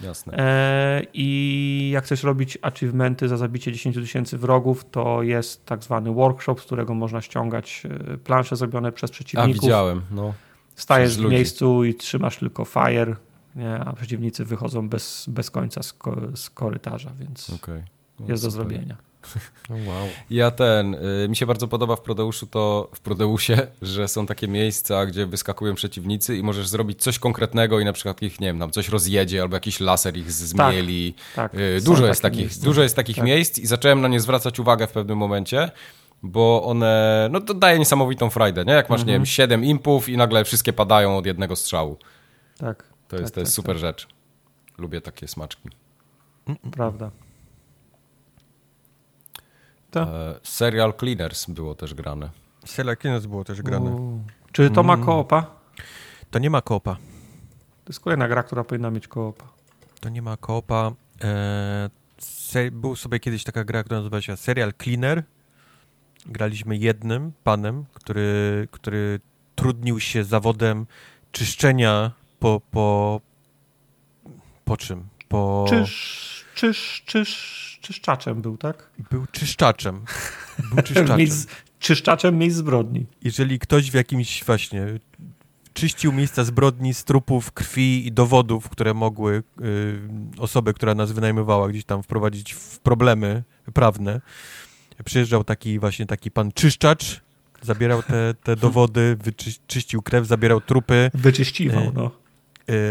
Jasne. 0.02 0.34
E, 0.38 1.02
I 1.14 1.90
jak 1.94 2.04
chcesz 2.04 2.24
robić 2.24 2.58
achievementy 2.62 3.28
za 3.28 3.38
zabicie 3.38 3.72
10 3.72 3.96
tysięcy 3.96 4.38
wrogów, 4.38 4.86
to 4.92 5.24
jest 5.24 5.66
tak 5.66 5.84
zwany 5.84 6.12
workshop, 6.14 6.56
z 6.56 6.64
którego 6.64 6.94
można 6.94 7.22
ściągać 7.22 7.84
e, 8.14 8.18
plansze 8.18 8.56
zrobione 8.56 8.92
przez 8.92 9.10
A, 9.10 9.14
przeciwników. 9.14 9.62
widziałem, 9.62 10.02
no. 10.12 10.34
Stajesz 10.76 11.10
przez 11.10 11.20
w 11.20 11.24
ludzi. 11.24 11.36
miejscu 11.36 11.84
i 11.84 11.96
trzymasz 11.96 12.38
tylko 12.38 12.66
fire, 12.66 13.16
nie? 13.56 13.80
a 13.80 13.94
przeciwnicy 13.94 14.46
wychodzą 14.46 14.90
bez, 14.90 15.26
bez 15.30 15.52
końca 15.52 15.84
z, 15.84 15.94
ko, 15.94 16.16
z 16.36 16.50
korytarza, 16.50 17.12
więc 17.20 17.50
Okej. 17.50 17.97
No, 18.20 18.26
jest 18.30 18.44
do 18.44 18.52
zrobienia. 18.52 18.98
No, 19.70 19.76
wow. 19.76 20.08
Ja 20.30 20.52
ten, 20.52 20.94
y, 20.96 21.28
mi 21.30 21.36
się 21.36 21.46
bardzo 21.46 21.68
podoba 21.68 21.96
w 21.96 22.02
Prodeuszu 22.02 22.48
to, 22.48 22.90
w 22.96 23.00
Prodeusie, 23.00 23.68
że 23.82 24.08
są 24.08 24.26
takie 24.26 24.48
miejsca, 24.48 25.06
gdzie 25.06 25.26
wyskakują 25.26 25.76
przeciwnicy 25.76 26.38
i 26.38 26.44
możesz 26.44 26.68
zrobić 26.68 27.02
coś 27.02 27.20
konkretnego 27.20 27.80
i 27.80 27.86
na 27.86 27.94
przykład 27.94 28.22
ich, 28.22 28.40
nie 28.40 28.48
wiem, 28.48 28.60
tam 28.60 28.72
coś 28.72 28.90
rozjedzie 28.90 29.42
albo 29.42 29.56
jakiś 29.56 29.80
laser 29.80 30.18
ich 30.18 30.32
z- 30.32 30.36
zmieli. 30.44 31.14
Tak, 31.36 31.56
Y, 31.56 31.82
są 31.82 31.86
Dużo 31.86 32.06
jest 32.08 32.22
takich, 32.22 32.40
miejsca. 32.40 32.66
dużo 32.66 32.84
jest 32.84 32.96
takich 32.96 33.16
Tak. 33.16 33.26
miejsc 33.26 33.60
i 33.60 33.68
zacząłem 33.68 34.02
na 34.02 34.08
nie 34.08 34.20
zwracać 34.20 34.60
uwagę 34.60 34.88
w 34.88 34.92
pewnym 34.92 35.18
momencie, 35.18 35.72
bo 36.24 36.64
one, 36.64 37.28
no 37.32 37.42
to 37.42 37.54
daje 37.54 37.80
niesamowitą 37.80 38.30
frajdę, 38.30 38.66
nie? 38.66 38.74
Jak 38.74 38.90
masz, 38.90 39.00
nie 39.00 39.04
Mhm. 39.04 39.20
wiem, 39.20 39.26
siedem 39.26 39.66
impów 39.66 40.10
i 40.10 40.18
nagle 40.18 40.46
wszystkie 40.46 40.74
padają 40.74 41.18
od 41.18 41.26
jednego 41.26 41.56
strzału. 41.56 41.98
Tak, 42.58 42.84
To 43.08 43.16
jest, 43.16 43.26
Tak, 43.26 43.34
to 43.36 43.40
jest 43.40 43.52
tak, 43.52 43.56
super 43.56 43.78
rzecz. 43.78 44.08
Lubię 44.78 45.02
takie 45.02 45.28
smaczki. 45.28 45.70
prawda. 46.72 47.12
To. 49.92 50.02
E, 50.02 50.40
Serial 50.44 50.94
Cleaners 51.00 51.46
było 51.46 51.76
też 51.76 51.94
grane. 51.94 52.30
Serial 52.66 52.98
Killers 52.98 53.26
było 53.26 53.44
też 53.44 53.62
grane. 53.62 53.90
U. 53.92 54.22
Czy 54.52 54.70
to 54.70 54.84
ma 54.84 54.94
Mm. 54.94 55.06
koopa? 55.06 55.46
To 56.32 56.40
nie 56.40 56.50
ma 56.50 56.62
koopa. 56.62 56.96
To 57.84 57.90
jest 57.90 58.00
kolejna 58.00 58.28
gra, 58.28 58.44
która 58.44 58.64
powinna 58.64 58.92
mieć 58.92 59.08
koopa. 59.08 59.48
To 60.00 60.10
nie 60.10 60.22
ma 60.22 60.38
koopa. 60.38 60.92
E, 61.24 61.90
se, 62.18 62.72
był 62.72 62.96
sobie 62.96 63.20
kiedyś 63.20 63.44
taka 63.44 63.64
gra, 63.64 63.84
która 63.84 63.98
nazywa 64.00 64.22
się 64.22 64.38
Serial 64.38 64.74
Cleaner. 64.84 65.24
Graliśmy 66.26 66.78
jednym 66.78 67.32
panem, 67.44 67.86
który, 67.94 68.68
który 68.72 69.20
trudnił 69.56 70.00
się 70.00 70.24
zawodem 70.24 70.86
czyszczenia 71.32 72.12
po, 72.40 72.62
po, 72.72 73.22
po 74.66 74.78
czym? 74.78 75.08
Po... 75.30 75.66
Czyż, 75.70 76.46
czyż, 76.56 77.04
czyż, 77.06 77.77
czyszczaczem 77.88 78.42
był, 78.42 78.58
tak? 78.58 78.90
Był 79.12 79.26
czyszczaczem. 79.32 80.02
Był 80.74 80.84
czyszczaczem. 80.88 81.18
Miejsc, 81.18 81.48
czyszczaczem 81.80 82.38
miejsc 82.38 82.58
zbrodni. 82.58 83.06
Jeżeli 83.24 83.60
ktoś 83.60 83.92
w 83.92 83.94
jakimś 83.94 84.44
właśnie 84.44 84.86
czyścił 85.74 86.12
miejsca 86.12 86.44
zbrodni 86.44 86.94
z 86.94 87.04
trupów, 87.04 87.52
krwi 87.52 88.08
i 88.08 88.12
dowodów, 88.12 88.70
które 88.70 88.94
mogły 88.94 89.44
y, 89.62 90.00
osobę, 90.38 90.74
która 90.74 90.96
nas 90.96 91.12
wynajmowała, 91.12 91.70
gdzieś 91.70 91.86
tam 91.86 92.04
wprowadzić 92.04 92.54
w 92.54 92.80
problemy 92.80 93.44
prawne, 93.74 94.22
przyjeżdżał 95.06 95.44
taki 95.44 95.80
właśnie 95.80 96.06
taki 96.06 96.32
pan 96.32 96.52
czyszczacz, 96.52 97.22
zabierał 97.62 98.04
te, 98.04 98.34
te 98.44 98.56
dowody, 98.66 99.18
wyczyścił 99.20 100.02
krew, 100.02 100.28
zabierał 100.28 100.62
trupy. 100.62 101.12
Wyczyściwał, 101.14 101.84
E, 101.84 101.92
no. 101.96 102.12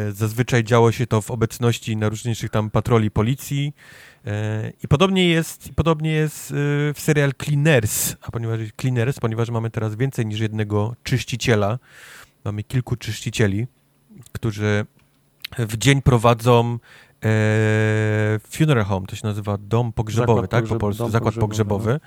Y, 0.08 0.12
Zazwyczaj 0.12 0.64
działo 0.64 0.92
się 0.92 1.06
to 1.06 1.22
w 1.22 1.30
obecności 1.30 1.96
najróżniejszych 1.96 2.50
tam 2.50 2.70
patroli 2.70 3.10
policji. 3.10 3.72
Y, 4.26 4.72
I 4.84 4.88
podobnie 4.88 5.28
jest, 5.28 5.68
podobnie 5.76 6.10
jest 6.12 6.50
y, 6.50 6.54
w 6.94 7.00
serial 7.00 7.32
Cleaners, 7.44 8.16
a 8.22 8.30
ponieważ 8.30 8.60
Cleaners, 8.80 9.20
ponieważ 9.20 9.50
mamy 9.50 9.70
teraz 9.70 9.94
więcej 9.94 10.26
niż 10.26 10.40
jednego 10.40 10.94
czyściciela, 11.02 11.78
mamy 12.44 12.62
kilku 12.62 12.96
czyścicieli, 12.96 13.66
którzy 14.32 14.86
w 15.58 15.76
dzień 15.76 16.02
prowadzą 16.02 16.78
e, 17.24 17.28
funeral 18.50 18.84
home, 18.84 19.06
to 19.06 19.16
się 19.16 19.26
nazywa 19.26 19.58
dom 19.58 19.92
pogrzebowy, 19.92 20.40
Zakład 20.42 20.50
tak? 20.50 20.64
Po 20.64 20.74
pogrzeb- 20.74 20.78
polsku, 20.80 21.02
dom 21.02 21.10
zakład 21.12 21.34
pogrzebowy, 21.34 21.84
pogrzebowy. 21.84 22.00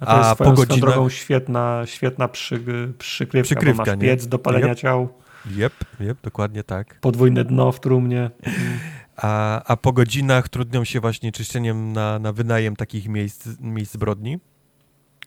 A 0.00 0.06
to 0.06 0.18
jest 0.18 0.30
a 0.30 0.36
po 0.36 0.52
godzinach- 0.52 0.80
drogą 0.80 1.08
świetna, 1.08 1.82
świetna 1.86 2.28
przy, 2.28 2.60
przykrywka, 2.98 3.44
Przykrywka, 3.54 3.84
masz 3.84 3.88
nie? 4.02 4.08
piec 4.08 4.26
do 4.26 4.38
palenia 4.38 4.66
Yep. 4.72 4.78
ciał, 4.78 5.08
Jep, 5.50 5.72
jep, 6.00 6.18
dokładnie 6.22 6.64
tak. 6.64 7.00
podwójne 7.00 7.44
dno 7.44 7.72
w 7.72 7.80
trumnie. 7.80 8.30
a, 9.22 9.62
a 9.64 9.76
po 9.76 9.92
godzinach 9.92 10.48
trudnią 10.48 10.84
się 10.84 11.00
właśnie 11.00 11.32
czyszczeniem 11.32 11.92
na, 11.92 12.18
na 12.18 12.32
wynajem 12.32 12.76
takich 12.76 13.08
miejsc, 13.08 13.48
miejsc 13.60 13.92
zbrodni. 13.92 14.38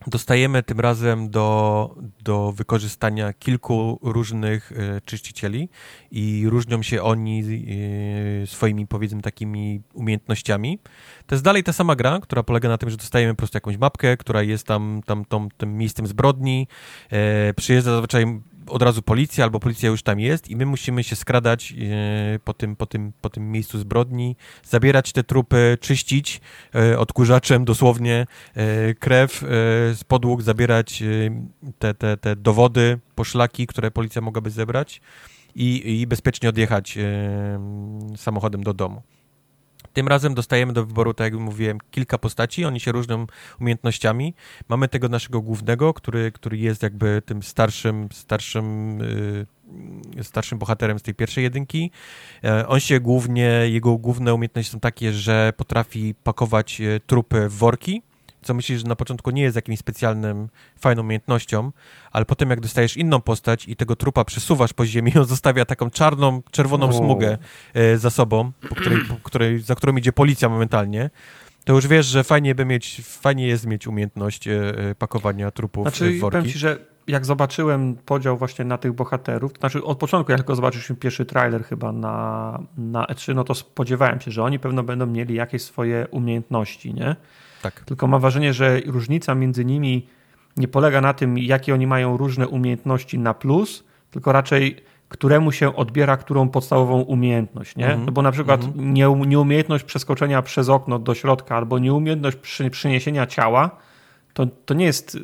Dostajemy 0.07 0.63
tym 0.63 0.79
razem 0.79 1.29
do, 1.29 1.95
do 2.23 2.51
wykorzystania 2.51 3.33
kilku 3.33 3.99
różnych 4.01 4.71
e, 4.71 5.01
czyścicieli 5.01 5.69
i 6.11 6.45
różnią 6.49 6.81
się 6.81 7.03
oni 7.03 7.43
e, 8.43 8.47
swoimi, 8.47 8.87
powiedzmy, 8.87 9.21
takimi 9.21 9.81
umiejętnościami. 9.93 10.79
To 11.25 11.35
jest 11.35 11.43
dalej 11.43 11.63
ta 11.63 11.73
sama 11.73 11.95
gra, 11.95 12.19
która 12.19 12.43
polega 12.43 12.69
na 12.69 12.77
tym, 12.77 12.89
że 12.89 12.97
dostajemy 12.97 13.33
po 13.33 13.37
prostu 13.37 13.57
jakąś 13.57 13.77
mapkę, 13.77 14.17
która 14.17 14.43
jest 14.43 14.67
tam, 14.67 15.01
tam 15.05 15.25
tą, 15.25 15.49
tym 15.49 15.77
miejscem 15.77 16.07
zbrodni. 16.07 16.67
E, 17.11 17.53
przyjeżdża 17.53 17.91
zazwyczaj 17.91 18.41
od 18.67 18.81
razu 18.81 19.01
policja, 19.01 19.43
albo 19.43 19.59
policja 19.59 19.89
już 19.89 20.03
tam 20.03 20.19
jest 20.19 20.49
i 20.49 20.55
my 20.55 20.65
musimy 20.65 21.03
się 21.03 21.15
skradać 21.15 21.73
e, 21.73 22.39
po, 22.39 22.53
tym, 22.53 22.75
po, 22.75 22.85
tym, 22.85 23.13
po 23.21 23.29
tym 23.29 23.51
miejscu 23.51 23.79
zbrodni, 23.79 24.35
zabierać 24.63 25.11
te 25.11 25.23
trupy, 25.23 25.77
czyścić 25.81 26.41
e, 26.75 26.99
odkurzaczem 26.99 27.65
dosłownie 27.65 28.27
e, 28.55 28.93
krew 28.93 29.43
z 29.93 30.03
podłóg, 30.03 30.41
zabierać 30.41 31.03
te, 31.79 31.93
te, 31.93 32.17
te 32.17 32.35
dowody, 32.35 32.99
poszlaki, 33.15 33.67
które 33.67 33.91
policja 33.91 34.21
mogłaby 34.21 34.49
zebrać 34.49 35.01
i, 35.55 36.01
i 36.01 36.07
bezpiecznie 36.07 36.49
odjechać 36.49 36.97
samochodem 38.15 38.63
do 38.63 38.73
domu. 38.73 39.01
Tym 39.93 40.07
razem 40.07 40.33
dostajemy 40.33 40.73
do 40.73 40.85
wyboru, 40.85 41.13
tak 41.13 41.33
jak 41.33 41.41
mówiłem, 41.41 41.77
kilka 41.91 42.17
postaci, 42.17 42.65
oni 42.65 42.79
się 42.79 42.91
różnią 42.91 43.27
umiejętnościami. 43.61 44.33
Mamy 44.69 44.87
tego 44.87 45.09
naszego 45.09 45.41
głównego, 45.41 45.93
który, 45.93 46.31
który 46.31 46.57
jest 46.57 46.83
jakby 46.83 47.21
tym 47.25 47.43
starszym, 47.43 48.07
starszym, 48.11 48.99
yy, 50.15 50.23
starszym 50.23 50.59
bohaterem 50.59 50.99
z 50.99 51.01
tej 51.01 51.13
pierwszej 51.13 51.43
jedynki. 51.43 51.91
Yy, 52.43 52.67
on 52.67 52.79
się 52.79 52.99
głównie, 52.99 53.47
jego 53.69 53.97
główne 53.97 54.33
umiejętności 54.33 54.71
są 54.71 54.79
takie, 54.79 55.13
że 55.13 55.53
potrafi 55.57 56.15
pakować 56.23 56.79
yy, 56.79 56.99
trupy 57.07 57.49
w 57.49 57.53
worki, 57.53 58.01
co 58.41 58.53
myślisz, 58.53 58.81
że 58.81 58.87
na 58.87 58.95
początku 58.95 59.31
nie 59.31 59.41
jest 59.41 59.55
jakimś 59.55 59.79
specjalnym, 59.79 60.49
fajną 60.79 61.01
umiejętnością, 61.01 61.71
ale 62.11 62.25
potem 62.25 62.49
jak 62.49 62.59
dostajesz 62.59 62.97
inną 62.97 63.21
postać 63.21 63.67
i 63.67 63.75
tego 63.75 63.95
trupa 63.95 64.25
przesuwasz 64.25 64.73
po 64.73 64.85
ziemi, 64.85 65.11
on 65.19 65.25
zostawia 65.25 65.65
taką 65.65 65.89
czarną, 65.89 66.41
czerwoną 66.51 66.89
o. 66.89 66.93
smugę 66.93 67.37
e, 67.73 67.97
za 67.97 68.09
sobą, 68.09 68.51
po 68.69 68.75
której, 68.75 69.05
po 69.05 69.15
której, 69.23 69.59
za 69.59 69.75
którą 69.75 69.95
idzie 69.95 70.13
policja 70.13 70.49
momentalnie, 70.49 71.09
to 71.63 71.73
już 71.73 71.87
wiesz, 71.87 72.05
że 72.05 72.23
fajnie, 72.23 72.55
by 72.55 72.65
mieć, 72.65 73.01
fajnie 73.05 73.47
jest 73.47 73.65
mieć 73.65 73.87
umiejętność 73.87 74.47
e, 74.47 74.77
e 74.77 74.95
pakowania 74.95 75.51
trupów 75.51 75.83
znaczy, 75.83 76.11
w 76.11 76.19
worki. 76.19 76.37
Powiem 76.37 76.51
ci, 76.51 76.59
że 76.59 76.77
jak 77.07 77.25
zobaczyłem 77.25 77.95
podział 78.05 78.37
właśnie 78.37 78.65
na 78.65 78.77
tych 78.77 78.93
bohaterów, 78.93 79.53
to 79.53 79.59
znaczy 79.59 79.83
od 79.83 79.97
początku, 79.97 80.31
jak 80.31 80.39
tylko 80.39 80.55
zobaczyliśmy 80.55 80.95
pierwszy 80.95 81.25
trailer 81.25 81.63
chyba 81.63 81.91
na, 81.91 82.59
na 82.77 83.05
E3, 83.05 83.35
no 83.35 83.43
to 83.43 83.55
spodziewałem 83.55 84.21
się, 84.21 84.31
że 84.31 84.43
oni 84.43 84.59
pewno 84.59 84.83
będą 84.83 85.05
mieli 85.05 85.35
jakieś 85.35 85.61
swoje 85.61 86.07
umiejętności, 86.11 86.93
nie? 86.93 87.15
Tak. 87.61 87.83
Tylko 87.85 88.07
mam 88.07 88.21
wrażenie, 88.21 88.53
że 88.53 88.81
różnica 88.85 89.35
między 89.35 89.65
nimi 89.65 90.07
nie 90.57 90.67
polega 90.67 91.01
na 91.01 91.13
tym, 91.13 91.37
jakie 91.37 91.73
oni 91.73 91.87
mają 91.87 92.17
różne 92.17 92.47
umiejętności 92.47 93.19
na 93.19 93.33
plus, 93.33 93.83
tylko 94.11 94.31
raczej 94.31 94.75
któremu 95.09 95.51
się 95.51 95.75
odbiera 95.75 96.17
którą 96.17 96.49
podstawową 96.49 97.01
umiejętność, 97.01 97.75
nie? 97.75 97.85
Mm 97.85 97.99
-hmm. 97.99 98.05
No 98.05 98.11
bo 98.11 98.21
na 98.21 98.31
przykład 98.31 98.63
mm 98.63 98.73
-hmm. 98.73 98.79
nie, 98.79 99.27
nieumiejętność 99.27 99.83
przeskoczenia 99.83 100.41
przez 100.41 100.69
okno 100.69 100.99
do 100.99 101.15
środka 101.15 101.55
albo 101.55 101.79
nieumiejętność 101.79 102.37
przy, 102.37 102.69
przyniesienia 102.69 103.27
ciała, 103.27 103.77
to, 104.33 104.45
to 104.65 104.73
nie 104.73 104.85
jest 104.85 105.17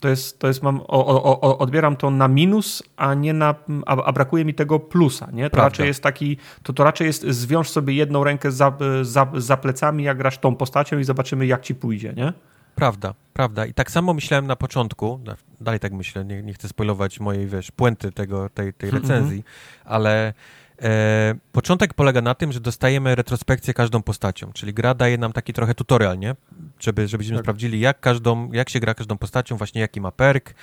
to 0.00 0.08
jest, 0.08 0.38
to 0.38 0.48
jest 0.48 0.62
mam, 0.62 0.80
o, 0.80 1.06
o, 1.06 1.40
o, 1.40 1.58
odbieram 1.58 1.96
to 1.96 2.10
na 2.10 2.28
minus, 2.28 2.82
a 2.96 3.14
nie 3.14 3.32
na, 3.32 3.54
a, 3.86 3.96
a, 3.96 4.12
brakuje 4.12 4.44
mi 4.44 4.54
tego 4.54 4.80
plusa, 4.80 5.28
nie? 5.32 5.50
To 5.50 5.56
raczej 5.56 5.86
jest 5.86 6.02
taki, 6.02 6.36
to, 6.62 6.72
to 6.72 6.84
raczej 6.84 7.06
jest 7.06 7.22
zwiąż 7.22 7.70
sobie 7.70 7.94
jedną 7.94 8.24
rękę 8.24 8.52
za, 8.52 8.72
za, 9.02 9.26
za 9.36 9.56
plecami, 9.56 10.04
jak 10.04 10.18
grasz 10.18 10.38
tą 10.38 10.56
postacią 10.56 10.98
i 10.98 11.04
zobaczymy, 11.04 11.46
jak 11.46 11.62
ci 11.62 11.74
pójdzie, 11.74 12.12
nie? 12.16 12.32
Prawda, 12.74 13.14
prawda. 13.32 13.66
I 13.66 13.74
tak 13.74 13.90
samo 13.90 14.14
myślałem 14.14 14.46
na 14.46 14.56
początku, 14.56 15.20
dalej 15.60 15.80
tak 15.80 15.92
myślę, 15.92 16.24
nie, 16.24 16.42
nie 16.42 16.54
chcę 16.54 16.68
spoilować 16.68 17.20
mojej, 17.20 17.46
wiesz, 17.46 17.70
puenty 17.70 18.12
tego, 18.12 18.48
tej, 18.48 18.72
tej 18.72 18.90
mhm. 18.90 19.02
recenzji, 19.02 19.36
mm 19.36 19.42
-hmm. 19.42 19.82
ale 19.84 20.34
E, 20.82 21.34
początek 21.52 21.94
polega 21.94 22.22
na 22.22 22.34
tym, 22.34 22.52
że 22.52 22.60
dostajemy 22.60 23.14
retrospekcję 23.14 23.74
każdą 23.74 24.02
postacią, 24.02 24.52
czyli 24.52 24.74
gra 24.74 24.94
daje 24.94 25.18
nam 25.18 25.32
taki 25.32 25.52
trochę 25.52 25.74
tutorial, 25.74 26.18
nie? 26.18 26.36
Żeby, 26.80 27.08
żebyśmy 27.08 27.36
tak. 27.36 27.44
sprawdzili, 27.44 27.80
jak, 27.80 28.00
każdą, 28.00 28.52
jak 28.52 28.70
się 28.70 28.80
gra 28.80 28.94
każdą 28.94 29.18
postacią, 29.18 29.56
właśnie 29.56 29.80
jaki 29.80 30.00
ma 30.00 30.12
perk, 30.12 30.54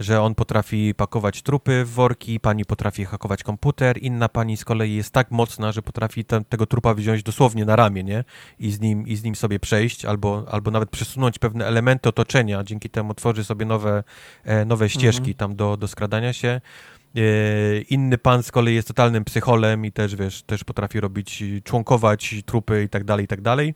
że 0.00 0.22
on 0.22 0.34
potrafi 0.34 0.94
pakować 0.94 1.42
trupy 1.42 1.84
w 1.84 1.90
worki, 1.90 2.40
pani 2.40 2.64
potrafi 2.64 3.04
hakować 3.04 3.42
komputer, 3.42 3.98
inna 4.02 4.28
pani 4.28 4.56
z 4.56 4.64
kolei 4.64 4.94
jest 4.94 5.12
tak 5.12 5.30
mocna, 5.30 5.72
że 5.72 5.82
potrafi 5.82 6.24
ten, 6.24 6.44
tego 6.44 6.66
trupa 6.66 6.94
wziąć 6.94 7.22
dosłownie 7.22 7.64
na 7.64 7.76
ramię, 7.76 8.04
nie? 8.04 8.24
I 8.58 8.70
z 8.70 8.80
nim, 8.80 9.06
i 9.06 9.16
z 9.16 9.24
nim 9.24 9.34
sobie 9.34 9.60
przejść, 9.60 10.04
albo, 10.04 10.44
albo 10.50 10.70
nawet 10.70 10.90
przesunąć 10.90 11.38
pewne 11.38 11.66
elementy 11.66 12.08
otoczenia, 12.08 12.64
dzięki 12.64 12.90
temu 12.90 13.14
tworzy 13.14 13.44
sobie 13.44 13.66
nowe, 13.66 14.04
e, 14.44 14.64
nowe 14.64 14.88
ścieżki 14.88 15.30
mhm. 15.30 15.34
tam 15.34 15.56
do, 15.56 15.76
do 15.76 15.88
skradania 15.88 16.32
się. 16.32 16.60
E, 17.16 17.80
inny 17.80 18.18
pan 18.18 18.42
z 18.42 18.50
kolei 18.50 18.74
jest 18.74 18.88
totalnym 18.88 19.24
psycholem 19.24 19.84
i 19.84 19.92
też, 19.92 20.16
wiesz, 20.16 20.42
też 20.42 20.64
potrafi 20.64 21.00
robić, 21.00 21.44
członkować 21.64 22.34
trupy 22.46 22.82
i 22.82 22.88
tak 22.88 23.04
dalej, 23.04 23.24
i 23.24 23.28
tak 23.28 23.40
dalej. 23.40 23.74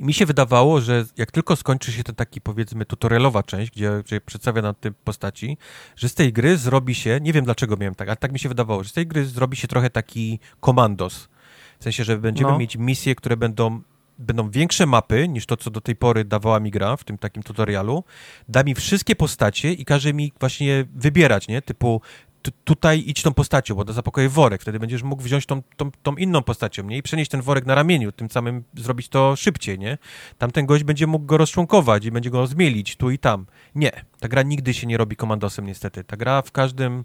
I 0.00 0.04
mi 0.04 0.14
się 0.14 0.26
wydawało, 0.26 0.80
że 0.80 1.04
jak 1.16 1.30
tylko 1.30 1.56
skończy 1.56 1.92
się 1.92 2.04
ten 2.04 2.14
taki, 2.14 2.40
powiedzmy, 2.40 2.86
tutorialowa 2.86 3.42
część, 3.42 3.72
gdzie, 3.72 4.02
gdzie 4.04 4.20
przedstawia 4.20 4.62
nam 4.62 4.74
te 4.74 4.90
postaci, 4.90 5.58
że 5.96 6.08
z 6.08 6.14
tej 6.14 6.32
gry 6.32 6.56
zrobi 6.56 6.94
się, 6.94 7.18
nie 7.22 7.32
wiem 7.32 7.44
dlaczego 7.44 7.76
miałem 7.76 7.94
tak, 7.94 8.08
ale 8.08 8.16
tak 8.16 8.32
mi 8.32 8.38
się 8.38 8.48
wydawało, 8.48 8.84
że 8.84 8.90
z 8.90 8.92
tej 8.92 9.06
gry 9.06 9.26
zrobi 9.26 9.56
się 9.56 9.68
trochę 9.68 9.90
taki 9.90 10.38
komandos. 10.60 11.28
W 11.78 11.82
sensie, 11.84 12.04
że 12.04 12.18
będziemy 12.18 12.50
no. 12.50 12.58
mieć 12.58 12.76
misje, 12.76 13.14
które 13.14 13.36
będą 13.36 13.82
będą 14.22 14.50
większe 14.50 14.86
mapy 14.86 15.28
niż 15.28 15.46
to, 15.46 15.56
co 15.56 15.70
do 15.70 15.80
tej 15.80 15.96
pory 15.96 16.24
dawała 16.24 16.60
mi 16.60 16.70
gra 16.70 16.96
w 16.96 17.04
tym 17.04 17.18
takim 17.18 17.42
tutorialu. 17.42 18.04
Da 18.48 18.62
mi 18.62 18.74
wszystkie 18.74 19.16
postacie 19.16 19.72
i 19.72 19.84
każe 19.84 20.14
mi 20.14 20.32
właśnie 20.40 20.84
wybierać, 20.94 21.48
nie? 21.48 21.62
Typu 21.62 22.00
tutaj 22.64 23.02
idź 23.06 23.22
tą 23.22 23.34
postacią, 23.34 23.74
bo 23.74 23.84
to 23.84 23.92
zapokoje 23.92 24.28
worek, 24.28 24.62
wtedy 24.62 24.78
będziesz 24.78 25.02
mógł 25.02 25.22
wziąć 25.22 25.46
tą, 25.46 25.62
tą, 25.76 25.90
tą, 26.02 26.14
inną 26.14 26.42
postacią, 26.42 26.82
nie? 26.82 26.96
I 26.96 27.02
przenieść 27.02 27.30
ten 27.30 27.42
worek 27.42 27.66
na 27.66 27.74
ramieniu, 27.74 28.12
tym 28.12 28.30
samym 28.30 28.64
zrobić 28.74 29.08
to 29.08 29.36
szybciej, 29.36 29.78
nie? 29.78 29.98
Tamten 30.38 30.66
gość 30.66 30.84
będzie 30.84 31.06
mógł 31.06 31.26
go 31.26 31.36
rozczłonkować 31.36 32.04
i 32.04 32.10
będzie 32.10 32.30
go 32.30 32.46
zmielić 32.46 32.96
tu 32.96 33.10
i 33.10 33.18
tam. 33.18 33.46
Nie, 33.74 33.90
ta 34.20 34.28
gra 34.28 34.42
nigdy 34.42 34.74
się 34.74 34.86
nie 34.86 34.96
robi 34.96 35.16
komandosem 35.16 35.66
niestety. 35.66 36.04
Ta 36.04 36.16
gra 36.16 36.42
w 36.42 36.52
każdym, 36.52 37.04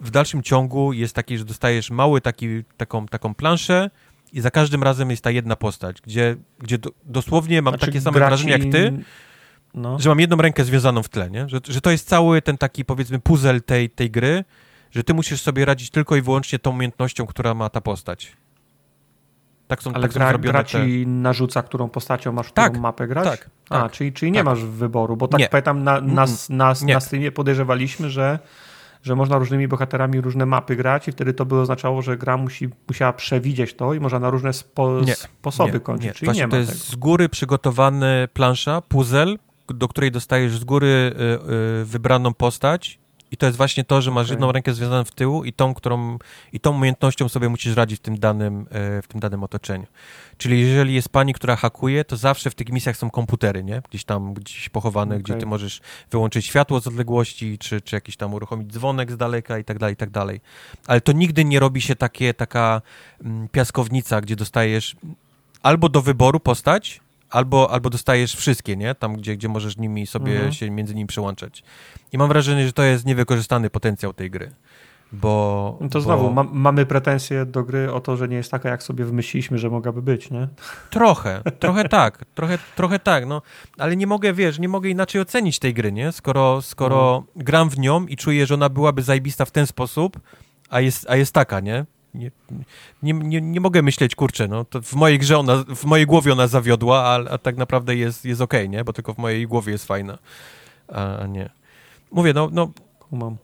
w 0.00 0.10
dalszym 0.10 0.42
ciągu 0.42 0.92
jest 0.92 1.14
taki, 1.14 1.38
że 1.38 1.44
dostajesz 1.44 1.90
mały 1.90 2.20
taki, 2.20 2.46
taką, 2.76 3.06
taką 3.06 3.34
planszę, 3.34 3.90
i 4.34 4.40
za 4.40 4.50
każdym 4.50 4.82
razem 4.82 5.10
jest 5.10 5.24
ta 5.24 5.30
jedna 5.30 5.56
postać, 5.56 6.00
gdzie, 6.00 6.36
gdzie 6.58 6.78
do, 6.78 6.90
dosłownie 7.04 7.62
mam 7.62 7.72
znaczy, 7.72 7.86
takie 7.86 8.00
same 8.00 8.14
graci... 8.14 8.28
wrażenie 8.28 8.52
jak 8.52 8.72
ty, 8.72 9.04
no. 9.74 9.98
że 9.98 10.08
mam 10.08 10.20
jedną 10.20 10.36
rękę 10.36 10.64
związaną 10.64 11.02
w 11.02 11.08
tle, 11.08 11.30
nie? 11.30 11.48
Że, 11.48 11.60
że 11.68 11.80
to 11.80 11.90
jest 11.90 12.08
cały 12.08 12.42
ten 12.42 12.58
taki 12.58 12.84
powiedzmy 12.84 13.18
puzzle 13.18 13.60
tej, 13.60 13.90
tej 13.90 14.10
gry, 14.10 14.44
że 14.90 15.04
ty 15.04 15.14
musisz 15.14 15.42
sobie 15.42 15.64
radzić 15.64 15.90
tylko 15.90 16.16
i 16.16 16.22
wyłącznie 16.22 16.58
tą 16.58 16.70
umiejętnością, 16.70 17.26
która 17.26 17.54
ma 17.54 17.68
ta 17.68 17.80
postać. 17.80 18.36
Tak 19.66 19.82
są, 19.82 19.92
Ale 19.92 20.02
tak 20.02 20.12
gra, 20.12 20.38
gra 20.38 20.64
ci 20.64 20.76
te... 20.76 21.10
narzuca, 21.10 21.62
którą 21.62 21.88
postacią 21.88 22.32
masz 22.32 22.52
tak, 22.52 22.70
którą 22.70 22.82
mapę 22.82 23.06
grać? 23.06 23.24
Tak, 23.24 23.50
A, 23.70 23.80
tak, 23.80 23.92
czyli, 23.92 24.12
czyli 24.12 24.32
nie 24.32 24.38
tak. 24.38 24.46
masz 24.46 24.64
wyboru, 24.64 25.16
bo 25.16 25.28
tak 25.28 25.40
nie. 25.40 25.48
pamiętam 25.48 25.84
na, 25.84 26.00
na, 26.00 26.26
na, 26.50 26.74
na 26.86 27.00
streamie 27.00 27.32
podejrzewaliśmy, 27.32 28.10
że 28.10 28.38
że 29.04 29.16
można 29.16 29.38
różnymi 29.38 29.68
bohaterami 29.68 30.20
różne 30.20 30.46
mapy 30.46 30.76
grać 30.76 31.08
i 31.08 31.12
wtedy 31.12 31.34
to 31.34 31.46
by 31.46 31.60
oznaczało, 31.60 32.02
że 32.02 32.16
gra 32.16 32.36
musi, 32.36 32.68
musiała 32.88 33.12
przewidzieć 33.12 33.74
to 33.74 33.94
i 33.94 34.00
można 34.00 34.18
na 34.18 34.30
różne 34.30 34.52
spo, 34.52 35.00
nie, 35.00 35.14
sposoby 35.14 35.72
nie, 35.72 35.80
kończyć. 35.80 36.06
Nie. 36.06 36.12
Czyli 36.12 36.26
Właśnie 36.26 36.42
nie 36.44 36.48
to 36.48 36.56
jest 36.56 36.72
tego. 36.72 36.84
z 36.84 36.96
góry 36.96 37.28
przygotowany 37.28 38.28
plansza, 38.32 38.80
puzzle, 38.80 39.36
do 39.68 39.88
której 39.88 40.10
dostajesz 40.10 40.58
z 40.58 40.64
góry 40.64 40.86
y, 40.86 41.82
y, 41.82 41.84
wybraną 41.84 42.34
postać 42.34 42.98
i 43.34 43.36
to 43.36 43.46
jest 43.46 43.56
właśnie 43.56 43.84
to, 43.84 44.02
że 44.02 44.10
masz 44.10 44.26
okay. 44.26 44.34
jedną 44.34 44.52
rękę 44.52 44.74
związaną 44.74 45.04
w 45.04 45.10
tyłu 45.10 45.44
i 45.44 45.52
tą, 45.52 45.74
którą, 45.74 46.18
i 46.52 46.60
tą 46.60 46.70
umiejętnością 46.76 47.28
sobie 47.28 47.48
musisz 47.48 47.76
radzić 47.76 47.98
w 47.98 48.02
tym 48.02 48.18
danym, 48.18 48.66
e, 48.70 49.02
w 49.02 49.08
tym 49.08 49.20
danym 49.20 49.42
otoczeniu. 49.42 49.86
Czyli 50.38 50.60
jeżeli 50.60 50.94
jest 50.94 51.08
pani, 51.08 51.34
która 51.34 51.56
hakuje, 51.56 52.04
to 52.04 52.16
zawsze 52.16 52.50
w 52.50 52.54
tych 52.54 52.68
misjach 52.68 52.96
są 52.96 53.10
komputery, 53.10 53.64
nie? 53.64 53.82
Gdzieś 53.90 54.04
tam 54.04 54.34
gdzieś 54.34 54.68
pochowane, 54.68 55.14
okay. 55.14 55.22
gdzie 55.22 55.34
ty 55.34 55.46
możesz 55.46 55.80
wyłączyć 56.10 56.46
światło 56.46 56.80
z 56.80 56.86
odległości, 56.86 57.58
czy, 57.58 57.80
czy 57.80 57.96
jakiś 57.96 58.16
tam 58.16 58.34
uruchomić 58.34 58.72
dzwonek 58.72 59.12
z 59.12 59.16
daleka 59.16 59.58
i 59.58 59.64
tak 59.64 59.78
dalej, 59.78 59.94
i 59.94 59.96
tak 59.96 60.10
dalej. 60.10 60.40
Ale 60.86 61.00
to 61.00 61.12
nigdy 61.12 61.44
nie 61.44 61.60
robi 61.60 61.80
się 61.80 61.96
takie, 61.96 62.34
taka 62.34 62.82
mm, 63.24 63.48
piaskownica, 63.48 64.20
gdzie 64.20 64.36
dostajesz 64.36 64.96
albo 65.62 65.88
do 65.88 66.02
wyboru 66.02 66.40
postać, 66.40 67.00
albo, 67.34 67.70
albo 67.70 67.90
dostajesz 67.90 68.34
wszystkie, 68.34 68.76
nie? 68.76 68.94
Tam, 68.94 69.16
gdzie, 69.16 69.36
gdzie 69.36 69.48
możesz 69.48 69.76
nimi 69.76 70.06
sobie 70.06 70.32
mhm. 70.32 70.52
się 70.52 70.70
między 70.70 70.94
nimi 70.94 71.06
przełączać. 71.06 71.62
I 72.12 72.18
mam 72.18 72.28
wrażenie, 72.28 72.66
że 72.66 72.72
to 72.72 72.82
jest 72.82 73.06
niewykorzystany 73.06 73.70
potencjał 73.70 74.12
tej 74.12 74.30
gry. 74.30 74.50
Bo, 75.12 75.78
no 75.80 75.88
to 75.88 75.98
bo... 75.98 76.00
znowu 76.00 76.30
ma, 76.30 76.44
mamy 76.52 76.86
pretensje 76.86 77.46
do 77.46 77.64
gry 77.64 77.92
o 77.92 78.00
to, 78.00 78.16
że 78.16 78.28
nie 78.28 78.36
jest 78.36 78.50
taka, 78.50 78.68
jak 78.68 78.82
sobie 78.82 79.04
wymyśliliśmy, 79.04 79.58
że 79.58 79.70
mogłaby 79.70 80.02
być, 80.02 80.30
nie? 80.30 80.48
Trochę, 80.90 81.42
trochę 81.60 81.88
tak, 81.88 82.24
trochę, 82.34 82.58
trochę 82.76 82.98
tak, 82.98 83.26
no. 83.26 83.42
Ale 83.78 83.96
nie 83.96 84.06
mogę, 84.06 84.32
wiesz, 84.32 84.58
nie 84.58 84.68
mogę 84.68 84.88
inaczej 84.88 85.20
ocenić 85.20 85.58
tej 85.58 85.74
gry, 85.74 85.92
nie? 85.92 86.12
Skoro, 86.12 86.62
skoro 86.62 87.24
no. 87.36 87.42
gram 87.42 87.70
w 87.70 87.78
nią 87.78 88.06
i 88.06 88.16
czuję, 88.16 88.46
że 88.46 88.54
ona 88.54 88.68
byłaby 88.68 89.02
zajebista 89.02 89.44
w 89.44 89.50
ten 89.50 89.66
sposób, 89.66 90.20
a 90.70 90.80
jest, 90.80 91.10
a 91.10 91.16
jest 91.16 91.34
taka, 91.34 91.60
nie? 91.60 91.84
Nie, 92.14 92.30
nie, 93.02 93.12
nie, 93.12 93.40
nie 93.40 93.60
mogę 93.60 93.82
myśleć, 93.82 94.14
kurczę, 94.14 94.48
no, 94.48 94.64
to 94.64 94.82
w 94.82 94.94
mojej 94.94 95.18
grze 95.18 95.38
ona, 95.38 95.64
w 95.76 95.84
mojej 95.84 96.06
głowie 96.06 96.32
ona 96.32 96.46
zawiodła, 96.46 97.04
a, 97.04 97.30
a 97.30 97.38
tak 97.38 97.56
naprawdę 97.56 97.96
jest, 97.96 98.24
jest 98.24 98.40
okej, 98.40 98.60
okay, 98.60 98.68
nie? 98.68 98.84
Bo 98.84 98.92
tylko 98.92 99.14
w 99.14 99.18
mojej 99.18 99.46
głowie 99.46 99.72
jest 99.72 99.86
fajna, 99.86 100.18
a, 100.88 101.26
nie. 101.26 101.50
Mówię, 102.12 102.32
no, 102.32 102.48
no 102.52 102.72
Kumam. 102.98 103.36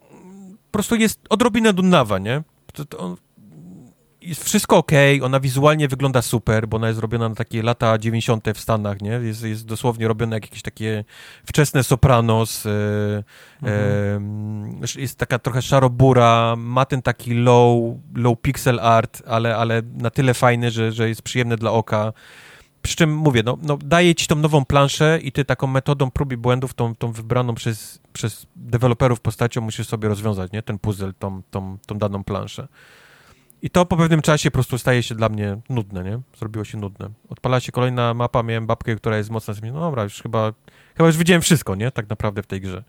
po 0.70 0.72
prostu 0.72 0.96
jest 0.96 1.20
odrobinę 1.28 1.72
dunnawa, 1.72 2.18
nie? 2.18 2.42
To, 2.72 2.84
to, 2.84 3.16
jest 4.22 4.44
wszystko 4.44 4.76
ok, 4.76 4.92
ona 5.22 5.40
wizualnie 5.40 5.88
wygląda 5.88 6.22
super, 6.22 6.68
bo 6.68 6.76
ona 6.76 6.88
jest 6.88 7.00
robiona 7.00 7.28
na 7.28 7.34
takie 7.34 7.62
lata 7.62 7.98
90. 7.98 8.48
w 8.54 8.60
Stanach, 8.60 9.02
nie? 9.02 9.10
Jest, 9.10 9.42
jest 9.42 9.66
dosłownie 9.66 10.08
robione 10.08 10.36
jak 10.36 10.44
jakieś 10.44 10.62
takie 10.62 11.04
wczesne 11.44 11.84
sopranos, 11.84 12.66
e, 12.66 12.70
mhm. 13.62 14.80
e, 14.96 15.00
jest 15.00 15.18
taka 15.18 15.38
trochę 15.38 15.62
szarobura, 15.62 16.54
ma 16.56 16.84
ten 16.84 17.02
taki 17.02 17.34
low, 17.34 17.94
low 18.14 18.40
pixel 18.42 18.80
art, 18.80 19.22
ale, 19.26 19.56
ale 19.56 19.82
na 19.94 20.10
tyle 20.10 20.34
fajny, 20.34 20.70
że, 20.70 20.92
że 20.92 21.08
jest 21.08 21.22
przyjemny 21.22 21.56
dla 21.56 21.72
oka. 21.72 22.12
przy 22.82 22.96
czym 22.96 23.16
mówię, 23.16 23.42
no, 23.44 23.58
no 23.62 23.78
daje 23.84 24.14
ci 24.14 24.26
tą 24.26 24.36
nową 24.36 24.64
planszę 24.64 25.18
i 25.22 25.32
ty 25.32 25.44
taką 25.44 25.66
metodą 25.66 26.10
prób 26.10 26.32
i 26.32 26.36
błędów, 26.36 26.74
tą, 26.74 26.94
tą 26.94 27.12
wybraną 27.12 27.54
przez, 27.54 28.00
przez 28.12 28.46
deweloperów 28.56 29.20
postacią 29.20 29.60
musisz 29.60 29.86
sobie 29.88 30.08
rozwiązać, 30.08 30.52
nie? 30.52 30.62
Ten 30.62 30.78
puzzle, 30.78 31.12
tą, 31.18 31.42
tą, 31.50 31.78
tą 31.86 31.98
daną 31.98 32.24
planszę. 32.24 32.68
I 33.62 33.70
to 33.70 33.86
po 33.86 33.96
pewnym 33.96 34.22
czasie 34.22 34.50
po 34.50 34.54
prostu 34.54 34.78
staje 34.78 35.02
się 35.02 35.14
dla 35.14 35.28
mnie 35.28 35.56
nudne, 35.68 36.04
nie? 36.04 36.20
Zrobiło 36.38 36.64
się 36.64 36.78
nudne. 36.78 37.10
Odpala 37.28 37.60
się 37.60 37.72
kolejna 37.72 38.14
mapa, 38.14 38.42
miałem 38.42 38.66
babkę, 38.66 38.96
która 38.96 39.16
jest 39.16 39.30
mocna, 39.30 39.54
no 39.72 39.80
dobra, 39.80 40.02
już 40.02 40.22
chyba, 40.22 40.52
chyba 40.96 41.06
już 41.06 41.16
widziałem 41.16 41.42
wszystko, 41.42 41.74
nie? 41.74 41.90
Tak 41.90 42.08
naprawdę 42.08 42.42
w 42.42 42.46
tej 42.46 42.60
grze. 42.60 42.84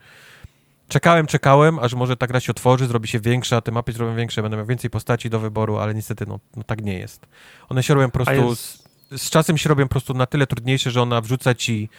Czekałem, 0.87 1.27
czekałem, 1.27 1.79
aż 1.79 1.93
może 1.93 2.17
ta 2.17 2.27
gra 2.27 2.39
się 2.39 2.51
otworzy, 2.51 2.87
zrobi 2.87 3.07
się 3.07 3.19
większa, 3.19 3.61
te 3.61 3.71
mapy 3.71 3.91
zrobią 3.91 4.15
większe, 4.15 4.41
będę 4.41 4.57
miał 4.57 4.65
więcej 4.65 4.89
postaci 4.89 5.29
do 5.29 5.39
wyboru, 5.39 5.77
ale 5.77 5.93
niestety, 5.93 6.25
no, 6.25 6.39
no 6.55 6.63
tak 6.63 6.81
nie 6.81 6.99
jest. 6.99 7.27
One 7.69 7.83
się 7.83 7.93
robią 7.93 8.11
po 8.11 8.19
prostu, 8.19 8.49
jest... 8.49 8.89
z, 9.11 9.21
z, 9.21 9.29
czasem 9.29 9.57
się 9.57 9.69
robią 9.69 9.83
po 9.83 9.89
prostu 9.89 10.13
na 10.13 10.25
tyle 10.25 10.47
trudniejsze, 10.47 10.91
że 10.91 11.01
ona 11.01 11.21
wrzuca 11.21 11.55
ci 11.55 11.89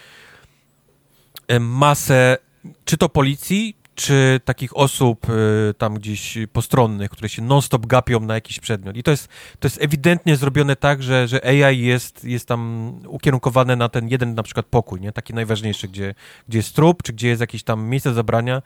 masę, 1.59 2.37
czy 2.85 2.97
to 2.97 3.09
policji, 3.09 3.77
czy 3.95 4.39
takich 4.45 4.77
osób 4.77 5.29
y, 5.29 5.73
tam 5.77 5.93
gdzieś 5.93 6.37
postronnych, 6.53 7.09
które 7.09 7.29
się 7.29 7.41
non-stop 7.41 7.85
gapią 7.85 8.19
na 8.19 8.33
jakiś 8.33 8.59
przedmiot. 8.59 8.97
I 8.97 9.03
to 9.03 9.11
jest, 9.11 9.27
to 9.59 9.65
jest 9.65 9.81
ewidentnie 9.81 10.35
zrobione 10.35 10.75
tak, 10.75 11.03
że, 11.03 11.27
że 11.27 11.45
AI 11.45 11.79
jest, 11.79 12.25
jest 12.25 12.47
tam 12.47 12.93
ukierunkowane 13.07 13.75
na 13.75 13.89
ten 13.89 14.07
jeden 14.07 14.35
na 14.35 14.43
przykład 14.43 14.65
pokój, 14.65 15.01
nie? 15.01 15.11
taki 15.11 15.33
najważniejszy, 15.33 15.87
gdzie, 15.87 16.15
gdzie 16.47 16.57
jest 16.59 16.75
trup, 16.75 17.03
czy 17.03 17.13
gdzie 17.13 17.27
jest 17.27 17.41
jakieś 17.41 17.63
tam 17.63 17.83
miejsce 17.83 18.13
zabrania. 18.13 18.61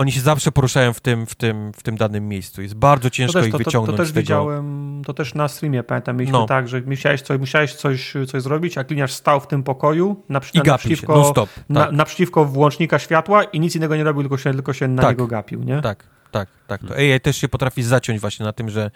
Oni 0.00 0.12
się 0.12 0.20
zawsze 0.20 0.52
poruszają 0.52 0.92
w 0.92 1.00
tym, 1.00 1.26
w 1.26 1.34
tym, 1.34 1.72
w 1.72 1.82
tym 1.82 1.96
danym 1.96 2.28
miejscu. 2.28 2.62
Jest 2.62 2.74
bardzo 2.74 3.10
ciężko 3.10 3.38
też, 3.38 3.46
ich 3.46 3.52
to, 3.52 3.58
wyciągnąć 3.58 3.96
to, 3.96 4.02
to 4.02 4.02
też 4.02 4.12
widziałem, 4.12 5.02
to 5.06 5.14
też 5.14 5.34
na 5.34 5.48
streamie, 5.48 5.82
pamiętam, 5.82 6.16
mieliśmy 6.16 6.38
no. 6.38 6.46
tak, 6.46 6.68
że 6.68 6.80
musiałeś 6.80 7.22
coś, 7.22 7.40
musiałeś 7.40 7.74
coś, 7.74 8.14
coś 8.28 8.42
zrobić, 8.42 8.78
a 8.78 8.84
kliniarz 8.84 9.12
stał 9.12 9.40
w 9.40 9.46
tym 9.46 9.62
pokoju 9.62 10.22
naprzy, 10.28 10.52
naprzeciwko, 10.64 11.24
się, 11.24 11.34
tak. 11.34 11.48
na, 11.68 11.92
naprzeciwko 11.92 12.44
włącznika 12.44 12.98
światła 12.98 13.44
i 13.44 13.60
nic 13.60 13.76
innego 13.76 13.96
nie 13.96 14.04
robił, 14.04 14.22
tylko 14.22 14.36
się, 14.36 14.52
tylko 14.52 14.72
się 14.72 14.88
na 14.88 15.02
tak. 15.02 15.10
niego 15.10 15.26
gapił, 15.26 15.62
nie? 15.62 15.80
Tak, 15.82 16.04
tak, 16.30 16.48
tak. 16.66 16.80
To 16.88 16.94
AI 16.94 17.20
też 17.20 17.36
się 17.36 17.48
potrafi 17.48 17.82
zaciąć 17.82 18.20
właśnie 18.20 18.46
na 18.46 18.52
tym, 18.52 18.70
że 18.70 18.90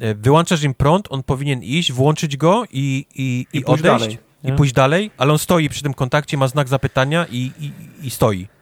e, 0.00 0.14
wyłączasz 0.14 0.62
im 0.62 0.74
prąd, 0.74 1.06
on 1.10 1.22
powinien 1.22 1.62
iść, 1.62 1.92
włączyć 1.92 2.36
go 2.36 2.64
i, 2.70 3.06
i, 3.14 3.46
i, 3.52 3.58
I 3.58 3.64
odejść 3.64 3.82
dalej, 3.82 4.18
i 4.44 4.52
pójść 4.52 4.74
dalej, 4.74 5.10
ale 5.18 5.32
on 5.32 5.38
stoi 5.38 5.68
przy 5.68 5.82
tym 5.82 5.94
kontakcie, 5.94 6.36
ma 6.36 6.48
znak 6.48 6.68
zapytania 6.68 7.26
i, 7.30 7.52
i, 7.60 7.72
i 8.06 8.10
stoi. 8.10 8.59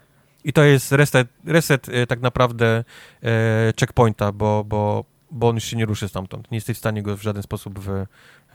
I 0.48 0.52
to 0.52 0.64
jest 0.64 0.92
reset, 0.92 1.28
reset 1.44 1.88
e, 1.88 2.06
tak 2.06 2.20
naprawdę 2.20 2.84
e, 3.22 3.72
checkpointa, 3.80 4.32
bo, 4.32 4.64
bo, 4.64 5.04
bo 5.30 5.48
on 5.48 5.54
już 5.54 5.64
się 5.64 5.76
nie 5.76 5.86
ruszy 5.86 6.08
stamtąd. 6.08 6.50
Nie 6.50 6.56
jesteś 6.56 6.76
w 6.76 6.80
stanie 6.80 7.02
go 7.02 7.16
w 7.16 7.22
żaden 7.22 7.42
sposób 7.42 7.78
wy, 7.78 8.06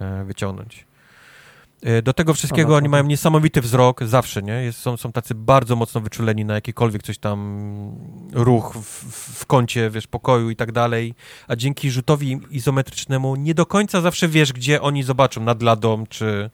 e, 0.02 0.24
wyciągnąć. 0.24 0.86
Do 2.04 2.14
tego 2.14 2.34
wszystkiego 2.34 2.70
no, 2.70 2.76
oni 2.76 2.90
mają 2.90 3.04
niesamowity 3.04 3.62
wzrok 3.62 4.04
zawsze, 4.04 4.42
nie? 4.42 4.54
Jest, 4.54 4.80
są, 4.80 4.98
są 4.98 5.12
tacy 5.12 5.36
bardzo 5.36 5.76
mocno 5.76 6.02
wyczuleni 6.02 6.46
na 6.46 6.54
jakikolwiek 6.54 7.04
coś 7.04 7.18
tam 7.18 7.40
ruch 8.34 8.78
w, 8.78 9.40
w 9.40 9.46
kącie, 9.46 9.90
wiesz, 9.90 10.08
pokoju 10.08 10.50
i 10.50 10.56
tak 10.56 10.72
dalej, 10.72 11.16
a 11.48 11.56
dzięki 11.56 11.92
rzutowi 11.92 12.40
izometrycznemu 12.50 13.36
nie 13.36 13.54
do 13.54 13.66
końca 13.66 14.02
zawsze 14.02 14.28
wiesz, 14.28 14.54
gdzie 14.54 14.82
oni 14.82 15.04
zobaczą, 15.04 15.42
nad 15.42 15.62
ladą 15.62 16.06
czy, 16.10 16.50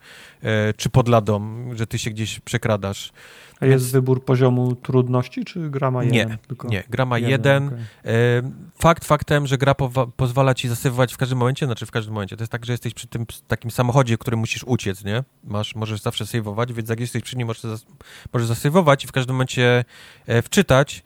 czy 0.76 0.90
pod 0.90 1.08
ladą, 1.08 1.64
że 1.74 1.86
ty 1.86 1.98
się 1.98 2.10
gdzieś 2.10 2.40
przekradasz. 2.40 3.12
A 3.60 3.66
jest 3.66 3.84
Więc... 3.84 3.92
wybór 3.92 4.24
poziomu 4.24 4.74
trudności, 4.74 5.44
czy 5.44 5.70
gra 5.70 5.90
ma 5.90 6.04
jeden? 6.04 6.28
Nie, 6.28 6.38
tylko 6.46 6.68
nie 6.68 6.84
gra 6.90 7.06
ma 7.06 7.18
jeden. 7.18 7.30
jeden. 7.30 7.66
Okay. 7.66 8.52
Fakt 8.78 9.04
faktem, 9.04 9.46
że 9.46 9.58
gra 9.58 9.74
pozwala 10.16 10.54
ci 10.54 10.68
zasypywać 10.68 11.14
w 11.14 11.16
każdym 11.16 11.38
momencie, 11.38 11.66
znaczy 11.66 11.86
w 11.86 11.90
każdym 11.90 12.14
momencie. 12.14 12.36
To 12.36 12.42
jest 12.42 12.52
tak, 12.52 12.66
że 12.66 12.72
jesteś 12.72 12.94
przy 12.94 13.06
tym 13.06 13.26
takim 13.48 13.70
samochodzie, 13.70 14.18
który 14.18 14.36
musisz 14.36 14.64
uciec, 14.64 15.04
nie? 15.04 15.24
Masz, 15.44 15.74
możesz 15.74 16.00
zawsze 16.00 16.26
saveować, 16.26 16.72
więc 16.72 16.88
jak 16.88 17.00
jesteś 17.00 17.22
przy 17.22 17.36
nim, 17.36 17.46
możesz, 17.46 17.62
zas 17.62 17.86
możesz 18.32 18.48
zasywować 18.48 19.04
i 19.04 19.06
w 19.06 19.12
każdym 19.12 19.34
momencie 19.36 19.84
e, 20.26 20.42
wczytać, 20.42 21.02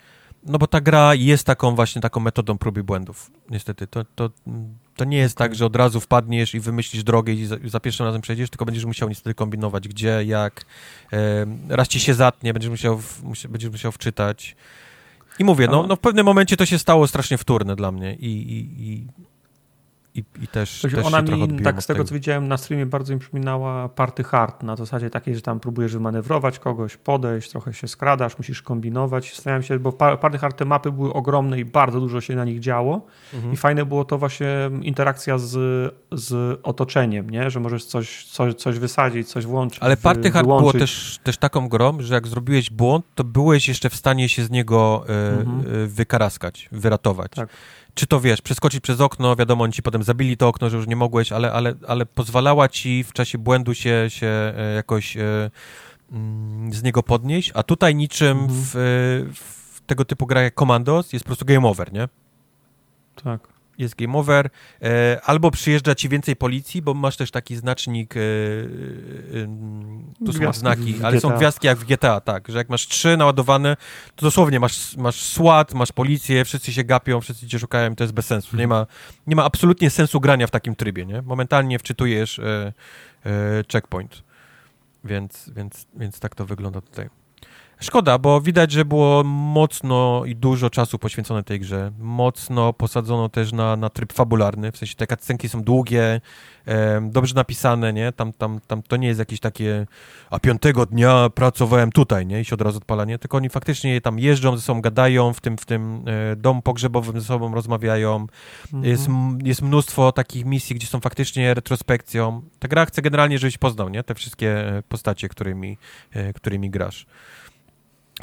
no 0.46 0.58
bo 0.58 0.66
ta 0.66 0.80
gra 0.80 1.14
jest 1.14 1.46
taką 1.46 1.74
właśnie 1.74 2.02
taką 2.02 2.20
metodą 2.20 2.58
prób 2.58 2.78
i 2.78 2.82
błędów. 2.82 3.30
Niestety, 3.50 3.86
to, 3.86 4.04
to, 4.14 4.30
to 4.96 5.04
nie 5.04 5.18
jest 5.18 5.36
tak, 5.36 5.54
że 5.54 5.66
od 5.66 5.76
razu 5.76 6.00
wpadniesz 6.00 6.54
i 6.54 6.60
wymyślisz 6.60 7.04
drogę 7.04 7.32
i 7.32 7.46
za, 7.46 7.56
za 7.64 7.80
pierwszym 7.80 8.06
razem 8.06 8.20
przejdziesz, 8.20 8.50
tylko 8.50 8.64
będziesz 8.64 8.84
musiał 8.84 9.08
niestety 9.08 9.34
kombinować, 9.34 9.88
gdzie, 9.88 10.24
jak. 10.24 10.64
E, 11.12 11.46
raz 11.68 11.88
ci 11.88 12.00
się 12.00 12.14
zatnie, 12.14 12.52
będziesz 12.52 12.70
musiał, 12.70 12.98
w, 12.98 13.22
będziesz 13.48 13.70
musiał 13.70 13.92
wczytać. 13.92 14.56
I 15.38 15.44
mówię, 15.44 15.68
no, 15.70 15.86
no 15.86 15.96
w 15.96 16.00
pewnym 16.00 16.26
momencie 16.26 16.56
to 16.56 16.66
się 16.66 16.78
stało 16.78 17.06
strasznie 17.06 17.38
wtórne 17.38 17.76
dla 17.76 17.92
mnie 17.92 18.14
i, 18.14 18.26
i, 18.26 18.88
i 18.88 19.06
i, 20.14 20.24
i 20.42 20.48
też, 20.48 20.80
też 20.82 20.94
ona 20.94 21.22
mi, 21.22 21.60
tak 21.62 21.82
z 21.82 21.86
tego, 21.86 21.98
tego, 21.98 22.08
co 22.08 22.14
widziałem 22.14 22.48
na 22.48 22.56
streamie, 22.56 22.86
bardzo 22.86 23.14
mi 23.14 23.20
przypominała 23.20 23.88
party 23.88 24.24
hard, 24.24 24.62
na 24.62 24.76
zasadzie 24.76 25.10
takiej, 25.10 25.34
że 25.34 25.40
tam 25.40 25.60
próbujesz 25.60 25.92
wymanewrować 25.92 26.58
kogoś, 26.58 26.96
podejść, 26.96 27.50
trochę 27.50 27.72
się 27.72 27.88
skradasz, 27.88 28.38
musisz 28.38 28.62
kombinować. 28.62 29.34
Zastanawiam 29.34 29.62
się, 29.62 29.78
bo 29.78 29.92
party 29.92 30.38
hard 30.38 30.56
te 30.56 30.64
mapy 30.64 30.92
były 30.92 31.12
ogromne 31.12 31.60
i 31.60 31.64
bardzo 31.64 32.00
dużo 32.00 32.20
się 32.20 32.36
na 32.36 32.44
nich 32.44 32.60
działo 32.60 33.06
mhm. 33.34 33.52
i 33.52 33.56
fajne 33.56 33.86
było 33.86 34.04
to 34.04 34.18
właśnie 34.18 34.70
interakcja 34.82 35.38
z, 35.38 35.50
z 36.12 36.60
otoczeniem, 36.62 37.30
nie? 37.30 37.50
że 37.50 37.60
możesz 37.60 37.84
coś, 37.84 38.24
coś, 38.24 38.54
coś 38.54 38.78
wysadzić, 38.78 39.28
coś 39.28 39.46
włączyć. 39.46 39.78
Ale 39.82 39.96
party 39.96 40.30
hard 40.30 40.46
było 40.46 40.72
też, 40.72 41.18
też 41.22 41.38
taką 41.38 41.68
grą, 41.68 41.96
że 42.00 42.14
jak 42.14 42.26
zrobiłeś 42.26 42.70
błąd, 42.70 43.04
to 43.14 43.24
byłeś 43.24 43.68
jeszcze 43.68 43.90
w 43.90 43.96
stanie 43.96 44.28
się 44.28 44.44
z 44.44 44.50
niego 44.50 45.04
y, 45.08 45.12
mhm. 45.12 45.74
y, 45.74 45.86
wykaraskać, 45.86 46.68
wyratować. 46.72 47.32
Tak 47.32 47.48
czy 47.94 48.06
to 48.06 48.20
wiesz, 48.20 48.42
przeskoczyć 48.42 48.80
przez 48.80 49.00
okno, 49.00 49.36
wiadomo, 49.36 49.64
oni 49.64 49.72
ci 49.72 49.82
potem 49.82 50.02
zabili 50.02 50.36
to 50.36 50.48
okno, 50.48 50.70
że 50.70 50.76
już 50.76 50.86
nie 50.86 50.96
mogłeś, 50.96 51.32
ale, 51.32 51.52
ale, 51.52 51.74
ale 51.88 52.06
pozwalała 52.06 52.68
ci 52.68 53.04
w 53.04 53.12
czasie 53.12 53.38
błędu 53.38 53.74
się, 53.74 54.06
się 54.08 54.26
e, 54.26 54.74
jakoś 54.74 55.16
e, 55.16 55.50
mm, 56.12 56.72
z 56.72 56.82
niego 56.82 57.02
podnieść, 57.02 57.50
a 57.54 57.62
tutaj 57.62 57.94
niczym 57.94 58.38
mhm. 58.38 58.50
w, 58.50 58.70
w, 59.34 59.80
tego 59.80 60.04
typu 60.04 60.26
gra 60.26 60.42
jak 60.42 60.54
Commandos 60.54 61.12
jest 61.12 61.24
po 61.24 61.26
prostu 61.26 61.44
game 61.44 61.68
over, 61.68 61.92
nie? 61.92 62.08
Tak 63.24 63.53
jest 63.78 63.94
game 63.94 64.18
over, 64.18 64.50
e, 64.82 65.20
albo 65.24 65.50
przyjeżdża 65.50 65.94
ci 65.94 66.08
więcej 66.08 66.36
policji, 66.36 66.82
bo 66.82 66.94
masz 66.94 67.16
też 67.16 67.30
taki 67.30 67.56
znacznik, 67.56 68.16
e, 68.16 68.20
e, 68.20 68.26
tu 70.26 70.32
są 70.32 70.52
znaki, 70.52 70.94
ale 71.02 71.20
są 71.20 71.30
gwiazdki 71.30 71.66
jak 71.66 71.78
w 71.78 71.84
GTA, 71.84 72.20
tak, 72.20 72.48
że 72.48 72.58
jak 72.58 72.68
masz 72.68 72.88
trzy 72.88 73.16
naładowane, 73.16 73.76
to 74.16 74.26
dosłownie 74.26 74.60
masz, 74.60 74.96
masz 74.96 75.22
SWAT, 75.22 75.74
masz 75.74 75.92
policję, 75.92 76.44
wszyscy 76.44 76.72
się 76.72 76.84
gapią, 76.84 77.20
wszyscy 77.20 77.46
cię 77.46 77.58
szukają, 77.58 77.96
to 77.96 78.04
jest 78.04 78.14
bez 78.14 78.26
sensu. 78.26 78.56
Nie 78.56 78.68
ma, 78.68 78.86
nie 79.26 79.36
ma 79.36 79.44
absolutnie 79.44 79.90
sensu 79.90 80.20
grania 80.20 80.46
w 80.46 80.50
takim 80.50 80.76
trybie, 80.76 81.06
nie? 81.06 81.22
Momentalnie 81.22 81.78
wczytujesz 81.78 82.40
checkpoint. 83.72 84.22
Więc, 85.04 85.50
więc, 85.56 85.86
więc 85.96 86.20
tak 86.20 86.34
to 86.34 86.46
wygląda 86.46 86.80
tutaj. 86.80 87.08
Szkoda, 87.80 88.18
bo 88.18 88.40
widać, 88.40 88.72
że 88.72 88.84
było 88.84 89.24
mocno 89.24 90.22
i 90.26 90.36
dużo 90.36 90.70
czasu 90.70 90.98
poświęcone 90.98 91.42
tej 91.42 91.60
grze. 91.60 91.92
Mocno 91.98 92.72
posadzono 92.72 93.28
też 93.28 93.52
na, 93.52 93.76
na 93.76 93.90
tryb 93.90 94.12
fabularny, 94.12 94.72
w 94.72 94.76
sensie 94.76 94.94
te 94.94 95.06
cutscenki 95.06 95.48
są 95.48 95.62
długie, 95.62 96.20
e, 96.66 97.08
dobrze 97.10 97.34
napisane, 97.34 97.92
nie? 97.92 98.12
Tam, 98.12 98.32
tam, 98.32 98.60
tam 98.66 98.82
to 98.82 98.96
nie 98.96 99.08
jest 99.08 99.18
jakieś 99.18 99.40
takie 99.40 99.86
a 100.30 100.38
piątego 100.38 100.86
dnia 100.86 101.30
pracowałem 101.34 101.92
tutaj, 101.92 102.26
nie? 102.26 102.40
I 102.40 102.44
się 102.44 102.54
od 102.54 102.62
razu 102.62 102.78
odpala, 102.78 103.04
nie? 103.04 103.18
Tylko 103.18 103.36
oni 103.36 103.48
faktycznie 103.48 104.00
tam 104.00 104.18
jeżdżą 104.18 104.56
ze 104.56 104.62
sobą, 104.62 104.80
gadają, 104.80 105.32
w 105.32 105.40
tym, 105.40 105.58
w 105.58 105.64
tym 105.64 106.04
e, 106.06 106.36
domu 106.36 106.62
pogrzebowym 106.62 107.20
ze 107.20 107.26
sobą 107.26 107.54
rozmawiają. 107.54 108.26
Mhm. 108.64 108.84
Jest, 108.84 109.08
jest 109.44 109.62
mnóstwo 109.62 110.12
takich 110.12 110.44
misji, 110.44 110.76
gdzie 110.76 110.86
są 110.86 111.00
faktycznie 111.00 111.54
retrospekcją. 111.54 112.42
Ta 112.58 112.68
gra 112.68 112.86
chce 112.86 113.02
generalnie, 113.02 113.38
żebyś 113.38 113.58
poznał, 113.58 113.88
nie? 113.88 114.02
Te 114.02 114.14
wszystkie 114.14 114.82
postacie, 114.88 115.28
którymi, 115.28 115.78
e, 116.12 116.32
którymi 116.32 116.70
grasz. 116.70 117.06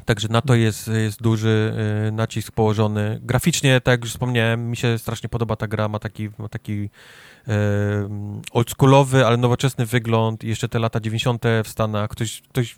Także 0.05 0.27
na 0.27 0.41
to 0.41 0.55
jest, 0.55 0.88
jest 0.88 1.21
duży 1.21 1.73
y, 2.07 2.11
nacisk 2.11 2.51
położony. 2.51 3.19
Graficznie, 3.23 3.81
tak 3.81 3.91
jak 3.91 4.01
już 4.01 4.11
wspomniałem, 4.11 4.69
mi 4.69 4.77
się 4.77 4.97
strasznie 4.97 5.30
podoba 5.30 5.55
ta 5.55 5.67
gra, 5.67 5.88
ma 5.88 5.99
taki, 5.99 6.30
ma 6.38 6.49
taki 6.49 6.73
y, 6.73 6.89
oldschoolowy, 8.51 9.25
ale 9.25 9.38
nowoczesny 9.38 9.85
wygląd. 9.85 10.43
Jeszcze 10.43 10.69
te 10.69 10.80
lata 10.80 10.99
90. 10.99 11.43
w 11.63 11.67
Stanach. 11.67 12.09
Ktoś, 12.09 12.41
ktoś... 12.41 12.75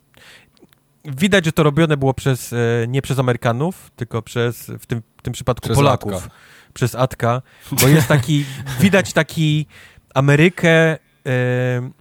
Widać, 1.06 1.46
że 1.46 1.52
to 1.52 1.64
robione 1.64 1.98
było 1.98 2.14
przez, 2.14 2.54
y, 2.54 2.86
nie 2.88 3.02
przez 3.02 3.20
Amerykanów, 3.20 3.92
tylko 3.96 4.22
przez, 4.22 4.72
w 4.80 4.86
tym, 4.86 5.02
w 5.18 5.22
tym 5.22 5.34
przypadku 5.34 5.66
przez 5.66 5.78
Polaków. 5.78 6.14
Atka. 6.14 6.30
Przez 6.74 6.96
Atka, 6.96 7.42
bo 7.72 7.88
jest 7.88 8.08
taki, 8.08 8.46
widać 8.80 9.14
taki 9.14 9.66
Amerykę 10.14 10.98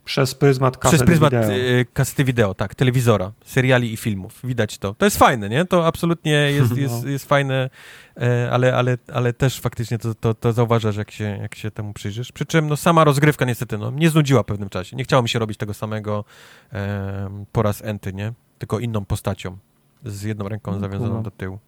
przez 0.05 0.35
pryzmat 0.35 0.77
kasety 0.77 0.97
Przez 0.97 1.07
pryzmat 1.07 1.33
wideo. 1.33 1.53
E, 1.53 1.85
kasety 1.85 2.25
wideo, 2.25 2.55
tak, 2.55 2.75
telewizora, 2.75 3.33
seriali 3.45 3.93
i 3.93 3.97
filmów. 3.97 4.41
Widać 4.45 4.79
to. 4.79 4.95
To 4.95 5.05
jest 5.05 5.19
fajne, 5.19 5.49
nie? 5.49 5.65
To 5.65 5.87
absolutnie 5.87 6.33
jest, 6.33 6.71
no. 6.77 6.77
jest, 6.77 7.07
jest 7.07 7.29
fajne, 7.29 7.71
e, 8.17 8.51
ale, 8.53 8.77
ale, 8.77 8.99
ale 9.13 9.33
też 9.33 9.61
faktycznie 9.61 9.99
to, 9.99 10.15
to, 10.15 10.35
to 10.35 10.53
zauważasz, 10.53 10.97
jak 10.97 11.11
się, 11.11 11.25
jak 11.43 11.55
się 11.55 11.71
temu 11.71 11.93
przyjrzysz. 11.93 12.33
Przy 12.33 12.47
czym 12.47 12.69
no, 12.69 12.77
sama 12.77 13.05
rozgrywka 13.05 13.45
niestety 13.45 13.79
no, 13.79 13.91
nie 13.91 14.11
znudziła 14.11 14.43
w 14.43 14.47
pewnym 14.47 14.69
czasie. 14.69 14.97
Nie 14.97 15.05
chciało 15.05 15.23
mi 15.23 15.29
się 15.29 15.39
robić 15.39 15.59
tego 15.59 15.75
samego 15.75 16.25
e, 16.73 17.45
po 17.53 17.63
raz 17.63 17.85
enty, 17.85 18.13
nie? 18.13 18.33
Tylko 18.59 18.79
inną 18.79 19.05
postacią, 19.05 19.59
z 20.05 20.23
jedną 20.23 20.49
ręką 20.49 20.73
no, 20.73 20.79
zawiązaną 20.79 21.23
do 21.23 21.31
tyłu. 21.31 21.59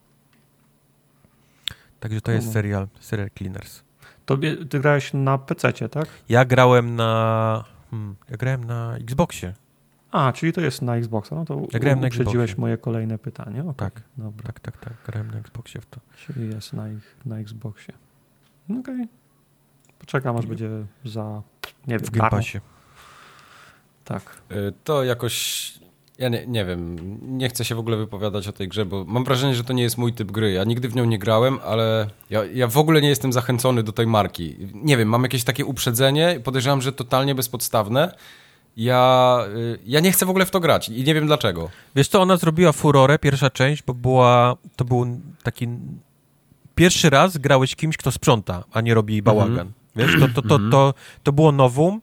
Także 2.00 2.20
to 2.20 2.32
jest 2.32 2.52
serial, 2.52 2.88
serial 3.00 3.30
Cleaners. 3.38 3.82
Tobie, 4.26 4.56
ty 4.66 4.80
grałeś 4.80 5.12
na 5.12 5.38
PC, 5.38 5.72
tak? 5.88 6.08
Ja 6.28 6.44
grałem 6.44 6.96
na. 6.96 7.64
Hmm, 7.90 8.16
ja 8.30 8.36
grałem 8.36 8.64
na 8.64 8.96
Xboxie. 8.96 9.54
A, 10.10 10.32
czyli 10.32 10.52
to 10.52 10.60
jest 10.60 10.82
na 10.82 10.96
Xboxa. 10.96 11.34
No 11.36 11.44
to 11.44 11.62
Ja 11.72 11.78
grałem 11.78 12.00
na 12.00 12.06
uprzedziłeś 12.06 12.50
Xboxie. 12.50 12.60
moje 12.60 12.78
kolejne 12.78 13.18
pytanie. 13.18 13.60
Okej, 13.60 13.74
Tak. 13.76 14.02
Dobra, 14.16 14.46
Tak, 14.46 14.60
tak, 14.60 14.76
tak. 14.76 14.92
Grałem 15.06 15.30
na 15.30 15.38
Xboxie 15.38 15.80
w 15.80 15.86
to. 15.86 16.00
czyli 16.26 16.48
jest 16.48 16.72
na, 16.72 16.88
ich- 16.88 17.16
na 17.26 17.38
Xboxie. 17.38 17.94
Okej. 18.80 19.08
Poczekam, 19.98 20.36
aż 20.36 20.46
będzie 20.46 20.68
za, 21.04 21.42
nie 21.86 21.98
wiem, 21.98 22.06
W 22.06 22.10
Game. 22.10 22.30
Passie. 22.30 22.60
Tak. 24.04 24.22
Y, 24.52 24.72
To 24.84 25.04
jakoś. 25.04 25.72
Ja 26.18 26.28
nie, 26.28 26.46
nie 26.46 26.64
wiem, 26.64 26.96
nie 27.38 27.48
chcę 27.48 27.64
się 27.64 27.74
w 27.74 27.78
ogóle 27.78 27.96
wypowiadać 27.96 28.48
o 28.48 28.52
tej 28.52 28.68
grze, 28.68 28.86
bo 28.86 29.04
mam 29.04 29.24
wrażenie, 29.24 29.54
że 29.54 29.64
to 29.64 29.72
nie 29.72 29.82
jest 29.82 29.98
mój 29.98 30.12
typ 30.12 30.32
gry. 30.32 30.52
Ja 30.52 30.64
nigdy 30.64 30.88
w 30.88 30.96
nią 30.96 31.04
nie 31.04 31.18
grałem, 31.18 31.58
ale 31.64 32.10
ja, 32.30 32.44
ja 32.44 32.66
w 32.66 32.78
ogóle 32.78 33.00
nie 33.00 33.08
jestem 33.08 33.32
zachęcony 33.32 33.82
do 33.82 33.92
tej 33.92 34.06
marki. 34.06 34.56
Nie 34.74 34.96
wiem, 34.96 35.08
mam 35.08 35.22
jakieś 35.22 35.44
takie 35.44 35.64
uprzedzenie, 35.64 36.40
podejrzewam, 36.44 36.82
że 36.82 36.92
totalnie 36.92 37.34
bezpodstawne. 37.34 38.14
Ja, 38.76 39.38
y, 39.56 39.78
ja 39.86 40.00
nie 40.00 40.12
chcę 40.12 40.26
w 40.26 40.30
ogóle 40.30 40.46
w 40.46 40.50
to 40.50 40.60
grać 40.60 40.88
i 40.88 41.04
nie 41.04 41.14
wiem 41.14 41.26
dlaczego. 41.26 41.70
Wiesz 41.96 42.08
co, 42.08 42.22
ona 42.22 42.36
zrobiła 42.36 42.72
furorę, 42.72 43.18
pierwsza 43.18 43.50
część, 43.50 43.82
bo 43.82 43.94
była, 43.94 44.56
to 44.76 44.84
był 44.84 45.20
taki... 45.42 45.68
Pierwszy 46.74 47.10
raz 47.10 47.38
grałeś 47.38 47.76
kimś, 47.76 47.96
kto 47.96 48.12
sprząta, 48.12 48.64
a 48.72 48.80
nie 48.80 48.94
robi 48.94 49.22
bałagan. 49.22 49.72
Wiesz, 49.96 50.16
to, 50.20 50.42
to, 50.42 50.48
to, 50.48 50.58
to, 50.70 50.94
to 51.22 51.32
było 51.32 51.52
nowum. 51.52 52.00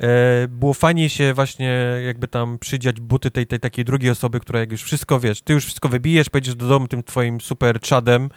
E, 0.00 0.48
było 0.48 0.74
fajnie 0.74 1.10
się 1.10 1.34
właśnie 1.34 1.68
jakby 2.06 2.28
tam 2.28 2.58
przydziać 2.58 3.00
buty 3.00 3.30
tej, 3.30 3.46
tej 3.46 3.60
takiej 3.60 3.84
drugiej 3.84 4.10
osoby, 4.10 4.40
która 4.40 4.60
jak 4.60 4.72
już 4.72 4.82
wszystko, 4.82 5.20
wiesz, 5.20 5.42
ty 5.42 5.52
już 5.52 5.64
wszystko 5.64 5.88
wybijesz, 5.88 6.28
pojedziesz 6.28 6.54
do 6.54 6.68
domu 6.68 6.88
tym 6.88 7.02
twoim 7.02 7.40
super 7.40 7.80
czadem, 7.80 8.28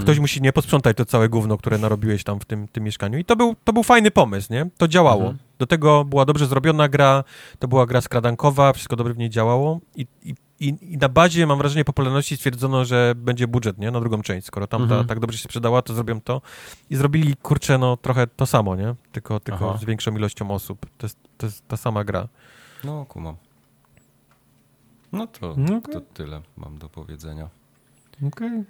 ktoś 0.00 0.18
musi 0.18 0.42
nie 0.42 0.52
posprzątać 0.52 0.96
to 0.96 1.04
całe 1.04 1.28
gówno, 1.28 1.58
które 1.58 1.78
narobiłeś 1.78 2.24
tam 2.24 2.40
w 2.40 2.44
tym, 2.44 2.68
tym 2.68 2.84
mieszkaniu. 2.84 3.18
I 3.18 3.24
to 3.24 3.36
był, 3.36 3.56
to 3.64 3.72
był 3.72 3.82
fajny 3.82 4.10
pomysł, 4.10 4.52
nie? 4.52 4.66
To 4.78 4.88
działało. 4.88 5.20
Mhm. 5.20 5.38
Do 5.58 5.66
tego 5.66 6.04
była 6.04 6.24
dobrze 6.24 6.46
zrobiona 6.46 6.88
gra, 6.88 7.24
to 7.58 7.68
była 7.68 7.86
gra 7.86 8.00
skradankowa, 8.00 8.72
wszystko 8.72 8.96
dobrze 8.96 9.14
w 9.14 9.18
niej 9.18 9.30
działało 9.30 9.80
i, 9.96 10.06
i, 10.22 10.34
i, 10.60 10.92
i 10.92 10.98
na 10.98 11.08
bazie, 11.08 11.46
mam 11.46 11.58
wrażenie, 11.58 11.84
popularności 11.84 12.36
stwierdzono, 12.36 12.84
że 12.84 13.14
będzie 13.16 13.48
budżet, 13.48 13.78
nie? 13.78 13.90
Na 13.90 14.00
drugą 14.00 14.22
część. 14.22 14.46
Skoro 14.46 14.66
tam 14.66 14.82
Mhm. 14.82 15.02
ta, 15.02 15.08
tak 15.08 15.20
dobrze 15.20 15.38
się 15.38 15.44
sprzedała, 15.44 15.82
to 15.82 15.94
zrobią 15.94 16.20
to. 16.20 16.42
I 16.90 16.96
zrobili, 16.96 17.36
kurczę, 17.36 17.78
no 17.78 17.96
trochę 17.96 18.26
to 18.26 18.46
samo, 18.46 18.76
nie? 18.76 18.94
Tylko, 19.12 19.40
tylko 19.40 19.68
Aha. 19.70 19.78
z 19.78 19.84
większą 19.84 20.16
ilością 20.16 20.50
osób. 20.50 20.86
To 20.98 21.06
jest, 21.06 21.18
to 21.38 21.46
jest 21.46 21.68
ta 21.68 21.76
sama 21.76 22.04
gra. 22.04 22.28
No, 22.84 23.04
kumam. 23.08 23.36
No 25.12 25.26
to, 25.26 25.54
No 25.56 25.80
to 25.80 26.00
tyle 26.00 26.42
mam 26.56 26.78
do 26.78 26.88
powiedzenia. 26.88 27.48
Okej. 28.26 28.48
Eee, 28.48 28.64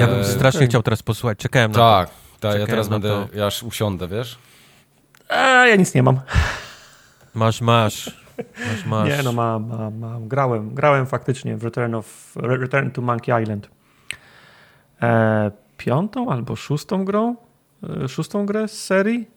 Ja 0.00 0.06
bym 0.06 0.24
strasznie 0.24 0.58
okej. 0.58 0.68
chciał 0.68 0.82
teraz 0.82 1.02
posłuchać. 1.02 1.38
Czekałem 1.38 1.72
na 1.72 1.78
Tak, 1.78 2.10
tak, 2.40 2.60
ja 2.60 2.66
teraz 2.66 2.88
będę, 2.88 3.08
to. 3.08 3.38
ja 3.38 3.46
aż 3.46 3.62
usiądę, 3.62 4.08
wiesz? 4.08 4.38
A, 5.28 5.66
ja 5.66 5.76
nic 5.76 5.94
nie 5.94 6.02
mam. 6.02 6.16
to. 6.16 6.22
Masz, 7.34 7.60
masz. 7.60 8.22
Masz, 8.38 8.86
masz. 8.86 9.08
Nie, 9.08 9.22
no 9.22 9.32
mam, 9.32 9.66
mam, 9.68 9.98
mam. 9.98 10.28
Grałem, 10.28 10.74
grałem 10.74 11.06
faktycznie 11.06 11.56
w 11.56 11.64
Return, 11.64 11.94
of, 11.94 12.32
Return 12.36 12.90
to 12.90 13.02
Monkey 13.02 13.42
Island. 13.42 13.68
E, 15.02 15.50
piątą 15.76 16.30
albo 16.30 16.56
szóstą 16.56 17.04
grą? 17.04 17.36
E, 18.04 18.08
szóstą 18.08 18.46
grę 18.46 18.68
z 18.68 18.82
serii? 18.84 19.28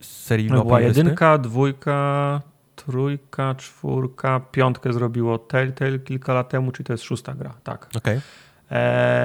Z 0.00 0.08
serii 0.24 0.50
No, 0.50 0.64
była 0.64 0.80
jedynka, 0.80 1.38
dwójka, 1.38 2.40
trójka, 2.76 3.54
czwórka, 3.54 4.40
piątkę 4.52 4.92
zrobiło 4.92 5.38
Telltale 5.38 5.98
kilka 5.98 6.34
lat 6.34 6.48
temu, 6.48 6.72
czyli 6.72 6.84
to 6.86 6.92
jest 6.92 7.04
szósta 7.04 7.34
gra, 7.34 7.54
tak. 7.64 7.88
Okej. 7.96 8.16
E, 8.16 8.20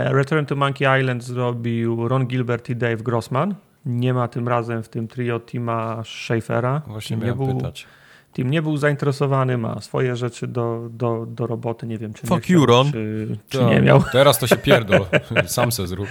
Return 0.06 0.46
to 0.46 0.56
Monkey 0.56 1.00
Island 1.00 1.24
zrobił 1.24 2.08
Ron 2.08 2.28
Gilbert 2.28 2.70
i 2.70 2.76
Dave 2.76 2.98
Grossman. 2.98 3.56
Nie 3.86 4.14
ma 4.14 4.28
tym 4.28 4.48
razem 4.48 4.84
w 4.84 4.90
tym 4.90 5.08
trio 5.08 5.40
Tima 5.40 6.04
Schafera. 6.06 6.82
Właśnie 6.88 7.18
Tim 7.18 7.26
nie, 7.26 7.34
był, 7.34 7.56
pytać. 7.56 7.88
Tim 8.34 8.52
nie 8.52 8.62
był 8.62 8.78
zainteresowany, 8.78 9.58
ma 9.58 9.82
swoje 9.82 10.16
rzeczy 10.16 10.48
do, 10.48 10.88
do, 10.92 11.26
do 11.26 11.48
roboty. 11.48 11.88
Nie 11.88 11.98
wiem, 11.98 12.14
czy 12.14 12.24
nie 12.24 12.30
Fuck 12.30 12.44
chciał, 12.44 12.60
you, 12.60 12.66
Ron. 12.66 12.92
Czy, 12.92 13.38
czy 13.50 13.64
nie 13.64 13.82
miał. 13.82 14.04
Teraz 14.12 14.40
to 14.40 14.48
się 14.48 14.58
pierdol, 14.68 15.06
sam 15.46 15.72
se 15.72 15.88
zrób. 15.88 16.08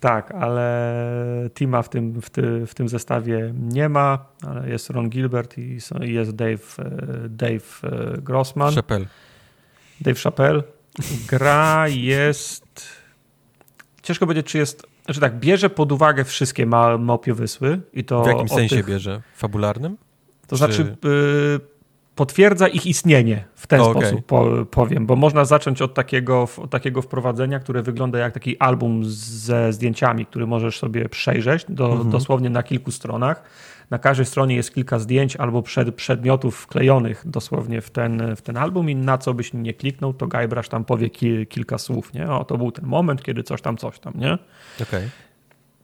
Tak, 0.00 0.32
ale 0.32 1.50
Tima 1.54 1.82
w 1.82 1.88
tym, 1.88 2.20
w, 2.20 2.30
ty, 2.30 2.66
w 2.66 2.74
tym 2.74 2.88
zestawie 2.88 3.52
nie 3.60 3.88
ma, 3.88 4.24
ale 4.46 4.68
jest 4.68 4.90
Ron 4.90 5.08
Gilbert 5.08 5.58
i 5.58 5.78
jest 6.00 6.30
Dave, 6.30 6.78
e, 6.78 7.28
Dave 7.28 7.84
e, 7.84 8.20
Grossman. 8.22 8.74
Chappelle. 8.74 9.06
Dave 10.00 10.20
Chappelle. 10.22 10.62
Gra 11.28 11.88
jest. 11.88 12.64
Ciężko 14.02 14.26
powiedzieć, 14.26 14.46
czy 14.46 14.58
jest. 14.58 14.86
Znaczy 15.04 15.20
tak, 15.20 15.38
bierze 15.40 15.70
pod 15.70 15.92
uwagę 15.92 16.24
wszystkie 16.24 16.66
ma, 16.66 16.98
małpie 16.98 17.34
wysły 17.34 17.80
i 17.92 18.04
to. 18.04 18.22
W 18.24 18.26
jakim 18.26 18.48
sensie 18.48 18.76
tych, 18.76 18.86
bierze? 18.86 19.22
Fabularnym? 19.34 19.96
To 20.46 20.48
czy- 20.48 20.56
znaczy 20.56 20.96
potwierdza 22.14 22.68
ich 22.68 22.86
istnienie 22.86 23.44
w 23.54 23.66
ten 23.66 23.80
O, 23.80 23.90
okej. 23.90 24.02
sposób, 24.08 24.26
po, 24.26 24.66
powiem, 24.70 25.06
bo 25.06 25.16
można 25.16 25.44
zacząć 25.44 25.82
od 25.82 25.94
takiego, 25.94 26.48
od 26.56 26.70
takiego 26.70 27.02
wprowadzenia, 27.02 27.60
które 27.60 27.82
wygląda 27.82 28.18
jak 28.18 28.34
taki 28.34 28.58
album 28.58 29.04
ze 29.04 29.72
zdjęciami, 29.72 30.26
który 30.26 30.46
możesz 30.46 30.78
sobie 30.78 31.08
przejrzeć 31.08 31.64
do, 31.68 31.86
Mhm. 31.92 32.10
dosłownie 32.10 32.50
na 32.50 32.62
kilku 32.62 32.90
stronach. 32.90 33.42
Na 33.90 33.98
każdej 33.98 34.26
stronie 34.26 34.56
jest 34.56 34.74
kilka 34.74 34.98
zdjęć 34.98 35.36
albo 35.36 35.62
przed, 35.62 35.94
przedmiotów 35.94 36.56
wklejonych 36.56 37.22
dosłownie 37.26 37.80
w 37.80 37.90
ten, 37.90 38.36
w 38.36 38.42
ten 38.42 38.56
album 38.56 38.90
i 38.90 38.96
na 38.96 39.18
co 39.18 39.34
byś 39.34 39.52
nie 39.52 39.74
kliknął, 39.74 40.14
to 40.14 40.26
Guybrush 40.26 40.68
tam 40.68 40.84
powie 40.84 41.10
ki, 41.10 41.46
kilka 41.46 41.78
słów, 41.78 42.14
nie? 42.14 42.30
O, 42.30 42.44
to 42.44 42.58
był 42.58 42.72
ten 42.72 42.86
moment, 42.86 43.22
kiedy 43.22 43.42
coś 43.42 43.62
tam, 43.62 43.76
coś 43.76 43.98
tam, 43.98 44.12
nie? 44.16 44.38
Okej. 44.82 45.08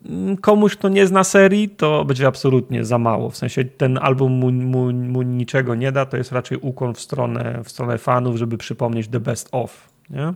Mm, 0.05 0.37
komuś, 0.37 0.77
kto 0.77 0.89
nie 0.89 1.07
zna 1.07 1.25
serii, 1.25 1.69
to 1.69 2.05
będzie 2.05 2.27
absolutnie 2.27 2.85
za 2.85 2.99
mało. 2.99 3.31
W 3.31 3.37
sensie 3.37 3.65
ten 3.65 3.99
album 3.99 4.33
mu, 4.33 4.53
mu, 4.53 4.93
mu 4.93 5.23
niczego 5.23 5.75
nie 5.75 5.93
da, 5.93 6.07
to 6.07 6.17
jest 6.17 6.33
raczej 6.33 6.59
ukłon 6.59 6.95
w 6.95 7.01
stronę, 7.01 7.61
w 7.65 7.71
stronę 7.71 7.99
fanów, 7.99 8.37
żeby 8.37 8.59
przypomnieć 8.59 9.09
the 9.09 9.21
best 9.21 9.49
of. 9.53 9.89
Nie? 10.11 10.33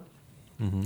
Mhm. 0.61 0.83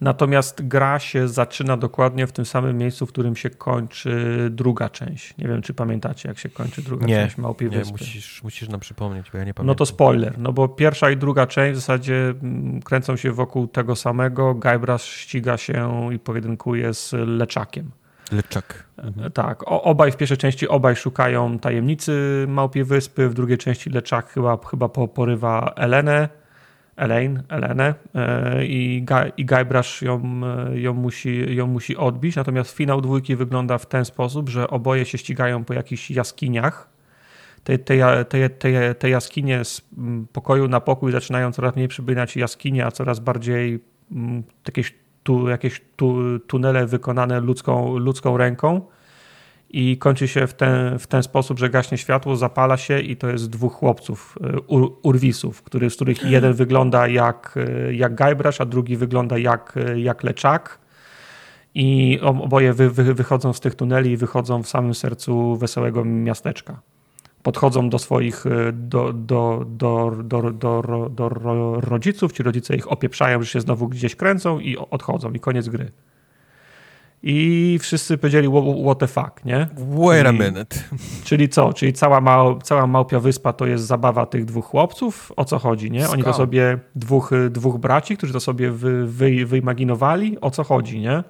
Natomiast 0.00 0.68
gra 0.68 0.98
się 0.98 1.28
zaczyna 1.28 1.76
dokładnie 1.76 2.26
w 2.26 2.32
tym 2.32 2.44
samym 2.46 2.78
miejscu, 2.78 3.06
w 3.06 3.08
którym 3.08 3.36
się 3.36 3.50
kończy 3.50 4.48
druga 4.50 4.88
część. 4.88 5.36
Nie 5.38 5.48
wiem, 5.48 5.62
czy 5.62 5.74
pamiętacie, 5.74 6.28
jak 6.28 6.38
się 6.38 6.48
kończy 6.48 6.82
druga 6.82 7.06
Nie, 7.06 7.22
część 7.24 7.36
Małpiej 7.38 7.70
Nie, 7.70 7.78
Wyspy. 7.78 7.92
musisz, 7.92 8.42
musisz 8.42 8.68
nam 8.68 8.80
przypomnieć, 8.80 9.30
bo 9.32 9.38
ja 9.38 9.44
nie 9.44 9.54
pamiętam. 9.54 9.66
No 9.66 9.74
to 9.74 9.86
spoiler, 9.86 10.38
no 10.38 10.52
bo 10.52 10.68
pierwsza 10.68 11.10
i 11.10 11.16
druga 11.16 11.46
część 11.46 11.72
w 11.72 11.80
zasadzie 11.80 12.34
mm, 12.42 12.82
kręcą 12.82 13.16
się 13.16 13.32
wokół 13.32 13.66
tego 13.66 13.96
samego. 13.96 14.54
Guybrush 14.54 15.02
ściga 15.04 15.56
się 15.56 16.08
i 16.14 16.18
pojedynkuje 16.18 16.94
z 16.94 17.12
Leczakiem. 17.12 17.90
Leczak. 18.32 18.84
E, 19.22 19.30
Tak, 19.30 19.60
obaj 19.66 20.12
w 20.12 20.16
pierwszej 20.16 20.36
części 20.38 20.68
obaj 20.68 20.96
szukają 20.96 21.58
tajemnicy 21.58 22.44
Małpiej 22.48 22.84
Wyspy, 22.84 23.28
w 23.28 23.34
drugiej 23.34 23.58
części 23.58 23.90
Leczak 23.90 24.28
chyba, 24.30 24.58
chyba 24.70 24.88
po- 24.88 25.08
porywa 25.08 25.72
Elenę, 25.76 26.28
Elaine, 26.96 27.42
Elenę 27.48 27.94
e, 28.14 28.66
i, 28.66 29.02
Ga, 29.02 29.26
i 29.28 29.44
Guybrush 29.44 30.02
ją, 30.02 30.40
e, 30.70 30.80
ją, 30.80 30.94
musi, 30.94 31.56
ją 31.56 31.66
musi 31.66 31.96
odbić, 31.96 32.36
natomiast 32.36 32.76
finał 32.76 33.00
dwójki 33.00 33.36
wygląda 33.36 33.78
w 33.78 33.86
ten 33.86 34.04
sposób, 34.04 34.48
że 34.48 34.68
oboje 34.68 35.04
się 35.04 35.18
ścigają 35.18 35.64
po 35.64 35.74
jakichś 35.74 36.10
jaskiniach, 36.10 36.88
te, 37.64 37.78
te, 37.78 38.24
te, 38.24 38.50
te, 38.50 38.94
te 38.94 39.10
jaskinie 39.10 39.64
z 39.64 39.82
mm, 39.98 40.26
pokoju 40.32 40.68
na 40.68 40.80
pokój 40.80 41.12
zaczynają 41.12 41.52
coraz 41.52 41.76
mniej 41.76 41.88
przypominać 41.88 42.36
jaskinie, 42.36 42.86
a 42.86 42.90
coraz 42.90 43.20
bardziej 43.20 43.80
mm, 44.12 44.42
jakieś, 44.66 44.94
tu, 45.22 45.48
jakieś 45.48 45.82
tu, 45.96 46.38
tunele 46.38 46.86
wykonane 46.86 47.40
ludzką, 47.40 47.98
ludzką 47.98 48.36
ręką 48.36 48.80
i 49.70 49.98
kończy 49.98 50.28
się 50.28 50.46
w 50.46 50.54
ten, 50.54 50.98
w 50.98 51.06
ten 51.06 51.22
sposób, 51.22 51.58
że 51.58 51.70
gaśnie 51.70 51.98
światło, 51.98 52.36
zapala 52.36 52.76
się 52.76 53.00
i 53.00 53.16
to 53.16 53.28
jest 53.28 53.50
dwóch 53.50 53.74
chłopców, 53.74 54.38
y, 54.56 54.60
ur, 54.60 54.98
urwisów, 55.02 55.62
który, 55.62 55.90
z 55.90 55.96
których 55.96 56.22
jeden 56.24 56.52
wygląda 56.52 57.08
jak, 57.08 57.54
y, 57.56 57.94
jak 57.94 58.14
Guybrush, 58.14 58.60
a 58.60 58.64
drugi 58.64 58.96
wygląda 58.96 59.38
jak, 59.38 59.76
y, 59.76 60.00
jak 60.00 60.24
Leczak. 60.24 60.78
I 61.74 62.18
oboje 62.22 62.72
wy, 62.72 62.90
wy, 62.90 63.14
wychodzą 63.14 63.52
z 63.52 63.60
tych 63.60 63.74
tuneli 63.74 64.10
i 64.10 64.16
wychodzą 64.16 64.62
w 64.62 64.68
samym 64.68 64.94
sercu 64.94 65.56
wesołego 65.56 66.04
miasteczka 66.04 66.80
podchodzą 67.42 67.90
do 67.90 67.98
swoich, 67.98 68.44
do, 68.72 69.12
do, 69.12 69.64
do, 69.66 70.12
do, 70.22 70.52
do, 70.52 70.82
do, 70.82 71.08
do 71.10 71.28
ro- 71.28 71.80
rodziców, 71.80 72.32
ci 72.32 72.42
rodzice 72.42 72.76
ich 72.76 72.92
opieprzają, 72.92 73.42
że 73.42 73.46
się 73.46 73.60
znowu 73.60 73.88
gdzieś 73.88 74.16
kręcą 74.16 74.58
i 74.58 74.76
odchodzą 74.76 75.32
i 75.32 75.40
koniec 75.40 75.68
gry. 75.68 75.92
I 77.28 77.78
wszyscy 77.80 78.18
powiedzieli 78.18 78.48
"Wha- 78.48 78.82
what 78.84 78.98
the 78.98 79.06
fuck, 79.06 79.44
nie? 79.44 79.66
Wait 79.76 80.26
a 80.26 80.30
I- 80.30 80.38
minute. 80.38 80.76
Czyli 81.24 81.48
co? 81.48 81.72
Czyli 81.72 81.92
cała, 81.92 82.20
mał, 82.20 82.58
cała 82.62 82.86
Małpia 82.86 83.20
Wyspa 83.20 83.52
to 83.52 83.66
jest 83.66 83.84
zabawa 83.84 84.26
tych 84.26 84.44
dwóch 84.44 84.66
chłopców? 84.66 85.32
O 85.36 85.44
co 85.44 85.58
chodzi, 85.58 85.90
nie? 85.90 86.08
Oni 86.08 86.22
to 86.22 86.32
sobie, 86.32 86.78
dwóch, 86.94 87.30
dwóch 87.50 87.78
braci, 87.78 88.16
którzy 88.16 88.32
to 88.32 88.40
sobie 88.40 88.70
wy, 88.70 89.06
wy, 89.06 89.46
wyimaginowali? 89.46 90.40
O 90.40 90.50
co 90.50 90.64
chodzi, 90.64 91.00
nie? 91.00 91.24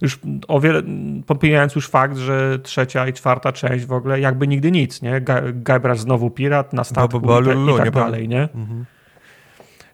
Już 0.00 0.20
o 0.48 0.60
wiele, 0.60 0.82
pomijając 1.26 1.74
już 1.74 1.88
fakt, 1.88 2.16
że 2.16 2.58
trzecia 2.58 3.08
i 3.08 3.12
czwarta 3.12 3.52
część 3.52 3.86
w 3.86 3.92
ogóle 3.92 4.20
jakby 4.20 4.46
nigdy 4.48 4.70
nic, 4.72 5.02
nie? 5.02 5.20
Guybrush 5.54 5.98
znowu 5.98 6.30
pirat 6.30 6.72
na 6.72 6.84
statku 6.84 7.20
Ba, 7.20 7.26
ba, 7.26 7.34
ba, 7.34 7.40
i, 7.40 7.44
ta, 7.44 7.52
lulu, 7.52 7.74
i 7.74 7.78
tak 7.78 7.90
dalej, 7.90 8.28
nie? 8.28 8.42
Mhm. 8.42 8.84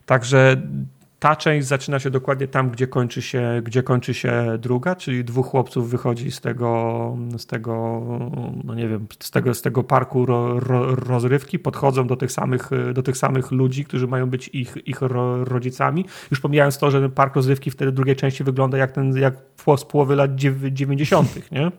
Także 0.05 0.61
ta 1.23 1.35
część 1.35 1.67
zaczyna 1.67 1.99
się 1.99 2.09
dokładnie 2.09 2.47
tam, 2.47 2.69
gdzie 2.69 2.87
kończy 2.87 3.21
się, 3.21 3.61
gdzie 3.63 3.83
kończy 3.83 4.13
się 4.13 4.57
druga, 4.59 4.95
czyli 4.95 5.25
dwóch 5.25 5.47
chłopców 5.47 5.89
wychodzi 5.89 6.31
z 6.31 6.41
tego, 6.41 7.17
z 7.37 7.45
tego 7.45 8.01
no 8.63 8.75
nie 8.75 8.87
wiem, 8.87 9.07
z 9.19 9.31
tego, 9.31 9.53
z 9.53 9.61
tego 9.61 9.83
parku 9.83 10.25
ro, 10.25 10.59
ro, 10.59 10.95
rozrywki, 10.95 11.59
podchodzą 11.59 12.07
do 12.07 12.15
tych, 12.15 12.31
samych, 12.31 12.69
do 12.93 13.03
tych 13.03 13.17
samych 13.17 13.51
ludzi, 13.51 13.85
którzy 13.85 14.07
mają 14.07 14.29
być 14.29 14.47
ich, 14.47 14.77
ich 14.85 15.01
ro, 15.01 15.45
rodzicami. 15.45 16.05
Już 16.31 16.39
pomijając 16.39 16.77
to, 16.77 16.91
że 16.91 17.01
ten 17.01 17.11
park 17.11 17.35
rozrywki 17.35 17.71
wtedy 17.71 17.91
drugiej 17.91 18.15
części 18.15 18.43
wygląda 18.43 18.77
jak 18.77 18.91
ten, 18.91 19.17
jak 19.17 19.33
z 19.77 19.85
połowy 19.85 20.15
lat 20.15 20.35
90., 20.35 21.51
nie? 21.51 21.71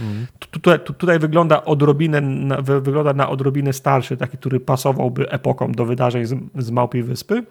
Mhm. 0.00 0.26
Tutaj, 0.50 0.80
tutaj, 0.80 1.18
wygląda 1.18 1.64
odrobinę, 1.64 2.22
wygląda 2.62 3.12
na 3.12 3.28
odrobinę 3.28 3.72
starszy, 3.72 4.16
taki, 4.16 4.38
który 4.38 4.60
pasowałby 4.60 5.30
epoką 5.30 5.72
do 5.72 5.84
wydarzeń 5.84 6.26
z, 6.26 6.34
z 6.58 6.70
Małpiej 6.70 7.02
Wyspy. 7.02 7.44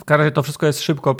W 0.00 0.04
każdym 0.04 0.32
to 0.32 0.42
wszystko 0.42 0.66
jest 0.66 0.80
szybko, 0.80 1.16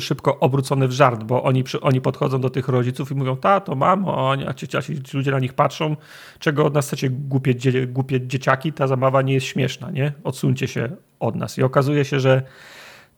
szybko 0.00 0.40
obrócone 0.40 0.88
w 0.88 0.92
żart, 0.92 1.24
bo 1.24 1.42
oni, 1.42 1.64
oni 1.80 2.00
podchodzą 2.00 2.40
do 2.40 2.50
tych 2.50 2.68
rodziców 2.68 3.10
i 3.10 3.14
mówią, 3.14 3.36
tato, 3.36 3.74
mamo, 3.74 4.32
a 4.48 4.54
ci, 4.54 4.68
ci 4.68 5.16
ludzie 5.16 5.30
na 5.30 5.38
nich 5.38 5.52
patrzą, 5.52 5.96
czego 6.38 6.64
od 6.64 6.74
nas 6.74 6.86
chcecie 6.86 7.10
głupie, 7.10 7.54
głupie 7.86 8.26
dzieciaki, 8.26 8.72
ta 8.72 8.86
zabawa 8.86 9.22
nie 9.22 9.34
jest 9.34 9.46
śmieszna, 9.46 9.90
nie? 9.90 10.12
Odsuńcie 10.24 10.68
się 10.68 10.88
od 11.20 11.36
nas. 11.36 11.58
I 11.58 11.62
okazuje 11.62 12.04
się, 12.04 12.20
że 12.20 12.42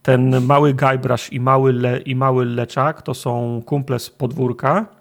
ten 0.01 0.45
mały 0.45 0.73
Guybrush 0.73 1.33
i 1.33 1.39
mały, 1.39 1.73
Le, 1.73 1.99
i 1.99 2.15
mały 2.15 2.45
Leczak 2.45 3.01
to 3.01 3.13
są 3.13 3.61
kumple 3.65 3.99
z 3.99 4.09
podwórka, 4.09 5.00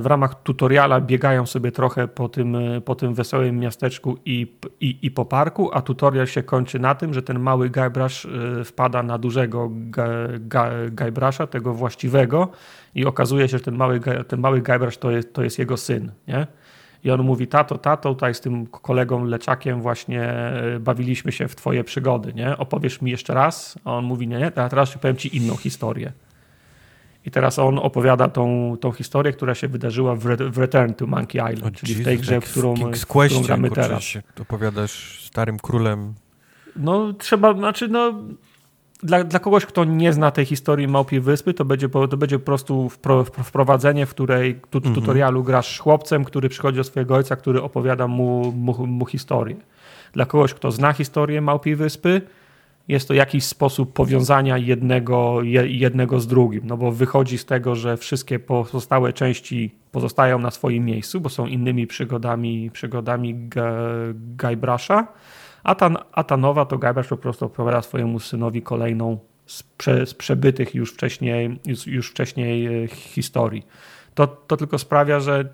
w 0.00 0.02
ramach 0.04 0.42
tutoriala 0.42 1.00
biegają 1.00 1.46
sobie 1.46 1.72
trochę 1.72 2.08
po 2.08 2.28
tym, 2.28 2.56
po 2.84 2.94
tym 2.94 3.14
wesołym 3.14 3.58
miasteczku 3.58 4.18
i, 4.24 4.56
i, 4.80 4.98
i 5.02 5.10
po 5.10 5.24
parku, 5.24 5.70
a 5.72 5.82
tutorial 5.82 6.26
się 6.26 6.42
kończy 6.42 6.78
na 6.78 6.94
tym, 6.94 7.14
że 7.14 7.22
ten 7.22 7.38
mały 7.38 7.70
Guybrush 7.70 8.26
e, 8.26 8.64
wpada 8.64 9.02
na 9.02 9.18
dużego 9.18 9.70
Guybrush'a, 10.90 11.46
tego 11.46 11.74
właściwego 11.74 12.48
i 12.94 13.04
okazuje 13.04 13.48
się, 13.48 13.58
że 13.58 13.64
ten 13.64 13.76
mały, 13.76 14.00
ten 14.28 14.40
mały 14.40 14.62
Guybrush 14.62 14.98
to 14.98 15.10
jest, 15.10 15.34
to 15.34 15.42
jest 15.42 15.58
jego 15.58 15.76
syn, 15.76 16.12
nie? 16.28 16.46
I 17.04 17.10
on 17.10 17.22
mówi, 17.22 17.46
tato, 17.46 17.78
tato, 17.78 18.14
tutaj 18.14 18.34
z 18.34 18.40
tym 18.40 18.66
kolegą 18.66 19.24
Leczakiem 19.24 19.80
właśnie 19.80 20.22
e, 20.22 20.80
bawiliśmy 20.80 21.32
się 21.32 21.48
w 21.48 21.56
twoje 21.56 21.84
przygody, 21.84 22.34
nie? 22.34 22.56
Opowiesz 22.56 23.02
mi 23.02 23.10
jeszcze 23.10 23.34
raz? 23.34 23.78
A 23.84 23.92
on 23.92 24.04
mówi, 24.04 24.28
nie, 24.28 24.38
nie, 24.38 24.50
teraz 24.50 24.98
powiem 24.98 25.16
ci 25.16 25.36
inną 25.36 25.56
historię. 25.56 26.12
I 27.28 27.30
teraz 27.30 27.58
on 27.58 27.78
opowiada 27.78 28.28
tą, 28.28 28.76
tą 28.80 28.92
historię, 28.92 29.32
która 29.32 29.54
się 29.54 29.68
wydarzyła 29.68 30.14
w, 30.14 30.24
w 30.50 30.58
Return 30.58 30.94
to 30.94 31.06
Monkey 31.06 31.54
Island, 31.54 31.76
o, 31.76 31.80
czyli 31.80 31.94
w 31.94 32.04
tej 32.04 32.18
grze, 32.18 32.40
tak 32.40 32.50
którą, 32.50 32.74
w 32.74 33.06
którą 33.06 33.42
gramy 33.42 33.70
teraz. 33.70 34.02
Się 34.02 34.22
opowiadasz 34.40 35.24
starym 35.26 35.58
królem. 35.58 36.14
No 36.76 37.12
trzeba, 37.12 37.54
znaczy 37.54 37.88
no 37.88 38.14
dla, 39.02 39.24
dla 39.24 39.38
kogoś, 39.38 39.66
kto 39.66 39.84
nie 39.84 40.12
zna 40.12 40.30
tej 40.30 40.44
historii 40.44 40.88
Małpiej 40.88 41.20
Wyspy, 41.20 41.54
to 41.54 41.64
będzie, 41.64 41.88
to 41.88 42.16
będzie 42.16 42.38
po 42.38 42.44
prostu 42.44 42.90
wprowadzenie, 43.44 44.06
w 44.06 44.10
której 44.10 44.60
tu, 44.70 44.78
mhm. 44.78 44.94
tutorialu 44.94 45.44
grasz 45.44 45.78
chłopcem, 45.78 46.24
który 46.24 46.48
przychodzi 46.48 46.76
do 46.76 46.84
swojego 46.84 47.14
ojca, 47.14 47.36
który 47.36 47.62
opowiada 47.62 48.06
mu, 48.06 48.52
mu, 48.52 48.86
mu 48.86 49.06
historię. 49.06 49.56
Dla 50.12 50.26
kogoś, 50.26 50.54
kto 50.54 50.70
zna 50.72 50.92
historię 50.92 51.40
Małpiej 51.40 51.76
Wyspy, 51.76 52.22
jest 52.88 53.08
to 53.08 53.14
jakiś 53.14 53.44
sposób 53.44 53.92
powiązania 53.92 54.58
jednego, 54.58 55.42
jednego 55.66 56.20
z 56.20 56.26
drugim, 56.26 56.60
no 56.64 56.76
bo 56.76 56.92
wychodzi 56.92 57.38
z 57.38 57.44
tego, 57.44 57.74
że 57.74 57.96
wszystkie 57.96 58.38
pozostałe 58.38 59.12
części 59.12 59.74
pozostają 59.92 60.38
na 60.38 60.50
swoim 60.50 60.84
miejscu, 60.84 61.20
bo 61.20 61.28
są 61.28 61.46
innymi 61.46 61.86
przygodami, 61.86 62.70
przygodami 62.70 63.34
Guybrush'a, 64.36 65.04
a 65.64 65.74
ta, 65.74 65.90
a 66.12 66.24
ta 66.24 66.36
nowa 66.36 66.64
to 66.64 66.78
Guybrush 66.78 67.08
po 67.08 67.16
prostu 67.16 67.44
opowiada 67.44 67.82
swojemu 67.82 68.20
synowi 68.20 68.62
kolejną 68.62 69.18
z, 69.46 69.62
prze, 69.62 70.06
z 70.06 70.14
przebytych 70.14 70.74
już 70.74 70.92
wcześniej, 70.92 71.58
już, 71.66 71.86
już 71.86 72.10
wcześniej 72.10 72.84
e, 72.84 72.88
historii. 72.88 73.66
To, 74.14 74.26
to 74.26 74.56
tylko 74.56 74.78
sprawia, 74.78 75.20
że 75.20 75.48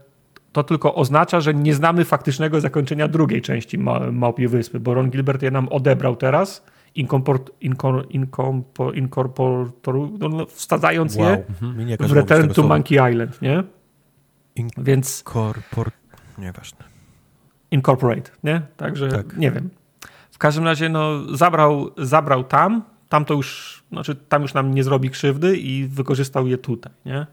to 0.53 0.63
tylko 0.63 0.95
oznacza, 0.95 1.41
że 1.41 1.55
nie 1.55 1.75
znamy 1.75 2.05
faktycznego 2.05 2.61
zakończenia 2.61 3.09
drugiej 3.09 3.43
części 3.43 3.79
Małpiej 4.13 4.49
Wyspy, 4.49 4.81
bo 4.81 4.95
Ron 4.95 5.11
Gilbert 5.11 5.43
je 5.43 5.51
nam 5.51 5.69
odebrał 5.69 6.17
teraz 6.17 6.67
inkorporu, 6.95 7.55
no, 10.19 10.47
wsadzając 10.47 11.17
wow. 11.17 11.27
je 11.27 11.45
mhm. 11.63 12.09
w 12.09 12.13
Return 12.13 12.51
to 12.51 12.63
Monkey 12.63 13.13
Island, 13.13 13.43
nie? 13.43 13.65
Więc... 14.79 15.21
Incorpor... 15.21 15.91
Nieważne. 16.39 16.85
Incorporate, 17.71 18.31
nie? 18.45 18.63
Także 18.77 19.09
tak. 19.09 19.37
nie 19.37 19.51
wiem. 19.51 19.71
W 20.31 20.39
każdym 20.39 20.65
razie 20.65 20.89
no, 20.89 21.37
zabrał, 21.37 21.91
zabrał 21.99 22.45
tam, 22.45 22.83
tam 23.09 23.25
to 23.25 23.35
już, 23.35 23.83
znaczy 23.93 24.15
tam 24.15 24.43
już 24.43 24.55
nam 24.55 24.75
nie 24.75 24.85
zrobi 24.85 25.11
krzywdy 25.11 25.57
i 25.57 25.87
wykorzystał 25.87 26.47
je 26.47 26.59
tutaj, 26.59 26.93
nie? 27.07 27.27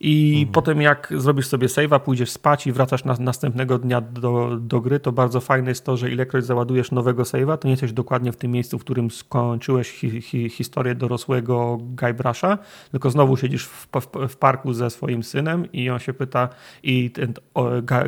I 0.00 0.32
mhm. 0.38 0.52
potem 0.52 0.82
jak 0.82 1.12
zrobisz 1.16 1.46
sobie 1.46 1.68
save'a, 1.68 2.00
pójdziesz 2.00 2.30
spać 2.30 2.66
i 2.66 2.72
wracasz 2.72 3.04
na, 3.04 3.16
następnego 3.20 3.78
dnia 3.78 4.00
do, 4.00 4.56
do 4.60 4.80
gry, 4.80 5.00
to 5.00 5.12
bardzo 5.12 5.40
fajne 5.40 5.70
jest 5.70 5.84
to, 5.84 5.96
że 5.96 6.10
ilekroć 6.10 6.44
załadujesz 6.44 6.90
nowego 6.92 7.22
save'a, 7.22 7.58
to 7.58 7.68
nie 7.68 7.72
jesteś 7.72 7.92
dokładnie 7.92 8.32
w 8.32 8.36
tym 8.36 8.50
miejscu, 8.50 8.78
w 8.78 8.84
którym 8.84 9.10
skończyłeś 9.10 9.90
hi, 9.90 10.20
hi, 10.20 10.48
historię 10.48 10.94
dorosłego 10.94 11.78
Guybrush'a, 11.96 12.58
tylko 12.90 13.10
znowu 13.10 13.36
siedzisz 13.36 13.66
w, 13.66 13.88
w, 13.92 14.28
w, 14.28 14.36
parku 14.36 14.72
ze 14.72 14.90
swoim 14.90 15.22
synem 15.22 15.72
i 15.72 15.90
on 15.90 15.98
się 15.98 16.12
pyta, 16.12 16.48
i 16.82 17.10
ten 17.10 17.34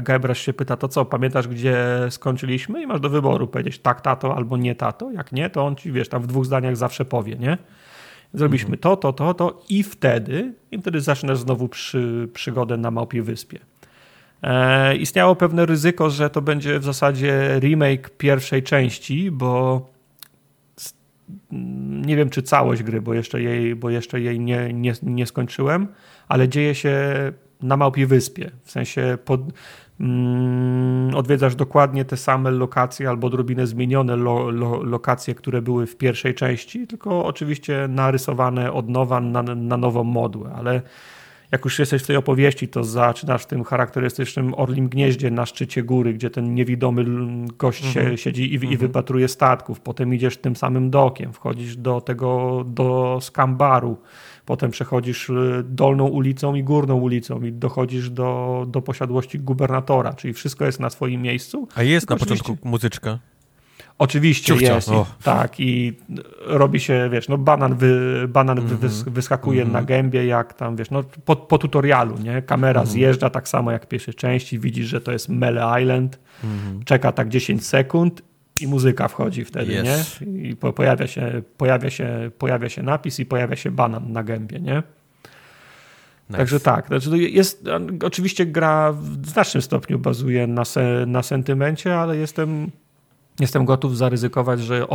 Guybrush 0.03 0.39
się 0.39 0.53
pyta, 0.53 0.77
to 0.77 0.89
co, 0.89 1.05
pamiętasz 1.05 1.49
gdzie 1.49 1.77
skończyliśmy? 2.11 2.83
I 2.83 2.87
masz 2.87 3.01
do 3.01 3.11
wyboru 3.11 3.47
powiedzieć 3.47 3.79
tak 3.79 4.01
tato 4.01 4.37
albo 4.37 4.57
nie 4.57 4.75
tato. 4.75 5.11
Jak 5.11 5.33
nie, 5.33 5.51
to 5.51 5.67
on 5.67 5.77
ci, 5.77 5.93
wiesz, 5.93 6.09
tam 6.09 6.23
w 6.23 6.27
dwóch 6.27 6.45
zdaniach 6.45 6.77
zawsze 6.77 7.05
powie, 7.05 7.37
nie? 7.37 7.59
Zrobiliśmy 8.35 8.77
mhm. 8.77 8.81
to, 8.81 8.97
to, 8.97 9.13
to, 9.13 9.35
to 9.35 9.63
i 9.69 9.83
wtedy, 9.83 10.55
i 10.71 10.79
wtedy 10.79 11.01
zaczynasz 11.01 11.39
znowu 11.39 11.69
przy, 11.69 12.29
przygodę 12.33 12.77
na 12.77 12.91
Małpiej 12.91 13.23
Wyspie. 13.23 13.59
E, 14.43 14.97
istniało 14.97 15.37
pewne 15.37 15.67
ryzyko, 15.67 16.11
że 16.11 16.31
to 16.31 16.43
będzie 16.43 16.79
w 16.79 16.85
zasadzie 16.85 17.57
remake 17.61 18.11
pierwszej 18.11 18.63
części, 18.63 19.31
bo 19.31 19.87
nie 22.07 22.17
wiem 22.17 22.31
czy 22.31 22.43
całość 22.43 22.83
gry, 22.83 23.03
bo 23.03 23.15
jeszcze 23.15 23.43
jej, 23.43 23.75
bo 23.75 23.91
jeszcze 23.91 24.21
jej 24.21 24.41
nie, 24.41 24.73
nie, 24.73 24.93
nie 25.03 25.27
skończyłem, 25.27 25.89
ale 26.29 26.49
dzieje 26.49 26.75
się 26.75 26.93
na 27.63 27.77
Małpiej 27.77 28.07
Wyspie. 28.07 28.51
W 28.65 28.71
sensie 28.71 29.19
pod, 29.25 29.41
odwiedzasz 31.15 31.55
dokładnie 31.55 32.05
te 32.05 32.17
same 32.17 32.51
lokacje 32.51 33.09
albo 33.09 33.27
odrobinę 33.27 33.67
zmienione 33.67 34.17
lo, 34.17 34.51
lo, 34.51 34.83
lokacje, 34.83 35.35
które 35.35 35.63
były 35.63 35.87
w 35.87 35.97
pierwszej 35.97 36.35
części, 36.35 36.87
tylko 36.87 37.25
oczywiście 37.25 37.89
narysowane 37.89 38.73
od 38.73 38.89
nowa 38.89 39.21
na, 39.21 39.43
na 39.43 39.77
nową 39.77 40.05
modłę, 40.05 40.51
ale 40.57 40.83
jak 41.53 41.65
już 41.65 41.79
jesteś 41.79 42.03
w 42.03 42.07
tej 42.07 42.17
opowieści, 42.17 42.69
to 42.69 42.85
zaczynasz 42.85 43.43
w 43.43 43.47
tym 43.47 43.65
charakterystycznym 43.65 44.55
orlim 44.55 44.89
gnieździe 44.89 45.31
na 45.31 45.47
szczycie 45.47 45.83
góry, 45.83 46.15
gdzie 46.15 46.31
ten 46.31 46.55
niewidomy 46.55 47.05
gość 47.59 47.97
mhm. 47.97 48.17
siedzi 48.17 48.43
i, 48.43 48.53
i 48.53 48.57
mhm. 48.57 48.77
wypatruje 48.77 49.29
statków. 49.29 49.81
Potem 49.81 50.15
idziesz 50.15 50.37
tym 50.37 50.57
samym 50.57 50.91
dokiem, 50.91 51.33
wchodzisz 51.33 51.77
do 51.77 52.01
tego, 52.01 52.65
do 52.67 53.19
skambaru, 53.21 53.97
potem 54.47 54.71
przechodzisz 54.71 55.31
y, 55.31 55.65
dolną 55.65 56.07
ulicą 56.07 56.55
i 56.55 56.65
górną 56.65 56.95
ulicą 56.95 57.43
i 57.43 57.53
dochodzisz 57.53 58.11
do, 58.11 58.65
do 58.69 58.83
posiadłości 58.83 59.39
gubernatora, 59.39 60.13
czyli 60.15 60.35
wszystko 60.35 60.65
jest 60.65 60.81
na 60.81 60.91
swoim 60.91 61.23
miejscu. 61.23 61.69
A 61.75 61.83
jest 61.83 62.11
na 62.11 62.17
początku 62.17 62.57
muzyczka? 62.65 63.19
Oczywiście 63.99 64.47
Ciuchcia. 64.47 64.75
jest. 64.75 64.89
Oh. 64.89 65.07
Tak, 65.23 65.61
i 65.61 65.93
robi 66.47 66.81
się, 66.81 67.09
wiesz, 67.13 67.29
no 67.29 67.39
banan, 67.39 67.75
wy, 67.75 68.25
banan 68.29 68.59
mm 68.59 68.71
-hmm. 68.71 68.79
wys, 68.79 69.03
wyskakuje 69.03 69.63
mm 69.63 69.71
-hmm. 69.71 69.75
na 69.75 69.83
gębie, 69.83 70.27
jak 70.27 70.55
tam, 70.55 70.77
wiesz, 70.77 70.91
no 70.91 71.03
po, 71.25 71.37
po 71.37 71.59
tutorialu, 71.59 72.19
nie? 72.19 72.43
Kamera 72.43 72.81
mm 72.81 72.91
-hmm. 72.91 72.93
zjeżdża 72.93 73.31
tak 73.31 73.49
samo 73.49 73.73
jak 73.73 73.85
w 73.85 73.89
pierwszej 73.89 74.15
części, 74.15 74.59
widzisz, 74.59 74.87
że 74.87 75.01
to 75.01 75.13
jest 75.13 75.29
Mele 75.29 75.83
Island, 75.83 76.19
mhm. 76.45 76.85
czeka 76.85 77.13
tak 77.13 77.29
10 77.29 77.67
sekund 77.67 78.23
i 78.61 78.69
muzyka 78.69 79.09
wchodzi 79.09 79.45
wtedy, 79.45 79.73
yes. 79.73 80.21
nie? 80.21 80.49
I 80.49 80.57
po, 80.57 80.73
pojawia, 80.73 81.07
się, 81.07 81.43
pojawia, 81.57 81.91
się, 81.91 82.31
pojawia 82.39 82.69
się 82.69 82.83
napis 82.83 83.21
i 83.21 83.27
pojawia 83.27 83.57
się 83.57 83.71
banan 83.71 84.13
na 84.13 84.25
gębie, 84.25 84.61
nie? 84.61 84.83
Nice. 86.31 86.39
Także 86.39 86.61
tak, 86.61 86.87
znaczy 86.87 87.19
jest, 87.19 87.65
oczywiście 88.03 88.47
gra 88.47 88.93
w 88.93 89.27
znacznym 89.27 89.63
stopniu 89.63 89.99
bazuje 89.99 90.47
na, 90.47 90.65
se, 90.65 91.05
na 91.07 91.23
sentymencie, 91.23 91.99
ale 91.99 92.17
jestem 92.17 92.71
jestem 93.41 93.65
gotów 93.65 93.97
zaryzykować, 93.97 94.61
że 94.61 94.89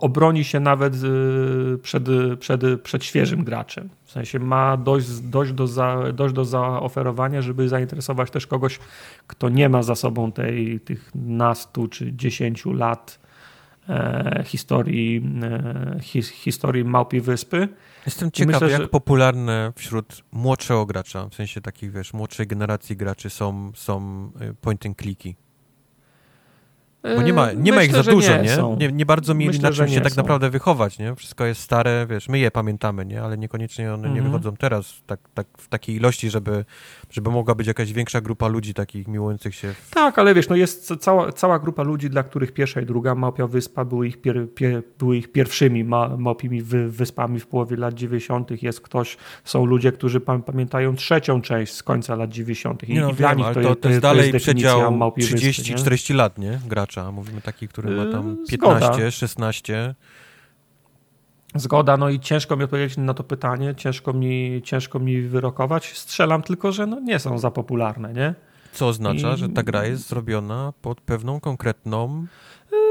obroni 0.00 0.44
się 0.44 0.60
nawet 0.60 0.94
y, 0.94 1.78
przed, 1.82 2.04
przed, 2.38 2.62
przed 2.82 3.04
świeżym 3.04 3.44
graczem. 3.44 3.88
W 4.04 4.10
sensie 4.10 4.38
ma 4.38 4.76
dość, 4.76 5.20
dość, 5.20 5.52
do 5.52 5.66
za, 5.66 6.12
dość 6.12 6.34
do 6.34 6.44
zaoferowania, 6.44 7.42
żeby 7.42 7.68
zainteresować 7.68 8.30
też 8.30 8.46
kogoś, 8.46 8.78
kto 9.26 9.48
nie 9.48 9.68
ma 9.68 9.82
za 9.82 9.94
sobą 9.94 10.32
tej, 10.32 10.80
tych 10.80 11.10
nastu 11.14 11.88
czy 11.88 12.12
dziesięciu 12.12 12.72
lat 12.72 13.18
e, 13.88 14.42
historii, 14.46 15.22
e, 15.42 16.00
his, 16.00 16.28
historii 16.28 16.84
Małpiej 16.84 17.20
Wyspy. 17.20 17.68
Jestem 18.06 18.30
ciekaw, 18.30 18.54
myślę, 18.54 18.70
jak 18.70 18.82
że... 18.82 18.88
popularne 18.88 19.72
wśród 19.76 20.22
młodszego 20.32 20.86
gracza, 20.86 21.28
w 21.28 21.34
sensie 21.34 21.60
takich, 21.60 21.92
wiesz, 21.92 22.12
młodszej 22.12 22.46
generacji 22.46 22.96
graczy 22.96 23.30
są, 23.30 23.72
są 23.74 24.30
y, 24.42 24.54
point 24.54 24.86
and 24.86 24.98
clicki. 24.98 25.36
Bo 27.02 27.22
nie 27.22 27.32
ma, 27.32 27.52
nie 27.52 27.72
ma 27.72 27.82
ich 27.82 27.90
Myślę, 27.90 28.02
za 28.04 28.10
dużo, 28.10 28.36
nie 28.36 28.42
nie? 28.42 28.76
Nie, 28.88 28.92
nie 28.92 29.06
bardzo 29.06 29.34
mieli 29.34 29.48
Myślę, 29.52 29.70
na 29.70 29.76
czym 29.76 29.88
się 29.88 30.00
tak 30.00 30.12
są. 30.12 30.16
naprawdę 30.22 30.50
wychować, 30.50 30.98
nie? 30.98 31.14
Wszystko 31.16 31.44
jest 31.44 31.60
stare, 31.60 32.06
wiesz, 32.10 32.28
my 32.28 32.38
je 32.38 32.50
pamiętamy, 32.50 33.06
nie? 33.06 33.22
Ale 33.22 33.38
niekoniecznie 33.38 33.94
one 33.94 34.02
nie 34.08 34.14
Mhm. 34.14 34.26
wychodzą 34.26 34.56
teraz 34.56 34.94
tak, 35.06 35.20
tak, 35.34 35.46
w 35.58 35.68
takiej 35.68 35.96
ilości, 35.96 36.30
żeby, 36.30 36.64
żeby 37.12 37.30
mogła 37.30 37.54
być 37.54 37.66
jakaś 37.66 37.92
większa 37.92 38.20
grupa 38.20 38.48
ludzi 38.48 38.74
takich 38.74 39.08
miłujących 39.08 39.54
się. 39.54 39.72
W... 39.72 39.90
Tak, 39.90 40.18
ale 40.18 40.34
wiesz, 40.34 40.48
no 40.48 40.56
jest 40.56 40.86
ca- 40.86 40.96
cała, 40.96 41.32
cała 41.32 41.58
grupa 41.58 41.82
ludzi, 41.82 42.10
dla 42.10 42.22
których 42.22 42.52
pierwsza 42.52 42.80
i 42.80 42.86
druga 42.86 43.14
Małpia 43.14 43.46
Wyspa 43.46 43.84
były 43.84 44.06
ich, 44.08 44.20
pier, 44.20 44.46
pie, 44.54 44.82
były 44.98 45.16
ich 45.16 45.32
pierwszymi 45.32 45.84
ma, 45.84 46.16
małpimi 46.16 46.62
wy, 46.62 46.88
wyspami 46.90 47.40
w 47.40 47.46
połowie 47.46 47.76
lat 47.76 47.94
90. 47.94 48.62
Jest 48.62 48.80
ktoś, 48.80 49.16
są 49.44 49.64
ludzie, 49.66 49.92
którzy 49.92 50.20
pam, 50.20 50.42
pamiętają 50.42 50.96
trzecią 50.96 51.40
część 51.42 51.72
z 51.72 51.82
końca 51.82 52.16
lat 52.16 52.30
90. 52.30 52.88
I, 52.88 52.94
no, 52.94 53.10
i 53.10 53.14
dla 53.14 53.34
nich 53.34 53.46
to, 53.46 53.54
to, 53.54 53.60
jest- 53.60 53.80
to 53.80 53.88
jest 53.88 54.00
dalej 54.00 54.32
przedział 54.32 54.92
Małpiej 54.96 55.26
Wyspy, 55.26 55.46
nie? 55.70 55.76
30-40 55.76 56.14
lat, 56.14 56.38
nie? 56.38 56.60
Gracza. 56.68 57.12
Mówimy 57.12 57.40
taki, 57.40 57.68
który 57.68 57.96
ma 57.96 58.12
tam 58.12 58.28
Yy, 58.40 58.46
15, 58.46 58.86
zgoda. 58.88 59.10
16. 59.10 59.94
Zgoda, 61.54 61.96
no 61.96 62.08
i 62.08 62.20
ciężko 62.20 62.56
mi 62.56 62.64
odpowiedzieć 62.64 62.96
na 62.96 63.14
to 63.14 63.24
pytanie, 63.24 63.74
ciężko 63.74 64.12
mi, 64.12 64.62
ciężko 64.64 64.98
mi 64.98 65.22
wyrokować. 65.22 65.98
Strzelam 65.98 66.42
tylko, 66.42 66.72
że 66.72 66.86
no 66.86 67.00
nie 67.00 67.18
są 67.18 67.38
za 67.38 67.50
popularne, 67.50 68.12
nie? 68.12 68.34
Co 68.72 68.88
oznacza, 68.88 69.34
I- 69.34 69.36
że 69.36 69.48
ta 69.48 69.62
gra 69.62 69.84
jest 69.84 70.08
zrobiona 70.08 70.72
pod 70.82 71.00
pewną 71.00 71.40
konkretną 71.40 72.26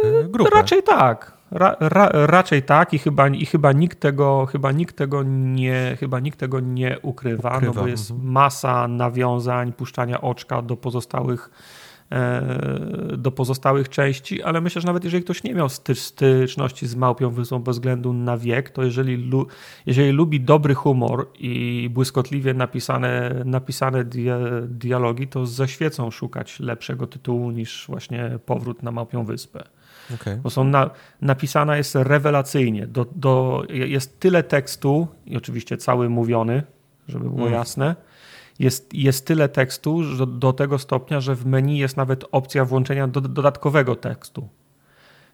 e, 0.03 0.23
grupę. 0.23 0.49
Raczej 0.56 0.83
tak. 0.83 1.41
Ra, 1.51 1.75
ra, 1.80 2.09
raczej 2.14 2.64
tak 2.64 2.93
i 2.93 2.99
chyba, 2.99 3.27
i 3.27 3.45
chyba 3.45 3.72
nikt 3.72 3.99
tego, 3.99 4.45
chyba 4.45 4.72
nikt 4.72 4.95
tego 4.95 5.23
nie, 5.23 5.98
chyba 5.99 6.19
nikt 6.19 6.40
tego 6.40 6.59
nie 6.59 6.99
ukrywa, 7.01 7.56
Ukrywa, 7.57 7.75
no 7.75 7.81
bo 7.81 7.88
jest 7.88 8.11
mhm. 8.11 8.31
masa 8.31 8.88
nawiązań, 8.88 9.73
puszczania 9.73 10.22
oczka 10.22 10.61
do 10.61 10.77
pozostałych 10.77 11.49
do 13.17 13.31
pozostałych 13.31 13.90
części, 13.90 14.43
ale 14.43 14.61
myślę, 14.61 14.81
że 14.81 14.85
nawet 14.85 15.03
jeżeli 15.03 15.23
ktoś 15.23 15.43
nie 15.43 15.53
miał 15.53 15.69
sty, 15.69 15.95
styczności 15.95 16.88
z 16.88 16.95
Małpią 16.95 17.30
Wyspą 17.30 17.59
bez 17.59 17.75
względu 17.75 18.14
na 18.14 18.38
wiek, 18.38 18.69
to 18.69 18.83
jeżeli, 18.83 19.17
lu, 19.17 19.48
jeżeli 19.85 20.11
lubi 20.11 20.41
dobry 20.41 20.73
humor 20.73 21.27
i 21.40 21.90
błyskotliwie 21.93 22.53
napisane, 22.53 23.41
napisane 23.45 24.03
dia, 24.06 24.38
dialogi, 24.67 25.27
to 25.27 25.45
ze 25.45 25.67
świecą 25.67 26.11
szukać 26.11 26.59
lepszego 26.59 27.07
tytułu 27.07 27.51
niż 27.51 27.85
właśnie 27.88 28.40
Powrót 28.45 28.83
na 28.83 28.91
Małpią 28.91 29.25
Wyspę 29.25 29.64
Okej. 30.15 30.38
bo 30.38 30.49
są 30.49 30.64
na, 30.64 30.90
napisana 31.22 31.77
jest 31.77 31.95
rewelacyjnie. 31.95 32.88
Do, 32.88 33.06
do, 33.15 33.64
jest 33.69 34.19
tyle 34.19 34.43
tekstu, 34.43 35.07
i 35.25 35.38
oczywiście 35.38 35.77
cały 35.77 36.09
mówiony, 36.09 36.64
żeby 37.07 37.25
było 37.30 37.41
Mm. 37.41 37.53
jasne. 37.53 37.95
Jest, 38.61 38.93
jest 38.93 39.25
tyle 39.25 39.49
tekstu 39.49 40.03
że 40.03 40.27
do 40.27 40.53
tego 40.53 40.80
stopnia, 40.80 41.22
że 41.22 41.35
w 41.35 41.45
menu 41.45 41.77
jest 41.77 41.98
nawet 41.98 42.25
opcja 42.31 42.65
włączenia 42.65 43.07
do, 43.07 43.22
dodatkowego 43.22 43.95
tekstu. 43.95 44.48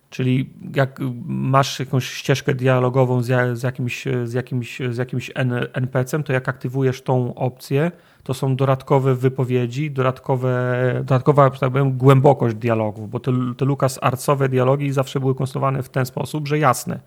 Czyli 0.10 0.50
jak 0.76 1.00
masz 1.26 1.80
jakąś 1.80 2.10
ścieżkę 2.10 2.54
dialogową 2.54 3.22
z, 3.22 3.60
z 3.60 3.64
jakimś, 3.64 4.06
z 4.24 4.34
jakimś, 4.34 4.80
z 4.90 4.98
jakimś 4.98 5.32
NPC-em, 5.74 6.24
to 6.24 6.34
jak 6.34 6.50
aktywujesz 6.50 7.02
tą 7.02 7.36
opcję, 7.36 7.92
to 8.24 8.34
są 8.34 8.56
dodatkowe 8.56 9.16
wypowiedzi, 9.16 9.92
dodatkowe, 9.92 10.94
dodatkowa 10.98 11.50
tak 11.50 11.72
powiem, 11.72 11.98
głębokość 11.98 12.56
dialogów, 12.56 13.10
bo 13.10 13.20
te, 13.20 13.32
te 13.58 13.66
Lukas 13.66 14.00
Arcowe 14.02 14.50
dialogi 14.50 14.92
zawsze 14.92 15.20
były 15.20 15.36
konstruowane 15.36 15.84
w 15.84 15.90
ten 15.90 16.06
sposób, 16.06 16.48
że 16.48 16.60
jasne, 16.60 17.00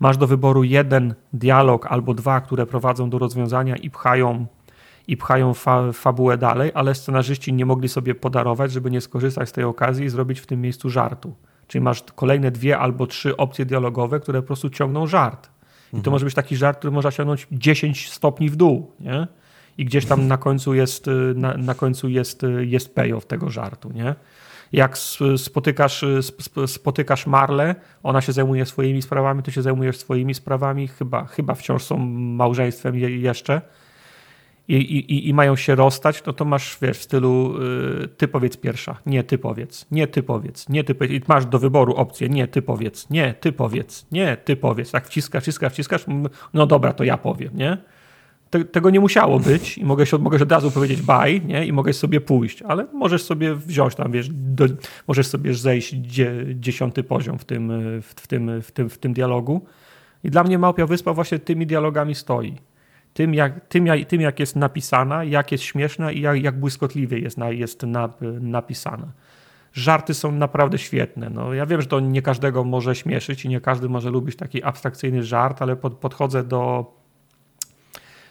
masz 0.00 0.16
do 0.16 0.26
wyboru 0.26 0.64
jeden 0.64 1.14
dialog 1.32 1.86
albo 1.86 2.14
dwa, 2.14 2.40
które 2.40 2.66
prowadzą 2.66 3.10
do 3.10 3.18
rozwiązania 3.18 3.76
i 3.76 3.90
pchają 3.90 4.46
i 5.08 5.16
pchają 5.16 5.54
fa 5.54 5.92
fabułę 5.92 6.38
dalej, 6.38 6.70
ale 6.74 6.94
scenarzyści 6.94 7.52
nie 7.52 7.66
mogli 7.66 7.88
sobie 7.88 8.14
podarować, 8.14 8.72
żeby 8.72 8.90
nie 8.90 9.00
skorzystać 9.00 9.48
z 9.48 9.52
tej 9.52 9.64
okazji 9.64 10.04
i 10.04 10.08
zrobić 10.08 10.40
w 10.40 10.46
tym 10.46 10.60
miejscu 10.60 10.90
żartu. 10.90 11.34
Czyli 11.66 11.82
masz 11.84 12.02
kolejne 12.14 12.50
dwie 12.50 12.78
albo 12.78 13.06
trzy 13.06 13.36
opcje 13.36 13.64
dialogowe, 13.64 14.20
które 14.20 14.42
po 14.42 14.46
prostu 14.46 14.70
ciągną 14.70 15.06
żart. 15.06 15.50
I 15.98 16.02
to 16.02 16.10
może 16.10 16.24
być 16.24 16.34
taki 16.34 16.56
żart, 16.56 16.78
który 16.78 16.90
można 16.90 17.12
ciągnąć 17.12 17.46
10 17.52 18.10
stopni 18.10 18.50
w 18.50 18.56
dół, 18.56 18.92
nie? 19.00 19.26
I 19.78 19.84
gdzieś 19.84 20.06
tam 20.06 20.28
na 20.28 20.36
końcu 20.36 20.74
jest, 20.74 21.08
y, 21.08 21.10
na, 21.36 21.56
na 21.56 21.74
końcu 21.74 22.08
jest, 22.08 22.44
y, 22.44 22.66
jest 22.66 22.94
payoff 22.94 23.26
tego 23.26 23.50
żartu, 23.50 23.90
nie? 23.92 24.14
Jak 24.72 24.98
spotykasz, 25.36 26.02
y, 26.02 26.18
sp- 26.28 26.42
sp- 26.48 26.66
spotykasz 26.66 27.26
Marlę, 27.26 27.74
ona 28.02 28.20
się 28.20 28.32
zajmuje 28.32 28.66
swoimi 28.66 29.02
sprawami, 29.02 29.42
ty 29.42 29.52
się 29.52 29.62
zajmujesz 29.62 29.96
swoimi 29.96 30.34
sprawami, 30.34 30.88
chyba, 30.88 31.24
chyba 31.24 31.54
wciąż 31.54 31.82
są 31.82 31.96
małżeństwem 32.36 32.96
je, 32.96 33.18
jeszcze 33.18 33.60
i, 34.68 34.74
i, 34.74 35.28
i 35.28 35.34
mają 35.34 35.56
się 35.56 35.74
rozstać, 35.74 36.22
no 36.26 36.32
to 36.32 36.44
masz, 36.44 36.78
wiesz, 36.82 36.98
w 36.98 37.02
stylu 37.02 37.54
y, 38.04 38.08
ty 38.08 38.28
powiedz 38.28 38.56
pierwsza, 38.56 38.96
nie 39.06 39.24
ty 39.24 39.38
powiedz, 39.38 39.86
nie 39.90 40.06
ty 40.06 40.22
powiedz, 40.22 40.68
nie 40.68 40.84
ty 40.84 40.94
powiedz. 40.94 41.12
I 41.12 41.20
masz 41.28 41.46
do 41.46 41.58
wyboru 41.58 41.94
opcję, 41.94 42.28
nie 42.28 42.48
ty 42.48 42.62
powiedz, 42.62 43.10
nie 43.10 43.34
ty 43.34 43.52
powiedz, 43.52 44.06
nie 44.12 44.36
ty 44.36 44.56
powiedz. 44.56 44.90
Tak 44.90 45.06
wciskasz, 45.06 45.42
wciskasz, 45.42 45.72
wciskasz, 45.72 46.04
no 46.54 46.66
dobra, 46.66 46.92
to 46.92 47.04
ja 47.04 47.18
powiem, 47.18 47.50
nie? 47.54 47.78
Te, 48.50 48.64
tego 48.64 48.90
nie 48.90 49.00
musiało 49.00 49.40
być 49.40 49.78
i 49.78 49.84
mogę, 49.84 50.06
się, 50.06 50.18
mogę 50.18 50.42
od 50.42 50.52
razu 50.52 50.70
powiedzieć 50.70 51.02
bye, 51.02 51.40
nie? 51.40 51.66
I 51.66 51.72
mogę 51.72 51.92
sobie 51.92 52.20
pójść, 52.20 52.62
ale 52.62 52.86
możesz 52.92 53.22
sobie 53.22 53.54
wziąć 53.54 53.94
tam, 53.94 54.12
wiesz, 54.12 54.28
do, 54.32 54.64
możesz 55.08 55.26
sobie 55.26 55.54
zejść 55.54 55.94
dzie, 55.94 56.46
dziesiąty 56.54 57.04
poziom 57.04 57.38
w 57.38 57.44
tym, 57.44 57.72
w, 58.02 58.06
w, 58.06 58.26
tym, 58.26 58.62
w, 58.62 58.72
tym, 58.72 58.90
w 58.90 58.98
tym 58.98 59.12
dialogu. 59.12 59.64
I 60.24 60.30
dla 60.30 60.44
mnie 60.44 60.58
Małpia 60.58 60.86
Wyspa 60.86 61.12
właśnie 61.12 61.38
tymi 61.38 61.66
dialogami 61.66 62.14
stoi 62.14 62.56
tym 63.14 63.34
jak, 63.34 63.68
tym, 63.68 63.86
jak, 63.86 64.08
tym, 64.08 64.20
jak 64.20 64.40
jest 64.40 64.56
napisana, 64.56 65.24
jak 65.24 65.52
jest 65.52 65.64
śmieszna 65.64 66.12
i 66.12 66.20
jak, 66.20 66.42
jak 66.42 66.60
błyskotliwie 66.60 67.18
jest, 67.18 67.38
na, 67.38 67.50
jest 67.50 67.82
na, 67.82 68.08
napisana. 68.40 69.12
Żarty 69.72 70.14
są 70.14 70.32
naprawdę 70.32 70.78
świetne. 70.78 71.30
No, 71.30 71.54
ja 71.54 71.66
wiem, 71.66 71.80
że 71.82 71.86
to 71.86 72.00
nie 72.00 72.22
każdego 72.22 72.64
może 72.64 72.94
śmieszyć 72.94 73.44
i 73.44 73.48
nie 73.48 73.60
każdy 73.60 73.88
może 73.88 74.10
lubić 74.10 74.36
taki 74.36 74.62
abstrakcyjny 74.62 75.22
żart, 75.22 75.62
ale 75.62 75.76
pod, 75.76 75.94
podchodzę 75.94 76.44
do, 76.44 76.94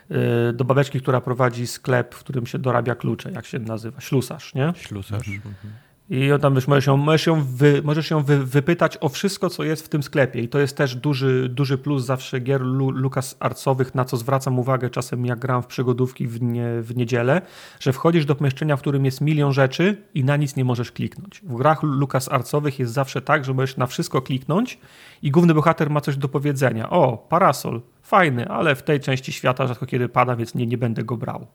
yy, 0.09 0.17
do 0.53 0.65
babeczki, 0.65 1.01
która 1.01 1.21
prowadzi 1.21 1.67
sklep, 1.67 2.15
w 2.15 2.19
którym 2.19 2.45
się 2.45 2.59
dorabia 2.59 2.95
klucze, 2.95 3.31
jak 3.31 3.45
się 3.45 3.59
nazywa, 3.59 4.01
ślusarz, 4.01 4.55
nie? 4.55 4.73
Ślusarz. 4.75 5.27
Mhm. 5.27 5.73
I 6.13 6.29
tam 6.41 6.55
wiesz, 6.55 6.67
możesz 6.67 6.87
ją, 6.87 6.97
możesz 6.97 7.27
ją, 7.27 7.43
wy, 7.43 7.81
możesz 7.83 8.09
ją 8.09 8.23
wy, 8.23 8.45
wypytać 8.45 8.97
o 9.01 9.09
wszystko, 9.09 9.49
co 9.49 9.63
jest 9.63 9.85
w 9.85 9.89
tym 9.89 10.03
sklepie. 10.03 10.41
I 10.41 10.47
to 10.47 10.59
jest 10.59 10.77
też 10.77 10.95
duży, 10.95 11.49
duży 11.49 11.77
plus 11.77 12.05
zawsze 12.05 12.39
gier 12.39 12.61
Lu, 12.61 13.09
Arcowych, 13.39 13.95
na 13.95 14.05
co 14.05 14.17
zwracam 14.17 14.59
uwagę 14.59 14.89
czasem 14.89 15.25
jak 15.25 15.39
gram 15.39 15.63
w 15.63 15.67
przygodówki 15.67 16.27
w, 16.27 16.41
nie, 16.41 16.81
w 16.81 16.95
niedzielę, 16.95 17.41
że 17.79 17.93
wchodzisz 17.93 18.25
do 18.25 18.35
pomieszczenia, 18.35 18.77
w 18.77 18.81
którym 18.81 19.05
jest 19.05 19.21
milion 19.21 19.53
rzeczy 19.53 19.97
i 20.13 20.23
na 20.23 20.37
nic 20.37 20.55
nie 20.55 20.65
możesz 20.65 20.91
kliknąć. 20.91 21.41
W 21.43 21.55
grach 21.55 21.83
Lukas 21.83 22.31
Arcowych 22.31 22.79
jest 22.79 22.93
zawsze 22.93 23.21
tak, 23.21 23.45
że 23.45 23.53
możesz 23.53 23.77
na 23.77 23.87
wszystko 23.87 24.21
kliknąć 24.21 24.79
i 25.21 25.31
główny 25.31 25.53
bohater 25.53 25.89
ma 25.89 26.01
coś 26.01 26.17
do 26.17 26.29
powiedzenia. 26.29 26.89
O, 26.89 27.17
parasol, 27.29 27.81
fajny, 28.01 28.47
ale 28.47 28.75
w 28.75 28.83
tej 28.83 28.99
części 28.99 29.31
świata 29.31 29.67
rzadko 29.67 29.85
kiedy 29.85 30.09
pada, 30.09 30.35
więc 30.35 30.55
nie, 30.55 30.67
nie 30.67 30.77
będę 30.77 31.03
go 31.03 31.17
brał. 31.17 31.47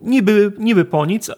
Niby, 0.00 0.52
niby 0.58 0.84
po 0.84 1.06
nic. 1.06 1.30
e, 1.30 1.34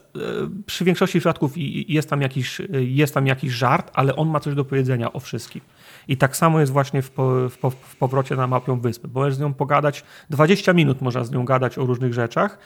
Przy 0.67 0.84
większości 0.84 1.18
przypadków 1.18 1.52
jest 1.89 2.10
tam, 2.10 2.23
jakiś, 2.23 2.60
e, 2.60 2.65
jest 2.73 3.15
tam 3.15 3.26
jakiś 3.26 3.52
żart, 3.52 3.91
ale 3.94 4.17
on 4.17 4.28
ma 4.28 4.41
coś 4.41 4.55
do 4.55 4.65
powiedzenia 4.65 5.12
o 5.12 5.20
wszystkim. 5.20 5.60
I 6.08 6.17
tak 6.17 6.36
samo 6.36 6.60
jest 6.60 6.73
właśnie 6.73 7.02
w, 7.02 7.10
po, 7.10 7.49
w, 7.49 7.57
w 7.81 7.97
powrocie 7.97 8.36
na 8.36 8.47
Małpią 8.47 8.81
Wyspę. 8.81 9.08
Bo 9.08 9.20
możesz 9.20 9.34
z 9.34 9.41
nią 9.41 9.55
pogadać, 9.55 10.05
20 10.31 10.73
minut 10.73 11.00
można 11.00 11.25
z 11.25 11.31
nią 11.31 11.44
gadać 11.44 11.78
o 11.78 11.86
różnych 11.86 12.15
rzeczach 12.15 12.58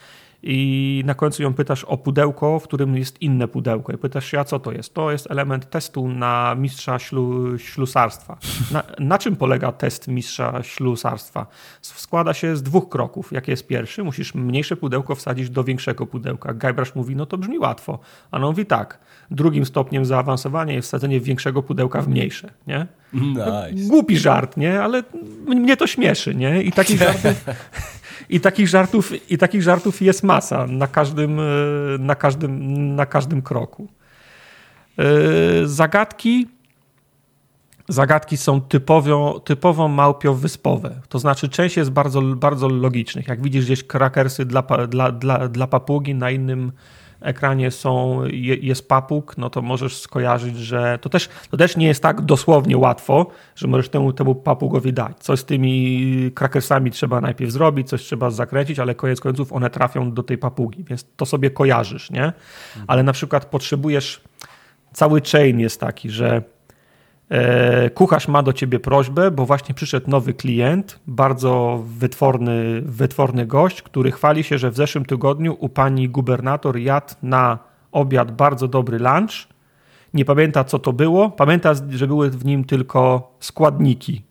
i 0.43 1.03
na 1.07 1.15
końcu 1.15 1.43
ją 1.43 1.55
pytasz 1.55 1.85
o 1.85 1.97
pudełko, 1.97 2.59
w 2.59 2.63
którym 2.63 2.97
jest 2.97 3.23
inne 3.23 3.49
pudełko. 3.49 3.93
I 3.93 3.99
pytasz 3.99 4.27
się, 4.27 4.41
a 4.41 4.45
co 4.45 4.59
to 4.59 4.73
jest? 4.73 4.95
To 4.95 5.11
jest 5.11 5.31
element 5.31 5.71
testu 5.71 6.09
na 6.09 6.55
mistrza 6.55 6.99
ślu, 6.99 7.59
ślusarstwa. 7.59 8.39
Na, 8.71 8.83
na 8.99 9.19
czym 9.19 9.37
polega 9.37 9.73
test 9.73 10.09
mistrza 10.09 10.63
ślusarstwa? 10.63 11.47
Składa 11.83 12.35
się 12.35 12.57
z 12.57 12.63
dwóch 12.63 12.89
kroków. 12.89 13.33
Jaki 13.33 13.51
jest 13.51 13.67
pierwszy? 13.67 14.05
Musisz 14.05 14.35
mniejsze 14.35 14.77
pudełko 14.77 15.15
wsadzić 15.15 15.51
do 15.51 15.65
większego 15.65 16.07
pudełka. 16.07 16.55
Gajbrasz 16.55 16.95
mówi, 16.95 17.17
no 17.17 17.27
to 17.27 17.39
brzmi 17.39 17.59
łatwo. 17.59 17.99
A 18.31 18.37
on 18.37 18.43
mówi 18.43 18.67
tak. 18.67 18.99
Drugim 19.31 19.67
stopniem 19.67 20.05
zaawansowania 20.05 20.75
jest 20.75 20.89
wsadzenie 20.89 21.21
większego 21.21 21.63
pudełka 21.63 22.03
w 22.03 22.09
mniejsze. 22.09 22.51
Nie? 22.67 22.87
Nice. 23.13 23.89
Głupi 23.89 24.19
żart, 24.19 24.57
nie? 24.57 24.83
Ale 24.83 25.03
mnie 25.47 25.77
to 25.77 25.87
śmieszy, 25.87 26.35
nie? 26.35 26.63
I 26.63 26.73
takich 26.73 26.99
żartów, 27.05 27.45
i 28.29 28.41
takich 28.41 28.69
żartów, 28.69 29.31
i 29.31 29.39
takich 29.39 29.63
żartów 29.63 30.03
jest 30.03 30.23
masa 30.23 30.67
na 30.67 30.87
każdym, 30.87 31.41
e, 31.41 31.43
na 31.99 32.15
każdym, 32.15 32.95
na 32.95 33.07
każdym 33.07 33.43
kroku. 33.43 33.89
E, 34.99 35.05
Zagadki 35.65 36.47
Zagadki 37.89 38.37
są 38.37 38.61
typowo, 38.61 39.41
typowo 39.41 39.89
małpio-wyspowe. 39.89 40.91
To 41.09 41.19
znaczy, 41.19 41.49
część 41.49 41.77
jest 41.77 41.91
bardzo, 41.91 42.23
bardzo 42.23 42.69
logicznych. 42.69 43.29
Jak 43.29 43.43
widzisz 43.43 43.65
gdzieś 43.65 43.85
krakersy 43.85 44.45
dla, 44.45 44.63
dla, 44.63 45.13
dla, 45.13 45.49
dla 45.49 45.67
papugi, 45.67 46.15
na 46.15 46.31
innym 46.31 46.73
ekranie 47.23 47.71
są, 47.71 48.25
je, 48.25 48.55
jest 48.55 48.89
papug, 48.89 49.39
no 49.39 49.51
to 49.51 49.63
możesz 49.63 49.97
skojarzyć, 49.97 50.57
że 50.59 50.99
to 51.01 51.09
też, 51.09 51.29
to 51.51 51.57
też 51.57 51.77
nie 51.77 51.87
jest 51.87 52.03
tak 52.03 52.21
dosłownie 52.21 52.79
łatwo, 52.79 53.27
że 53.57 53.69
możesz 53.69 53.89
temu, 53.89 54.13
temu 54.13 54.35
papugowi 54.35 54.93
dać. 54.93 55.19
Coś 55.19 55.41
z 55.41 55.45
tymi 55.45 56.31
krakersami 56.35 56.91
trzeba 56.91 57.21
najpierw 57.21 57.51
zrobić, 57.51 57.89
coś 57.89 58.03
trzeba 58.03 58.31
zakręcić, 58.31 58.79
ale 58.79 58.95
koniec 58.95 59.21
końców 59.21 59.53
one 59.53 59.71
trafią 59.71 60.13
do 60.13 60.23
tej 60.23 60.39
papugi, 60.39 60.85
więc 60.85 61.07
to 61.17 61.27
sobie 61.27 61.51
kojarzysz, 61.51 62.11
nie? 62.11 62.33
Ale 62.87 63.03
na 63.03 63.13
przykład 63.13 63.45
potrzebujesz 63.45 64.21
cały 64.93 65.21
chain 65.33 65.61
jest 65.61 65.81
taki, 65.81 66.11
że 66.11 66.43
kucharz 67.95 68.29
ma 68.29 68.43
do 68.43 68.53
ciebie 68.53 68.81
prośbę, 68.81 69.31
bo 69.31 69.47
właśnie 69.47 69.75
przyszedł 69.75 70.11
nowy 70.11 70.35
klient, 70.35 70.99
bardzo 71.07 71.83
wytworny, 71.87 72.83
wytworny 72.85 73.47
gość, 73.47 73.83
który 73.83 74.13
chwali 74.13 74.45
się, 74.45 74.59
że 74.59 74.71
w 74.71 74.77
zeszłym 74.77 75.05
tygodniu 75.05 75.57
u 75.61 75.69
pani 75.69 76.09
gubernator 76.09 76.79
jadł 76.79 77.15
na 77.23 77.59
obiad 77.93 78.33
bardzo 78.33 78.69
dobry 78.69 78.99
lunch. 78.99 79.49
Nie 80.15 80.25
pamięta, 80.25 80.65
co 80.65 80.79
to 80.79 80.93
było. 80.93 81.31
Pamięta, 81.31 81.73
że 81.91 82.07
były 82.07 82.31
w 82.31 82.45
nim 82.45 82.65
tylko 82.65 83.33
składniki. 83.41 84.23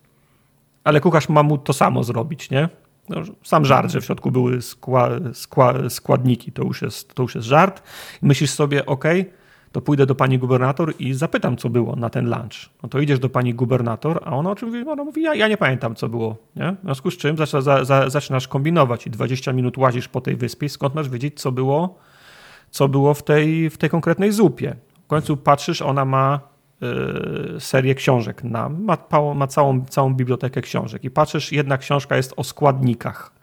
Ale 0.83 1.01
kucharz 1.01 1.29
ma 1.29 1.43
mu 1.43 1.57
to 1.57 1.73
samo 1.73 2.03
zrobić, 2.03 2.49
nie? 2.49 2.69
No, 3.09 3.21
sam 3.43 3.65
żart, 3.65 3.91
że 3.91 4.01
w 4.01 4.05
środku 4.05 4.31
były 4.31 4.61
skła, 4.61 5.09
skła, 5.33 5.89
składniki, 5.89 6.51
to 6.51 6.63
już, 6.63 6.81
jest, 6.81 7.13
to 7.13 7.23
już 7.23 7.35
jest 7.35 7.47
żart. 7.47 7.83
Myślisz 8.21 8.51
sobie, 8.51 8.85
ok, 8.85 9.05
to 9.71 9.81
pójdę 9.81 10.05
do 10.05 10.15
pani 10.15 10.39
gubernator 10.39 10.93
i 10.99 11.13
zapytam, 11.13 11.57
co 11.57 11.69
było 11.69 11.95
na 11.95 12.09
ten 12.09 12.25
lunch. 12.25 12.69
No 12.83 12.89
to 12.89 12.99
idziesz 12.99 13.19
do 13.19 13.29
pani 13.29 13.53
gubernator, 13.53 14.21
a 14.25 14.31
ona 14.31 14.51
oczywiście 14.51 14.91
ona 14.91 15.03
mówi, 15.03 15.21
ja, 15.21 15.35
ja 15.35 15.47
nie 15.47 15.57
pamiętam, 15.57 15.95
co 15.95 16.09
było. 16.09 16.37
Nie? 16.55 16.75
W 16.81 16.85
związku 16.85 17.11
z 17.11 17.17
czym 17.17 17.37
zaczynasz, 17.37 17.63
za, 17.63 17.85
za, 17.85 18.09
zaczynasz 18.09 18.47
kombinować 18.47 19.07
i 19.07 19.09
20 19.09 19.53
minut 19.53 19.77
łazisz 19.77 20.07
po 20.07 20.21
tej 20.21 20.35
wyspie, 20.35 20.69
skąd 20.69 20.95
masz 20.95 21.09
wiedzieć, 21.09 21.41
co 21.41 21.51
było, 21.51 21.99
co 22.69 22.87
było 22.87 23.13
w 23.13 23.23
tej, 23.23 23.69
w 23.69 23.77
tej 23.77 23.89
konkretnej 23.89 24.31
zupie. 24.31 24.75
W 25.03 25.07
końcu 25.07 25.37
patrzysz, 25.37 25.81
ona 25.81 26.05
ma 26.05 26.39
y, 27.55 27.59
serię 27.59 27.95
książek, 27.95 28.43
na, 28.43 28.69
ma, 28.69 28.97
ma 29.35 29.47
całą, 29.47 29.85
całą 29.85 30.13
bibliotekę 30.13 30.61
książek 30.61 31.03
i 31.03 31.11
patrzysz, 31.11 31.51
jedna 31.51 31.77
książka 31.77 32.17
jest 32.17 32.33
o 32.37 32.43
składnikach. 32.43 33.40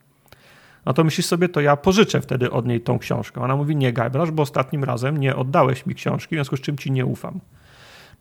No 0.88 0.94
to 0.94 1.04
myślisz 1.04 1.26
sobie, 1.26 1.48
to 1.48 1.60
ja 1.60 1.76
pożyczę 1.76 2.20
wtedy 2.20 2.50
od 2.50 2.66
niej 2.66 2.80
tą 2.80 2.98
książkę. 2.98 3.40
Ona 3.40 3.56
mówi, 3.56 3.76
nie 3.76 3.92
Gajbrasz, 3.92 4.30
bo 4.30 4.42
ostatnim 4.42 4.84
razem 4.84 5.16
nie 5.16 5.36
oddałeś 5.36 5.86
mi 5.86 5.94
książki, 5.94 6.34
w 6.34 6.36
związku 6.36 6.56
z 6.56 6.60
czym 6.60 6.78
ci 6.78 6.92
nie 6.92 7.06
ufam. 7.06 7.40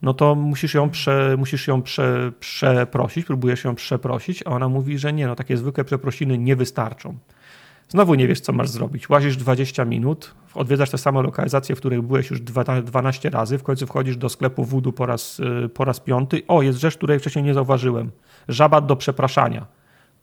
No 0.02 0.14
to 0.14 0.36
musisz 0.36 0.74
ją, 0.74 0.90
prze, 0.90 1.36
musisz 1.38 1.68
ją 1.68 1.82
prze, 1.82 2.32
przeprosić, 2.40 3.26
próbujesz 3.26 3.64
ją 3.64 3.76
przeprosić, 3.76 4.44
a 4.46 4.50
ona 4.50 4.70
mówi, 4.70 4.98
że 4.98 5.14
nie, 5.14 5.28
no 5.28 5.36
takie 5.36 5.58
zwykłe 5.58 5.84
przeprosiny 5.84 6.38
nie 6.38 6.56
wystarczą. 6.56 7.18
Znowu 7.90 8.16
nie 8.16 8.28
wiesz, 8.28 8.40
co 8.40 8.54
masz 8.54 8.70
zrobić. 8.70 9.10
Łazisz 9.10 9.38
20 9.38 9.86
minut, 9.86 10.36
odwiedzasz 10.54 10.90
te 10.90 10.98
same 10.98 11.22
lokalizacje, 11.22 11.76
w 11.76 11.80
których 11.80 12.02
byłeś 12.02 12.30
już 12.30 12.42
12 12.42 13.30
razy, 13.30 13.58
w 13.58 13.64
końcu 13.64 13.88
wchodzisz 13.88 14.18
do 14.18 14.30
sklepu 14.30 14.64
Voodoo 14.64 14.92
po 14.92 15.06
raz, 15.06 15.40
y, 15.66 15.70
po 15.70 15.86
raz 15.86 16.00
piąty. 16.00 16.42
O, 16.48 16.62
jest 16.62 16.80
rzecz, 16.80 16.98
której 16.98 17.20
wcześniej 17.20 17.46
nie 17.46 17.54
zauważyłem. 17.54 18.12
Żabat 18.48 18.86
do 18.86 18.96
przepraszania. 18.96 19.77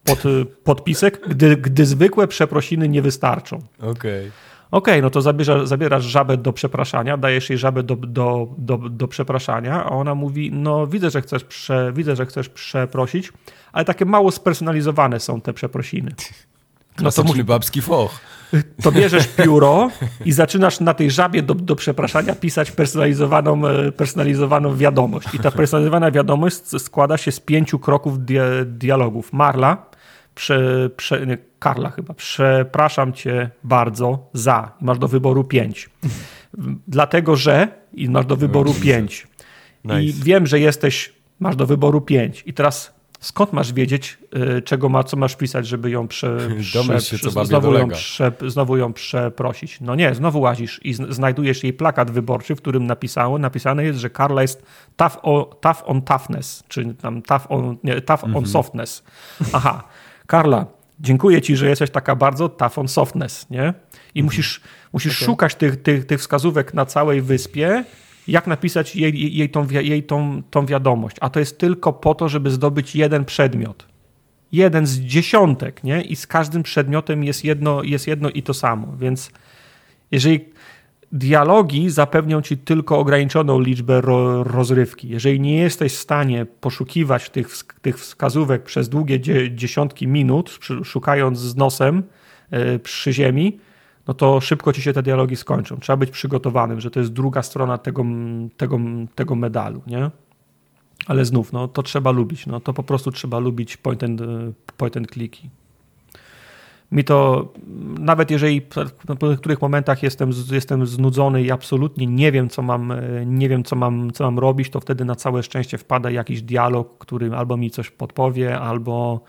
Pod, 0.04 0.26
y, 0.26 0.46
podpisek, 0.64 1.28
gdy, 1.28 1.56
gdy 1.56 1.86
zwykłe 1.86 2.28
przeprosiny 2.28 2.88
nie 2.88 3.02
wystarczą. 3.02 3.58
Okej. 3.78 3.90
Okay. 3.90 4.30
Okej, 4.74 4.94
okay, 4.94 5.02
no 5.02 5.10
to 5.10 5.22
zabierasz, 5.22 5.68
zabierasz 5.68 6.04
żabę 6.04 6.36
do 6.36 6.52
przepraszania, 6.52 7.16
dajesz 7.16 7.50
jej 7.50 7.58
żabę 7.58 7.82
do, 7.82 7.96
do, 7.96 8.48
do, 8.58 8.78
do 8.78 9.08
przepraszania, 9.08 9.84
a 9.84 9.88
ona 9.88 10.14
mówi, 10.14 10.50
no 10.52 10.86
widzę, 10.86 11.10
że 11.10 11.22
chcesz 11.22 11.44
prze, 11.44 11.92
widzę, 11.96 12.16
że 12.16 12.26
chcesz 12.26 12.48
przeprosić, 12.48 13.32
ale 13.72 13.84
takie 13.84 14.04
mało 14.04 14.30
spersonalizowane 14.30 15.20
są 15.20 15.40
te 15.40 15.52
przeprosiny. 15.52 16.14
No 17.02 17.10
to 17.10 17.24
mówi 17.24 17.44
babski 17.44 17.82
foch. 17.82 18.20
To 18.82 18.92
bierzesz 18.92 19.26
pióro 19.44 19.90
i 20.24 20.32
zaczynasz 20.32 20.80
na 20.80 20.94
tej 20.94 21.10
żabie 21.10 21.42
do, 21.42 21.54
do 21.54 21.76
przepraszania 21.76 22.34
pisać 22.34 22.70
personalizowaną, 22.70 23.66
e, 23.66 23.92
personalizowaną 23.92 24.76
wiadomość. 24.76 25.34
I 25.34 25.38
ta 25.38 25.50
personalizowana 25.60 26.10
wiadomość 26.10 26.56
składa 26.78 27.16
się 27.16 27.32
z 27.32 27.40
pięciu 27.40 27.78
kroków 27.78 28.24
dia 28.24 28.44
dialogów. 28.64 29.32
Marla, 29.32 29.86
prze, 30.34 30.90
prze, 30.96 31.26
nie, 31.26 31.38
Karla 31.58 31.90
chyba, 31.90 32.14
przepraszam 32.14 33.12
cię 33.12 33.50
bardzo 33.64 34.30
za. 34.32 34.72
Masz 34.80 34.98
do 34.98 35.08
wyboru 35.08 35.44
pięć. 35.44 35.90
Dlatego, 36.88 37.36
że 37.36 37.68
i 37.92 38.08
masz 38.08 38.26
do 38.26 38.36
wyboru 38.36 38.74
pięć. 38.74 39.26
Nice. 39.84 40.02
I 40.02 40.12
wiem, 40.12 40.46
że 40.46 40.60
jesteś, 40.60 41.12
masz 41.40 41.56
do 41.56 41.66
wyboru 41.66 42.00
pięć. 42.00 42.42
I 42.46 42.54
teraz 42.54 42.94
skąd 43.20 43.52
masz 43.52 43.72
wiedzieć, 43.72 44.18
y, 44.58 44.62
czego 44.62 44.88
ma, 44.88 45.04
co 45.04 45.16
masz 45.16 45.36
pisać, 45.36 45.66
żeby 45.66 45.90
ją 45.90 46.08
prze, 46.08 46.38
prze, 46.60 47.00
się, 47.00 47.16
prze 47.18 47.44
znowu, 47.44 47.74
ją 47.74 47.88
prze, 47.88 48.32
znowu 48.46 48.76
ją 48.76 48.92
przeprosić? 48.92 49.80
No 49.80 49.94
nie, 49.94 50.14
znowu 50.14 50.40
łazisz 50.40 50.80
i 50.84 50.94
znajdujesz 50.94 51.64
jej 51.64 51.72
plakat 51.72 52.10
wyborczy, 52.10 52.54
w 52.54 52.58
którym 52.58 52.86
napisało, 52.86 53.38
napisane 53.38 53.84
jest, 53.84 53.98
że 53.98 54.10
Karla 54.10 54.42
jest 54.42 54.66
tough, 54.96 55.18
o, 55.22 55.58
tough 55.60 55.82
on 55.84 56.02
toughness, 56.02 56.64
czy 56.68 56.94
tam 56.94 57.22
tough 57.22 57.46
on, 57.48 57.76
nie, 57.84 58.00
tough 58.00 58.24
on 58.24 58.30
mhm. 58.30 58.46
softness. 58.46 59.04
Aha, 59.52 59.88
Karla, 60.26 60.66
dziękuję 61.00 61.42
ci, 61.42 61.56
że 61.56 61.68
jesteś 61.68 61.90
taka 61.90 62.16
bardzo 62.16 62.48
tough 62.48 62.78
on 62.78 62.88
softness, 62.88 63.50
nie? 63.50 63.74
I 64.14 64.20
mhm. 64.20 64.24
musisz, 64.24 64.60
musisz 64.92 65.16
okay. 65.16 65.26
szukać 65.26 65.54
tych, 65.54 65.82
tych, 65.82 66.06
tych 66.06 66.20
wskazówek 66.20 66.74
na 66.74 66.86
całej 66.86 67.22
wyspie 67.22 67.84
jak 68.28 68.46
napisać 68.46 68.96
jej, 68.96 69.36
jej, 69.36 69.50
tą, 69.50 69.68
jej 69.70 70.02
tą, 70.02 70.42
tą 70.50 70.66
wiadomość. 70.66 71.16
A 71.20 71.30
to 71.30 71.40
jest 71.40 71.58
tylko 71.58 71.92
po 71.92 72.14
to, 72.14 72.28
żeby 72.28 72.50
zdobyć 72.50 72.96
jeden 72.96 73.24
przedmiot. 73.24 73.86
Jeden 74.52 74.86
z 74.86 74.98
dziesiątek, 74.98 75.84
nie? 75.84 76.02
I 76.02 76.16
z 76.16 76.26
każdym 76.26 76.62
przedmiotem 76.62 77.24
jest 77.24 77.44
jedno, 77.44 77.82
jest 77.82 78.06
jedno 78.06 78.30
i 78.30 78.42
to 78.42 78.54
samo. 78.54 78.96
Więc 78.96 79.30
jeżeli 80.10 80.44
dialogi 81.12 81.90
zapewnią 81.90 82.42
ci 82.42 82.58
tylko 82.58 82.98
ograniczoną 82.98 83.60
liczbę 83.60 84.00
ro, 84.00 84.44
rozrywki, 84.44 85.08
jeżeli 85.08 85.40
nie 85.40 85.56
jesteś 85.56 85.92
w 85.92 85.98
stanie 85.98 86.46
poszukiwać 86.60 87.30
tych, 87.30 87.48
tych 87.82 87.98
wskazówek 87.98 88.62
przez 88.62 88.88
długie 88.88 89.20
dziesiątki 89.50 90.08
minut, 90.08 90.58
szukając 90.84 91.38
z 91.38 91.56
nosem 91.56 92.02
yy, 92.50 92.78
przy 92.78 93.12
ziemi, 93.12 93.58
no 94.08 94.14
to 94.14 94.40
szybko 94.40 94.72
ci 94.72 94.82
się 94.82 94.92
te 94.92 95.02
dialogi 95.02 95.36
skończą. 95.36 95.76
Trzeba 95.76 95.96
być 95.96 96.10
przygotowanym, 96.10 96.80
że 96.80 96.90
to 96.90 97.00
jest 97.00 97.12
druga 97.12 97.42
strona 97.42 97.78
tego, 97.78 98.04
tego, 98.56 98.78
tego 99.14 99.34
medalu, 99.34 99.82
nie? 99.86 100.10
Ale 101.06 101.24
znów, 101.24 101.52
no 101.52 101.68
to 101.68 101.82
trzeba 101.82 102.10
lubić, 102.10 102.46
no 102.46 102.60
to 102.60 102.72
po 102.72 102.82
prostu 102.82 103.10
trzeba 103.10 103.38
lubić 103.38 103.76
point 103.76 104.04
and, 104.04 104.20
point 104.76 104.96
and. 104.96 105.08
Mi 106.94 107.04
to, 107.04 107.48
nawet 107.98 108.30
jeżeli 108.30 108.60
w 109.20 109.22
niektórych 109.22 109.62
momentach 109.62 110.02
jestem, 110.02 110.30
jestem 110.52 110.86
znudzony 110.86 111.42
i 111.42 111.50
absolutnie 111.50 112.06
nie 112.06 112.32
wiem, 112.32 112.48
co 112.48 112.62
mam, 112.62 112.92
nie 113.26 113.48
wiem, 113.48 113.64
co 113.64 113.76
mam, 113.76 114.10
co 114.12 114.24
mam 114.24 114.38
robić, 114.38 114.70
to 114.70 114.80
wtedy 114.80 115.04
na 115.04 115.14
całe 115.14 115.42
szczęście 115.42 115.78
wpada 115.78 116.10
jakiś 116.10 116.42
dialog, 116.42 116.98
który 116.98 117.34
albo 117.36 117.56
mi 117.56 117.70
coś 117.70 117.90
podpowie, 117.90 118.58
albo 118.58 119.20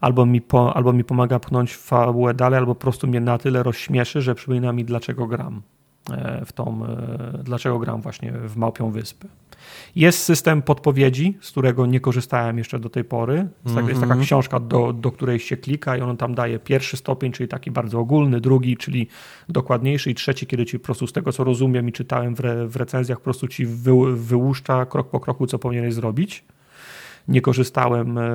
albo 0.00 0.26
mi, 0.26 0.40
po, 0.40 0.76
albo 0.76 0.92
mi 0.92 1.04
pomaga 1.04 1.38
pchnąć 1.38 1.76
fabułę 1.76 2.34
dalej, 2.34 2.58
albo 2.58 2.74
po 2.74 2.80
prostu 2.80 3.06
mnie 3.06 3.20
na 3.20 3.38
tyle 3.38 3.62
rozśmieszy, 3.62 4.22
że 4.22 4.34
przypomina 4.34 4.72
mi, 4.72 4.84
dlaczego 4.84 5.26
gram 5.26 5.62
e, 6.10 6.44
w 6.44 6.52
tą, 6.52 6.86
e, 6.86 7.38
dlaczego 7.42 7.78
gram 7.78 8.00
właśnie 8.00 8.32
w 8.32 8.56
Małpią 8.56 8.90
Wyspę. 8.90 9.28
Jest 9.96 10.22
system 10.22 10.62
podpowiedzi, 10.62 11.38
z 11.40 11.50
którego 11.50 11.86
nie 11.86 12.00
korzystałem 12.00 12.58
jeszcze 12.58 12.78
do 12.78 12.88
tej 12.88 13.04
pory. 13.04 13.34
Jest, 13.34 13.76
mm 13.76 13.84
-hmm. 13.84 13.88
jest 13.88 14.00
taka 14.00 14.12
mhm. 14.12 14.26
książka, 14.26 14.60
do, 14.60 14.92
do 14.92 15.12
której 15.12 15.38
się 15.38 15.56
klika 15.56 15.96
i 15.96 16.00
on 16.00 16.16
tam 16.16 16.34
daje 16.34 16.58
pierwszy 16.58 16.96
stopień, 16.96 17.32
czyli 17.32 17.48
taki 17.48 17.70
bardzo 17.70 17.98
ogólny, 17.98 18.40
drugi, 18.40 18.76
czyli 18.76 19.08
dokładniejszy 19.48 20.10
i 20.10 20.14
trzeci, 20.14 20.46
kiedy 20.46 20.66
ci 20.66 20.78
po 20.78 20.84
prostu 20.84 21.06
z 21.06 21.12
tego, 21.12 21.32
co 21.32 21.44
rozumiem 21.44 21.88
i 21.88 21.92
czytałem 21.92 22.34
w, 22.34 22.40
re, 22.40 22.68
w 22.68 22.76
recenzjach, 22.76 23.18
po 23.18 23.24
prostu 23.24 23.48
ci 23.48 23.66
wy, 23.66 23.92
wyłuszcza 24.16 24.86
krok 24.86 25.10
po 25.10 25.20
kroku, 25.20 25.46
co 25.46 25.58
powinieneś 25.58 25.94
zrobić 25.94 26.44
nie 27.28 27.40
korzystałem, 27.40 28.18
e, 28.18 28.32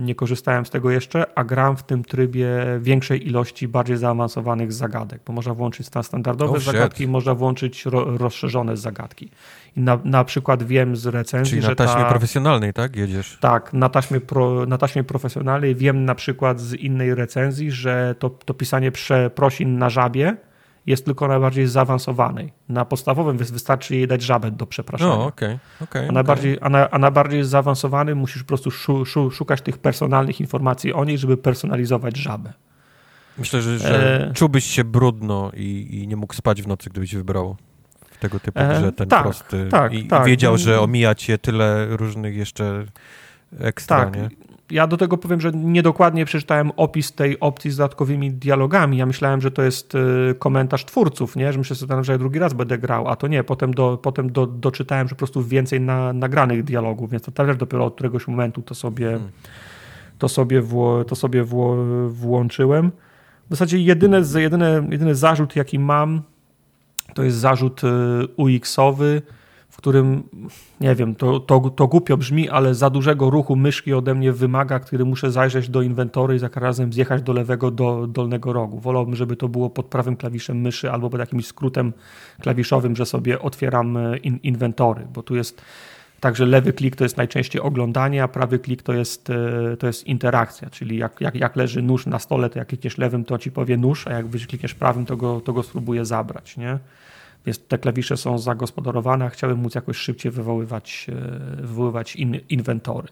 nie 0.00 0.14
korzystałem 0.14 0.66
z 0.66 0.70
tego 0.70 0.90
jeszcze, 0.90 1.38
a 1.38 1.44
gram 1.44 1.76
w 1.76 1.82
tym 1.82 2.04
trybie 2.04 2.48
większej 2.80 3.28
ilości 3.28 3.68
bardziej 3.68 3.96
zaawansowanych 3.96 4.72
zagadek, 4.72 5.20
bo 5.26 5.32
można 5.32 5.54
włączyć 5.54 5.86
standardowe 6.02 6.52
oh, 6.52 6.60
zagadki 6.60 7.04
i 7.04 7.08
można 7.08 7.34
włączyć 7.34 7.86
ro, 7.86 8.16
rozszerzone 8.16 8.76
zagadki. 8.76 9.30
I 9.76 9.80
na, 9.80 9.98
na 10.04 10.24
przykład 10.24 10.62
wiem 10.62 10.96
z 10.96 11.06
recenzji, 11.06 11.50
Czyli 11.50 11.62
że 11.62 11.68
na 11.68 11.74
taśmie 11.74 12.02
ta, 12.02 12.08
profesjonalnej, 12.08 12.72
tak? 12.72 12.96
Jedziesz? 12.96 13.38
Tak, 13.40 13.72
na 13.72 13.88
taśmie, 13.88 14.20
pro, 14.20 14.66
na 14.66 14.78
taśmie 14.78 15.04
profesjonalnej 15.04 15.74
wiem 15.74 16.04
na 16.04 16.14
przykład 16.14 16.60
z 16.60 16.74
innej 16.74 17.14
recenzji, 17.14 17.70
że 17.70 18.14
to, 18.18 18.30
to 18.30 18.54
pisanie 18.54 18.92
przeprosin 18.92 19.78
na 19.78 19.90
żabie 19.90 20.36
jest 20.86 21.04
tylko 21.04 21.28
najbardziej 21.28 21.66
zaawansowanej. 21.66 22.52
Na 22.68 22.84
podstawowym 22.84 23.36
wystarczy 23.38 23.96
jej 23.96 24.06
dać 24.08 24.22
żabę 24.22 24.50
do 24.50 24.66
przepraszania. 24.66 25.16
No, 25.16 25.26
okay, 25.26 25.58
okay, 25.80 26.08
a, 26.08 26.12
najbardziej, 26.12 26.60
okay. 26.60 26.88
a, 26.90 26.98
na, 26.98 27.10
a 27.10 27.42
zaawansowany 27.42 28.14
musisz 28.14 28.42
po 28.42 28.48
prostu 28.48 28.70
szu, 28.70 29.04
szu, 29.04 29.30
szukać 29.30 29.60
tych 29.60 29.78
personalnych 29.78 30.40
informacji 30.40 30.92
o 30.92 31.04
niej, 31.04 31.18
żeby 31.18 31.36
personalizować 31.36 32.16
żabę. 32.16 32.52
Myślę, 33.38 33.62
że, 33.62 33.78
że 33.78 34.28
e... 34.30 34.32
czułbyś 34.32 34.64
się 34.64 34.84
brudno 34.84 35.50
i, 35.54 35.88
i, 35.90 36.08
nie 36.08 36.16
mógł 36.16 36.34
spać 36.34 36.62
w 36.62 36.66
nocy, 36.66 36.90
gdybyś 36.90 37.14
wybrał 37.14 37.56
tego 38.20 38.40
typu, 38.40 38.60
e... 38.60 38.80
że 38.80 38.92
ten 38.92 39.08
tak, 39.08 39.22
prosty 39.22 39.68
tak, 39.70 39.92
i, 39.92 40.04
tak. 40.04 40.26
wiedział, 40.26 40.58
że 40.58 40.80
omija 40.80 41.14
cię 41.14 41.38
tyle 41.38 41.86
różnych 41.96 42.36
jeszcze 42.36 42.84
ekstra, 43.58 44.04
tak. 44.04 44.16
nie? 44.16 44.28
Ja 44.70 44.86
do 44.86 44.96
tego 44.96 45.16
powiem, 45.16 45.40
że 45.40 45.52
niedokładnie 45.52 46.24
przeczytałem 46.24 46.72
opis 46.76 47.12
tej 47.12 47.40
opcji 47.40 47.70
z 47.70 47.76
dodatkowymi 47.76 48.32
dialogami. 48.32 48.96
Ja 48.96 49.06
myślałem, 49.06 49.40
że 49.40 49.50
to 49.50 49.62
jest 49.62 49.94
y, 49.94 50.34
komentarz 50.38 50.84
twórców, 50.84 51.36
nie? 51.36 51.52
że 51.52 51.58
myślę 51.58 51.76
sobie, 51.76 52.04
że 52.04 52.12
ja 52.12 52.18
drugi 52.18 52.38
raz 52.38 52.54
będę 52.54 52.78
grał, 52.78 53.08
a 53.08 53.16
to 53.16 53.26
nie. 53.28 53.44
Potem, 53.44 53.74
do, 53.74 53.98
potem 54.02 54.32
do, 54.32 54.46
doczytałem, 54.46 55.08
że 55.08 55.14
po 55.14 55.18
prostu 55.18 55.42
więcej 55.42 55.80
na, 55.80 56.12
nagranych 56.12 56.64
dialogów, 56.64 57.10
więc 57.10 57.22
to 57.22 57.32
też 57.32 57.56
dopiero 57.56 57.84
od 57.84 57.94
któregoś 57.94 58.28
momentu 58.28 58.62
to 58.62 58.74
sobie, 58.74 59.06
hmm. 59.06 59.30
to 60.18 60.28
sobie, 60.28 60.62
wło, 60.62 61.04
to 61.04 61.16
sobie 61.16 61.44
wło, 61.44 61.76
włączyłem. 62.08 62.92
W 63.46 63.50
zasadzie 63.50 63.78
jedyny, 63.78 64.22
jedyny, 64.36 64.86
jedyny 64.90 65.14
zarzut, 65.14 65.56
jaki 65.56 65.78
mam, 65.78 66.22
to 67.14 67.22
jest 67.22 67.36
zarzut 67.36 67.84
y, 67.84 67.88
UX-owy, 68.36 69.22
w 69.76 69.78
którym, 69.78 70.22
nie 70.80 70.94
wiem, 70.94 71.14
to, 71.14 71.40
to, 71.40 71.70
to 71.70 71.86
głupio 71.86 72.16
brzmi, 72.16 72.48
ale 72.48 72.74
za 72.74 72.90
dużego 72.90 73.30
ruchu 73.30 73.56
myszki 73.56 73.92
ode 73.92 74.14
mnie 74.14 74.32
wymaga, 74.32 74.78
który 74.78 75.04
muszę 75.04 75.30
zajrzeć 75.30 75.68
do 75.68 75.82
inwentory 75.82 76.36
i 76.36 76.38
za 76.38 76.48
razem 76.54 76.92
zjechać 76.92 77.22
do 77.22 77.32
lewego, 77.32 77.70
do 77.70 78.06
dolnego 78.06 78.52
rogu. 78.52 78.80
Wolałbym, 78.80 79.16
żeby 79.16 79.36
to 79.36 79.48
było 79.48 79.70
pod 79.70 79.86
prawym 79.86 80.16
klawiszem 80.16 80.60
myszy 80.60 80.90
albo 80.90 81.10
pod 81.10 81.20
jakimś 81.20 81.46
skrótem 81.46 81.92
klawiszowym, 82.40 82.96
że 82.96 83.06
sobie 83.06 83.40
otwieram 83.40 83.96
e, 83.96 84.16
in, 84.16 84.38
inwentory, 84.42 85.06
bo 85.14 85.22
tu 85.22 85.36
jest 85.36 85.62
Także 86.20 86.46
lewy 86.46 86.72
klik 86.72 86.96
to 86.96 87.04
jest 87.04 87.16
najczęściej 87.16 87.62
oglądanie, 87.62 88.22
a 88.22 88.28
prawy 88.28 88.58
klik 88.58 88.82
to 88.82 88.92
jest, 88.92 89.30
e, 89.30 89.76
to 89.76 89.86
jest 89.86 90.06
interakcja, 90.06 90.70
czyli 90.70 90.96
jak, 90.98 91.20
jak, 91.20 91.34
jak 91.34 91.56
leży 91.56 91.82
nóż 91.82 92.06
na 92.06 92.18
stole, 92.18 92.50
to 92.50 92.58
jak 92.58 92.68
klikniesz 92.68 92.98
lewym, 92.98 93.24
to 93.24 93.38
ci 93.38 93.50
powie 93.50 93.76
nóż, 93.76 94.06
a 94.06 94.12
jak 94.12 94.30
klikniesz 94.30 94.74
prawym, 94.74 95.06
to 95.06 95.16
go, 95.16 95.40
to 95.40 95.52
go 95.52 95.64
zabrać. 96.04 96.56
Nie? 96.56 96.78
Więc 97.46 97.58
te 97.68 97.78
klawisze 97.78 98.16
są 98.16 98.38
zagospodarowane, 98.38 99.24
a 99.24 99.28
chciałem 99.28 99.58
móc 99.58 99.74
jakoś 99.74 99.96
szybciej 99.96 100.32
wywoływać, 100.32 101.06
e, 101.08 101.56
wywoływać 101.56 102.16
in, 102.16 102.40
inwentory. 102.48 103.08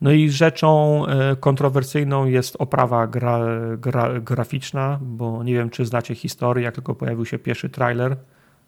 No 0.00 0.12
i 0.12 0.30
rzeczą 0.30 1.02
e, 1.06 1.36
kontrowersyjną 1.36 2.26
jest 2.26 2.56
oprawa 2.58 3.06
gra, 3.06 3.40
gra, 3.78 4.20
graficzna, 4.20 4.98
bo 5.02 5.44
nie 5.44 5.54
wiem, 5.54 5.70
czy 5.70 5.86
znacie 5.86 6.14
historię, 6.14 6.64
jak 6.64 6.74
tylko 6.74 6.94
pojawił 6.94 7.26
się 7.26 7.38
pierwszy 7.38 7.68
trailer, 7.68 8.16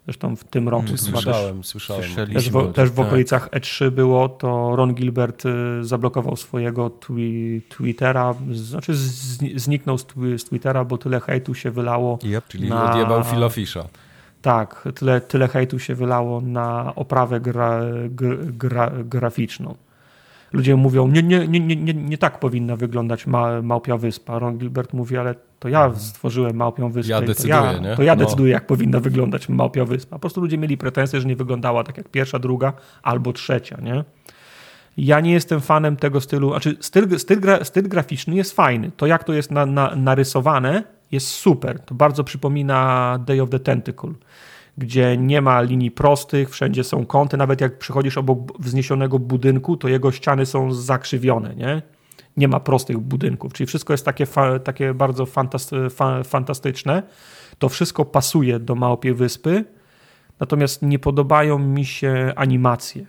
Zresztą 0.05 0.35
w 0.35 0.43
tym 0.43 0.69
roku 0.69 0.85
mm, 0.85 0.97
słyszałem, 0.97 1.57
też, 1.57 1.67
słyszałem. 1.67 2.03
Też 2.33 2.49
w, 2.49 2.73
też 2.73 2.89
w 2.89 2.95
tak. 2.95 3.05
okolicach 3.05 3.49
E3 3.49 3.91
było, 3.91 4.29
to 4.29 4.75
Ron 4.75 4.93
Gilbert 4.93 5.43
zablokował 5.81 6.35
swojego 6.35 6.89
twi 6.89 7.61
Twittera, 7.69 8.35
znaczy 8.51 8.93
zniknął 9.55 9.97
z, 9.97 10.05
z, 10.37 10.43
Twittera, 10.43 10.85
bo 10.85 10.97
tyle 10.97 11.19
hejtu 11.19 11.53
się 11.53 11.71
wylało. 11.71 12.19
Yep, 12.23 12.47
czyli 12.47 12.69
na... 12.69 12.91
odjebał 12.91 13.23
Phila 13.23 13.49
Fisha. 13.49 13.87
Tak, 14.43 14.89
tyle, 14.95 15.21
tyle 15.21 15.47
hejtu 15.47 15.79
się 15.79 15.95
wylało 15.95 16.41
na 16.41 16.95
oprawę 16.95 17.39
gra, 17.39 17.81
gra, 18.57 18.91
graficzną. 19.05 19.75
Ludzie 20.53 20.75
mówią, 20.75 21.07
nie, 21.07 21.23
nie, 21.23 21.47
nie, 21.47 21.59
nie, 21.59 21.93
nie 21.93 22.17
tak 22.17 22.39
powinna 22.39 22.75
wyglądać 22.75 23.27
ma, 23.27 23.61
Małpia 23.61 23.97
Wyspa. 23.97 24.39
Ron 24.39 24.57
Gilbert 24.57 24.93
mówi, 24.93 25.17
ale 25.17 25.35
to 25.59 25.69
ja 25.69 25.85
mhm. 25.85 26.01
stworzyłem 26.01 26.55
Małpią 26.55 26.91
Wyspę. 26.91 27.11
Ja 27.11 27.21
decyduję, 27.21 27.53
to 27.53 27.65
ja, 27.65 27.79
nie? 27.79 27.95
To 27.95 28.03
ja 28.03 28.15
no. 28.15 28.23
decyduję, 28.23 28.51
jak 28.51 28.67
powinna 28.67 28.99
wyglądać 28.99 29.49
Małpia 29.49 29.85
Wyspa. 29.85 30.15
Po 30.15 30.19
prostu 30.19 30.41
ludzie 30.41 30.57
mieli 30.57 30.77
pretensje, 30.77 31.21
że 31.21 31.27
nie 31.27 31.35
wyglądała 31.35 31.83
tak 31.83 31.97
jak 31.97 32.09
pierwsza, 32.09 32.39
druga 32.39 32.73
albo 33.03 33.33
trzecia, 33.33 33.77
nie? 33.81 34.03
Ja 34.97 35.19
nie 35.19 35.33
jestem 35.33 35.61
fanem 35.61 35.95
tego 35.95 36.21
stylu, 36.21 36.49
znaczy 36.49 36.77
styl, 36.79 37.19
styl, 37.19 37.39
gra, 37.39 37.63
styl 37.63 37.89
graficzny 37.89 38.35
jest 38.35 38.55
fajny. 38.55 38.91
To 38.97 39.07
jak 39.07 39.23
to 39.23 39.33
jest 39.33 39.51
na, 39.51 39.65
na, 39.65 39.95
narysowane 39.95 40.83
jest 41.11 41.27
super. 41.27 41.79
To 41.79 41.95
bardzo 41.95 42.23
przypomina 42.23 43.19
Day 43.25 43.41
of 43.41 43.49
the 43.49 43.59
Tentacle 43.59 44.13
gdzie 44.77 45.17
nie 45.17 45.41
ma 45.41 45.61
linii 45.61 45.91
prostych, 45.91 46.49
wszędzie 46.49 46.83
są 46.83 47.05
kąty, 47.05 47.37
nawet 47.37 47.61
jak 47.61 47.77
przychodzisz 47.77 48.17
obok 48.17 48.59
wzniesionego 48.59 49.19
budynku, 49.19 49.77
to 49.77 49.87
jego 49.87 50.11
ściany 50.11 50.45
są 50.45 50.73
zakrzywione, 50.73 51.55
nie? 51.55 51.81
Nie 52.37 52.47
ma 52.47 52.59
prostych 52.59 52.97
budynków, 52.97 53.53
czyli 53.53 53.67
wszystko 53.67 53.93
jest 53.93 54.05
takie, 54.05 54.27
takie 54.63 54.93
bardzo 54.93 55.25
fantasty, 55.25 55.89
fa, 55.89 56.23
fantastyczne. 56.23 57.03
To 57.59 57.69
wszystko 57.69 58.05
pasuje 58.05 58.59
do 58.59 58.75
Małpiej 58.75 59.13
Wyspy, 59.13 59.65
natomiast 60.39 60.81
nie 60.81 60.99
podobają 60.99 61.59
mi 61.59 61.85
się 61.85 62.33
animacje, 62.35 63.05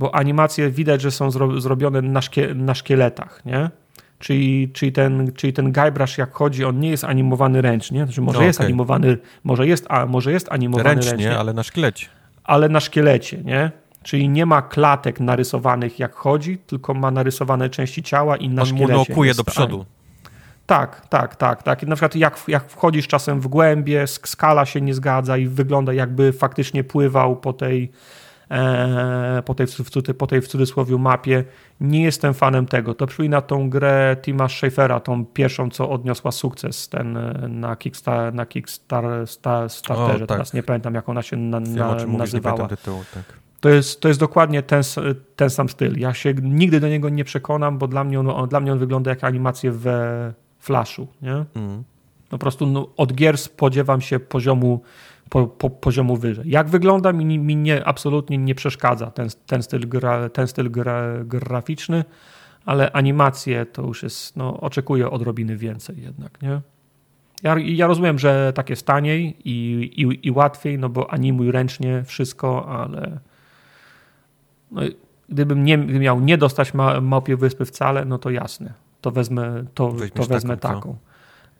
bo 0.00 0.14
animacje 0.14 0.70
widać, 0.70 1.00
że 1.00 1.10
są 1.10 1.30
zro, 1.30 1.60
zrobione 1.60 2.02
na, 2.02 2.22
szkie, 2.22 2.54
na 2.54 2.74
szkieletach, 2.74 3.44
nie? 3.44 3.70
Czyli, 4.18 4.70
czyli, 4.72 4.92
ten, 4.92 5.32
czyli 5.32 5.52
ten 5.52 5.72
Guybrush 5.72 6.18
jak 6.18 6.32
chodzi, 6.32 6.64
on 6.64 6.80
nie 6.80 6.90
jest 6.90 7.04
animowany 7.04 7.62
ręcznie, 7.62 8.04
znaczy 8.04 8.20
może 8.20 8.38
no, 8.38 8.44
jest 8.44 8.60
animowany, 8.60 9.18
może 9.44 9.66
jest, 9.66 9.86
a 9.88 10.06
może 10.06 10.32
jest 10.32 10.52
animowany 10.52 10.94
ręcznie, 10.94 11.10
ręcznie, 11.10 11.38
ale 11.38 11.52
na 11.52 11.62
szkielecie. 11.62 12.06
Ale 12.44 12.68
na 12.68 12.80
szkielecie, 12.80 13.38
nie? 13.44 13.70
Czyli 14.02 14.28
nie 14.28 14.46
ma 14.46 14.62
klatek 14.62 15.20
narysowanych 15.20 15.98
jak 15.98 16.14
chodzi, 16.14 16.58
tylko 16.58 16.94
ma 16.94 17.10
narysowane 17.10 17.70
części 17.70 18.02
ciała 18.02 18.36
i 18.36 18.48
na 18.48 18.62
on 18.62 18.68
szkielecie. 18.68 19.14
On 19.14 19.26
mu 19.26 19.34
do 19.34 19.44
przodu. 19.44 19.86
Tak, 20.66 21.06
tak, 21.08 21.36
tak, 21.36 21.62
tak. 21.62 21.82
Na 21.82 21.96
przykład 21.96 22.16
jak, 22.16 22.38
jak 22.48 22.70
wchodzisz 22.70 23.08
czasem 23.08 23.40
w 23.40 23.48
głębie, 23.48 24.06
skala 24.06 24.66
się 24.66 24.80
nie 24.80 24.94
zgadza 24.94 25.36
i 25.36 25.46
wygląda 25.46 25.92
jakby 25.92 26.32
faktycznie 26.32 26.84
pływał 26.84 27.36
po 27.36 27.52
tej, 27.52 27.90
po 29.44 29.54
tej, 29.54 29.66
po 30.18 30.26
tej 30.26 30.40
w 30.40 30.48
cudzysłowie 30.48 30.98
mapie. 30.98 31.44
Nie 31.80 32.02
jestem 32.02 32.34
fanem 32.34 32.66
tego. 32.66 32.94
To 32.94 33.06
przypomina 33.06 33.40
tą 33.40 33.70
grę 33.70 34.16
Tima 34.22 34.48
Schafera, 34.48 35.00
tą 35.00 35.24
pierwszą, 35.24 35.70
co 35.70 35.90
odniosła 35.90 36.32
sukces 36.32 36.88
ten 36.88 37.16
e, 37.16 37.48
na 37.48 37.76
Kickstar, 37.76 38.34
na 38.34 38.46
Kickstarterze. 38.46 40.18
Tak. 40.18 40.28
Teraz 40.28 40.54
nie 40.54 40.62
pamiętam, 40.62 40.94
jak 40.94 41.08
ona 41.08 41.22
się 41.22 41.36
na, 41.36 41.60
na, 41.60 41.94
Wiem, 41.96 42.16
nazywała. 42.16 42.68
Tytułu, 42.68 43.04
tak. 43.14 43.24
To 43.60 43.68
jest, 43.68 44.00
to 44.00 44.08
jest 44.08 44.20
dokładnie 44.20 44.62
ten, 44.62 44.82
ten 45.36 45.50
sam 45.50 45.68
styl. 45.68 45.98
Ja 45.98 46.14
się 46.14 46.34
nigdy 46.42 46.80
do 46.80 46.88
niego 46.88 47.08
nie 47.08 47.24
przekonam, 47.24 47.78
bo 47.78 47.88
dla 47.88 48.04
mnie 48.04 48.20
on, 48.20 48.48
dla 48.48 48.60
mnie 48.60 48.72
on 48.72 48.78
wygląda 48.78 49.10
jak 49.10 49.24
animacje 49.24 49.72
we 49.72 50.32
Flashu. 50.58 51.08
Nie? 51.22 51.44
Mm. 51.54 51.84
Po 52.28 52.38
prostu 52.38 52.66
no, 52.66 52.88
od 52.96 53.12
gier 53.12 53.38
spodziewam 53.38 54.00
się 54.00 54.20
poziomu 54.20 54.80
po, 55.30 55.46
po, 55.46 55.70
poziomu 55.70 56.16
wyżej. 56.16 56.50
Jak 56.50 56.68
wygląda, 56.68 57.12
mi, 57.12 57.38
mi 57.38 57.56
nie, 57.56 57.84
absolutnie 57.84 58.38
nie 58.38 58.54
przeszkadza 58.54 59.10
ten, 59.10 59.28
ten 59.46 59.62
styl, 59.62 59.88
gra, 59.88 60.28
ten 60.28 60.46
styl 60.46 60.70
gra, 60.70 61.24
graficzny, 61.24 62.04
ale 62.64 62.92
animacje 62.92 63.66
to 63.66 63.82
już 63.82 64.02
jest, 64.02 64.36
no, 64.36 64.60
oczekuję 64.60 65.10
odrobiny 65.10 65.56
więcej 65.56 66.02
jednak, 66.02 66.42
nie? 66.42 66.60
Ja, 67.42 67.56
ja 67.58 67.86
rozumiem, 67.86 68.18
że 68.18 68.52
tak 68.54 68.70
jest 68.70 68.86
taniej 68.86 69.36
i, 69.44 69.82
i, 70.02 70.26
i 70.26 70.30
łatwiej, 70.30 70.78
no 70.78 70.88
bo 70.88 71.12
animuj 71.12 71.52
ręcznie 71.52 72.02
wszystko, 72.04 72.68
ale 72.68 73.18
no, 74.70 74.82
gdybym 75.28 75.64
nie, 75.64 75.78
gdybym 75.78 76.02
miał 76.02 76.20
nie 76.20 76.38
dostać 76.38 76.74
ma, 76.74 77.00
Małpie 77.00 77.36
Wyspy 77.36 77.64
wcale, 77.64 78.04
no 78.04 78.18
to 78.18 78.30
jasne, 78.30 78.72
to 79.00 79.10
wezmę, 79.10 79.64
to, 79.74 79.94
to 80.14 80.22
wezmę 80.22 80.56
taką. 80.56 80.74
taką. 80.74 81.09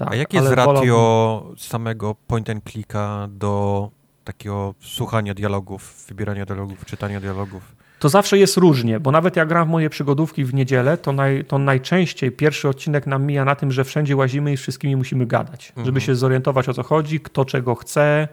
Tak, 0.01 0.12
A 0.12 0.17
jakie 0.17 0.39
jest 0.39 0.53
ratio 0.53 1.53
samego 1.57 2.15
point 2.27 2.51
and 2.51 2.65
clicka 2.70 3.29
do 3.31 3.91
takiego 4.25 4.75
słuchania 4.81 5.35
dialogów, 5.35 6.05
wybierania 6.09 6.47
dialogów, 6.47 6.85
czytania 6.85 7.20
dialogów? 7.20 7.62
To 7.99 8.09
zawsze 8.09 8.39
jest 8.39 8.57
różnie, 8.57 9.01
bo 9.01 9.11
nawet 9.11 9.37
jak 9.37 9.49
gram 9.49 9.69
w 9.69 9.70
moje 9.70 9.91
przygodówki 9.91 10.45
w 10.45 10.55
niedzielę, 10.55 10.97
to, 10.97 11.12
naj, 11.12 11.45
to 11.45 11.59
najczęściej 11.59 12.33
pierwszy 12.33 12.69
odcinek 12.69 13.07
nam 13.07 13.27
mija 13.27 13.45
na 13.45 13.55
tym, 13.55 13.73
że 13.73 13.85
wszędzie 13.85 14.17
łazimy 14.17 14.53
i 14.53 14.57
wszystkimi 14.57 14.97
musimy 14.97 15.27
gadać, 15.27 15.69
mhm. 15.69 15.87
żeby 15.87 16.01
się 16.01 16.15
zorientować 16.15 16.69
o 16.69 16.75
co 16.75 16.83
chodzi, 16.83 17.20
kto 17.20 17.45
czego 17.45 17.75
chce, 17.75 18.29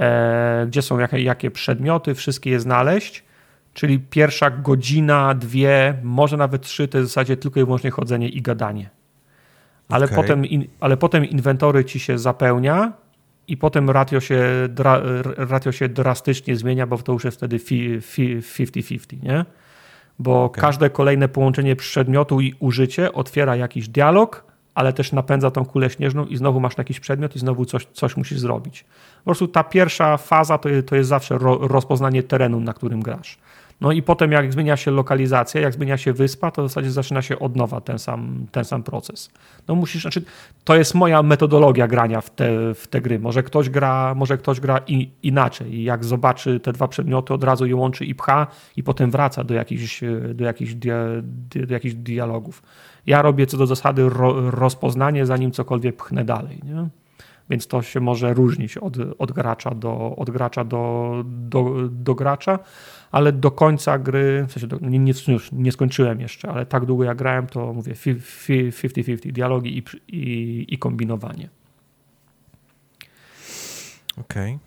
e, 0.00 0.66
gdzie 0.68 0.82
są 0.82 0.98
jakie, 0.98 1.22
jakie 1.22 1.50
przedmioty, 1.50 2.14
wszystkie 2.14 2.50
je 2.50 2.60
znaleźć. 2.60 3.24
Czyli 3.74 3.98
pierwsza 3.98 4.50
godzina, 4.50 5.34
dwie, 5.34 5.94
może 6.02 6.36
nawet 6.36 6.62
trzy, 6.62 6.88
to 6.88 6.98
jest 6.98 7.10
w 7.10 7.14
zasadzie 7.14 7.36
tylko 7.36 7.60
i 7.60 7.64
wyłącznie 7.64 7.90
chodzenie 7.90 8.28
i 8.28 8.42
gadanie 8.42 8.90
ale, 9.88 10.04
okay. 10.04 10.16
potem, 10.16 10.46
in, 10.46 10.64
ale 10.80 10.96
potem 10.96 11.24
inwentory 11.24 11.84
ci 11.84 12.00
się 12.00 12.18
zapełnia 12.18 12.92
i 13.48 13.56
potem 13.56 13.90
ratio 13.90 14.20
się, 14.20 14.44
dra, 14.68 15.00
ratio 15.36 15.72
się 15.72 15.88
drastycznie 15.88 16.56
zmienia, 16.56 16.86
bo 16.86 16.98
to 16.98 17.12
już 17.12 17.24
jest 17.24 17.36
wtedy 17.36 17.58
50-50, 17.58 19.22
nie? 19.22 19.44
Bo 20.18 20.44
okay. 20.44 20.60
każde 20.60 20.90
kolejne 20.90 21.28
połączenie 21.28 21.76
przedmiotu 21.76 22.40
i 22.40 22.54
użycie 22.58 23.12
otwiera 23.12 23.56
jakiś 23.56 23.88
dialog, 23.88 24.44
ale 24.74 24.92
też 24.92 25.12
napędza 25.12 25.50
tą 25.50 25.64
kulę 25.64 25.90
śnieżną 25.90 26.26
i 26.26 26.36
znowu 26.36 26.60
masz 26.60 26.78
jakiś 26.78 27.00
przedmiot 27.00 27.36
i 27.36 27.38
znowu 27.38 27.64
coś, 27.64 27.86
coś 27.92 28.16
musisz 28.16 28.38
zrobić. 28.38 28.84
Po 29.18 29.24
prostu 29.24 29.48
ta 29.48 29.64
pierwsza 29.64 30.16
faza 30.16 30.58
to, 30.58 30.68
to 30.86 30.96
jest 30.96 31.08
zawsze 31.08 31.38
ro, 31.38 31.58
rozpoznanie 31.68 32.22
terenu, 32.22 32.60
na 32.60 32.72
którym 32.72 33.02
grasz. 33.02 33.38
No 33.80 33.92
i 33.92 34.02
potem 34.02 34.32
jak 34.32 34.52
zmienia 34.52 34.76
się 34.76 34.90
lokalizacja, 34.90 35.60
jak 35.60 35.72
zmienia 35.72 35.96
się 35.96 36.12
wyspa, 36.12 36.50
to 36.50 36.62
w 36.62 36.68
zasadzie 36.68 36.90
zaczyna 36.90 37.22
się 37.22 37.38
od 37.38 37.56
nowa 37.56 37.80
ten 37.80 37.98
sam, 37.98 38.46
ten 38.52 38.64
sam 38.64 38.82
proces. 38.82 39.30
No 39.68 39.74
musisz, 39.74 40.02
znaczy, 40.02 40.24
to 40.64 40.76
jest 40.76 40.94
moja 40.94 41.22
metodologia 41.22 41.88
grania 41.88 42.20
w 42.20 42.30
te, 42.30 42.74
w 42.74 42.86
te 42.86 43.00
gry. 43.00 43.18
Może 43.18 43.42
ktoś 43.42 43.70
gra, 43.70 44.14
może 44.14 44.38
ktoś 44.38 44.60
gra 44.60 44.80
i, 44.86 45.10
inaczej. 45.22 45.84
Jak 45.84 46.04
zobaczy 46.04 46.60
te 46.60 46.72
dwa 46.72 46.88
przedmioty, 46.88 47.34
od 47.34 47.44
razu 47.44 47.66
je 47.66 47.76
łączy 47.76 48.04
i 48.04 48.14
pcha 48.14 48.46
i 48.76 48.82
potem 48.82 49.10
wraca 49.10 49.44
do 49.44 49.54
jakichś, 49.54 50.00
do 50.34 50.44
jakichś, 50.44 50.74
dia, 50.74 51.04
do 51.66 51.74
jakichś 51.74 51.94
dialogów. 51.94 52.62
Ja 53.06 53.22
robię 53.22 53.46
co 53.46 53.56
do 53.56 53.66
zasady 53.66 54.08
ro, 54.08 54.50
rozpoznanie, 54.50 55.26
zanim 55.26 55.50
cokolwiek 55.50 55.96
pchnę 55.96 56.24
dalej. 56.24 56.60
Nie? 56.64 56.88
Więc 57.50 57.66
to 57.66 57.82
się 57.82 58.00
może 58.00 58.34
różnić 58.34 58.78
od, 58.78 58.96
od 59.18 59.32
gracza, 59.32 59.70
do, 59.70 60.16
od 60.16 60.30
gracza 60.30 60.64
do, 60.64 61.22
do, 61.24 61.88
do 61.90 62.14
gracza 62.14 62.58
ale 63.14 63.32
do 63.32 63.50
końca 63.50 63.98
gry, 63.98 64.44
w 64.48 64.52
sensie 64.52 64.66
do, 64.66 64.78
nie, 64.80 64.98
nie, 64.98 65.12
nie, 65.52 65.72
skończyłem 65.72 66.20
jeszcze, 66.20 66.50
ale 66.50 66.66
tak 66.66 66.86
długo 66.86 67.04
jak 67.04 67.18
grałem, 67.18 67.46
to 67.46 67.72
mówię 67.72 67.92
50-50, 67.92 69.32
dialogi 69.32 69.78
i, 69.78 69.84
i, 70.08 70.74
i 70.74 70.78
kombinowanie. 70.78 71.48
Okej. 74.16 74.54
Okay. 74.54 74.58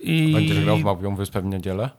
I... 0.00 0.32
Będziesz 0.32 0.64
grał 0.64 0.78
w 0.78 0.84
Małpią 0.84 1.16
Wyspę 1.16 1.42
w 1.42 1.44
niedzielę? 1.44 1.90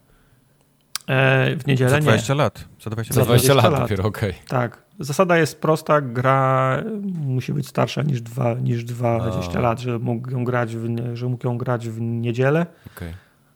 E, 1.08 1.56
w 1.56 1.68
niedzielę 1.68 1.90
Za 1.90 2.00
20 2.00 2.34
nie. 2.34 2.38
lat. 2.38 2.66
Za 2.82 2.90
20, 2.90 3.14
Za 3.14 3.26
20 3.26 3.54
lat, 3.54 3.72
lat 3.72 3.82
dopiero, 3.82 4.06
okej. 4.06 4.30
Okay. 4.30 4.48
Tak. 4.48 4.87
Zasada 5.00 5.38
jest 5.38 5.62
prosta, 5.62 6.02
gra 6.02 6.84
musi 7.22 7.54
być 7.54 7.68
starsza 7.68 8.02
niż, 8.04 8.22
dwa, 8.22 8.54
niż 8.54 8.84
20 8.84 9.60
lat, 9.60 9.80
że 9.80 10.00
mógł 10.00 10.32
ją 10.32 10.44
grać 10.44 10.76
w, 10.76 10.88
że 11.14 11.28
mógł 11.28 11.48
ją 11.48 11.58
grać 11.58 11.90
w 11.90 12.02
niedzielę. 12.02 12.66
Okay. 12.96 13.14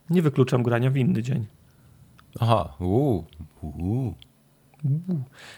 Nie 0.10 0.22
wykluczam 0.22 0.64
grania 0.64 0.92
w 0.92 0.98
inny 0.98 1.24
dzień. 1.24 1.46
Aha, 2.40 2.74
uuu, 2.80 3.26
uuu. 3.62 4.14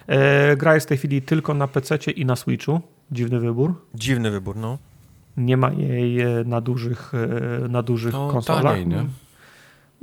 E, 0.07 0.57
gra 0.57 0.73
jest 0.75 0.85
w 0.87 0.89
tej 0.89 0.97
chwili 0.97 1.21
tylko 1.21 1.53
na 1.53 1.67
PC 1.67 1.95
i 2.11 2.25
na 2.25 2.35
Switchu. 2.35 2.81
Dziwny 3.11 3.39
wybór. 3.39 3.85
Dziwny 3.95 4.31
wybór, 4.31 4.55
no. 4.55 4.77
Nie 5.37 5.57
ma 5.57 5.71
jej 5.71 6.21
e, 6.21 6.43
na 6.45 6.61
dużych, 6.61 7.11
e, 7.13 7.67
na 7.67 7.83
dużych 7.83 8.11
To 8.11 8.27
konsolach. 8.27 8.63
taniej, 8.63 8.87
nie? 8.87 9.05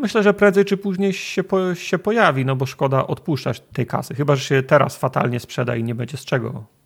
Myślę, 0.01 0.23
że 0.23 0.35
prędzej 0.35 0.65
czy 0.65 0.77
później 0.77 1.13
się, 1.13 1.45
po, 1.45 1.75
się 1.75 1.99
pojawi, 1.99 2.45
no 2.45 2.57
bo 2.57 2.67
szkoda 2.67 3.07
odpuszczać 3.07 3.63
tej 3.73 3.87
kasy. 3.87 4.15
Chyba, 4.15 4.37
że 4.37 4.45
się 4.45 4.63
teraz 4.63 4.97
fatalnie 4.97 5.41
sprzeda 5.41 5.77
i 5.77 5.85
nie 5.85 5.95
będzie 5.95 6.17
z 6.17 6.25
czego 6.25 6.80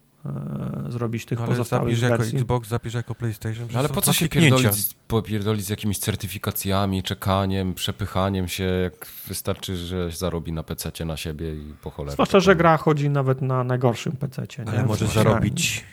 zrobić 0.89 1.25
tych 1.25 1.39
Ale 1.39 1.49
pozostałych 1.49 1.97
zapisz 1.97 2.11
jako. 2.11 2.37
Xbox, 2.37 2.69
zapisz 2.69 2.95
jako 2.95 3.15
PlayStation. 3.15 3.69
No 3.73 3.79
ale 3.79 3.89
po 3.89 4.01
co 4.01 4.13
się 4.13 4.29
pierdolić, 4.29 4.97
popierdolić 5.09 5.65
z 5.65 5.69
jakimiś 5.69 5.99
certyfikacjami, 5.99 7.03
czekaniem, 7.03 7.75
przepychaniem 7.75 8.49
się, 8.49 8.65
jak 8.65 9.07
wystarczy, 9.27 9.77
że 9.77 10.11
zarobi 10.11 10.53
na 10.53 10.63
PC 10.63 11.05
na 11.05 11.17
siebie 11.17 11.55
i 11.55 11.75
po 11.83 11.91
cholerę. 11.91 12.13
Zwłaszcza, 12.13 12.41
że 12.41 12.57
gra 12.57 12.77
chodzi 12.77 13.11
nawet 13.11 13.43
na 13.43 13.65
najgorszym 13.65 14.13
PC. 14.13 14.47
Ale 14.67 14.85
może 14.85 15.07
zarobić, 15.07 15.85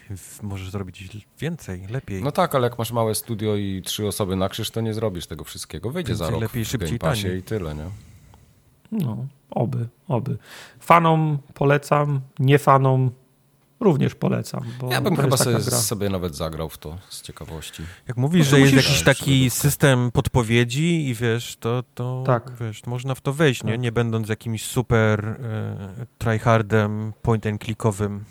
możesz 0.41 0.71
zrobić 0.71 1.27
więcej, 1.39 1.87
lepiej. 1.87 2.23
No 2.23 2.31
tak, 2.31 2.55
ale 2.55 2.67
jak 2.67 2.77
masz 2.77 2.91
małe 2.91 3.15
studio 3.15 3.55
i 3.55 3.81
trzy 3.85 4.07
osoby 4.07 4.35
na 4.35 4.49
krzyż, 4.49 4.71
to 4.71 4.81
nie 4.81 4.93
zrobisz 4.93 5.27
tego 5.27 5.43
wszystkiego. 5.43 5.91
Wyjdzie 5.91 6.15
za 6.15 6.25
Prędzej, 6.25 6.41
rok 6.41 6.51
lepiej, 6.51 6.65
w 6.65 6.67
szybciej, 6.67 6.89
Game 6.89 6.99
Passie 6.99 7.23
taniej. 7.23 7.39
i 7.39 7.43
tyle, 7.43 7.75
nie? 7.75 7.85
No, 8.91 9.25
oby, 9.49 9.87
oby. 10.07 10.37
Fanom 10.79 11.37
polecam, 11.53 12.21
nie 12.39 12.59
fanom 12.59 13.11
również 13.81 14.15
polecam. 14.15 14.63
Bo 14.79 14.91
Ja 14.91 15.01
bym 15.01 15.15
chyba 15.15 15.37
sobie, 15.37 15.61
sobie 15.61 16.09
nawet 16.09 16.35
zagrał 16.35 16.69
w 16.69 16.77
to 16.77 16.97
z 17.09 17.21
ciekawości. 17.21 17.83
Jak 18.07 18.17
mówisz, 18.17 18.45
No 18.45 18.57
że 18.57 18.59
jest 18.59 18.73
jakiś 18.73 19.01
taki 19.03 19.49
system 19.49 20.11
podpowiedzi 20.11 21.09
i 21.09 21.13
wiesz, 21.13 21.55
to, 21.59 21.83
to 21.95 22.23
Tak. 22.25 22.51
wiesz, 22.61 22.85
można 22.85 23.15
w 23.15 23.21
to 23.21 23.33
wejść, 23.33 23.63
nie? 23.63 23.71
Tak. 23.71 23.81
Nie 23.81 23.91
będąc 23.91 24.29
jakimś 24.29 24.65
super 24.65 25.25
e, 25.25 26.05
tryhardem, 26.17 27.13
point 27.21 27.47
and 27.47 27.63
clickowym. 27.63 28.23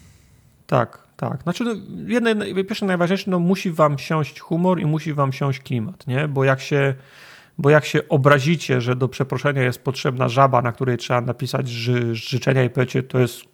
Tak, 0.66 1.06
tak. 1.16 1.42
Znaczy, 1.42 1.64
no, 1.64 1.74
jedne, 2.06 2.36
pierwsze 2.64 2.86
najważniejsze, 2.86 3.30
no 3.30 3.38
musi 3.38 3.70
wam 3.70 3.98
siąść 3.98 4.40
humor 4.40 4.80
i 4.80 4.86
musi 4.86 5.12
wam 5.14 5.32
siąść 5.32 5.60
klimat, 5.60 6.06
nie? 6.06 6.28
Bo 6.28 6.44
jak 6.44 6.60
się, 6.60 6.94
bo 7.58 7.70
jak 7.70 7.84
się 7.84 8.08
obrazicie, 8.08 8.80
że 8.80 8.96
do 8.96 9.08
przeproszenia 9.08 9.62
jest 9.62 9.82
potrzebna 9.82 10.28
żaba, 10.28 10.62
na 10.62 10.72
której 10.72 10.96
trzeba 10.98 11.20
napisać 11.20 11.68
ży, 11.68 12.14
życzenia 12.14 12.64
i 12.64 12.70
powiecie, 12.70 13.02
to 13.02 13.18
jest 13.18 13.49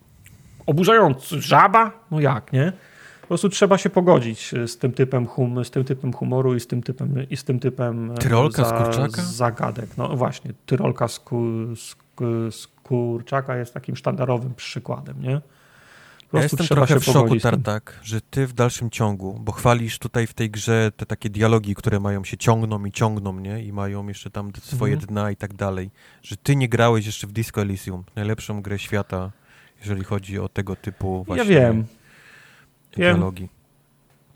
oburzający 0.66 1.40
żaba? 1.40 1.90
No 2.10 2.20
jak, 2.20 2.52
nie? 2.52 2.72
Po 3.20 3.26
prostu 3.28 3.48
trzeba 3.48 3.78
się 3.78 3.90
pogodzić 3.90 4.54
z 4.66 4.78
tym 4.78 4.92
typem, 4.92 5.26
hum, 5.26 5.64
z 5.64 5.70
tym 5.70 5.84
typem 5.84 6.12
humoru 6.12 6.54
i 6.54 6.60
z 6.60 6.66
tym 6.66 6.82
typem, 6.82 7.26
i 7.30 7.36
z 7.36 7.44
tym 7.44 7.60
typem 7.60 8.10
e, 8.10 8.14
Tyrolka 8.14 8.64
z 8.64 8.72
kurczaka? 8.72 9.22
zagadek. 9.22 9.90
No 9.96 10.16
właśnie, 10.16 10.52
tyrolka 10.66 11.08
z, 11.08 11.18
ku, 11.18 11.42
z, 11.76 11.96
z 12.56 12.66
kurczaka 12.82 13.56
jest 13.56 13.74
takim 13.74 13.96
sztandarowym 13.96 14.54
przykładem, 14.54 15.22
nie? 15.22 15.40
Po 16.30 16.36
Ja 16.38 16.40
prostu 16.40 16.54
jestem 16.56 16.66
trzeba 16.66 16.86
trochę 16.86 17.00
w 17.00 17.04
się 17.04 17.12
szoku. 17.12 17.36
Tartak, 17.40 17.98
że 18.02 18.20
ty 18.20 18.46
w 18.46 18.52
dalszym 18.52 18.90
ciągu, 18.90 19.40
bo 19.40 19.52
chwalisz 19.52 19.98
tutaj 19.98 20.26
w 20.26 20.34
tej 20.34 20.50
grze 20.50 20.92
te 20.96 21.06
takie 21.06 21.30
dialogi, 21.30 21.74
które 21.74 22.00
mają 22.00 22.24
się 22.24 22.36
ciągną 22.36 22.84
i 22.84 22.92
ciągną, 22.92 23.40
nie? 23.40 23.62
I 23.64 23.72
mają 23.72 24.08
jeszcze 24.08 24.30
tam 24.30 24.52
swoje 24.62 24.92
Mhm. 24.94 25.08
dna 25.08 25.30
i 25.30 25.36
tak 25.36 25.54
dalej. 25.54 25.90
Że 26.22 26.36
ty 26.36 26.56
nie 26.56 26.68
grałeś 26.68 27.06
jeszcze 27.06 27.26
w 27.26 27.32
Disco 27.32 27.60
Elysium, 27.62 28.04
najlepszą 28.16 28.62
grę 28.62 28.78
świata, 28.78 29.30
jeżeli 29.80 30.04
chodzi 30.04 30.38
o 30.38 30.48
tego 30.48 30.76
typu 30.76 31.24
właśnie 31.24 31.44
Ja 31.54 31.60
wiem, 31.60 31.72
wiem. 32.96 33.14
dialogi. 33.16 33.48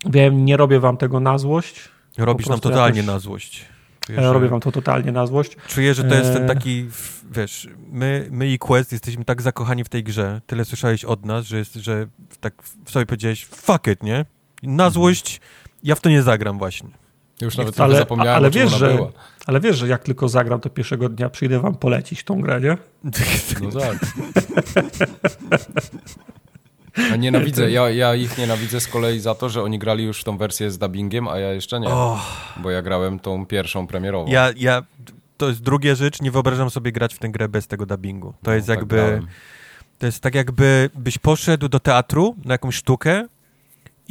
wiem, 0.06 0.44
nie 0.44 0.56
robię 0.56 0.80
wam 0.80 0.96
tego 0.96 1.20
na 1.20 1.38
złość. 1.38 1.88
Robisz 2.18 2.46
nam 2.46 2.60
totalnie 2.60 2.98
jakoś- 3.00 3.06
na 3.14 3.18
złość. 3.18 3.64
Czuję, 4.06 4.20
robię 4.32 4.48
wam 4.48 4.60
to 4.60 4.72
totalnie 4.72 5.12
na 5.12 5.26
złość. 5.26 5.56
Czuję, 5.68 5.94
że 5.94 6.04
to 6.04 6.14
jest 6.14 6.32
ten 6.32 6.42
Eee. 6.42 6.48
taki, 6.48 6.88
wiesz, 7.32 7.68
my, 7.92 8.28
my 8.30 8.48
i 8.48 8.58
Quest 8.58 8.92
jesteśmy 8.92 9.24
tak 9.24 9.42
zakochani 9.42 9.84
w 9.84 9.88
tej 9.88 10.04
grze, 10.04 10.40
tyle 10.46 10.64
słyszałeś 10.64 11.04
od 11.04 11.24
nas, 11.24 11.44
że, 11.46 11.58
jest, 11.58 11.74
że 11.74 12.06
tak 12.40 12.54
w 12.84 12.90
sobie 12.90 13.06
powiedziałeś, 13.06 13.44
fuck 13.46 13.86
it, 13.86 14.02
nie? 14.02 14.16
Mhm. 14.16 14.76
Na 14.76 14.90
złość, 14.90 15.40
ja 15.82 15.94
w 15.94 16.00
to 16.00 16.08
nie 16.10 16.22
zagram 16.22 16.58
właśnie. 16.58 16.88
Już 17.40 17.56
nawet 17.56 17.80
Ale- 17.80 17.96
zapomniałem, 17.98 18.34
ale 18.34 18.48
o 18.48 18.50
czym 18.50 18.62
wiesz, 18.62 18.68
ona 18.70 18.78
że- 18.78 18.94
była. 18.94 19.10
Ale 19.46 19.60
wiesz, 19.60 19.76
że 19.76 19.88
jak 19.88 20.02
tylko 20.04 20.28
zagram, 20.28 20.60
to 20.60 20.70
pierwszego 20.70 21.08
dnia 21.08 21.30
przyjdę 21.30 21.60
wam 21.60 21.74
polecić 21.74 22.24
tą 22.24 22.40
grę, 22.40 22.60
nie? 22.60 22.76
No 23.62 23.70
tak. 23.80 23.98
Ja 27.10 27.16
nienawidzę, 27.16 27.70
ja, 27.70 27.90
ja 27.90 28.14
ich 28.14 28.38
nienawidzę 28.38 28.80
z 28.80 28.86
kolei 28.88 29.20
za 29.20 29.34
to, 29.34 29.48
że 29.48 29.62
oni 29.62 29.78
grali 29.78 30.04
już 30.04 30.20
w 30.20 30.24
tą 30.24 30.38
wersję 30.38 30.70
z 30.70 30.78
dubbingiem, 30.78 31.28
a 31.28 31.38
ja 31.38 31.52
jeszcze 31.52 31.80
nie. 31.80 31.88
O, 31.88 32.20
Bo 32.56 32.70
ja 32.70 32.82
grałem 32.82 33.18
tą 33.18 33.46
pierwszą 33.46 33.86
premierową. 33.86 34.30
ja, 34.30 34.50
ja, 34.56 34.82
to 35.36 35.48
jest 35.48 35.62
druga 35.62 35.94
rzecz, 35.94 36.20
nie 36.22 36.30
wyobrażam 36.30 36.70
sobie 36.70 36.92
grać 36.92 37.14
w 37.14 37.18
tę 37.18 37.28
grę 37.28 37.48
bez 37.48 37.66
tego 37.66 37.86
dubbingu. 37.86 38.32
To 38.42 38.50
No, 38.50 38.54
jest 38.54 38.66
tak 38.66 38.76
jakby, 38.78 38.96
grałem. 38.96 39.26
to 39.98 40.06
jest 40.06 40.20
tak 40.20 40.34
jakby 40.34 40.90
byś 40.94 41.18
poszedł 41.18 41.68
do 41.68 41.80
teatru 41.80 42.36
na 42.44 42.54
jakąś 42.54 42.74
sztukę 42.76 43.26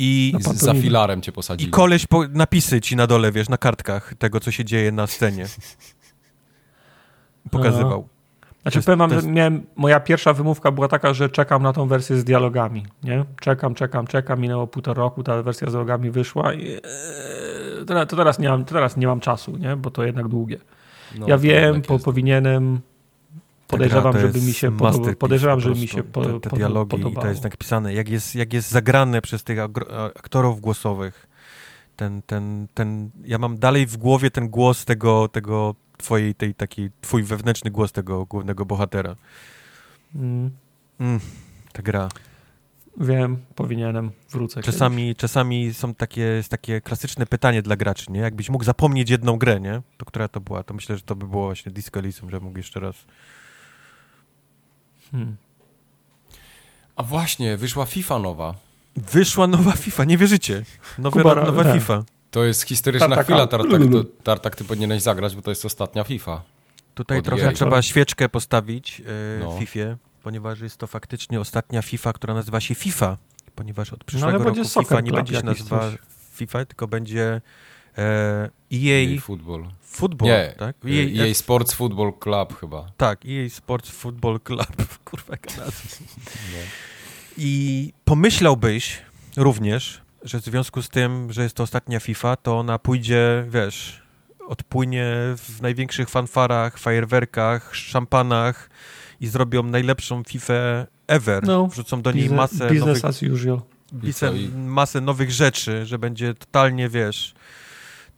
i, 0.01 0.31
No 0.33 0.39
I 0.53 0.57
za 0.57 0.73
filarem 0.73 1.21
cię 1.21 1.31
i 1.31 1.33
posadzili. 1.33 1.71
koleś 1.71 2.05
po, 2.07 2.27
napisy 2.27 2.81
ci 2.81 2.95
na 2.95 3.07
dole, 3.07 3.31
wiesz, 3.31 3.49
na 3.49 3.57
kartkach 3.57 4.13
tego, 4.19 4.39
co 4.39 4.51
się 4.51 4.65
dzieje 4.65 4.91
na 4.91 5.07
scenie. 5.07 5.45
Pokazywał. 7.51 8.07
Znaczy, 8.61 8.77
jest- 8.77 8.85
powiem 8.87 9.11
jest- 9.11 9.27
miałem, 9.27 9.65
moja 9.75 9.99
pierwsza 9.99 10.33
wymówka 10.33 10.71
była 10.71 10.87
taka, 10.87 11.13
że 11.13 11.29
czekam 11.29 11.63
na 11.63 11.73
tą 11.73 11.87
wersję 11.87 12.17
z 12.17 12.23
dialogami, 12.23 12.85
nie? 13.03 13.25
Czekam, 13.41 13.75
czekam, 13.75 14.07
czekam, 14.07 14.39
minęło 14.39 14.67
półtora 14.67 15.01
roku, 15.03 15.23
ta 15.23 15.43
wersja 15.43 15.67
z 15.67 15.71
dialogami 15.71 16.11
wyszła 16.11 16.53
i 16.53 16.73
e, 16.73 16.79
teraz, 17.87 18.07
to 18.07 18.15
teraz, 18.15 18.39
nie 18.39 18.49
mam, 18.49 18.65
to 18.65 18.73
teraz 18.73 18.97
nie 18.97 19.07
mam 19.07 19.19
czasu, 19.19 19.57
nie? 19.57 19.75
Bo 19.75 19.91
to 19.91 20.03
jednak 20.03 20.27
długie. 20.27 20.57
No, 21.19 21.27
ja 21.27 21.37
wiem, 21.37 21.81
po, 21.81 21.99
powinienem, 21.99 22.79
podejrzewam, 23.69 24.11
gra 24.11 24.21
żeby 24.21 24.41
mi 24.41 24.53
się 24.53 24.77
podoba, 24.77 25.13
podejrzewam, 25.15 25.59
mi 25.71 25.87
się 25.87 26.03
po, 26.03 26.25
te, 26.25 26.39
te 26.39 26.49
dialogi 26.49 26.95
i 26.95 26.99
podobało. 26.99 27.21
to 27.21 27.29
jest 27.29 27.43
napisane, 27.43 27.93
jak 27.93 28.09
jest, 28.09 28.35
jak 28.35 28.53
jest 28.53 28.71
zagrane 28.71 29.21
przez 29.21 29.43
tych 29.43 29.59
aktorów 30.15 30.61
głosowych. 30.61 31.27
Ten, 31.95 32.21
ten, 32.21 32.67
ten, 32.73 33.09
ja 33.25 33.37
mam 33.37 33.57
dalej 33.57 33.85
w 33.85 33.97
głowie 33.97 34.31
ten 34.31 34.49
głos 34.49 34.85
tego, 34.85 35.27
tego 35.27 35.75
twojej, 35.97 36.35
tej 36.35 36.55
takiej, 36.55 36.89
twój 37.01 37.23
wewnętrzny 37.23 37.71
głos 37.71 37.91
tego 37.91 38.25
głównego 38.25 38.65
bohatera. 38.65 39.15
Mm, 40.15 40.51
Mm, 40.99 41.19
ta 41.73 41.81
gra. 41.81 42.09
wiem, 42.97 43.37
powinienem, 43.55 44.11
wrócę. 44.29 44.61
Czasami, 44.61 45.15
czasami 45.15 45.73
są 45.73 45.95
takie, 45.95 46.21
jest 46.21 46.49
takie 46.49 46.81
klasyczne 46.81 47.25
pytanie 47.25 47.61
dla 47.61 47.75
graczy, 47.75 48.05
nie? 48.11 48.19
Jakbyś 48.19 48.49
mógł 48.49 48.63
zapomnieć 48.63 49.09
jedną 49.09 49.37
grę, 49.37 49.59
nie? 49.59 49.81
To 49.97 50.05
która 50.05 50.27
to 50.27 50.39
była? 50.41 50.63
To 50.63 50.73
myślę, 50.73 50.95
że 50.97 51.01
to 51.01 51.15
by 51.15 51.27
było 51.27 51.45
właśnie 51.45 51.71
Disco 51.71 51.99
Elysium, 51.99 52.29
że 52.29 52.39
mógł 52.39 52.57
jeszcze 52.57 52.79
raz. 52.79 52.95
Hmm. 55.11 55.35
A 56.95 57.03
właśnie, 57.03 57.57
wyszła 57.57 57.85
FIFA 57.85 58.19
nowa. 58.19 58.55
Wyszła 58.95 59.47
nowa 59.47 59.71
FIFA, 59.71 60.03
nie 60.05 60.17
wierzycie? 60.17 60.63
Nowe, 60.97 61.21
Kuba, 61.21 61.35
nowa 61.35 61.63
tak. 61.63 61.73
FIFA. 61.73 62.03
To 62.31 62.43
jest 62.43 62.63
historyczna 62.63 63.07
Tartaka. 63.07 63.23
chwila, 63.23 63.47
Tartak, 63.47 63.81
to, 63.91 64.03
Tartak, 64.23 64.55
ty 64.55 64.63
powinieneś 64.63 65.01
zagrać, 65.01 65.35
bo 65.35 65.41
to 65.41 65.51
jest 65.51 65.65
ostatnia 65.65 66.03
FIFA. 66.03 66.41
Tutaj 66.95 67.19
Od 67.19 67.25
trochę 67.25 67.45
jej. 67.45 67.53
trzeba 67.55 67.81
świeczkę 67.81 68.29
postawić 68.29 68.99
yy, 68.99 69.05
No. 69.39 69.51
w 69.51 69.59
FIFA, 69.59 69.97
ponieważ 70.23 70.59
jest 70.59 70.77
to 70.77 70.87
faktycznie 70.87 71.39
ostatnia 71.39 71.81
FIFA, 71.81 72.13
która 72.13 72.33
nazywa 72.33 72.59
się 72.59 72.75
FIFA, 72.75 73.17
ponieważ 73.55 73.93
od 73.93 74.03
przyszłego 74.03 74.39
będzie 74.39 74.63
roku 74.63 74.79
FIFA 74.81 75.01
nie 75.01 75.11
będzie 75.11 75.35
się 75.35 75.43
nazywała 75.43 75.91
coś. 75.91 75.99
FIFA, 76.33 76.65
tylko 76.65 76.87
będzie 76.87 77.41
e, 77.97 78.49
Jej 78.71 79.15
EA 79.15 79.21
Football. 79.21 79.65
Football, 79.91 80.27
Nie, 80.27 80.53
tak? 80.57 80.75
jej, 80.83 81.19
EA, 81.19 81.23
jej 81.23 81.35
Sports 81.35 81.73
Football 81.73 82.13
Club 82.19 82.59
chyba. 82.59 82.91
Tak, 82.97 83.19
EA 83.25 83.49
Sports 83.49 83.89
Football 83.89 84.39
Club, 84.39 84.75
kurwa. 85.05 85.33
No. 85.57 85.63
I 87.37 87.93
pomyślałbyś 88.05 89.01
również, 89.37 90.01
że 90.23 90.39
w 90.41 90.43
związku 90.43 90.81
z 90.81 90.89
tym, 90.89 91.33
że 91.33 91.43
jest 91.43 91.55
to 91.55 91.63
ostatnia 91.63 91.99
FIFA, 91.99 92.35
to 92.35 92.59
ona 92.59 92.79
pójdzie, 92.79 93.45
wiesz, 93.49 94.01
odpłynie 94.47 95.13
w 95.37 95.61
największych 95.61 96.09
fanfarach, 96.09 96.77
fajerwerkach, 96.77 97.75
szampanach 97.75 98.69
i 99.21 99.27
zrobią 99.27 99.63
najlepszą 99.63 100.23
FIFA 100.23 100.53
ever. 101.07 101.43
No, 101.43 101.67
Wrzucą 101.67 102.01
do 102.01 102.11
niej 102.11 102.21
Biznes, 102.23 102.37
masę 102.37 102.67
business 102.67 102.85
nowych, 102.87 103.05
as 103.05 103.23
usual. 103.23 103.59
masę 104.55 105.01
nowych 105.01 105.31
rzeczy, 105.31 105.85
że 105.85 105.99
będzie 105.99 106.33
totalnie, 106.33 106.89
wiesz, 106.89 107.33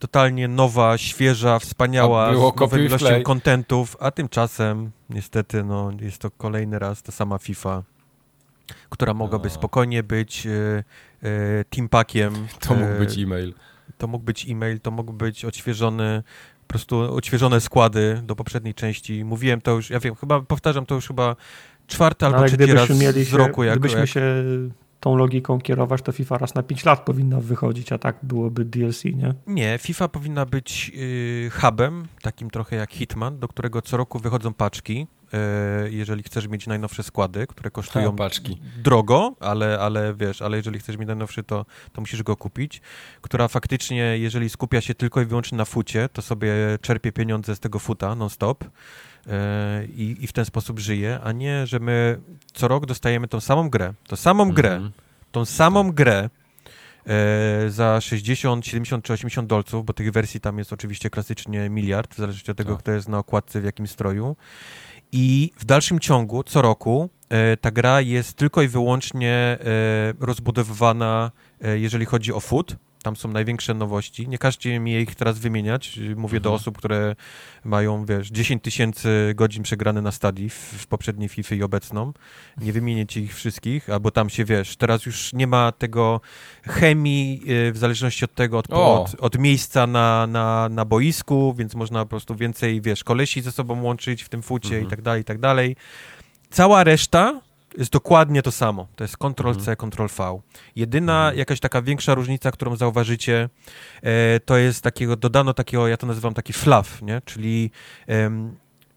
totalnie 0.02 0.48
nowa, 0.48 0.98
świeża, 0.98 1.58
wspaniała, 1.58 2.26
A 2.26 2.32
było 2.32 2.54
z 2.56 2.60
nową 2.60 2.76
ilością 2.76 3.22
kontentów, 3.22 3.96
a 4.00 4.10
tymczasem 4.10 4.90
niestety 5.10 5.64
no, 5.64 5.90
jest 6.00 6.18
to 6.18 6.30
kolejny 6.30 6.78
raz 6.78 7.02
ta 7.02 7.12
sama 7.12 7.38
FIFA, 7.38 7.82
która 8.90 9.14
mogłaby 9.14 9.48
No. 9.48 9.54
spokojnie 9.54 10.02
być 10.02 10.46
e, 10.46 10.50
e, 11.22 11.64
teampakiem. 11.64 12.46
To 12.60 12.74
mógł 12.74 12.92
e, 12.92 12.98
być 12.98 13.18
e-mail. 13.18 13.54
to 13.98 14.06
mógł 14.06 14.24
być 14.24 14.50
e-mail, 14.50 14.80
to 14.80 14.90
mógł 14.90 15.12
być 15.12 15.44
odświeżony, 15.44 16.22
po 16.60 16.66
prostu 16.66 17.14
odświeżone 17.16 17.60
składy 17.60 18.20
do 18.24 18.36
poprzedniej 18.36 18.74
części. 18.74 19.24
Mówiłem 19.24 19.60
to 19.60 19.70
już, 19.70 19.90
ja 19.90 20.00
wiem, 20.00 20.14
chyba 20.14 20.40
powtarzam 20.40 20.86
to 20.86 20.94
już 20.94 21.06
chyba 21.08 21.36
czwarty 21.86 22.26
albo 22.26 22.38
No, 22.38 22.44
ale 22.44 22.56
trzeci 22.56 22.72
raz 22.72 22.90
mieli 22.90 23.24
z 23.24 23.30
się, 23.30 23.36
roku. 23.36 23.64
Jak, 23.64 23.74
gdybyśmy 23.78 24.00
jak, 24.00 24.08
się 24.08 24.22
tą 25.02 25.16
logiką 25.16 25.60
kierować, 25.60 26.02
to 26.02 26.12
FIFA 26.12 26.38
raz 26.38 26.54
na 26.54 26.62
5 26.62 26.84
lat 26.84 27.04
powinna 27.04 27.40
wychodzić, 27.40 27.92
a 27.92 27.98
tak 27.98 28.16
byłoby 28.22 28.64
DLC, 28.64 29.04
nie? 29.04 29.34
Nie, 29.46 29.78
FIFA 29.78 30.08
powinna 30.08 30.46
być 30.46 30.92
y, 30.96 31.50
hubem, 31.60 32.06
takim 32.22 32.50
trochę 32.50 32.76
jak 32.76 32.92
Hitman, 32.92 33.38
do 33.38 33.48
którego 33.48 33.82
co 33.82 33.96
roku 33.96 34.18
wychodzą 34.18 34.54
paczki. 34.54 35.06
e, 35.32 35.90
jeżeli 35.90 36.22
chcesz 36.22 36.48
mieć 36.48 36.66
najnowsze 36.66 37.02
składy, 37.02 37.46
które 37.46 37.70
kosztują 37.70 38.10
Ha, 38.10 38.16
paczki. 38.16 38.60
drogo, 38.82 39.34
ale, 39.40 39.78
ale 39.80 40.14
wiesz, 40.14 40.42
ale 40.42 40.56
jeżeli 40.56 40.78
chcesz 40.78 40.96
mieć 40.96 41.06
najnowszy, 41.06 41.42
to, 41.42 41.66
to 41.92 42.00
musisz 42.00 42.22
go 42.22 42.36
kupić, 42.36 42.80
która 43.20 43.48
faktycznie, 43.48 44.18
jeżeli 44.18 44.48
skupia 44.50 44.80
się 44.80 44.94
tylko 44.94 45.20
i 45.20 45.24
wyłącznie 45.26 45.58
na 45.58 45.64
fucie, 45.64 46.08
to 46.12 46.22
sobie 46.22 46.52
czerpie 46.80 47.12
pieniądze 47.12 47.56
z 47.56 47.60
tego 47.60 47.78
futa 47.78 48.14
non-stop 48.14 48.64
i, 49.96 50.16
i 50.20 50.26
w 50.26 50.32
ten 50.32 50.44
sposób 50.44 50.78
żyje, 50.78 51.20
a 51.24 51.32
nie, 51.32 51.66
że 51.66 51.78
my 51.78 52.20
co 52.54 52.68
rok 52.68 52.86
dostajemy 52.86 53.28
tą 53.28 53.40
samą 53.40 53.70
grę, 53.70 53.94
tą 54.08 54.16
samą 54.16 54.52
grę, 54.52 54.72
Mhm. 54.74 54.92
tą 55.32 55.44
samą 55.44 55.92
grę 55.92 56.30
e, 57.06 57.70
za 57.70 58.00
60, 58.00 58.66
70 58.66 59.04
czy 59.04 59.12
80 59.12 59.48
dolców, 59.48 59.84
bo 59.84 59.92
tych 59.92 60.12
wersji 60.12 60.40
tam 60.40 60.58
jest 60.58 60.72
oczywiście 60.72 61.10
klasycznie 61.10 61.70
miliard, 61.70 62.14
w 62.14 62.18
zależności 62.18 62.50
od 62.50 62.56
tego, 62.56 62.72
Tak. 62.72 62.82
kto 62.82 62.92
jest 62.92 63.08
na 63.08 63.18
okładce, 63.18 63.60
w 63.60 63.64
jakim 63.64 63.86
stroju. 63.86 64.36
I 65.12 65.50
w 65.58 65.64
dalszym 65.64 66.00
ciągu, 66.00 66.42
co 66.42 66.62
roku, 66.62 67.08
e, 67.28 67.56
ta 67.56 67.70
gra 67.70 68.00
jest 68.00 68.34
tylko 68.36 68.62
i 68.62 68.68
wyłącznie 68.68 69.32
e, 69.34 69.58
rozbudowywana, 70.20 71.30
e, 71.62 71.78
jeżeli 71.78 72.04
chodzi 72.04 72.32
o 72.32 72.40
food. 72.40 72.76
Tam 73.02 73.16
są 73.16 73.28
największe 73.28 73.74
nowości. 73.74 74.28
Nie 74.28 74.38
każcie 74.38 74.78
mi 74.80 74.92
ich 74.92 75.14
teraz 75.14 75.38
wymieniać. 75.38 75.98
Mówię 76.16 76.40
do 76.40 76.48
Mhm. 76.48 76.60
osób, 76.60 76.78
które 76.78 77.16
mają, 77.64 78.04
wiesz, 78.04 78.28
10 78.28 78.62
tysięcy 78.62 79.32
godzin 79.36 79.62
przegrane 79.62 80.02
na 80.02 80.12
stadii 80.12 80.48
w, 80.50 80.54
w 80.54 80.86
poprzedniej 80.86 81.28
FIFA 81.28 81.54
i 81.54 81.62
obecną. 81.62 82.12
Nie 82.60 82.72
wymienię 82.72 83.06
ci 83.06 83.20
ich 83.20 83.34
wszystkich, 83.34 83.90
albo 83.90 84.10
tam 84.10 84.30
się, 84.30 84.44
wiesz, 84.44 84.76
teraz 84.76 85.06
już 85.06 85.32
nie 85.32 85.46
ma 85.46 85.72
tego 85.72 86.20
chemii 86.62 87.42
y, 87.68 87.72
w 87.72 87.78
zależności 87.78 88.24
od 88.24 88.34
tego, 88.34 88.58
od, 88.58 88.72
od, 88.72 89.14
od 89.20 89.38
miejsca 89.38 89.86
na, 89.86 90.26
na, 90.26 90.68
na 90.68 90.84
boisku, 90.84 91.54
więc 91.58 91.74
można 91.74 92.04
po 92.04 92.08
prostu 92.08 92.34
więcej, 92.36 92.80
wiesz, 92.80 93.04
kolesi 93.04 93.40
ze 93.42 93.52
sobą 93.52 93.82
łączyć 93.82 94.22
w 94.22 94.28
tym 94.28 94.42
fucie 94.42 94.68
Mhm. 94.68 94.86
i 94.86 94.90
tak 94.90 95.02
dalej, 95.02 95.20
i 95.22 95.24
tak 95.24 95.38
dalej. 95.38 95.76
Cała 96.50 96.84
reszta 96.84 97.40
jest 97.78 97.92
dokładnie 97.92 98.42
to 98.42 98.52
samo. 98.52 98.86
To 98.96 99.04
jest 99.04 99.16
Ctrl-C, 99.16 99.70
Mhm. 99.70 99.90
Ctrl-V. 99.90 100.40
Jedyna 100.76 101.32
jakaś 101.36 101.60
taka 101.60 101.82
większa 101.82 102.14
różnica, 102.14 102.50
którą 102.50 102.76
zauważycie, 102.76 103.48
e, 104.02 104.40
to 104.40 104.56
jest 104.56 104.82
takiego, 104.84 105.16
dodano 105.16 105.54
takiego, 105.54 105.88
ja 105.88 105.96
to 105.96 106.06
nazywam 106.06 106.34
taki 106.34 106.52
fluff, 106.52 107.02
nie? 107.02 107.20
Czyli 107.24 107.70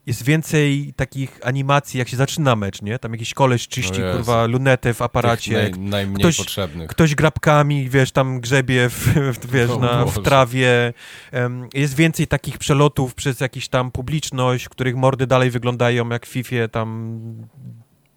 jest 0.05 0.23
więcej 0.23 0.93
takich 0.95 1.39
animacji, 1.43 1.97
jak 1.97 2.09
się 2.09 2.17
zaczyna 2.17 2.55
mecz, 2.55 2.81
nie? 2.81 2.99
Tam 2.99 3.11
jakiś 3.11 3.33
koleś 3.33 3.67
czyści, 3.67 4.03
O 4.03 4.05
Jezu. 4.05 4.17
kurwa, 4.17 4.45
lunetę 4.45 4.93
w 4.93 5.01
aparacie. 5.01 5.53
Naj, 5.53 5.71
najmniej 5.71 6.19
Ktoś- 6.19 6.37
potrzebnych. 6.37 6.89
Ktoś 6.89 7.15
grabkami, 7.15 7.89
wiesz, 7.89 8.11
tam 8.11 8.39
grzebie 8.39 8.89
w, 8.89 8.93
w, 9.39 9.51
wiesz, 9.51 9.69
na, 9.81 10.05
w 10.05 10.21
trawie. 10.23 10.93
Em, 11.31 11.67
jest 11.73 11.95
więcej 11.95 12.27
takich 12.27 12.57
przelotów 12.57 13.15
przez 13.15 13.39
jakiś 13.39 13.67
tam 13.67 13.91
publiczność, 13.91 14.69
których 14.69 14.95
mordy 14.95 15.27
dalej 15.27 15.49
wyglądają 15.51 16.09
jak 16.09 16.25
w 16.25 16.29
FIFA 16.29 16.67
tam 16.71 17.19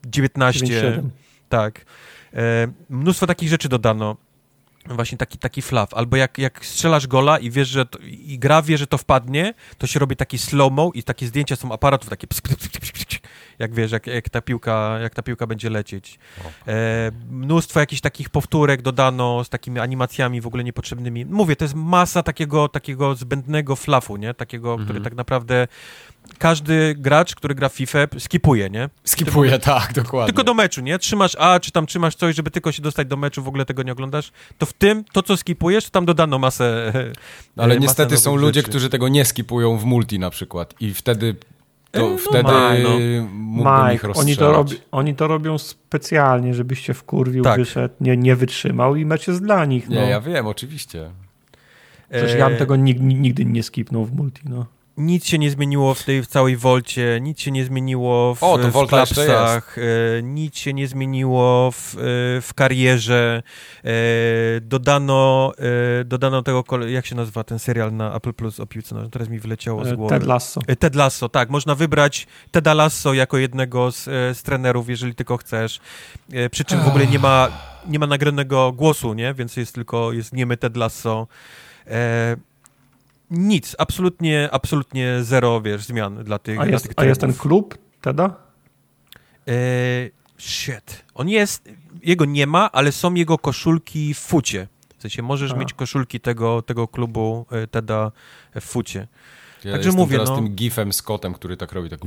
19. 0.07 0.67
97. 0.67 1.11
Tak. 1.49 1.85
E, 2.35 2.69
mnóstwo 2.89 3.27
takich 3.27 3.49
rzeczy 3.49 3.69
dodano. 3.69 4.17
Właśnie 4.87 5.19
taki, 5.19 5.39
taki 5.39 5.63
flaw. 5.63 5.95
Albo 5.95 6.17
jak, 6.17 6.39
jak 6.39 6.67
strzelasz 6.67 7.07
gola 7.07 7.39
i 7.39 7.51
wiesz, 7.51 7.69
że 7.69 7.87
to, 7.87 7.99
i 7.99 8.39
gra 8.39 8.63
wie, 8.63 8.79
że 8.79 8.87
to 8.87 8.99
wpadnie, 8.99 9.55
to 9.79 9.87
się 9.87 10.01
robi 10.01 10.17
taki 10.17 10.39
slow-mo 10.39 10.91
i 10.95 11.03
takie 11.03 11.27
zdjęcia 11.27 11.57
są 11.57 11.73
aparatów 11.73 12.11
takie 12.11 12.27
psk, 12.27 12.49
psk, 12.49 12.59
psk, 12.59 12.81
psk, 12.81 12.93
psk, 12.93 13.23
jak 13.59 13.75
wiesz, 13.75 13.93
jak, 13.93 14.07
jak, 14.07 14.29
ta 14.29 14.41
piłka, 14.41 14.99
jak 15.03 15.15
ta 15.15 15.23
piłka 15.23 15.47
będzie 15.47 15.71
lecieć. 15.71 16.19
E, 16.69 17.11
mnóstwo 17.31 17.81
jakichś 17.81 18.01
takich 18.01 18.31
powtórek 18.31 18.83
dodano 18.83 19.45
z 19.45 19.49
takimi 19.49 19.81
animacjami 19.81 20.41
w 20.41 20.47
ogóle 20.47 20.65
niepotrzebnymi. 20.65 21.25
Mówię, 21.27 21.57
to 21.57 21.65
jest 21.65 21.75
masa 21.75 22.23
takiego, 22.23 22.69
takiego 22.69 23.15
zbędnego 23.15 23.77
flafu, 23.77 24.17
nie? 24.17 24.35
Takiego, 24.35 24.75
który 24.75 24.89
Mhm. 24.99 25.05
tak 25.05 25.15
naprawdę 25.15 25.69
każdy 26.39 26.95
gracz, 26.99 27.35
który 27.35 27.55
gra 27.55 27.69
w 27.69 27.73
FIFA 27.75 27.99
skipuje, 28.19 28.71
nie? 28.71 28.89
Skipuję, 29.05 29.59
tak, 29.59 29.93
dokładnie. 29.93 30.27
Tylko 30.27 30.45
do 30.45 30.55
meczu, 30.55 30.81
nie? 30.81 30.99
Trzymasz 30.99 31.37
A, 31.39 31.61
czy 31.61 31.73
tam 31.73 31.87
trzymasz 31.87 32.15
coś, 32.15 32.37
żeby 32.37 32.51
tylko 32.51 32.73
się 32.73 32.83
dostać 32.83 33.09
do 33.09 33.17
meczu, 33.17 33.43
w 33.43 33.49
ogóle 33.49 33.65
tego 33.65 33.83
nie 33.83 33.93
oglądasz, 33.93 34.31
to 34.59 34.67
w 34.67 34.73
tym, 34.73 35.05
to 35.13 35.23
co 35.23 35.37
skipujesz, 35.37 35.91
tam 35.91 36.07
dodano 36.07 36.39
masę 36.39 36.93
No, 37.57 37.63
Ale 37.63 37.75
e, 37.75 37.79
niestety 37.79 38.13
masę 38.15 38.23
są 38.25 38.31
nowych 38.31 38.43
ludzie, 38.43 38.61
rzeczy. 38.61 38.71
którzy 38.71 38.89
tego 38.91 39.09
nie 39.09 39.25
skipują 39.25 39.79
w 39.79 39.85
multi 39.85 40.19
na 40.19 40.31
przykład 40.31 40.75
i 40.81 40.95
wtedy 40.95 41.37
to 41.91 42.01
E, 42.01 42.11
no 42.11 42.19
wtedy 42.19 42.53
no. 42.83 43.89
Mike, 43.91 44.09
oni 44.15 44.37
to, 44.37 44.53
robi, 44.53 44.77
oni 44.91 45.15
to 45.15 45.27
robią 45.27 45.59
specjalnie, 45.59 46.55
żebyś 46.55 46.81
się 46.81 46.95
wkurwił, 46.95 47.45
Tak. 47.45 47.59
wyszedł, 47.59 47.95
nie, 48.01 48.17
nie 48.17 48.37
wytrzymał 48.37 48.97
i 48.97 49.05
mecz 49.05 49.29
jest 49.29 49.43
dla 49.43 49.65
nich. 49.65 49.89
No. 49.89 49.95
Nie, 49.95 50.09
ja 50.09 50.21
wiem, 50.21 50.47
oczywiście. 50.47 51.11
Przecież 52.11 52.35
E, 52.35 52.39
ja 52.39 52.49
bym 52.49 52.59
tego 52.59 52.77
nig, 52.77 53.01
nigdy 53.01 53.45
nie 53.45 53.63
skipnął 53.63 54.05
w 54.05 54.15
multi. 54.15 54.43
No. 54.45 54.67
Nic 54.99 55.27
się 55.27 55.39
nie 55.39 55.51
zmieniło 55.51 55.95
w 55.95 56.03
tej 56.03 56.23
w 56.23 56.27
całej 56.27 56.57
Wolcie, 56.57 57.19
nic 57.23 57.41
się 57.41 57.51
nie 57.51 57.65
zmieniło 57.65 58.35
w, 58.35 58.43
O, 58.43 58.59
w 58.59 58.87
klapsach, 58.89 59.77
e, 59.79 60.23
nic 60.23 60.57
się 60.57 60.73
nie 60.75 60.89
zmieniło 60.89 61.71
w, 61.71 61.95
e, 61.95 61.99
w 62.41 62.51
karierze. 62.55 63.43
E, 63.85 63.91
dodano, 64.61 65.53
e, 66.01 66.05
dodano 66.05 66.43
tego, 66.43 66.63
kole- 66.63 66.89
jak 66.91 67.07
się 67.07 67.15
nazywa 67.15 67.45
ten 67.45 67.59
serial 67.59 67.93
na 67.93 68.15
Apple 68.15 68.33
Plus 68.33 68.61
o 68.61 68.67
piłce 68.67 68.95
nożnej? 68.95 69.11
Teraz 69.11 69.29
mi 69.29 69.39
wyleciało 69.39 69.85
z 69.85 69.93
głowy. 69.93 70.15
Ted 70.15 70.27
Lasso. 70.27 70.61
E, 70.67 70.77
Ted 70.77 70.95
Lasso, 70.95 71.29
tak. 71.29 71.51
Można 71.51 71.75
wybrać 71.75 72.27
Teda 72.51 72.75
Lasso 72.75 73.15
jako 73.15 73.39
jednego 73.39 73.93
z, 73.93 74.05
z 74.39 74.43
trenerów, 74.43 74.89
jeżeli 74.89 75.15
tylko 75.15 75.37
chcesz. 75.37 75.81
E, 76.33 76.51
przy 76.51 76.65
czym 76.65 76.81
w 76.81 76.89
ogóle 76.89 77.07
nie 77.07 77.19
ma, 77.19 77.49
nie 77.87 77.99
ma 77.99 78.07
nagranego 78.07 78.73
głosu, 78.73 79.15
nie? 79.15 79.35
Więc 79.35 79.57
jest 79.57 79.75
tylko, 79.75 80.13
jest 80.13 80.33
niemy 80.33 80.57
Ted 80.57 80.77
Lasso. 80.77 81.27
Nic, 83.31 83.77
absolutnie, 83.79 84.49
absolutnie 84.53 85.19
zero, 85.23 85.61
wiesz, 85.61 85.85
zmian 85.85 86.25
dla 86.25 86.39
tych 86.39 86.61
A 86.61 86.63
dla 86.63 86.73
jest, 86.73 86.85
tych 86.85 86.93
a 86.97 87.05
jest 87.05 87.21
ten 87.21 87.35
klub 87.35 87.79
Teda? 88.01 88.37
E, 89.49 89.53
shit. 90.39 91.05
On 91.15 91.29
jest, 91.29 91.69
jego 92.03 92.25
nie 92.25 92.47
ma, 92.47 92.73
ale 92.73 92.93
są 92.93 93.15
jego 93.15 93.39
koszulki 93.39 94.15
w 94.15 94.19
fucie. 94.19 94.69
W 94.99 95.03
sensie 95.03 95.23
możesz 95.23 95.53
A. 95.53 95.57
mieć 95.57 95.75
koszulki 95.75 96.21
tego, 96.21 96.63
tego 96.63 96.89
klubu 96.89 97.47
e, 97.51 97.67
Teda 97.67 98.13
w 98.55 98.65
fucie. 98.65 99.09
Ja 99.65 99.73
Także 99.73 99.93
mówię, 99.93 100.13
teraz 100.13 100.29
no. 100.29 100.37
tym 100.37 100.49
gifem 100.49 100.93
z 100.93 101.03
kotem, 101.03 101.35
który 101.35 101.57
tak 101.57 101.73
robi, 101.73 101.91
tak... 101.91 102.01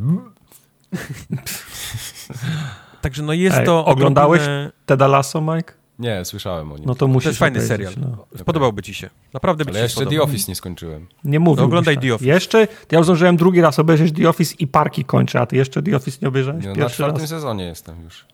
Także 3.01 3.24
no 3.24 3.33
jest 3.33 3.58
Ej, 3.58 3.66
to... 3.66 3.85
oglądałeś 3.85 4.41
odrobinę- 4.41 4.72
Teda 4.85 5.08
Lasso, 5.08 5.41
Mike? 5.41 5.74
Nie, 6.01 6.25
słyszałem 6.25 6.71
o 6.71 6.77
nim. 6.77 6.85
No 6.85 6.95
to 6.95 7.07
musisz 7.07 7.23
To 7.23 7.30
jest 7.30 7.39
fajny 7.39 7.61
serial. 7.61 7.93
No. 7.97 8.25
Spodobałby 8.38 8.81
ci 8.81 8.93
się. 8.93 9.09
Naprawdę 9.33 9.65
by 9.65 9.71
Ale 9.71 9.75
ci 9.75 9.80
się 9.80 9.83
jeszcze 9.83 10.01
spodobał. 10.01 10.25
The 10.25 10.31
Office 10.31 10.51
nie 10.51 10.55
skończyłem. 10.55 11.07
Nie 11.23 11.39
mówił. 11.39 11.61
No 11.61 11.65
oglądaj 11.65 11.97
The 11.97 12.13
Office. 12.13 12.31
Jeszcze, 12.31 12.67
ja 12.91 13.03
zdążyłem 13.03 13.38
drugi 13.38 13.61
raz 13.61 13.80
obejrzeć 13.80 14.15
The 14.15 14.30
Office 14.30 14.55
i 14.59 14.67
parki 14.67 15.05
kończę, 15.05 15.39
a 15.39 15.45
ty 15.45 15.55
jeszcze 15.55 15.83
The 15.83 15.95
Office 15.95 16.17
nie 16.21 16.27
obejrzałeś? 16.27 16.63
Nie, 16.63 16.69
no, 16.69 16.75
na 16.75 16.89
czwartym 16.89 17.21
raz. 17.21 17.30
sezonie 17.30 17.63
jestem 17.63 18.03
już. 18.03 18.25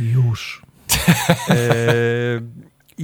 Już. 0.00 0.62
E, 1.48 1.54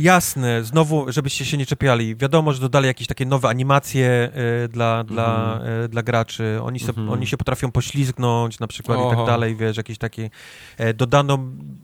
jasne, 0.02 0.64
znowu, 0.64 1.12
żebyście 1.12 1.44
się 1.44 1.56
nie 1.56 1.66
czepiali. 1.66 2.16
Wiadomo, 2.16 2.52
że 2.52 2.60
dodali 2.60 2.86
jakieś 2.86 3.06
takie 3.06 3.26
nowe 3.26 3.48
animacje 3.48 4.08
e, 4.64 4.68
dla, 4.68 5.04
dla, 5.04 5.60
e, 5.84 5.88
dla 5.88 6.02
graczy. 6.02 6.58
Oni, 6.62 6.80
se, 6.80 6.88
Mhm. 6.88 7.10
oni 7.10 7.26
się 7.26 7.36
potrafią 7.36 7.70
poślizgnąć 7.72 8.58
na 8.60 8.66
przykład 8.66 8.98
i 8.98 9.02
tak 9.02 9.18
Oho. 9.18 9.26
dalej, 9.26 9.56
wiesz, 9.56 9.76
jakieś 9.76 9.98
takie... 9.98 10.30
E, 10.78 10.94
dodano 10.94 11.38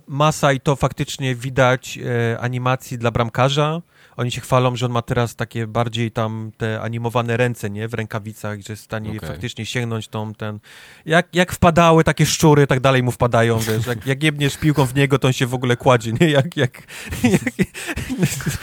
masa 0.06 0.52
i 0.52 0.60
to 0.60 0.76
faktycznie 0.76 1.34
widać 1.34 1.98
e, 1.98 2.40
animacji 2.40 2.98
dla 2.98 3.10
bramkarza. 3.10 3.82
Oni 4.16 4.30
się 4.30 4.40
chwalą, 4.40 4.76
że 4.76 4.86
on 4.86 4.92
ma 4.92 5.02
teraz 5.02 5.36
takie 5.36 5.66
bardziej 5.66 6.10
tam 6.10 6.52
te 6.56 6.80
animowane 6.80 7.36
ręce, 7.36 7.70
nie, 7.70 7.88
w 7.88 7.94
rękawicach, 7.94 8.60
że 8.60 8.72
jest 8.72 8.82
w 8.82 8.84
stanie 8.84 9.10
Okej. 9.16 9.28
faktycznie 9.28 9.66
sięgnąć 9.66 10.08
tą, 10.08 10.34
ten... 10.34 10.58
Jak, 11.06 11.34
jak 11.34 11.52
wpadały 11.52 12.04
takie 12.04 12.26
szczury, 12.26 12.66
tak 12.66 12.80
dalej 12.80 13.02
mu 13.02 13.10
wpadają, 13.10 13.58
wiesz, 13.68 13.86
jak, 13.86 14.06
jak 14.06 14.22
jebniesz 14.22 14.56
piłką 14.56 14.86
w 14.86 14.94
niego, 14.94 15.18
to 15.18 15.28
on 15.28 15.32
się 15.32 15.46
w 15.46 15.54
ogóle 15.54 15.76
kładzie, 15.76 16.12
nie, 16.20 16.30
jak... 16.30 16.56
jak, 16.56 16.82
jak 18.20 18.58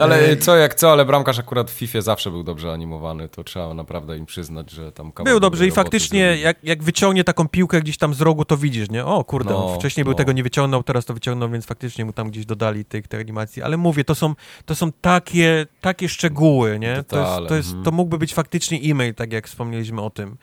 Ale 0.00 0.30
E, 0.30 0.36
co 0.36 0.56
jak 0.56 0.74
co, 0.74 0.92
ale 0.92 1.04
bramkarz 1.04 1.38
akurat 1.38 1.70
w 1.70 1.74
FIFA 1.74 2.00
zawsze 2.00 2.30
był 2.30 2.42
dobrze 2.42 2.72
animowany, 2.72 3.28
to 3.28 3.44
trzeba 3.44 3.74
naprawdę 3.74 4.18
im 4.18 4.26
przyznać, 4.26 4.70
że 4.70 4.92
tam 4.92 5.12
Był 5.24 5.40
dobrze 5.40 5.66
i 5.66 5.70
faktycznie 5.70 6.20
jak, 6.20 6.56
jak 6.62 6.82
wyciągnie 6.82 7.24
taką 7.24 7.48
piłkę 7.48 7.80
gdzieś 7.80 7.98
tam 7.98 8.14
z 8.14 8.20
rogu, 8.20 8.44
to 8.44 8.56
widzisz, 8.56 8.90
nie? 8.90 9.04
O 9.04 9.24
kurde, 9.24 9.50
No, 9.50 9.74
wcześniej 9.78 10.04
był 10.04 10.12
no. 10.12 10.16
tego 10.16 10.32
nie 10.32 10.42
wyciągnął, 10.42 10.82
teraz 10.82 11.04
to 11.04 11.14
wyciągnął, 11.14 11.50
więc 11.50 11.66
faktycznie 11.66 12.04
mu 12.04 12.12
tam 12.12 12.30
gdzieś 12.30 12.46
dodali 12.46 12.84
tych, 12.84 13.08
tych 13.08 13.20
animacji. 13.20 13.62
Ale 13.62 13.76
mówię, 13.76 14.04
to 14.04 14.14
są, 14.14 14.34
to 14.66 14.74
są 14.74 14.92
takie, 14.92 15.66
takie 15.80 16.08
szczegóły, 16.08 16.78
nie? 16.78 17.04
To, 17.08 17.20
jest, 17.20 17.48
to, 17.48 17.56
jest, 17.56 17.68
mhm. 17.68 17.84
to 17.84 17.90
mógłby 17.90 18.18
być 18.18 18.34
faktycznie 18.34 18.78
e-mail, 18.78 19.14
tak 19.14 19.32
jak 19.32 19.48
wspomnieliśmy 19.48 20.00
o 20.02 20.10
tym. 20.10 20.36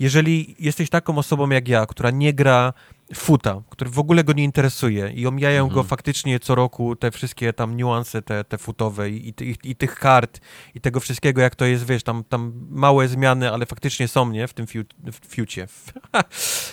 Jeżeli 0.00 0.56
jesteś 0.58 0.90
taką 0.90 1.18
osobą 1.18 1.50
jak 1.50 1.68
ja, 1.68 1.86
która 1.86 2.10
nie 2.10 2.32
gra 2.32 2.72
futa, 3.14 3.62
który 3.70 3.90
w 3.90 3.98
ogóle 3.98 4.24
go 4.24 4.32
nie 4.32 4.44
interesuje 4.44 5.10
i 5.10 5.26
omijają 5.26 5.64
Mhm. 5.64 5.74
go 5.74 5.82
faktycznie 5.82 6.40
co 6.40 6.54
roku 6.54 6.96
te 6.96 7.10
wszystkie 7.10 7.52
tam 7.52 7.76
niuanse 7.76 8.22
te, 8.22 8.44
te 8.44 8.58
futowe 8.58 9.10
i, 9.10 9.28
i, 9.40 9.56
i 9.64 9.76
tych 9.76 9.98
kart 9.98 10.40
i 10.74 10.80
tego 10.80 11.00
wszystkiego, 11.00 11.40
jak 11.40 11.54
to 11.54 11.64
jest, 11.64 11.86
wiesz, 11.86 12.02
tam, 12.02 12.24
tam 12.24 12.52
małe 12.70 13.08
zmiany, 13.08 13.52
ale 13.52 13.66
faktycznie 13.66 14.08
są, 14.08 14.30
nie? 14.30 14.48
W 14.48 14.54
tym 14.54 14.66
fiu, 14.66 14.82
w 15.12 15.26
fiucie, 15.26 15.66
w, 15.66 15.92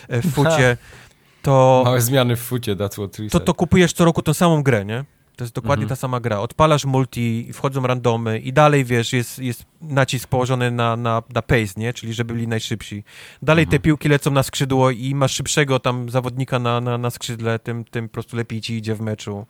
w 0.27 0.31
fucie, 0.33 0.77
to, 1.41 1.81
Małe 1.85 2.01
zmiany 2.01 2.35
w 2.35 2.41
fucie, 2.41 2.75
that's 2.75 2.93
what 2.93 3.15
she 3.15 3.29
to, 3.29 3.39
to 3.39 3.53
kupujesz 3.53 3.93
co 3.93 4.05
roku 4.05 4.21
tą 4.21 4.33
samą 4.33 4.63
grę, 4.63 4.85
nie? 4.85 5.05
To 5.41 5.43
jest 5.43 5.55
dokładnie 5.55 5.87
ta 5.87 5.95
sama 5.95 6.19
gra. 6.19 6.39
Odpalasz 6.39 6.85
multi, 6.85 7.49
wchodzą 7.53 7.87
randomy 7.87 8.39
i 8.39 8.53
dalej, 8.53 8.85
wiesz, 8.85 9.13
jest, 9.13 9.39
jest 9.39 9.65
nacisk 9.81 10.29
położony 10.29 10.71
na, 10.71 10.95
na, 10.95 11.23
na 11.33 11.41
pace, 11.41 11.73
nie? 11.77 11.93
Czyli 11.93 12.13
żeby 12.13 12.33
byli 12.33 12.47
najszybsi. 12.47 13.03
Dalej 13.41 13.67
te 13.67 13.79
piłki 13.79 14.09
lecą 14.09 14.31
na 14.31 14.43
skrzydło 14.43 14.91
i 14.91 15.15
masz 15.15 15.33
szybszego 15.33 15.79
tam 15.79 16.09
zawodnika 16.09 16.59
na, 16.59 16.81
na, 16.81 16.97
na 16.97 17.09
skrzydle, 17.09 17.59
tym, 17.59 17.83
tym 17.83 18.09
po 18.09 18.13
prostu 18.13 18.37
lepiej 18.37 18.61
ci 18.61 18.73
idzie 18.73 18.95
w 18.95 19.01
meczu. 19.01 19.45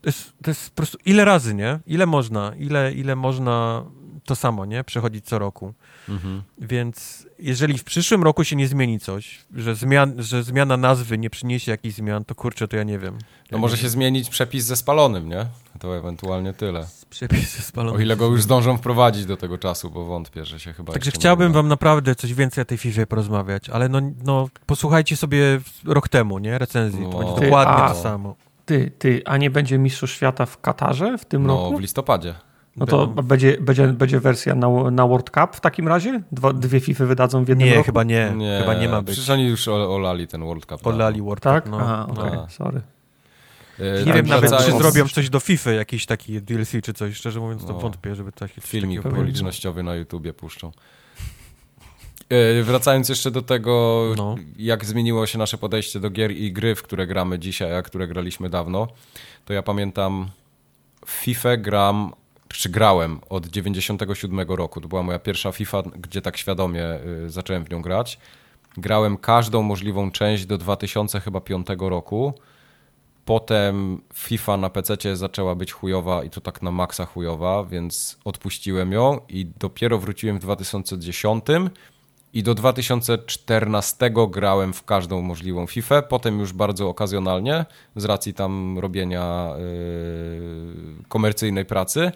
To 0.00 0.08
jest, 0.08 0.32
to 0.42 0.50
jest 0.50 0.70
po 0.70 0.76
prostu 0.76 0.98
ile 1.04 1.24
razy, 1.24 1.54
nie? 1.54 1.78
Ile 1.86 2.06
można? 2.06 2.52
Ile, 2.58 2.92
ile 2.92 3.16
można 3.16 3.84
to 4.30 4.36
samo, 4.36 4.64
nie? 4.66 4.84
Przechodzić 4.84 5.24
co 5.26 5.38
roku. 5.38 5.74
Mhm. 6.08 6.42
Więc 6.58 7.26
jeżeli 7.38 7.78
w 7.78 7.84
przyszłym 7.84 8.22
roku 8.22 8.44
się 8.44 8.56
nie 8.56 8.68
zmieni 8.68 9.00
coś, 9.00 9.38
że, 9.56 9.74
zmian, 9.74 10.14
że 10.18 10.42
zmiana 10.42 10.76
nazwy 10.76 11.18
nie 11.18 11.30
przyniesie 11.30 11.70
jakichś 11.70 11.94
zmian, 11.96 12.24
to 12.24 12.34
kurczę, 12.34 12.68
to 12.68 12.76
ja 12.76 12.82
nie 12.82 12.98
wiem. 12.98 13.18
No 13.50 13.58
może 13.58 13.76
nie 13.76 13.82
się 13.82 13.88
zmienić 13.88 14.28
przepis 14.30 14.64
ze 14.64 14.76
spalonym, 14.76 15.28
nie? 15.28 15.46
To 15.78 15.96
ewentualnie 15.96 16.52
tyle. 16.52 16.80
wiem. 16.80 16.88
Przepisy 17.10 17.62
spalone. 17.62 17.96
O 17.98 18.00
ile 18.00 18.16
go 18.16 18.26
już 18.26 18.42
zdążą 18.42 18.76
wprowadzić 18.76 19.26
do 19.26 19.36
tego 19.36 19.58
czasu, 19.58 19.90
bo 19.90 20.04
wątpię, 20.04 20.44
że 20.44 20.60
się 20.60 20.72
chyba 20.72 20.92
Także 20.92 21.08
nie 21.10 21.14
chciałbym 21.14 21.52
wam 21.52 21.68
naprawdę 21.68 22.14
coś 22.14 22.34
więcej 22.34 22.62
o 22.62 22.64
tej 22.64 22.78
FIFA 22.78 23.06
porozmawiać, 23.06 23.70
ale 23.70 23.88
no, 23.88 24.00
no 24.24 24.48
posłuchajcie 24.66 25.16
sobie 25.16 25.60
rok 25.84 26.08
temu, 26.08 26.38
nie? 26.38 26.58
Recenzji. 26.58 27.02
To 27.02 27.08
No. 27.10 27.18
będzie 27.18 27.34
Ty, 27.34 27.40
dokładnie 27.40 27.74
a- 27.74 27.88
to 27.94 28.02
samo. 28.02 28.36
Ty, 28.66 28.90
ty, 28.98 29.22
a 29.24 29.36
nie 29.36 29.50
będzie 29.50 29.78
Mistrzostw 29.78 30.16
Świata 30.16 30.46
w 30.46 30.60
Katarze 30.60 31.18
w 31.18 31.24
tym 31.24 31.46
No, 31.46 31.54
roku? 31.56 31.76
w 31.76 31.80
listopadzie. 31.80 32.34
No 32.76 32.86
to 32.86 33.06
Będą- 33.06 33.22
będzie, 33.22 33.56
będzie, 33.60 33.86
będzie 33.86 34.20
wersja 34.20 34.54
na, 34.54 34.90
na 34.90 35.06
World 35.06 35.30
Cup 35.30 35.56
w 35.56 35.60
takim 35.60 35.88
razie? 35.88 36.22
Dwa, 36.32 36.52
dwie 36.52 36.80
FIFA 36.80 37.04
wydadzą 37.06 37.44
w 37.44 37.48
jednym 37.48 37.68
Nie, 37.68 37.74
roku? 37.74 37.86
chyba 37.86 38.02
nie, 38.04 38.32
chyba 38.60 38.74
nie 38.74 38.88
ma 38.88 39.02
być. 39.02 39.12
Przecież 39.14 39.30
oni 39.30 39.48
już 39.48 39.68
o- 39.68 39.94
olali 39.94 40.26
ten 40.26 40.44
World 40.44 40.66
Cup. 40.66 40.86
Olali 40.86 41.22
World 41.22 41.42
Tak? 41.42 41.64
Cup, 41.64 41.72
no. 41.72 41.80
Aha, 41.80 42.06
no. 42.14 42.20
okej, 42.22 42.32
no. 42.38 42.46
sorry. 42.50 42.80
E, 43.78 43.98
Nie 43.98 44.04
tak 44.04 44.14
wiem 44.14 44.26
nawet, 44.26 44.50
czy 44.66 44.72
zrobią 44.72 45.08
coś 45.08 45.30
do 45.30 45.40
FIFA, 45.40 45.70
jakiś 45.72 46.06
taki 46.06 46.42
DLC 46.42 46.72
czy 46.82 46.92
coś. 46.94 47.16
Szczerze 47.16 47.40
mówiąc, 47.40 47.64
to 47.64 47.72
No. 47.72 47.78
wątpię, 47.78 48.14
żeby 48.14 48.32
taki 48.32 48.60
Filmik 48.60 49.06
okolicznościowy 49.06 49.82
na 49.82 49.94
YouTubie 49.94 50.32
puszczą. 50.32 50.72
E, 52.28 52.62
Wracając 52.62 53.08
jeszcze 53.08 53.30
do 53.30 53.42
tego, 53.42 54.04
No. 54.16 54.34
jak 54.58 54.84
zmieniło 54.84 55.26
się 55.26 55.38
nasze 55.38 55.58
podejście 55.58 56.00
do 56.00 56.10
gier 56.10 56.30
i 56.32 56.52
gry, 56.52 56.74
w 56.74 56.82
które 56.82 57.06
gramy 57.06 57.38
dzisiaj, 57.38 57.76
a 57.76 57.82
które 57.82 58.08
graliśmy 58.08 58.50
dawno, 58.50 58.88
to 59.44 59.52
ja 59.52 59.62
pamiętam 59.62 60.28
w 61.06 61.10
FIFA 61.10 61.56
gram, 61.56 62.12
czy 62.54 62.68
grałem 62.68 63.20
od 63.28 63.46
97 63.46 64.40
roku. 64.40 64.80
To 64.80 64.88
była 64.88 65.02
moja 65.02 65.18
pierwsza 65.18 65.52
FIFA, 65.52 65.82
gdzie 65.82 66.22
tak 66.22 66.36
świadomie 66.36 66.84
y, 67.26 67.30
zacząłem 67.30 67.64
w 67.64 67.70
nią 67.70 67.82
grać. 67.82 68.18
Grałem 68.76 69.16
każdą 69.16 69.62
możliwą 69.62 70.10
część 70.10 70.46
do 70.46 70.58
2005 70.58 71.66
roku. 71.78 72.34
Potem 73.24 74.02
FIFA 74.14 74.56
na 74.56 74.70
PC 74.70 75.16
zaczęła 75.16 75.54
być 75.54 75.72
chujowa 75.72 76.24
i 76.24 76.30
to 76.30 76.40
tak 76.40 76.62
na 76.62 76.70
maksa 76.70 77.06
chujowa, 77.06 77.64
więc 77.64 78.18
odpuściłem 78.24 78.92
ją 78.92 79.20
i 79.28 79.46
dopiero 79.46 79.98
wróciłem 79.98 80.38
w 80.38 80.40
2010 80.40 81.44
i 82.32 82.42
do 82.42 82.54
2014 82.54 84.10
grałem 84.30 84.72
w 84.72 84.84
każdą 84.84 85.22
możliwą 85.22 85.66
FIFA, 85.66 86.02
potem 86.02 86.40
już 86.40 86.52
bardzo 86.52 86.88
okazjonalnie 86.88 87.64
z 87.96 88.04
racji 88.04 88.34
tam 88.34 88.78
robienia 88.78 89.50
yy, 89.58 91.04
komercyjnej 91.08 91.64
pracy. 91.64 92.12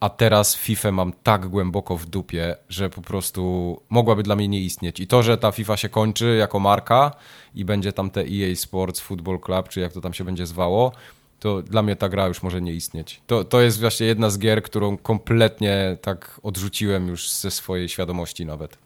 A 0.00 0.08
teraz 0.08 0.56
FIFA 0.56 0.92
mam 0.92 1.12
tak 1.22 1.48
głęboko 1.48 1.96
w 1.96 2.06
dupie, 2.06 2.56
że 2.68 2.90
po 2.90 3.02
prostu 3.02 3.80
mogłaby 3.90 4.22
dla 4.22 4.36
mnie 4.36 4.48
nie 4.48 4.60
istnieć. 4.60 5.00
I 5.00 5.06
to, 5.06 5.22
że 5.22 5.38
ta 5.38 5.52
FIFA 5.52 5.76
się 5.76 5.88
kończy 5.88 6.36
jako 6.36 6.60
marka 6.60 7.10
i 7.54 7.64
będzie 7.64 7.92
tam 7.92 8.10
te 8.10 8.20
EA 8.20 8.56
Sports 8.56 9.00
Football 9.00 9.40
Club, 9.40 9.68
czy 9.68 9.80
jak 9.80 9.92
to 9.92 10.00
tam 10.00 10.14
się 10.14 10.24
będzie 10.24 10.46
zwało, 10.46 10.92
to 11.40 11.62
dla 11.62 11.82
mnie 11.82 11.96
ta 11.96 12.08
gra 12.08 12.26
już 12.28 12.42
może 12.42 12.62
nie 12.62 12.72
istnieć. 12.72 13.20
To, 13.26 13.44
to 13.44 13.60
jest 13.60 13.80
właśnie 13.80 14.06
jedna 14.06 14.30
z 14.30 14.38
gier, 14.38 14.62
którą 14.62 14.96
kompletnie 14.96 15.96
tak 16.00 16.40
odrzuciłem 16.42 17.08
już 17.08 17.30
ze 17.30 17.50
swojej 17.50 17.88
świadomości 17.88 18.46
nawet. 18.46 18.78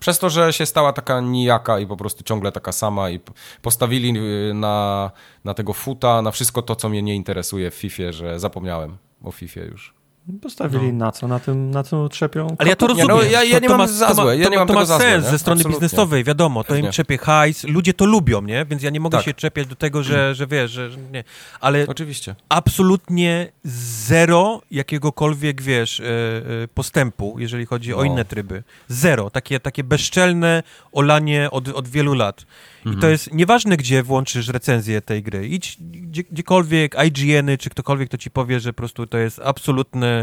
Przez 0.00 0.18
to, 0.18 0.30
że 0.30 0.52
się 0.52 0.66
stała 0.66 0.92
taka 0.92 1.20
nijaka 1.20 1.78
i 1.78 1.86
po 1.86 1.96
prostu 1.96 2.24
ciągle 2.24 2.52
taka 2.52 2.72
sama 2.72 3.10
i 3.10 3.20
postawili 3.62 4.18
y, 4.18 4.54
na, 4.54 5.10
na 5.44 5.54
tego 5.54 5.72
futa, 5.72 6.22
na 6.22 6.30
wszystko 6.30 6.62
to, 6.62 6.76
co 6.76 6.88
mnie 6.88 7.02
nie 7.02 7.14
interesuje 7.14 7.70
w 7.70 7.74
FIFA, 7.74 8.12
że 8.12 8.40
zapomniałem 8.40 8.96
o 9.22 9.32
FIFA 9.32 9.60
już. 9.60 9.99
Postawili 10.42 10.92
na 10.92 11.12
co? 11.12 11.28
Na 11.28 11.38
tym, 11.40 11.70
na 11.70 11.82
co 11.82 12.08
trzepią? 12.08 12.56
Ale 12.58 12.68
ja 12.70 12.76
to 12.76 12.86
Nie, 12.86 12.88
rozumiem. 12.88 13.08
no, 13.16 13.22
ja- 13.22 13.44
ja 13.44 13.54
To- 13.56 13.60
nie 13.62 13.68
to 13.68 13.78
mam 13.78 13.80
ma- 13.80 13.86
za 13.94 14.06
to 14.08 14.14
złe, 14.14 14.24
ma- 14.24 14.34
ja 14.34 14.44
to 14.44 14.50
nie 14.50 14.56
ma- 14.56 14.60
mam 14.60 14.68
To 14.68 14.74
ma 14.74 14.84
złe, 14.84 14.98
sens 14.98 15.24
nie? 15.24 15.30
ze 15.30 15.38
strony 15.38 15.60
Absolutnie. 15.60 15.86
biznesowej, 15.86 16.24
wiadomo. 16.24 16.64
To 16.64 16.74
im 16.76 16.90
czepie 16.90 17.18
hajs, 17.18 17.64
ludzie 17.64 17.94
to 17.94 18.04
lubią, 18.06 18.42
nie? 18.42 18.64
Więc 18.64 18.82
ja 18.82 18.90
nie 18.90 19.00
mogę 19.00 19.18
Tak. 19.18 19.24
się 19.24 19.34
czepiać 19.34 19.66
do 19.66 19.76
tego, 19.76 20.02
że, 20.02 20.34
że 20.34 20.46
wiesz, 20.46 20.70
że 20.70 20.90
że 20.90 20.98
nie. 21.12 21.24
Ale 21.60 21.86
Oczywiście. 21.86 22.34
absolutnie 22.48 23.52
zero 23.64 24.62
jakiegokolwiek, 24.70 25.62
wiesz, 25.62 26.00
e, 26.00 26.04
e, 26.04 26.68
postępu, 26.74 27.36
jeżeli 27.38 27.66
chodzi 27.66 27.94
o 27.94 27.96
No. 27.96 28.04
inne 28.04 28.24
tryby. 28.24 28.62
Zero. 28.88 29.30
Takie, 29.30 29.60
takie 29.60 29.84
bezczelne 29.84 30.62
olanie 30.92 31.48
od, 31.50 31.68
od 31.68 31.88
wielu 31.88 32.14
lat. 32.14 32.40
I 32.80 32.82
to 32.84 32.90
Mhm. 32.90 33.12
jest 33.12 33.32
nieważne, 33.34 33.76
gdzie 33.76 34.02
włączysz 34.02 34.48
recenzję 34.48 35.00
tej 35.00 35.22
gry. 35.22 35.48
Idź 35.48 35.76
gdzie, 35.80 36.22
gdziekolwiek, 36.30 36.96
IGN-y, 37.06 37.58
czy 37.58 37.70
ktokolwiek 37.70 38.08
to 38.08 38.18
ci 38.18 38.30
powie, 38.30 38.60
że 38.60 38.72
po 38.72 38.76
prostu 38.76 39.06
to 39.06 39.18
jest 39.18 39.40
absolutny, 39.44 40.19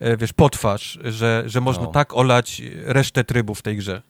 e, 0.00 0.16
wiesz, 0.16 0.32
potwarz, 0.32 0.98
że, 1.04 1.42
że 1.46 1.60
można 1.60 1.82
No. 1.84 1.90
tak 1.90 2.16
olać 2.16 2.62
resztę 2.84 3.24
trybów 3.24 3.58
w 3.58 3.62
tej 3.62 3.76
grze. 3.76 4.02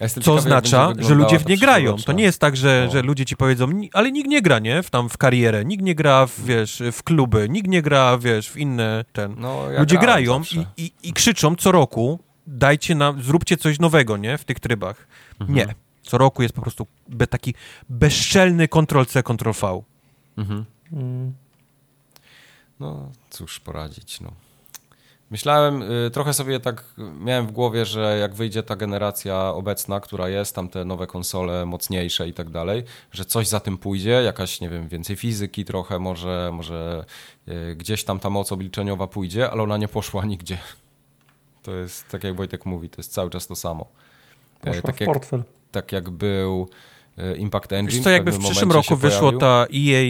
Ja 0.00 0.08
Co 0.08 0.20
ciekawy, 0.20 0.38
oznacza, 0.38 0.92
że 0.98 1.14
ludzie 1.14 1.38
w 1.38 1.46
nie 1.46 1.56
grają. 1.58 1.96
To 1.96 2.12
nie 2.12 2.24
jest 2.24 2.38
tak, 2.40 2.56
że, 2.56 2.82
No. 2.86 2.92
że 2.92 3.02
ludzie 3.02 3.24
ci 3.24 3.36
powiedzą, 3.36 3.66
"Ni- 3.70 3.90
ale 3.92 4.12
nikt 4.12 4.28
nie 4.28 4.42
gra, 4.42 4.58
nie? 4.58 4.82
W, 4.82 4.90
tam 4.90 5.08
w 5.08 5.18
karierę, 5.18 5.64
nikt 5.64 5.82
nie 5.84 5.94
gra 5.94 6.26
w, 6.26 6.40
wiesz, 6.44 6.82
w 6.92 7.02
kluby, 7.02 7.48
nikt 7.48 7.68
nie 7.68 7.82
gra, 7.82 8.18
wiesz, 8.18 8.50
w 8.50 8.56
inne 8.56 9.04
ten. 9.12 9.34
No, 9.38 9.70
ja 9.70 9.80
ludzie 9.80 9.98
grają 9.98 10.42
i, 10.76 10.82
i, 10.84 10.92
i 11.02 11.12
krzyczą 11.12 11.56
co 11.56 11.72
roku, 11.72 12.18
dajcie 12.46 12.94
nam, 12.94 13.22
zróbcie 13.22 13.56
coś 13.56 13.78
nowego, 13.78 14.16
nie? 14.16 14.38
W 14.38 14.44
tych 14.44 14.60
trybach. 14.60 15.06
Mhm. 15.40 15.56
Nie. 15.58 15.74
Co 16.02 16.18
roku 16.18 16.42
jest 16.42 16.54
po 16.54 16.62
prostu 16.62 16.86
be, 17.08 17.26
taki 17.26 17.54
bezczelny 17.88 18.68
Ctrl-C, 18.68 19.22
Ctrl-V. 19.22 19.82
Mhm. 20.38 20.64
Mm. 20.92 21.32
No, 22.80 23.10
cóż 23.30 23.60
poradzić, 23.60 24.20
no. 24.20 24.32
Myślałem, 25.30 25.82
y, 25.82 26.10
trochę 26.10 26.34
sobie 26.34 26.60
tak 26.60 26.84
miałem 27.20 27.46
w 27.46 27.52
głowie, 27.52 27.84
że 27.84 28.18
jak 28.18 28.34
wyjdzie 28.34 28.62
ta 28.62 28.76
generacja 28.76 29.48
obecna, 29.48 30.00
która 30.00 30.28
jest, 30.28 30.54
tam 30.54 30.68
te 30.68 30.84
nowe 30.84 31.06
konsole 31.06 31.66
mocniejsze 31.66 32.28
i 32.28 32.32
tak 32.34 32.50
dalej, 32.50 32.84
że 33.12 33.24
coś 33.24 33.48
za 33.48 33.60
tym 33.60 33.78
pójdzie, 33.78 34.10
jakaś, 34.10 34.60
nie 34.60 34.68
wiem, 34.68 34.88
więcej 34.88 35.16
fizyki 35.16 35.64
trochę, 35.64 35.98
może, 35.98 36.50
może 36.52 37.04
y, 37.48 37.76
gdzieś 37.76 38.04
tam 38.04 38.20
ta 38.20 38.30
moc 38.30 38.52
obliczeniowa 38.52 39.06
pójdzie, 39.06 39.50
ale 39.50 39.62
ona 39.62 39.76
nie 39.76 39.88
poszła 39.88 40.24
nigdzie. 40.24 40.58
To 41.62 41.72
jest, 41.74 42.08
tak 42.08 42.24
jak 42.24 42.36
Wojtek 42.36 42.66
mówi, 42.66 42.90
to 42.90 42.96
jest 42.98 43.12
cały 43.12 43.30
czas 43.30 43.46
to 43.46 43.56
samo. 43.56 43.86
E, 44.64 44.66
Poszła 44.66 44.82
tak, 44.82 44.96
w 44.96 45.00
jak, 45.00 45.06
portfel. 45.06 45.42
tak 45.72 45.92
jak 45.92 46.10
był 46.10 46.68
Impact 47.36 47.72
Engine. 47.72 47.96
Wiesz 47.96 48.04
co, 48.04 48.10
jakby 48.10 48.30
w 48.30 48.34
pewnym 48.34 48.50
przyszłym 48.50 48.72
roku 48.72 48.96
wyszło 48.96 49.32
ta 49.32 49.66
EA, 49.74 50.02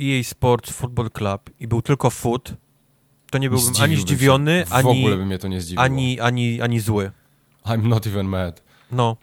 EA 0.00 0.22
Sports 0.24 0.70
Football 0.72 1.10
Club 1.10 1.50
i 1.60 1.68
był 1.68 1.82
tylko 1.82 2.10
foot, 2.10 2.54
to 3.30 3.38
nie 3.38 3.50
byłbym 3.50 3.72
ani 3.82 3.96
się. 3.96 4.02
zdziwiony, 4.02 4.64
W 4.66 4.72
ani, 4.72 4.88
ogóle 4.90 5.16
by 5.16 5.26
mnie 5.26 5.38
to 5.38 5.48
nie 5.48 5.60
zdziwiło. 5.60 5.82
ani, 5.82 6.20
ani, 6.20 6.60
ani 6.62 6.80
zły. 6.80 7.10
I'm 7.64 7.82
not 7.88 8.06
even 8.06 8.26
mad. 8.26 8.62
No, 8.92 9.16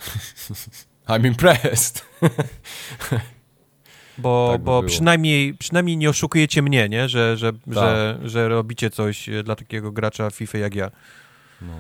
I'm 1.08 1.28
impressed. 1.28 2.06
bo, 4.18 4.50
Tak 4.52 4.62
by 4.62 4.66
bo 4.66 4.80
było. 4.82 4.84
przynajmniej, 4.84 5.54
przynajmniej 5.54 5.98
nie 5.98 6.10
oszukujecie 6.10 6.62
mnie, 6.62 6.90
nie? 6.90 7.10
Że, 7.10 7.38
że, 7.38 7.54
Tak. 7.54 7.62
że, 7.74 8.20
że 8.24 8.50
robicie 8.50 8.90
coś 8.90 9.30
e, 9.30 9.44
dla 9.44 9.56
takiego 9.56 9.92
gracza 9.92 10.30
FIFA 10.30 10.58
jak 10.58 10.76
ja. 10.76 10.92
No. 11.62 11.74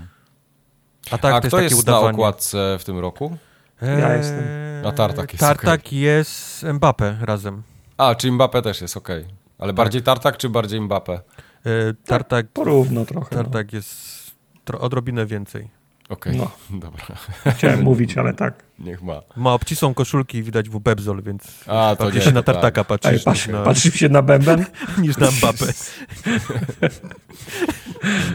A 1.11 1.17
tak, 1.17 1.33
A 1.33 1.41
to 1.41 1.47
kto 1.47 1.61
jest 1.61 1.75
jest 1.75 1.87
na 1.87 1.99
okładce 1.99 2.77
w 2.79 2.83
tym 2.85 2.99
roku? 2.99 3.37
Ja 3.81 4.09
Eee, 4.09 4.17
jestem. 4.17 4.43
A 4.85 4.91
Tartak 4.91 5.33
jest 5.33 5.39
Tartak 5.39 5.93
jest 5.93 6.63
Mbappe 6.73 7.17
razem. 7.21 7.63
A, 7.97 8.15
czy 8.15 8.31
Mbappe 8.31 8.61
też 8.61 8.81
jest, 8.81 8.97
okej. 8.97 9.25
Ale 9.59 9.73
bardziej 9.73 10.01
Tartak, 10.01 10.37
czy 10.37 10.49
bardziej 10.49 10.81
Mbappe? 10.81 11.13
E, 11.13 11.21
Tartak, 12.05 12.47
Porówno 12.53 13.05
trochę. 13.05 13.35
No. 13.35 13.43
Tartak 13.43 13.73
jest 13.73 14.15
tro, 14.65 14.79
odrobinę 14.79 15.25
więcej. 15.25 15.69
Okej, 16.09 16.37
No. 16.37 16.51
dobra, 16.79 17.03
Chciałem 17.57 17.81
mówić, 17.83 18.17
ale 18.17 18.33
tak. 18.33 18.63
niech 18.79 19.01
ma. 19.01 19.21
Ma 19.35 19.53
obcisłą 19.53 19.93
koszulki, 19.93 20.43
widać 20.43 20.69
w 20.69 20.79
Bebzol, 20.79 21.23
więc 21.23 21.43
A, 21.67 21.95
to 21.99 22.11
nie, 22.11 22.21
się 22.21 22.31
na 22.31 22.43
to 22.43 22.53
Tartaka 22.53 22.81
Ej, 22.81 22.85
patrzysz 22.85 23.23
patrz, 23.23 23.47
na, 23.47 23.63
patrzysz 23.63 23.93
się 23.93 24.09
na 24.09 24.21
bęben? 24.21 24.65
niż 25.01 25.17
na 25.17 25.31
Mbappe. 25.31 25.65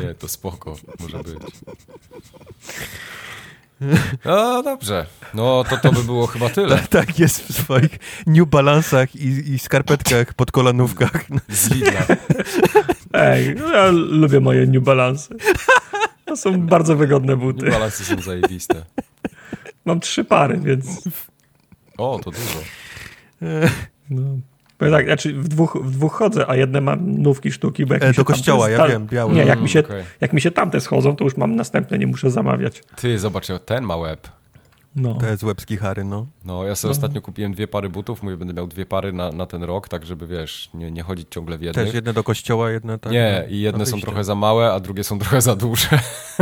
Nie, 0.03 0.15
to 0.15 0.29
spoko, 0.29 0.77
może 1.01 1.19
być. 1.19 1.39
No 4.25 4.63
dobrze, 4.63 5.07
no 5.35 5.65
to 5.71 5.77
to 5.77 5.93
by 5.93 6.05
było 6.05 6.27
chyba 6.27 6.49
tyle. 6.51 6.79
tak 6.91 7.19
jest 7.19 7.43
w 7.49 7.63
swoich 7.63 7.99
New 8.27 8.49
Balansach 8.49 9.17
i, 9.17 9.53
i 9.53 9.59
skarpetkach 9.59 10.35
pod 10.35 10.53
kolanówkach. 10.53 11.25
Z 11.49 11.71
Lidla. 11.71 12.01
Ej, 13.13 13.55
no 13.59 13.71
ja 13.73 13.87
lubię 13.91 14.41
moje 14.41 14.67
New 14.67 14.83
Balance. 14.83 15.35
To 16.25 16.37
są 16.37 16.61
bardzo 16.67 16.97
wygodne 16.97 17.37
buty. 17.37 17.71
Balansy 17.71 18.05
są 18.05 18.21
zajebiste. 18.23 18.85
Mam 19.85 20.01
trzy 20.01 20.25
pary, 20.25 20.61
więc 20.61 20.87
O, 21.99 22.21
to 22.25 22.31
dużo. 22.31 22.59
no. 24.11 24.23
Bo 24.81 24.91
tak, 24.91 25.07
znaczy 25.07 25.35
w 25.35 25.49
dwóch, 25.49 25.77
w 25.85 25.91
dwóch 25.91 26.13
chodzę, 26.13 26.45
a 26.51 26.57
jedne 26.57 26.81
mam 26.81 27.11
nówki 27.23 27.53
sztuki, 27.53 27.87
bo 27.87 27.95
jak 27.95 28.03
E, 28.03 28.09
mi 28.09 28.15
się 28.15 28.21
do 28.21 28.25
kościoła, 28.25 28.67
tamte 28.69 28.83
ja 28.83 28.89
wiem, 28.89 29.07
białe. 29.07 29.33
Nie, 29.35 29.41
jak 29.41 29.49
Mm, 29.51 29.63
mi, 29.63 29.69
się, 29.69 29.81
okej. 29.81 30.05
jak 30.21 30.33
mi 30.33 30.41
się 30.41 30.51
tamte 30.51 30.81
schodzą, 30.81 31.17
to 31.17 31.25
już 31.25 31.37
mam 31.37 31.57
następne, 31.57 31.99
nie 31.99 32.07
muszę 32.07 32.31
zamawiać. 32.31 32.83
Ty, 32.97 33.19
zobacz, 33.19 33.47
ten 33.67 33.85
ma 33.85 33.97
łeb. 33.97 34.29
No. 34.97 35.15
To 35.15 35.27
jest 35.27 35.43
łebski 35.43 35.77
Harry, 35.77 36.05
no. 36.05 36.27
No, 36.45 36.65
ja 36.65 36.75
sobie 36.75 36.93
ostatnio 36.93 37.23
kupiłem 37.23 37.53
dwie 37.53 37.69
pary 37.69 37.89
butów, 37.89 38.23
mówię, 38.23 38.37
będę 38.37 38.55
miał 38.55 38.67
dwie 38.67 38.87
pary 38.87 39.13
na, 39.13 39.33
na 39.33 39.47
ten 39.47 39.63
rok, 39.63 39.89
tak 39.89 40.07
żeby, 40.07 40.27
wiesz, 40.27 40.71
nie, 40.75 40.91
nie 40.91 41.03
chodzić 41.03 41.27
ciągle 41.31 41.59
w 41.59 41.63
jednych. 41.63 41.87
Też 41.87 41.95
jedne 41.95 42.13
do 42.13 42.25
kościoła, 42.25 42.71
jedne 42.71 42.99
tak. 42.99 43.13
nie, 43.13 43.45
i 43.49 43.61
jedne 43.61 43.87
są 43.87 44.01
trochę 44.01 44.25
za 44.25 44.35
małe, 44.35 44.73
a 44.73 44.81
drugie 44.81 45.05
są 45.05 45.19
trochę 45.19 45.41
za 45.41 45.57
duże. 45.57 45.89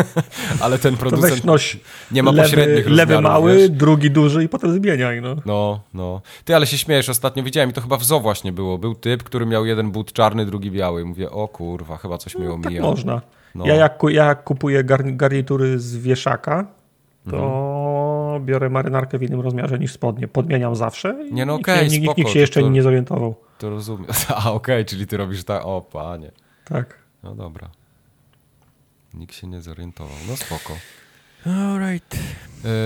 Ale 0.61 0.79
ten 0.79 0.97
producent 0.97 1.45
noś 1.45 1.81
nie 2.11 2.23
ma 2.23 2.31
lewy, 2.31 2.43
pośrednich 2.49 2.89
lewy 2.89 3.21
mały, 3.21 3.57
wiesz. 3.57 3.71
drugi 3.71 4.11
duży 4.11 4.45
i 4.45 4.49
potem 4.49 4.73
zmieniaj, 4.73 5.23
no. 5.23 5.37
No, 5.47 5.81
no. 5.95 6.21
Ty, 6.45 6.57
ale 6.57 6.67
się 6.67 6.79
śmiejesz, 6.79 7.09
ostatnio 7.09 7.43
widziałem 7.43 7.71
i 7.71 7.73
to 7.73 7.81
chyba 7.81 7.97
w 7.97 8.05
zoo 8.05 8.21
właśnie 8.21 8.53
było. 8.53 8.79
Był 8.79 8.95
typ, 8.95 9.23
który 9.23 9.47
miał 9.47 9.67
jeden 9.67 9.91
but 9.91 10.13
czarny, 10.13 10.47
drugi 10.47 10.71
biały. 10.71 11.05
Mówię, 11.05 11.31
o 11.31 11.49
kurwa, 11.49 11.97
chyba 11.97 12.19
coś 12.19 12.35
mi 12.35 12.43
Tak 12.43 12.51
omija. 12.51 12.83
można. 12.83 13.21
No. 13.55 13.67
Ja, 13.67 13.75
jak, 13.75 13.99
ja 14.09 14.25
jak 14.25 14.45
kupuję 14.45 14.85
garni- 14.85 15.17
garnitury 15.17 15.79
z 15.79 15.97
wieszaka, 15.97 16.67
to 17.31 17.37
Mhm. 17.37 17.53
Biorę 18.41 18.71
marynarkę 18.71 19.19
w 19.19 19.23
innym 19.23 19.41
rozmiarze 19.41 19.79
niż 19.79 19.93
spodnie. 19.93 20.29
Podmieniam 20.29 20.77
zawsze 20.77 21.27
i 21.31 21.35
Nie, 21.35 21.47
no 21.47 21.57
nikt, 21.57 21.69
okej, 21.69 21.83
nikt, 21.83 21.93
nikt, 21.93 22.05
spoko, 22.05 22.21
nikt 22.21 22.31
się 22.33 22.39
jeszcze 22.39 22.61
to- 22.61 22.69
nie 22.69 22.83
zorientował. 22.83 23.35
To 23.59 23.71
rozumiem. 23.71 24.07
A, 24.45 24.53
okej, 24.53 24.85
czyli 24.85 25.07
ty 25.07 25.17
robisz 25.17 25.45
tak, 25.45 25.63
o 25.67 25.81
panie. 25.81 26.33
Tak. 26.65 26.99
No 27.23 27.35
dobra. 27.35 27.69
Nikt 29.15 29.35
się 29.35 29.47
nie 29.47 29.61
zorientował. 29.61 30.17
No 30.29 30.37
spoko. 30.37 30.73
Alright. 31.47 32.15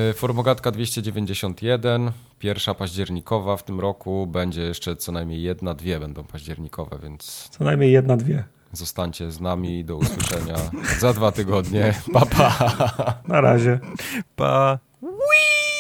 Yy, 0.08 0.14
Formogatka 0.14 0.70
291, 0.70 2.12
pierwsza 2.39 2.74
październikowa 2.74 3.56
w 3.56 3.64
tym 3.64 3.81
roku. 3.81 4.26
Będzie 4.26 4.62
jeszcze 4.62 4.97
co 4.97 5.12
najmniej 5.12 5.42
jedna, 5.42 5.74
dwie 5.74 6.00
będą 6.00 6.24
październikowe, 6.24 6.98
więc 7.02 7.48
Co 7.50 7.64
najmniej 7.64 7.92
jedna, 7.92 8.16
dwie. 8.16 8.44
zostańcie 8.72 9.31
z 9.31 9.40
nami. 9.40 9.84
Do 9.84 9.97
usłyszenia 9.97 10.55
za 10.98 11.12
dwa 11.12 11.32
tygodnie. 11.32 11.94
Pa, 12.12 12.26
pa. 12.26 12.52
Na 13.28 13.40
razie. 13.40 13.78
Pa. 14.36 14.78
Okej. 15.02 15.72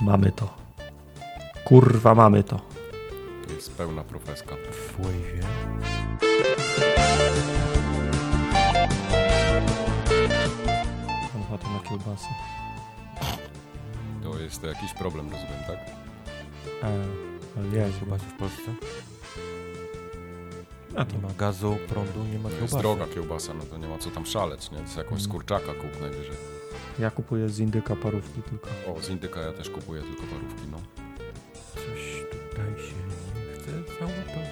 Mamy 0.00 0.32
to. 0.32 0.48
Kurwa, 1.64 2.14
mamy 2.14 2.42
to. 2.44 2.60
To 3.48 3.52
jest 3.54 3.72
pełna 3.76 4.04
profeska. 4.04 4.54
W 4.72 4.98
wave'ie. 5.00 5.44
Mam 11.34 11.42
ochotę 11.42 11.66
na 11.70 11.88
kiełbasy. 11.88 12.26
To 14.22 14.38
jest 14.38 14.60
to 14.60 14.66
jakiś 14.66 14.92
problem, 14.94 15.26
rozumiem, 15.30 15.60
tak? 15.66 15.78
E, 16.82 17.76
Jezu. 17.76 17.98
Kiełbasy 18.00 18.24
w 18.24 18.38
Polsce? 18.38 18.74
A 20.96 21.04
to 21.04 21.16
Nie 21.16 21.22
ma 21.22 21.28
gazu, 21.38 21.76
prądu, 21.88 22.24
nie 22.32 22.38
ma 22.38 22.48
To 22.48 22.54
jest 22.54 22.58
kiełbasy. 22.58 22.78
droga 22.78 23.06
kiełbasa, 23.14 23.54
no 23.54 23.64
to 23.64 23.78
nie 23.78 23.86
ma 23.88 23.98
co 23.98 24.10
tam 24.10 24.26
szaleć, 24.26 24.70
nie? 24.70 24.76
To 24.76 24.82
jest 24.82 24.96
jakąś 24.96 25.22
z 25.22 25.28
kurczaka 25.28 25.74
kup 25.74 26.00
najwyżej. 26.00 26.36
Ja 26.98 27.10
kupuję 27.10 27.48
z 27.48 27.58
indyka 27.58 27.96
parówki 27.96 28.42
tylko. 28.42 28.68
O, 28.96 29.02
z 29.02 29.08
indyka 29.08 29.40
ja 29.40 29.52
też 29.52 29.70
kupuję 29.70 30.02
tylko 30.02 30.22
parówki, 30.22 30.62
no. 30.70 30.78
Coś 31.74 32.22
tutaj 32.30 32.86
się 32.86 32.94
nie 32.94 33.54
chce 33.58 33.70
załapać. 33.98 34.48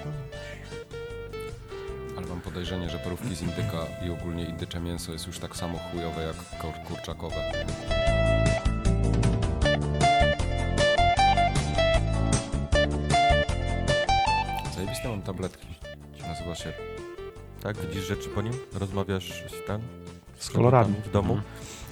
Ale 2.17 2.27
mam 2.27 2.41
podejrzenie, 2.41 2.89
że 2.89 2.99
parówki 2.99 3.35
z 3.35 3.41
indyka 3.41 3.85
i 4.07 4.09
ogólnie 4.09 4.45
indycze 4.45 4.79
mięso 4.79 5.11
jest 5.13 5.27
już 5.27 5.39
tak 5.39 5.55
samo 5.55 5.77
chujowe 5.77 6.21
jak 6.21 6.35
kur- 6.61 6.83
kurczakowe. 6.87 7.35
Zajebiste 14.75 15.09
mam 15.09 15.21
tabletki. 15.21 15.67
Nazywa 16.27 16.55
się... 16.55 16.73
Tak, 17.63 17.77
widzisz 17.77 18.07
rzeczy 18.07 18.29
po 18.29 18.41
nim? 18.41 18.53
Rozmawiasz 18.73 19.43
z 19.63 19.67
ten? 19.67 19.81
Z 20.39 20.49
kolorami. 20.49 20.93
W 21.05 21.11
domu? 21.11 21.41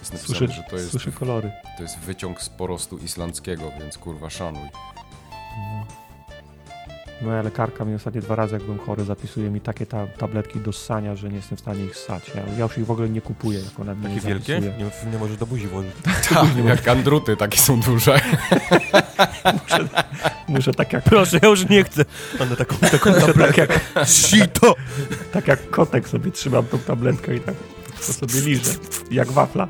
Jest 0.02 0.14
napisane, 0.14 0.38
Słyszę, 0.38 0.54
że 0.54 0.64
to 0.70 0.76
jest, 0.78 0.92
słyszę 0.92 1.12
kolory. 1.12 1.52
to 1.78 1.84
jest 1.84 2.00
wyciąg 2.00 2.42
z 2.42 2.50
porostu 2.50 2.98
islandzkiego, 2.98 3.72
więc 3.80 3.98
kurwa 3.98 4.30
szanuj. 4.30 4.70
Moja 7.22 7.42
lekarka 7.42 7.86
mi 7.86 7.96
ostatnie 7.96 8.22
dwa 8.22 8.36
razy, 8.36 8.54
jak 8.54 8.64
byłem 8.64 8.80
chory, 8.80 9.04
zapisuje 9.04 9.50
mi 9.50 9.62
takie 9.62 9.86
ta 9.86 10.08
tabletki 10.08 10.60
do 10.60 10.72
ssania, 10.72 11.16
że 11.16 11.30
nie 11.30 11.36
jestem 11.36 11.58
w 11.58 11.62
stanie 11.62 11.86
ich 11.86 11.96
ssać. 11.96 12.32
Ja, 12.36 12.42
ja 12.58 12.64
już 12.64 12.78
ich 12.78 12.86
w 12.86 12.92
ogóle 12.92 13.10
nie 13.10 13.22
kupuję, 13.22 13.60
jak 13.60 13.80
ona 13.80 13.96
Takie 13.96 14.16
je 14.16 14.22
wielkie? 14.22 14.60
Nie, 14.60 15.12
nie 15.12 15.18
możesz 15.20 15.38
do 15.38 15.46
buzi 15.46 15.68
włożyć. 15.68 15.92
Tak, 16.34 16.48
jak 16.66 16.88
andruty, 16.88 17.38
takie 17.38 17.58
są 17.58 17.80
duże. 17.80 18.22
Muszę 20.48 20.74
tak 20.74 20.94
jak, 20.94 21.04
Proszę, 21.04 21.40
ja 21.44 21.50
już 21.50 21.70
nie 21.70 21.84
chcę. 21.84 22.06
One 22.40 22.56
taką, 22.56 22.76
taką 22.92 23.12
muszę 23.12 23.34
tak 23.34 23.58
jak, 23.58 23.80
Sito! 24.06 24.76
tak 25.32 25.48
jak 25.48 25.70
kotek 25.70 26.10
sobie 26.10 26.32
trzymam 26.32 26.66
tą 26.66 26.80
tabletkę 26.80 27.36
i 27.36 27.40
tak 27.40 27.56
to 28.08 28.14
sobie 28.14 28.42
liżę. 28.42 28.72
Jak 29.12 29.32
wafla. 29.32 29.68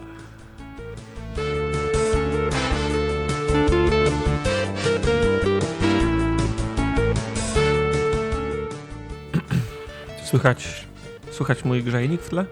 Słychać, 10.32 10.88
słychać 11.32 11.66
mój 11.66 11.84
grzejnik 11.84 12.22
w 12.22 12.30
tle? 12.30 12.46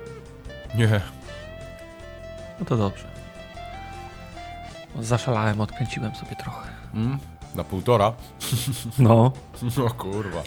Nie. 0.75 1.01
No 2.59 2.65
to 2.65 2.77
dobrze. 2.77 3.03
Zaszalałem, 4.99 5.61
odkręciłem 5.61 6.15
sobie 6.15 6.35
trochę. 6.35 6.69
Mm? 6.93 7.19
Na 7.55 7.63
półtora? 7.63 8.13
No. 8.99 9.31
No 9.77 9.89
kurwa. 9.89 10.43